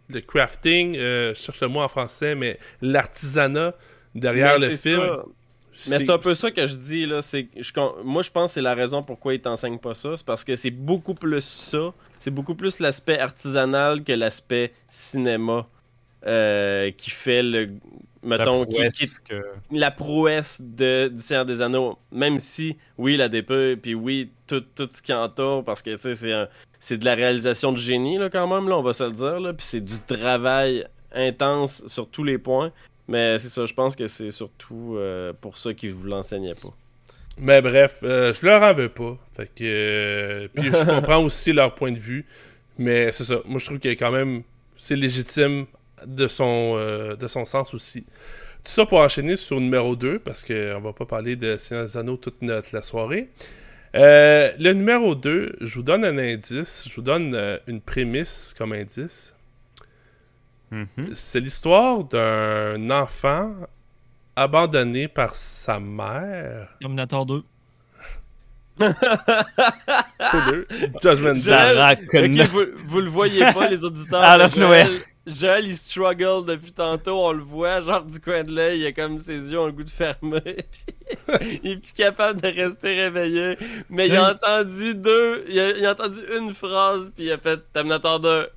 le 0.09 0.21
crafting, 0.23 0.97
euh, 0.97 1.35
je 1.35 1.41
cherche 1.41 1.61
le 1.61 1.69
mot 1.69 1.81
en 1.81 1.89
français, 1.89 2.35
mais 2.35 2.59
l'artisanat 2.83 3.75
derrière 4.15 4.59
Mais 4.59 4.69
le 4.71 4.77
film. 4.77 5.01
ça. 5.01 5.25
Mais 5.89 5.99
c'est 6.01 6.11
un 6.11 6.19
peu 6.19 6.35
ça 6.35 6.51
que 6.51 6.67
je 6.67 6.77
dis, 6.77 7.07
là. 7.07 7.23
C'est, 7.23 7.49
je 7.57 7.73
moi, 8.05 8.23
je 8.23 8.31
pense 8.31 8.51
que 8.51 8.55
c'est 8.55 8.63
la 8.63 8.75
raison 8.75 9.03
pourquoi 9.03 9.35
ils 9.35 9.41
t'enseignent 9.41 9.79
pas 9.79 9.95
ça. 9.95 10.17
C'est 10.17 10.27
parce 10.27 10.45
que 10.45 10.57
c'est 10.57 10.71
beaucoup 10.71 11.15
plus 11.15 11.41
ça. 11.45 11.93
C'est 12.19 12.31
beaucoup 12.31 12.55
plus 12.55 12.81
l'aspect 12.81 13.19
artisanal 13.19 14.05
que 14.05 14.13
l'aspect 14.13 14.73
cinéma 14.89 15.67
euh, 16.27 16.91
qui 16.91 17.11
fait 17.11 17.43
le. 17.43 17.71
Mettons, 18.23 18.67
qui- 18.67 18.77
qui, 19.07 19.07
que... 19.27 19.43
la 19.71 19.91
prouesse 19.91 20.61
de, 20.63 21.09
du 21.09 21.19
Seigneur 21.21 21.47
des 21.47 21.63
Anneaux. 21.63 21.97
Même 22.13 22.39
si, 22.39 22.77
oui, 22.99 23.17
la 23.17 23.31
DP, 23.31 23.77
puis 23.81 23.95
oui, 23.95 24.31
tout, 24.47 24.61
tout 24.75 24.87
ce 24.93 25.01
qui 25.01 25.15
entoure, 25.15 25.65
parce 25.65 25.81
que, 25.81 25.93
tu 25.95 25.99
sais, 26.01 26.15
c'est, 26.15 26.33
un- 26.35 26.49
c'est 26.79 26.99
de 26.99 27.07
la 27.07 27.15
réalisation 27.15 27.73
de 27.73 27.79
génie, 27.79 28.19
là, 28.19 28.29
quand 28.29 28.47
même, 28.47 28.69
là, 28.69 28.77
on 28.77 28.83
va 28.83 28.93
se 28.93 29.05
le 29.05 29.13
dire, 29.13 29.41
là. 29.41 29.55
Puis 29.55 29.65
c'est 29.65 29.81
du 29.81 29.99
travail 30.01 30.87
intense 31.13 31.87
sur 31.87 32.09
tous 32.11 32.23
les 32.25 32.37
points. 32.37 32.73
Mais 33.11 33.39
c'est 33.39 33.49
ça, 33.49 33.67
je 33.67 33.75
pense 33.75 33.95
que 33.97 34.07
c'est 34.07 34.31
surtout 34.31 34.95
euh, 34.97 35.33
pour 35.39 35.59
ça 35.59 35.75
qu'ils 35.75 35.93
vous 35.93 36.07
l'enseignaient 36.07 36.55
pas. 36.55 36.75
Mais 37.39 37.63
bref, 37.63 37.99
euh, 38.03 38.35
je 38.35 38.45
leur 38.45 38.63
en 38.63 38.75
veux 38.75 38.89
pas. 38.89 39.17
Fait 39.35 39.47
que. 39.47 39.63
euh, 39.63 40.49
puis 40.55 40.71
je 40.71 40.85
comprends 40.89 41.23
aussi 41.23 41.53
leur 41.53 41.75
point 41.75 41.91
de 41.93 41.99
vue. 41.99 42.27
Mais 42.79 43.13
c'est 43.13 43.25
ça. 43.25 43.41
Moi, 43.47 43.59
je 43.59 43.67
trouve 43.67 43.79
que 43.79 43.89
quand 43.89 44.11
même, 44.11 44.43
c'est 44.77 44.97
légitime 44.97 45.67
de 46.07 46.27
son, 46.27 46.75
euh, 46.77 47.17
de 47.17 47.27
son 47.29 47.45
sens 47.45 47.75
aussi. 47.75 48.03
Tout 48.63 48.73
ça 48.73 48.85
pour 48.85 48.99
enchaîner 48.99 49.37
sur 49.37 49.57
le 49.57 49.63
numéro 49.63 49.97
2, 49.97 50.19
parce 50.19 50.43
qu'on 50.43 50.81
va 50.81 50.93
pas 50.93 51.07
parler 51.07 51.35
de 51.35 51.57
Seigneur 51.57 51.87
des 51.87 51.97
Anneaux 51.97 52.17
toute 52.17 52.43
notre, 52.43 52.75
la 52.75 52.83
soirée. 52.83 53.29
Le 53.95 54.73
numéro 54.73 55.15
2, 55.15 55.57
je 55.61 55.75
vous 55.75 55.83
donne 55.83 56.05
un 56.05 56.19
indice. 56.19 56.87
Je 56.89 56.95
vous 56.95 57.03
donne 57.03 57.35
une 57.67 57.81
prémisse 57.81 58.55
comme 58.57 58.73
indice. 58.73 59.35
Mhm. 60.71 61.15
C'est 61.15 61.41
l'histoire 61.41 62.05
d'un 62.05 62.91
enfant 62.91 63.55
abandonné 64.37 65.09
par 65.09 65.35
sa 65.35 65.81
mère. 65.81 66.69
Terminator 66.81 67.27
2. 67.27 67.43
Tous 68.79 70.51
deux. 70.51 70.67
Judgment 71.03 71.33
Day. 71.33 71.39
Sarah 71.41 71.93
Ok, 71.93 72.07
Connor. 72.09 72.47
vous, 72.49 72.65
vous 72.87 73.01
le 73.01 73.11
voyez 73.11 73.45
pas, 73.53 73.69
les 73.69 73.85
auditeurs. 73.85 74.23
Alors, 74.23 74.49
mais 74.57 74.63
Joël, 74.63 74.87
Noël. 74.87 75.03
Joël, 75.35 75.67
il 75.67 75.77
struggle 75.77 76.45
depuis 76.47 76.73
tantôt, 76.73 77.19
on 77.27 77.33
le 77.33 77.43
voit, 77.43 77.81
genre 77.81 78.05
du 78.05 78.19
coin 78.21 78.45
de 78.45 78.53
l'œil, 78.53 78.81
il 78.81 78.87
a 78.87 78.93
comme 78.93 79.19
ses 79.21 79.51
yeux 79.51 79.59
ont 79.61 79.67
le 79.67 79.73
goût 79.73 79.85
de 79.85 79.91
fermer, 79.91 80.41
puis 80.41 81.61
il 81.63 81.71
est 81.73 81.77
plus 81.77 81.93
capable 81.93 82.41
de 82.41 82.49
rester 82.49 82.95
réveillé. 82.95 83.57
Mais 83.89 84.09
il 84.09 84.17
a 84.17 84.33
entendu 84.33 84.95
deux, 84.95 85.45
il 85.49 85.59
a, 85.61 85.71
il 85.77 85.87
a 85.87 85.93
entendu 85.93 86.19
une 86.39 86.53
phrase, 86.55 87.11
puis 87.15 87.25
il 87.27 87.33
a 87.33 87.39
fait 87.39 87.61
Terminator 87.73 88.21
2. 88.21 88.49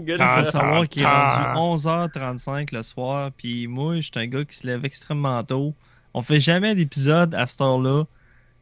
Good 0.00 0.20
Il 0.20 0.28
faut 0.28 0.34
job. 0.36 0.44
savoir 0.44 0.88
qu'il 0.88 1.02
est 1.02 1.06
rendu 1.06 1.76
11h35 1.86 2.68
le 2.74 2.82
soir, 2.82 3.30
puis 3.36 3.66
moi, 3.66 3.96
je 3.96 4.00
suis 4.02 4.12
un 4.16 4.26
gars 4.26 4.44
qui 4.44 4.56
se 4.56 4.66
lève 4.66 4.84
extrêmement 4.84 5.42
tôt. 5.44 5.74
On 6.14 6.22
fait 6.22 6.40
jamais 6.40 6.74
d'épisode 6.74 7.34
à 7.34 7.46
cette 7.46 7.60
heure-là. 7.62 8.04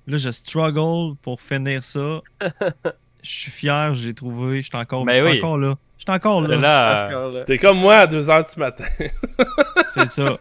Là, 0.06 0.16
je 0.16 0.30
struggle 0.30 1.16
pour 1.22 1.40
finir 1.40 1.84
ça. 1.84 2.20
Je 3.22 3.28
suis 3.30 3.50
fier, 3.50 3.94
je 3.94 4.06
l'ai 4.06 4.14
trouvé. 4.14 4.62
Je 4.62 4.68
suis 4.68 4.76
encore, 4.78 5.04
Ben 5.04 5.12
je 5.12 5.18
suis 5.18 5.32
oui. 5.32 5.38
encore 5.40 5.58
là. 5.58 5.74
Je 6.00 6.04
suis 6.04 6.12
encore 6.16 6.40
là. 6.40 6.56
là. 6.56 7.44
T'es 7.44 7.58
comme 7.58 7.76
moi 7.78 7.96
à 7.96 8.06
2h 8.06 8.54
du 8.54 8.58
matin. 8.58 8.84
C'est 9.90 10.10
ça. 10.10 10.38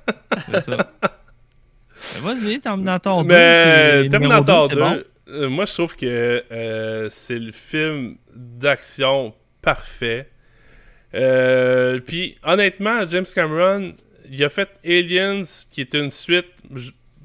C'est 0.53 0.61
ça. 0.61 0.77
Ben, 0.77 2.21
Vas-y, 2.23 2.59
Terminator 2.61 3.23
2. 3.25 3.27
Mais 3.27 4.07
Terminator 4.07 4.69
2, 4.69 4.75
deux, 4.75 4.81
c'est 4.81 4.81
bon. 4.81 5.03
euh, 5.27 5.49
moi 5.49 5.65
je 5.65 5.73
trouve 5.73 5.97
que 5.97 6.43
euh, 6.49 7.07
c'est 7.09 7.37
le 7.39 7.51
film 7.51 8.15
d'action 8.33 9.33
parfait. 9.61 10.29
Euh, 11.13 11.99
Puis 11.99 12.37
honnêtement, 12.43 13.01
James 13.09 13.25
Cameron, 13.35 13.93
il 14.31 14.41
a 14.45 14.47
fait 14.49 14.69
Aliens, 14.85 15.41
qui 15.71 15.81
est 15.81 15.93
une 15.93 16.09
suite. 16.09 16.47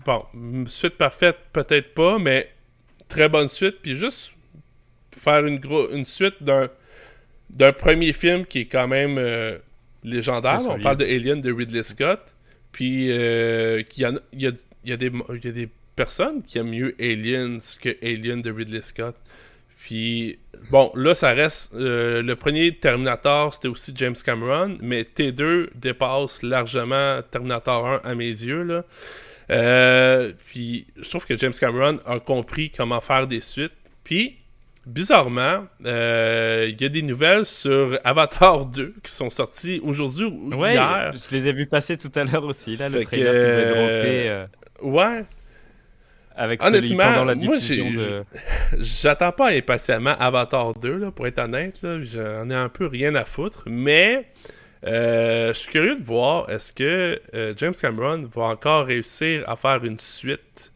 Bon, 0.05 0.19
une 0.35 0.66
suite 0.66 0.97
parfaite, 0.98 1.36
peut-être 1.52 1.94
pas, 1.94 2.19
mais 2.19 2.51
très 3.09 3.28
bonne 3.28 3.48
suite. 3.48 3.77
Puis 3.81 3.94
juste 3.94 4.32
faire 5.16 5.47
une, 5.47 5.61
gros, 5.61 5.89
une 5.93 6.05
suite 6.05 6.43
d'un 6.43 6.69
d'un 7.51 7.73
premier 7.73 8.12
film 8.12 8.45
qui 8.47 8.61
est 8.61 8.65
quand 8.66 8.89
même 8.89 9.16
euh, 9.19 9.59
légendaire. 10.03 10.61
On 10.71 10.81
parle 10.83 10.97
de 10.99 11.05
Alien 11.05 11.41
de 11.41 11.53
Ridley 11.53 11.83
Scott. 11.83 12.21
Puis 12.73 13.09
euh, 13.11 13.83
qu'il 13.83 14.03
y 14.03 14.07
en 14.07 14.16
a- 14.16 14.21
il 14.33 14.43
y 14.43 14.47
a, 14.49 14.53
il 14.85 14.91
y 14.91 14.93
a 14.93 14.97
des, 14.97 15.12
il 15.31 15.45
y 15.45 15.49
a 15.49 15.53
des 15.53 15.69
personnes 15.97 16.43
qui 16.43 16.59
aiment 16.59 16.71
mieux 16.71 16.95
Aliens 16.99 17.59
que 17.81 17.91
Alien 18.03 18.43
de 18.43 18.51
Ridley 18.51 18.83
Scott. 18.83 19.15
Puis, 19.79 20.39
bon, 20.71 20.91
là, 20.95 21.15
ça 21.15 21.33
reste. 21.35 21.73
euh, 21.75 22.23
le 22.23 22.37
premier 22.37 22.75
Terminator, 22.75 23.53
c'était 23.53 23.69
aussi 23.69 23.93
James 23.97 24.15
Cameron, 24.25 24.79
mais 24.81 25.03
T2 25.03 25.69
dépasse 25.75 26.43
largement 26.43 27.21
Terminator 27.31 27.87
1 27.87 28.01
à 28.03 28.15
mes 28.15 28.25
yeux. 28.29 28.62
Là. 28.62 28.85
Euh, 29.51 30.33
puis, 30.47 30.87
je 30.97 31.09
trouve 31.09 31.27
que 31.27 31.37
James 31.37 31.53
Cameron 31.59 31.99
a 32.07 32.19
compris 32.19 32.71
comment 32.71 33.01
faire 33.03 33.27
des 33.27 33.41
suites. 33.41 33.73
Puis, 34.05 34.39
bizarrement, 34.86 35.66
euh, 35.86 36.69
il 36.70 36.81
y 36.81 36.85
a 36.85 36.89
des 36.89 37.02
nouvelles 37.02 37.47
sur 37.47 37.98
Avatar 38.05 38.66
2 38.66 38.94
qui 39.02 39.11
sont 39.11 39.31
sorties 39.31 39.81
aujourd'hui 39.82 40.24
ou 40.27 40.55
Ouais, 40.55 40.74
hier. 40.74 41.12
je 41.15 41.35
les 41.35 41.48
ai 41.48 41.52
vus 41.52 41.66
passer 41.66 41.97
tout 41.97 42.12
à 42.15 42.24
l'heure 42.24 42.44
aussi, 42.44 42.77
là, 42.77 42.90
Fait 42.90 42.98
le 42.98 43.05
que, 43.05 43.11
trailer 43.11 43.32
qui 43.32 43.36
devait 43.39 44.28
euh, 44.28 44.44
euh, 44.44 44.47
Ouais, 44.82 45.24
avec 46.36 46.62
celui 46.62 46.78
honnêtement, 46.78 47.05
pendant 47.05 47.24
la 47.24 47.35
moi, 47.35 47.56
diffusion 47.56 47.90
de... 47.93 48.24
J'attends 48.78 49.32
pas 49.32 49.51
impatiemment 49.51 50.16
Avatar 50.19 50.74
2, 50.74 50.97
là, 50.98 51.11
pour 51.11 51.27
être 51.27 51.39
honnête. 51.39 51.78
J'en 52.02 52.51
ai 52.51 52.55
un 52.55 52.69
peu 52.69 52.86
rien 52.86 53.15
à 53.15 53.24
foutre. 53.24 53.62
Mais 53.66 54.27
euh, 54.86 55.48
je 55.55 55.59
suis 55.59 55.70
curieux 55.70 55.94
de 55.94 56.02
voir 56.02 56.51
est-ce 56.51 56.73
que 56.73 57.20
James 57.56 57.74
Cameron 57.81 58.28
va 58.35 58.43
encore 58.44 58.86
réussir 58.86 59.44
à 59.48 59.56
faire 59.56 59.85
une 59.85 59.98
suite 60.01 60.73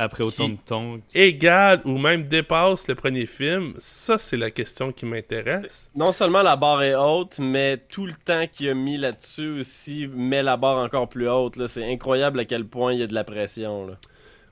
Après 0.00 0.24
autant 0.24 0.46
qui- 0.46 0.52
de 0.52 0.58
temps. 0.64 0.96
égale 1.14 1.82
ou 1.84 1.98
même 1.98 2.28
dépasse 2.28 2.86
le 2.88 2.94
premier 2.94 3.26
film. 3.26 3.74
Ça, 3.78 4.16
c'est 4.16 4.36
la 4.36 4.50
question 4.50 4.92
qui 4.92 5.04
m'intéresse. 5.04 5.90
Non 5.96 6.12
seulement 6.12 6.40
la 6.42 6.56
barre 6.56 6.82
est 6.84 6.94
haute, 6.94 7.38
mais 7.40 7.76
tout 7.90 8.06
le 8.06 8.14
temps 8.24 8.46
qu'il 8.50 8.68
a 8.70 8.74
mis 8.74 8.96
là-dessus 8.96 9.58
aussi 9.58 10.06
met 10.06 10.42
la 10.42 10.56
barre 10.56 10.78
encore 10.78 11.08
plus 11.08 11.28
haute. 11.28 11.56
là. 11.56 11.66
C'est 11.68 11.84
incroyable 11.84 12.40
à 12.40 12.44
quel 12.44 12.64
point 12.64 12.92
il 12.94 13.00
y 13.00 13.02
a 13.02 13.06
de 13.08 13.14
la 13.14 13.24
pression. 13.24 13.86
Là. 13.88 13.94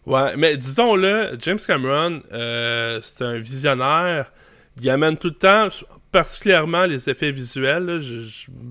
Ouais, 0.05 0.36
mais 0.36 0.56
disons-le, 0.56 1.36
James 1.40 1.59
Cameron, 1.66 2.23
euh, 2.32 3.01
c'est 3.02 3.23
un 3.24 3.39
visionnaire. 3.39 4.32
Il 4.81 4.90
amène 4.90 5.16
tout 5.16 5.28
le 5.28 5.35
temps, 5.35 5.68
particulièrement 6.12 6.85
les 6.86 7.09
effets 7.10 7.31
visuels. 7.31 7.85
là. 7.85 7.98
Je- 7.98 8.20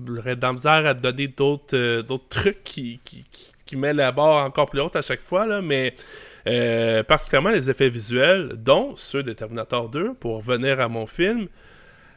J'aurais 0.06 0.36
de 0.36 0.42
la 0.42 0.52
misère 0.52 0.86
à 0.86 0.94
te 0.94 1.00
donner 1.00 1.26
d'autres 1.28 1.74
euh, 1.76 2.02
d'autres 2.02 2.28
trucs 2.28 2.62
qui, 2.64 3.00
qui, 3.04 3.24
qui, 3.30 3.50
qui 3.64 3.76
met 3.76 3.92
la 3.92 4.12
barre 4.12 4.44
encore 4.44 4.68
plus 4.70 4.80
haute 4.80 4.96
à 4.96 5.02
chaque 5.02 5.20
fois, 5.22 5.46
là, 5.46 5.60
mais 5.60 5.94
euh, 6.46 7.02
particulièrement 7.02 7.50
les 7.50 7.70
effets 7.70 7.88
visuels, 7.88 8.52
dont 8.56 8.94
ceux 8.96 9.22
de 9.22 9.32
Terminator 9.32 9.88
2, 9.88 10.14
pour 10.14 10.36
revenir 10.36 10.80
à 10.80 10.88
mon 10.88 11.06
film. 11.06 11.48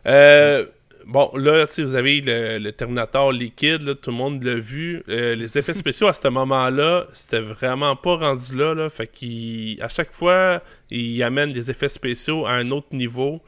Euh, 0.05 0.65
bon, 1.05 1.31
là, 1.35 1.65
vous 1.77 1.95
avez 1.95 2.21
le, 2.21 2.59
le 2.59 2.71
Terminator 2.71 3.31
liquide, 3.31 3.81
là, 3.81 3.95
tout 3.95 4.11
le 4.11 4.17
monde 4.17 4.43
l'a 4.43 4.55
vu. 4.55 5.03
Euh, 5.09 5.35
les 5.35 5.57
effets 5.57 5.73
spéciaux 5.85 6.07
à 6.07 6.13
ce 6.13 6.27
moment-là, 6.27 7.07
c'était 7.13 7.41
vraiment 7.41 7.95
pas 7.95 8.15
rendu 8.15 8.57
là. 8.57 8.73
là 8.73 8.89
fait 8.89 9.07
qu'à 9.07 9.89
chaque 9.89 10.13
fois, 10.13 10.61
il 10.91 11.21
amène 11.23 11.49
les 11.49 11.71
effets 11.71 11.89
spéciaux 11.89 12.45
à 12.45 12.51
un 12.51 12.71
autre 12.71 12.93
niveau. 12.93 13.41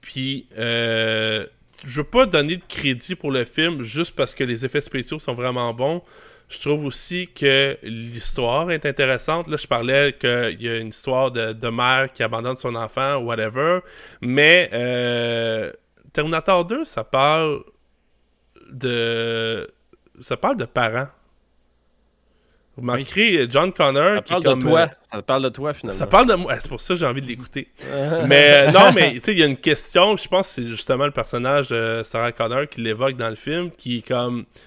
Puis, 0.00 0.46
euh, 0.56 1.46
je 1.84 2.00
veux 2.00 2.06
pas 2.06 2.26
donner 2.26 2.56
de 2.56 2.62
crédit 2.66 3.14
pour 3.14 3.30
le 3.30 3.44
film 3.44 3.82
juste 3.82 4.14
parce 4.14 4.34
que 4.34 4.44
les 4.44 4.64
effets 4.64 4.80
spéciaux 4.80 5.18
sont 5.18 5.34
vraiment 5.34 5.72
bons. 5.74 6.02
Je 6.48 6.60
trouve 6.60 6.84
aussi 6.84 7.28
que 7.34 7.76
l'histoire 7.82 8.70
est 8.70 8.86
intéressante. 8.86 9.48
Là, 9.48 9.56
je 9.56 9.66
parlais 9.66 10.12
qu'il 10.12 10.62
y 10.62 10.68
a 10.68 10.78
une 10.78 10.88
histoire 10.88 11.30
de, 11.32 11.52
de 11.52 11.68
mère 11.68 12.12
qui 12.12 12.22
abandonne 12.22 12.56
son 12.56 12.74
enfant, 12.76 13.16
whatever. 13.16 13.80
Mais 14.20 14.70
euh, 14.72 15.72
Terminator 16.12 16.64
2, 16.64 16.84
ça 16.84 17.02
parle 17.02 17.62
de. 18.70 19.66
Ça 20.20 20.36
parle 20.36 20.56
de 20.56 20.64
parents. 20.64 21.08
Vous 22.76 22.82
remarquerez 22.82 23.46
John 23.50 23.72
Connor 23.72 24.16
Ça 24.16 24.22
qui 24.22 24.30
parle 24.32 24.44
comme. 24.44 24.58
de 24.60 24.64
toi. 24.66 24.80
euh, 24.82 24.86
Ça 25.16 25.22
parle 25.22 25.42
de 25.42 25.48
toi, 25.48 25.74
finalement. 25.74 25.98
ça 25.98 26.06
parle 26.06 26.26
de 26.28 26.34
moi. 26.34 26.54
C'est 26.60 26.68
pour 26.68 26.80
ça 26.80 26.94
que 26.94 27.00
j'ai 27.00 27.06
envie 27.06 27.22
de 27.22 27.26
l'écouter. 27.26 27.72
mais 28.26 28.68
euh, 28.68 28.70
non, 28.70 28.92
mais 28.92 29.14
tu 29.14 29.20
sais, 29.20 29.32
il 29.32 29.38
y 29.38 29.42
a 29.42 29.46
une 29.46 29.56
question. 29.56 30.16
Je 30.16 30.28
pense 30.28 30.48
que 30.54 30.62
c'est 30.62 30.68
justement 30.68 31.06
le 31.06 31.10
personnage 31.10 31.68
de 31.68 32.02
Sarah 32.04 32.32
Connor 32.32 32.68
qui 32.68 32.82
l'évoque 32.82 33.16
dans 33.16 33.30
le 33.30 33.34
film, 33.36 33.70
qui 33.70 33.98
est 33.98 34.06
comme. 34.06 34.44
Tu 34.44 34.60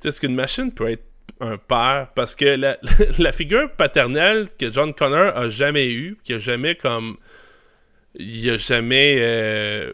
sais, 0.00 0.08
est-ce 0.08 0.20
qu'une 0.20 0.34
machine 0.34 0.70
peut 0.72 0.90
être 0.90 1.04
un 1.40 1.56
père? 1.58 2.08
Parce 2.14 2.34
que 2.34 2.44
la, 2.44 2.78
la 3.18 3.32
figure 3.32 3.70
paternelle 3.72 4.48
que 4.58 4.70
John 4.70 4.94
Connor 4.94 5.36
a 5.36 5.48
jamais 5.48 5.90
eue, 5.92 6.16
qui 6.24 6.34
a 6.34 6.38
jamais 6.38 6.74
comme. 6.74 7.16
Il 8.16 8.48
a 8.50 8.56
jamais. 8.56 9.16
euh, 9.18 9.92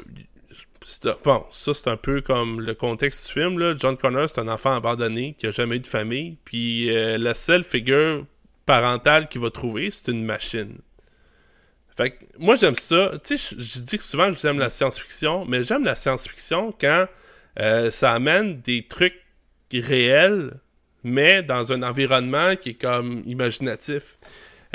Bon, 1.24 1.44
ça 1.50 1.72
c'est 1.72 1.88
un 1.88 1.96
peu 1.96 2.20
comme 2.20 2.60
le 2.60 2.74
contexte 2.74 3.26
du 3.28 3.32
film. 3.34 3.58
Là. 3.58 3.74
John 3.78 3.96
Connor, 3.96 4.28
c'est 4.28 4.40
un 4.40 4.48
enfant 4.48 4.74
abandonné 4.74 5.34
qui 5.38 5.46
a 5.46 5.50
jamais 5.52 5.76
eu 5.76 5.80
de 5.80 5.86
famille. 5.86 6.36
Puis 6.44 6.90
euh, 6.94 7.16
la 7.16 7.32
seule 7.34 7.62
figure 7.62 8.26
parentale 8.66 9.28
qu'il 9.28 9.40
va 9.40 9.50
trouver, 9.50 9.90
c'est 9.90 10.08
une 10.08 10.24
machine. 10.24 10.78
Fait 11.96 12.10
que 12.12 12.24
moi 12.38 12.56
j'aime 12.56 12.74
ça. 12.74 13.12
Tu 13.24 13.36
sais, 13.38 13.54
je- 13.56 13.62
je 13.62 13.78
dis 13.80 13.98
que 13.98 14.02
souvent 14.04 14.32
que 14.32 14.38
j'aime 14.40 14.58
la 14.58 14.68
science-fiction, 14.70 15.44
mais 15.46 15.62
j'aime 15.62 15.84
la 15.84 15.94
science-fiction 15.94 16.74
quand 16.80 17.06
euh, 17.60 17.90
ça 17.90 18.12
amène 18.12 18.60
des 18.60 18.82
trucs 18.86 19.20
réels, 19.72 20.54
mais 21.02 21.42
dans 21.42 21.72
un 21.72 21.82
environnement 21.82 22.56
qui 22.56 22.70
est 22.70 22.80
comme 22.80 23.22
imaginatif. 23.26 24.18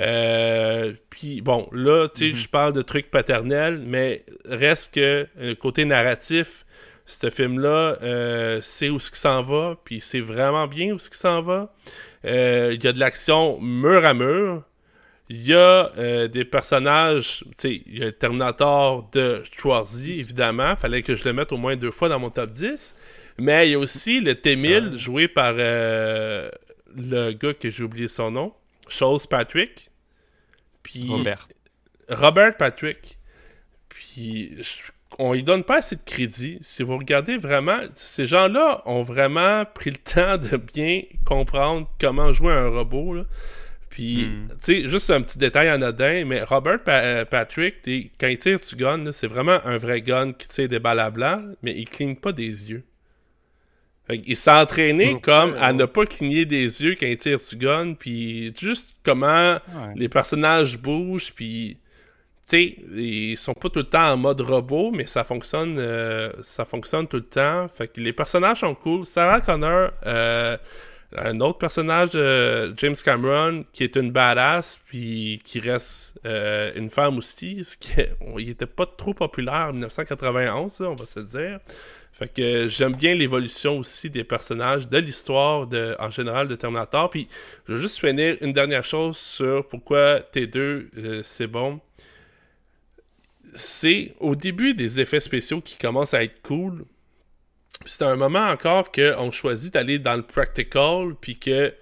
Euh, 0.02 0.94
puis 1.10 1.42
bon, 1.42 1.70
là, 1.72 2.08
tu 2.14 2.32
sais, 2.32 2.38
je 2.38 2.50
parle 2.50 2.74
de 2.74 2.82
trucs 2.82 3.10
paternels, 3.10 3.82
mais 3.86 4.26
reste 4.46 4.94
que 4.94 5.28
euh, 5.40 5.56
côté 5.56 5.86
narratif, 5.86 6.66
ce 7.06 7.30
film-là, 7.30 7.98
euh, 8.02 8.60
c'est 8.62 8.90
où 8.90 9.00
ce 9.00 9.12
qui 9.12 9.20
s'en 9.20 9.42
va, 9.42 9.78
puis 9.86 10.00
c'est 10.00 10.20
vraiment 10.20 10.68
bien 10.68 10.94
où 10.94 11.00
ce 11.00 11.10
qui 11.10 11.18
s'en 11.18 11.42
va. 11.42 11.74
Il 12.24 12.84
y 12.84 12.88
a 12.88 12.92
de 12.92 13.00
l'action 13.00 13.60
mur 13.62 14.04
à 14.04 14.14
mur. 14.16 14.64
Il 15.30 15.46
y 15.46 15.54
a 15.54 16.28
des 16.28 16.46
personnages, 16.46 17.40
tu 17.40 17.54
sais, 17.58 17.82
il 17.86 18.00
y 18.00 18.02
a 18.02 18.06
le 18.06 18.12
Terminator 18.12 19.08
de 19.12 19.44
Schwarzy, 19.52 20.20
évidemment. 20.20 20.76
Fallait 20.76 21.04
que 21.04 21.16
je 21.16 21.24
le 21.24 21.34
mette 21.34 21.52
au 21.52 21.58
moins 21.58 21.76
deux 21.76 21.92
fois 21.92 22.10
dans 22.10 22.20
mon 22.20 22.32
top 22.32 22.52
10. 22.52 22.96
Mais 23.38 23.68
il 23.68 23.72
y 23.72 23.76
a 23.76 23.80
aussi 23.80 24.20
le 24.22 24.36
T-1000, 24.36 24.98
joué 24.98 25.28
par 25.28 25.54
euh, 25.58 26.50
le 26.96 27.32
gars 27.34 27.54
que 27.54 27.70
j'ai 27.70 27.84
oublié 27.84 28.08
son 28.08 28.32
nom, 28.32 28.54
Chose 28.88 29.28
Patrick. 29.28 29.90
Puis 30.84 31.08
Robert. 31.10 31.48
Robert 32.10 32.56
Patrick. 32.58 33.18
Puis 33.90 34.58
on 35.18 35.34
lui 35.34 35.44
donne 35.44 35.64
pas 35.64 35.78
assez 35.78 35.96
de 35.96 36.02
crédit. 36.04 36.58
Si 36.62 36.84
vous 36.84 36.98
regardez 36.98 37.38
vraiment, 37.38 37.80
ces 37.94 38.26
gens-là 38.26 38.82
ont 38.86 39.02
vraiment 39.02 39.66
pris 39.66 39.90
le 39.92 39.98
temps 39.98 40.38
de 40.38 40.58
bien 40.58 41.02
comprendre 41.26 41.90
comment 42.00 42.32
jouer 42.34 42.54
un 42.54 42.68
robot. 42.70 43.14
là. 43.16 43.24
Puis, 43.90 44.26
Hmm. 44.26 44.48
tu 44.50 44.82
sais, 44.84 44.88
juste 44.90 45.10
un 45.10 45.22
petit 45.22 45.38
détail 45.38 45.70
anodin, 45.70 46.26
mais 46.26 46.44
Robert 46.44 46.84
Pa- 46.84 47.02
euh, 47.02 47.26
Patrick, 47.26 47.76
quand 48.20 48.28
il 48.28 48.38
tire 48.38 48.60
du 48.60 48.76
gun, 48.76 49.12
c'est 49.14 49.28
vraiment 49.28 49.60
un 49.66 49.78
vrai 49.78 50.02
gun 50.02 50.34
qui 50.34 50.50
tire 50.50 50.68
des 50.68 50.80
balles 50.80 51.00
à 51.00 51.10
blanc, 51.12 51.42
mais 51.62 51.74
il 51.78 51.88
cligne 51.90 52.16
pas 52.18 52.34
des 52.34 52.70
yeux. 52.72 52.84
Il 54.10 54.36
s'est 54.36 54.52
entraîné 54.52 55.14
Ok, 55.14 55.22
comme 55.24 55.56
à 55.60 55.74
ne 55.74 55.86
pas 55.86 56.06
cligner 56.06 56.46
des 56.46 56.84
yeux 56.84 56.96
quand 57.00 57.08
il 57.08 57.18
tire 57.18 57.40
du 57.40 57.56
gun, 57.56 57.94
puis 57.94 58.54
juste 58.58 58.94
comment 59.04 59.54
Ouais. 59.54 59.94
les 59.96 60.10
personnages 60.10 60.78
bougent, 60.78 61.34
puis 61.34 61.78
tu 62.48 62.58
sais, 62.58 62.76
ils 62.96 63.36
sont 63.36 63.56
pas 63.56 63.70
tout 63.70 63.80
le 63.80 63.86
temps 63.86 64.12
en 64.14 64.18
mode 64.18 64.42
robot, 64.42 64.92
mais 64.92 65.08
ça 65.08 65.24
fonctionne, 65.24 65.78
euh, 65.80 66.30
ça 66.44 66.66
fonctionne 66.66 67.08
tout 67.08 67.18
le 67.18 67.24
temps. 67.24 67.68
Fait 67.68 67.88
que 67.88 68.00
les 68.00 68.14
personnages 68.14 68.60
sont 68.60 68.76
cool. 68.76 69.04
Sarah 69.08 69.42
Connor, 69.42 69.90
euh, 70.06 70.56
un 71.18 71.40
autre 71.40 71.58
personnage, 71.58 72.10
euh, 72.14 72.72
James 72.78 72.96
Cameron, 73.04 73.64
qui 73.74 73.84
est 73.84 73.96
une 73.96 74.12
badass, 74.12 74.80
puis 74.86 75.42
qui 75.44 75.60
reste 75.60 76.20
euh, 76.28 76.72
une 76.76 76.92
femme 76.92 77.18
aussi, 77.18 77.64
ce 77.64 77.76
qui 77.78 77.90
on- 78.22 78.38
il 78.38 78.50
était 78.52 78.66
pas 78.68 78.86
trop 78.86 79.16
populaire 79.16 79.68
en 79.70 79.74
1991, 79.74 80.80
là, 80.82 80.90
on 80.92 80.96
va 80.96 81.06
se 81.08 81.22
dire. 81.22 81.58
Fait 82.18 82.34
que 82.34 82.70
j'aime 82.70 82.96
bien 82.96 83.14
l'évolution 83.14 83.78
aussi 83.80 84.10
des 84.10 84.24
personnages, 84.24 84.88
de 84.88 84.98
l'histoire 85.00 85.68
en 86.00 86.12
général 86.12 86.48
de 86.48 86.56
Terminator. 86.56 87.10
Puis 87.10 87.28
je 87.68 87.74
veux 87.74 87.78
juste 87.78 88.00
finir 88.00 88.38
une 88.40 88.54
dernière 88.54 88.86
chose 88.86 89.18
sur 89.18 89.68
pourquoi 89.68 90.22
T2 90.22 90.56
euh, 90.98 91.22
c'est 91.24 91.48
bon. 91.48 91.82
C'est 93.54 94.14
au 94.22 94.34
début 94.36 94.74
des 94.74 95.02
effets 95.02 95.20
spéciaux 95.20 95.60
qui 95.60 95.78
commencent 95.78 96.14
à 96.14 96.24
être 96.24 96.42
cool. 96.42 96.86
C'est 97.86 98.04
un 98.04 98.16
moment 98.16 98.48
encore 98.48 98.94
qu'on 98.94 99.32
choisit 99.34 99.74
d'aller 99.74 100.00
dans 100.00 100.16
le 100.16 100.24
practical, 100.24 101.16
puis 101.20 101.38
que 101.38 101.74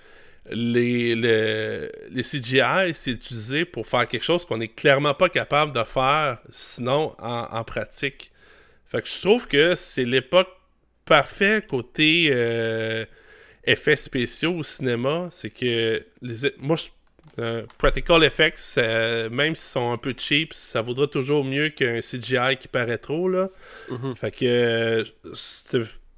les, 0.50 1.14
le- 1.16 1.92
les 2.10 2.24
CGI, 2.24 2.94
c'est 2.94 3.12
utilisé 3.12 3.66
pour 3.66 3.88
faire 3.88 4.08
quelque 4.08 4.24
chose 4.24 4.46
qu'on 4.46 4.58
n'est 4.58 4.68
clairement 4.68 5.14
pas 5.14 5.30
capable 5.30 5.74
de 5.74 5.84
faire 5.84 6.40
sinon 6.50 7.16
en 7.20 7.64
pratique. 7.64 8.32
Fait 8.94 9.02
que 9.02 9.10
je 9.10 9.20
trouve 9.20 9.48
que 9.48 9.76
c'est 9.76 10.06
l'époque 10.06 10.50
parfaite 11.06 11.68
côté 11.68 12.30
euh, 12.32 13.04
effets 13.66 13.96
spéciaux 13.98 14.54
au 14.54 14.64
cinéma. 14.64 15.28
C'est 15.32 15.50
que 15.50 16.06
les, 16.22 16.54
moi, 16.60 16.78
je- 16.78 16.90
euh, 17.42 17.64
practical 17.80 18.24
effects, 18.24 18.58
ça- 18.60 19.28
même 19.30 19.56
s'ils 19.56 19.72
sont 19.72 19.92
un 19.92 19.98
peu 19.98 20.14
cheap, 20.16 20.54
ça 20.54 20.82
vaudra 20.82 21.08
toujours 21.08 21.44
mieux 21.44 21.70
qu'un 21.70 22.00
CGI 22.02 22.58
qui 22.58 22.68
paraît 22.68 23.00
trop. 23.00 23.28
Là. 23.28 23.50
Mhm. 23.90 24.16
Fait 24.16 24.32
que 24.32 24.46
euh, 24.46 25.04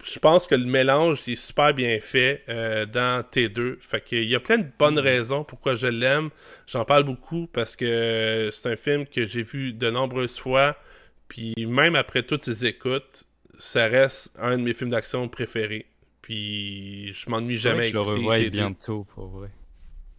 je 0.03 0.19
pense 0.19 0.45
que 0.45 0.53
le 0.55 0.65
mélange 0.65 1.19
est 1.27 1.35
super 1.35 1.73
bien 1.73 1.99
fait 1.99 2.43
euh, 2.49 2.85
dans 2.85 3.23
T2. 3.23 3.77
Fait 3.79 4.01
que 4.01 4.15
il 4.15 4.27
y 4.29 4.35
a 4.35 4.39
plein 4.39 4.57
de 4.59 4.67
bonnes 4.77 4.99
raisons 4.99 5.43
pourquoi 5.43 5.75
je 5.75 5.87
l'aime. 5.87 6.29
J'en 6.67 6.85
parle 6.85 7.03
beaucoup 7.03 7.47
parce 7.47 7.75
que 7.75 8.49
c'est 8.51 8.69
un 8.71 8.75
film 8.75 9.07
que 9.07 9.25
j'ai 9.25 9.41
vu 9.43 9.73
de 9.73 9.89
nombreuses 9.89 10.37
fois. 10.37 10.75
Puis 11.27 11.53
même 11.67 11.95
après 11.95 12.23
toutes 12.23 12.43
ces 12.43 12.65
écoutes, 12.65 13.25
ça 13.57 13.87
reste 13.87 14.33
un 14.39 14.57
de 14.57 14.63
mes 14.63 14.73
films 14.73 14.89
d'action 14.91 15.27
préférés. 15.27 15.85
Puis 16.21 17.13
je 17.13 17.29
m'ennuie 17.29 17.57
jamais 17.57 17.85
je 17.85 17.93
le 17.93 18.01
revois 18.01 18.37
T2. 18.37 18.49
bientôt, 18.49 19.05
pour 19.13 19.27
vrai. 19.27 19.49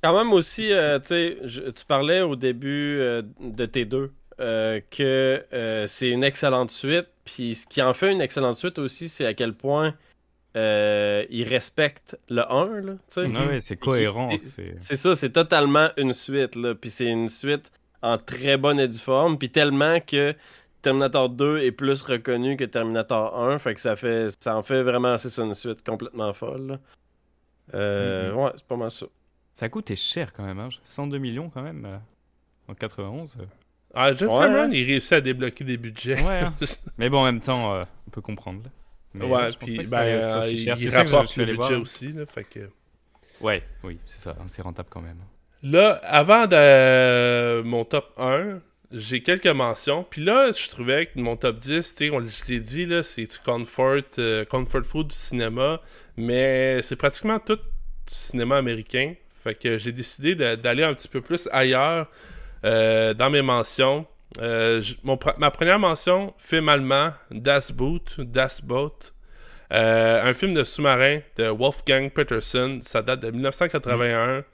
Quand 0.02 0.16
même 0.16 0.32
aussi, 0.32 0.72
euh, 0.72 0.98
tu 1.00 1.06
sais, 1.08 1.38
je- 1.44 1.62
tu 1.70 1.84
parlais 1.84 2.20
au 2.20 2.36
début 2.36 2.98
euh, 3.00 3.22
de 3.40 3.66
T2 3.66 4.10
euh, 4.38 4.80
que 4.90 5.44
euh, 5.52 5.86
c'est 5.86 6.10
une 6.10 6.22
excellente 6.22 6.70
suite. 6.70 7.06
Puis 7.24 7.54
ce 7.56 7.66
qui 7.66 7.82
en 7.82 7.92
fait 7.92 8.12
une 8.12 8.20
excellente 8.20 8.56
suite 8.56 8.78
aussi, 8.78 9.08
c'est 9.08 9.26
à 9.26 9.34
quel 9.34 9.52
point 9.54 9.94
euh, 10.56 11.24
il 11.28 11.42
respecte 11.48 12.16
le 12.28 12.42
1. 12.50 12.80
Là, 12.82 12.92
sais. 13.08 13.22
Ouais, 13.22 13.46
ouais, 13.46 13.60
c'est 13.60 13.76
cohérent. 13.76 14.30
C'est 14.78 14.96
ça, 14.96 15.16
c'est 15.16 15.30
totalement 15.30 15.90
une 15.96 16.12
suite. 16.12 16.54
Là. 16.56 16.74
Puis 16.74 16.90
c'est 16.90 17.06
une 17.06 17.28
suite 17.28 17.70
en 18.02 18.16
très 18.18 18.56
bonne 18.56 18.78
et 18.78 18.86
due 18.88 18.96
forme. 18.98 19.38
Puis 19.38 19.50
tellement 19.50 19.98
que 20.00 20.34
Terminator 20.90 21.28
2 21.28 21.58
est 21.58 21.72
plus 21.72 22.00
reconnu 22.04 22.56
que 22.56 22.62
Terminator 22.62 23.36
1. 23.50 23.58
Fait 23.58 23.74
que 23.74 23.80
ça 23.80 23.96
fait 23.96 24.28
ça 24.38 24.56
en 24.56 24.62
fait 24.62 24.84
vraiment 24.84 25.18
c'est 25.18 25.36
une 25.42 25.52
suite 25.52 25.84
complètement 25.84 26.32
folle. 26.32 26.78
Euh, 27.74 28.30
Mhm. 28.30 28.38
Ouais, 28.38 28.50
c'est 28.54 28.66
pas 28.66 28.76
mal 28.76 28.90
ça. 28.92 29.06
Ça 29.54 29.68
coûte 29.68 29.92
cher 29.96 30.32
quand 30.32 30.44
même, 30.44 30.60
hein. 30.60 30.68
102 30.84 31.18
millions 31.18 31.50
quand 31.50 31.62
même. 31.62 31.84
euh, 31.86 31.96
En 32.68 32.74
91. 32.74 33.36
euh. 33.40 33.44
Ah, 33.94 34.12
James 34.14 34.28
Ouais, 34.30 34.38
Cameron, 34.38 34.68
ouais. 34.70 34.78
il 34.78 34.84
réussit 34.86 35.12
à 35.14 35.20
débloquer 35.20 35.64
des 35.64 35.76
budgets. 35.76 36.22
Ouais, 36.22 36.40
hein. 36.44 36.54
Mais 36.98 37.08
bon, 37.08 37.18
en 37.20 37.24
même 37.24 37.40
temps, 37.40 37.74
euh, 37.74 37.82
on 38.06 38.10
peut 38.10 38.20
comprendre. 38.20 38.62
Mais, 39.14 39.24
ouais, 39.24 39.48
puis 39.58 39.78
ben, 39.78 39.86
ça- 39.88 40.02
euh, 40.02 40.48
il, 40.50 40.58
cher. 40.58 40.74
il 40.78 40.84
C'est 40.84 40.90
ça 40.90 41.00
que 41.02 41.06
je- 41.06 41.10
je 41.12 41.16
rapporte 41.16 41.36
le 41.36 41.44
budget 41.46 41.56
voir. 41.56 41.80
aussi. 41.80 42.12
Là, 42.12 42.26
fait 42.26 42.44
que... 42.44 42.60
Ouais, 43.40 43.62
oui, 43.82 43.98
c'est 44.06 44.20
ça. 44.20 44.36
hein, 44.38 44.44
C'est 44.46 44.62
rentable 44.62 44.88
quand 44.90 45.00
même. 45.00 45.18
Là, 45.62 46.00
avant 46.04 46.46
de 46.46 47.62
mon 47.62 47.84
top 47.84 48.12
1, 48.18 48.60
j'ai 48.96 49.22
quelques 49.22 49.46
mentions. 49.46 50.04
Puis 50.08 50.24
là, 50.24 50.50
je 50.52 50.68
trouvais 50.68 51.06
que 51.06 51.18
mon 51.18 51.36
top 51.36 51.58
10, 51.58 51.94
tu 51.94 52.04
sais, 52.06 52.10
on- 52.10 52.20
je 52.24 52.44
l'ai 52.52 52.60
dit, 52.60 52.88
c'est 53.02 53.22
du 53.30 53.38
comfort, 53.44 54.00
euh, 54.18 54.44
comfort 54.44 54.84
food 54.84 55.08
du 55.08 55.14
cinéma. 55.16 55.80
Mais 56.16 56.80
c'est 56.82 56.96
pratiquement 56.96 57.38
tout 57.38 57.56
du 57.56 58.14
cinéma 58.14 58.56
américain. 58.56 59.14
Fait 59.44 59.54
que 59.54 59.78
j'ai 59.78 59.92
décidé 59.92 60.34
d'aller 60.34 60.82
un 60.82 60.94
petit 60.94 61.08
peu 61.08 61.20
plus 61.20 61.48
ailleurs 61.52 62.08
euh, 62.64 63.14
dans 63.14 63.30
mes 63.30 63.42
mentions. 63.42 64.06
Euh, 64.40 64.82
mon 65.04 65.18
ma 65.38 65.50
première 65.50 65.78
mention, 65.78 66.34
film 66.38 66.68
allemand, 66.68 67.12
Das 67.30 67.70
Boot, 67.72 68.16
Das 68.18 68.60
Boot. 68.62 69.12
Un 69.70 70.32
film 70.34 70.54
de 70.54 70.64
sous-marin 70.64 71.20
de 71.36 71.44
Wolfgang 71.48 72.10
Peterson. 72.10 72.78
Ça 72.82 73.02
date 73.02 73.20
de 73.20 73.30
1981. 73.30 74.44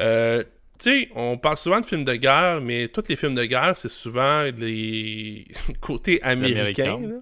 Euh, 0.00 0.42
tu 0.78 0.90
sais, 1.02 1.08
on 1.14 1.38
parle 1.38 1.56
souvent 1.56 1.80
de 1.80 1.86
films 1.86 2.04
de 2.04 2.14
guerre, 2.14 2.60
mais 2.60 2.88
tous 2.88 3.04
les 3.08 3.16
films 3.16 3.34
de 3.34 3.44
guerre, 3.44 3.74
c'est 3.76 3.88
souvent 3.90 4.42
les 4.56 5.46
côtés 5.80 6.22
américains. 6.22 6.98
Là. 7.00 7.16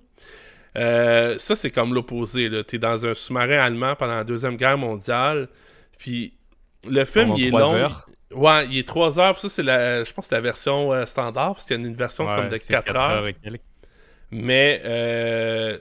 Euh, 0.77 1.39
ça, 1.39 1.55
c'est 1.55 1.71
comme 1.71 1.95
l'opposé. 1.95 2.49
là. 2.49 2.65
T'es 2.65 2.79
dans 2.79 3.07
un 3.07 3.15
sous-marin 3.15 3.59
allemand 3.59 3.95
pendant 3.97 4.17
la 4.17 4.25
Deuxième 4.25 4.57
Guerre 4.57 4.79
mondiale. 4.79 5.49
Puis 5.99 6.35
le 6.89 7.05
film, 7.05 7.33
il 7.37 7.47
est 7.47 7.49
trois 7.51 7.61
long. 7.63 7.75
heures. 7.75 8.07
Ouais, 8.33 8.67
il 8.67 8.79
est 8.79 8.89
3 8.89 9.21
heures. 9.21 9.33
puis 9.35 9.43
Ça, 9.43 9.49
c'est 9.49 9.63
la, 9.63 10.03
je 10.03 10.13
pense 10.13 10.25
que 10.25 10.31
c'est 10.31 10.35
la 10.35 10.41
version 10.41 10.93
euh, 10.93 11.07
standard, 11.07 11.53
parce 11.55 11.67
qu'il 11.67 11.81
y 11.81 11.85
a 11.85 11.87
une 11.87 11.95
version 11.95 12.27
Ouais, 12.27 12.35
comme 12.35 12.49
de 12.49 12.57
c'est 12.59 12.73
4, 12.73 12.85
quatre 12.87 13.01
heures. 13.01 13.27
et 13.29 13.35
quelques. 13.35 13.61
Mais 14.33 14.81
euh, 14.85 15.79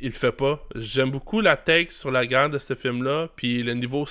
il 0.00 0.08
le 0.08 0.12
fait 0.12 0.32
pas. 0.32 0.62
J'aime 0.74 1.10
beaucoup 1.10 1.40
la 1.40 1.56
take 1.56 1.90
sur 1.90 2.10
la 2.10 2.26
guerre 2.26 2.50
de 2.50 2.58
ce 2.58 2.74
film-là. 2.74 3.28
Puis 3.36 3.62
le 3.62 3.72
niveau. 3.72 4.06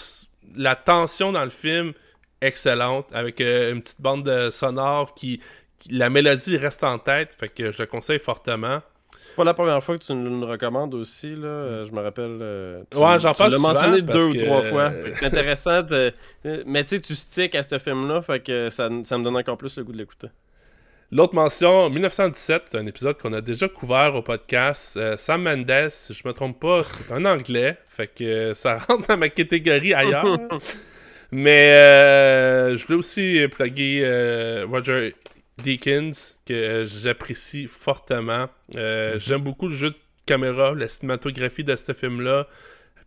La 0.56 0.76
tension 0.76 1.32
dans 1.32 1.44
le 1.44 1.52
film, 1.52 1.94
excellente. 2.42 3.08
Avec 3.14 3.40
euh, 3.42 3.74
une 3.74 3.82
petite 3.82 4.02
bande 4.02 4.24
de 4.24 4.50
sonore 4.50 5.14
qui, 5.14 5.42
qui- 5.80 5.94
La 5.94 6.10
mélodie 6.10 6.58
reste 6.58 6.84
en 6.84 6.98
tête. 7.00 7.36
Fait 7.40 7.50
que 7.50 7.72
je 7.72 7.78
le 7.80 7.86
conseille 7.86 8.20
fortement. 8.20 8.82
C'est 9.24 9.36
pas 9.36 9.44
la 9.44 9.54
première 9.54 9.82
fois 9.84 9.98
que 9.98 10.04
tu 10.04 10.14
nous 10.14 10.42
le 10.42 10.46
recommandes 10.48 10.94
aussi, 10.96 11.36
là. 11.36 11.48
Euh, 11.48 11.86
Je 11.86 11.92
me 11.92 12.02
rappelle. 12.02 12.40
euh, 12.42 12.82
tu- 12.92 12.98
Ouais, 12.98 13.20
j'en 13.20 13.32
tu 13.34 13.38
parle 13.38 13.52
l'as 13.52 13.58
souvent 13.58 13.68
mentionné 13.74 14.02
deux 14.02 14.26
ou 14.26 14.34
trois 14.34 14.64
fois. 14.64 14.92
C'est 15.14 15.26
intéressant. 15.28 15.84
de- 15.84 16.12
Mais 16.66 16.84
tu 16.84 16.96
sais, 16.96 17.02
tu 17.02 17.16
sticks 17.16 17.56
à 17.56 17.64
ce 17.64 17.78
film-là, 17.80 18.22
fait 18.24 18.40
que 18.42 18.70
ça, 18.70 18.90
ça 19.04 19.18
me 19.18 19.24
donne 19.24 19.38
encore 19.38 19.58
plus 19.58 19.78
le 19.78 19.84
goût 19.84 19.92
de 19.94 19.98
l'écouter. 20.00 20.28
L'autre 21.14 21.36
mention, 21.36 21.90
1917, 21.90 22.64
c'est 22.68 22.78
un 22.78 22.86
épisode 22.86 23.18
qu'on 23.18 23.34
a 23.34 23.42
déjà 23.42 23.68
couvert 23.68 24.16
au 24.16 24.22
podcast. 24.22 24.96
Euh, 24.98 25.18
Sam 25.18 25.44
Mendes, 25.44 25.90
si 25.90 26.14
je 26.14 26.26
me 26.26 26.32
trompe 26.34 26.58
pas, 26.60 26.84
c'est 26.86 27.12
un 27.12 27.26
anglais. 27.26 27.78
Fait 27.90 28.08
que 28.08 28.54
ça 28.54 28.78
rentre 28.88 29.08
dans 29.08 29.18
ma 29.18 29.30
catégorie 29.30 29.94
ailleurs. 29.94 30.26
Mais 31.32 31.76
euh, 31.78 32.76
je 32.76 32.86
voulais 32.86 33.00
aussi 33.00 33.48
plugger 33.50 34.02
euh, 34.04 34.66
Roger 34.70 35.16
Deakins, 35.58 36.12
que 36.46 36.54
euh, 36.54 36.86
j'apprécie 36.86 37.68
fortement. 37.68 38.50
Euh, 38.76 39.18
J'aime 39.20 39.42
beaucoup 39.42 39.70
le 39.70 39.76
jeu 39.76 39.92
de 39.92 39.98
caméra, 40.26 40.74
la 40.74 40.88
cinématographie 40.88 41.64
de 41.64 41.76
ce 41.76 41.94
film-là. 41.94 42.48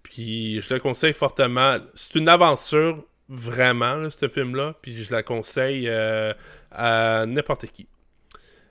Puis 0.02 0.60
je 0.62 0.72
le 0.72 0.80
conseille 0.80 1.12
fortement. 1.12 1.76
C'est 1.94 2.14
une 2.14 2.28
aventure, 2.28 3.04
vraiment, 3.28 3.94
là, 3.96 4.10
ce 4.10 4.28
film-là. 4.28 4.74
Puis 4.80 5.04
je 5.04 5.12
la 5.12 5.22
conseille 5.22 5.88
à 6.70 7.26
n'importe 7.26 7.66
qui. 7.66 7.86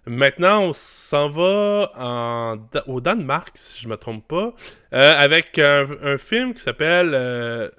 Maintenant, 0.05 0.63
on 0.63 0.73
s'en 0.73 1.29
va 1.29 1.91
en, 1.95 2.57
au 2.87 2.99
Danemark, 2.99 3.51
si 3.55 3.81
je 3.83 3.87
me 3.87 3.95
trompe 3.95 4.27
pas, 4.27 4.53
euh, 4.93 5.17
avec 5.17 5.57
un, 5.59 5.85
un 6.03 6.17
film 6.17 6.53
qui 6.53 6.61
s'appelle 6.61 7.11
euh, 7.13 7.69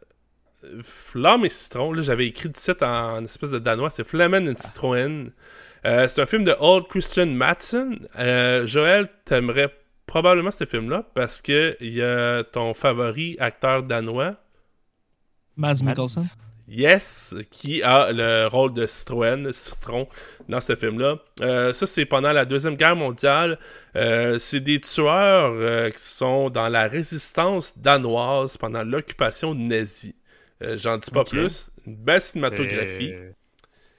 Flamme 0.82 1.44
et 1.44 1.50
Citron. 1.50 1.92
Là, 1.92 2.02
j'avais 2.02 2.26
écrit 2.26 2.48
le 2.48 2.54
titre 2.54 2.86
en, 2.86 3.18
en 3.18 3.24
espèce 3.24 3.50
de 3.50 3.58
danois, 3.58 3.90
c'est 3.90 4.06
Flammen 4.06 4.48
and 4.48 4.56
Citroën. 4.56 5.30
Euh, 5.86 6.08
c'est 6.08 6.22
un 6.22 6.26
film 6.26 6.44
de 6.44 6.56
Old 6.58 6.86
Christian 6.88 7.26
Madsen. 7.26 8.08
Euh, 8.18 8.66
Joël, 8.66 9.08
t'aimerais 9.24 9.74
probablement 10.06 10.50
ce 10.50 10.64
film-là 10.64 11.04
parce 11.14 11.40
que 11.40 11.76
il 11.80 11.94
y 11.94 12.02
a 12.02 12.42
ton 12.44 12.72
favori 12.74 13.36
acteur 13.38 13.82
danois, 13.82 14.36
Mads 15.56 15.82
Mikkelsen. 15.82 16.24
Yes, 16.66 17.34
qui 17.50 17.82
a 17.82 18.10
le 18.10 18.46
rôle 18.46 18.72
de 18.72 18.86
Citroën, 18.86 19.52
Citron, 19.52 20.08
dans 20.48 20.62
ce 20.62 20.74
film-là. 20.74 21.16
Euh, 21.42 21.74
ça, 21.74 21.86
c'est 21.86 22.06
pendant 22.06 22.32
la 22.32 22.46
Deuxième 22.46 22.76
Guerre 22.76 22.96
mondiale. 22.96 23.58
Euh, 23.96 24.38
c'est 24.38 24.60
des 24.60 24.80
tueurs 24.80 25.52
euh, 25.52 25.90
qui 25.90 26.00
sont 26.00 26.48
dans 26.48 26.70
la 26.70 26.88
résistance 26.88 27.76
danoise 27.78 28.56
pendant 28.56 28.82
l'occupation 28.82 29.54
nazie. 29.54 30.14
Euh, 30.62 30.76
J'en 30.78 30.96
dis 30.98 31.10
pas 31.10 31.24
plus. 31.24 31.70
Une 31.86 31.96
belle 31.96 32.20
cinématographie. 32.20 33.12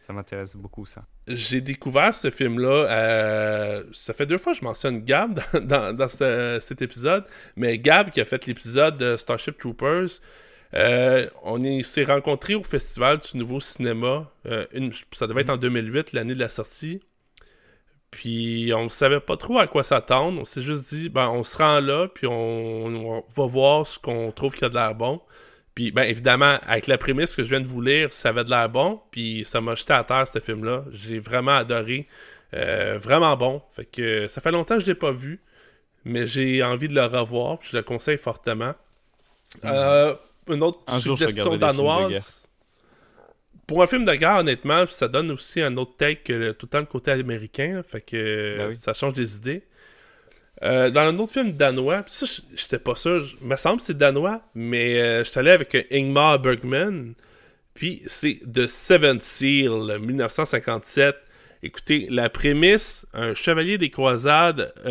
Ça 0.01 0.13
m'intéresse 0.13 0.55
beaucoup, 0.55 0.85
ça. 0.85 1.03
J'ai 1.27 1.61
découvert 1.61 2.13
ce 2.13 2.29
film-là. 2.29 2.85
euh, 2.91 3.83
ça 3.91 4.13
fait 4.13 4.25
deux 4.27 4.37
fois 4.37 4.53
que 4.53 4.59
je 4.59 4.63
mentionne 4.63 5.03
Gab 5.03 5.39
dans, 5.53 5.59
dans- 5.61 5.93
dans 5.93 6.07
ce- 6.07 6.59
cet 6.61 6.81
épisode. 6.83 7.25
Mais 7.55 7.79
Gab, 7.79 8.11
qui 8.11 8.21
a 8.21 8.25
fait 8.25 8.45
l'épisode 8.45 8.97
de 8.97 9.17
Starship 9.17 9.57
Troopers, 9.57 10.07
euh, 10.75 11.27
on 11.43 11.59
est- 11.61 11.81
s'est 11.83 12.03
rencontrés 12.03 12.53
au 12.53 12.63
Festival 12.63 13.17
du 13.17 13.37
Nouveau 13.37 13.59
Cinéma. 13.59 14.31
euh, 14.45 14.65
une- 14.73 14.91
ça 15.11 15.25
devait 15.25 15.41
être 15.41 15.49
en 15.49 15.57
2008, 15.57 16.13
l'année 16.13 16.35
de 16.35 16.39
la 16.39 16.49
sortie. 16.49 17.01
Puis 18.11 18.71
on 18.75 18.85
ne 18.85 18.89
savait 18.89 19.19
pas 19.19 19.35
trop 19.37 19.57
à 19.59 19.67
quoi 19.67 19.83
s'attendre. 19.83 20.39
On 20.39 20.45
s'est 20.45 20.61
juste 20.61 20.87
dit, 20.93 21.09
ben, 21.09 21.27
on 21.29 21.43
se 21.43 21.57
rend 21.57 21.81
là, 21.81 22.07
puis 22.07 22.27
on, 22.27 22.85
on 22.85 23.23
va 23.35 23.45
voir 23.47 23.85
ce 23.87 23.99
qu'on 23.99 24.31
trouve 24.31 24.53
qui 24.53 24.63
a 24.63 24.69
de 24.69 24.75
l'air 24.75 24.95
bon. 24.95 25.19
Puis, 25.75 25.91
ben, 25.91 26.03
évidemment, 26.03 26.57
avec 26.65 26.87
la 26.87 26.97
prémisse 26.97 27.35
que 27.35 27.43
je 27.43 27.49
viens 27.49 27.59
de 27.59 27.67
vous 27.67 27.81
lire, 27.81 28.11
ça 28.13 28.29
avait 28.29 28.45
de 28.45 28.49
l'air 28.49 28.69
bon. 28.69 29.01
Puis, 29.11 29.43
ça 29.45 29.59
m'a 29.61 29.75
jeté 29.75 29.91
à 29.93 30.03
terre, 30.05 30.25
ce 30.27 30.39
film-là. 30.39 30.85
J'ai 30.91 31.19
vraiment 31.19 31.55
adoré. 31.57 32.07
Euh, 32.53 32.97
vraiment 32.97 33.35
bon. 33.35 33.61
Fait 33.75 33.83
que 33.85 34.27
ça 34.27 34.39
fait 34.39 34.51
longtemps 34.51 34.75
que 34.77 34.81
je 34.81 34.87
l'ai 34.87 34.95
pas 34.95 35.11
vu. 35.11 35.41
Mais 36.05 36.25
j'ai 36.27 36.63
envie 36.63 36.87
de 36.87 36.95
le 36.95 37.03
revoir. 37.05 37.59
puis 37.59 37.69
je 37.71 37.77
le 37.77 37.83
conseille 37.83 38.17
fortement. 38.17 38.73
Euh, 39.65 40.15
une 40.49 40.63
autre 40.63 40.79
Un 40.87 40.99
suggestion 40.99 41.57
danoise. 41.57 42.47
Pour 43.67 43.81
un 43.81 43.87
film 43.87 44.05
de 44.05 44.13
guerre, 44.13 44.37
honnêtement, 44.37 44.85
ça 44.87 45.07
donne 45.07 45.31
aussi 45.31 45.59
un 45.61 45.75
autre 45.77 45.97
take 45.97 46.21
que 46.23 46.33
le- 46.33 46.53
tout 46.53 46.67
le 46.67 46.69
temps 46.69 46.79
le 46.79 46.85
côté 46.85 47.11
américain. 47.11 47.77
là. 47.77 47.83
fait 47.83 48.01
que 48.01 48.57
Ben 48.57 48.67
oui. 48.69 48.75
ça 48.75 48.93
change 48.93 49.13
des 49.13 49.37
idées. 49.37 49.63
Euh, 50.65 50.89
dans 50.89 51.01
un 51.01 51.17
autre 51.19 51.31
film 51.33 51.51
danois, 51.53 52.01
pis 52.03 52.11
ça, 52.13 52.25
j'étais 52.55 52.79
pas 52.79 52.95
sûr. 52.95 53.21
j- 53.21 53.37
me 53.41 53.55
semble 53.55 53.77
que 53.77 53.83
c'est 53.83 53.97
danois, 53.97 54.41
mais 54.55 54.99
euh, 54.99 55.23
j'étais 55.23 55.39
allé 55.39 55.51
avec 55.51 55.75
euh, 55.75 55.83
Ingmar 55.91 56.39
Bergman. 56.39 57.13
Puis 57.75 58.01
c'est 58.07 58.39
The 58.51 58.65
Seventh 58.67 59.21
Seal, 59.21 59.99
1957. 59.99 61.15
Écoutez, 61.63 62.07
la 62.09 62.29
prémisse, 62.29 63.05
un 63.13 63.33
chevalier 63.33 63.77
des 63.77 63.89
croisades... 63.89 64.73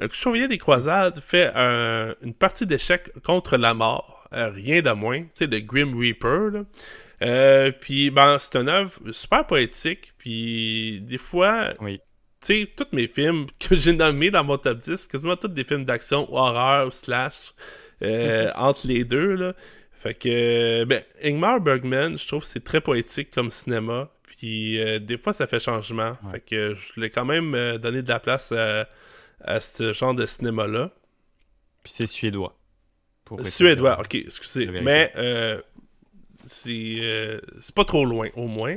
un 0.00 0.08
chevalier 0.12 0.48
des 0.48 0.58
croisades 0.58 1.18
fait 1.20 1.50
un- 1.54 2.14
une 2.22 2.34
partie 2.34 2.66
d'échecs 2.66 3.10
contre 3.22 3.56
la 3.56 3.74
mort. 3.74 4.28
Rien 4.32 4.80
de 4.80 4.90
moins. 4.92 5.22
Tu 5.22 5.28
sais, 5.34 5.46
le 5.46 5.58
Grim 5.60 5.98
Reaper, 5.98 6.50
là. 6.52 7.72
Puis, 7.80 8.10
ben, 8.10 8.38
c'est 8.38 8.56
une 8.56 8.68
œuvre 8.68 8.92
super 9.10 9.44
poétique. 9.46 10.12
Puis, 10.18 11.00
des 11.02 11.18
fois, 11.18 11.70
Oui. 11.80 12.00
Tu 12.40 12.60
sais, 12.60 12.72
tous 12.76 12.86
mes 12.92 13.06
films 13.06 13.46
que 13.58 13.74
j'ai 13.74 13.92
nommés 13.92 14.30
dans 14.30 14.44
mon 14.44 14.58
top 14.58 14.78
10, 14.78 15.06
quasiment 15.06 15.36
tous 15.36 15.48
des 15.48 15.64
films 15.64 15.84
d'action, 15.84 16.32
horreur 16.34 16.88
ou 16.88 16.90
slash, 16.90 17.54
euh, 18.02 18.50
entre 18.56 18.86
les 18.86 19.04
deux, 19.04 19.34
là. 19.34 19.54
Fait 19.92 20.14
que, 20.14 20.84
ben, 20.84 21.02
Ingmar 21.22 21.60
Bergman, 21.60 22.16
je 22.16 22.26
trouve 22.26 22.40
que 22.40 22.46
c'est 22.46 22.64
très 22.64 22.80
poétique 22.80 23.30
comme 23.30 23.50
cinéma. 23.50 24.08
Puis, 24.22 24.80
euh, 24.80 24.98
des 24.98 25.18
fois, 25.18 25.34
ça 25.34 25.46
fait 25.46 25.60
changement. 25.60 26.16
Ouais. 26.24 26.32
Fait 26.32 26.40
que 26.40 26.74
je 26.74 26.94
voulais 26.94 27.10
quand 27.10 27.26
même 27.26 27.54
euh, 27.54 27.76
donner 27.76 28.00
de 28.00 28.08
la 28.08 28.18
place 28.18 28.50
à, 28.52 28.88
à 29.44 29.60
ce 29.60 29.92
genre 29.92 30.14
de 30.14 30.24
cinéma-là. 30.24 30.90
Puis 31.84 31.92
c'est 31.94 32.06
suédois. 32.06 32.56
Suédois, 33.42 34.00
ok, 34.00 34.14
excusez. 34.14 34.66
Mais, 34.68 35.12
c'est 36.50 36.98
euh, 37.00 37.40
c'est 37.60 37.74
pas 37.74 37.84
trop 37.84 38.04
loin, 38.04 38.28
au 38.34 38.46
moins. 38.46 38.76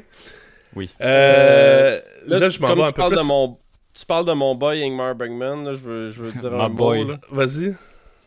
Oui. 0.76 0.90
Euh, 1.02 2.00
là, 2.28 2.50
je 2.50 2.60
m'en 2.60 2.68
vais 2.70 2.76
tu 2.76 2.82
un 2.82 2.92
peu 2.92 2.94
parles 2.94 3.14
plus. 3.14 3.22
de 3.22 3.28
mon 3.28 3.58
Tu 3.94 4.06
parles 4.06 4.26
de 4.26 4.34
mon 4.34 4.56
boy 4.56 4.84
Ingmar 4.84 5.16
Bergman, 5.16 5.64
là, 5.66 5.74
je 5.74 5.80
veux, 5.80 6.10
je 6.10 6.22
veux 6.24 6.32
dire 6.32 6.54
un 6.60 6.70
boy. 6.70 7.06
mot. 7.06 7.14
Vas-y. 7.32 7.76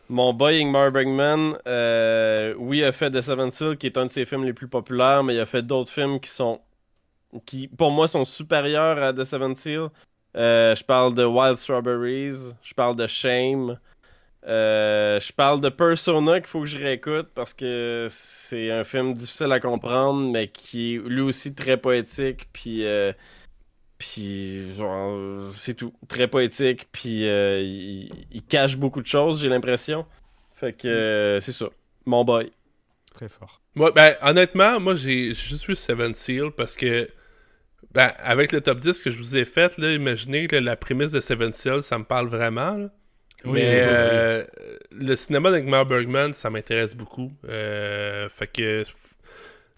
Mon 0.09 0.33
boy 0.33 0.61
Ingmar 0.61 0.91
Bergman, 0.91 1.57
euh, 1.67 2.53
oui, 2.57 2.77
il 2.79 2.83
a 2.85 2.91
fait 2.93 3.11
The 3.11 3.21
Seven 3.21 3.51
Seal, 3.51 3.75
qui 3.77 3.87
est 3.87 3.97
un 3.97 4.05
de 4.05 4.11
ses 4.11 4.25
films 4.25 4.45
les 4.45 4.53
plus 4.53 4.69
populaires, 4.69 5.23
mais 5.23 5.35
il 5.35 5.39
a 5.39 5.45
fait 5.45 5.61
d'autres 5.61 5.91
films 5.91 6.19
qui 6.21 6.29
sont, 6.29 6.61
qui 7.45 7.67
pour 7.67 7.91
moi 7.91 8.07
sont 8.07 8.23
supérieurs 8.23 9.01
à 9.03 9.11
The 9.13 9.25
Seven 9.25 9.53
Seal. 9.55 9.89
Euh, 10.37 10.75
je 10.75 10.83
parle 10.83 11.13
de 11.15 11.25
Wild 11.25 11.57
Strawberries, 11.57 12.53
je 12.63 12.73
parle 12.73 12.95
de 12.95 13.05
Shame, 13.07 13.77
euh, 14.45 15.19
je 15.19 15.33
parle 15.33 15.61
de 15.61 15.69
Persona 15.69 16.39
qu'il 16.39 16.47
faut 16.47 16.61
que 16.61 16.67
je 16.67 16.77
réécoute 16.77 17.29
parce 17.33 17.53
que 17.53 18.07
c'est 18.09 18.71
un 18.71 18.83
film 18.83 19.13
difficile 19.13 19.51
à 19.51 19.59
comprendre, 19.59 20.31
mais 20.31 20.47
qui 20.47 20.95
est 20.95 20.97
lui 20.99 21.21
aussi 21.21 21.53
très 21.55 21.77
poétique, 21.77 22.47
puis 22.53 22.85
euh, 22.85 23.11
puis 23.97 24.75
genre, 24.75 25.51
c'est 25.51 25.73
tout, 25.73 25.93
très 26.07 26.27
poétique, 26.27 26.87
puis 26.91 27.27
euh, 27.27 27.61
il, 27.61 28.11
il 28.31 28.43
cache 28.43 28.77
beaucoup 28.77 29.01
de 29.01 29.07
choses, 29.07 29.41
j'ai 29.41 29.49
l'impression. 29.49 30.05
Fait 30.53 30.73
que 30.73 30.87
euh, 30.87 31.41
c'est 31.41 31.51
ça, 31.51 31.67
mon 32.05 32.23
boy. 32.23 32.51
Très 33.13 33.29
fort. 33.29 33.61
Moi, 33.75 33.91
ben, 33.91 34.15
honnêtement, 34.21 34.79
moi, 34.79 34.95
j'ai 34.95 35.33
j'ai 35.33 35.49
juste 35.49 35.65
vu 35.65 35.75
Seven 35.75 36.13
Seal 36.13 36.51
parce 36.51 36.75
que, 36.75 37.07
ben, 37.91 38.11
avec 38.17 38.51
le 38.51 38.61
top 38.61 38.79
10 38.79 38.99
que 39.01 39.11
je 39.11 39.17
vous 39.17 39.37
ai 39.37 39.45
fait, 39.45 39.77
là, 39.77 39.91
imaginez 39.91 40.47
là, 40.47 40.61
la 40.61 40.75
prémisse 40.75 41.11
de 41.11 41.19
Seven 41.19 41.53
Seal, 41.53 41.83
ça 41.83 41.97
me 41.99 42.03
parle 42.03 42.27
vraiment. 42.27 42.75
là. 42.77 42.89
Oui, 43.45 43.51
Mais 43.53 43.81
oui, 43.81 43.85
oui, 43.85 44.07
oui. 44.11 44.27
euh, 44.31 44.45
le 44.91 45.15
cinéma 45.15 45.51
d'Ingmar 45.51 45.85
Bergman, 45.85 46.33
ça 46.33 46.49
m'intéresse 46.49 46.95
beaucoup. 46.95 47.31
Euh, 47.49 48.27
fait 48.29 48.47
que 48.47 48.83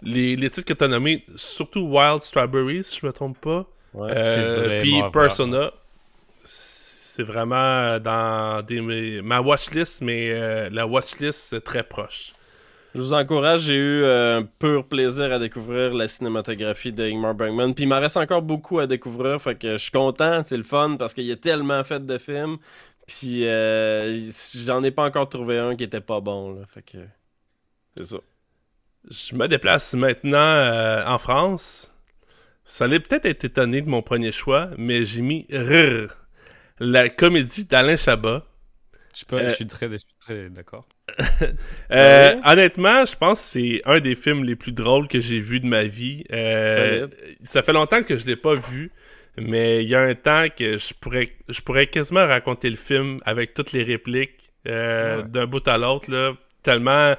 les, 0.02 0.36
les 0.36 0.50
titres 0.50 0.66
que 0.68 0.74
tu 0.78 0.84
as 0.84 0.88
nommés, 0.88 1.26
surtout 1.36 1.82
Wild 1.82 2.22
Strawberries, 2.22 2.84
si 2.86 3.00
je 3.02 3.06
me 3.06 3.12
trompe 3.14 3.40
pas, 3.40 3.68
Ouais. 3.94 4.12
Euh, 4.16 4.80
Puis. 4.80 5.02
Persona, 5.12 5.72
c'est 6.44 7.24
vraiment 7.24 8.00
dans 8.00 8.62
des, 8.66 8.82
mes- 8.82 9.22
ma 9.22 9.42
watchlist, 9.42 10.02
mais 10.02 10.30
euh, 10.32 10.70
la 10.72 10.86
watchlist, 10.86 11.40
c'est 11.50 11.62
très 11.64 11.84
proche. 11.84 12.34
Je 12.96 13.02
vous 13.02 13.14
encourage, 13.14 13.62
j'ai 13.62 13.76
eu 13.76 14.06
un 14.06 14.44
pur 14.44 14.88
plaisir 14.88 15.32
à 15.32 15.38
découvrir 15.40 15.94
la 15.94 16.08
cinématographie 16.08 16.92
de 16.92 17.04
Ingmar 17.04 17.36
Bergman. 17.36 17.74
Puis 17.76 17.84
il 17.84 17.88
m'en 17.88 18.00
reste 18.00 18.18
encore 18.18 18.42
beaucoup 18.42 18.80
à 18.80 18.88
découvrir, 18.88 19.40
fait 19.42 19.56
que 19.56 19.74
je 19.74 19.78
suis 19.78 19.92
content, 19.92 20.42
c'est 20.44 20.58
le 20.58 20.64
fun 20.64 20.96
parce 20.98 21.14
qu'il 21.14 21.26
y 21.26 21.32
a 21.32 21.36
tellement 21.36 21.84
fait 21.84 22.04
de 22.04 22.18
films. 22.18 22.58
Puis 23.10 23.48
euh, 23.48 24.22
j'en 24.68 24.84
ai 24.84 24.92
pas 24.92 25.04
encore 25.04 25.28
trouvé 25.30 25.58
un 25.58 25.76
qui 25.76 25.84
était 25.84 26.00
pas 26.00 26.22
bon, 26.22 26.54
là. 26.54 26.68
Fait 26.68 26.84
que 26.84 27.00
c'est 27.98 28.06
ça. 28.06 28.18
Je 29.10 29.36
me 29.36 29.48
déplace 29.48 29.94
maintenant 29.96 30.38
euh, 30.38 31.04
en 31.06 31.18
France. 31.18 31.96
Ça 32.66 32.86
allait 32.86 33.00
peut-être 33.00 33.26
être 33.26 33.44
étonné 33.46 33.82
de 33.82 33.90
mon 33.90 34.04
premier 34.04 34.32
choix, 34.32 34.70
mais 34.78 35.06
j'ai 35.06 35.22
mis 35.24 35.48
Rrr, 35.52 36.10
la 36.80 37.10
comédie 37.10 37.66
d'Alain 37.66 37.96
Chabat. 37.96 38.46
Je, 39.16 39.26
Euh, 39.34 39.50
je 39.50 39.56
suis 39.56 39.68
très, 39.68 39.90
très 40.20 40.50
d'accord. 40.50 40.88
Euh, 41.92 42.36
Ouais? 42.36 42.42
Honnêtement, 42.46 43.06
je 43.06 43.16
pense 43.16 43.40
que 43.42 43.46
c'est 43.48 43.82
un 43.86 44.00
des 44.00 44.16
films 44.16 44.44
les 44.44 44.56
plus 44.56 44.72
drôles 44.72 45.08
que 45.08 45.20
j'ai 45.20 45.40
vu 45.40 45.60
de 45.60 45.66
ma 45.66 45.84
vie. 45.86 46.24
Euh, 46.32 47.08
ça 47.44 47.64
fait 47.64 47.74
longtemps 47.74 48.04
que 48.04 48.18
je 48.18 48.28
l'ai 48.28 48.36
pas 48.36 48.54
vu, 48.56 48.92
mais 49.38 49.84
il 49.84 49.90
y 49.90 49.96
a 49.96 50.02
un 50.02 50.16
temps 50.16 50.48
que 50.56 50.78
je 50.78 50.94
pourrais, 51.00 51.30
je 51.48 51.62
pourrais 51.62 51.88
quasiment 51.88 52.26
raconter 52.28 52.70
le 52.70 52.76
film 52.76 53.20
avec 53.26 53.54
toutes 53.54 53.72
les 53.72 53.84
répliques 53.84 54.50
euh, 54.68 55.18
Ouais. 55.18 55.24
d'un 55.28 55.46
bout 55.46 55.66
à 55.68 55.78
l'autre, 55.78 56.12
là, 56.12 56.34
tellement 56.64 57.16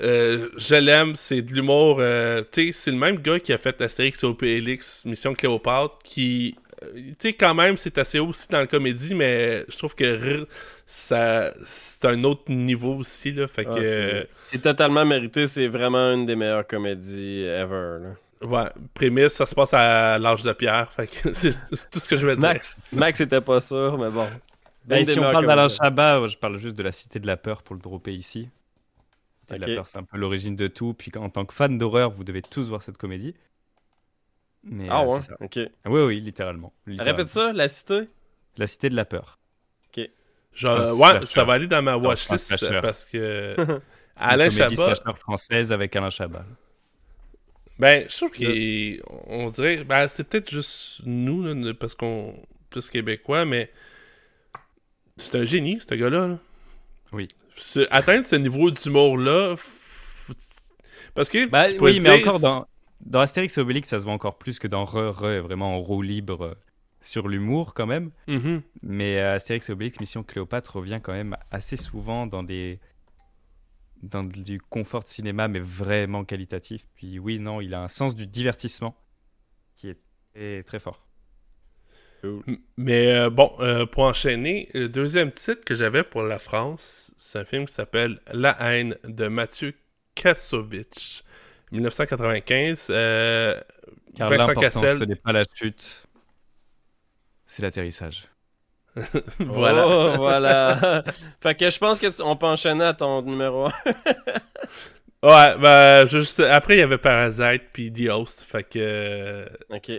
euh, 0.00 0.48
je 0.56 0.74
l'aime. 0.74 1.14
C'est 1.14 1.42
de 1.42 1.52
l'humour. 1.52 1.98
euh, 2.00 2.42
tu 2.50 2.66
sais, 2.66 2.72
c'est 2.72 2.90
le 2.90 2.96
même 2.96 3.18
gars 3.18 3.38
qui 3.38 3.52
a 3.52 3.58
fait 3.58 3.80
Astérix 3.80 4.22
et 4.22 4.26
Obélix, 4.26 5.04
Mission 5.04 5.34
Cléopâtre, 5.34 5.98
qui, 6.02 6.56
tu 6.82 7.12
sais, 7.20 7.32
quand 7.34 7.54
même, 7.54 7.76
c'est 7.76 7.96
assez 7.98 8.18
haut 8.18 8.28
aussi 8.28 8.48
dans 8.48 8.58
la 8.58 8.66
comédie, 8.66 9.14
mais 9.14 9.64
je 9.68 9.76
trouve 9.76 9.94
que 9.94 10.04
rire, 10.04 10.46
ça, 10.86 11.54
c'est 11.64 12.04
un 12.06 12.24
autre 12.24 12.50
niveau 12.50 12.94
aussi, 12.96 13.30
là. 13.32 13.46
Fait 13.46 13.66
Ah, 13.70 13.74
que. 13.74 14.26
c'est 14.38 14.60
totalement 14.60 15.04
mérité, 15.04 15.46
c'est 15.46 15.68
vraiment 15.68 16.12
une 16.14 16.26
des 16.26 16.34
meilleures 16.36 16.66
comédies 16.66 17.42
ever. 17.44 17.98
là. 18.02 18.14
Ouais, 18.44 18.68
prémisse, 18.92 19.32
ça 19.32 19.46
se 19.46 19.54
passe 19.54 19.74
à 19.74 20.18
l'âge 20.18 20.42
de 20.42 20.52
pierre. 20.52 20.92
Fait 20.92 21.06
que 21.06 21.32
c'est 21.34 21.52
c'est 21.72 21.90
tout 21.90 21.98
ce 21.98 22.08
que 22.08 22.16
je 22.16 22.26
vais 22.26 22.36
dire. 22.36 22.48
Max, 22.48 22.76
Max 22.92 23.20
était 23.20 23.40
pas 23.40 23.60
sûr, 23.60 23.98
mais 23.98 24.10
bon. 24.10 24.26
Des 24.84 25.04
si 25.06 25.18
on 25.18 25.22
parle 25.22 25.46
d'Alain. 25.46 25.68
Chabat, 25.68 26.26
je 26.26 26.36
parle 26.36 26.58
juste 26.58 26.76
de 26.76 26.82
la 26.82 26.92
Cité 26.92 27.18
de 27.18 27.26
la 27.26 27.36
Peur 27.36 27.62
pour 27.62 27.74
le 27.74 27.80
dropper 27.80 28.12
ici. 28.14 28.48
Ok. 29.50 29.58
la 29.58 29.66
Peur, 29.66 29.86
c'est 29.88 29.98
un 29.98 30.02
peu 30.02 30.18
l'origine 30.18 30.56
de 30.56 30.66
tout. 30.68 30.92
Puis 30.94 31.10
en 31.16 31.30
tant 31.30 31.44
que 31.46 31.54
fan 31.54 31.78
d'horreur, 31.78 32.10
vous 32.10 32.24
devez 32.24 32.42
tous 32.42 32.68
voir 32.68 32.82
cette 32.82 32.98
comédie. 32.98 33.34
Mais, 34.62 34.88
Ah 34.90 35.02
euh, 35.02 35.06
ouais, 35.06 35.20
c'est 35.22 35.28
ça. 35.28 35.36
ok. 35.40 35.58
Oui, 35.86 36.00
oui, 36.02 36.20
littéralement. 36.20 36.72
littéralement. 36.86 37.16
Répète 37.16 37.28
ça, 37.28 37.52
la 37.52 37.68
cité? 37.68 38.08
La 38.56 38.66
Cité 38.66 38.90
de 38.90 38.96
la 38.96 39.04
Peur. 39.04 39.38
Genre, 40.54 40.78
Un 40.78 40.92
ouais, 40.92 41.08
slasher. 41.08 41.26
ça 41.26 41.44
va 41.44 41.54
aller 41.54 41.66
dans 41.66 41.82
ma 41.82 41.96
watchlist 41.96 42.80
parce 42.80 43.04
que 43.06 43.56
Alain 44.16 44.48
comédie 44.48 44.76
Chabat, 44.76 45.14
française 45.16 45.72
avec 45.72 45.96
Alain 45.96 46.10
Chabat. 46.10 46.44
Ben, 47.78 48.06
je 48.08 48.16
trouve 48.16 48.30
qu'on 48.30 49.50
dirait, 49.50 49.84
ben, 49.84 50.08
c'est 50.08 50.24
peut-être 50.24 50.50
juste 50.50 51.00
nous, 51.04 51.42
là, 51.42 51.74
parce 51.74 51.94
qu'on 51.94 52.34
plus 52.70 52.88
québécois, 52.90 53.44
mais 53.44 53.70
c'est 55.16 55.36
un 55.36 55.44
génie, 55.44 55.78
ce 55.80 55.94
gars-là. 55.94 56.26
là. 56.28 56.38
Oui. 57.12 57.28
Atteindre 57.90 58.24
ce 58.24 58.36
niveau 58.36 58.70
d'humour-là, 58.70 59.54
f- 59.54 60.32
parce 61.14 61.28
que 61.28 61.44
tu 61.44 61.76
pourrais 61.76 61.92
oui, 61.92 62.00
mais 62.00 62.20
encore 62.20 62.40
dans, 62.40 62.66
dans 63.00 63.20
Astérix 63.20 63.56
et 63.56 63.60
Obélix, 63.60 63.88
ça 63.88 64.00
se 64.00 64.04
voit 64.04 64.12
encore 64.12 64.38
plus 64.38 64.58
que 64.58 64.66
dans 64.66 64.84
Re, 64.84 65.10
Re, 65.16 65.40
vraiment 65.40 65.76
en 65.76 65.80
roue 65.80 66.02
libre 66.02 66.44
euh, 66.46 66.54
sur 67.00 67.28
l'humour 67.28 67.74
quand 67.74 67.86
même. 67.86 68.10
Mhm. 68.26 68.62
Mais 68.82 69.20
euh, 69.20 69.36
Astérix 69.36 69.68
et 69.68 69.72
Obélix, 69.72 70.00
Mission 70.00 70.24
Cléopâtre 70.24 70.76
revient 70.76 70.98
quand 71.00 71.12
même 71.12 71.36
assez 71.52 71.76
souvent 71.76 72.26
dans 72.26 72.42
des 72.42 72.80
dans 74.04 74.24
du 74.24 74.60
confort 74.60 75.04
de 75.04 75.08
cinéma, 75.08 75.48
mais 75.48 75.60
vraiment 75.60 76.24
qualitatif. 76.24 76.86
Puis 76.94 77.18
oui, 77.18 77.38
non, 77.38 77.60
il 77.60 77.74
a 77.74 77.82
un 77.82 77.88
sens 77.88 78.14
du 78.14 78.26
divertissement 78.26 78.94
qui 79.76 79.88
est 79.88 79.98
très, 80.32 80.62
très 80.62 80.78
fort. 80.78 81.00
Mais 82.76 83.14
euh, 83.14 83.30
bon, 83.30 83.52
euh, 83.60 83.86
pour 83.86 84.04
enchaîner, 84.04 84.68
le 84.72 84.88
deuxième 84.88 85.30
titre 85.30 85.64
que 85.64 85.74
j'avais 85.74 86.02
pour 86.02 86.22
la 86.22 86.38
France, 86.38 87.12
c'est 87.16 87.38
un 87.38 87.44
film 87.44 87.66
qui 87.66 87.74
s'appelle 87.74 88.20
La 88.32 88.56
haine 88.60 88.96
de 89.04 89.28
Mathieu 89.28 89.74
Kassovitch, 90.14 91.22
1995. 91.72 92.88
euh, 92.90 93.60
Car 94.16 94.30
Vincent 94.30 94.54
Cassel, 94.54 94.98
ce 94.98 95.04
n'est 95.04 95.16
pas 95.16 95.32
la 95.32 95.44
chute, 95.52 96.06
c'est 97.46 97.62
l'atterrissage. 97.62 98.28
Voilà. 99.40 99.86
Oh, 99.86 100.12
voilà. 100.16 101.02
fait 101.40 101.54
que 101.54 101.70
je 101.70 101.78
pense 101.78 101.98
que 101.98 102.06
tu- 102.06 102.22
on 102.22 102.36
peut 102.36 102.46
enchaîner 102.46 102.84
à 102.84 102.94
ton 102.94 103.22
numéro 103.22 103.66
1. 103.66 103.72
Ouais, 105.22 105.56
ben, 105.58 106.04
juste, 106.06 106.40
après, 106.40 106.76
il 106.76 106.80
y 106.80 106.82
avait 106.82 106.98
Parasite 106.98 107.62
puis 107.72 107.90
The 107.90 108.10
Host, 108.10 108.42
fait 108.46 108.62
que 108.64 109.46
ok. 109.70 109.92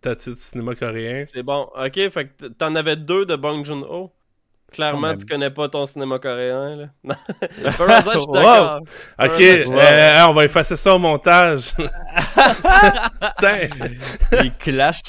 t'as 0.00 0.16
titre 0.16 0.36
cinéma 0.36 0.74
coréen? 0.74 1.22
C'est 1.32 1.44
bon. 1.44 1.68
Ok, 1.76 1.94
fait 2.10 2.26
que 2.36 2.46
t'en 2.48 2.74
avais 2.74 2.96
deux 2.96 3.24
de 3.24 3.36
Bong 3.36 3.64
Joon-ho. 3.64 4.10
Clairement, 4.72 5.02
même. 5.08 5.16
tu 5.18 5.26
connais 5.26 5.50
pas 5.50 5.68
ton 5.68 5.86
cinéma 5.86 6.18
coréen, 6.18 6.74
là. 6.74 6.86
Non. 7.04 7.14
Parasite, 7.78 8.12
je 8.14 8.18
suis 8.18 8.26
Wow. 8.26 8.32
d'accord. 8.34 8.80
Ok, 9.20 9.40
euh, 9.40 10.24
on 10.26 10.32
va 10.32 10.44
effacer 10.44 10.74
ça 10.76 10.92
au 10.96 10.98
montage. 10.98 11.70
Putain. 11.76 13.58
Il 14.42 14.52
clash. 14.58 15.00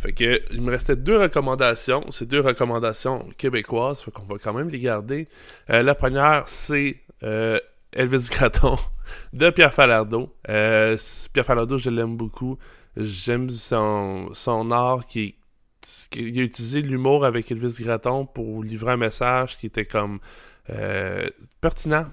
Fait 0.00 0.12
que 0.12 0.40
il 0.52 0.62
me 0.62 0.70
restait 0.70 0.96
deux 0.96 1.18
recommandations. 1.18 2.04
C'est 2.10 2.26
deux 2.26 2.40
recommandations 2.40 3.28
québécoises, 3.36 4.02
fait 4.02 4.10
qu'on 4.10 4.22
va 4.22 4.36
quand 4.42 4.54
même 4.54 4.68
les 4.68 4.78
garder. 4.78 5.28
Euh, 5.68 5.82
la 5.82 5.94
première, 5.94 6.44
c'est 6.46 6.96
euh, 7.22 7.58
Elvis 7.92 8.28
Gratton 8.30 8.76
de 9.34 9.50
Pierre 9.50 9.74
Falardeau. 9.74 10.34
Euh, 10.48 10.96
Pierre 11.32 11.44
Falardeau, 11.44 11.76
je 11.78 11.90
l'aime 11.90 12.16
beaucoup. 12.16 12.58
J'aime 12.96 13.50
son, 13.50 14.30
son 14.32 14.70
art 14.70 15.06
qui, 15.06 15.36
qui- 16.10 16.24
a 16.40 16.42
utilisé 16.42 16.80
l'humour 16.82 17.24
avec 17.24 17.50
Elvis 17.52 17.76
Gratton 17.82 18.24
pour 18.26 18.64
livrer 18.64 18.92
un 18.92 18.96
message 18.96 19.58
qui 19.58 19.66
était 19.66 19.84
comme 19.84 20.18
euh, 20.70 21.26
pertinent. 21.60 22.06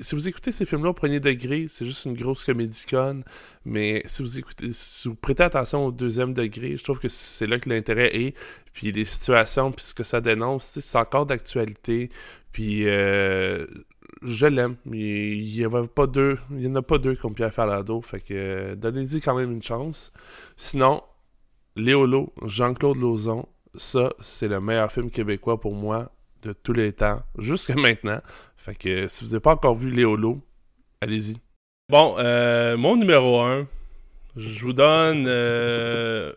Si 0.00 0.14
vous 0.14 0.28
écoutez 0.28 0.52
ces 0.52 0.64
films-là 0.64 0.90
au 0.90 0.94
premier 0.94 1.18
degré, 1.18 1.66
c'est 1.68 1.84
juste 1.84 2.04
une 2.04 2.14
grosse 2.14 2.44
comédie 2.44 2.84
conne. 2.88 3.24
Mais 3.64 4.02
si 4.06 4.22
vous 4.22 4.38
écoutez, 4.38 4.72
si 4.72 5.08
vous 5.08 5.14
prêtez 5.16 5.42
attention 5.42 5.86
au 5.86 5.92
deuxième 5.92 6.34
degré, 6.34 6.76
je 6.76 6.84
trouve 6.84 7.00
que 7.00 7.08
c'est 7.08 7.46
là 7.46 7.58
que 7.58 7.68
l'intérêt 7.68 8.14
est. 8.14 8.36
Puis 8.72 8.92
les 8.92 9.04
situations, 9.04 9.72
puis 9.72 9.84
ce 9.84 9.94
que 9.94 10.04
ça 10.04 10.20
dénonce, 10.20 10.78
c'est 10.80 10.98
encore 10.98 11.26
d'actualité. 11.26 12.10
Puis 12.52 12.86
euh, 12.86 13.66
je 14.22 14.46
l'aime. 14.46 14.76
Il 14.86 14.94
il 14.94 15.56
y 15.56 15.64
avait 15.64 15.86
pas 15.88 16.06
deux, 16.06 16.38
il 16.52 16.66
y 16.66 16.68
en 16.68 16.76
a 16.76 16.82
pas 16.82 16.98
deux 16.98 17.16
comme 17.16 17.34
Pierre 17.34 17.52
Falardeau. 17.52 18.00
Fait 18.00 18.20
que 18.20 18.74
donnez-y 18.74 19.20
quand 19.20 19.36
même 19.36 19.52
une 19.52 19.62
chance. 19.62 20.12
Sinon, 20.56 21.02
Léolo, 21.76 22.32
Jean-Claude 22.44 22.98
Lauzon, 22.98 23.46
ça, 23.74 24.12
c'est 24.20 24.48
le 24.48 24.60
meilleur 24.60 24.90
film 24.92 25.10
québécois 25.10 25.60
pour 25.60 25.74
moi 25.74 26.12
de 26.42 26.52
tous 26.52 26.72
les 26.72 26.92
temps, 26.92 27.22
jusqu'à 27.38 27.74
maintenant. 27.76 28.20
Fait 28.56 28.74
que 28.74 29.08
si 29.08 29.24
vous 29.24 29.30
n'avez 29.30 29.40
pas 29.40 29.54
encore 29.54 29.74
vu 29.74 29.90
Léolo, 29.90 30.40
allez-y. 31.00 31.36
Bon, 31.88 32.16
euh, 32.18 32.76
mon 32.76 32.96
numéro 32.96 33.40
1, 33.40 33.66
je 34.36 34.60
vous 34.60 34.72
donne 34.72 35.24
euh, 35.26 36.32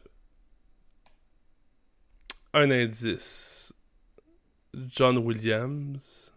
un 2.54 2.72
indice. 2.72 3.74
John 4.74 5.18
Williams. 5.18 6.34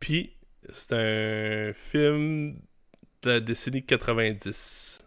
Puis, 0.00 0.34
c'est 0.70 1.68
un 1.68 1.72
film 1.74 2.58
de 3.22 3.30
la 3.30 3.40
décennie 3.40 3.84
90. 3.84 5.04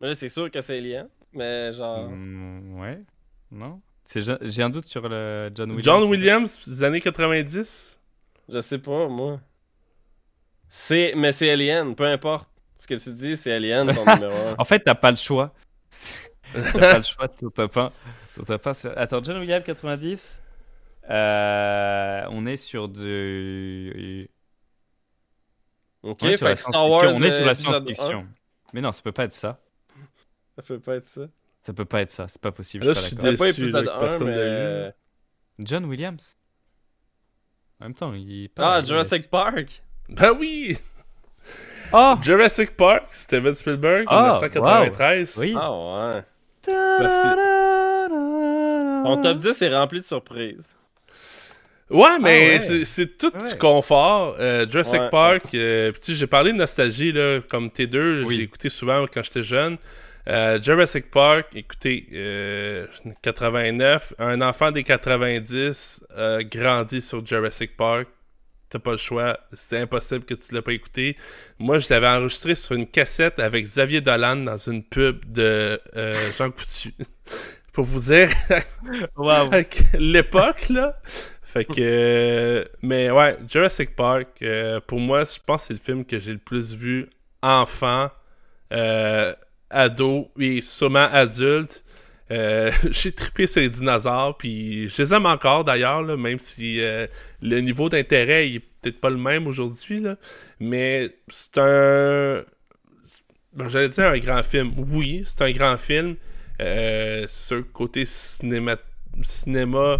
Mais 0.00 0.08
là, 0.08 0.14
c'est 0.14 0.28
sûr 0.28 0.50
que 0.50 0.60
c'est 0.60 0.80
lié. 0.80 1.02
Mais 1.32 1.72
genre. 1.72 2.08
Mm, 2.08 2.80
ouais. 2.80 3.02
Non? 3.50 3.80
J'ai 4.12 4.22
j'ai 4.40 4.62
un 4.62 4.70
doute 4.70 4.86
sur 4.86 5.08
le 5.08 5.50
John 5.54 5.70
Williams. 5.70 5.84
John 5.84 6.02
Williams, 6.08 6.68
des 6.68 6.82
années 6.82 7.00
90. 7.00 8.00
Je 8.48 8.60
sais 8.60 8.78
pas, 8.78 9.08
moi. 9.08 9.40
C'est. 10.68 11.12
Mais 11.16 11.32
c'est 11.32 11.50
Alien, 11.50 11.94
peu 11.94 12.04
importe. 12.06 12.48
Ce 12.76 12.86
que 12.86 12.94
tu 12.94 13.12
dis, 13.12 13.36
c'est 13.36 13.52
Alien, 13.52 13.94
ton 13.94 14.04
numéro 14.14 14.32
1. 14.34 14.54
En 14.58 14.64
fait, 14.64 14.80
t'as 14.80 14.94
pas 14.94 15.10
le 15.10 15.16
choix. 15.16 15.52
t'as 16.54 16.72
pas 16.72 16.96
le 16.98 17.02
choix, 17.04 17.28
ton 17.28 17.50
top 17.50 17.76
1. 17.76 17.92
Ton 18.36 18.42
top 18.44 18.66
1, 18.66 18.72
c'est- 18.72 18.96
Attends, 18.96 19.22
John 19.22 19.38
Williams 19.38 19.64
90. 19.64 20.42
Euh, 21.10 22.22
on 22.30 22.46
est 22.46 22.56
sur 22.56 22.88
du. 22.88 24.28
Ok, 26.02 26.18
On 26.22 26.26
est 26.28 26.30
sur 26.36 26.38
fait 26.38 26.44
la 26.46 26.52
que 26.54 26.58
Star 26.60 26.88
Wars. 26.88 27.00
science-fiction. 27.00 27.20
On 27.22 27.26
est 27.26 27.30
sur 27.30 27.44
la 27.44 27.50
euh, 27.50 27.54
science-fiction. 27.54 28.26
Mais 28.72 28.80
non, 28.80 28.90
ça 28.92 29.02
peut 29.02 29.12
pas 29.12 29.24
être 29.24 29.32
ça. 29.32 29.60
1. 29.98 30.00
Ça 30.56 30.62
peut 30.62 30.80
pas 30.80 30.94
être 30.96 31.08
ça. 31.08 31.22
Ça 31.62 31.72
peut 31.72 31.84
pas 31.84 32.00
être 32.02 32.10
ça. 32.10 32.26
C'est 32.28 32.40
pas 32.40 32.52
possible. 32.52 32.86
Là, 32.86 32.92
je 32.94 33.00
suis 33.00 33.16
pas. 33.16 33.22
Pas 33.22 33.30
Déçu, 33.30 33.60
épisode 33.62 33.84
là, 33.84 33.92
que 33.92 33.96
1, 33.96 34.00
personne 34.08 34.28
mais. 34.28 34.36
l'a 34.36 34.42
eu. 34.44 34.48
euh, 34.48 34.90
John 35.60 35.84
Williams. 35.84 36.36
En 37.80 37.84
même 37.84 37.94
temps, 37.94 38.12
il 38.14 38.48
pas. 38.50 38.76
Ah, 38.76 38.82
Jurassic 38.82 39.28
Park. 39.30 39.82
Ben 40.08 40.32
oui! 40.38 40.76
Ah 41.92 42.18
Jurassic 42.22 42.76
Park, 42.76 43.04
Steven 43.10 43.54
Spielberg, 43.54 44.04
Ah, 44.08 44.32
1993. 44.40 45.36
Oui. 45.38 45.54
Ah 45.58 45.70
ouais. 45.72 46.22
Parce 46.66 47.18
que- 47.18 49.02
Mon 49.02 49.20
top 49.20 49.38
10 49.38 49.62
est 49.62 49.74
rempli 49.74 50.00
de 50.00 50.04
surprises. 50.04 50.76
Ouais, 51.88 52.18
mais 52.20 52.58
ouais. 52.60 52.84
c'est- 52.84 53.16
tout 53.18 53.32
Ouais. 53.34 53.50
du 53.50 53.56
confort. 53.58 54.36
Euh, 54.38 54.64
Jurassic 54.70 55.00
Ouais. 55.00 55.10
Park, 55.10 55.44
euh, 55.54 55.92
j'ai 56.06 56.26
parlé 56.28 56.52
de 56.52 56.58
nostalgie, 56.58 57.10
là, 57.10 57.40
comme 57.40 57.68
T2, 57.70 58.22
Oui. 58.24 58.36
j'ai 58.36 58.42
écouté 58.44 58.68
souvent 58.68 59.04
quand 59.12 59.22
j'étais 59.24 59.42
jeune. 59.42 59.76
Euh, 60.30 60.60
Jurassic 60.62 61.10
Park, 61.10 61.48
écoutez, 61.56 62.06
euh, 62.12 62.86
89, 63.22 64.14
un 64.18 64.40
enfant 64.42 64.70
des 64.70 64.84
90 64.84 66.04
euh, 66.16 66.42
grandit 66.44 67.00
sur 67.00 67.24
Jurassic 67.26 67.76
Park. 67.76 68.06
T'as 68.68 68.78
pas 68.78 68.92
le 68.92 68.96
choix, 68.96 69.36
c'est 69.52 69.78
impossible 69.78 70.24
que 70.24 70.34
tu 70.34 70.54
l'as 70.54 70.62
pas 70.62 70.72
écouté. 70.72 71.16
Moi, 71.58 71.80
je 71.80 71.88
l'avais 71.92 72.06
enregistré 72.06 72.54
sur 72.54 72.76
une 72.76 72.86
cassette 72.86 73.40
avec 73.40 73.64
Xavier 73.64 74.00
Dolan 74.00 74.36
dans 74.36 74.56
une 74.56 74.84
pub 74.84 75.24
de 75.32 75.80
euh, 75.96 76.32
Jean 76.38 76.52
Coutu. 76.52 76.94
Pour 77.72 77.84
vous 77.84 77.98
dire 77.98 78.30
Wow. 79.16 79.50
l'époque, 79.98 80.68
là. 80.68 81.00
Fait 81.42 81.64
que. 81.64 81.80
euh, 81.80 82.64
mais 82.82 83.10
ouais, 83.10 83.36
Jurassic 83.48 83.96
Park, 83.96 84.28
euh, 84.42 84.80
pour 84.86 85.00
moi, 85.00 85.24
je 85.24 85.38
pense 85.44 85.62
que 85.62 85.66
c'est 85.68 85.72
le 85.74 85.80
film 85.80 86.04
que 86.04 86.20
j'ai 86.20 86.32
le 86.32 86.38
plus 86.38 86.74
vu 86.74 87.08
enfant, 87.42 88.08
euh, 88.72 89.34
ado 89.70 90.30
et 90.38 90.60
sûrement 90.60 91.08
adulte. 91.10 91.84
Euh, 92.30 92.70
j'ai 92.90 93.12
trippé 93.12 93.46
les 93.56 93.68
dinosaures, 93.68 94.36
puis 94.36 94.88
je 94.88 95.02
les 95.02 95.14
aime 95.14 95.26
encore 95.26 95.64
d'ailleurs, 95.64 96.02
même 96.16 96.38
si 96.38 96.80
euh, 96.80 97.06
le 97.42 97.60
niveau 97.60 97.88
d'intérêt 97.88 98.48
il 98.48 98.56
est 98.56 98.60
peut-être 98.60 99.00
pas 99.00 99.10
le 99.10 99.16
même 99.16 99.46
aujourd'hui. 99.46 100.02
Mais 100.60 101.10
c'est 101.28 101.58
un. 101.58 102.44
ben, 103.52 103.68
J'allais 103.68 103.88
dire 103.88 104.06
un 104.06 104.18
grand 104.18 104.42
film. 104.42 104.72
Oui, 104.76 105.22
c'est 105.24 105.42
un 105.42 105.50
grand 105.50 105.76
film. 105.76 106.16
Euh, 106.60 107.24
sur 107.26 107.64
côté 107.72 108.04
cinéma, 108.04 108.76
cinéma 109.22 109.98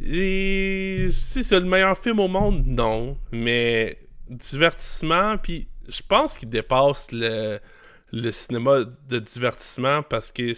et 0.00 1.10
si 1.12 1.42
c'est 1.42 1.58
le 1.58 1.66
meilleur 1.66 1.98
film 1.98 2.20
au 2.20 2.28
monde, 2.28 2.64
non. 2.66 3.18
Mais 3.32 3.98
divertissement, 4.28 5.36
puis 5.38 5.68
je 5.88 6.00
pense 6.06 6.36
qu'il 6.36 6.48
dépasse 6.48 7.08
le, 7.12 7.58
le 8.12 8.30
cinéma 8.30 8.80
de 9.08 9.18
divertissement 9.18 10.02
parce 10.02 10.30
que 10.32 10.52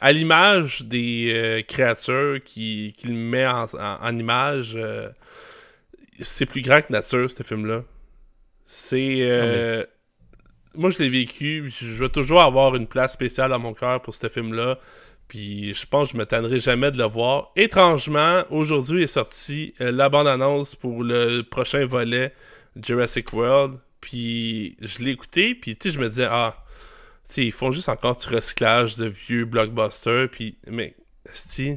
à 0.00 0.12
l'image 0.12 0.82
des 0.82 1.32
euh, 1.34 1.62
créatures 1.62 2.38
qui- 2.44 2.94
qu'il 2.98 3.14
met 3.14 3.46
en, 3.46 3.64
en- 3.64 3.98
en 4.02 4.18
image, 4.18 4.74
euh, 4.76 5.08
c'est 6.20 6.46
plus 6.46 6.60
grand 6.62 6.82
que 6.82 6.92
nature, 6.92 7.30
ce 7.30 7.42
film-là. 7.42 7.82
C'est... 8.66 9.18
euh, 9.22 9.84
Moi, 10.74 10.90
je 10.90 10.98
l'ai 10.98 11.08
vécu, 11.08 11.72
je 11.76 12.04
vais 12.04 12.10
toujours 12.10 12.42
avoir 12.42 12.76
une 12.76 12.86
place 12.86 13.14
spéciale 13.14 13.50
dans 13.50 13.58
mon 13.58 13.72
cœur 13.74 14.00
pour 14.02 14.14
ce 14.14 14.28
film-là. 14.28 14.78
Puis 15.28 15.74
je 15.74 15.86
pense 15.86 16.08
que 16.08 16.12
je 16.14 16.18
me 16.18 16.26
tannerai 16.26 16.58
jamais 16.58 16.90
de 16.90 16.98
le 16.98 17.04
voir. 17.04 17.50
Étrangement, 17.56 18.42
aujourd'hui 18.50 19.04
est 19.04 19.06
sorti 19.08 19.74
euh, 19.80 19.90
la 19.92 20.08
bande-annonce 20.08 20.74
pour 20.76 21.02
le 21.04 21.42
prochain 21.42 21.84
volet 21.86 22.32
Jurassic 22.80 23.32
World. 23.32 23.78
Puis 24.00 24.76
je 24.80 25.00
l'ai 25.00 25.10
écouté, 25.10 25.54
puis 25.54 25.76
tu 25.76 25.88
sais, 25.88 25.94
je 25.94 26.00
me 26.00 26.08
disais, 26.08 26.28
ah, 26.28 26.64
tu 27.28 27.34
sais, 27.34 27.44
ils 27.44 27.52
font 27.52 27.70
juste 27.70 27.88
encore 27.88 28.16
du 28.16 28.26
recyclage 28.28 28.96
de 28.96 29.06
vieux 29.06 29.44
blockbusters. 29.44 30.28
Puis, 30.30 30.56
mais, 30.68 30.94
esti, 31.30 31.76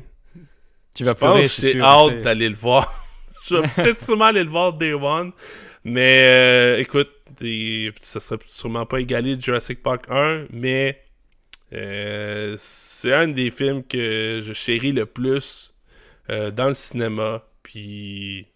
Tu 0.95 1.03
vas 1.03 1.16
c'est 1.43 1.74
j'ai 1.74 1.82
hâte 1.82 2.22
d'aller 2.22 2.50
le 2.50 2.56
voir. 2.56 2.92
je 3.48 3.58
vais 3.58 3.68
peut-être 3.68 4.00
sûrement 4.03 4.26
aller 4.26 4.43
le 4.43 4.50
voir 4.50 4.74
Day 4.74 4.93
One. 4.93 5.32
Mais 5.84 6.19
euh, 6.24 6.80
écoute, 6.80 7.11
ça 8.00 8.19
serait 8.19 8.40
sûrement 8.48 8.85
pas 8.85 9.02
égalé 9.02 9.35
de 9.35 9.42
Jurassic 9.42 9.84
Park 9.84 10.06
1, 10.10 10.45
mais 10.52 11.02
euh, 11.74 12.56
c'est 12.58 13.14
un 13.14 13.27
des 13.27 13.50
films 13.50 13.84
que 13.84 14.42
je 14.42 14.53
chéris 14.53 14.92
le 14.92 15.06
plus 15.06 15.74
euh, 16.30 16.52
dans 16.52 16.68
le 16.68 16.74
cinéma. 16.74 17.43
Puis 17.64 18.48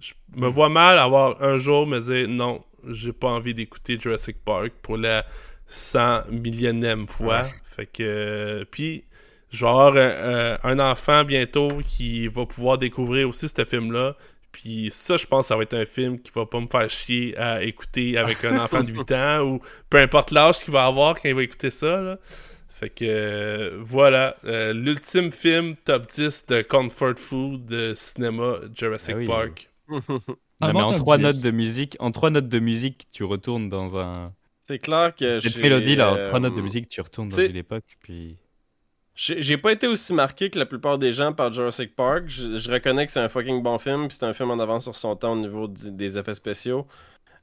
je 0.00 0.12
me 0.34 0.48
vois 0.48 0.68
mal 0.68 0.98
avoir 0.98 1.42
un 1.42 1.58
jour 1.58 1.86
me 1.86 2.00
dire 2.00 2.28
non, 2.28 2.62
j'ai 2.88 3.12
pas 3.12 3.28
envie 3.28 3.54
d'écouter 3.54 3.98
Jurassic 3.98 4.36
Park 4.44 4.72
pour 4.82 4.96
la 4.96 5.24
100 5.66 6.30
millionième 6.30 7.08
fois. 7.08 7.46
Fait 7.64 7.86
que 7.86 8.02
euh, 8.02 8.64
puis 8.70 9.04
vais 9.52 9.66
avoir 9.68 9.96
un, 9.96 10.78
enfant 10.78 11.24
bientôt 11.24 11.70
qui 11.86 12.28
va 12.28 12.46
pouvoir 12.46 12.78
découvrir 12.78 13.28
aussi 13.28 13.48
ce 13.48 13.64
film-là. 13.64 14.16
Puis 14.52 14.88
ça, 14.92 15.16
je 15.16 15.26
pense 15.26 15.42
que 15.42 15.46
ça 15.48 15.56
va 15.56 15.62
être 15.62 15.74
un 15.74 15.84
film 15.84 16.20
qui 16.20 16.30
va 16.34 16.46
pas 16.46 16.60
me 16.60 16.68
faire 16.68 16.88
chier 16.88 17.36
à 17.36 17.62
écouter 17.62 18.16
avec 18.16 18.44
un 18.44 18.56
enfant 18.58 18.82
de 18.82 18.92
8 18.92 19.12
ans 19.12 19.40
ou 19.44 19.60
peu 19.90 19.98
importe 19.98 20.30
l'âge 20.30 20.60
qu'il 20.60 20.72
va 20.72 20.84
avoir 20.84 21.14
quand 21.14 21.28
il 21.28 21.34
va 21.34 21.42
écouter 21.42 21.70
ça. 21.70 22.00
là. 22.00 22.18
Fait 22.68 22.90
que 22.90 23.04
euh, 23.04 23.78
voilà, 23.80 24.36
euh, 24.44 24.72
l'ultime 24.72 25.30
film 25.30 25.76
top 25.84 26.06
10 26.10 26.46
de 26.46 26.62
comfort 26.62 27.16
food 27.16 27.66
de 27.66 27.94
cinéma 27.94 28.56
Jurassic 28.74 29.14
Ah 29.14 29.18
oui. 29.18 29.26
Park. 29.26 29.70
Non, 30.72 30.80
Un 30.80 30.86
mais 30.88 30.92
en 30.94 30.94
trois 30.94 31.16
10. 31.18 31.22
notes 31.22 31.42
de 31.42 31.50
musique, 31.50 31.96
en 32.00 32.10
trois 32.10 32.30
notes 32.30 32.48
de 32.48 32.58
musique, 32.58 33.06
tu 33.12 33.24
retournes 33.24 33.68
dans 33.68 33.96
un. 33.98 34.32
C'est 34.66 34.78
clair 34.78 35.14
que 35.14 35.40
Cette 35.40 35.56
mélodie 35.58 35.94
là, 35.96 36.12
en 36.12 36.16
euh, 36.16 36.24
trois 36.28 36.40
notes 36.40 36.54
de 36.56 36.60
musique, 36.62 36.88
tu 36.88 37.00
retournes 37.00 37.28
dans 37.28 37.36
une 37.40 37.56
époque, 37.56 37.84
puis. 38.00 38.36
J'ai 39.16 39.40
j'ai 39.40 39.56
pas 39.58 39.70
été 39.70 39.86
aussi 39.86 40.12
marqué 40.12 40.50
que 40.50 40.58
la 40.58 40.66
plupart 40.66 40.98
des 40.98 41.12
gens 41.12 41.32
par 41.32 41.52
Jurassic 41.52 41.94
Park. 41.94 42.24
Je, 42.26 42.56
je 42.56 42.68
reconnais 42.70 43.06
que 43.06 43.12
c'est 43.12 43.20
un 43.20 43.28
fucking 43.28 43.62
bon 43.62 43.78
film, 43.78 44.08
puis 44.08 44.16
c'est 44.18 44.26
un 44.26 44.32
film 44.32 44.50
en 44.50 44.58
avance 44.58 44.82
sur 44.84 44.96
son 44.96 45.14
temps 45.14 45.34
au 45.34 45.36
niveau 45.36 45.68
du- 45.68 45.92
des 45.92 46.18
effets 46.18 46.34
spéciaux. 46.34 46.86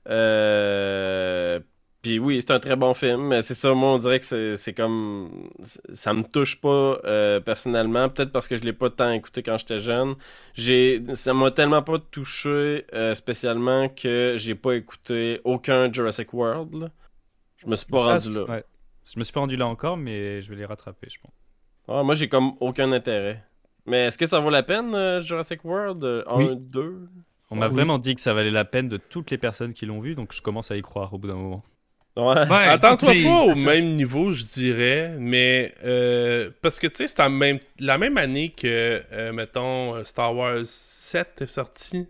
Euh, 0.09 1.59
puis 2.01 2.17
oui, 2.19 2.41
c'est 2.41 2.51
un 2.51 2.59
très 2.59 2.75
bon 2.75 2.93
film, 2.93 3.27
mais 3.27 3.41
c'est 3.43 3.53
ça, 3.53 3.73
moi 3.73 3.89
on 3.93 3.97
dirait 3.97 4.19
que 4.19 4.25
c'est 4.25 4.55
c'est 4.55 4.73
comme. 4.73 5.49
Ça 5.93 6.13
me 6.13 6.23
touche 6.23 6.59
pas 6.59 6.99
euh, 7.05 7.39
personnellement, 7.39 8.09
peut-être 8.09 8.31
parce 8.31 8.47
que 8.47 8.57
je 8.57 8.63
l'ai 8.63 8.73
pas 8.73 8.89
tant 8.89 9.11
écouté 9.11 9.43
quand 9.43 9.57
j'étais 9.57 9.79
jeune. 9.79 10.15
J'ai, 10.55 11.03
ça 11.13 11.33
m'a 11.33 11.51
tellement 11.51 11.83
pas 11.83 11.99
touché 11.99 12.85
euh, 12.93 13.13
spécialement 13.15 13.87
que 13.89 14.35
j'ai 14.37 14.55
pas 14.55 14.73
écouté 14.73 15.41
aucun 15.43 15.91
Jurassic 15.91 16.33
World. 16.33 16.73
là. 16.75 16.89
Je 17.57 17.67
me 17.67 17.75
suis 17.75 17.85
pas 17.85 17.97
Ça, 17.99 18.05
rendu 18.13 18.31
c'est- 18.31 18.39
là. 18.39 18.45
ouais. 18.45 18.63
Je 19.05 19.19
me 19.19 19.23
suis 19.23 19.33
pas 19.33 19.39
rendu 19.41 19.55
là 19.55 19.67
encore, 19.67 19.97
mais 19.97 20.41
je 20.41 20.49
vais 20.49 20.55
les 20.55 20.65
rattraper, 20.65 21.07
je 21.09 21.19
pense. 21.19 21.31
Ah, 21.87 22.03
moi, 22.03 22.15
j'ai 22.15 22.29
comme 22.29 22.53
aucun 22.59 22.91
intérêt. 22.91 23.43
Mais 23.85 24.05
est-ce 24.05 24.17
que 24.17 24.25
ça 24.27 24.39
vaut 24.39 24.49
la 24.51 24.63
peine, 24.63 24.93
euh, 24.95 25.21
Jurassic 25.21 25.65
World 25.65 26.03
euh, 26.03 26.23
1, 26.27 26.35
Oui. 26.37 26.57
2 26.57 27.07
On 27.49 27.55
m'a 27.55 27.67
Oui. 27.67 27.73
vraiment 27.73 27.97
dit 27.97 28.13
que 28.15 28.21
ça 28.21 28.33
valait 28.33 28.51
la 28.51 28.63
peine 28.63 28.87
de 28.87 28.97
toutes 28.97 29.29
les 29.31 29.37
personnes 29.39 29.73
qui 29.73 29.85
l'ont 29.85 29.99
vu, 29.99 30.13
donc 30.15 30.33
je 30.33 30.41
commence 30.41 30.69
à 30.71 30.77
y 30.77 30.81
croire 30.81 31.13
au 31.13 31.17
bout 31.17 31.27
d'un 31.27 31.35
moment. 31.35 31.63
Ouais. 32.17 32.23
Ouais, 32.25 32.67
Attends-toi 32.67 33.15
écoute, 33.15 33.31
pas 33.31 33.41
au 33.43 33.55
même 33.55 33.93
niveau, 33.95 34.33
je 34.33 34.43
dirais, 34.43 35.15
mais 35.17 35.73
euh, 35.85 36.49
parce 36.61 36.77
que 36.77 36.87
tu 36.87 36.95
sais, 36.97 37.07
c'est 37.07 37.29
même, 37.29 37.59
la 37.79 37.97
même 37.97 38.17
année 38.17 38.49
que, 38.49 39.01
euh, 39.13 39.31
mettons, 39.31 40.03
Star 40.03 40.35
Wars 40.35 40.65
7 40.65 41.41
est 41.41 41.45
sorti. 41.45 42.05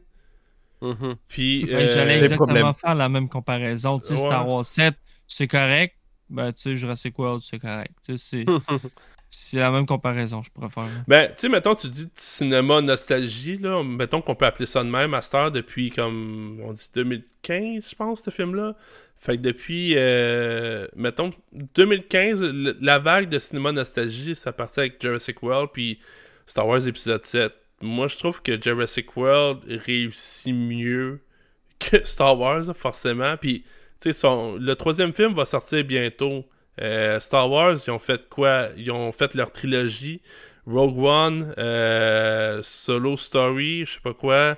Mhm. 0.81 1.15
Puis. 1.27 1.65
Ouais, 1.65 1.85
J'allais 1.87 2.15
euh, 2.15 2.21
les 2.21 2.23
exactement 2.23 2.45
problèmes. 2.45 2.73
faire 2.73 2.95
la 2.95 3.09
même 3.09 3.29
comparaison. 3.29 3.99
Tu 3.99 4.07
sais, 4.07 4.13
Ouais. 4.13 4.19
Star 4.19 4.47
Wars 4.49 4.65
7, 4.65 4.95
c'est 5.27 5.47
correct. 5.47 5.95
Ben, 6.31 6.51
tu 6.51 6.61
sais, 6.61 6.75
Jurassic 6.75 7.19
World, 7.19 7.43
c'est 7.43 7.59
correct. 7.59 7.91
Tu 8.03 8.17
sais, 8.17 8.45
c'est- 8.45 8.45
c'est 9.29 9.59
la 9.59 9.69
même 9.69 9.85
comparaison, 9.85 10.41
je 10.41 10.49
pourrais 10.49 10.69
faire. 10.69 10.87
Ben, 11.07 11.27
tu 11.27 11.33
sais, 11.37 11.49
mettons, 11.49 11.75
tu 11.75 11.87
dis 11.89 12.09
cinéma 12.15 12.81
nostalgie, 12.81 13.57
là. 13.59 13.83
Mettons 13.83 14.21
qu'on 14.21 14.33
peut 14.33 14.45
appeler 14.47 14.65
ça 14.65 14.83
de 14.83 14.89
même 14.89 15.13
à 15.13 15.21
cette 15.21 15.35
heure 15.35 15.51
depuis, 15.51 15.91
comme, 15.91 16.59
on 16.65 16.73
dit 16.73 16.89
2015, 16.95 17.89
je 17.91 17.95
pense, 17.95 18.23
ce 18.23 18.31
film-là. 18.31 18.73
Fait 19.21 19.35
que 19.37 19.41
depuis, 19.41 19.93
euh, 19.97 20.87
mettons, 20.95 21.29
2015, 21.75 22.41
le- 22.41 22.75
la 22.81 22.97
vague 22.99 23.29
de 23.29 23.37
cinéma 23.37 23.71
nostalgie, 23.71 24.33
ça 24.35 24.51
partit 24.51 24.79
avec 24.79 25.01
Jurassic 25.01 25.43
World, 25.43 25.69
puis 25.71 25.99
Star 26.47 26.67
Wars 26.67 26.87
épisode 26.87 27.23
7. 27.25 27.53
Moi, 27.81 28.07
je 28.07 28.17
trouve 28.17 28.41
que 28.41 28.59
Jurassic 28.61 29.15
World 29.15 29.59
réussit 29.85 30.53
mieux 30.55 31.19
que 31.79 31.97
Star 32.03 32.37
Wars, 32.39 32.63
forcément. 32.75 33.37
Puis, 33.37 33.63
tu 33.99 34.11
sais, 34.11 34.27
le 34.59 34.73
troisième 34.73 35.13
film 35.13 35.33
va 35.33 35.45
sortir 35.45 35.83
bientôt. 35.83 36.43
Euh, 36.81 37.19
Star 37.19 37.49
Wars, 37.49 37.75
ils 37.85 37.91
ont 37.91 37.99
fait 37.99 38.27
quoi? 38.29 38.69
Ils 38.75 38.89
ont 38.91 39.11
fait 39.11 39.35
leur 39.35 39.51
trilogie. 39.51 40.21
Rogue 40.65 40.97
One, 41.03 41.53
euh, 41.57 42.61
Solo 42.63 43.17
Story, 43.17 43.85
je 43.85 43.93
sais 43.93 43.99
pas 43.99 44.13
quoi. 44.13 44.57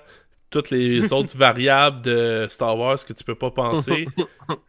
Toutes 0.53 0.69
les 0.69 1.11
autres 1.13 1.35
variables 1.35 2.01
de 2.01 2.45
Star 2.47 2.77
Wars 2.77 3.03
que 3.03 3.11
tu 3.11 3.23
peux 3.23 3.35
pas 3.35 3.51
penser. 3.51 4.07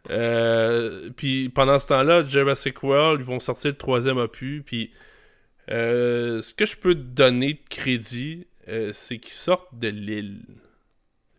Euh, 0.09 1.09
puis 1.17 1.49
pendant 1.49 1.77
ce 1.79 1.87
temps-là, 1.87 2.23
Jurassic 2.23 2.81
World, 2.83 3.19
ils 3.19 3.25
vont 3.25 3.39
sortir 3.41 3.71
le 3.71 3.77
troisième 3.77 4.17
opus. 4.17 4.63
Puis 4.65 4.91
euh, 5.69 6.41
ce 6.41 6.53
que 6.53 6.65
je 6.65 6.77
peux 6.77 6.93
te 6.93 6.99
donner 6.99 7.55
de 7.55 7.69
crédit, 7.69 8.47
euh, 8.69 8.91
c'est 8.93 9.17
qu'ils 9.17 9.33
sortent 9.33 9.77
de 9.77 9.89
l'île. 9.89 10.39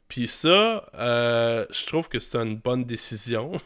Puis 0.09 0.27
ça, 0.27 0.85
je 0.93 1.87
trouve 1.87 2.09
que 2.09 2.19
c'est 2.19 2.37
une 2.37 2.57
bonne 2.57 2.85
décision. 2.85 3.53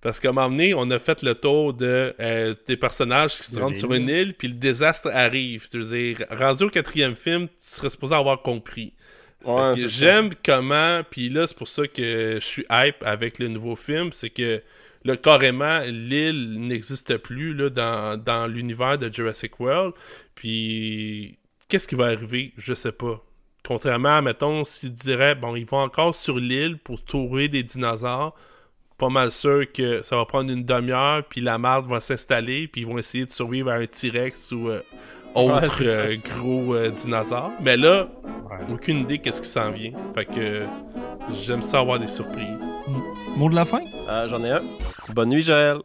Parce 0.00 0.18
qu'à 0.18 0.30
un 0.30 0.32
moment 0.32 0.48
donné, 0.48 0.72
on 0.72 0.90
a 0.90 0.98
fait 0.98 1.22
le 1.22 1.34
tour 1.34 1.74
de, 1.74 2.14
euh, 2.20 2.54
des 2.66 2.76
personnages 2.76 3.36
qui 3.36 3.44
se 3.44 3.56
De 3.56 3.60
rendent 3.60 3.76
sur 3.76 3.92
une 3.92 4.08
île, 4.08 4.34
puis 4.34 4.48
le 4.48 4.54
désastre 4.54 5.10
arrive. 5.12 5.68
Je 5.70 5.78
veux 5.78 5.96
dire, 5.96 6.26
rendu 6.30 6.64
au 6.64 6.70
quatrième 6.70 7.14
film, 7.14 7.48
tu 7.48 7.54
serais 7.58 7.90
supposé 7.90 8.14
avoir 8.14 8.40
compris. 8.40 8.94
Ouais, 9.44 9.72
J'aime 9.76 10.30
comment, 10.44 11.02
puis 11.08 11.28
là, 11.28 11.46
c'est 11.46 11.56
pour 11.56 11.68
ça 11.68 11.86
que 11.86 12.38
je 12.40 12.44
suis 12.44 12.66
hype 12.70 13.02
avec 13.02 13.38
le 13.38 13.48
nouveau 13.48 13.74
film, 13.74 14.12
c'est 14.12 14.30
que 14.30 14.62
là, 15.04 15.16
carrément, 15.16 15.80
l'île 15.80 16.60
n'existe 16.60 17.16
plus 17.18 17.54
là, 17.54 17.70
dans, 17.70 18.22
dans 18.22 18.46
l'univers 18.46 18.98
de 18.98 19.12
Jurassic 19.12 19.58
World. 19.58 19.94
Puis, 20.34 21.38
qu'est-ce 21.68 21.88
qui 21.88 21.94
va 21.94 22.06
arriver? 22.06 22.52
Je 22.56 22.74
sais 22.74 22.92
pas. 22.92 23.24
Contrairement 23.66 24.16
à, 24.16 24.22
mettons, 24.22 24.64
s'ils 24.64 24.92
diraient, 24.92 25.34
bon, 25.34 25.56
ils 25.56 25.66
vont 25.66 25.78
encore 25.78 26.14
sur 26.14 26.36
l'île 26.36 26.78
pour 26.78 27.04
trouver 27.04 27.48
des 27.48 27.62
dinosaures, 27.62 28.34
pas 28.98 29.08
mal 29.08 29.30
sûr 29.30 29.70
que 29.72 30.02
ça 30.02 30.16
va 30.16 30.24
prendre 30.26 30.50
une 30.50 30.64
demi-heure, 30.64 31.24
puis 31.24 31.40
la 31.40 31.56
marde 31.58 31.88
va 31.88 32.00
s'installer, 32.00 32.68
puis 32.68 32.82
ils 32.82 32.86
vont 32.86 32.98
essayer 32.98 33.24
de 33.24 33.30
survivre 33.30 33.70
à 33.70 33.74
un 33.74 33.86
T-Rex 33.86 34.52
ou 34.52 34.68
euh, 34.68 34.82
autre 35.34 35.82
Ouais, 35.82 35.86
euh, 35.88 36.16
gros 36.16 36.74
euh, 36.74 36.90
dinosaure. 36.90 37.52
Mais 37.60 37.76
là, 37.76 38.08
aucune 38.72 38.98
idée 38.98 39.18
qu'est-ce 39.18 39.40
qui 39.42 39.48
s'en 39.48 39.70
vient. 39.70 39.92
Fait 40.14 40.24
que 40.24 40.38
euh, 40.38 40.66
j'aime 41.32 41.62
ça 41.62 41.80
avoir 41.80 41.98
des 41.98 42.06
surprises. 42.06 42.70
Mot 43.36 43.48
de 43.48 43.54
la 43.54 43.64
fin? 43.64 43.80
Ah, 44.08 44.24
J'en 44.26 44.42
ai 44.44 44.50
un. 44.50 44.60
Bonne 45.14 45.28
nuit, 45.30 45.42
Joël. 45.42 45.78